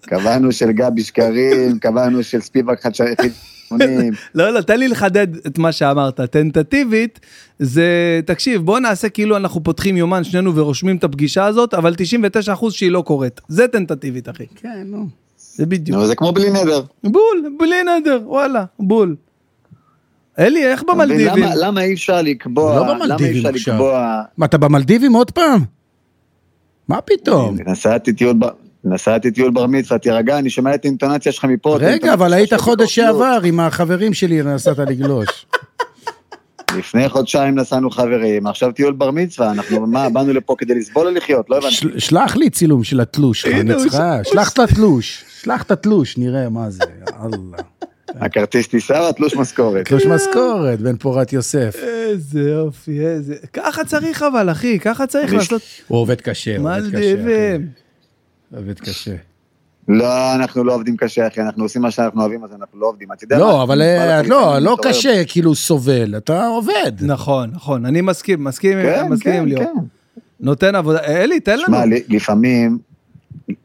קבענו 0.00 0.52
של 0.52 0.72
גבי 0.72 1.02
שקרים, 1.02 1.78
קבענו 1.78 2.22
של 2.22 2.40
ספיבק 2.40 2.82
חדשנים. 2.82 3.14
לא, 4.34 4.50
לא, 4.50 4.60
תן 4.60 4.78
לי 4.78 4.88
לחדד 4.88 5.46
את 5.46 5.58
מה 5.58 5.72
שאמרת. 5.72 6.20
טנטטיבית 6.20 7.20
זה, 7.58 8.20
תקשיב, 8.26 8.62
בוא 8.62 8.78
נעשה 8.80 9.08
כאילו 9.08 9.36
אנחנו 9.36 9.64
פותחים 9.64 9.96
יומן 9.96 10.24
שנינו 10.24 10.56
ורושמים 10.56 10.96
את 10.96 11.04
הפגישה 11.04 11.44
הזאת, 11.44 11.74
אבל 11.74 11.94
99% 12.54 12.70
שהיא 12.70 12.90
לא 12.90 13.02
קורית. 13.06 13.40
זה 13.48 13.68
טנטטיבית, 13.68 14.28
אחי. 14.28 14.46
כן, 14.56 14.82
נו. 14.84 15.06
זה 15.38 15.66
בדיוק. 15.66 16.04
זה 16.04 16.14
כמו 16.14 16.32
בלי 16.32 16.50
נדר. 16.50 16.82
בול, 17.04 17.44
בלי 17.58 17.76
נדר, 17.82 18.20
וואלה, 18.24 18.64
בול. 18.78 19.16
אלי, 20.38 20.66
איך 20.66 20.82
במלדיבים? 20.88 21.42
למה, 21.44 21.54
למה 21.56 21.82
אי 21.82 21.94
אפשר 21.94 22.22
לקבוע, 22.22 22.76
לא 22.76 22.82
למה 22.82 22.92
אי 22.92 22.98
במלדיבים 22.98 23.46
עכשיו. 23.46 23.74
לקבוע, 23.74 24.22
מה, 24.36 24.46
אתה 24.46 24.58
במלדיבים 24.58 25.12
עוד 25.12 25.30
פעם? 25.30 25.64
מה 26.88 27.00
פתאום? 27.00 27.56
נסעתי 27.66 28.12
טיול, 28.12 28.34
ב- 28.38 28.65
נסעתי 28.84 29.30
טיול 29.30 29.50
בר 29.50 29.66
מצווה, 29.66 29.98
תירגע, 29.98 30.38
אני 30.38 30.50
שומע 30.50 30.74
את 30.74 30.84
האינטונציה 30.84 31.32
שלך 31.32 31.44
מפה. 31.44 31.76
רגע, 31.80 32.12
אבל 32.14 32.32
היית 32.32 32.54
חודש. 32.54 32.94
שעבר 32.94 33.40
עם 33.44 33.60
החברים 33.60 34.14
שלי, 34.14 34.42
נסעת 34.42 34.78
לגלוש. 34.78 35.46
לפני 36.78 37.08
חודשיים 37.08 37.54
נסענו 37.54 37.90
חברים, 37.90 38.46
עכשיו 38.46 38.72
טיול 38.72 38.92
בר 38.92 39.10
מצווה, 39.10 39.50
אנחנו 39.50 39.86
מה, 39.86 40.08
באנו 40.08 40.32
לפה 40.32 40.54
כדי 40.58 40.74
לסבול 40.74 41.06
או 41.06 41.12
לחיות? 41.12 41.50
לא 41.50 41.56
הבנתי. 41.56 41.74
של- 41.74 41.98
שלח 41.98 42.36
לי 42.36 42.50
צילום 42.50 42.84
של 42.84 43.00
התלוש 43.00 43.42
שלך, 43.42 43.96
ש- 44.24 44.28
שלח 44.30 44.52
את 44.52 44.58
התלוש, 44.58 45.24
שלח 45.42 45.62
את 45.62 45.70
התלוש, 45.70 46.18
נראה 46.18 46.48
מה 46.48 46.70
זה, 46.70 46.82
יאללה. 47.20 47.36
הכרטיס 48.20 48.66
טיסה 48.68 49.00
או 49.00 49.08
התלוש 49.08 49.36
משכורת? 49.36 49.84
תלוש 49.88 50.06
משכורת, 50.06 50.80
בן 50.80 50.96
פורת 50.96 51.32
יוסף. 51.32 51.76
איזה 51.82 52.40
יופי, 52.40 53.06
איזה... 53.06 53.34
ככה 53.52 53.84
צריך 53.84 54.22
אבל, 54.22 54.50
אחי, 54.50 54.78
ככה 54.78 55.06
צריך 55.06 55.32
לעשות 55.34 55.62
הוא 55.88 55.98
עובד 55.98 56.20
קשה, 56.20 56.56
הוא 56.56 56.68
עובד 56.70 56.96
קשה. 56.96 57.56
עובד 58.54 58.80
קשה. 58.80 59.14
לא, 59.88 60.34
אנחנו 60.34 60.64
לא 60.64 60.74
עובדים 60.74 60.96
קשה, 60.96 61.26
אחי, 61.26 61.40
אנחנו 61.40 61.62
עושים 61.62 61.82
מה 61.82 61.90
שאנחנו 61.90 62.20
אוהבים, 62.20 62.44
אז 62.44 62.50
אנחנו 62.52 62.80
לא 62.80 62.86
עובדים. 62.86 63.12
אתה 63.12 63.24
יודע 63.24 63.38
לא? 63.38 63.62
אבל 63.62 63.82
אה, 63.82 64.22
לא, 64.22 64.58
לא. 64.58 64.76
קשה, 64.82 65.22
כאילו 65.26 65.54
סובל, 65.54 66.16
אתה 66.16 66.46
עובד. 66.46 66.92
נכון, 67.00 67.50
נכון, 67.50 67.86
אני 67.86 68.00
מסכים, 68.00 68.44
מסכים, 68.44 68.78
כן, 68.82 69.08
מסכים 69.10 69.32
כן, 69.32 69.44
ליאור. 69.44 69.64
כן. 69.64 69.80
נותן 70.40 70.74
עבודה, 70.74 70.98
אלי, 71.04 71.40
תן 71.40 71.58
לנו. 71.58 71.66
שמע, 71.66 71.84
לפעמים, 72.08 72.78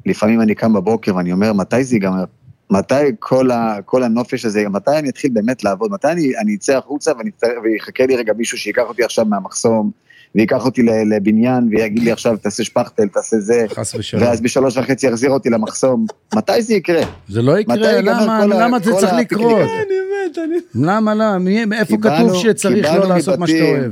לפעמים 0.06 0.42
אני 0.42 0.56
קם 0.56 0.74
בבוקר 0.74 1.16
ואני 1.16 1.32
אומר, 1.32 1.54
מתי 1.54 1.84
זה 1.84 1.96
ייגמר? 1.96 2.24
מתי 2.70 2.94
כל, 3.20 3.52
ה, 3.52 3.78
כל 3.86 4.04
הנופש 4.04 4.46
הזה, 4.46 4.70
מתי 4.70 4.92
אני 4.98 5.10
אתחיל 5.10 5.32
באמת 5.34 5.64
לעבוד? 5.64 5.92
מתי 5.92 6.08
אני, 6.08 6.38
אני 6.38 6.56
אצא 6.56 6.78
החוצה 6.78 7.12
ואני, 7.18 7.30
ויחכה 7.64 8.06
לי 8.06 8.16
רגע 8.16 8.34
מישהו 8.38 8.58
שייקח 8.58 8.84
אותי 8.88 9.04
עכשיו 9.04 9.26
מהמחסום, 9.26 9.92
וייקח 10.36 10.66
אותי 10.66 10.82
לבניין 10.84 11.68
ויגיד 11.72 12.04
לי 12.04 12.12
עכשיו 12.12 12.38
תעשה 12.38 12.64
שפכטל, 12.64 13.08
תעשה 13.08 13.40
זה, 13.40 13.66
חס 13.70 13.96
ושלום. 13.96 14.24
ואז 14.24 14.42
בשלוש 14.42 14.78
וחצי 14.78 15.08
יחזיר 15.08 15.32
אותי 15.32 15.50
למחסום. 15.50 16.06
מתי 16.36 16.62
זה 16.62 16.74
יקרה? 16.74 17.02
זה 17.30 17.42
לא 17.42 17.60
יקרה, 17.60 18.02
למה 18.02 18.46
למה 18.46 18.80
זה 18.80 18.92
צריך 19.00 19.14
לקרות? 19.14 19.62
הזה? 19.62 19.64
אני 19.64 20.30
מת, 20.30 20.38
אני... 20.38 20.86
למה, 20.86 21.14
למה? 21.14 21.78
איפה 21.80 21.98
כתוב 22.02 22.36
שצריך 22.36 22.94
לא 22.94 23.10
לעשות 23.10 23.40
מה 23.40 23.48
שאתה 23.48 23.60
מבתים. 23.60 23.80
אוהב? 23.80 23.92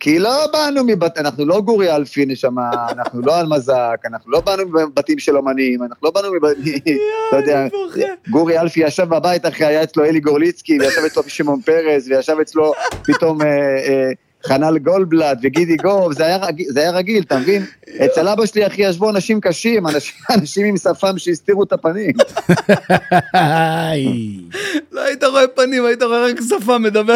כי 0.00 0.18
לא 0.18 0.46
באנו 0.52 0.84
מבת... 0.86 1.18
אנחנו 1.18 1.44
לא 1.44 1.60
גורי 1.60 1.96
אלפי 1.96 2.26
נשמה, 2.26 2.70
אנחנו 2.90 3.20
לא 3.20 3.38
על 3.38 3.46
מזק, 3.46 3.96
אנחנו 4.06 4.32
לא 4.32 4.40
באנו 4.40 4.62
מבתים 4.68 5.18
של 5.18 5.36
אומנים, 5.36 5.82
אנחנו 5.82 5.96
לא 6.02 6.10
באנו 6.10 6.28
מבתים, 6.34 6.78
אתה 7.28 7.36
יודע. 7.36 7.66
גורי 8.30 8.58
אלפי 8.58 8.80
ישב 8.80 9.04
בבית 9.04 9.46
אחי, 9.46 9.64
היה 9.64 9.82
אצלו 9.82 10.04
אלי 10.04 10.20
גורליצקי, 10.20 10.78
וישב 10.80 11.00
אצלו 11.06 11.22
שמעון 11.26 11.60
פרס, 11.60 12.08
וישב 12.08 12.36
אצלו 12.40 12.72
פתאום 13.04 13.38
חנן 14.46 14.78
גולדבלט 14.78 15.38
וגידי 15.42 15.76
גוב, 15.76 16.12
זה 16.12 16.26
היה, 16.26 16.38
זה 16.68 16.80
היה 16.80 16.90
רגיל, 16.90 17.22
אתה 17.22 17.38
מבין? 17.38 17.64
אצל 18.04 18.28
אבא 18.28 18.46
שלי 18.46 18.66
אחי 18.66 18.82
ישבו 18.82 19.10
אנשים 19.10 19.40
קשים, 19.40 19.86
אנשים, 19.86 20.14
אנשים 20.34 20.66
עם 20.66 20.76
שפם 20.76 21.18
שהסתירו 21.18 21.62
את 21.62 21.72
הפנים. 21.72 22.12
לא 24.92 25.00
היית 25.00 25.24
רואה 25.24 25.48
פנים, 25.48 25.84
היית 25.84 26.02
רואה 26.02 26.24
רק 26.24 26.36
שפה 26.48 26.78
מדבר. 26.78 27.14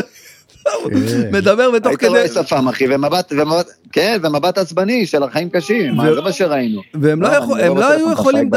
מדבר 1.32 1.70
ותוך 1.74 1.86
היית 1.86 2.00
כדי... 2.00 2.08
רואה 2.08 2.28
שפם 2.28 2.68
אחי, 2.68 2.84
ומבט, 2.94 3.32
ומבט, 3.36 3.70
כן, 3.92 4.18
ומבט 4.22 4.58
עצבני 4.58 5.06
של 5.06 5.22
החיים 5.22 5.50
קשים, 5.50 5.94
מה, 5.94 6.14
זה 6.14 6.20
מה 6.20 6.32
שראינו. 6.32 6.80
והם 6.94 7.22
לא 7.22 7.28
הם 7.28 7.32
לא 7.32 7.48
בטלפון, 7.48 7.90
היו 7.90 8.12
יכולים... 8.12 8.50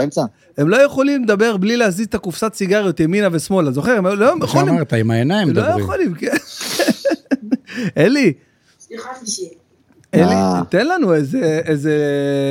הם 0.58 0.70
לא 0.70 0.78
יכולים 0.78 1.24
לדבר 1.24 1.58
בלי 1.58 1.78
להזיז 1.78 2.08
את 2.08 2.16
הקופסת 2.16 2.54
סיגריות 2.54 3.00
ימינה 3.00 3.28
ושמאלה, 3.32 3.72
זוכר? 3.72 3.92
הם 3.92 4.06
לא 4.06 4.34
איך 4.34 4.44
יכולים... 4.44 4.76
אמרת, 4.76 4.94
עם 4.94 5.12
העיניים 5.12 5.48
לא 5.48 5.54
מדברים. 5.54 5.80
יכולים, 5.80 6.14
כן. 6.14 6.36
אלי, 7.98 8.34
אלי, 10.14 10.24
אה. 10.24 10.62
תן 10.70 10.88
לנו 10.88 11.14
איזה, 11.14 11.62
איזה 11.66 11.96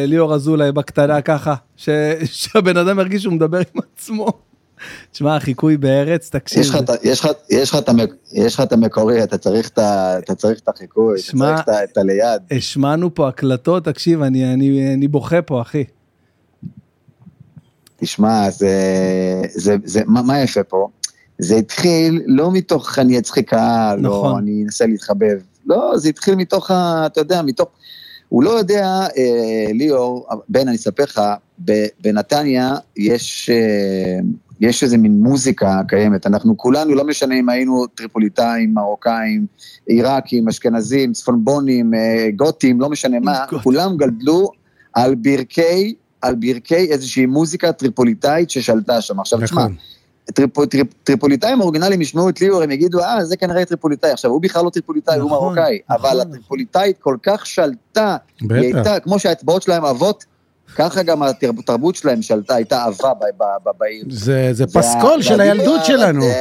ליאור 0.06 0.34
אזולאי 0.34 0.72
בקטנה 0.72 1.20
ככה, 1.22 1.54
ש, 1.76 1.88
שהבן 2.24 2.76
אדם 2.76 2.98
ירגיש 2.98 3.22
שהוא 3.22 3.34
מדבר 3.34 3.58
עם 3.58 3.80
עצמו. 3.96 4.26
תשמע, 5.12 5.36
החיקוי 5.36 5.76
בארץ, 5.76 6.28
תקשיב. 6.30 6.60
יש 6.60 6.70
לך 6.70 6.76
את 6.76 6.90
ה- 6.90 6.94
יש 7.02 7.20
לך- 7.20 7.30
יש 7.50 7.70
לך 7.70 7.76
את 7.78 7.88
המק- 7.88 8.14
יש 8.32 8.54
לך 8.54 8.60
את 8.60 8.72
המקורי, 8.72 9.22
אתה 9.22 9.38
צריך 9.38 9.68
את 9.68 9.78
ה- 9.78 10.18
אתה 10.18 10.34
צריך 10.34 10.58
את 10.60 10.68
החיקוי, 10.68 11.14
אתה 11.14 11.22
צריך 11.64 11.88
את 11.92 11.98
הליד. 11.98 12.42
השמענו 12.50 13.14
פה 13.14 13.28
הקלטות, 13.28 13.84
תקשיב, 13.84 14.22
אני, 14.22 14.54
אני, 14.54 14.94
אני 14.94 15.08
בוכה 15.08 15.42
פה, 15.42 15.62
אחי. 15.62 15.84
תשמע, 17.96 18.50
זה, 18.50 18.70
זה, 19.54 19.76
זה, 19.84 20.00
מה, 20.06 20.22
מה 20.22 20.40
יפה 20.40 20.62
פה? 20.62 20.88
זה 21.38 21.56
התחיל 21.56 22.22
לא 22.26 22.52
מתוך 22.52 22.98
אני 22.98 23.18
אצחיק 23.18 23.50
קהל, 23.50 24.00
נכון. 24.00 24.32
או 24.32 24.38
אני 24.38 24.62
אנסה 24.64 24.86
להתחבב. 24.86 25.38
לא, 25.66 25.92
זה 25.96 26.08
התחיל 26.08 26.34
מתוך 26.34 26.70
ה... 26.70 27.06
אתה 27.06 27.20
יודע, 27.20 27.42
מתוך... 27.42 27.68
הוא 28.28 28.42
לא 28.42 28.50
יודע, 28.50 28.86
אה, 29.16 29.66
ליאור, 29.72 30.28
בן, 30.48 30.68
אני 30.68 30.76
אספר 30.76 31.02
לך, 31.02 31.20
בנתניה 32.00 32.74
יש, 32.96 33.50
אה, 33.50 34.18
יש 34.60 34.82
איזה 34.82 34.98
מין 34.98 35.22
מוזיקה 35.22 35.80
קיימת. 35.88 36.26
אנחנו 36.26 36.56
כולנו, 36.56 36.94
לא 36.94 37.04
משנה 37.04 37.34
אם 37.34 37.48
היינו 37.48 37.86
טריפוליטאים, 37.86 38.74
מרוקאים, 38.74 39.46
עיראקים, 39.86 40.48
אשכנזים, 40.48 41.12
צפונבונים, 41.12 41.94
אה, 41.94 42.28
גותים, 42.36 42.80
לא 42.80 42.90
משנה 42.90 43.20
מה, 43.20 43.44
גותים. 43.44 43.58
כולם 43.58 43.96
גדלו 43.96 44.50
על 44.92 45.14
ברכי, 45.14 45.94
על 46.22 46.34
ברכי 46.34 46.74
איזושהי 46.90 47.26
מוזיקה 47.26 47.72
טריפוליטאית 47.72 48.50
ששלטה 48.50 49.00
שם. 49.00 49.20
עכשיו, 49.20 49.38
תשמע, 49.44 49.66
טריפ, 50.24 50.64
טריפ, 50.64 50.86
טריפוליטאים 51.04 51.60
אורגינליים 51.60 52.00
ישמעו 52.00 52.28
את 52.28 52.40
ליאור, 52.40 52.62
הם 52.62 52.70
יגידו, 52.70 53.00
אה, 53.00 53.24
זה 53.24 53.36
כנראה 53.36 53.64
טריפוליטאי. 53.64 54.10
עכשיו, 54.10 54.30
הוא 54.30 54.42
בכלל 54.42 54.64
לא 54.64 54.70
טריפוליטאי, 54.70 55.18
הוא 55.18 55.30
נכון, 55.30 55.54
מרוקאי. 55.56 55.78
נכון, 55.90 56.10
אבל. 56.10 56.20
הטריפוליטאית 56.20 56.98
כל 56.98 57.16
כך 57.22 57.46
שלטה, 57.46 58.16
היא 58.40 58.48
בטח. 58.48 58.60
הייתה, 58.60 59.00
כמו 59.00 59.18
שהאצבעות 59.18 59.62
שלהם 59.62 59.84
עבות, 59.84 60.24
ככה 60.76 61.02
גם 61.02 61.22
התרבות 61.58 61.96
שלהם 61.96 62.22
שלטה, 62.22 62.54
הייתה 62.54 62.84
עבה 62.84 63.14
ב- 63.14 63.42
ב- 63.42 63.68
ב- 63.68 63.78
בעיר. 63.80 64.04
זה 64.10 64.48
זה 64.52 64.66
פסקול 64.66 65.22
של 65.22 65.40
הילדות 65.40 65.84
שלנו. 65.84 66.24
הזה, 66.24 66.34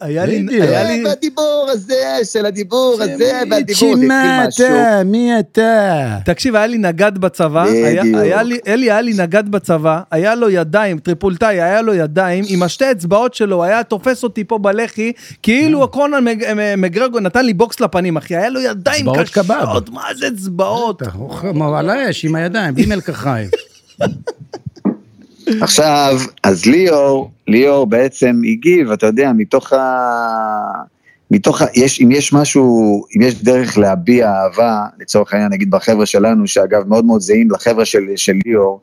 היה 0.00 0.26
לי. 0.26 0.46
היה 0.50 0.84
לי, 0.84 1.02
והדיבור 1.06 1.66
הזה, 1.72 1.94
של 2.32 2.46
הדיבור 2.46 2.96
הזה, 3.00 3.12
והדיבור, 3.50 3.96
זה 3.96 4.02
שמע 4.02 4.42
התחיל 4.48 4.48
משהו. 4.48 4.66
אתה, 4.66 5.02
מי 5.04 5.38
אתה? 5.38 6.18
תקשיב, 6.24 6.56
היה 6.56 6.66
לי 6.66 6.78
נגד 6.78 7.18
בצבא, 7.18 7.64
אלי 8.66 8.90
היה 8.90 9.00
לי 9.00 9.12
נגד 9.16 9.48
בצבא, 9.48 10.00
היה 10.10 10.34
לו 10.34 10.50
ידיים, 10.50 10.98
טריפולטאי, 10.98 11.62
היה 11.62 11.82
לו 11.82 11.94
ידיים, 11.94 12.44
עם 12.48 12.62
השתי 12.62 12.90
אצבעות 12.90 13.34
שלו, 13.34 13.64
היה 13.64 13.82
תופס 13.82 14.24
אותי 14.24 14.44
פה 14.44 14.58
בלחי, 14.58 15.12
כאילו 15.42 15.88
קונן 15.88 16.24
מג- 16.24 16.52
מ- 16.56 16.80
מגרגו 16.80 17.20
נתן 17.20 17.44
לי 17.44 17.54
בוקס 17.54 17.80
לפנים, 17.80 18.16
אחי, 18.16 18.36
היה 18.36 18.48
לו 18.48 18.60
ידיים 18.60 19.06
קשות. 19.22 19.46
מה 19.90 20.02
זה 20.18 20.26
אצבעות? 20.28 21.02
אתה 21.02 21.10
אוכל 21.18 21.46
על 21.78 21.90
האש 21.90 22.24
עם 22.24 22.34
הידיים, 22.34 22.74
בלי 22.74 22.86
מלקחיים. 23.12 23.48
עכשיו, 25.60 26.18
אז 26.42 26.66
ליאור, 26.66 27.30
ליאור 27.48 27.86
בעצם 27.86 28.40
הגיב, 28.44 28.90
אתה 28.90 29.06
יודע, 29.06 29.32
מתוך 29.32 29.72
ה... 29.72 29.78
מתוך 31.30 31.62
ה... 31.62 31.66
יש, 31.74 32.00
אם 32.00 32.10
יש 32.10 32.32
משהו, 32.32 33.04
אם 33.16 33.22
יש 33.22 33.42
דרך 33.42 33.78
להביע 33.78 34.30
אהבה, 34.30 34.86
לצורך 35.00 35.32
העניין, 35.32 35.52
נגיד 35.52 35.70
בחבר'ה 35.70 36.06
שלנו, 36.06 36.46
שאגב 36.46 36.88
מאוד 36.88 37.04
מאוד 37.04 37.20
זהים 37.20 37.50
לחבר'ה 37.50 37.84
של, 37.84 38.02
של 38.16 38.32
ליאור, 38.46 38.80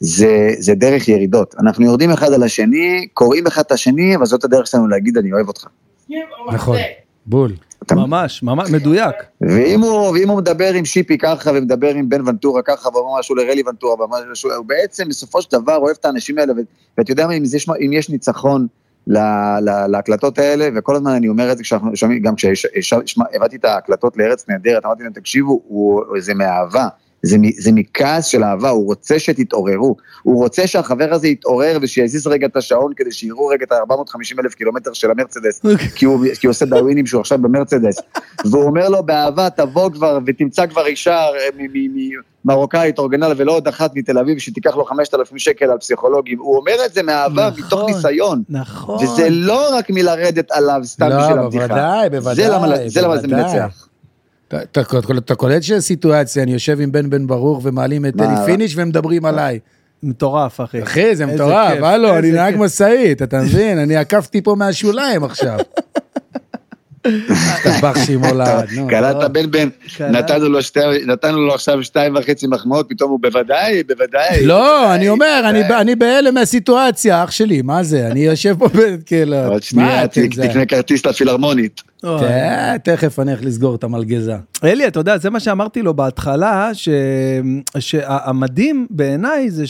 זה, 0.00 0.50
זה 0.58 0.74
דרך 0.74 1.08
ירידות. 1.08 1.54
אנחנו 1.58 1.84
יורדים 1.84 2.10
אחד 2.10 2.32
על 2.32 2.42
השני, 2.42 3.06
קוראים 3.14 3.46
אחד 3.46 3.62
את 3.66 3.72
השני, 3.72 4.16
אבל 4.16 4.26
זאת 4.26 4.44
הדרך 4.44 4.66
שלנו 4.66 4.88
להגיד, 4.88 5.18
אני 5.18 5.32
אוהב 5.32 5.48
אותך. 5.48 5.66
נכון, 6.54 6.78
בול. 7.26 7.52
אתה- 7.86 7.94
ממש, 7.94 8.42
ממש, 8.42 8.70
מדויק. 8.70 9.14
ואם 9.40 9.80
הוא, 9.80 10.08
ואם 10.10 10.28
הוא 10.28 10.38
מדבר 10.38 10.72
עם 10.74 10.84
שיפי 10.84 11.18
ככה, 11.18 11.50
ומדבר 11.54 11.94
עם 11.94 12.08
בן 12.08 12.28
ונטורה 12.28 12.62
ככה, 12.62 12.88
ואומר 12.88 13.18
משהו 13.20 13.34
לרלי 13.34 13.62
ונטורה, 13.66 13.94
ואומר 13.98 14.18
משהו, 14.32 14.52
הוא 14.52 14.66
בעצם 14.66 15.08
בסופו 15.08 15.42
של 15.42 15.48
דבר 15.52 15.76
אוהב 15.76 15.96
את 16.00 16.04
האנשים 16.04 16.38
האלה, 16.38 16.52
ואתה 16.98 17.12
יודע 17.12 17.26
מה, 17.26 17.32
אם 17.32 17.42
יש, 17.54 17.68
אם 17.86 17.92
יש 17.92 18.10
ניצחון 18.10 18.66
ל- 19.06 19.18
ל- 19.60 19.86
להקלטות 19.86 20.38
האלה, 20.38 20.68
וכל 20.76 20.96
הזמן 20.96 21.10
אני 21.10 21.28
אומר 21.28 21.52
את 21.52 21.56
זה 21.58 21.62
כשאנחנו 21.62 21.96
שומעים, 21.96 22.22
גם 22.22 22.34
כשהבאתי 22.34 23.56
את 23.56 23.64
ההקלטות 23.64 24.16
לארץ 24.16 24.48
נהדרת, 24.48 24.84
אמרתי 24.84 25.02
להם, 25.02 25.12
תקשיבו, 25.12 25.60
הוא, 25.66 26.02
זה 26.18 26.34
מאהבה. 26.34 26.88
זה, 27.26 27.36
זה 27.58 27.72
מכעס 27.72 28.26
של 28.26 28.44
אהבה, 28.44 28.70
הוא 28.70 28.86
רוצה 28.86 29.18
שתתעוררו. 29.18 29.96
הוא 30.22 30.42
רוצה 30.42 30.66
שהחבר 30.66 31.14
הזה 31.14 31.28
יתעורר 31.28 31.78
ושיזיז 31.82 32.26
רגע 32.26 32.46
את 32.46 32.56
השעון 32.56 32.92
כדי 32.96 33.12
שיראו 33.12 33.46
רגע 33.46 33.64
את 33.64 33.72
ה-450 33.72 34.40
אלף 34.40 34.54
קילומטר 34.54 34.92
של 34.92 35.10
המרצדס, 35.10 35.62
כי 35.94 36.04
הוא, 36.04 36.26
כי 36.40 36.46
הוא 36.46 36.50
עושה 36.50 36.64
דאווינים 36.64 37.06
שהוא 37.06 37.20
עכשיו 37.20 37.38
במרצדס. 37.38 37.96
והוא 38.44 38.62
אומר 38.62 38.88
לו 38.88 39.02
באהבה, 39.02 39.50
תבוא 39.50 39.90
כבר 39.90 40.18
ותמצא 40.26 40.66
כבר 40.66 40.86
אישה 40.86 41.16
אה, 41.16 41.48
מרוקאית 42.44 42.98
אורגינל 42.98 43.32
ולא 43.36 43.52
עוד 43.52 43.68
אחת 43.68 43.90
מתל 43.94 44.18
אביב 44.18 44.38
שתיקח 44.38 44.76
לו 44.76 44.84
5,000 44.84 45.38
שקל 45.38 45.70
על 45.70 45.78
פסיכולוגים. 45.78 46.38
הוא 46.38 46.56
אומר 46.56 46.76
את 46.86 46.94
זה 46.94 47.02
מאהבה 47.02 47.48
נכון. 47.48 47.64
מתוך 47.66 47.84
ניסיון. 47.86 48.42
נכון. 48.48 49.04
וזה 49.04 49.30
לא 49.30 49.76
רק 49.76 49.90
מלרדת 49.90 50.52
עליו 50.52 50.80
סתם 50.84 51.08
בשביל 51.18 51.36
לא, 51.36 51.42
הבדיחה. 51.42 51.66
בוודאי, 51.66 52.10
בוודאי. 52.10 52.34
זה 52.34 52.48
למה, 52.48 52.68
זה 52.86 53.02
למה 53.02 53.16
זה 53.16 53.28
בוודאי. 53.28 53.44
מנצח. 53.44 53.85
אתה- 54.48 54.62
אתה 54.62 54.80
אתה 55.18 55.34
קולט 55.34 55.62
שיש 55.62 55.84
סיטואציה, 55.84 56.42
אני 56.42 56.52
יושב 56.52 56.80
עם 56.80 56.92
בן 56.92 57.10
בן 57.10 57.26
ברוך 57.26 57.60
ומעלים 57.64 58.06
את? 58.06 58.14
אלי 58.20 58.46
פיניש 58.46 58.76
והם 58.76 58.88
מדברים 58.88 59.24
עליי. 59.24 59.58
מטורף, 60.02 60.60
אחי. 60.60 60.82
אחי, 60.82 61.16
זה 61.16 61.26
מטורף, 61.26 61.82
הלו, 61.82 62.18
אני 62.18 62.32
נהג. 62.32 62.54
משאית, 62.58 63.22
אתה 63.22 63.38
מבין? 63.40 63.78
אני 63.78 63.96
עקפתי 63.96 64.42
פה 64.42 64.54
מהשוליים 64.54 65.24
עכשיו. 65.24 65.58
השתבח 67.30 68.04
שמו 68.06 68.34
לעד, 68.34 68.68
נו. 68.76 68.86
קלטת 68.88 69.30
בן 69.30 69.50
בן. 69.50 69.68
נתנו 70.00 70.48
לו 70.48 70.62
שתי- 70.62 70.80
נתנו 71.06 71.46
לו 71.46 71.54
עכשיו 71.54 71.84
שתיים 71.84 72.16
וחצי 72.16 72.46
מחמאות, 72.46 72.86
פתאום 72.88 73.10
הוא 73.10 73.20
בוודאי, 73.22 73.82
בוודאי. 73.82 74.46
לא, 74.46 74.94
אני 74.94 75.08
אומר, 75.08 75.42
אני- 75.48 75.74
אני 75.80 75.94
בהלם 75.96 76.34
מהסיטואציה, 76.34 77.24
אח 77.24 77.30
שלי, 77.30 77.62
מה 77.62 77.82
זה? 77.82 78.06
אני 78.06 78.20
יושב 78.20 78.56
פה, 78.58 78.66
כאילו, 79.06 79.36
עוד 79.46 79.62
שנייה, 79.62 80.06
תקנה 80.08 80.66
כרטיס 80.66 81.06
לפילהרמונית. 81.06 81.82
תכף 82.84 83.18
אני 83.18 83.30
הולך 83.32 83.44
לסגור 83.44 83.74
את 83.74 83.84
המלגזה. 83.84 84.34
אלי, 84.64 84.86
אתה 84.86 85.00
יודע, 85.00 85.18
זה 85.18 85.30
מה 85.30 85.40
שאמרתי 85.40 85.82
לו 85.82 85.94
בהתחלה, 85.94 86.70
ש... 86.72 86.88
שהמדהים 87.78 88.86
בעיניי 88.90 89.50
זה 89.50 89.64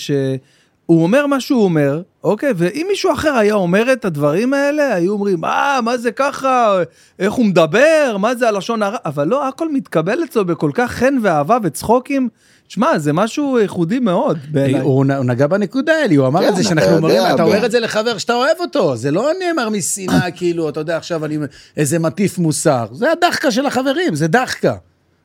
שהוא 0.86 1.02
אומר 1.02 1.26
מה 1.26 1.40
שהוא 1.40 1.65
אומר, 1.65 2.02
אוקיי? 2.24 2.52
ואם 2.56 2.86
מישהו 2.90 3.12
אחר 3.12 3.32
היה 3.32 3.55
אומר 3.55 3.92
את 3.92 4.05
הדברים 4.05 4.55
האלה, 4.55 4.94
היו 4.94 5.12
אומרים, 5.12 5.44
אה, 5.44 5.81
מה 5.84 5.97
זה 5.98 6.12
ככה, 6.12 6.78
איך 7.18 7.32
הוא 7.32 7.44
מדבר, 7.47 8.16
מה 8.18 8.34
זה 8.34 8.48
הלשון 8.48 8.82
הרע, 8.82 8.97
אבל 9.05 9.28
לא, 9.28 9.48
הכל 9.48 9.73
מתקבל 9.73 10.24
אצלו 10.24 10.44
בכל 10.44 10.70
כך 10.74 10.90
חן 10.90 11.15
ואהבה 11.23 11.58
וצחוקים. 11.62 12.28
שמע, 12.68 12.98
זה 12.98 13.12
משהו 13.12 13.58
ייחודי 13.58 13.98
מאוד 13.98 14.39
בעיניי. 14.50 14.81
הוא 14.81 15.05
הוא 15.16 15.24
נגע 15.24 15.47
בנקודה 15.47 15.92
האלי, 15.92 16.15
הוא 16.15 16.26
אמר 16.26 16.40
כן, 16.40 16.48
את 16.48 16.55
זה 16.55 16.60
אתה 16.60 16.68
שאנחנו 16.68 16.92
יודע, 16.92 16.97
אומרים, 16.97 17.34
אתה 17.34 17.42
אומר 17.42 17.66
את 17.66 17.70
זה 17.70 17.81
לחבר 17.81 18.18
שאתה 18.18 18.34
אוהב 18.34 18.56
אותו, 18.60 18.97
זה 18.97 19.10
לא 19.10 19.31
נאמר 19.39 19.68
משנאה, 19.68 20.31
כאילו, 20.36 20.68
אתה 20.68 20.81
יודע, 20.81 20.97
עכשיו 20.97 21.24
אני 21.24 21.39
איזה 21.76 21.98
מטיף 21.98 22.39
מוסר, 22.39 22.86
זה 22.92 23.12
הדחקה 23.12 23.50
של 23.50 23.66
החברים, 23.66 24.15
זה 24.15 24.26
דחקה. 24.26 24.74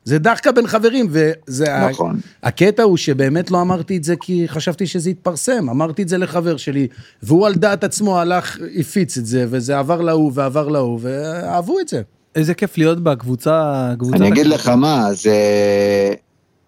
זה 0.04 0.18
דחקה 0.18 0.52
בין 0.52 0.66
חברים, 0.66 1.06
וזה... 1.10 1.74
ה- 1.76 1.90
נכון. 1.90 2.20
הקטע 2.42 2.82
הוא 2.82 2.96
שבאמת 2.96 3.50
לא 3.50 3.60
אמרתי 3.60 3.96
את 3.96 4.04
זה 4.04 4.14
כי 4.20 4.48
חשבתי 4.48 4.86
שזה 4.86 5.10
יתפרסם, 5.10 5.70
אמרתי 5.70 6.02
את 6.02 6.08
זה 6.08 6.18
לחבר 6.18 6.56
שלי, 6.56 6.88
והוא 7.22 7.46
על 7.46 7.54
דעת 7.54 7.84
עצמו 7.84 8.18
הלך, 8.20 8.58
הפיץ 8.80 9.18
את 9.18 9.26
זה, 9.26 9.46
וזה 9.50 9.78
עבר 9.78 10.00
להוא 10.00 10.30
ועבר 10.34 10.68
להוא, 10.68 10.98
ואהבו 11.02 11.80
את 11.80 11.88
זה. 11.88 12.02
איזה 12.36 12.54
כיף 12.54 12.78
להיות 12.78 13.00
בקבוצה. 13.00 13.88
אני 14.12 14.28
אגיד 14.28 14.46
לך 14.46 14.68
מה, 14.68 15.08
זה, 15.12 15.34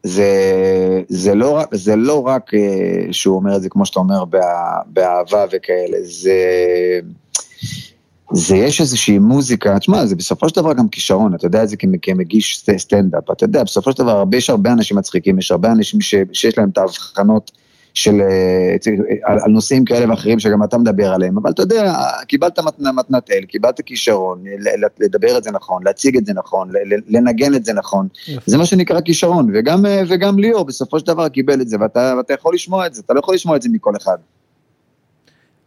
זה, 0.03 0.29
זה, 1.09 1.35
לא, 1.35 1.61
זה 1.73 1.97
לא 1.97 2.27
רק 2.27 2.55
אה, 2.55 2.61
שהוא 3.13 3.37
אומר 3.37 3.57
את 3.57 3.63
זה, 3.63 3.69
כמו 3.69 3.87
שאתה 3.87 3.99
אומר, 3.99 4.25
בא- 4.25 4.41
באהבה 4.87 5.45
וכאלה, 5.53 5.97
זה, 6.03 6.39
זה 8.33 8.57
יש 8.57 8.81
איזושהי 8.81 9.19
מוזיקה, 9.19 9.79
תשמע, 9.79 10.07
זה 10.07 10.17
בסופו 10.17 10.49
של 10.49 10.57
דבר 10.57 10.73
גם 10.73 10.89
כישרון, 10.89 11.35
אתה 11.35 11.47
יודע 11.47 11.63
את 11.63 11.69
זה 11.69 11.77
כמ- 11.77 11.99
כמגיש 12.03 12.59
סט- 12.59 12.77
סטנדאפ, 12.79 13.31
אתה 13.31 13.45
יודע, 13.45 13.63
בסופו 13.65 13.93
של 13.93 13.99
דבר 13.99 14.25
יש 14.33 14.51
הרבה 14.51 14.73
אנשים 14.73 14.97
מצחיקים, 14.97 15.39
יש 15.39 15.51
הרבה 15.51 15.73
אנשים 15.73 16.01
ש, 16.01 16.15
שיש 16.33 16.59
להם 16.59 16.69
את 16.69 16.79
ההבחנות 16.79 17.51
של, 17.95 18.21
אה, 18.21 18.77
על, 19.25 19.39
על 19.45 19.51
נושאים 19.51 19.85
כאלה 19.85 20.11
ואחרים 20.11 20.39
שגם 20.39 20.63
אתה 20.65 20.79
מדבר 20.79 21.13
עליהם, 21.15 21.39
אבל 21.39 21.51
אתה 21.51 21.63
יודע, 21.63 21.95
קיבלת 22.29 22.59
מתנה, 22.59 22.93
מתנת 22.93 23.31
אל, 23.31 23.45
קיבלת 23.45 23.81
כישרון, 23.81 24.39
ל- 24.47 25.05
לדבר 25.05 25.39
את 25.39 25.45
זה 25.45 25.51
נכון, 25.51 25.83
להציג 25.85 26.17
את 26.17 26.27
זה 26.27 26.33
נכון, 26.35 26.71
לנגן 27.09 27.55
את 27.55 27.65
זה 27.65 27.73
נכון, 27.73 28.09
זה 28.47 28.59
מה 28.59 28.67
שנקרא 28.67 29.01
כישרון, 29.01 29.51
וגם, 29.55 29.87
אה, 29.87 30.03
וגם 30.09 30.39
ליאור 30.39 30.65
בסופו 30.65 30.99
של 30.99 31.07
דבר 31.07 31.29
קיבל 31.29 31.61
את 31.61 31.69
זה, 31.69 31.77
ואתה, 31.81 32.15
ואתה 32.17 32.33
יכול 32.35 32.55
לשמוע 32.55 32.87
את 32.87 32.95
זה, 32.95 33.03
אתה 33.07 33.15
לא 33.15 33.19
יכול 33.19 33.35
לשמוע 33.35 33.57
את 33.57 33.63
זה 33.63 33.69
מכל 33.73 33.97
אחד. 33.97 34.17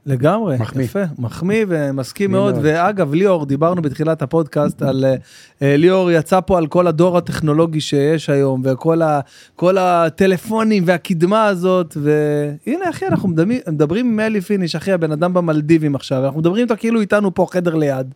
לגמרי, 0.08 0.58
מחמיא. 0.60 0.86
יפה, 0.86 1.04
מחמיא 1.20 1.66
ומסכים 1.68 2.32
מאוד, 2.32 2.54
מאוד. 2.54 2.66
ואגב 2.66 3.14
ליאור, 3.14 3.46
דיברנו 3.46 3.82
בתחילת 3.82 4.22
הפודקאסט 4.22 4.82
על, 4.82 5.06
אה, 5.06 5.16
אה, 5.62 5.78
ליאור 5.78 6.12
יצא 6.12 6.40
פה 6.40 6.58
על 6.58 6.68
כל 6.68 6.88
הדור 6.88 7.18
הטכנולוגי 7.18 7.82
שיש 7.82 8.30
היום, 8.30 8.62
וכל 8.66 9.02
ה, 9.02 9.20
כל 9.56 9.78
הטלפונים 9.78 10.84
והקדמה 10.86 11.46
הזאת, 11.46 11.98
והנה 12.02 12.90
אחי, 12.90 13.08
אנחנו 13.08 13.30
מדמים, 13.30 13.60
מדברים 13.68 14.06
עם 14.06 14.20
אלי 14.20 14.42
פיניש, 14.42 14.76
אחי, 14.76 14.92
הבן 14.92 15.12
אדם 15.12 15.34
במלדיבים 15.34 15.96
עכשיו, 15.96 16.26
אנחנו 16.26 16.40
מדברים 16.40 16.64
איתו 16.64 16.76
כאילו 16.78 17.02
איתנו 17.02 17.34
פה 17.34 17.46
חדר 17.52 17.76
ליד. 17.76 18.14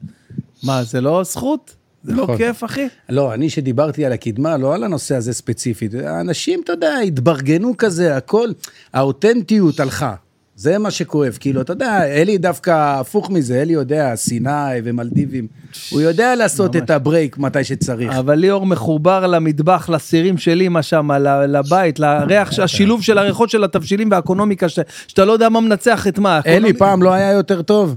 מה, 0.64 0.84
זה 0.84 1.02
לא 1.02 1.24
זכות? 1.24 1.76
זה 2.04 2.16
לא 2.16 2.24
נכון. 2.24 2.38
כיף, 2.38 2.64
אחי? 2.64 2.88
לא, 3.10 3.34
אני 3.34 3.50
שדיברתי 3.50 4.06
על 4.06 4.12
הקדמה, 4.12 4.58
לא 4.58 4.76
על 4.76 4.84
הנושא 4.84 5.16
הזה 5.16 5.34
ספציפית. 5.34 5.94
האנשים, 5.94 6.62
אתה 6.64 6.72
יודע, 6.72 6.98
התברגנו 6.98 7.74
כזה, 7.78 8.18
הכל, 8.18 8.50
האותנטיות 8.94 9.80
הלכה. 9.80 10.16
זה 10.62 10.78
מה 10.78 10.92
שכואב, 10.92 11.38
כאילו, 11.40 11.62
אתה 11.62 11.74
יודע, 11.74 12.04
אלי 12.06 12.38
דווקא 12.38 13.00
הפוך 13.00 13.30
מזה, 13.30 13.62
אלי 13.62 13.74
יודע, 13.74 14.16
סיני 14.16 14.50
ומלדיבים, 14.84 15.48
הוא 15.92 16.02
יודע 16.02 16.36
לעשות 16.36 16.76
את 16.76 16.90
ה 16.90 16.98
break 16.98 17.38
מתי 17.38 17.64
שצריך. 17.64 18.14
אבל 18.14 18.36
ליאור 18.36 18.66
מחובר 18.66 19.28
למטבח, 19.28 19.90
לסירים 19.90 20.38
של 20.38 20.62
אמא 20.62 20.82
שם, 20.82 21.10
לבית, 21.48 22.00
לריח, 22.00 22.60
השילוב 22.60 23.02
של 23.04 23.18
הריחות 23.18 23.50
של 23.50 23.64
התבשילים 23.64 24.12
והאקונומיקה, 24.12 24.70
ש- 24.70 24.80
שאתה 25.08 25.26
לא 25.26 25.32
יודע 25.32 25.50
מה 25.50 25.62
מנצח 25.62 26.08
את 26.08 26.20
מה. 26.20 26.40
אלי 26.46 26.74
פעם 26.74 27.04
לא 27.04 27.14
היה 27.14 27.32
יותר 27.32 27.62
טוב? 27.62 27.96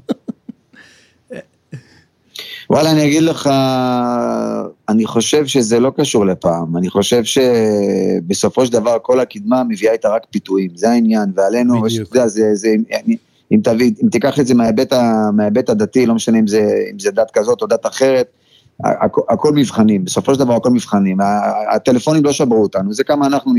וואלה, 2.74 2.90
אני 2.90 3.06
אגיד 3.06 3.22
לך, 3.22 3.50
אני 4.88 5.06
חושב 5.06 5.46
שזה 5.46 5.80
לא 5.80 5.92
קשור 5.96 6.26
לפעם. 6.26 6.76
אני 6.76 6.90
חושב 6.90 7.22
שבסופו 7.24 8.66
של 8.66 8.72
דבר 8.72 8.96
כל 9.02 9.20
הקדמה 9.20 9.64
מביאה 9.64 9.92
איתה 9.92 10.08
רק 10.08 10.26
פיתויים, 10.30 10.70
זה 10.74 10.90
העניין, 10.90 11.32
ועלינו, 11.34 11.82
בדיוק. 11.82 12.14
יודע, 12.14 12.26
זה, 12.28 12.54
זה, 12.54 12.68
אני- 13.04 13.16
אם 13.52 13.60
תביא, 13.64 13.92
אם 14.02 14.08
תיקח 14.08 14.40
את 14.40 14.46
זה 14.46 14.54
מההיבט 14.54 15.68
הדתי, 15.70 16.06
לא 16.06 16.14
משנה 16.14 16.38
אם 16.38 16.46
זה, 16.46 16.60
אם 16.92 16.98
זה 16.98 17.10
דת 17.10 17.30
כזאת 17.30 17.62
או 17.62 17.66
דת 17.66 17.86
אחרת, 17.86 18.26
הכ- 18.82 19.24
הכל 19.28 19.52
מבחנים, 19.54 20.04
בסופו 20.04 20.34
של 20.34 20.40
דבר 20.40 20.54
הכל 20.54 20.70
מבחנים. 20.70 21.18
הטלפונים 21.74 22.24
לא 22.24 22.32
שברו 22.32 22.62
אותנו, 22.62 22.92
זה 22.92 23.04
כמה 23.04 23.26
אנחנו 23.26 23.52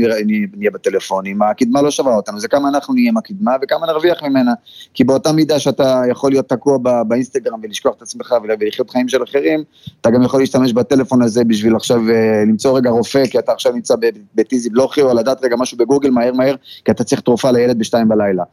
נהיה 0.56 0.70
בטלפונים, 0.72 1.42
הקדמה 1.42 1.82
לא 1.82 1.90
שברה 1.90 2.16
אותנו, 2.16 2.40
זה 2.40 2.48
כמה 2.48 2.68
אנחנו 2.68 2.94
נהיה 2.94 3.08
עם 3.08 3.16
הקדמה 3.16 3.56
וכמה 3.62 3.86
נרוויח 3.86 4.22
ממנה. 4.22 4.52
כי 4.94 5.04
באותה 5.04 5.32
מידה 5.32 5.58
שאתה 5.58 6.02
יכול 6.10 6.30
להיות 6.30 6.48
תקוע 6.48 6.78
באינסטגרם 7.08 7.58
ולשכוח 7.62 7.94
את 7.96 8.02
עצמך 8.02 8.34
ול- 8.42 8.50
ולחיות 8.60 8.90
חיים 8.90 9.08
של 9.08 9.22
אחרים, 9.22 9.64
אתה 10.00 10.10
גם 10.10 10.22
יכול 10.22 10.40
להשתמש 10.40 10.72
בטלפון 10.72 11.22
הזה 11.22 11.44
בשביל 11.44 11.76
עכשיו 11.76 12.00
אה, 12.10 12.42
למצוא 12.46 12.78
רגע 12.78 12.90
רופא, 12.90 13.26
כי 13.26 13.38
אתה 13.38 13.52
עכשיו 13.52 13.72
נמצא 13.72 13.94
בטיזי 14.34 14.70
בלוכי, 14.70 15.02
או 15.02 15.14
לדעת 15.14 15.44
רגע 15.44 15.56
משהו 15.58 15.78
בגוגל 15.78 16.10
מהר 16.10 16.32
מהר, 16.32 16.54
כי 16.84 16.90
אתה 16.90 17.04
צריך 17.04 17.20
תרופה 17.20 17.50
לילד 17.50 17.78
בשתיים 17.78 18.08
בלילה. 18.08 18.44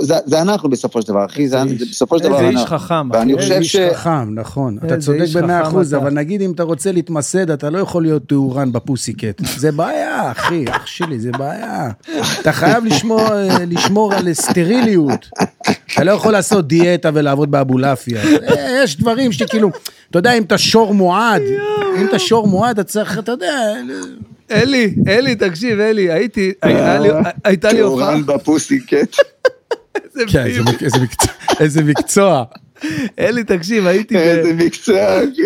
זה, 0.00 0.14
זה 0.26 0.42
אנחנו 0.42 0.68
בסופו 0.70 1.02
של 1.02 1.08
דבר, 1.08 1.24
אחי, 1.26 1.48
זה, 1.48 1.58
זה 1.78 1.84
בסופו 1.90 2.18
של 2.18 2.24
דבר 2.24 2.36
איזה 2.36 2.48
איש 2.48 2.60
אנחנו. 2.60 2.78
חכם, 2.78 3.10
ואני 3.12 3.34
אחי. 3.34 3.42
חושב 3.42 3.52
איזה 3.52 3.62
איש 3.62 3.76
ש... 3.76 3.76
חכם, 3.92 4.34
נכון. 4.34 4.78
אתה 4.78 4.94
איזה 4.94 5.06
צודק 5.06 5.20
איש 5.20 5.36
במאה 5.36 5.62
אחוז, 5.62 5.94
אתה. 5.94 6.02
אבל 6.02 6.10
נגיד 6.10 6.42
אם 6.42 6.52
אתה 6.52 6.62
רוצה 6.62 6.92
להתמסד, 6.92 7.50
אתה 7.50 7.70
לא 7.70 7.78
יכול 7.78 8.02
להיות 8.02 8.26
טהורן 8.26 8.72
בפוסיקט. 8.72 9.42
זה 9.56 9.72
בעיה, 9.72 10.30
אחי, 10.30 10.64
אח 10.70 10.86
שלי, 10.86 11.18
זה 11.18 11.30
בעיה. 11.30 11.90
אתה 12.40 12.52
חייב 12.52 12.84
לשמור, 12.84 13.20
אה, 13.20 13.58
לשמור 13.70 14.14
על 14.14 14.32
סטריליות. 14.32 15.28
אתה 15.92 16.04
לא 16.04 16.12
יכול 16.12 16.32
לעשות 16.32 16.68
דיאטה 16.68 17.10
ולעבוד 17.14 17.50
באבולעפיה. 17.50 18.22
אה, 18.22 18.82
יש 18.84 18.96
דברים 18.96 19.32
שכאילו, 19.32 19.70
אתה 20.10 20.18
יודע, 20.18 20.32
אם 20.32 20.42
אתה 20.42 20.58
שור 20.58 20.94
מועד, 20.94 21.42
אם 22.00 22.06
אתה 22.08 22.18
שור 22.18 22.46
מועד, 22.46 22.78
אתה 22.78 22.88
צריך, 22.88 23.18
אתה 23.18 23.32
יודע... 23.32 23.72
אלי, 24.50 24.94
אלי, 25.08 25.34
תקשיב, 25.34 25.80
אלי, 25.80 26.12
הייתי, 26.12 26.52
הייתה 27.44 27.72
לי 27.72 27.80
הופעה, 27.80 28.06
טהורן 28.06 28.26
בפוסיקט. 28.26 29.16
איזה 30.04 30.24
כן, 30.32 30.46
איזה 30.46 30.62
מק- 30.62 30.82
איזה 30.82 30.98
מקצוע- 31.00 31.32
איזה 31.60 31.84
מקצוע. 31.84 32.44
אלי, 33.18 33.44
תקשיב, 33.44 33.86
הייתי. 33.86 34.16
איזה 34.16 34.54
מקצוע, 34.54 35.18
אחי. 35.18 35.42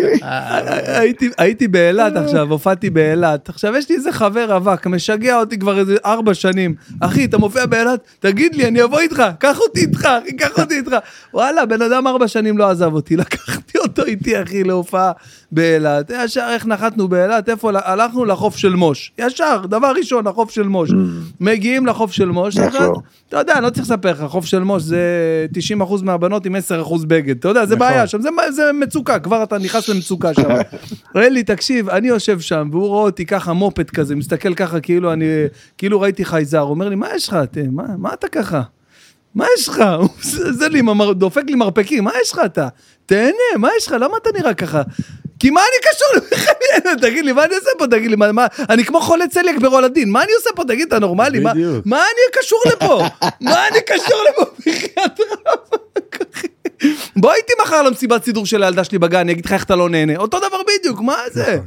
הייתי, 1.37 1.67
באילת 1.67 2.15
עכשיו, 2.15 2.51
הופעתי 2.51 2.89
באילת. 2.89 3.49
עכשיו, 3.49 3.75
יש 3.75 3.89
לי 3.89 3.95
איזה 3.95 4.11
חבר 4.11 4.53
רווק, 4.53 4.87
משגע 4.87 5.39
אותי 5.39 5.57
כבר 5.57 5.79
איזה 5.79 5.95
ארבע 6.05 6.33
שנים. 6.33 6.75
אחי, 6.99 7.25
אתה 7.25 7.37
מופיע 7.37 7.65
באילת? 7.65 7.99
תגיד 8.19 8.55
לי, 8.55 8.67
אני 8.67 8.83
אבוא 8.83 8.99
איתך, 8.99 9.23
קח 9.39 9.59
אותי 9.59 9.79
איתך, 9.79 10.05
אחי, 10.05 10.37
קח 10.37 10.59
אותי 10.59 10.75
איתך. 10.75 10.95
וואלה, 11.33 11.65
בן 11.65 11.81
אדם 11.81 12.07
ארבע 12.07 12.27
שנים 12.27 12.57
לא 12.57 12.69
עזב 12.69 12.93
אותי, 12.93 13.15
לקחתי 13.15 13.77
אותו 13.77 14.03
איתי, 14.05 14.41
אחי, 14.41 14.63
להופעה 14.63 15.11
באילת. 15.51 16.11
ישר, 16.23 16.47
איך 16.53 16.65
נחתנו 16.65 17.07
באילת? 17.07 17.49
איפה? 17.49 17.71
הלכנו 17.75 18.25
לחוף 18.25 18.57
של 18.57 18.75
מוש. 18.75 19.11
ישר, 19.17 19.65
דבר 19.65 19.91
ראשון, 19.97 20.27
החוף 20.27 20.51
של 20.51 20.63
מוש. 20.67 20.89
מגיעים 21.39 21.85
לחוף 21.85 22.11
של 22.11 22.29
מוש. 22.29 22.57
אתה 23.29 23.37
יודע, 23.37 23.53
אני 23.53 23.63
לא 23.63 23.69
צריך 23.69 23.85
לספר 23.85 24.11
לך, 24.11 24.23
חוף 24.27 24.45
של 24.45 24.59
מוש 24.59 24.83
זה 24.83 24.99
90% 25.79 26.03
מהבנות 26.03 26.45
עם 26.45 26.55
10% 26.55 27.05
בגד. 27.07 27.22
אתה 27.31 27.47
יודע, 27.47 27.65
זה 27.65 27.75
בעיה 27.75 28.07
שם, 28.07 28.21
זה, 28.21 28.29
זה 28.51 28.71
מצוקה, 28.73 29.19
כבר 29.19 29.43
אתה 29.43 29.57
נכנס 29.57 29.89
למצוקה 29.89 30.33
שם. 30.33 30.49
אלי, 31.15 31.43
תקשיב, 31.43 31.89
אני 31.89 32.07
יושב 32.07 32.39
שם, 32.39 32.69
והוא 32.71 32.87
רואה 32.87 33.03
אותי 33.03 33.25
ככה 33.25 33.53
מופת 33.53 33.89
כזה, 33.89 34.15
מסתכל 34.15 34.53
ככה 34.53 34.79
כאילו 34.79 35.13
אני, 35.13 35.25
כאילו 35.77 36.01
ראיתי 36.01 36.25
חייזר, 36.25 36.61
אומר 36.61 36.89
לי, 36.89 36.95
מה 36.95 37.07
יש 37.15 37.27
לך? 37.27 37.37
תה, 37.51 37.61
מה, 37.71 37.83
מה 37.97 38.13
אתה 38.13 38.27
ככה? 38.27 38.61
מה 39.35 39.45
יש 39.57 39.67
לך? 39.67 39.83
זה 40.59 40.69
לי, 40.69 40.81
דופק 41.15 41.43
לי 41.47 41.55
מרפקים, 41.55 42.03
מה 42.03 42.11
יש 42.21 42.31
לך 42.31 42.41
אתה? 42.45 42.67
תהנה, 43.05 43.57
מה 43.57 43.69
יש 43.77 43.87
לך? 43.87 43.95
למה 43.99 44.17
אתה 44.17 44.29
נראה 44.37 44.53
ככה? 44.53 44.81
כי 45.39 45.49
מה 45.49 45.61
אני 45.61 45.91
קשור 45.91 46.07
לך? 46.15 46.49
תגיד 47.03 47.25
לי, 47.25 47.31
מה 47.31 47.45
אני 47.45 47.55
עושה 47.55 47.69
פה? 47.77 47.87
תגיד 47.87 48.09
לי, 48.09 48.15
מה, 48.15 48.31
מה, 48.31 48.47
אני 48.69 48.85
כמו 48.85 49.01
חולה 49.01 49.27
צליאק 49.27 49.57
ברולדין, 49.57 50.09
מה 50.09 50.23
אני 50.23 50.31
עושה 50.33 50.49
פה? 50.55 50.63
תגיד, 50.63 50.87
אתה 50.87 50.99
נורמלי? 50.99 51.39
מה, 51.85 51.97
אני 51.97 52.41
קשור 52.41 52.59
לפה? 52.65 53.03
מה 53.41 53.67
אני 53.67 53.79
קשור 53.87 54.19
לפה? 54.29 54.45
בחייאת. 54.59 55.19
בוא 57.15 57.33
איתי 57.33 57.53
מחר 57.63 57.81
למסיבת 57.81 58.23
סידור 58.23 58.45
של 58.45 58.63
הילדה 58.63 58.83
שלי 58.83 58.99
בגן, 58.99 59.19
אני 59.19 59.31
אגיד 59.31 59.45
לך 59.45 59.53
איך 59.53 59.63
אתה 59.63 59.75
לא 59.75 59.89
נהנה. 59.89 60.17
אותו 60.17 60.37
דבר 60.39 60.57
בדיוק, 60.67 61.01
מה 61.01 61.15
זה? 61.31 61.59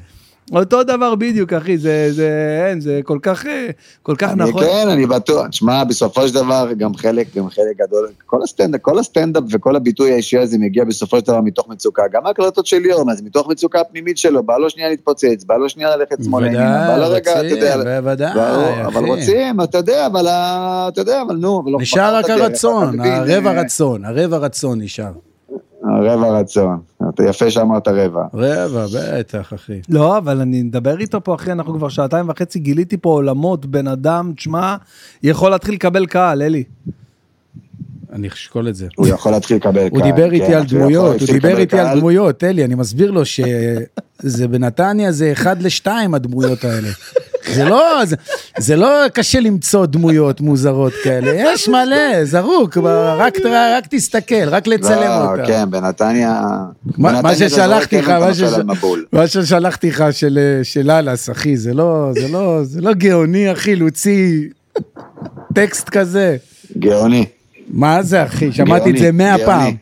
אותו 0.53 0.83
דבר 0.83 1.15
בדיוק, 1.15 1.53
אחי, 1.53 1.79
זה, 1.79 2.09
זה, 2.11 2.31
אין, 2.69 2.81
זה 2.81 3.01
כל 3.05 3.19
כך, 3.23 3.47
אה, 3.47 3.69
כל 4.03 4.17
כך 4.17 4.31
אני 4.33 4.51
נכון. 4.51 4.65
כן, 4.65 4.89
אני 4.89 5.07
בטוח. 5.07 5.47
תשמע, 5.47 5.85
בסופו 5.85 6.29
של 6.29 6.35
דבר, 6.35 6.69
גם 6.79 6.95
חלק, 6.95 7.27
גם 7.37 7.51
חלק 7.51 7.77
גדול, 7.87 8.09
כל 8.27 8.43
הסטנדאפ, 8.43 8.81
כל 8.81 8.99
הסטנדאפ 8.99 9.43
וכל 9.51 9.77
הביטוי 9.77 10.13
האישי 10.13 10.39
הזה 10.39 10.59
מגיע 10.59 10.85
בסופו 10.85 11.19
של 11.19 11.27
דבר 11.27 11.41
מתוך 11.41 11.69
מצוקה. 11.69 12.03
גם 12.13 12.27
ההקלטות 12.27 12.67
של 12.67 12.79
ליאור, 12.79 13.15
זה 13.15 13.23
מתוך 13.25 13.49
מצוקה 13.49 13.81
הפנימית 13.81 14.19
שלו, 14.19 14.43
בא 14.43 14.57
לו 14.59 14.71
שנייה 14.71 14.89
להתפוצץ, 14.89 15.45
בא 15.47 15.57
לו 15.57 15.69
שנייה 15.69 15.97
ללכת 15.97 16.25
שמאלה 16.25 16.87
בא 16.89 16.97
לו 16.97 17.11
רגע, 17.11 17.41
אתה 17.41 17.47
יודע, 17.47 17.77
בוודאי, 18.01 18.35
ברור, 18.35 18.87
אבל 18.87 19.01
אחי. 19.01 19.11
רוצים, 19.11 19.61
אתה 19.61 19.79
יודע, 19.79 20.07
אבל 20.07 20.29
אתה 20.29 21.01
יודע, 21.01 21.23
אבל 21.23 21.37
נו, 21.37 21.61
אבל 21.61 21.73
לא 21.73 21.79
נשאר 21.81 22.15
רק 22.15 22.31
הרצון, 22.31 23.01
הרבע 23.01 23.53
רצון, 23.53 24.05
הרבע 24.05 24.37
רצון 24.37 24.81
נשאר. 24.81 25.13
הרבע 25.89 26.39
רצון. 26.39 26.79
אתה 27.09 27.25
יפה 27.25 27.51
שאמרת 27.51 27.89
רבע. 27.89 28.23
רבע, 28.35 28.87
בטח, 28.95 29.55
אחי. 29.55 29.81
לא, 29.89 30.19
אבל 30.19 30.41
אני 30.41 30.63
מדבר 30.63 31.01
איתו 31.01 31.25
פה, 31.25 31.35
אחי, 31.35 31.53
אנחנו 31.53 31.75
כבר 31.75 31.89
שעתיים 31.89 32.29
וחצי, 32.29 32.59
גיליתי 32.59 32.97
פה 32.97 33.11
עולמות, 33.11 33.67
בן 33.67 33.87
אדם, 33.87 34.33
תשמע, 34.37 34.77
יכול 35.23 35.51
להתחיל 35.51 35.75
לקבל 35.75 36.07
קהל, 36.07 36.43
אלי. 36.43 36.65
אני 38.17 38.29
אשקול 38.29 38.69
את 38.69 38.75
זה. 38.75 38.87
הוא 38.97 39.09
יכול 39.09 39.33
להתחיל 39.33 39.57
לקבל 39.57 39.89
הוא 39.91 40.01
קהל, 40.01 40.11
דיבר 40.11 40.29
כן, 40.29 40.35
איתי 40.35 40.55
על 40.55 40.65
דמויות, 40.65 41.21
הוא 41.21 41.29
דיבר 41.33 41.59
איתי 41.59 41.79
על. 41.79 41.99
דמויות, 41.99 42.45
אלי, 42.45 42.65
אני 42.65 42.75
מסביר 42.75 43.11
לו 43.11 43.23
שזה 43.25 44.49
בנתניה 44.49 45.13
זה 45.13 45.33
אחד 45.33 45.63
לשתיים 45.63 46.15
הדמויות 46.15 46.65
האלה. 46.65 46.89
זה 47.55 47.65
לא, 47.65 48.05
זה, 48.05 48.17
זה 48.59 48.77
לא 48.77 48.89
קשה 49.13 49.41
למצוא 49.41 49.87
דמויות 49.87 50.41
מוזרות 50.41 50.93
כאלה, 51.05 51.33
יש 51.37 51.69
מלא, 51.69 52.25
זרוק, 52.25 52.79
רק, 53.19 53.35
רק 53.77 53.87
תסתכל, 53.91 54.49
רק 54.49 54.67
לצלם 54.67 55.01
לא, 55.01 55.31
אותה. 55.31 55.47
כן, 55.47 55.71
בנתניה... 55.71 56.43
מה- 56.99 57.35
ששלחתי 57.35 57.99
לך, 57.99 58.09
מה 59.13 59.27
שש- 59.27 59.37
ששלחתי 59.37 59.89
לך 59.91 60.05
של 60.11 60.39
של 60.63 60.91
אלאס, 60.91 61.31
אחי, 61.31 61.57
זה 61.57 61.75
לא, 61.75 62.11
זה 62.15 62.29
לא, 62.29 62.65
זה 62.65 62.81
לא 62.81 62.93
גאוני, 62.95 63.53
אחי, 63.53 63.77
להוציא 63.77 64.45
טקסט 65.55 65.89
כזה. 65.89 66.37
גאוני. 66.79 67.27
מה 67.69 68.03
זה, 68.03 68.25
אחי? 68.25 68.53
שמעתי 68.53 68.91
את 68.91 68.99
זה 68.99 69.13
מאה. 69.13 69.39
פעם. 69.47 69.75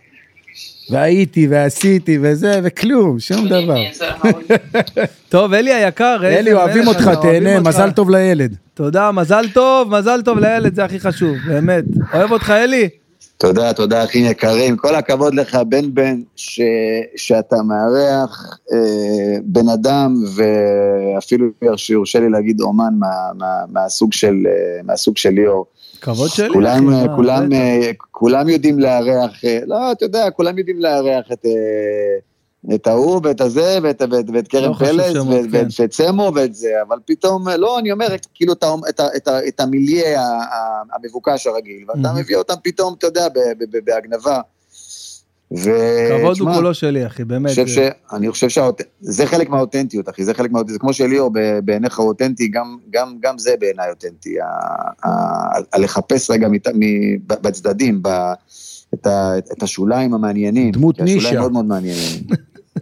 והייתי 0.91 1.47
ועשיתי 1.51 2.19
וזה, 2.23 2.61
וכלום, 2.63 3.19
שום 3.19 3.49
דבר. 3.49 3.83
טוב, 5.29 5.53
אלי 5.53 5.75
היקר, 5.75 6.17
אלי, 6.25 6.53
אוהבים 6.53 6.87
אותך, 6.87 7.11
תהנה. 7.23 7.61
מזל 7.61 7.91
טוב 7.91 8.11
לילד. 8.11 8.57
תודה, 8.75 9.13
מזל 9.13 9.45
טוב, 9.55 9.99
מזל 9.99 10.23
טוב 10.23 10.39
לילד, 10.39 10.75
זה 10.75 10.85
הכי 10.85 11.01
חשוב, 11.01 11.37
באמת. 11.47 11.85
אוהב 12.15 12.33
אותך, 12.33 12.51
אלי. 12.51 12.89
תודה, 13.39 13.73
תודה, 13.73 14.05
אחים 14.05 14.27
יקרים. 14.27 14.77
כל 14.77 14.95
הכבוד 14.95 15.35
לך, 15.35 15.55
בן 15.69 15.95
בן, 15.95 16.21
ש... 16.37 16.61
שאתה 17.17 17.57
מארח 17.63 18.59
אה, 18.73 19.39
בן 19.45 19.69
אדם, 19.69 20.15
ואפילו 20.35 21.47
שיורשה 21.77 22.21
לי 22.21 22.29
להגיד 22.31 22.61
אומן 22.61 22.95
מה, 22.99 23.09
מה, 23.39 23.47
מהסוג, 23.73 24.13
של, 24.13 24.35
אה, 24.47 24.83
מהסוג 24.85 25.17
של 25.17 25.31
ליאור. 25.31 25.67
כבוד 26.05 26.29
שלי. 26.29 26.49
כולם, 26.53 26.89
אחי, 26.89 27.09
אה, 27.09 27.17
כולם. 27.17 27.53
אה, 27.53 27.91
כולם 28.11 28.49
יודעים 28.49 28.79
לארח, 28.79 29.45
אה, 29.45 29.59
לא, 29.67 29.93
אתה 29.93 30.05
יודע, 30.05 30.31
כולם 30.31 30.59
יודעים 30.59 30.79
לארח 30.81 31.33
את... 31.33 31.47
את 32.75 32.87
ההוא 32.87 33.21
ואת 33.25 33.41
הזה 33.41 33.79
ואת, 33.83 34.03
ואת, 34.11 34.25
ואת 34.35 34.49
קרן 34.49 34.71
לא 34.71 34.75
פלס 34.75 35.17
ואת, 35.17 35.47
כן. 35.53 35.67
ואת, 35.81 35.93
סמו 35.93 36.33
ואת 36.35 36.55
זה, 36.55 36.69
אבל 36.89 36.99
פתאום, 37.05 37.49
לא, 37.49 37.79
אני 37.79 37.93
אומר, 37.93 38.07
כאילו 38.35 38.53
את, 38.53 38.65
את, 38.89 39.01
את, 39.17 39.29
את 39.49 39.61
המיליה 39.61 40.23
המבוקש 40.93 41.47
הרגיל, 41.47 41.85
ואתה 41.89 41.99
מהמם. 41.99 42.19
מביא 42.19 42.37
אותם 42.37 42.55
פתאום, 42.65 42.95
אתה 42.99 43.07
יודע, 43.07 43.29
ב- 43.29 43.39
ב- 43.59 43.77
ב- 43.77 43.85
בהגנבה. 43.85 44.41
ו... 45.53 45.71
כבוד 46.19 46.39
הוא 46.41 46.55
כולו 46.55 46.75
שלי, 46.75 47.07
אחי, 47.07 47.25
באמת. 47.25 47.51
חושב 47.51 47.67
ש... 47.67 47.79
אני 48.13 48.31
חושב 48.31 48.49
שזה 48.49 49.27
חלק 49.27 49.49
מהאותנטיות, 49.49 50.09
אחי, 50.09 50.25
זה 50.25 50.35
חלק 50.35 50.51
מהאותנטיות, 50.51 50.75
זה 50.75 50.79
כמו 50.79 50.93
שליאור 50.93 51.31
בעיניך 51.65 51.99
הוא 51.99 52.09
אותנטי, 52.09 52.49
גם, 52.49 52.77
גם, 52.91 53.15
גם 53.21 53.39
זה 53.39 53.55
בעיניי 53.61 53.91
אותנטי, 53.91 54.41
ה- 54.41 55.09
ה- 55.09 55.61
הלחפש 55.73 56.31
רגע 56.31 56.49
מת- 56.49 56.69
מ- 56.75 57.19
בצדדים, 57.27 58.03
ב- 58.03 58.33
את, 58.95 59.07
ה, 59.07 59.39
את 59.39 59.63
השוליים 59.63 60.15
המעניינים. 60.15 60.73
דמות 60.73 60.97
כי 60.97 61.03
השוליים 61.03 61.25
נישה. 61.25 61.41
מאוד 61.41 61.53
מאוד 61.53 61.65
מעניינים. 61.65 62.21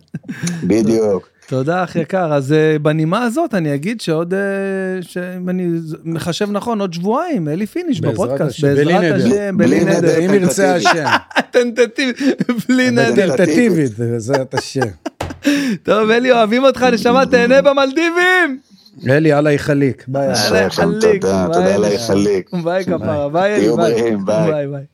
בדיוק. 0.69 1.32
תודה, 1.53 1.85
אח 1.85 1.97
יקר. 1.97 2.35
אז 2.35 2.53
אה, 2.53 2.79
בנימה 2.79 3.23
הזאת 3.23 3.55
אני 3.55 3.75
אגיד 3.75 4.01
שעוד, 4.01 4.35
אה, 4.35 4.41
שאם 5.01 5.49
אני 5.49 5.69
מחשב 6.05 6.51
נכון, 6.51 6.81
עוד 6.81 6.93
שבועיים, 6.93 7.49
אלי 7.49 7.67
פיניש 7.67 8.01
בעזרת 8.01 8.15
בפודקאסט. 8.15 8.51
השם, 8.51 8.75
בלי 8.75 8.85
בעזרת 8.85 9.03
נדר. 9.03 9.27
השם, 9.27 9.57
בלי 9.57 9.85
נדר. 9.85 10.19
אם 10.19 10.35
ירצה 10.35 10.75
השם. 10.75 11.05
tentative, 11.53 12.15
בלי 12.69 12.91
נדר. 12.91 13.37
טנטטיבית, 13.37 13.99
בעזרת 13.99 14.55
השם. 14.55 14.81
טוב, 15.83 16.11
אלי, 16.11 16.33
אוהבים 16.33 16.65
אותך, 16.65 16.83
נשמה, 16.83 17.27
תהנה 17.27 17.63
במלדיבים! 17.63 18.59
אלי, 19.09 19.35
אללה 19.35 19.53
יחליק. 19.53 20.05
ביי. 20.09 20.23
יאללה, 20.23 20.35
אשרי 20.35 20.67
לכם, 20.67 20.83
חליק, 20.83 21.23
תודה, 21.23 21.47
ביי, 21.49 21.55
תודה 21.55 21.67
אלי. 21.67 21.75
עליי 21.75 21.99
חליק. 21.99 22.51
ביי 22.65 22.85
כפרה, 22.85 23.29
ביי 23.29 23.55
אלי, 23.55 23.77
ביי. 23.77 24.17
ביי, 24.25 24.67
ביי. 24.67 24.85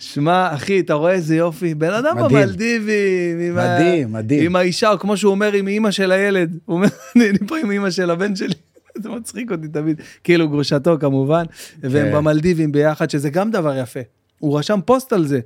שמע, 0.00 0.54
אחי, 0.54 0.80
אתה 0.80 0.94
רואה 0.94 1.12
איזה 1.12 1.36
יופי, 1.36 1.74
בן 1.74 1.90
אדם 1.94 2.16
מדהים. 2.16 2.28
במלדיבים, 2.40 3.38
עם 3.40 3.58
ה- 3.58 3.74
מדהים, 3.78 4.12
מדהים. 4.12 4.44
עם 4.44 4.56
האישה, 4.56 4.90
או 4.92 4.98
כמו 4.98 5.16
שהוא 5.16 5.30
אומר, 5.30 5.52
עם 5.52 5.68
אימא 5.68 5.90
של 5.90 6.12
הילד. 6.12 6.56
הוא 6.64 6.76
אומר, 6.76 6.88
אני 7.16 7.38
פה 7.46 7.58
עם 7.58 7.70
אימא 7.70 7.90
של 7.90 8.10
הבן 8.10 8.36
שלי. 8.36 8.54
זה 9.02 9.08
מצחיק 9.08 9.50
אותי 9.52 9.68
תמיד. 9.68 10.00
כאילו, 10.24 10.48
גרושתו 10.48 10.96
כמובן, 11.00 11.44
והם 11.82 12.06
כן. 12.10 12.14
במלדיבים 12.16 12.72
ביחד, 12.72 13.10
שזה 13.10 13.30
גם 13.30 13.50
דבר 13.50 13.78
יפה. 13.78 14.00
הוא 14.38 14.58
רשם 14.58 14.80
פוסט 14.84 15.12
על 15.12 15.26
זה. 15.26 15.40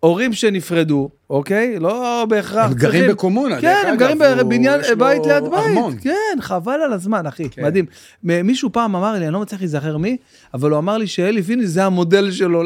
הורים 0.00 0.32
שנפרדו, 0.32 1.10
אוקיי? 1.30 1.78
לא 1.78 2.26
בהכרח 2.28 2.66
הם 2.70 2.74
גרים 2.74 2.92
צריכים- 2.92 3.10
בקומונה, 3.10 3.60
כן, 3.60 3.74
דרך 3.82 3.90
הם 3.92 3.96
גרים 3.96 4.22
הוא- 4.22 4.34
בבניין, 4.42 4.80
יש 4.80 4.90
לו 4.90 4.98
בית 4.98 5.26
ליד 5.26 5.44
ארמון. 5.44 5.92
בית. 5.94 6.02
כן, 6.02 6.38
חבל 6.40 6.72
על 6.84 6.92
הזמן, 6.92 7.26
אחי, 7.26 7.48
כן. 7.50 7.64
מדהים. 7.64 7.84
מישהו 8.22 8.72
פעם 8.72 8.96
אמר 8.96 9.12
לי, 9.12 9.24
אני 9.24 9.32
לא 9.32 9.40
מצליח 9.40 9.60
להיזכר 9.60 9.96
מי, 9.96 10.16
אבל 10.54 10.70
הוא 10.70 10.78
אמר 10.78 10.98
לי 10.98 11.06
שאלי 11.06 11.42
פיניש 11.42 11.66
זה 11.66 11.84
המודל 11.84 12.30
שלו. 12.30 12.62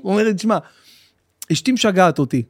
הוא 0.00 0.12
אומר 0.12 0.24
לי, 0.24 0.34
תשמע, 0.34 0.58
אשתי 1.52 1.72
משגעת 1.72 2.18
אותי. 2.18 2.42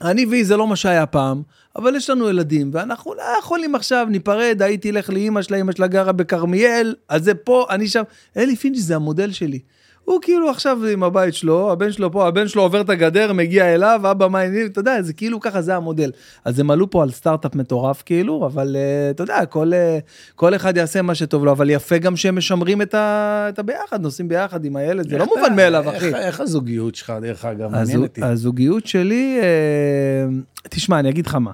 אני 0.00 0.26
והיא 0.26 0.44
זה 0.44 0.56
לא 0.56 0.66
מה 0.66 0.76
שהיה 0.76 1.06
פעם, 1.06 1.42
אבל 1.76 1.96
יש 1.96 2.10
לנו 2.10 2.28
ילדים, 2.28 2.70
ואנחנו 2.72 3.14
לא 3.14 3.22
יכולים 3.38 3.74
עכשיו, 3.74 4.06
ניפרד, 4.10 4.62
הייתי 4.62 4.90
אלך 4.90 5.10
לאימא 5.10 5.42
שלה, 5.42 5.56
אימא 5.56 5.72
שלה 5.72 5.86
גרה 5.86 6.12
בכרמיאל, 6.12 6.94
אז 7.08 7.24
זה 7.24 7.34
פה, 7.34 7.66
אני 7.70 7.88
שם. 7.88 8.02
אלי 8.36 8.56
פינץ' 8.56 8.78
זה 8.78 8.96
המודל 8.96 9.32
שלי. 9.32 9.60
הוא 10.06 10.18
כאילו 10.22 10.50
עכשיו 10.50 10.78
עם 10.92 11.02
הבית 11.02 11.34
שלו, 11.34 11.72
הבן 11.72 11.92
שלו 11.92 12.12
פה, 12.12 12.28
הבן 12.28 12.48
שלו 12.48 12.62
עובר 12.62 12.80
את 12.80 12.90
הגדר, 12.90 13.32
מגיע 13.32 13.74
אליו, 13.74 14.00
אבא 14.10 14.28
מה 14.28 14.38
העניינים, 14.38 14.66
אתה 14.66 14.80
יודע, 14.80 15.02
זה 15.02 15.12
כאילו 15.12 15.40
ככה, 15.40 15.62
זה 15.62 15.76
המודל. 15.76 16.10
אז 16.44 16.60
הם 16.60 16.70
עלו 16.70 16.90
פה 16.90 17.02
על 17.02 17.10
סטארט-אפ 17.10 17.54
מטורף 17.54 18.02
כאילו, 18.06 18.46
אבל 18.46 18.76
uh, 18.76 19.14
אתה 19.14 19.22
יודע, 19.22 19.46
כל, 19.46 19.72
uh, 19.72 20.02
כל 20.34 20.54
אחד 20.54 20.76
יעשה 20.76 21.02
מה 21.02 21.14
שטוב 21.14 21.44
לו, 21.44 21.52
אבל 21.52 21.70
יפה 21.70 21.98
גם 21.98 22.16
שהם 22.16 22.36
משמרים 22.38 22.82
את, 22.82 22.94
ה, 22.94 23.46
את 23.48 23.58
הביחד, 23.58 24.00
נוסעים 24.02 24.28
ביחד 24.28 24.64
עם 24.64 24.76
הילד, 24.76 25.08
זה 25.10 25.18
לא 25.18 25.24
איך 25.24 25.30
מובן 25.36 25.56
מאליו, 25.56 25.84
איך- 25.90 25.96
אחי. 25.96 26.14
איך 26.14 26.40
הזוגיות 26.40 26.94
שלך, 26.94 27.12
דרך 27.22 27.44
אגב, 27.44 27.70
מעניין 27.70 28.02
אותי. 28.02 28.24
הזוגיות 28.24 28.86
שלי, 28.86 29.38
אה, 29.42 30.26
תשמע, 30.70 30.98
אני 30.98 31.08
אגיד 31.10 31.26
לך 31.26 31.34
מה. 31.34 31.50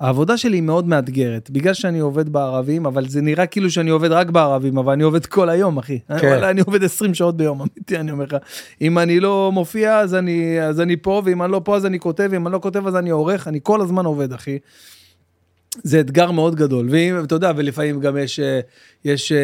העבודה 0.00 0.36
שלי 0.36 0.56
היא 0.56 0.62
מאוד 0.62 0.88
מאתגרת, 0.88 1.50
בגלל 1.50 1.74
שאני 1.74 1.98
עובד 1.98 2.28
בערבים, 2.28 2.86
אבל 2.86 3.08
זה 3.08 3.20
נראה 3.20 3.46
כאילו 3.46 3.70
שאני 3.70 3.90
עובד 3.90 4.12
רק 4.12 4.30
בערבים, 4.30 4.78
אבל 4.78 4.92
אני 4.92 5.02
עובד 5.02 5.26
כל 5.26 5.48
היום, 5.48 5.78
אחי. 5.78 5.98
כן. 6.08 6.26
וואלה, 6.26 6.50
אני 6.50 6.60
עובד 6.60 6.84
20 6.84 7.14
שעות 7.14 7.36
ביום, 7.36 7.60
אמיתי, 7.62 7.96
אני 7.96 8.10
אומר 8.10 8.24
לך. 8.24 8.36
אם 8.80 8.98
אני 8.98 9.20
לא 9.20 9.50
מופיע, 9.52 9.98
אז 9.98 10.14
אני, 10.14 10.62
אז 10.62 10.80
אני 10.80 10.96
פה, 10.96 11.22
ואם 11.24 11.42
אני 11.42 11.52
לא 11.52 11.60
פה, 11.64 11.76
אז 11.76 11.86
אני 11.86 11.98
כותב, 11.98 12.28
ואם 12.30 12.46
אני 12.46 12.52
לא 12.52 12.58
כותב, 12.58 12.86
אז 12.86 12.96
אני 12.96 13.10
עורך, 13.10 13.48
אני 13.48 13.60
כל 13.62 13.80
הזמן 13.80 14.04
עובד, 14.04 14.32
אחי. 14.32 14.58
זה 15.82 16.00
אתגר 16.00 16.30
מאוד 16.30 16.54
גדול, 16.54 16.88
ואתה 16.90 17.34
יודע, 17.34 17.52
ולפעמים 17.56 18.00
גם 18.00 18.16
יש, 18.16 18.40
אה, 18.40 18.60
יש 19.04 19.32
אה, 19.32 19.38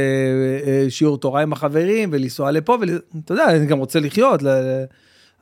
אה, 0.67 0.91
שיעור 0.91 1.19
תורה 1.19 1.43
עם 1.43 1.53
החברים, 1.53 2.09
ולנסוע 2.13 2.51
לפה, 2.51 2.79
ואתה 2.81 3.33
יודע, 3.33 3.45
אני 3.49 3.67
גם 3.67 3.79
רוצה 3.79 4.01
לחיות, 4.01 4.43
ל- 4.43 4.85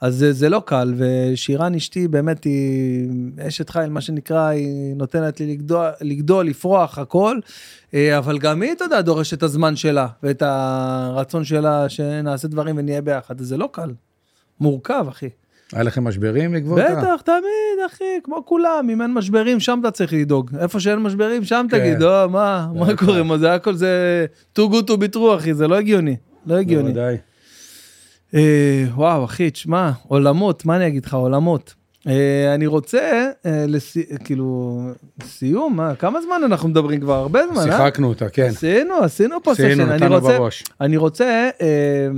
אז 0.05 0.15
זה, 0.15 0.33
זה 0.33 0.49
לא 0.49 0.63
קל, 0.67 0.95
ושירן 0.97 1.75
אשתי 1.75 2.09
באמת 2.09 2.45
היא 2.45 3.09
אשת 3.49 3.71
חיל, 3.71 3.89
מה 3.89 4.01
שנקרא, 4.01 4.47
היא 4.47 4.97
נותנת 4.97 5.41
לי 5.41 5.47
לגדול, 5.47 5.87
לגדול 6.01 6.47
לפרוח, 6.47 6.99
הכל, 6.99 7.39
אה, 7.95 8.19
אבל 8.19 8.39
גם 8.39 8.63
היא, 8.63 8.73
אתה 8.73 8.85
יודע, 8.85 9.01
דורשת 9.01 9.39
את 9.39 9.43
הזמן 9.43 9.77
שלה, 9.77 10.07
ואת 10.23 10.43
הרצון 10.47 11.45
שלה 11.45 11.89
שנעשה 11.89 12.49
דברים 12.49 12.77
ונהיה 12.79 13.01
ביחד, 13.03 13.41
אז 13.41 13.47
זה 13.47 13.57
לא 13.57 13.69
קל, 13.73 13.91
מורכב, 14.61 15.07
אחי. 15.09 15.29
היה 15.73 15.83
לכם 15.83 16.05
משברים 16.05 16.53
בעקבות 16.53 16.79
ה... 16.79 16.95
בטח, 16.97 17.23
תמיד, 17.25 17.87
אחי, 17.87 18.05
כמו 18.25 18.43
כולם, 18.47 18.89
אם 18.93 19.03
אין 19.03 19.15
משברים, 19.15 19.61
שם 19.61 19.79
אתה 19.81 19.91
צריך 19.91 20.13
לדאוג. 20.13 20.51
איפה 20.61 20.81
שאין 20.81 20.99
משברים, 20.99 21.45
שם 21.45 21.67
כן. 21.71 21.79
תגיד, 21.79 22.03
או, 22.03 22.29
מה, 22.29 22.69
מה 22.75 22.87
בטח. 22.87 23.05
קורה, 23.05 23.23
מה 23.23 23.39
זה 23.39 23.55
הכל, 23.55 23.75
זה 23.75 24.27
too 24.59 24.63
good 24.63 24.91
to 24.91 24.93
be 24.93 25.15
true, 25.17 25.37
אחי, 25.37 25.55
זה 25.55 25.69
לא 25.69 25.75
הגיוני, 25.75 26.17
לא 26.47 26.55
הגיוני. 26.55 26.93
בוודאי. 26.93 27.17
אה, 28.35 28.85
וואו, 28.95 29.25
אחי, 29.25 29.51
תשמע, 29.51 29.91
עולמות, 30.09 30.67
מה 30.67 30.77
אני 30.77 30.87
אגיד 30.87 31.05
לך, 31.07 31.15
עולמות. 31.15 31.75
אה, 32.09 32.55
אני 32.55 32.67
רוצה, 32.67 33.31
אה, 33.47 33.65
לסי... 33.69 34.05
כאילו, 34.25 34.81
סיום, 35.23 35.77
מה, 35.77 35.95
כמה 35.95 36.21
זמן 36.23 36.41
אנחנו 36.45 36.69
מדברים 36.69 37.01
כבר? 37.01 37.15
הרבה 37.15 37.41
זמן, 37.53 37.71
אה? 37.71 37.79
שיחקנו 37.79 38.09
אותה, 38.09 38.29
כן. 38.29 38.49
עשינו, 38.51 38.95
עשינו 38.95 39.43
פה 39.43 39.53
עשינו, 39.53 39.75
סשן. 39.75 39.81
אני 39.81 39.97
נתנו 39.97 40.15
רוצה, 40.15 40.39
בראש. 40.39 40.65
אני 40.81 40.97
רוצה, 40.97 41.51
אה, 41.63 42.09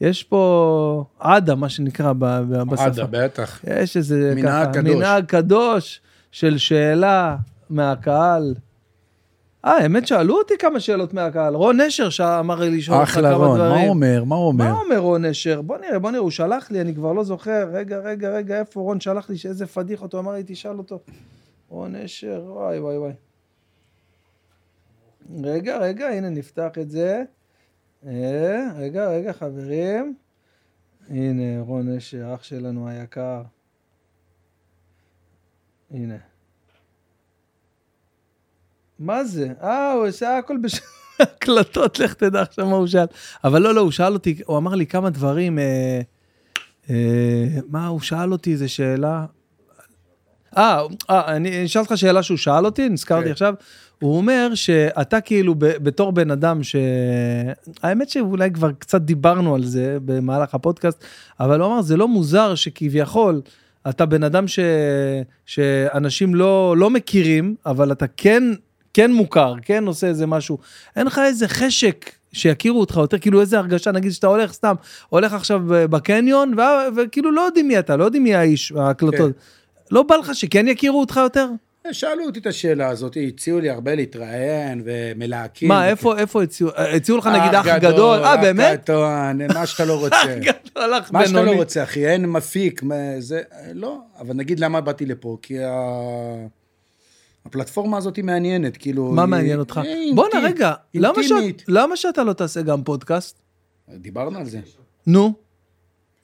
יש 0.00 0.22
פה 0.22 1.04
עדה, 1.20 1.54
מה 1.54 1.68
שנקרא 1.68 2.12
בשפה. 2.12 2.84
עדה, 2.84 3.04
בטח. 3.10 3.60
יש 3.64 3.96
איזה 3.96 4.32
מנהג 4.36 4.74
קדוש. 4.74 4.94
מנהג 4.94 5.24
קדוש 5.24 6.00
של 6.32 6.58
שאלה 6.58 7.36
מהקהל. 7.70 8.54
אה, 9.64 9.70
האמת 9.70 10.06
שאלו 10.06 10.38
אותי 10.38 10.54
כמה 10.58 10.80
שאלות 10.80 11.14
מהקהל. 11.14 11.54
רון 11.54 11.80
נשר 11.80 12.10
שאמר 12.10 12.60
לי 12.60 12.76
לשאול 12.76 12.98
אותך 12.98 13.08
אחלה 13.08 13.30
כמה 13.30 13.46
רון, 13.46 13.58
דברים. 13.58 13.72
מה 13.74 13.80
הוא 13.80 13.88
אומר? 13.88 14.24
מה 14.24 14.36
הוא 14.36 14.54
מה 14.54 14.70
אומר? 14.70 14.82
אומר 14.82 14.98
רון 14.98 15.24
נשר? 15.24 15.62
בוא 15.62 15.78
נראה, 15.78 15.98
בוא 15.98 16.10
נראה, 16.10 16.22
הוא 16.22 16.30
שלח 16.30 16.70
לי, 16.70 16.80
אני 16.80 16.94
כבר 16.94 17.12
לא 17.12 17.24
זוכר. 17.24 17.70
רגע, 17.72 17.98
רגע, 17.98 18.30
רגע, 18.30 18.58
איפה 18.58 18.80
רון 18.80 19.00
שלח 19.00 19.30
לי, 19.30 19.36
שאיזה 19.36 19.66
פדיחות, 19.66 20.12
הוא 20.12 20.20
אמר 20.20 20.32
לי, 20.32 20.42
תשאל 20.46 20.78
אותו. 20.78 21.00
רון 21.68 21.96
נשר, 21.96 22.44
וואי, 22.46 22.78
וואי, 22.78 22.98
וואי. 22.98 23.12
רגע, 25.44 25.78
רגע, 25.78 26.08
הנה 26.08 26.28
נפתח 26.28 26.70
את 26.80 26.90
זה. 26.90 27.22
אה, 28.06 28.68
רגע, 28.76 29.08
רגע, 29.08 29.32
חברים. 29.32 30.14
הנה, 31.08 31.60
רון 31.60 31.88
נשר, 31.88 32.34
אח 32.34 32.42
שלנו 32.42 32.88
היקר. 32.88 33.42
הנה. 35.90 36.31
מה 39.02 39.24
זה? 39.24 39.48
אה, 39.62 39.92
הוא 39.92 40.08
עושה 40.08 40.38
הכל 40.38 40.56
בהקלטות, 41.18 41.98
לך 42.00 42.14
תדע 42.14 42.42
עכשיו 42.42 42.66
מה 42.66 42.76
הוא 42.76 42.86
שאל. 42.86 43.06
אבל 43.44 43.62
לא, 43.62 43.74
לא, 43.74 43.80
הוא 43.80 43.90
שאל 43.90 44.12
אותי, 44.12 44.40
הוא 44.46 44.58
אמר 44.58 44.74
לי 44.74 44.86
כמה 44.86 45.10
דברים, 45.10 45.58
אה, 45.58 46.00
אה, 46.90 47.46
מה, 47.68 47.86
הוא 47.86 48.00
שאל 48.00 48.32
אותי 48.32 48.52
איזה 48.52 48.68
שאלה. 48.68 49.24
אה, 50.56 50.82
אה, 51.10 51.36
אני 51.36 51.64
אשאל 51.64 51.82
אותך 51.82 51.92
שאלה 51.98 52.22
שהוא 52.22 52.38
שאל 52.38 52.64
אותי, 52.64 52.88
נזכרתי 52.88 53.24
כן. 53.24 53.30
עכשיו. 53.30 53.54
הוא 54.00 54.16
אומר 54.16 54.54
שאתה 54.54 55.20
כאילו 55.20 55.54
ב, 55.54 55.66
בתור 55.66 56.12
בן 56.12 56.30
אדם 56.30 56.62
ש... 56.62 56.76
האמת 57.82 58.08
שאולי 58.08 58.50
כבר 58.50 58.72
קצת 58.72 59.00
דיברנו 59.00 59.54
על 59.54 59.64
זה 59.64 59.98
במהלך 60.04 60.54
הפודקאסט, 60.54 61.04
אבל 61.40 61.60
הוא 61.60 61.72
אמר, 61.72 61.82
זה 61.82 61.96
לא 61.96 62.08
מוזר 62.08 62.54
שכביכול 62.54 63.40
אתה 63.88 64.06
בן 64.06 64.22
אדם 64.22 64.48
ש... 64.48 64.58
שאנשים 65.46 66.34
לא, 66.34 66.74
לא 66.78 66.90
מכירים, 66.90 67.54
אבל 67.66 67.92
אתה 67.92 68.06
כן, 68.06 68.42
כן 68.94 69.12
מוכר, 69.12 69.54
כן 69.62 69.86
עושה 69.86 70.06
איזה 70.06 70.26
משהו. 70.26 70.58
אין 70.96 71.06
לך 71.06 71.20
איזה 71.24 71.48
חשק 71.48 72.10
שיכירו 72.32 72.80
אותך 72.80 72.96
יותר, 72.96 73.18
כאילו 73.18 73.40
איזה 73.40 73.58
הרגשה, 73.58 73.92
נגיד 73.92 74.12
שאתה 74.12 74.26
הולך 74.26 74.52
סתם, 74.52 74.74
הולך 75.08 75.32
עכשיו 75.32 75.60
בקניון, 75.66 76.58
ו... 76.58 76.62
וכאילו 76.96 77.32
לא 77.32 77.40
יודעים 77.40 77.68
מי 77.68 77.78
אתה, 77.78 77.96
לא 77.96 78.04
יודעים 78.04 78.24
מי 78.24 78.34
האיש, 78.34 78.72
ההקלטות. 78.72 79.30
לא 79.90 80.02
בא 80.02 80.16
לך 80.16 80.34
שכן 80.34 80.68
יכירו 80.68 81.00
אותך 81.00 81.16
יותר? 81.22 81.48
שאלו 81.92 82.24
אותי 82.24 82.38
את 82.38 82.46
השאלה 82.46 82.88
הזאת, 82.88 83.16
הציעו 83.28 83.60
לי 83.60 83.70
הרבה 83.70 83.94
להתראיין 83.94 84.82
ומלהקים. 84.84 85.68
מה, 85.68 85.88
איפה, 85.88 86.18
איפה 86.18 86.42
הציעו? 86.42 86.70
אה, 86.70 86.94
הציעו 86.96 87.18
לך 87.18 87.26
נגיד 87.26 87.54
אח 87.54 87.66
גדול? 87.66 88.18
אה, 88.24 88.36
באמת? 88.36 88.78
אח 88.78 88.84
גדול, 88.84 89.54
מה 89.54 89.66
שאתה 89.66 89.84
לא 89.84 90.00
רוצה. 90.04 90.16
אח 90.16 90.28
גדול, 90.28 90.94
אח 90.94 91.12
מה 91.12 91.26
שאתה 91.26 91.36
לא 91.36 91.40
בינוני. 91.42 91.58
רוצה, 91.58 91.82
אחי, 91.82 92.06
אין 92.06 92.26
מפיק, 92.26 92.82
זה, 93.18 93.40
לא, 93.74 93.98
אבל 94.18 94.34
נגיד 94.34 94.60
למה 94.60 94.80
באתי 94.80 95.06
לפה, 95.06 95.36
כי 95.42 95.64
ה... 95.64 95.70
הפלטפורמה 97.46 97.96
הזאת 97.96 98.16
היא 98.16 98.24
מעניינת, 98.24 98.76
כאילו... 98.76 99.04
מה 99.12 99.22
היא- 99.22 99.28
מעניין 99.30 99.58
אותך? 99.58 99.80
בואנה, 100.14 100.40
רגע, 100.42 100.72
למה 100.94 101.22
שאת-. 101.22 101.62
למה 101.68 101.96
שאתה 101.96 102.24
לא 102.24 102.32
תעשה 102.32 102.62
גם 102.62 102.84
פודקאסט? 102.84 103.38
דיברנו 103.96 104.38
על 104.38 104.44
זה. 104.46 104.60
נו, 105.06 105.32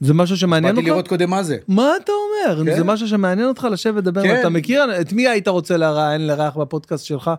זה 0.00 0.14
משהו 0.14 0.36
שמעניין 0.36 0.74
באתי 0.74 0.80
אותך? 0.80 0.90
לראות 0.92 1.08
קודם 1.08 1.30
מה 1.30 1.42
זה. 1.42 1.56
מה 1.68 1.92
אתה 2.04 2.12
אומר? 2.12 2.64
כן. 2.64 2.76
זה 2.76 2.84
משהו 2.84 3.08
שמעניין 3.08 3.48
אותך 3.48 3.66
לשבת 3.72 3.96
לדבר? 3.96 4.22
כן. 4.22 4.40
אתה 4.40 4.48
מכיר? 4.48 5.00
את 5.00 5.12
מי 5.12 5.28
היית 5.28 5.48
רוצה 5.48 5.76
לראיין 5.76 6.26
לארח 6.26 6.56
בפודקאסט 6.56 7.04
שלך? 7.04 7.30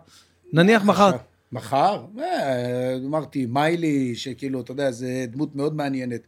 נניח 0.53 0.83
מחר. 0.83 1.11
מחר? 1.51 2.01
אה, 2.19 2.95
אמרתי, 3.05 3.45
מיילי, 3.45 4.15
שכאילו, 4.15 4.61
אתה 4.61 4.71
יודע, 4.71 4.91
זה 4.91 5.25
דמות 5.31 5.55
מאוד 5.55 5.75
מעניינת. 5.75 6.21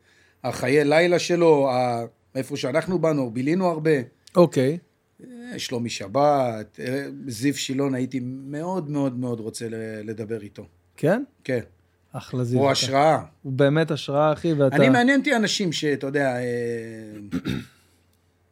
החיי 0.43 0.83
לילה 0.83 1.19
שלו, 1.19 1.69
איפה 2.35 2.57
שאנחנו 2.57 2.99
באנו, 2.99 3.29
בילינו 3.31 3.67
הרבה. 3.67 3.91
אוקיי. 4.35 4.71
אה, 4.71 4.75
שלומי 5.57 5.89
שבת, 5.89 6.79
אה, 6.79 7.05
זיו 7.27 7.53
שילון, 7.57 7.95
הייתי 7.95 8.19
מאוד 8.23 8.89
מאוד 8.89 9.19
מאוד 9.19 9.39
רוצה 9.39 9.65
לדבר 10.03 10.41
איתו. 10.41 10.65
כן? 10.97 11.23
כן. 11.43 11.59
אחלה 12.13 12.43
זיו. 12.43 12.59
הוא 12.59 12.65
אתה. 12.65 12.71
השראה. 12.71 13.23
הוא 13.41 13.53
באמת 13.53 13.91
השראה, 13.91 14.33
אחי, 14.33 14.53
ואתה... 14.53 14.75
אני 14.75 14.89
מעניין 14.89 15.19
אותי 15.19 15.35
אנשים 15.35 15.71
שאתה 15.71 16.07
יודע, 16.07 16.35
אה, 16.37 16.41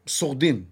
שורדים. 0.06 0.64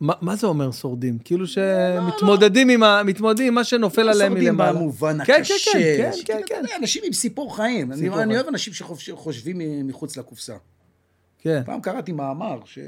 מה 0.00 0.14
מה 0.20 0.36
זה 0.36 0.46
אומר 0.46 0.70
שורדים? 0.72 1.18
כאילו 1.18 1.46
שמתמודדים 1.46 2.68
עם 2.68 2.82
ה- 2.82 3.02
מתמודדים 3.02 3.46
עם 3.46 3.54
מה 3.54 3.64
שנופל 3.64 4.00
עליהם 4.08 4.32
שורדים 4.32 4.48
מלמעלה. 4.48 4.72
במובן 4.72 5.24
כן, 5.24 5.32
הקשה. 5.32 5.54
כן, 5.72 5.78
כן, 5.80 5.96
כן, 6.10 6.12
שכאילו, 6.16 6.38
כן, 6.40 6.54
כן. 6.54 6.60
יודע, 6.62 6.76
אנשים 6.76 7.02
עם 7.06 7.12
סיפור 7.12 7.56
חיים. 7.56 7.92
אני- 7.92 8.00
סיפור 8.00 8.16
אני 8.18 8.24
חיים. 8.24 8.36
אוהב 8.36 8.46
אנשים 8.48 8.72
שחושבים 8.98 9.58
מחוץ 9.86 10.16
לקופסה. 10.16 10.56
כן. 11.38 11.62
פעם 11.66 11.80
קראתי 11.80 12.12
מאמר 12.12 12.60
ש... 12.64 12.78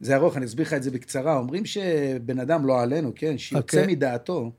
זה 0.00 0.16
ארוך, 0.16 0.36
אני 0.36 0.44
אסביר 0.46 0.66
לך 0.66 0.72
את 0.72 0.82
זה 0.82 0.90
בקצרה. 0.90 1.36
אומרים 1.36 1.64
שבן 1.64 2.38
אדם, 2.38 2.66
לא 2.66 2.80
עלינו, 2.82 3.12
כן, 3.14 3.38
שיוצא 3.38 3.78
אוקיי. 3.80 3.86
מדעתו, 3.94 4.50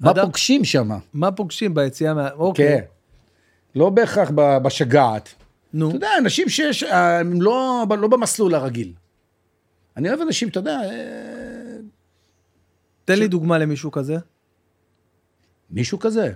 מה 0.00 0.10
אדם- 0.10 0.24
פוגשים 0.26 0.64
שם? 0.64 0.88
מה 1.14 1.32
פוגשים 1.32 1.74
ביציאה 1.74 2.14
מה... 2.14 2.30
אוקיי. 2.32 2.78
כן. 2.80 2.84
לא 3.74 3.90
בהכרח 3.90 4.30
בשגעת. 4.62 5.34
נו. 5.72 5.88
אתה 5.88 5.96
יודע, 5.96 6.08
אנשים 6.18 6.48
שיש, 6.48 6.82
אה, 6.82 7.18
הם 7.20 7.42
לא, 7.42 7.84
לא 7.98 8.08
במסלול 8.08 8.54
הרגיל. 8.54 8.92
אני 9.96 10.08
אוהב 10.08 10.20
אנשים, 10.20 10.48
אתה 10.48 10.58
יודע, 10.58 10.80
אה, 10.84 11.76
תן 13.04 13.18
לי 13.18 13.28
דוגמה 13.28 13.58
למישהו 13.58 13.90
כזה. 13.90 14.16
מישהו 15.70 15.98
כזה. 15.98 16.32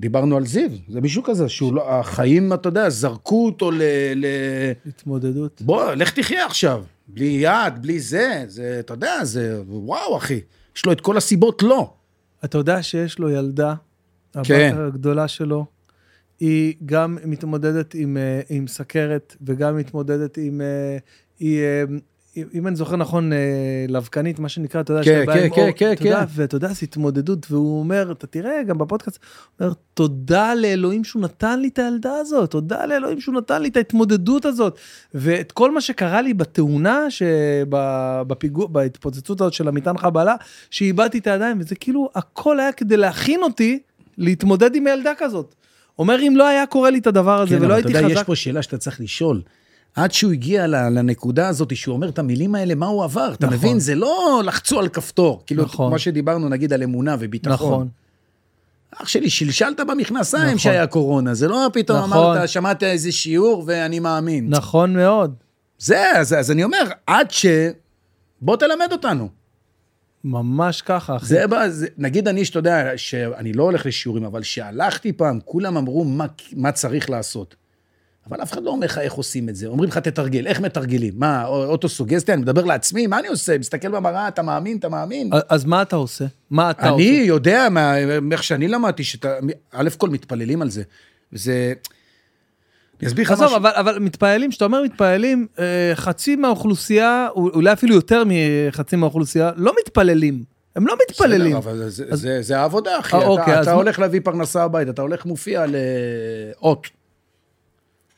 דיברנו 0.00 0.36
על 0.36 0.46
זיו, 0.46 0.70
זה 0.88 1.00
מישהו 1.00 1.22
כזה, 1.22 1.48
שהוא 1.48 1.74
לא, 1.74 1.94
החיים, 2.00 2.52
אתה 2.52 2.68
יודע, 2.68 2.90
זרקו 2.90 3.46
אותו 3.46 3.70
ל... 3.70 3.82
ל... 4.16 4.26
התמודדות. 4.86 5.62
בוא, 5.62 5.92
לך 5.92 6.10
תחיה 6.10 6.46
עכשיו. 6.46 6.84
בלי 7.08 7.24
יד, 7.24 7.82
בלי 7.82 8.00
זה, 8.00 8.44
זה, 8.46 8.76
אתה 8.80 8.94
יודע, 8.94 9.24
זה, 9.24 9.60
וואו, 9.66 10.16
אחי. 10.16 10.40
יש 10.76 10.86
לו 10.86 10.92
את 10.92 11.00
כל 11.00 11.16
הסיבות 11.16 11.62
לא. 11.62 11.94
אתה 12.44 12.58
יודע 12.58 12.82
שיש 12.82 13.18
לו 13.18 13.30
ילדה, 13.30 13.74
כן. 14.44 14.72
הבת 14.74 14.94
הגדולה 14.94 15.28
שלו, 15.28 15.66
היא 16.40 16.74
גם 16.86 17.18
מתמודדת 17.24 17.94
עם, 17.94 18.16
אה, 18.16 18.40
עם 18.48 18.66
סכרת 18.66 19.36
וגם 19.42 19.76
מתמודדת 19.76 20.38
עם, 20.38 20.60
אה, 20.60 20.98
היא, 21.38 21.60
אה, 21.60 21.84
אם 22.54 22.66
אני 22.66 22.76
זוכר 22.76 22.96
נכון, 22.96 23.32
אה, 23.32 23.38
לבקנית, 23.88 24.38
מה 24.38 24.48
שנקרא, 24.48 24.80
אתה 24.80 24.92
יודע, 24.92 25.04
כן, 25.04 25.20
שבאה 25.22 25.36
כן, 25.36 25.44
עם 25.44 25.50
כן, 25.50 25.62
אור, 25.62 25.72
כן, 25.76 25.94
יודע, 26.00 26.18
כן. 26.20 26.32
ואתה 26.34 26.56
יודע, 26.56 26.68
זו 26.68 26.80
התמודדות, 26.82 27.46
והוא 27.50 27.80
אומר, 27.80 28.12
אתה 28.12 28.26
תראה, 28.26 28.62
גם 28.62 28.78
בפודקאסט, 28.78 29.18
הוא 29.18 29.64
אומר, 29.66 29.74
תודה 29.94 30.54
לאלוהים 30.54 31.04
שהוא 31.04 31.22
נתן 31.22 31.60
לי 31.60 31.68
את 31.68 31.78
הילדה 31.78 32.14
הזאת, 32.14 32.50
תודה 32.50 32.86
לאלוהים 32.86 33.20
שהוא 33.20 33.34
נתן 33.34 33.62
לי 33.62 33.68
את 33.68 33.76
ההתמודדות 33.76 34.44
הזאת. 34.44 34.78
ואת 35.14 35.52
כל 35.52 35.70
מה 35.70 35.80
שקרה 35.80 36.22
לי 36.22 36.34
בתאונה, 36.34 37.06
שבפיגוע, 37.10 38.66
בהתפוצצות 38.66 39.40
הזאת 39.40 39.52
של 39.52 39.68
המטען 39.68 39.98
חבלה, 39.98 40.34
שאיבדתי 40.70 41.18
את 41.18 41.26
הידיים, 41.26 41.60
וזה 41.60 41.74
כאילו, 41.74 42.10
הכל 42.14 42.60
היה 42.60 42.72
כדי 42.72 42.96
להכין 42.96 43.42
אותי 43.42 43.78
להתמודד 44.18 44.74
עם 44.74 44.86
ילדה 44.86 45.12
כזאת. 45.18 45.54
אומר, 45.98 46.20
אם 46.28 46.34
לא 46.36 46.46
היה 46.48 46.66
קורה 46.66 46.90
לי 46.90 46.98
את 46.98 47.06
הדבר 47.06 47.40
הזה, 47.40 47.56
כן, 47.56 47.62
ולא 47.62 47.74
אבל 47.74 47.80
אתה 47.80 47.88
הייתי 47.88 47.98
יודע, 47.98 48.12
יש 48.12 48.18
חזק... 48.18 48.26
פה 48.26 48.36
שאלה 48.36 48.62
שאתה 48.62 48.78
צריך 48.78 49.00
לשאול. 49.00 49.42
עד 49.94 50.12
שהוא 50.12 50.32
הגיע 50.32 50.66
לנקודה 50.66 51.48
הזאת, 51.48 51.76
שהוא 51.76 51.94
אומר 51.94 52.08
את 52.08 52.18
המילים 52.18 52.54
האלה, 52.54 52.74
מה 52.74 52.86
הוא 52.86 53.04
עבר? 53.04 53.32
אתה 53.34 53.46
נכון. 53.46 53.58
מבין? 53.58 53.78
זה 53.78 53.94
לא 53.94 54.42
לחצו 54.44 54.78
על 54.80 54.88
כפתור. 54.88 55.42
כאילו, 55.46 55.62
נכון. 55.62 55.90
כמו 55.90 55.98
שדיברנו, 55.98 56.48
נגיד, 56.48 56.72
על 56.72 56.82
אמונה 56.82 57.16
וביטחון. 57.18 57.72
נכון. 57.72 57.88
אח 59.02 59.08
שלי, 59.08 59.30
שלשלת 59.30 59.80
במכנסיים 59.88 60.44
נכון. 60.44 60.58
שהיה 60.58 60.86
קורונה. 60.86 61.34
זה 61.34 61.48
לא 61.48 61.70
פתאום 61.72 61.98
נכון. 61.98 62.36
אמרת, 62.36 62.48
שמעת 62.48 62.82
איזה 62.82 63.12
שיעור 63.12 63.64
ואני 63.66 63.98
מאמין. 63.98 64.48
נכון 64.48 64.96
מאוד. 64.96 65.34
זה, 65.78 66.10
אז, 66.16 66.32
אז 66.32 66.50
אני 66.50 66.64
אומר, 66.64 66.82
עד 67.06 67.30
ש... 67.30 67.46
בוא 68.40 68.56
תלמד 68.56 68.88
אותנו. 68.92 69.28
ממש 70.24 70.82
ככה, 70.82 71.16
אחי. 71.16 71.26
זה, 71.26 71.44
זה, 71.68 71.86
נגיד 71.98 72.28
אני, 72.28 72.44
שאתה 72.44 72.58
יודע, 72.58 72.92
שאני 72.96 73.52
לא 73.52 73.62
הולך 73.62 73.86
לשיעורים, 73.86 74.24
אבל 74.24 74.42
שהלכתי 74.42 75.12
פעם, 75.12 75.38
כולם 75.44 75.76
אמרו 75.76 76.04
מה, 76.04 76.26
מה 76.56 76.72
צריך 76.72 77.10
לעשות. 77.10 77.54
אבל 78.28 78.42
אף 78.42 78.52
אחד 78.52 78.62
לא 78.62 78.70
אומר 78.70 78.86
לך 78.86 78.98
איך 78.98 79.12
עושים 79.12 79.48
את 79.48 79.56
זה. 79.56 79.66
אומרים 79.66 79.90
לך, 79.90 79.98
תתרגל, 79.98 80.46
איך 80.46 80.60
מתרגלים? 80.60 81.12
מה, 81.16 81.46
אוטוסוגסטיה, 81.46 82.34
אני 82.34 82.42
מדבר 82.42 82.64
לעצמי, 82.64 83.06
מה 83.06 83.18
אני 83.18 83.28
עושה? 83.28 83.58
מסתכל 83.58 83.88
במראה, 83.88 84.28
אתה 84.28 84.42
מאמין, 84.42 84.76
אתה 84.76 84.88
מאמין? 84.88 85.30
אז 85.48 85.64
מה 85.64 85.82
אתה 85.82 85.96
עושה? 85.96 86.24
מה 86.50 86.70
אתה 86.70 86.82
אני 86.82 86.90
עושה? 87.18 87.26
יודע, 87.26 87.68
מה- 87.70 87.94
איך 88.32 88.42
שאני 88.42 88.68
למדתי, 88.68 89.04
שאתה, 89.04 89.38
א' 89.72 89.88
כל 89.98 90.08
מתפללים 90.08 90.62
על 90.62 90.70
זה. 90.70 90.82
וזה... 91.32 91.72
אני 93.00 93.08
אסביר 93.08 93.24
לך 93.24 93.30
עזוב, 93.30 93.44
משהו. 93.46 93.56
אבל, 93.56 93.70
אבל 93.74 93.98
מתפעלים, 93.98 94.50
כשאתה 94.50 94.64
אומר 94.64 94.82
מתפעלים, 94.82 95.46
אה, 95.58 95.92
חצי 95.94 96.36
מהאוכלוסייה, 96.36 97.28
אולי 97.34 97.72
אפילו 97.72 97.94
יותר 97.94 98.22
מחצי 98.26 98.96
מהאוכלוסייה, 98.96 99.50
לא 99.56 99.72
מתפללים. 99.80 100.44
הם 100.76 100.86
לא 100.86 100.96
מתפללים. 101.08 101.46
בסדר, 101.56 101.58
אבל 101.58 101.88
זה, 101.88 102.16
זה, 102.16 102.42
זה 102.42 102.58
העבודה, 102.58 102.98
אחי. 102.98 103.16
אה, 103.16 103.20
אתה, 103.22 103.28
אוקיי, 103.28 103.58
אז 103.58 103.66
אתה 103.66 103.74
מה- 103.74 103.82
הולך 103.82 103.98
להביא 103.98 104.20
פרנסה 104.24 104.62
הביתה, 104.62 104.90
אתה 104.90 105.02
הולך 105.02 105.26
מופיע 105.26 105.64
לאות. 105.68 106.86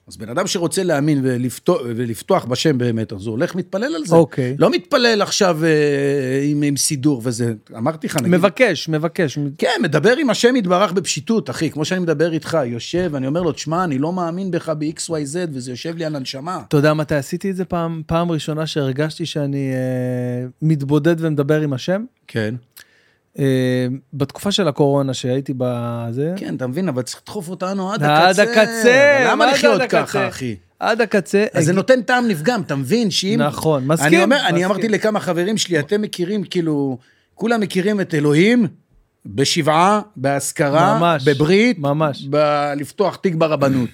אז 0.09 0.17
בן 0.17 0.29
אדם 0.29 0.47
שרוצה 0.47 0.83
להאמין 0.83 1.21
ולפתוח, 1.23 1.81
ולפתוח 1.85 2.45
בשם 2.45 2.79
באמת, 2.79 3.13
אז 3.13 3.27
הוא 3.27 3.33
הולך 3.33 3.55
מתפלל 3.55 3.95
על 3.95 4.05
זה. 4.05 4.17
אוקיי. 4.17 4.57
לא 4.59 4.71
מתפלל 4.71 5.23
עכשיו 5.23 5.65
אה, 5.65 6.43
עם, 6.45 6.63
עם 6.63 6.77
סידור 6.77 7.21
וזה. 7.25 7.55
אמרתי 7.77 8.07
לך, 8.07 8.17
נגיד... 8.17 8.31
מבקש, 8.31 8.89
מבקש. 8.89 9.39
כן, 9.59 9.81
מדבר 9.83 10.17
עם 10.17 10.31
השם 10.31 10.57
יתברך 10.57 10.93
בפשיטות, 10.93 11.51
אחי, 11.51 11.71
כמו 11.71 11.85
שאני 11.85 12.01
מדבר 12.01 12.33
איתך, 12.33 12.59
יושב, 12.67 13.13
אני 13.15 13.27
אומר 13.27 13.43
לו, 13.43 13.53
תשמע, 13.53 13.85
אני 13.85 13.99
לא 13.99 14.13
מאמין 14.13 14.51
בך 14.51 14.69
ב-XYZ, 14.69 15.37
וזה 15.53 15.71
יושב 15.71 15.97
לי 15.97 16.05
על 16.05 16.17
הנשמה. 16.17 16.63
אתה 16.69 16.77
יודע 16.77 16.95
מתי 16.95 17.15
עשיתי 17.15 17.51
את 17.51 17.57
זה 17.57 17.65
פעם, 17.65 18.03
פעם 18.07 18.31
ראשונה 18.31 18.67
שהרגשתי 18.67 19.27
שאני 19.27 19.73
אה, 19.73 20.49
מתבודד 20.63 21.17
ומדבר 21.19 21.61
עם 21.61 21.73
השם? 21.73 22.05
כן. 22.27 22.55
אה, 23.39 23.45
בתקופה 24.15 24.53
של 24.53 24.69
הקורונה 24.69 25.15
שהייתי 25.15 25.53
בזה, 25.57 26.33
כן, 26.37 26.57
אתה 26.57 26.67
מבין, 26.67 26.89
אבל 26.89 27.03
צריך 27.03 27.21
לדחוף 27.23 27.49
אותנו 27.49 27.93
עד 27.93 28.03
עד 28.03 28.41
הקצה. 28.41 28.43
הקצה, 28.43 29.19
אבל 29.25 29.31
למה 29.33 29.47
לחיות 29.53 29.75
עד 29.75 29.81
הקצה? 29.81 30.03
ככה, 30.03 30.29
אחי? 30.29 30.57
עד 30.79 31.01
הקצה, 31.01 31.47
אז 31.53 31.65
זה 31.65 31.73
נותן 31.73 32.03
טעם 32.03 32.29
לפגם, 32.29 32.61
אתה 32.61 32.77
מבין? 32.77 33.11
שאם... 33.11 33.43
נכון, 33.43 33.87
מסכים, 33.87 34.33
אני, 34.33 34.65
אמרתי 34.65 34.89
לכמה 34.89 35.21
חברים 35.21 35.59
שלי, 35.59 35.79
אתם 35.79 36.03
מכירים, 36.03 36.45
כאילו, 36.45 36.99
כולם 37.35 37.61
מכירים 37.61 38.01
את 38.01 38.15
אלוהים 38.15 38.67
בשבעה, 39.27 40.01
ממש, 40.99 41.29
בברית, 41.29 41.79
ממש. 41.79 42.27
ב- 42.31 42.73
לפתוח 42.77 43.17
תיק 43.17 43.35
ברבנות. 43.35 43.91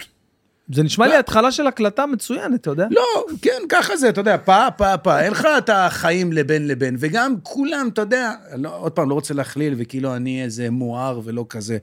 זה 0.73 0.83
נשמע 0.83 1.07
לי 1.07 1.17
התחלה 1.17 1.53
של 1.53 1.67
הקלטה 1.67 2.07
מצוינת, 2.07 2.61
אתה 2.61 2.71
יודע? 2.71 2.87
לא, 2.91 3.27
כן, 3.43 3.61
ככה 3.69 3.97
זה, 3.97 4.09
אתה 4.09 4.21
יודע, 4.21 4.37
פה, 4.45 4.71
פה, 4.77 4.97
פה, 4.97 5.21
אין 5.21 5.33
לך 5.33 5.49
את 5.59 5.71
החיים 5.73 6.33
לבין 6.33 6.69
לבין, 6.69 6.97
וגם 6.99 7.35
כולם, 7.43 7.89
אתה 7.93 8.03
יודע, 8.03 8.33
לא, 8.57 8.77
עוד 8.77 8.93
פעם, 8.93 9.09
לא 9.09 9.15
רוצה 9.15 9.35
להכליל, 9.35 9.75
וכאילו 9.77 10.17
אני 10.17 10.45
איזה 10.45 10.71
מואר 10.71 11.21
ולא 11.25 11.47
כזה. 11.49 11.79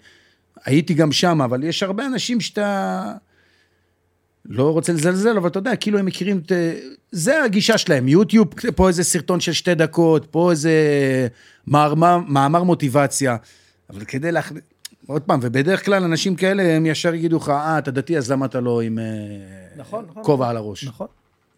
הייתי 0.65 0.93
גם 0.93 1.11
שם, 1.11 1.41
אבל 1.41 1.63
יש 1.63 1.83
הרבה 1.83 2.05
אנשים 2.05 2.41
שאתה... 2.41 3.11
לא 4.49 4.71
רוצה 4.71 4.93
לזלזל, 4.93 5.37
אבל 5.37 5.49
אתה 5.49 5.59
יודע, 5.59 5.75
כאילו 5.75 5.99
הם 5.99 6.05
מכירים 6.05 6.41
את... 6.45 6.51
זה 7.11 7.43
הגישה 7.43 7.77
שלהם, 7.77 8.07
יוטיוב, 8.07 8.47
פה 8.75 8.87
איזה 8.87 9.03
סרטון 9.03 9.39
של 9.39 9.53
שתי 9.53 9.75
דקות, 9.75 10.27
פה 10.31 10.51
איזה 10.51 10.71
מאמר, 11.67 12.17
מאמר 12.27 12.63
מוטיבציה. 12.63 13.35
אבל 13.89 14.05
כדי 14.05 14.31
להכניס... 14.31 14.61
עוד 15.07 15.21
פעם, 15.21 15.39
ובדרך 15.43 15.85
כלל 15.85 16.03
אנשים 16.03 16.35
כאלה, 16.35 16.63
הם 16.63 16.85
ישר 16.85 17.13
יגידו 17.13 17.37
לך, 17.37 17.49
אה, 17.49 17.77
אתה 17.77 17.91
דתי, 17.91 18.17
אז 18.17 18.31
למה 18.31 18.45
אתה 18.45 18.59
לא 18.59 18.81
עם 18.81 18.99
אה, 18.99 19.03
נכון, 19.77 20.05
נכון, 20.09 20.23
כובע 20.23 20.49
על 20.49 20.57
הראש? 20.57 20.83
נכון. 20.83 21.07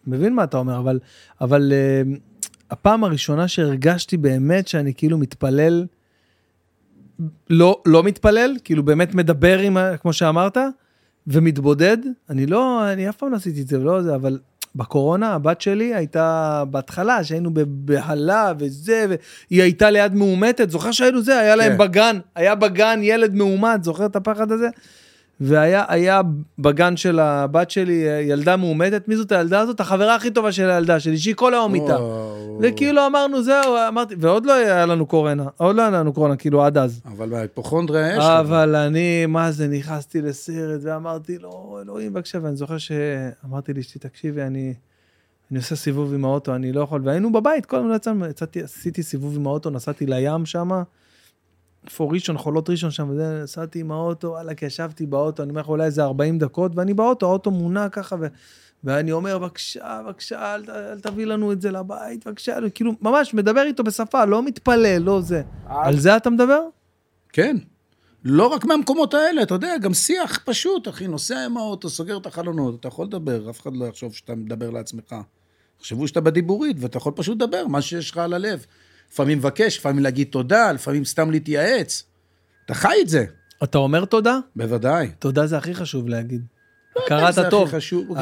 מבין 0.06 0.34
מה 0.34 0.44
אתה 0.44 0.56
אומר, 0.56 0.78
אבל, 0.78 0.98
אבל 1.40 1.72
uh, 1.72 2.18
הפעם 2.70 3.04
הראשונה 3.04 3.48
שהרגשתי 3.48 4.16
באמת 4.16 4.68
שאני 4.68 4.94
כאילו 4.94 5.18
מתפלל, 5.18 5.86
לא, 7.50 7.82
לא 7.86 8.02
מתפלל, 8.02 8.56
כאילו 8.64 8.82
באמת 8.82 9.14
מדבר 9.14 9.58
עם, 9.58 9.76
כמו 10.00 10.12
שאמרת, 10.12 10.56
ומתבודד, 11.26 11.98
אני 12.30 12.46
לא, 12.46 12.92
אני 12.92 13.08
אף 13.08 13.16
פעם 13.16 13.30
לא 13.30 13.36
עשיתי 13.36 13.62
את 13.62 13.68
זה 13.68 13.80
ולא 13.80 14.02
זה, 14.02 14.14
אבל 14.14 14.38
בקורונה 14.76 15.34
הבת 15.34 15.60
שלי 15.60 15.94
הייתה 15.94 16.64
בהתחלה 16.70 17.24
שהיינו 17.24 17.50
בבהלה 17.54 18.52
וזה, 18.58 19.06
והיא 19.08 19.62
הייתה 19.62 19.90
ליד 19.90 20.14
מאומתת, 20.14 20.70
זוכר 20.70 20.92
שהיינו 20.92 21.22
זה, 21.22 21.38
היה 21.38 21.56
להם 21.56 21.72
כן. 21.72 21.78
בגן, 21.78 22.18
היה 22.34 22.54
בגן 22.54 23.00
ילד 23.02 23.34
מאומת, 23.34 23.84
זוכר 23.84 24.06
את 24.06 24.16
הפחד 24.16 24.52
הזה? 24.52 24.68
והיה 25.40 25.84
היה 25.88 26.20
בגן 26.58 26.96
של 26.96 27.18
הבת 27.18 27.70
שלי 27.70 28.04
ילדה 28.22 28.56
מאומתת, 28.56 29.08
מי 29.08 29.16
זאת 29.16 29.32
הילדה 29.32 29.60
הזאת? 29.60 29.80
החברה 29.80 30.14
הכי 30.14 30.30
טובה 30.30 30.52
של 30.52 30.70
הילדה 30.70 31.00
שלי, 31.00 31.18
שהיא 31.18 31.34
כל 31.34 31.54
היום 31.54 31.74
איתה. 31.74 31.96
וכאילו 32.60 33.06
אמרנו 33.06 33.42
זהו, 33.42 33.76
אמרתי, 33.88 34.14
ועוד 34.18 34.46
לא 34.46 34.52
היה 34.52 34.86
לנו 34.86 35.06
קורונה, 35.06 35.44
עוד 35.56 35.76
לא 35.76 35.82
היה 35.82 35.90
לנו 35.90 36.12
קורונה, 36.12 36.36
כאילו 36.36 36.64
עד 36.64 36.78
אז. 36.78 37.00
אבל 37.04 37.28
בהיפוכונדריה 37.28 38.16
יש. 38.16 38.24
אבל 38.24 38.76
אני, 38.76 39.26
מה 39.26 39.52
זה, 39.52 39.68
נכנסתי 39.68 40.22
לסרט 40.22 40.80
ואמרתי 40.82 41.38
לו, 41.38 41.78
אלוהים 41.82 42.12
בבקשה, 42.12 42.38
ואני 42.42 42.56
זוכר 42.56 42.78
שאמרתי 42.78 43.74
לאשתי, 43.74 43.98
תקשיבי, 43.98 44.42
אני, 44.42 44.74
אני 45.50 45.58
עושה 45.58 45.76
סיבוב 45.76 46.14
עם 46.14 46.24
האוטו, 46.24 46.54
אני 46.54 46.72
לא 46.72 46.80
יכול, 46.80 47.00
והיינו 47.04 47.32
בבית, 47.32 47.66
כל 47.66 47.76
הזמן 47.76 48.30
יצאתי, 48.30 48.62
עשיתי 48.62 49.02
סיבוב 49.02 49.36
עם 49.36 49.46
האוטו, 49.46 49.70
נסעתי 49.70 50.06
לים 50.06 50.46
שם, 50.46 50.82
איפה 51.88 52.08
ראשון, 52.12 52.38
חולות 52.38 52.70
ראשון 52.70 52.90
שם, 52.90 53.10
וזה, 53.10 53.40
נסעתי 53.42 53.80
עם 53.80 53.92
האוטו, 53.92 54.28
וואלכ, 54.28 54.62
ישבתי 54.62 55.06
באוטו, 55.06 55.42
אני 55.42 55.50
אומר 55.50 55.60
לך, 55.60 55.68
אולי 55.68 55.84
איזה 55.84 56.04
40 56.04 56.38
דקות, 56.38 56.72
ואני 56.74 56.94
באוטו, 56.94 57.26
האוטו 57.26 57.50
מונע 57.50 57.88
ככה, 57.88 58.16
ו... 58.20 58.26
ואני 58.84 59.12
אומר, 59.12 59.38
בבקשה, 59.38 60.00
בבקשה, 60.04 60.54
אל, 60.54 60.64
אל 60.70 61.00
תביא 61.00 61.24
לנו 61.24 61.52
את 61.52 61.60
זה 61.60 61.70
לבית, 61.70 62.26
בבקשה, 62.26 62.58
כאילו, 62.74 62.92
ממש 63.00 63.34
מדבר 63.34 63.62
איתו 63.62 63.84
בשפה, 63.84 64.24
לא 64.24 64.42
מתפלל, 64.42 65.02
לא 65.02 65.20
זה. 65.20 65.42
על 65.66 65.96
זה 65.96 66.16
אתה 66.16 66.30
מדבר? 66.30 66.62
כן. 67.32 67.56
לא 68.24 68.46
רק 68.46 68.64
מהמקומות 68.64 69.14
האלה, 69.14 69.42
אתה 69.42 69.54
יודע, 69.54 69.78
גם 69.78 69.94
שיח 69.94 70.40
פשוט, 70.44 70.88
אחי, 70.88 71.06
נוסע 71.06 71.44
עם 71.44 71.56
האוטו, 71.56 71.88
סוגר 71.88 72.16
את 72.16 72.26
החלונות, 72.26 72.80
אתה 72.80 72.88
יכול 72.88 73.06
לדבר, 73.06 73.50
אף 73.50 73.60
אחד 73.60 73.76
לא 73.76 73.84
יחשוב 73.84 74.14
שאתה 74.14 74.34
מדבר 74.34 74.70
לעצמך. 74.70 75.14
יחשבו 75.80 76.08
שאתה 76.08 76.20
בדיבורית, 76.20 76.76
ואתה 76.80 76.96
יכול 76.96 77.12
פשוט 77.16 77.42
לדבר, 77.42 77.66
מה 77.66 77.82
שיש 77.82 78.10
לך 78.10 78.18
על 78.18 78.32
הלב. 78.32 78.66
לפעמים 79.12 79.38
מבקש, 79.38 79.78
לפעמים 79.78 80.02
להגיד 80.02 80.28
תודה, 80.30 80.72
לפעמים 80.72 81.04
סתם 81.04 81.30
להתייעץ. 81.30 82.04
אתה 82.64 82.74
חי 82.74 82.94
את 83.02 83.08
זה. 83.08 83.24
אתה 83.64 83.78
אומר 83.78 84.04
תודה? 84.04 84.38
בוודאי. 84.56 85.10
תודה 85.18 85.46
זה 85.46 85.56
הכי 85.56 85.74
חשוב 85.74 86.08
להגיד. 86.08 86.42
זה 86.98 87.04
הכרת 87.04 87.38
הטוב. 87.38 87.70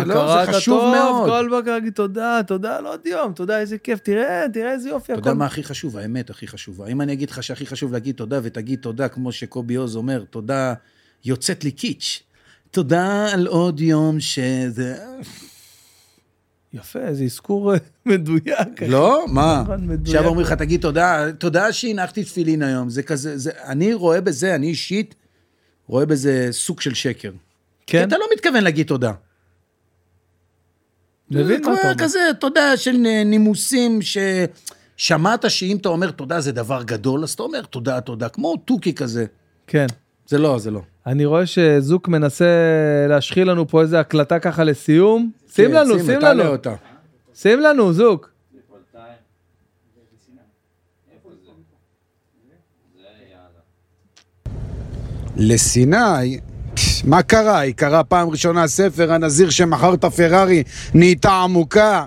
לא, 0.07 0.41
הכרת 0.43 0.55
הטוב. 0.55 1.29
כל 1.29 1.49
בוקר 1.51 1.71
להגיד 1.71 1.93
תודה, 1.93 2.41
תודה 2.47 2.77
על 2.77 2.87
עוד 2.87 3.07
יום, 3.07 3.33
תודה, 3.33 3.59
איזה 3.59 3.79
כיף, 3.79 3.99
תראה, 3.99 4.45
תראה 4.53 4.73
איזה 4.73 4.89
יופי, 4.89 5.13
אתה 5.13 5.21
יודע. 5.21 5.35
מה 5.35 5.47
הכי 5.47 5.65
חשוב? 5.65 5.97
האמת 5.97 6.31
הכי 6.31 6.47
חשובה. 6.47 6.87
אם 6.87 7.01
אני 7.01 7.13
אגיד 7.13 7.31
לך 7.31 7.43
שהכי 7.43 7.67
חשוב 7.67 7.93
להגיד 7.93 8.15
תודה, 8.15 8.41
ותגיד 8.43 8.79
תודה, 8.81 9.09
כמו 9.09 9.33
שקובי 9.33 9.75
עוז 9.75 9.97
אומר, 9.97 10.25
תודה 10.31 10.75
יוצאת 11.25 11.65
לי 11.65 11.71
קיץ'. 11.71 12.23
תודה 12.71 13.33
על 13.33 13.47
עוד 13.47 13.81
יום 13.81 14.21
שזה... 14.21 14.97
יפה, 16.77 16.99
איזה 16.99 17.25
אזכור 17.25 17.73
אה, 17.73 17.79
מדויק. 18.07 18.83
לא? 18.89 19.25
מה? 19.29 19.65
עכשיו 20.03 20.27
אומרים 20.27 20.47
לך, 20.47 20.53
תגיד 20.53 20.81
תודה, 20.81 21.33
תודה 21.39 21.73
שהנחתי 21.73 22.25
תפילין 22.25 22.63
היום. 22.63 22.91
זה 22.91 23.03
כזה, 23.03 23.39
זה, 23.39 23.51
אני 23.65 23.95
רואה 23.95 24.21
בזה, 24.21 24.55
אני 24.55 24.67
אישית, 24.67 25.15
רואה 25.87 26.07
בזה 26.07 26.49
סוג 26.51 26.81
של 26.81 26.95
שקר. 26.95 27.31
כי 27.87 27.99
כן? 27.99 28.09
אתה 28.09 28.19
לא 28.19 28.27
מתכוון 28.35 28.65
להגיד 28.65 28.87
תודה. 28.87 29.13
מבין 31.31 31.61
מה 31.65 31.75
אתה 31.75 31.83
אומר. 31.83 31.99
כזה, 31.99 32.21
תודה 32.41 32.77
של 32.77 32.97
נימוסים 33.25 33.99
ששמעת 34.03 35.51
שאם 35.51 35.77
אתה 35.77 35.89
אומר 35.89 36.11
תודה 36.11 36.41
זה 36.41 36.53
דבר 36.53 36.83
גדול, 36.83 37.23
אז 37.23 37.33
אתה 37.33 37.43
אומר 37.43 37.63
תודה, 37.63 38.01
תודה, 38.01 38.29
כמו 38.29 38.57
תוכי 38.57 38.95
כזה. 38.95 39.27
כן. 39.67 39.87
זה 40.27 40.39
לא, 40.39 40.59
זה 40.59 40.71
לא. 40.71 40.81
אני 41.07 41.25
רואה 41.25 41.47
שזוק 41.47 42.09
מנסה 42.09 42.45
להשחיל 43.09 43.51
לנו 43.51 43.69
פה 43.69 43.81
איזה 43.81 44.01
הקלטה 44.01 44.39
ככה 44.39 44.65
לסיום. 44.65 45.31
שים 45.55 45.71
כן, 45.71 45.75
לנו, 45.75 45.99
שים 45.99 46.21
לנו. 46.21 46.47
אותה. 46.47 46.75
שים 47.35 47.61
לנו, 47.61 47.93
זוק. 47.93 48.31
לסיני, 55.37 56.39
מה 57.05 57.23
קרה? 57.23 57.59
היא 57.59 57.75
קראה 57.75 58.05
פעם 58.05 58.29
ראשונה 58.29 58.67
ספר, 58.67 59.13
הנזיר 59.13 59.51
שמכר 59.51 59.95
את 59.95 60.05
הפרארי 60.05 60.63
נהייתה 60.95 61.33
עמוקה. 61.33 62.07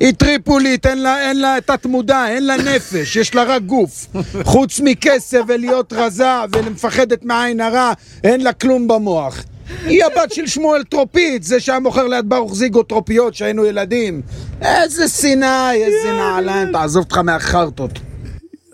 היא 0.00 0.14
טריפולית, 0.14 0.86
אין 0.86 1.02
לה, 1.02 1.28
אין 1.28 1.40
לה 1.40 1.56
תת 1.66 1.86
מודע, 1.86 2.28
אין 2.28 2.46
לה 2.46 2.56
נפש, 2.56 3.16
יש 3.16 3.34
לה 3.34 3.42
רק 3.42 3.62
גוף. 3.62 4.06
חוץ 4.42 4.80
מכסף 4.80 5.40
ולהיות 5.48 5.92
רזה 5.92 6.28
ומפחדת 6.52 7.24
מעין 7.24 7.60
הרע, 7.60 7.92
אין 8.24 8.40
לה 8.40 8.52
כלום 8.52 8.88
במוח. 8.88 9.44
היא 9.84 10.04
הבת 10.04 10.32
של 10.32 10.46
שמואל 10.46 10.84
טרופית, 10.84 11.42
זה 11.42 11.60
שהיה 11.60 11.78
מוכר 11.78 12.06
ליד 12.06 12.28
ברוך 12.28 12.54
זיגוטרופיות 12.54 13.32
כשהיינו 13.32 13.66
ילדים. 13.66 14.22
איזה 14.62 15.08
סיני, 15.08 15.74
איזה 15.74 16.12
נעליים, 16.12 16.72
תעזוב 16.72 17.04
אותך 17.04 17.18
מהחרטות. 17.18 17.90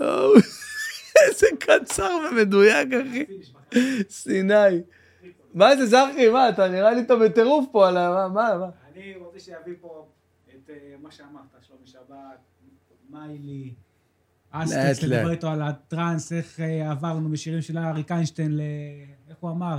איזה 1.23 1.47
קצר 1.59 2.19
ומדויק, 2.31 2.89
אחי. 2.93 3.25
סיני. 4.11 4.81
מה 5.55 5.77
זה, 5.77 5.87
זרחי? 5.87 6.29
מה, 6.29 6.49
אתה 6.49 6.69
נראה 6.69 6.91
לי 6.91 7.01
אתה 7.01 7.17
בטירוף 7.17 7.65
פה 7.73 7.89
על 7.89 7.97
ה... 7.97 8.11
מה, 8.11 8.29
מה? 8.29 8.59
מה? 8.59 8.67
אני 8.95 9.15
רוצה 9.25 9.39
שיביא 9.41 9.75
פה 9.81 10.05
את 10.65 10.71
אה, 10.71 10.77
מה 11.03 11.11
שאמרת, 11.11 11.65
שלומי 11.67 11.87
שבת, 11.87 12.39
מיילי, 13.11 13.75
לאט. 14.55 15.03
לדבר 15.03 15.31
איתו 15.31 15.49
על 15.49 15.63
הטראנס, 15.63 16.33
איך 16.33 16.61
אה, 16.61 16.91
עברנו 16.91 17.29
משירים 17.29 17.63
של 17.63 17.79
אריק 17.79 18.13
איינשטיין 18.13 18.57
ל... 18.57 18.61
איך 19.29 19.37
הוא 19.41 19.51
אמר? 19.51 19.79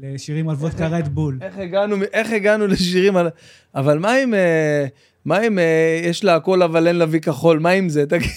לשירים 0.00 0.48
על 0.48 0.56
וודקה 0.56 0.86
רדבול. 0.86 1.38
איך 1.42 1.58
הגענו, 1.58 1.96
איך 2.12 2.32
הגענו 2.32 2.66
לשירים 2.66 3.16
על... 3.16 3.28
אבל 3.74 3.98
מה 3.98 4.22
אם... 4.22 4.34
אה, 4.34 4.86
מה 5.24 5.46
אם 5.46 5.58
יש 6.04 6.24
לה 6.24 6.34
הכל 6.34 6.62
אבל 6.62 6.86
אין 6.86 6.96
לה 6.96 7.04
וי 7.08 7.20
כחול? 7.20 7.58
מה 7.58 7.70
עם 7.70 7.88
זה? 7.88 8.06
תגיד. 8.06 8.30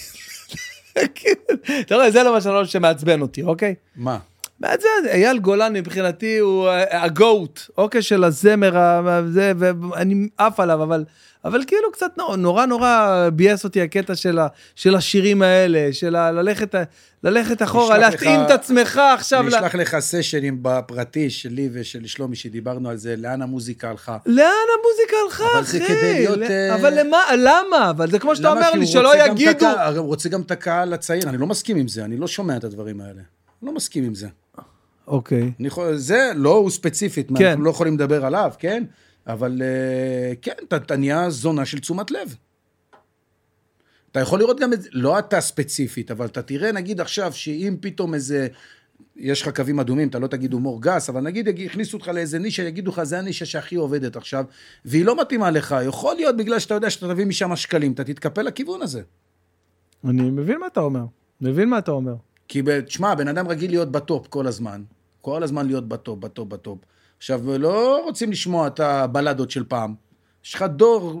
אתה 1.80 1.94
רואה, 1.94 2.10
זה 2.10 2.22
למשל 2.22 2.50
לא 2.50 2.64
שמעצבן 2.64 3.20
אותי, 3.20 3.42
אוקיי? 3.42 3.74
מה? 3.96 4.18
מעצבן, 4.60 5.08
אייל 5.08 5.38
גולן 5.38 5.72
מבחינתי 5.72 6.38
הוא 6.38 6.68
הגוט, 6.90 7.60
אוקיי, 7.78 8.02
של 8.02 8.24
הזמר, 8.24 9.02
זה, 9.28 9.52
ואני 9.56 10.28
עף 10.38 10.60
עליו, 10.60 10.82
אבל... 10.82 11.04
אבל 11.44 11.64
כאילו 11.66 11.92
קצת 11.92 12.10
נורא 12.16 12.36
נורא, 12.36 12.66
נורא 12.66 13.28
ביאס 13.32 13.64
אותי 13.64 13.82
הקטע 13.82 14.14
של, 14.14 14.38
ה, 14.38 14.46
של 14.74 14.94
השירים 14.94 15.42
האלה, 15.42 15.88
של 15.92 16.16
ה, 16.16 16.30
ללכת, 16.32 16.74
ללכת 17.24 17.62
אחורה, 17.62 17.98
להתאים 17.98 18.40
לך- 18.40 18.46
את 18.46 18.50
עצמך 18.50 19.00
עכשיו. 19.14 19.40
אני 19.40 19.50
ל- 19.50 19.54
אשלח 19.54 19.74
לך 19.74 19.96
סשנים 20.00 20.58
בפרטי 20.62 21.30
שלי 21.30 21.68
ושל 21.72 22.06
שלומי 22.06 22.36
שדיברנו 22.36 22.90
על 22.90 22.96
זה, 22.96 23.14
לאן 23.18 23.42
המוזיקה 23.42 23.90
הלכה. 23.90 24.16
לאן 24.26 24.44
המוזיקה 24.78 25.16
הלכה, 25.24 25.44
אבל 25.54 25.62
אחי? 25.62 25.78
זה 25.78 25.84
כדי 25.84 26.12
להיות, 26.14 26.38
ל- 26.38 26.42
אה, 26.42 26.74
אבל 26.74 27.00
למה? 27.00 27.18
למה? 27.38 27.90
אבל 27.90 28.10
זה 28.10 28.18
כמו 28.18 28.36
שאתה? 28.36 28.50
אומר 28.52 28.70
לי, 28.72 28.86
שלא 28.86 29.24
יגידו... 29.24 29.50
הקהל- 29.66 29.96
הוא 29.96 30.06
רוצה 30.06 30.28
גם 30.28 30.40
את 30.40 30.50
הקהל 30.50 30.92
הצעיר, 30.94 31.28
אני 31.28 31.38
לא 31.38 31.46
מסכים 31.46 31.76
עם 31.76 31.88
זה, 31.88 32.04
אני 32.04 32.16
לא 32.16 32.26
שומע 32.28 32.56
את 32.56 32.64
הדברים 32.64 33.00
האלה. 33.00 33.22
לא 33.62 33.74
מסכים 33.74 34.04
עם 34.04 34.14
זה. 34.14 34.28
אוקיי. 35.08 35.50
יכול, 35.60 35.96
זה 35.96 36.32
לא 36.36 36.50
הוא 36.50 36.70
ספציפית, 36.70 37.28
כן. 37.38 37.46
אנחנו 37.46 37.64
לא 37.64 37.70
יכולים 37.70 37.94
לדבר 37.94 38.24
עליו, 38.26 38.52
כן? 38.58 38.84
אבל 39.32 39.62
אה, 39.62 40.32
כן, 40.42 40.52
אתה, 40.76 40.96
נהיה 40.96 41.30
זונה 41.30 41.64
של 41.64 41.78
תשומת 41.78 42.10
לב. 42.10 42.36
אתה 44.12 44.20
יכול 44.20 44.38
לראות 44.38 44.60
גם 44.60 44.72
את 44.72 44.82
זה, 44.82 44.88
לא 44.92 45.18
אתה 45.18 45.40
ספציפית, 45.40 46.10
אבל 46.10 46.26
אתה 46.26 46.42
תראה, 46.42 46.72
נגיד 46.72 47.00
עכשיו, 47.00 47.32
שאם 47.32 47.76
פתאום 47.80 48.14
איזה, 48.14 48.48
יש 49.16 49.42
לך 49.42 49.56
קווים 49.56 49.80
אדומים, 49.80 50.08
אתה 50.08 50.18
לא 50.18 50.26
תגיד 50.26 50.52
הומור 50.52 50.82
גס, 50.82 51.08
אבל 51.08 51.20
נגיד 51.20 51.58
יכניסו 51.58 51.96
אותך 51.96 52.08
לאיזה 52.08 52.38
נישה, 52.38 52.62
יגידו 52.62 52.90
לך, 52.90 53.02
זה 53.02 53.18
הנישה 53.18 53.46
שהכי 53.46 53.76
עובדת 53.76 54.16
עכשיו, 54.16 54.44
והיא 54.84 55.04
לא 55.04 55.20
מתאימה 55.20 55.50
לך, 55.50 55.76
יכול 55.86 56.16
להיות 56.16 56.36
בגלל 56.36 56.58
שאתה 56.58 56.74
יודע 56.74 56.90
שאתה 56.90 57.08
תביא 57.08 57.26
משם 57.26 57.56
שקלים, 57.56 57.92
אתה 57.92 58.04
תתקפל 58.04 58.42
לכיוון 58.42 58.82
הזה. 58.82 59.02
אני 60.04 60.30
מבין 60.30 60.60
מה 60.60 60.66
אתה 60.66 60.80
אומר. 60.80 61.04
מבין 61.40 61.68
מה 61.68 61.78
אתה 61.78 61.90
אומר. 61.90 62.14
כי, 62.48 62.62
תשמע, 62.86 63.14
בן 63.14 63.28
אדם 63.28 63.48
רגיל 63.48 63.70
להיות 63.70 63.92
בטופ 63.92 64.26
כל 64.26 64.46
הזמן. 64.46 64.82
כל 65.20 65.42
הזמן 65.42 65.66
להיות 65.66 65.88
בטופ, 65.88 66.18
בטופ, 66.18 66.48
בטופ. 66.48 66.78
עכשיו, 67.20 67.58
לא 67.58 68.02
רוצים 68.04 68.30
לשמוע 68.30 68.66
את 68.66 68.80
הבלדות 68.80 69.50
של 69.50 69.64
פעם. 69.64 69.94
יש 70.44 70.54
לך 70.54 70.62
דור 70.62 71.20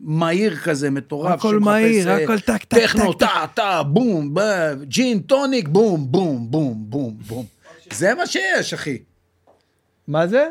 מהיר 0.00 0.56
כזה, 0.56 0.90
מטורף, 0.90 1.32
הכל 1.38 1.60
מהיר, 1.60 2.08
אה, 2.10 2.24
הכל 2.24 2.40
טק, 2.40 2.64
טק, 2.64 2.78
טכנו, 2.78 3.12
טק, 3.12 3.18
טק. 3.18 3.26
טה, 3.26 3.46
טה, 3.54 3.82
בום, 3.82 4.34
ג'ין 4.82 5.20
טוניק, 5.20 5.68
בום, 5.68 6.12
בום, 6.12 6.50
בום, 6.50 6.74
בום, 6.90 7.16
בום. 7.26 7.46
זה 7.92 8.14
מה 8.14 8.26
שיש, 8.26 8.74
אחי. 8.74 8.98
מה 10.08 10.26
זה? 10.26 10.48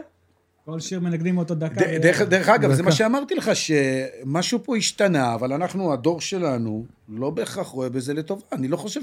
כל 0.66 0.80
שיר 0.80 1.00
מנגנים 1.00 1.38
אותו 1.38 1.56
דקה. 1.56 1.82
ד- 1.82 2.02
דרך, 2.02 2.22
דרך 2.22 2.50
אגב, 2.50 2.70
זה 2.72 2.76
דקה. 2.78 2.84
מה 2.86 2.92
שאמרתי 2.92 3.36
לך, 3.36 3.52
שמשהו 3.54 4.60
פה 4.64 4.78
השתנה, 4.78 5.34
אבל 5.34 5.54
אנחנו, 5.54 5.94
הדור 5.94 6.22
שלנו, 6.22 6.86
לא 7.10 7.30
בהכרח 7.30 7.68
רואה 7.68 7.90
בזה 7.90 8.14
לטובה. 8.14 8.42
אני 8.52 8.68
לא 8.68 8.78
חושב... 8.78 9.02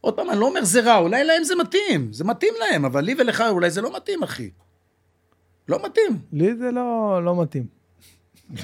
עוד 0.00 0.14
פעם, 0.14 0.30
אני 0.30 0.40
לא 0.40 0.46
אומר 0.46 0.64
זה 0.64 0.80
רע, 0.80 0.98
אולי 0.98 1.24
להם 1.24 1.44
זה 1.44 1.54
מתאים. 1.56 2.12
זה 2.12 2.24
מתאים 2.24 2.54
להם, 2.60 2.84
אבל 2.84 3.04
לי 3.04 3.14
ולך 3.18 3.44
אולי 3.48 3.70
זה 3.70 3.80
לא 3.80 3.96
מתאים, 3.96 4.22
אחי. 4.22 4.50
לא 5.68 5.78
מתאים. 5.86 6.18
לי 6.32 6.56
זה 6.56 6.70
לא 6.70 7.20
לא 7.24 7.42
מתאים. 7.42 7.66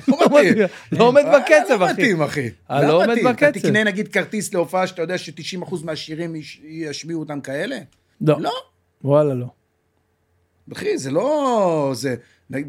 לא 0.09 0.19
מתאים. 0.27 0.55
לא 0.93 1.05
עומד 1.09 1.23
אה, 1.25 1.39
בקצב, 1.41 1.81
לא 1.81 1.85
אחי. 1.85 1.93
מתאים, 1.93 2.23
אחי. 2.23 2.49
אה, 2.71 2.83
לא 2.89 3.05
עומד. 3.05 3.17
בקצב. 3.27 3.45
אתה 3.47 3.61
תקנה 3.61 3.85
נגיד 3.85 4.09
כרטיס 4.09 4.55
להופעה 4.55 4.87
שאתה 4.87 5.03
יודע 5.03 5.19
ש-90% 5.19 5.75
מהשירים 5.85 6.37
יש- 6.37 6.61
ישמיעו 6.65 7.21
אותם 7.21 7.41
כאלה? 7.41 7.79
לא. 8.21 8.41
לא. 8.41 8.53
וואלה, 9.05 9.35
לא. 9.35 9.47
אחי, 10.73 10.99
זה 10.99 11.11
לא... 11.11 11.91
זה... 11.95 12.15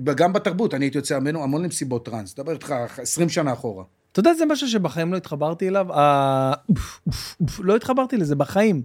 גם 0.04 0.34
בתרבות, 0.34 0.74
אני 0.74 0.86
הייתי 0.86 0.98
יוצא 0.98 1.16
המון, 1.16 1.36
המון 1.36 1.64
למסיבות 1.64 2.06
טראנס, 2.06 2.40
מדבר 2.40 2.52
איתך 2.52 2.72
20 2.98 3.30
שנה 3.30 3.54
אחורה. 3.54 3.84
אתה 4.12 4.20
יודע, 4.20 4.34
זה 4.34 4.46
משהו 4.46 4.68
שבחיים 4.68 5.12
לא 5.14 5.18
התחברתי 5.18 5.68
אליו. 5.68 5.94
ה- 5.94 6.54
אוף, 6.70 7.02
אוף, 7.08 7.36
אוף, 7.42 7.60
לא 7.64 7.76
התחברתי 7.76 8.18
לזה, 8.18 8.36
בחיים. 8.36 8.82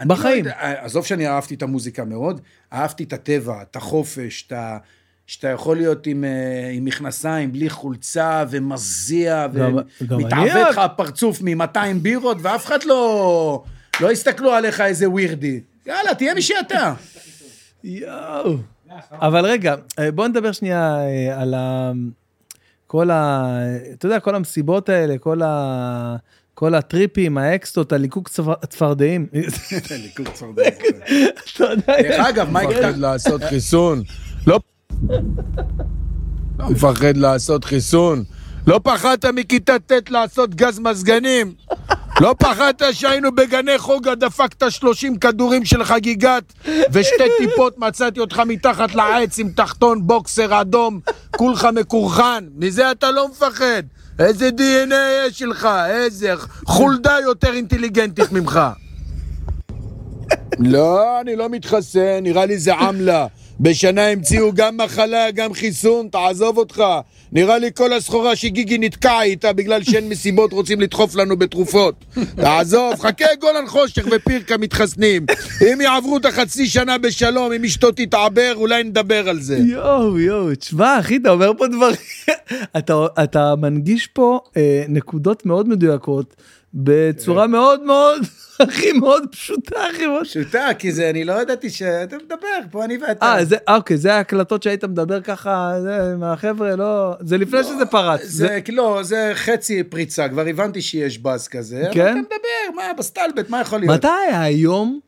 אני 0.00 0.08
בחיים. 0.08 0.44
לא 0.44 0.50
יודע, 0.50 0.84
עזוב 0.84 1.06
שאני 1.06 1.28
אהבתי 1.28 1.54
את 1.54 1.62
המוזיקה 1.62 2.04
מאוד, 2.04 2.40
אהבתי 2.72 3.04
את 3.04 3.12
הטבע, 3.12 3.62
את 3.62 3.76
החופש, 3.76 4.44
את 4.46 4.52
ה... 4.52 4.78
שאתה 5.26 5.48
יכול 5.48 5.76
להיות 5.76 6.06
עם, 6.06 6.24
אה, 6.24 6.70
עם 6.72 6.84
מכנסיים, 6.84 7.52
בלי 7.52 7.70
חולצה, 7.70 8.44
ומזיע, 8.50 9.46
ומתעוות 10.00 10.68
לך 10.70 10.78
הפרצוף 10.78 11.42
מ-200 11.42 11.78
בירות, 12.02 12.36
ואף 12.42 12.66
אחד 12.66 12.84
לא... 12.84 13.64
לא 14.00 14.12
יסתכלו 14.12 14.52
עליך 14.52 14.80
איזה 14.80 15.10
weirdy. 15.10 15.60
יאללה, 15.86 16.14
תהיה 16.14 16.34
מי 16.34 16.42
שאתה. 16.42 16.94
יואו. 17.84 18.56
אבל 19.12 19.46
רגע, 19.46 19.74
אה, 19.98 20.10
בוא 20.10 20.28
נדבר 20.28 20.52
שנייה 20.52 20.96
אה, 21.00 21.42
על 21.42 21.54
ה... 21.54 21.92
כל 22.86 23.10
ה... 23.10 23.52
אתה 23.92 24.06
יודע, 24.06 24.20
כל 24.20 24.34
המסיבות 24.34 24.88
האלה, 24.88 25.18
כל 25.18 25.42
ה... 25.42 26.16
כל 26.58 26.74
הטריפים, 26.74 27.38
האקסטות, 27.38 27.92
הליקוק 27.92 28.28
צפר- 28.28 28.66
צפרדעים. 28.70 29.26
ליכוד 30.02 30.28
צפרדע. 30.34 30.62
אתה 31.56 31.64
יודע, 31.64 32.02
דרך 32.02 32.26
אגב, 32.26 32.50
מייק 32.50 32.68
מפחד 32.68 32.96
לעשות 32.96 33.42
חיסון. 33.44 34.02
לא... 34.46 34.60
לא 36.58 36.70
מפחד 36.70 37.16
לעשות 37.16 37.64
חיסון. 37.64 38.24
לא 38.66 38.80
פחדת 38.84 39.24
מכיתה 39.24 39.76
ט' 39.86 40.10
לעשות 40.10 40.54
גז 40.54 40.78
מזגנים? 40.78 41.52
לא 42.20 42.34
פחדת 42.38 42.82
שהיינו 42.92 43.34
בגני 43.34 43.78
חוגה, 43.78 44.14
דפקת 44.14 44.72
30 44.72 45.16
כדורים 45.18 45.64
של 45.64 45.84
חגיגת 45.84 46.52
ושתי 46.92 47.24
טיפות 47.38 47.78
מצאתי 47.78 48.20
אותך 48.20 48.42
מתחת 48.46 48.94
לעץ 48.94 49.38
עם 49.38 49.48
תחתון 49.56 50.06
בוקסר 50.06 50.60
אדום, 50.60 51.00
כולך 51.36 51.68
מקורחן. 51.74 52.44
מזה 52.56 52.90
אתה 52.90 53.10
לא 53.10 53.28
מפחד. 53.28 53.82
איזה 54.18 54.50
דנ"א 54.50 55.26
יש 55.26 55.42
לך, 55.42 55.68
איזה 55.90 56.34
חולדה 56.66 57.16
יותר 57.22 57.52
אינטליגנטית 57.52 58.32
ממך. 58.32 58.60
לא, 60.58 61.20
אני 61.20 61.36
לא 61.36 61.48
מתחסן, 61.48 62.18
נראה 62.22 62.46
לי 62.46 62.58
זה 62.58 62.74
עמלה. 62.74 63.26
בשנה 63.60 64.06
המציאו 64.06 64.52
גם 64.54 64.76
מחלה, 64.76 65.30
גם 65.30 65.54
חיסון, 65.54 66.08
תעזוב 66.12 66.58
אותך. 66.58 66.82
נראה 67.32 67.58
לי 67.58 67.70
כל 67.74 67.92
הסחורה 67.92 68.36
שגיגי 68.36 68.78
נתקע 68.78 69.22
איתה 69.22 69.52
בגלל 69.52 69.82
שאין 69.82 70.08
מסיבות 70.08 70.52
רוצים 70.52 70.80
לדחוף 70.80 71.14
לנו 71.14 71.36
בתרופות. 71.36 72.04
תעזוב, 72.36 72.94
חכה 73.00 73.26
גולן 73.40 73.66
חושך 73.66 74.06
ופירקה 74.10 74.56
מתחסנים. 74.56 75.26
אם 75.72 75.80
יעברו 75.80 76.16
את 76.16 76.24
החצי 76.24 76.66
שנה 76.66 76.98
בשלום, 76.98 77.52
אם 77.52 77.64
אשתו 77.64 77.90
תתעבר, 77.90 78.52
אולי 78.54 78.84
נדבר 78.84 79.28
על 79.28 79.40
זה. 79.40 79.58
יואו, 79.58 80.18
יואו, 80.18 80.54
תשמע, 80.54 80.98
אחי, 81.00 81.16
אתה 81.16 81.30
אומר 81.30 81.52
פה 81.58 81.66
דברים, 81.66 81.96
אתה, 82.78 83.06
אתה 83.22 83.54
מנגיש 83.56 84.06
פה 84.06 84.40
אה, 84.56 84.84
נקודות 84.88 85.46
מאוד 85.46 85.68
מדויקות, 85.68 86.36
בצורה 86.74 87.46
מאוד 87.46 87.82
מאוד, 87.82 88.22
הכי 88.68 88.92
מאוד 88.92 89.22
פשוטה, 89.30 89.80
הכי 89.94 90.06
מאוד... 90.06 90.24
פשוטה, 90.24 90.68
כי 90.78 90.92
זה, 90.92 91.10
אני 91.10 91.24
לא 91.24 91.32
ידעתי 91.32 91.70
שאתה 91.70 92.16
מדבר, 92.16 92.58
פה 92.70 92.84
אני 92.84 92.98
ואתה. 92.98 93.26
אה, 93.26 93.44
זה, 93.44 93.56
אה, 93.68 93.76
אוקיי, 93.76 93.96
זה 93.96 94.14
ההקלטות 94.14 94.62
שהיית 94.62 94.84
מדבר 94.84 95.20
ככה, 95.20 95.74
זה, 95.82 96.16
מהחבר'ה, 96.16 96.76
לא, 96.76 97.14
זה 97.20 97.38
לפני 97.38 97.64
שזה 97.64 97.86
פרץ. 97.86 98.20
זה, 98.24 98.58
לא, 98.68 99.00
זה 99.02 99.30
חצי 99.34 99.82
פריצה, 99.82 100.28
כבר 100.28 100.46
הבנתי 100.46 100.82
שיש 100.82 101.18
באז 101.18 101.48
כזה. 101.48 101.82
אבל 101.84 101.94
כן? 101.94 102.10
אתה 102.10 102.18
מדבר, 102.18 102.76
מה, 102.76 102.82
בסטלבט, 102.98 103.50
מה 103.50 103.60
יכול 103.60 103.80
להיות? 103.80 103.94
מתי 103.94 104.08
היה 104.28 104.42
היום 104.42 105.00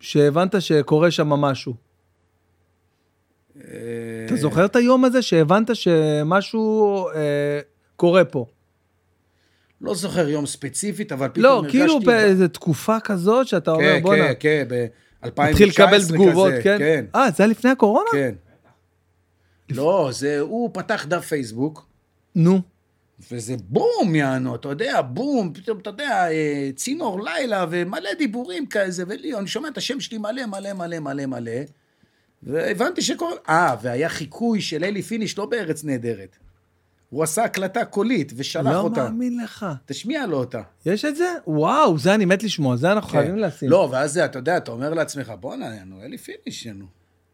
שהבנת 0.00 0.62
שקורה 0.62 1.10
שם 1.10 1.28
משהו? 1.28 1.74
אה, 3.60 3.70
אתה 4.26 4.36
זוכר 4.36 4.64
את 4.64 4.76
היום 4.76 5.04
הזה 5.04 5.22
שהבנת 5.22 5.76
שמשהו 5.76 7.08
אה, 7.08 7.60
קורה 7.96 8.24
פה? 8.24 8.46
לא 9.82 9.94
זוכר 9.94 10.28
יום 10.28 10.46
ספציפית, 10.46 11.12
אבל 11.12 11.28
פתאום 11.28 11.44
לא, 11.44 11.56
הרגשתי... 11.56 11.78
כאילו 11.78 12.00
באיזה 12.00 12.48
תקופה 12.48 13.00
כזאת 13.00 13.46
שאתה 13.46 13.70
אומר, 13.70 13.96
כן, 13.96 14.02
בואנה, 14.02 14.34
כן, 14.34 14.64
כן, 14.68 14.88
ב-2019 15.24 15.50
מתחיל 15.50 15.68
לקבל 15.68 16.04
תגובות, 16.08 16.52
כזה, 16.52 16.62
כן? 16.62 16.78
כן, 16.78 17.04
אה, 17.14 17.30
זה 17.36 17.42
היה 17.42 17.50
לפני 17.50 17.70
הקורונה? 17.70 18.08
כן. 18.12 18.34
לא, 19.70 20.10
זה, 20.12 20.40
הוא 20.40 20.70
פתח 20.72 21.06
דף 21.08 21.24
פייסבוק, 21.24 21.86
נו. 22.34 22.60
וזה 23.30 23.54
בום, 23.68 24.14
יענו, 24.14 24.54
אתה 24.54 24.68
יודע, 24.68 25.02
בום, 25.02 25.52
פתאום, 25.54 25.78
אתה 25.78 25.90
יודע, 25.90 26.30
אה, 26.30 26.70
צינור 26.76 27.24
לילה 27.24 27.66
ומלא 27.70 28.10
דיבורים 28.18 28.66
כזה, 28.70 29.04
ולי, 29.08 29.34
אני 29.34 29.46
שומע 29.46 29.68
את 29.68 29.78
השם 29.78 30.00
שלי 30.00 30.18
מלא, 30.18 30.46
מלא, 30.46 30.72
מלא, 30.72 30.98
מלא, 30.98 31.26
מלא, 31.26 31.52
והבנתי 32.42 33.02
שקורה... 33.02 33.32
אה, 33.48 33.74
והיה 33.82 34.08
חיקוי 34.08 34.60
של 34.60 34.84
אלי 34.84 35.02
פיניש, 35.02 35.38
לא 35.38 35.46
בארץ 35.46 35.84
נהדרת. 35.84 36.36
הוא 37.12 37.22
עשה 37.22 37.44
הקלטה 37.44 37.84
קולית 37.84 38.32
ושלח 38.36 38.72
לא 38.72 38.80
אותה. 38.80 39.04
מאמין 39.04 39.40
לך. 39.44 39.66
תשמיע 39.86 40.26
לו 40.26 40.36
אותה. 40.38 40.60
יש 40.86 41.04
את 41.04 41.16
זה? 41.16 41.34
וואו, 41.46 41.98
זה 41.98 42.14
אני 42.14 42.24
מת 42.24 42.42
לשמוע, 42.42 42.76
זה 42.76 42.92
אנחנו 42.92 43.10
כן. 43.10 43.18
חייבים 43.18 43.38
לשים. 43.38 43.70
לא, 43.70 43.88
ואז 43.92 44.12
זה, 44.12 44.24
אתה 44.24 44.38
יודע, 44.38 44.56
אתה 44.56 44.70
אומר 44.70 44.94
לעצמך, 44.94 45.32
בואנה, 45.40 45.84
נו, 45.84 46.02
אלי 46.02 46.18
פיניש, 46.18 46.66
נו. 46.66 46.84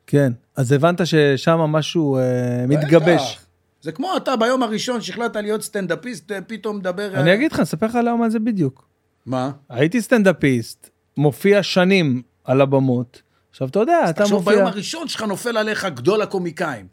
כן, 0.07 0.33
אז 0.57 0.73
הבנת 0.73 1.07
ששם 1.07 1.59
משהו 1.59 2.17
אה, 2.17 2.67
מתגבש. 2.69 3.39
זה 3.83 3.93
כמו 3.93 4.17
אתה 4.17 4.37
ביום 4.37 4.63
הראשון 4.63 5.01
שהחלטת 5.01 5.37
להיות 5.37 5.63
סטנדאפיסט, 5.63 6.33
אה, 6.33 6.41
פתאום 6.41 6.77
מדבר... 6.77 7.15
אני 7.15 7.31
אה, 7.31 7.35
אגיד 7.35 7.53
לך, 7.53 7.61
אספר 7.61 7.87
לך 7.87 7.95
היום 7.95 8.23
הזה 8.23 8.39
בדיוק. 8.39 8.89
מה? 9.27 9.51
הייתי 9.69 10.03
סטנדאפיסט, 10.03 10.91
מופיע 11.17 11.63
שנים 11.63 12.23
על 12.45 12.61
הבמות. 12.61 13.23
עכשיו, 13.51 13.69
אתה 13.69 13.79
יודע, 13.79 14.11
אתה 14.11 14.23
תחשוב, 14.23 14.45
ביום 14.45 14.59
מופיע... 14.59 14.73
הראשון 14.75 15.09
שלך 15.09 15.23
נופל 15.23 15.57
עליך 15.57 15.85
גדול 15.85 16.23
הקומיקאים. 16.23 16.87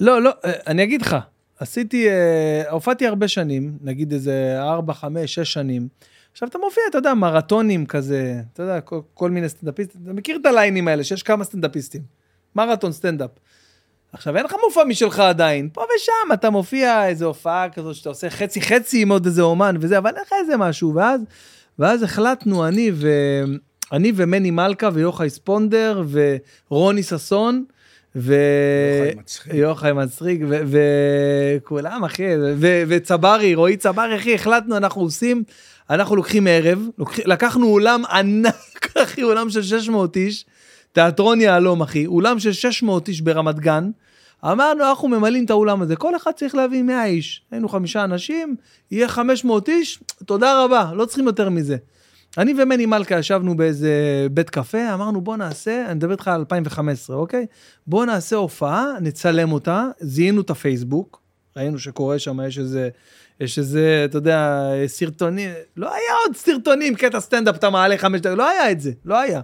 לא, 0.00 0.22
לא, 0.22 0.30
אה, 0.44 0.52
אני 0.66 0.82
אגיד 0.82 1.02
לך, 1.02 1.16
עשיתי, 1.58 2.08
אה, 2.08 2.70
הופעתי 2.70 3.06
הרבה 3.06 3.28
שנים, 3.28 3.78
נגיד 3.80 4.12
איזה 4.12 4.56
4, 4.58 4.94
5, 4.94 5.34
6 5.34 5.52
שנים. 5.52 5.88
עכשיו 6.32 6.48
אתה 6.48 6.58
מופיע, 6.58 6.82
אתה 6.90 6.98
יודע, 6.98 7.14
מרתונים 7.14 7.86
כזה, 7.86 8.40
אתה 8.52 8.62
יודע, 8.62 8.80
כל, 8.80 9.00
כל 9.14 9.30
מיני 9.30 9.48
סטנדאפיסטים, 9.48 10.00
אתה 10.04 10.12
מכיר 10.12 10.36
את 10.36 10.46
הליינים 10.46 10.88
האלה, 10.88 11.04
שיש 11.04 11.22
כמה 11.22 11.44
סטנדאפיסטים. 11.44 12.02
מרתון, 12.54 12.92
סטנדאפ. 12.92 13.30
עכשיו, 14.12 14.36
אין 14.36 14.44
לך 14.44 14.54
מופע 14.64 14.84
משלך 14.84 15.20
עדיין, 15.20 15.68
פה 15.72 15.82
ושם 15.96 16.32
אתה 16.32 16.50
מופיע 16.50 17.06
איזו 17.06 17.26
הופעה 17.26 17.68
כזאת 17.70 17.94
שאתה 17.94 18.08
עושה 18.08 18.30
חצי 18.30 18.60
חצי 18.60 19.02
עם 19.02 19.12
עוד 19.12 19.26
איזה 19.26 19.42
אומן 19.42 19.76
וזה, 19.80 19.98
אבל 19.98 20.10
אין 20.10 20.22
לך 20.22 20.32
איזה 20.40 20.56
משהו, 20.56 20.94
ואז, 20.94 21.20
ואז 21.78 22.02
החלטנו, 22.02 22.68
אני 22.68 22.90
ו... 22.94 23.08
אני 23.92 24.12
ומני 24.16 24.50
מלכה 24.50 24.88
ויוחאי 24.92 25.30
ספונדר 25.30 26.02
ורוני 26.70 27.02
ששון, 27.02 27.64
ו... 28.18 28.34
יוחאי 29.52 29.92
מצחיק. 29.92 30.40
וכולם, 30.48 32.04
אחי, 32.04 32.24
וצברי, 32.88 33.54
רועי 33.54 33.76
צברי, 33.76 34.16
אחי, 34.16 34.34
החלטנו, 34.34 34.76
אנחנו 34.76 35.02
עושים, 35.02 35.42
אנחנו 35.90 36.16
לוקחים 36.16 36.46
ערב, 36.46 36.86
לוקח, 36.98 37.18
לקחנו 37.24 37.66
אולם 37.66 38.02
ענק, 38.04 38.96
אחי, 39.04 39.22
אולם 39.22 39.50
של 39.50 39.62
600 39.62 40.16
איש, 40.16 40.44
תיאטרון 40.92 41.40
יהלום, 41.40 41.82
אחי, 41.82 42.06
אולם 42.06 42.38
של 42.38 42.52
600 42.52 43.08
איש 43.08 43.20
ברמת 43.20 43.60
גן. 43.60 43.90
אמרנו, 44.44 44.84
אנחנו 44.84 45.08
ממלאים 45.08 45.44
את 45.44 45.50
האולם 45.50 45.82
הזה, 45.82 45.96
כל 45.96 46.16
אחד 46.16 46.30
צריך 46.32 46.54
להביא 46.54 46.82
100 46.82 47.04
איש. 47.04 47.42
היינו 47.50 47.68
חמישה 47.68 48.04
אנשים, 48.04 48.56
יהיה 48.90 49.08
500 49.08 49.68
איש, 49.68 49.98
תודה 50.24 50.64
רבה, 50.64 50.90
לא 50.94 51.04
צריכים 51.04 51.26
יותר 51.26 51.48
מזה. 51.48 51.76
אני 52.38 52.54
ומני 52.58 52.86
מלכה 52.86 53.18
ישבנו 53.18 53.56
באיזה 53.56 53.92
בית 54.30 54.50
קפה, 54.50 54.94
אמרנו 54.94 55.20
בוא 55.20 55.36
נעשה, 55.36 55.86
אני 55.86 55.94
מדבר 55.94 56.12
איתך 56.12 56.28
על 56.28 56.40
2015, 56.40 57.16
אוקיי? 57.16 57.46
בוא 57.86 58.04
נעשה 58.04 58.36
הופעה, 58.36 58.86
נצלם 59.00 59.52
אותה, 59.52 59.84
זיהינו 60.00 60.40
את 60.40 60.50
הפייסבוק, 60.50 61.20
ראינו 61.56 61.78
שקורה 61.78 62.18
שם, 62.18 62.40
יש 62.46 62.58
איזה, 62.58 62.88
יש 63.40 63.58
איזה, 63.58 64.02
אתה 64.04 64.18
יודע, 64.18 64.70
סרטונים, 64.86 65.50
לא 65.76 65.94
היה 65.94 66.14
עוד 66.26 66.36
סרטונים, 66.36 66.94
קטע 66.94 67.20
סטנדאפ, 67.20 67.56
אתה 67.56 67.70
מעלה 67.70 67.98
חמש 67.98 68.20
דקות, 68.20 68.38
לא 68.38 68.48
היה 68.48 68.70
את 68.70 68.80
זה, 68.80 68.92
לא 69.04 69.20
היה. 69.20 69.40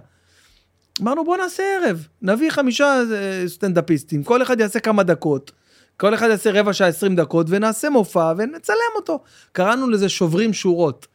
אמרנו 1.01 1.23
בוא 1.23 1.37
נעשה 1.37 1.63
ערב, 1.63 2.07
נביא 2.21 2.51
חמישה 2.51 3.01
אה, 3.13 3.43
סטנדאפיסטים, 3.47 4.23
כל 4.23 4.41
אחד 4.41 4.59
יעשה 4.59 4.79
כמה 4.79 5.03
דקות. 5.03 5.51
כל 5.97 6.13
אחד 6.13 6.27
יעשה 6.29 6.51
רבע 6.53 6.73
שעה, 6.73 6.87
20 6.87 7.15
דקות, 7.15 7.47
ונעשה 7.49 7.89
מופע 7.89 8.33
ונצלם 8.37 8.75
אותו. 8.95 9.23
קראנו 9.51 9.89
לזה 9.89 10.09
שוברים 10.09 10.53
שורות. 10.53 11.07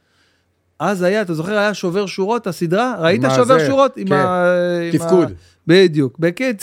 אז 0.80 1.02
היה, 1.02 1.22
אתה 1.22 1.34
זוכר, 1.34 1.58
היה 1.58 1.74
שובר 1.74 2.06
שורות, 2.06 2.46
הסדרה? 2.46 2.94
ראית 2.98 3.22
שובר 3.36 3.58
זה? 3.58 3.66
שורות? 3.66 3.96
עם 3.96 4.08
כן. 4.08 4.14
ה... 4.14 4.44
עם 4.82 4.98
תפקוד. 4.98 5.28
ה... 5.28 5.34
בדיוק, 5.66 6.18
בקיץ. 6.18 6.62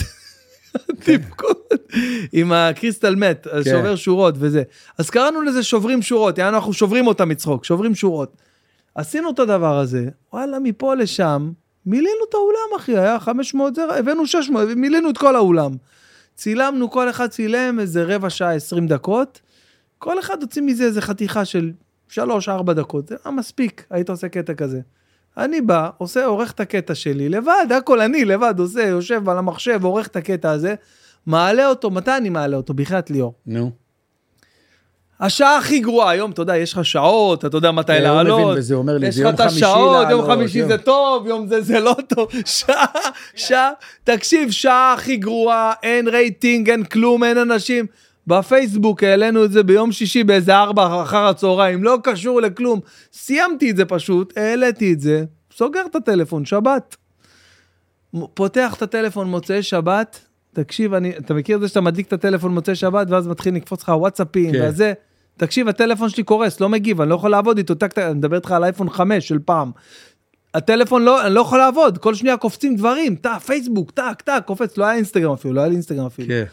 תפקוד. 1.03 1.55
עם 2.33 2.51
הקריסטל 2.51 3.15
מת, 3.15 3.47
כן. 3.51 3.63
שובר 3.63 3.95
שורות 3.95 4.35
וזה. 4.37 4.63
אז 4.97 5.09
קראנו 5.09 5.41
לזה 5.41 5.63
שוברים 5.63 6.01
שורות, 6.01 6.37
יענו 6.37 6.57
אנחנו 6.57 6.73
שוברים 6.73 7.07
אותם 7.07 7.29
מצחוק, 7.29 7.65
שוברים 7.65 7.95
שורות. 7.95 8.35
עשינו 8.95 9.29
את 9.29 9.39
הדבר 9.39 9.79
הזה, 9.79 10.05
וואלה, 10.33 10.59
מפה 10.59 10.95
לשם, 10.95 11.51
מילאנו 11.85 12.23
את 12.29 12.33
האולם, 12.33 12.77
אחי, 12.77 12.97
היה 12.97 13.19
500, 13.19 13.75
זה, 13.75 13.81
הבאנו 13.99 14.25
600, 14.25 14.67
מילאנו 14.75 15.09
את 15.09 15.17
כל 15.17 15.35
האולם. 15.35 15.71
צילמנו, 16.35 16.91
כל 16.91 17.09
אחד 17.09 17.27
צילם 17.27 17.79
איזה 17.79 18.03
רבע 18.03 18.29
שעה, 18.29 18.55
20 18.55 18.87
דקות, 18.87 19.41
כל 19.99 20.19
אחד 20.19 20.41
הוציא 20.41 20.61
מזה 20.61 20.83
איזה 20.83 21.01
חתיכה 21.01 21.45
של 21.45 21.71
3-4 22.11 22.17
דקות, 22.75 23.07
זה 23.07 23.15
היה 23.25 23.33
מספיק, 23.33 23.85
היית 23.89 24.09
עושה 24.09 24.29
קטע 24.29 24.53
כזה. 24.53 24.79
אני 25.37 25.61
בא, 25.61 25.89
עושה, 25.97 26.25
עורך 26.25 26.51
את 26.51 26.59
הקטע 26.59 26.95
שלי, 26.95 27.29
לבד, 27.29 27.65
הכל 27.77 28.01
אני 28.01 28.25
לבד 28.25 28.53
עושה, 28.59 28.83
יושב 28.83 29.29
על 29.29 29.37
המחשב, 29.37 29.79
עורך 29.85 30.07
את 30.07 30.15
הקטע 30.15 30.51
הזה, 30.51 30.75
מעלה 31.25 31.69
אותו, 31.69 31.91
מתי 31.91 32.17
אני 32.17 32.29
מעלה 32.29 32.57
אותו? 32.57 32.73
בחייאת 32.73 33.09
ליאור. 33.09 33.33
נו. 33.45 33.71
השעה 35.19 35.57
הכי 35.57 35.79
גרועה, 35.79 36.09
היום, 36.09 36.31
אתה 36.31 36.41
יודע, 36.41 36.57
יש 36.57 36.73
לך 36.73 36.85
שעות, 36.85 37.45
אתה 37.45 37.57
יודע 37.57 37.71
מתי 37.71 37.91
לעלות. 37.99 38.41
מבין 38.45 38.57
בזה, 38.57 38.75
אומר 38.75 38.97
לי, 38.97 39.07
יש 39.07 39.15
זה 39.15 39.21
לך 39.21 39.25
יום 39.25 39.35
את 39.35 39.41
חמישי 39.41 39.65
השעות, 39.65 39.93
יום 40.09 40.21
לעלות, 40.21 40.25
חמישי 40.27 40.59
יום- 40.59 40.67
זה 40.67 40.77
טוב, 40.77 41.27
יום 41.27 41.47
זה 41.47 41.61
זה 41.61 41.79
לא 41.79 41.95
טוב. 42.07 42.29
שעה, 42.45 42.85
שעה, 43.35 43.71
תקשיב, 44.03 44.51
שעה 44.51 44.93
הכי 44.93 45.17
גרועה, 45.17 45.73
אין 45.83 46.07
רייטינג, 46.07 46.69
אין 46.69 46.83
כלום, 46.83 47.23
אין 47.23 47.37
אנשים. 47.37 47.85
בפייסבוק 48.27 49.03
העלינו 49.03 49.45
את 49.45 49.51
זה 49.51 49.63
ביום 49.63 49.91
שישי 49.91 50.23
באיזה 50.23 50.57
ארבע 50.57 51.01
אחר 51.01 51.27
הצהריים, 51.27 51.83
לא 51.83 51.97
קשור 52.03 52.41
לכלום. 52.41 52.79
סיימתי 53.13 53.71
את 53.71 53.77
זה 53.77 53.85
פשוט, 53.85 54.37
העליתי 54.37 54.93
את 54.93 54.99
זה, 54.99 55.25
סוגר 55.53 55.81
את 55.85 55.95
הטלפון, 55.95 56.45
שבת. 56.45 56.95
פותח 58.33 58.73
את 58.77 58.81
הטלפון 58.81 59.27
מוצאי 59.27 59.63
שבת, 59.63 60.19
תקשיב, 60.53 60.93
אני, 60.93 61.17
אתה 61.17 61.33
מכיר 61.33 61.55
את 61.55 61.61
זה 61.61 61.67
שאתה 61.67 61.81
מדליק 61.81 62.07
את 62.07 62.13
הטלפון 62.13 62.53
מוצאי 62.53 62.75
שבת, 62.75 63.07
ואז 63.09 63.27
מתחיל 63.27 63.55
לקפוץ 63.55 63.83
לך 63.83 63.89
וואטסאפים, 63.89 64.51
כן. 64.51 64.67
וזה. 64.69 64.93
תקשיב, 65.37 65.67
הטלפון 65.67 66.09
שלי 66.09 66.23
קורס, 66.23 66.59
לא 66.59 66.69
מגיב, 66.69 67.01
אני 67.01 67.09
לא 67.09 67.15
יכול 67.15 67.31
לעבוד 67.31 67.57
איתו, 67.57 67.75
טק, 67.75 67.97
אני 67.97 68.13
מדבר 68.13 68.35
איתך 68.35 68.51
על 68.51 68.63
אייפון 68.63 68.89
5 68.89 69.27
של 69.27 69.39
פעם. 69.45 69.71
הטלפון 70.53 71.03
לא, 71.03 71.25
אני 71.25 71.33
לא 71.33 71.41
יכול 71.41 71.57
לעבוד, 71.57 71.97
כל 71.97 72.13
שנייה 72.13 72.37
קופצים 72.37 72.75
דברים, 72.75 73.15
טק, 73.15 73.37
פייסבוק, 73.45 73.91
טק, 73.91 74.21
טק, 74.25 74.43
קופץ, 74.45 74.77
לא 74.77 74.85
היה 74.85 74.95
אינסטגרם 74.95 75.33
אפילו, 75.33 75.53
לא 75.53 75.59
היה 75.59 75.69
לי 75.69 75.75
אינסטגרם 75.75 76.05
אפילו. 76.05 76.27
כן. 76.27 76.43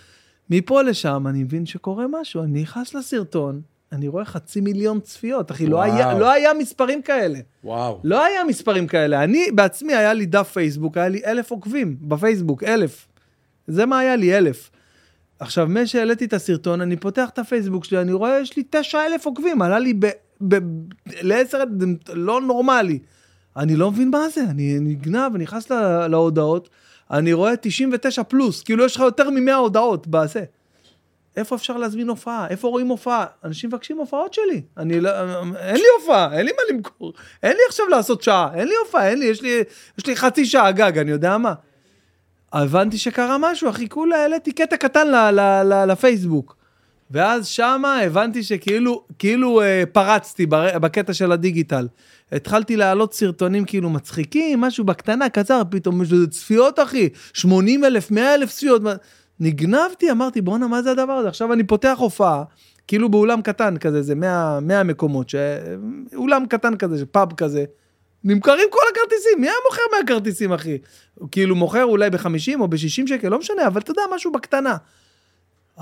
מפה 0.51 0.83
לשם 0.83 1.27
אני 1.27 1.43
מבין 1.43 1.67
שקורה 1.67 2.07
משהו, 2.11 2.43
אני 2.43 2.63
נכנס 2.63 2.95
לסרטון, 2.95 3.61
אני 3.93 4.09
רואה 4.09 4.25
חצי 4.25 4.61
מיליון 4.61 5.01
צפיות, 5.01 5.51
אחי, 5.51 5.67
לא. 5.67 5.83
היה, 5.83 6.19
לא 6.19 6.31
היה 6.31 6.55
מספרים 6.55 7.03
כאלה. 7.03 7.39
וואו. 7.65 8.01
לא 8.05 8.25
היה 8.25 8.45
מספרים 8.45 8.87
כאלה. 8.87 9.25
אני 9.25 9.47
בעצמי, 9.55 9.95
היה 9.95 10.13
לי 10.13 10.27
דף 10.27 10.51
פייסבוק, 10.53 10.97
היה 10.97 11.09
לי 11.09 11.21
אלף 11.27 11.51
עוקבים 11.51 11.97
בפייסבוק, 12.01 12.63
אלף. 12.63 13.09
זה 13.67 13.87
מה 13.87 13.99
היה 13.99 14.17
לי, 14.17 14.39
אלף. 14.39 14.71
עכשיו, 15.39 15.67
משהעליתי 15.71 16.25
את 16.25 16.33
הסרטון, 16.33 16.81
אני 16.81 16.97
פותח 16.97 17.29
את 17.29 17.39
הפייסבוק 17.39 17.85
שלי, 17.85 18.01
אני 18.01 18.13
רואה, 18.13 18.41
יש 18.41 18.57
לי 18.57 18.63
תשע 18.71 19.07
אלף 19.07 19.27
עוקבים, 19.27 19.63
עלה 19.63 19.79
לי 19.79 19.95
ב... 19.99 20.07
ב... 20.49 20.59
לעשר, 21.07 21.59
לא 22.13 22.41
נורמלי. 22.41 22.99
אני 23.57 23.77
לא 23.77 23.91
מבין 23.91 24.11
מה 24.11 24.29
זה, 24.29 24.45
אני 24.51 24.79
נגנב, 24.81 25.37
נכנס 25.37 25.71
לה, 25.71 26.09
להודעות, 26.09 26.69
אני 27.15 27.33
רואה 27.33 27.57
99 27.57 28.23
פלוס, 28.23 28.63
כאילו 28.63 28.85
יש 28.85 28.97
לך 28.97 29.01
יותר 29.01 29.31
מ-100 29.31 29.53
הודעות 29.53 30.07
בזה. 30.07 30.45
איפה 31.37 31.57
אפשר 31.57 31.77
להזמין 31.77 32.09
הופעה? 32.09 32.47
איפה 32.51 32.69
רואים 32.69 32.89
הופעה? 32.89 33.27
אנשים 33.45 33.69
מבקשים 33.69 33.99
הופעות 33.99 34.35
שלי. 34.35 34.63
אני 34.77 35.01
לא, 35.01 35.11
אין 35.59 35.77
לי 35.77 35.83
הופעה, 36.01 36.39
אין 36.39 36.47
לי 36.47 36.53
מה 36.53 36.75
למכור. 36.75 37.13
אין 37.43 37.53
לי 37.53 37.63
עכשיו 37.69 37.87
לעשות 37.89 38.23
שעה, 38.23 38.51
אין 38.55 38.69
לי 38.69 38.75
הופעה, 38.85 39.09
אין 39.09 39.19
לי, 39.19 39.27
יש 39.27 39.43
לי, 39.43 39.63
יש 39.99 40.07
לי 40.07 40.17
חצי 40.17 40.47
שעה 40.47 40.73
גג, 40.73 40.99
אני 40.99 41.11
יודע 41.11 41.39
מה. 41.39 41.55
הבנתי 42.53 42.99
שקרה 42.99 43.37
משהו, 43.41 43.71
אחי, 43.71 43.89
כולה 43.89 44.17
העליתי 44.17 44.53
קטע 44.53 44.77
קטן 44.77 45.09
ל, 45.09 45.31
ל, 45.31 45.41
ל, 45.41 45.85
לפייסבוק. 45.85 46.57
ואז 47.15 47.47
שמה 47.47 48.01
הבנתי 48.01 48.43
שכאילו, 48.43 49.05
כאילו 49.19 49.63
אה, 49.63 49.83
פרצתי 49.93 50.47
בר, 50.47 50.79
בקטע 50.79 51.13
של 51.13 51.33
הדיגיטל. 51.33 51.89
התחלתי 52.33 52.77
להעלות 52.77 53.15
סרטונים 53.15 53.65
כאילו 53.65 53.91
מצחיקים, 53.91 54.61
משהו 54.61 54.85
בקטנה, 54.85 55.29
קצר, 55.29 55.63
פתאום 55.71 56.03
יש 56.03 56.13
לזה 56.13 56.27
צפיות, 56.27 56.79
אחי. 56.79 57.09
80 57.33 57.85
אלף, 57.85 58.11
100 58.11 58.35
אלף 58.35 58.53
צפיות. 58.53 58.83
נגנבתי, 59.41 60.11
אמרתי, 60.11 60.41
בואנה, 60.41 60.69
מה 60.69 60.83
זה 60.83 60.91
הדבר 60.91 61.13
הזה? 61.13 61.29
עכשיו 61.29 61.53
אני 61.53 61.65
פותח 61.65 61.97
הופעה, 61.99 62.43
כאילו 62.89 63.09
באולם 63.09 63.43
קטן 63.43 63.77
כזה, 63.77 64.03
זה 64.03 64.15
100, 64.15 64.59
100 64.63 64.83
מקומות, 64.83 65.29
ש... 65.29 65.35
אולם 66.15 66.47
קטן 66.47 66.77
כזה, 66.77 67.07
פאב 67.07 67.33
כזה. 67.33 67.65
נמכרים 68.25 68.69
כל 68.71 68.81
הכרטיסים, 68.93 69.41
מי 69.41 69.47
היה 69.47 69.57
מוכר 69.71 69.83
מהכרטיסים, 69.99 70.53
אחי? 70.53 70.79
כאילו 71.31 71.57
מוכר 71.57 71.85
אולי 71.85 72.11
ב-50 72.11 72.61
או 72.61 72.69
ב-60 72.69 73.07
שקל, 73.07 73.29
לא 73.29 73.39
משנה, 73.39 73.67
אבל 73.67 73.81
אתה 73.81 73.91
יודע, 73.91 74.03
משהו 74.15 74.33
בקטנה. 74.33 74.77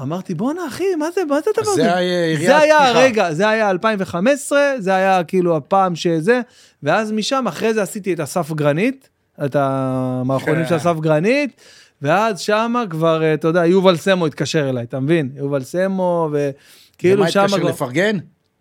אמרתי, 0.01 0.35
בואנה, 0.35 0.67
אחי, 0.69 0.95
מה 0.99 1.11
זה, 1.11 1.25
מה 1.25 1.41
זה 1.41 1.51
הדבר 1.57 1.71
הזה? 1.73 1.83
זה 1.83 1.95
היה 1.95 2.33
יריית 2.33 2.47
זה 2.47 2.59
היה 2.59 2.79
פתיחה. 2.79 2.99
הרגע, 3.01 3.33
זה 3.33 3.49
היה 3.49 3.71
2015, 3.71 4.61
זה 4.79 4.95
היה 4.95 5.25
כאילו 5.25 5.57
הפעם 5.57 5.97
שזה, 5.97 6.41
ואז 6.83 7.12
משם, 7.12 7.45
אחרי 7.49 7.75
זה 7.75 7.83
עשיתי 7.83 8.12
את 8.12 8.21
אסף 8.21 8.53
גרנית, 8.53 9.09
את 9.45 9.57
המערכונים 9.59 10.62
כן. 10.62 10.69
של 10.69 10.77
אסף 10.77 11.01
גרנית, 11.01 11.61
ואז 12.03 12.41
שמה 12.41 12.85
כבר, 12.91 13.23
אה, 13.23 13.35
אתה 13.35 13.49
יודע, 13.49 13.67
יובל 13.67 13.97
סמו 13.97 14.27
התקשר 14.27 14.69
אליי, 14.71 14.85
אתה 14.85 15.01
מבין? 15.01 15.31
יובל 15.37 15.62
סמו, 15.62 16.31
וכאילו 16.33 17.29
שמה 17.29 17.45
התקשר 17.45 17.59
כבר, 17.59 17.69
לפרגן? 17.69 18.19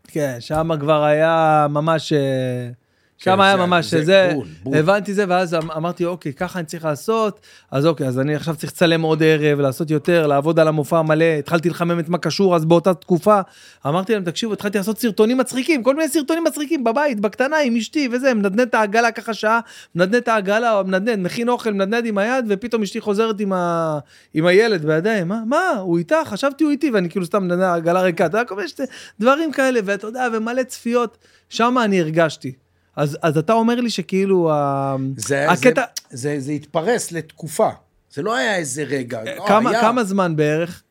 כן, 0.08 0.36
שמה 0.40 0.78
כבר 0.78 1.04
היה 1.04 1.68
ממש... 1.70 2.14
אה, 3.28 3.34
שם 3.34 3.38
כן, 3.38 3.42
היה 3.42 3.56
ממש 3.56 3.94
זה. 3.94 4.34
הבנתי 4.66 5.14
זה, 5.14 5.26
ואז 5.28 5.54
אמ- 5.54 5.72
אמרתי, 5.72 6.06
אוקיי, 6.06 6.34
ככה 6.34 6.60
אני 6.60 6.66
צריך 6.66 6.86
לעשות, 6.86 7.40
אז 7.72 7.86
אוקיי, 7.86 8.08
אז 8.08 8.20
אני 8.20 8.36
עכשיו 8.36 8.56
צריך 8.56 8.72
לצלם 8.72 9.02
עוד 9.02 9.24
ערב, 9.24 9.60
לעשות 9.60 9.92
יותר, 9.92 10.28
לעבוד 10.28 10.60
על 10.60 10.68
המופע 10.68 11.02
מלא, 11.02 11.26
התחלתי 11.40 11.70
לחמם 11.70 12.00
את 12.00 12.10
מה 12.10 12.18
קשור 12.18 12.56
אז 12.56 12.66
באותה 12.66 12.94
תקופה, 12.94 13.40
אמרתי 13.88 14.14
להם, 14.14 14.24
תקשיבו, 14.24 14.54
התחלתי 14.54 14.78
לעשות 14.78 15.00
סרטונים 15.00 15.38
מצחיקים, 15.38 15.84
כל 15.84 15.96
מיני 15.96 16.10
סרטונים 16.10 16.44
מצחיקים 16.44 16.84
בבית, 16.84 17.20
בקטנה, 17.20 17.58
עם 17.58 17.76
אשתי 17.76 18.10
וזה, 18.12 18.34
מנדנד 18.34 18.60
את 18.60 18.74
העגלה 18.76 19.12
ככה 19.12 19.34
שעה, 19.34 19.60
מנדנד 19.96 20.16
את 20.16 20.28
העגלה, 20.28 20.84
מנדנד, 20.84 21.20
מכין 21.20 21.50
אוכל, 21.50 21.74
מנדנד 21.74 22.06
עם 22.06 22.18
היד, 22.18 22.46
ופתאום 22.50 22.82
אשתי 22.82 23.02
חוזרת 23.02 23.40
עם, 23.40 23.54
ה... 23.54 24.00
עם 24.34 24.46
הילד 24.46 24.86
בידיים, 24.86 25.28
מה, 25.28 25.42
מה, 25.46 25.70
הוא 25.80 25.98
איתה? 25.98 26.22
חשבתי 26.26 26.64
הוא 26.64 26.72
איתי, 26.72 26.92
ואני 26.92 27.10
כאילו 27.10 27.26
סתם 27.26 27.44
מנדנד 27.44 27.62
העגלה 27.62 28.02
ריקה, 28.02 28.26
אתה 28.26 28.38
יודע, 28.38 28.48
כל 28.48 28.56
מיני 28.56 28.68
דברים 29.20 29.52
כאלה, 29.52 29.80
ואתה 29.86 30.08
יודע, 30.08 30.28
ומלא 30.34 30.64
צפיות, 30.64 31.18
שם 31.50 31.76
אני 31.84 32.00
הרגשתי. 32.00 32.61
אז, 32.96 33.18
אז 33.22 33.38
אתה 33.38 33.54
אומר 33.54 33.76
לי 33.76 33.90
שכאילו, 33.90 34.52
ה- 34.52 34.96
זה, 35.18 35.52
הקטע, 35.52 35.84
זה, 36.10 36.18
זה, 36.18 36.40
זה 36.40 36.52
התפרס 36.52 37.12
לתקופה. 37.12 37.70
זה 38.14 38.22
לא 38.22 38.36
היה 38.36 38.56
איזה 38.56 38.84
רגע. 38.84 39.24
לא, 39.24 39.46
כמה, 39.48 39.70
היה. 39.70 39.82
כמה 39.82 40.04
זמן 40.04 40.36
בערך? 40.36 40.84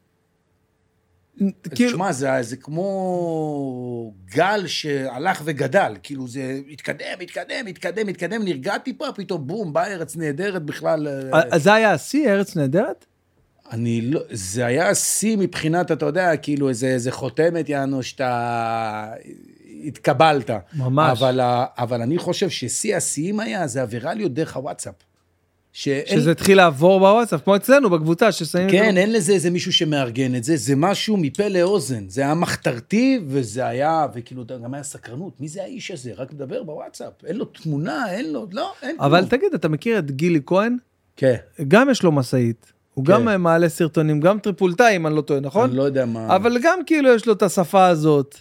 כאילו, 1.74 1.90
תשמע, 1.90 2.12
זה, 2.12 2.28
זה 2.40 2.56
כמו 2.56 4.12
גל 4.34 4.66
שהלך 4.66 5.42
וגדל, 5.44 5.96
כאילו 6.02 6.28
זה 6.28 6.60
התקדם, 6.70 7.20
התקדם, 7.20 7.66
התקדם, 7.68 8.08
התקדם, 8.08 8.44
נרגע 8.44 8.78
טיפה, 8.78 9.04
פתאום 9.14 9.46
בום, 9.46 9.72
באה 9.72 9.86
ארץ 9.86 10.16
נהדרת 10.16 10.62
בכלל. 10.62 11.08
אה, 11.08 11.40
אז 11.50 11.62
זה 11.62 11.72
היה 11.74 11.92
השיא, 11.92 12.28
ארץ 12.28 12.56
נהדרת? 12.56 13.04
אני 13.72 14.00
לא, 14.00 14.20
זה 14.30 14.66
היה 14.66 14.94
שיא 14.94 15.36
מבחינת, 15.36 15.92
אתה 15.92 16.06
יודע, 16.06 16.36
כאילו 16.36 16.68
איזה, 16.68 16.86
איזה 16.86 17.12
חותמת, 17.12 17.68
יענו, 17.68 18.02
שאתה 18.02 19.12
התקבלת. 19.84 20.50
ממש. 20.74 21.18
אבל, 21.18 21.40
אבל 21.78 22.02
אני 22.02 22.18
חושב 22.18 22.48
ששיא 22.48 22.96
השיאים 22.96 23.40
היה, 23.40 23.66
זה 23.66 23.82
הווירליות 23.82 24.34
דרך 24.34 24.56
הוואטסאפ. 24.56 24.94
שאין, 25.72 26.20
שזה 26.20 26.30
התחיל 26.30 26.56
לעבור 26.56 26.98
בוואטסאפ, 26.98 27.44
כמו 27.44 27.56
אצלנו 27.56 27.90
בקבוצה, 27.90 28.32
ששמים... 28.32 28.70
כן, 28.70 28.96
אין 28.96 29.12
לזה 29.12 29.32
איזה 29.32 29.50
מישהו 29.50 29.72
שמארגן 29.72 30.34
את 30.34 30.44
זה, 30.44 30.56
זה 30.56 30.76
משהו 30.76 31.16
מפה 31.16 31.48
לאוזן. 31.48 32.08
זה 32.08 32.20
היה 32.20 32.34
מחתרתי, 32.34 33.20
וזה 33.26 33.66
היה, 33.66 34.06
וכאילו, 34.14 34.44
גם 34.62 34.74
היה 34.74 34.82
סקרנות. 34.82 35.40
מי 35.40 35.48
זה 35.48 35.62
האיש 35.62 35.90
הזה? 35.90 36.12
רק 36.16 36.32
מדבר 36.32 36.62
בוואטסאפ. 36.62 37.12
אין 37.26 37.36
לו 37.36 37.44
תמונה, 37.44 38.12
אין 38.12 38.32
לו, 38.32 38.46
לא, 38.52 38.72
אין 38.82 38.96
כלום. 38.96 39.12
אבל 39.12 39.26
תגיד, 39.26 39.54
אתה 39.54 39.68
מכיר 39.68 39.98
את 39.98 40.10
גילי 40.10 40.40
כהן? 40.46 40.76
כן, 41.16 41.36
גם 41.68 41.90
יש 41.90 42.02
לו 42.02 42.12
משאית. 42.12 42.72
הוא 42.94 43.06
כן. 43.06 43.12
גם 43.12 43.42
מעלה 43.42 43.68
סרטונים, 43.68 44.20
גם 44.20 44.38
טריפולטאי, 44.38 44.96
אם 44.96 45.06
אני 45.06 45.16
לא 45.16 45.20
טועה, 45.20 45.40
נכון? 45.40 45.68
אני 45.68 45.76
לא 45.76 45.82
יודע 45.82 46.06
מה... 46.06 46.36
אבל 46.36 46.58
גם 46.62 46.78
כאילו 46.86 47.14
יש 47.14 47.26
לו 47.26 47.32
את 47.32 47.42
השפה 47.42 47.86
הזאת. 47.86 48.38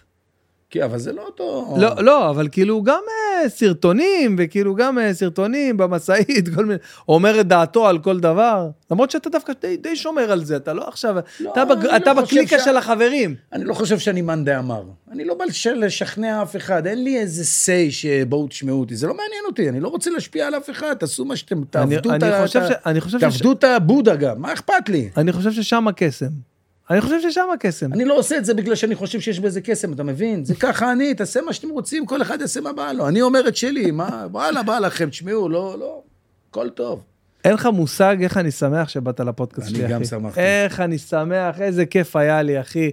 כן, 0.72 0.82
אבל 0.82 1.00
זה 1.00 1.14
לא 1.14 1.22
אותו... 1.26 1.76
לא, 1.80 2.04
לא, 2.04 2.30
אבל 2.30 2.48
כאילו 2.52 2.84
גם 2.84 3.02
אה, 3.44 3.50
סרטונים, 3.50 4.36
וכאילו 4.40 4.76
גם 4.76 5.00
אה, 5.00 5.14
סרטונים 5.14 5.78
במשאית, 5.78 6.50
כל 6.56 6.66
מיני, 6.66 6.80
אומר 7.10 7.40
את 7.40 7.48
דעתו 7.48 7.88
על 7.88 8.00
כל 8.00 8.20
דבר. 8.20 8.70
למרות 8.92 9.12
שאתה 9.12 9.30
דווקא 9.30 9.54
די, 9.62 9.78
די 9.78 9.96
שומר 9.96 10.32
על 10.32 10.44
זה, 10.46 10.56
אתה 10.56 10.74
לא 10.74 10.88
עכשיו, 10.88 11.16
לא, 11.40 11.52
אתה, 11.52 11.66
בג, 11.66 11.86
אתה 11.86 12.14
לא 12.14 12.22
חושב 12.22 12.36
בקליקה 12.36 12.60
ש- 12.60 12.64
של 12.66 12.78
החברים. 12.78 13.36
אני 13.54 13.64
לא 13.64 13.74
חושב 13.74 14.00
שאני 14.00 14.22
מאן 14.22 14.46
דאמר. 14.46 14.82
אני 15.12 15.26
לא 15.26 15.34
בא 15.34 15.46
לש- 15.46 15.68
לשכנע 15.68 16.42
אף 16.44 16.56
אחד, 16.56 16.88
אין 16.88 17.04
לי 17.04 17.20
איזה 17.20 17.44
say 17.44 17.92
שבואו 17.92 18.48
תשמעו 18.48 18.80
אותי, 18.80 18.96
זה 18.96 19.08
לא 19.08 19.14
מעניין 19.14 19.44
אותי, 19.48 19.70
אני 19.70 19.80
לא 19.80 19.88
רוצה 19.88 20.10
להשפיע 20.10 20.48
על 20.48 20.56
אף 20.56 20.70
אחד, 20.70 20.94
תעשו 20.94 21.26
מה 21.26 21.36
שאתם, 21.36 21.64
תעבדו 21.64 22.16
את 22.16 22.24
ה... 22.24 22.48
ש- 22.48 22.58
ש- 22.58 23.16
תעבדו 23.20 23.52
את 23.52 23.64
הבודה 23.64 24.16
גם, 24.16 24.42
מה 24.42 24.54
אכפת 24.54 24.90
לי? 24.90 25.10
אני 25.18 25.32
חושב 25.32 25.52
ששם 25.52 25.88
הקסם. 25.88 26.49
אני 26.90 27.02
חושב 27.02 27.30
ששם 27.30 27.48
הקסם. 27.54 27.94
אני 27.94 28.06
לא 28.06 28.18
עושה 28.18 28.38
את 28.38 28.46
זה 28.46 28.54
בגלל 28.54 28.76
שאני 28.76 28.96
חושב 28.96 29.20
שיש 29.20 29.40
בזה 29.40 29.62
קסם, 29.62 29.94
אתה 29.94 30.04
מבין? 30.04 30.46
זה 30.46 30.56
ככה 30.56 30.92
אני, 30.92 31.14
תעשה 31.14 31.42
מה 31.42 31.54
שאתם 31.54 31.70
רוצים, 31.70 32.06
כל 32.06 32.22
אחד 32.22 32.42
יעשה 32.42 32.62
מה 32.62 32.74
בא 32.74 32.92
לו. 32.92 33.08
אני 33.08 33.22
אומר 33.22 33.48
את 33.48 33.56
שלי, 33.56 33.92
מה, 33.92 34.28
וואלה, 34.32 34.64
בא 34.64 34.80
לכם, 34.80 35.10
תשמעו, 35.10 35.50
לא, 35.50 35.76
לא, 35.80 36.02
הכל 36.50 36.70
טוב. 36.70 37.04
אין 37.46 37.54
לך 37.54 37.66
מושג 37.66 38.18
איך 38.22 38.38
אני 38.38 38.52
שמח 38.52 38.90
שבאת 38.90 39.20
לפודקאסט 39.20 39.68
אני 39.68 39.76
שלי, 39.76 39.86
אחי. 39.86 39.94
גם 39.94 40.04
שמחתי. 40.04 40.40
איך 40.40 40.80
אני 40.80 40.98
שמח, 40.98 41.62
איזה 41.62 41.86
כיף 41.86 42.16
היה 42.16 42.42
לי, 42.42 42.60
אחי. 42.60 42.92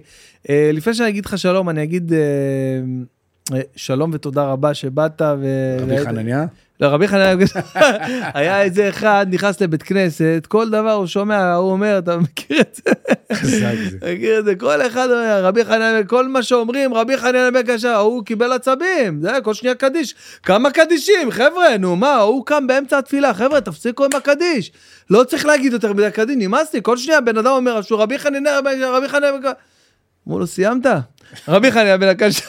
אה, 0.49 0.69
לפני 0.73 0.93
שאני 0.93 1.09
אגיד 1.09 1.25
לך 1.25 1.37
שלום, 1.37 1.69
אני 1.69 1.83
אגיד 1.83 2.13
אה, 2.13 2.19
אה, 3.53 3.61
שלום 3.75 4.11
ותודה 4.13 4.43
רבה 4.43 4.73
שבאת. 4.73 5.21
ו- 5.21 5.77
רבי 5.79 6.05
חנניה? 6.05 6.45
לרבי 6.79 7.07
חנניה, 7.07 7.47
היה 8.33 8.61
איזה 8.61 8.89
אחד, 8.89 9.25
נכנס 9.29 9.61
לבית 9.61 9.83
כנסת, 9.83 10.45
כל 10.47 10.69
דבר 10.69 10.91
הוא 10.91 11.07
שומע, 11.07 11.53
הוא 11.53 11.71
אומר, 11.71 11.97
אתה 11.97 12.17
מכיר 12.17 12.61
את 12.61 12.79
זה? 12.85 12.91
מכיר 14.13 14.39
את 14.39 14.45
זה? 14.45 14.55
כל 14.55 14.87
אחד 14.87 15.05
אומר, 15.11 15.45
רבי 15.45 15.65
חנניה, 15.65 16.03
כל 16.03 16.27
מה 16.27 16.43
שאומרים, 16.43 16.93
רבי 16.93 17.17
חנניה 17.17 17.51
בן 17.51 17.61
קשה, 17.61 17.93
ההוא 17.93 18.25
קיבל 18.25 18.51
עצבים, 18.51 19.21
זה 19.21 19.31
כל 19.43 19.53
שנייה 19.53 19.75
קדיש. 19.75 20.15
כמה 20.43 20.71
קדישים, 20.71 21.31
חבר'ה, 21.31 21.77
נו 21.77 21.95
מה, 21.95 22.13
ההוא 22.13 22.45
קם 22.45 22.67
באמצע 22.67 22.97
התפילה, 22.97 23.33
חבר'ה, 23.33 23.61
תפסיקו 23.61 24.05
עם 24.05 24.11
הקדיש. 24.17 24.71
לא 25.09 25.23
צריך 25.23 25.45
להגיד 25.45 25.73
יותר 25.73 25.93
מדי 25.93 26.11
קדיש, 26.13 26.35
נמאס 26.39 26.73
לי, 26.73 26.79
כל 26.83 26.97
שנייה 26.97 27.21
בן 27.21 27.37
אדם 27.37 27.51
אומר, 27.51 27.79
רבי 27.91 28.19
חנניה, 28.19 28.59
רבי 28.81 29.09
חנניה. 29.09 29.31
אמרו 30.27 30.39
לו, 30.39 30.47
סיימת? 30.47 30.85
רבי 31.47 31.71
חנניה 31.71 31.97
בן 31.97 32.07
הקשה, 32.07 32.45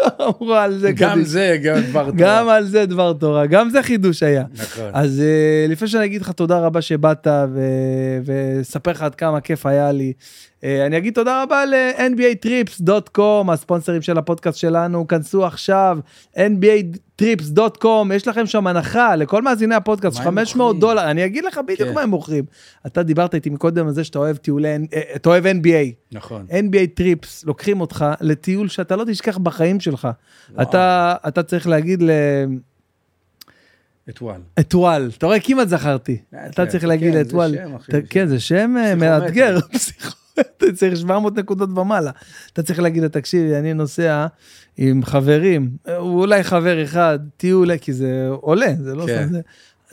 אמרו 0.00 0.54
על 0.54 0.78
זה 0.78 0.92
גם 0.92 1.14
קדיש. 1.14 1.28
זה, 1.28 1.58
גם 1.62 1.80
דבר 1.80 2.04
טוב. 2.10 2.16
גם 2.16 2.48
על 2.48 2.64
זה 2.64 2.86
דבר 2.86 3.12
תורה, 3.12 3.46
גם 3.46 3.70
זה 3.70 3.82
חידוש 3.82 4.22
היה. 4.22 4.44
נכון. 4.54 4.90
אז 4.92 5.22
uh, 5.22 5.70
לפני 5.70 5.88
שאני 5.88 6.04
אגיד 6.04 6.20
לך 6.20 6.30
תודה 6.30 6.58
רבה 6.58 6.80
שבאת 6.82 7.26
ו- 7.26 8.18
וספר 8.24 8.90
לך 8.90 9.02
עד 9.02 9.14
כמה 9.14 9.40
כיף 9.40 9.66
היה 9.66 9.92
לי, 9.92 10.12
uh, 10.60 10.64
אני 10.86 10.96
אגיד 10.96 11.14
תודה 11.14 11.42
רבה 11.42 11.64
ל-NBATrips.com, 11.64 13.52
הספונסרים 13.52 14.02
של 14.02 14.18
הפודקאסט 14.18 14.58
שלנו, 14.58 15.06
כנסו 15.06 15.46
עכשיו, 15.46 15.98
NBATrips.com, 16.36 18.14
יש 18.14 18.28
לכם 18.28 18.46
שם 18.46 18.66
הנחה 18.66 19.16
לכל 19.16 19.42
מאזיני 19.42 19.74
הפודקאסט, 19.74 20.16
מה 20.18 20.24
הם 20.24 20.30
500 20.30 20.74
מוכרים? 20.74 20.80
דולר, 20.80 21.10
אני 21.10 21.24
אגיד 21.24 21.44
לך 21.44 21.60
בדיוק 21.66 21.88
כן. 21.88 21.94
מה 21.94 22.00
הם 22.00 22.10
מוכרים. 22.10 22.44
אתה 22.86 23.02
דיברת 23.02 23.34
איתי 23.34 23.50
מקודם 23.50 23.86
על 23.86 23.92
זה 23.92 24.04
שאתה 24.04 24.18
אוהב 24.18 24.36
טיולי, 24.36 24.68
אה, 24.68 25.00
אתה 25.16 25.28
אוהב 25.28 25.46
NBA. 25.46 26.12
נכון. 26.12 26.46
NBA 26.50 26.86
טריפס 26.94 27.44
לוקחים 27.44 27.80
אותך 27.80 28.04
לטיול 28.20 28.68
שאתה 28.68 28.96
לא 28.96 29.04
תשכח 29.04 29.38
בחיים 29.38 29.80
שלך. 29.82 30.08
אתה, 30.62 31.14
אתה 31.28 31.42
צריך 31.42 31.66
להגיד 31.66 32.02
ל... 32.02 32.10
אתואל. 34.08 34.40
אתואל, 34.60 35.10
אתה 35.18 35.26
רואה 35.26 35.40
כמעט 35.40 35.68
זכרתי, 35.68 36.18
אתה 36.50 36.66
צריך 36.66 36.84
להגיד 36.84 37.14
זה 37.88 38.00
כן 38.10 38.26
זה 38.26 38.40
שם. 38.40 38.74
מאתגר, 38.96 39.58
אתה 40.40 40.72
צריך 40.74 40.96
700 40.96 41.38
נקודות 41.38 41.78
ומעלה, 41.78 42.10
אתה 42.52 42.62
צריך 42.62 42.78
להגיד 42.78 43.02
לו 43.02 43.08
תקשיבי 43.08 43.56
אני 43.56 43.74
נוסע 43.74 44.26
עם 44.76 45.04
חברים, 45.04 45.70
אה, 45.88 45.96
אולי 45.96 46.44
חבר 46.44 46.84
אחד, 46.84 47.18
טיול, 47.36 47.78
כי 47.78 47.92
זה 47.92 48.28
עולה, 48.30 48.74
זה 48.80 48.94
לא 48.94 49.06
כן. 49.06 49.28
זה, 49.32 49.40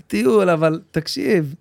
טיול 0.08 0.50
אבל 0.50 0.82
תקשיב, 0.92 1.56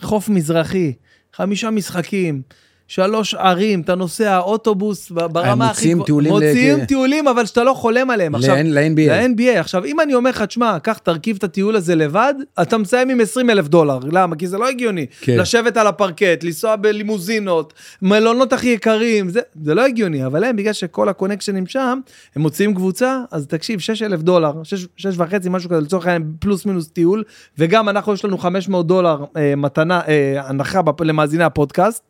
חוף 0.00 0.28
מזרחי, 0.28 0.92
חמישה 1.32 1.70
משחקים. 1.70 2.42
שלוש 2.88 3.34
ערים, 3.34 3.80
אתה 3.80 3.94
נוסע 3.94 4.38
אוטובוס 4.38 5.10
ב- 5.10 5.26
ברמה 5.26 5.70
הכי 5.70 5.94
מוציאים 5.94 5.96
גבוהה, 5.96 6.06
טיולים 6.06 6.32
מוציאים 6.32 6.78
ל- 6.78 6.84
טיולים 6.84 7.28
אבל 7.28 7.46
שאתה 7.46 7.64
לא 7.64 7.72
חולם 7.74 8.10
עליהם. 8.10 8.34
עכשיו, 8.34 8.56
ל-NBA. 8.64 9.10
ל-NBA. 9.10 9.58
עכשיו, 9.60 9.84
אם 9.84 10.00
אני 10.00 10.14
אומר 10.14 10.30
לך, 10.30 10.42
תשמע, 10.42 10.78
קח, 10.78 10.98
תרכיב 10.98 11.36
את 11.38 11.44
הטיול 11.44 11.76
הזה 11.76 11.94
לבד, 11.94 12.34
אתה 12.62 12.78
מסיים 12.78 13.08
עם 13.10 13.20
20 13.20 13.50
אלף 13.50 13.68
דולר. 13.68 13.98
למה? 14.12 14.36
כי 14.36 14.46
זה 14.46 14.58
לא 14.58 14.68
הגיוני. 14.68 15.06
כן. 15.20 15.36
לשבת 15.38 15.76
על 15.76 15.86
הפרקט, 15.86 16.44
לנסוע 16.44 16.76
בלימוזינות, 16.76 17.72
מלונות 18.02 18.52
הכי 18.52 18.68
יקרים, 18.68 19.28
זה, 19.28 19.40
זה 19.64 19.74
לא 19.74 19.84
הגיוני. 19.86 20.26
אבל 20.26 20.44
הם, 20.44 20.56
בגלל 20.56 20.72
שכל 20.72 21.08
הקונקשנים 21.08 21.66
שם, 21.66 22.00
הם 22.36 22.42
מוציאים 22.42 22.74
קבוצה, 22.74 23.20
אז 23.30 23.46
תקשיב, 23.46 23.80
6 23.80 24.02
אלף 24.02 24.20
דולר, 24.22 24.52
6, 24.62 24.86
6 24.96 25.14
וחצי, 25.16 25.48
משהו 25.48 25.70
כזה, 25.70 25.80
לצורך 25.80 26.06
העניין, 26.06 26.32
פלוס 26.38 26.66
מינוס 26.66 26.88
טיול, 26.88 27.22
וגם 27.58 27.88
אנחנו, 27.88 28.12
יש 28.12 28.24
לנו 28.24 28.38
500 28.38 28.86
דולר 28.86 29.24
אה, 29.36 29.56
מתנה, 29.56 30.00
אה, 30.08 30.42
הנחה 30.48 30.80
בפ- 30.82 31.04
למאזיני 31.04 31.44
הפודקאסט. 31.44 32.02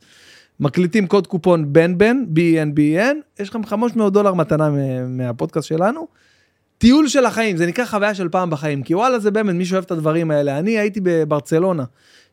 מקליטים 0.60 1.06
קוד 1.06 1.26
קופון 1.26 1.72
בן 1.72 1.98
בן, 1.98 2.24
BNBN, 2.36 3.16
יש 3.42 3.48
לכם 3.48 3.64
500 3.64 4.12
דולר 4.12 4.34
מתנה 4.34 4.70
מהפודקאסט 5.08 5.68
שלנו. 5.68 6.06
טיול 6.78 7.08
של 7.08 7.24
החיים, 7.24 7.56
זה 7.56 7.66
נקרא 7.66 7.84
חוויה 7.84 8.14
של 8.14 8.28
פעם 8.28 8.50
בחיים, 8.50 8.82
כי 8.82 8.94
וואלה 8.94 9.18
זה 9.18 9.30
באמת, 9.30 9.54
מי 9.54 9.64
שאוהב 9.64 9.84
את 9.84 9.90
הדברים 9.90 10.30
האלה. 10.30 10.58
אני 10.58 10.78
הייתי 10.78 11.00
בברצלונה, 11.02 11.84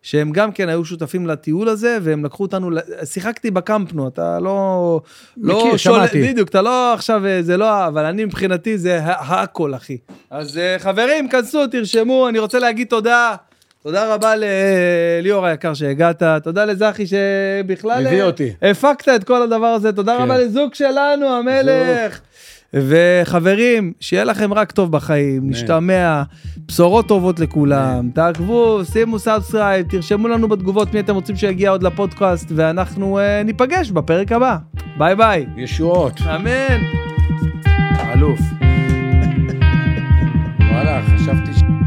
שהם 0.02 0.32
גם 0.32 0.52
כן 0.52 0.70
היו 0.70 0.86
שותפים 0.86 1.28
לטיול 1.28 1.70
הזה, 1.70 1.98
והם 2.02 2.26
לקחו 2.26 2.44
אותנו, 2.44 2.70
שיחקתי 3.04 3.52
בקמפנו, 3.52 4.08
אתה 4.08 4.40
לא... 4.40 5.02
לא 5.38 5.60
מכיר, 5.60 5.78
שול- 5.78 5.78
שמעתי. 5.78 6.22
בדיוק, 6.32 6.50
אתה 6.50 6.62
לא 6.62 6.94
עכשיו, 6.94 7.26
אה, 7.26 7.42
זה 7.44 7.58
לא, 7.58 7.88
אבל 7.88 8.06
אני 8.06 8.26
מבחינתי 8.26 8.78
זה 8.78 9.00
הכל, 9.04 9.76
אחי. 9.76 9.98
אז 10.30 10.58
אה, 10.58 10.76
חברים, 10.80 11.30
כנסו, 11.30 11.68
תרשמו, 11.68 12.30
אני 12.30 12.40
רוצה 12.40 12.60
להגיד 12.60 12.88
תודה. 12.88 13.36
תודה 13.84 14.16
רבה 14.16 14.34
לליאור 14.38 15.46
היקר 15.46 15.74
שהגעת, 15.74 16.24
תודה 16.44 16.66
לזכי 16.66 17.04
שבכלל 17.08 18.08
הביא 18.08 18.22
אה, 18.22 18.26
אותי. 18.26 18.50
הפקת 18.62 19.10
את 19.16 19.24
כל 19.24 19.42
הדבר 19.42 19.66
הזה, 19.66 19.92
תודה 19.92 20.18
כן. 20.18 20.24
רבה 20.24 20.38
לזוג 20.38 20.74
שלנו, 20.74 21.28
המלך. 21.28 22.20
וחברים, 22.74 23.94
שיהיה 24.00 24.24
לכם 24.24 24.54
רק 24.54 24.72
טוב 24.72 24.92
בחיים, 24.92 25.50
נשתמע, 25.50 26.24
בשורות 26.68 27.08
טובות 27.08 27.40
לכולם, 27.40 28.10
תעקבו, 28.14 28.82
שימו 28.92 29.20
subscribe, 29.20 29.88
תרשמו 29.90 30.28
לנו 30.28 30.48
בתגובות 30.48 30.94
מי 30.94 31.00
אתם 31.00 31.16
רוצים 31.16 31.36
שיגיע 31.36 31.70
עוד 31.70 31.84
לפודקאסט, 31.84 32.52
ואנחנו 32.56 33.20
אה, 33.20 33.44
ניפגש 33.44 33.92
בפרק 33.92 34.32
הבא. 34.32 34.58
ביי 34.98 35.16
ביי. 35.16 35.46
ישועות. 35.58 36.14
אמן. 36.36 36.82
אלוף. 38.14 38.40
וואלה, 40.72 41.02
חשבתי 41.16 41.54
ש... 41.60 41.81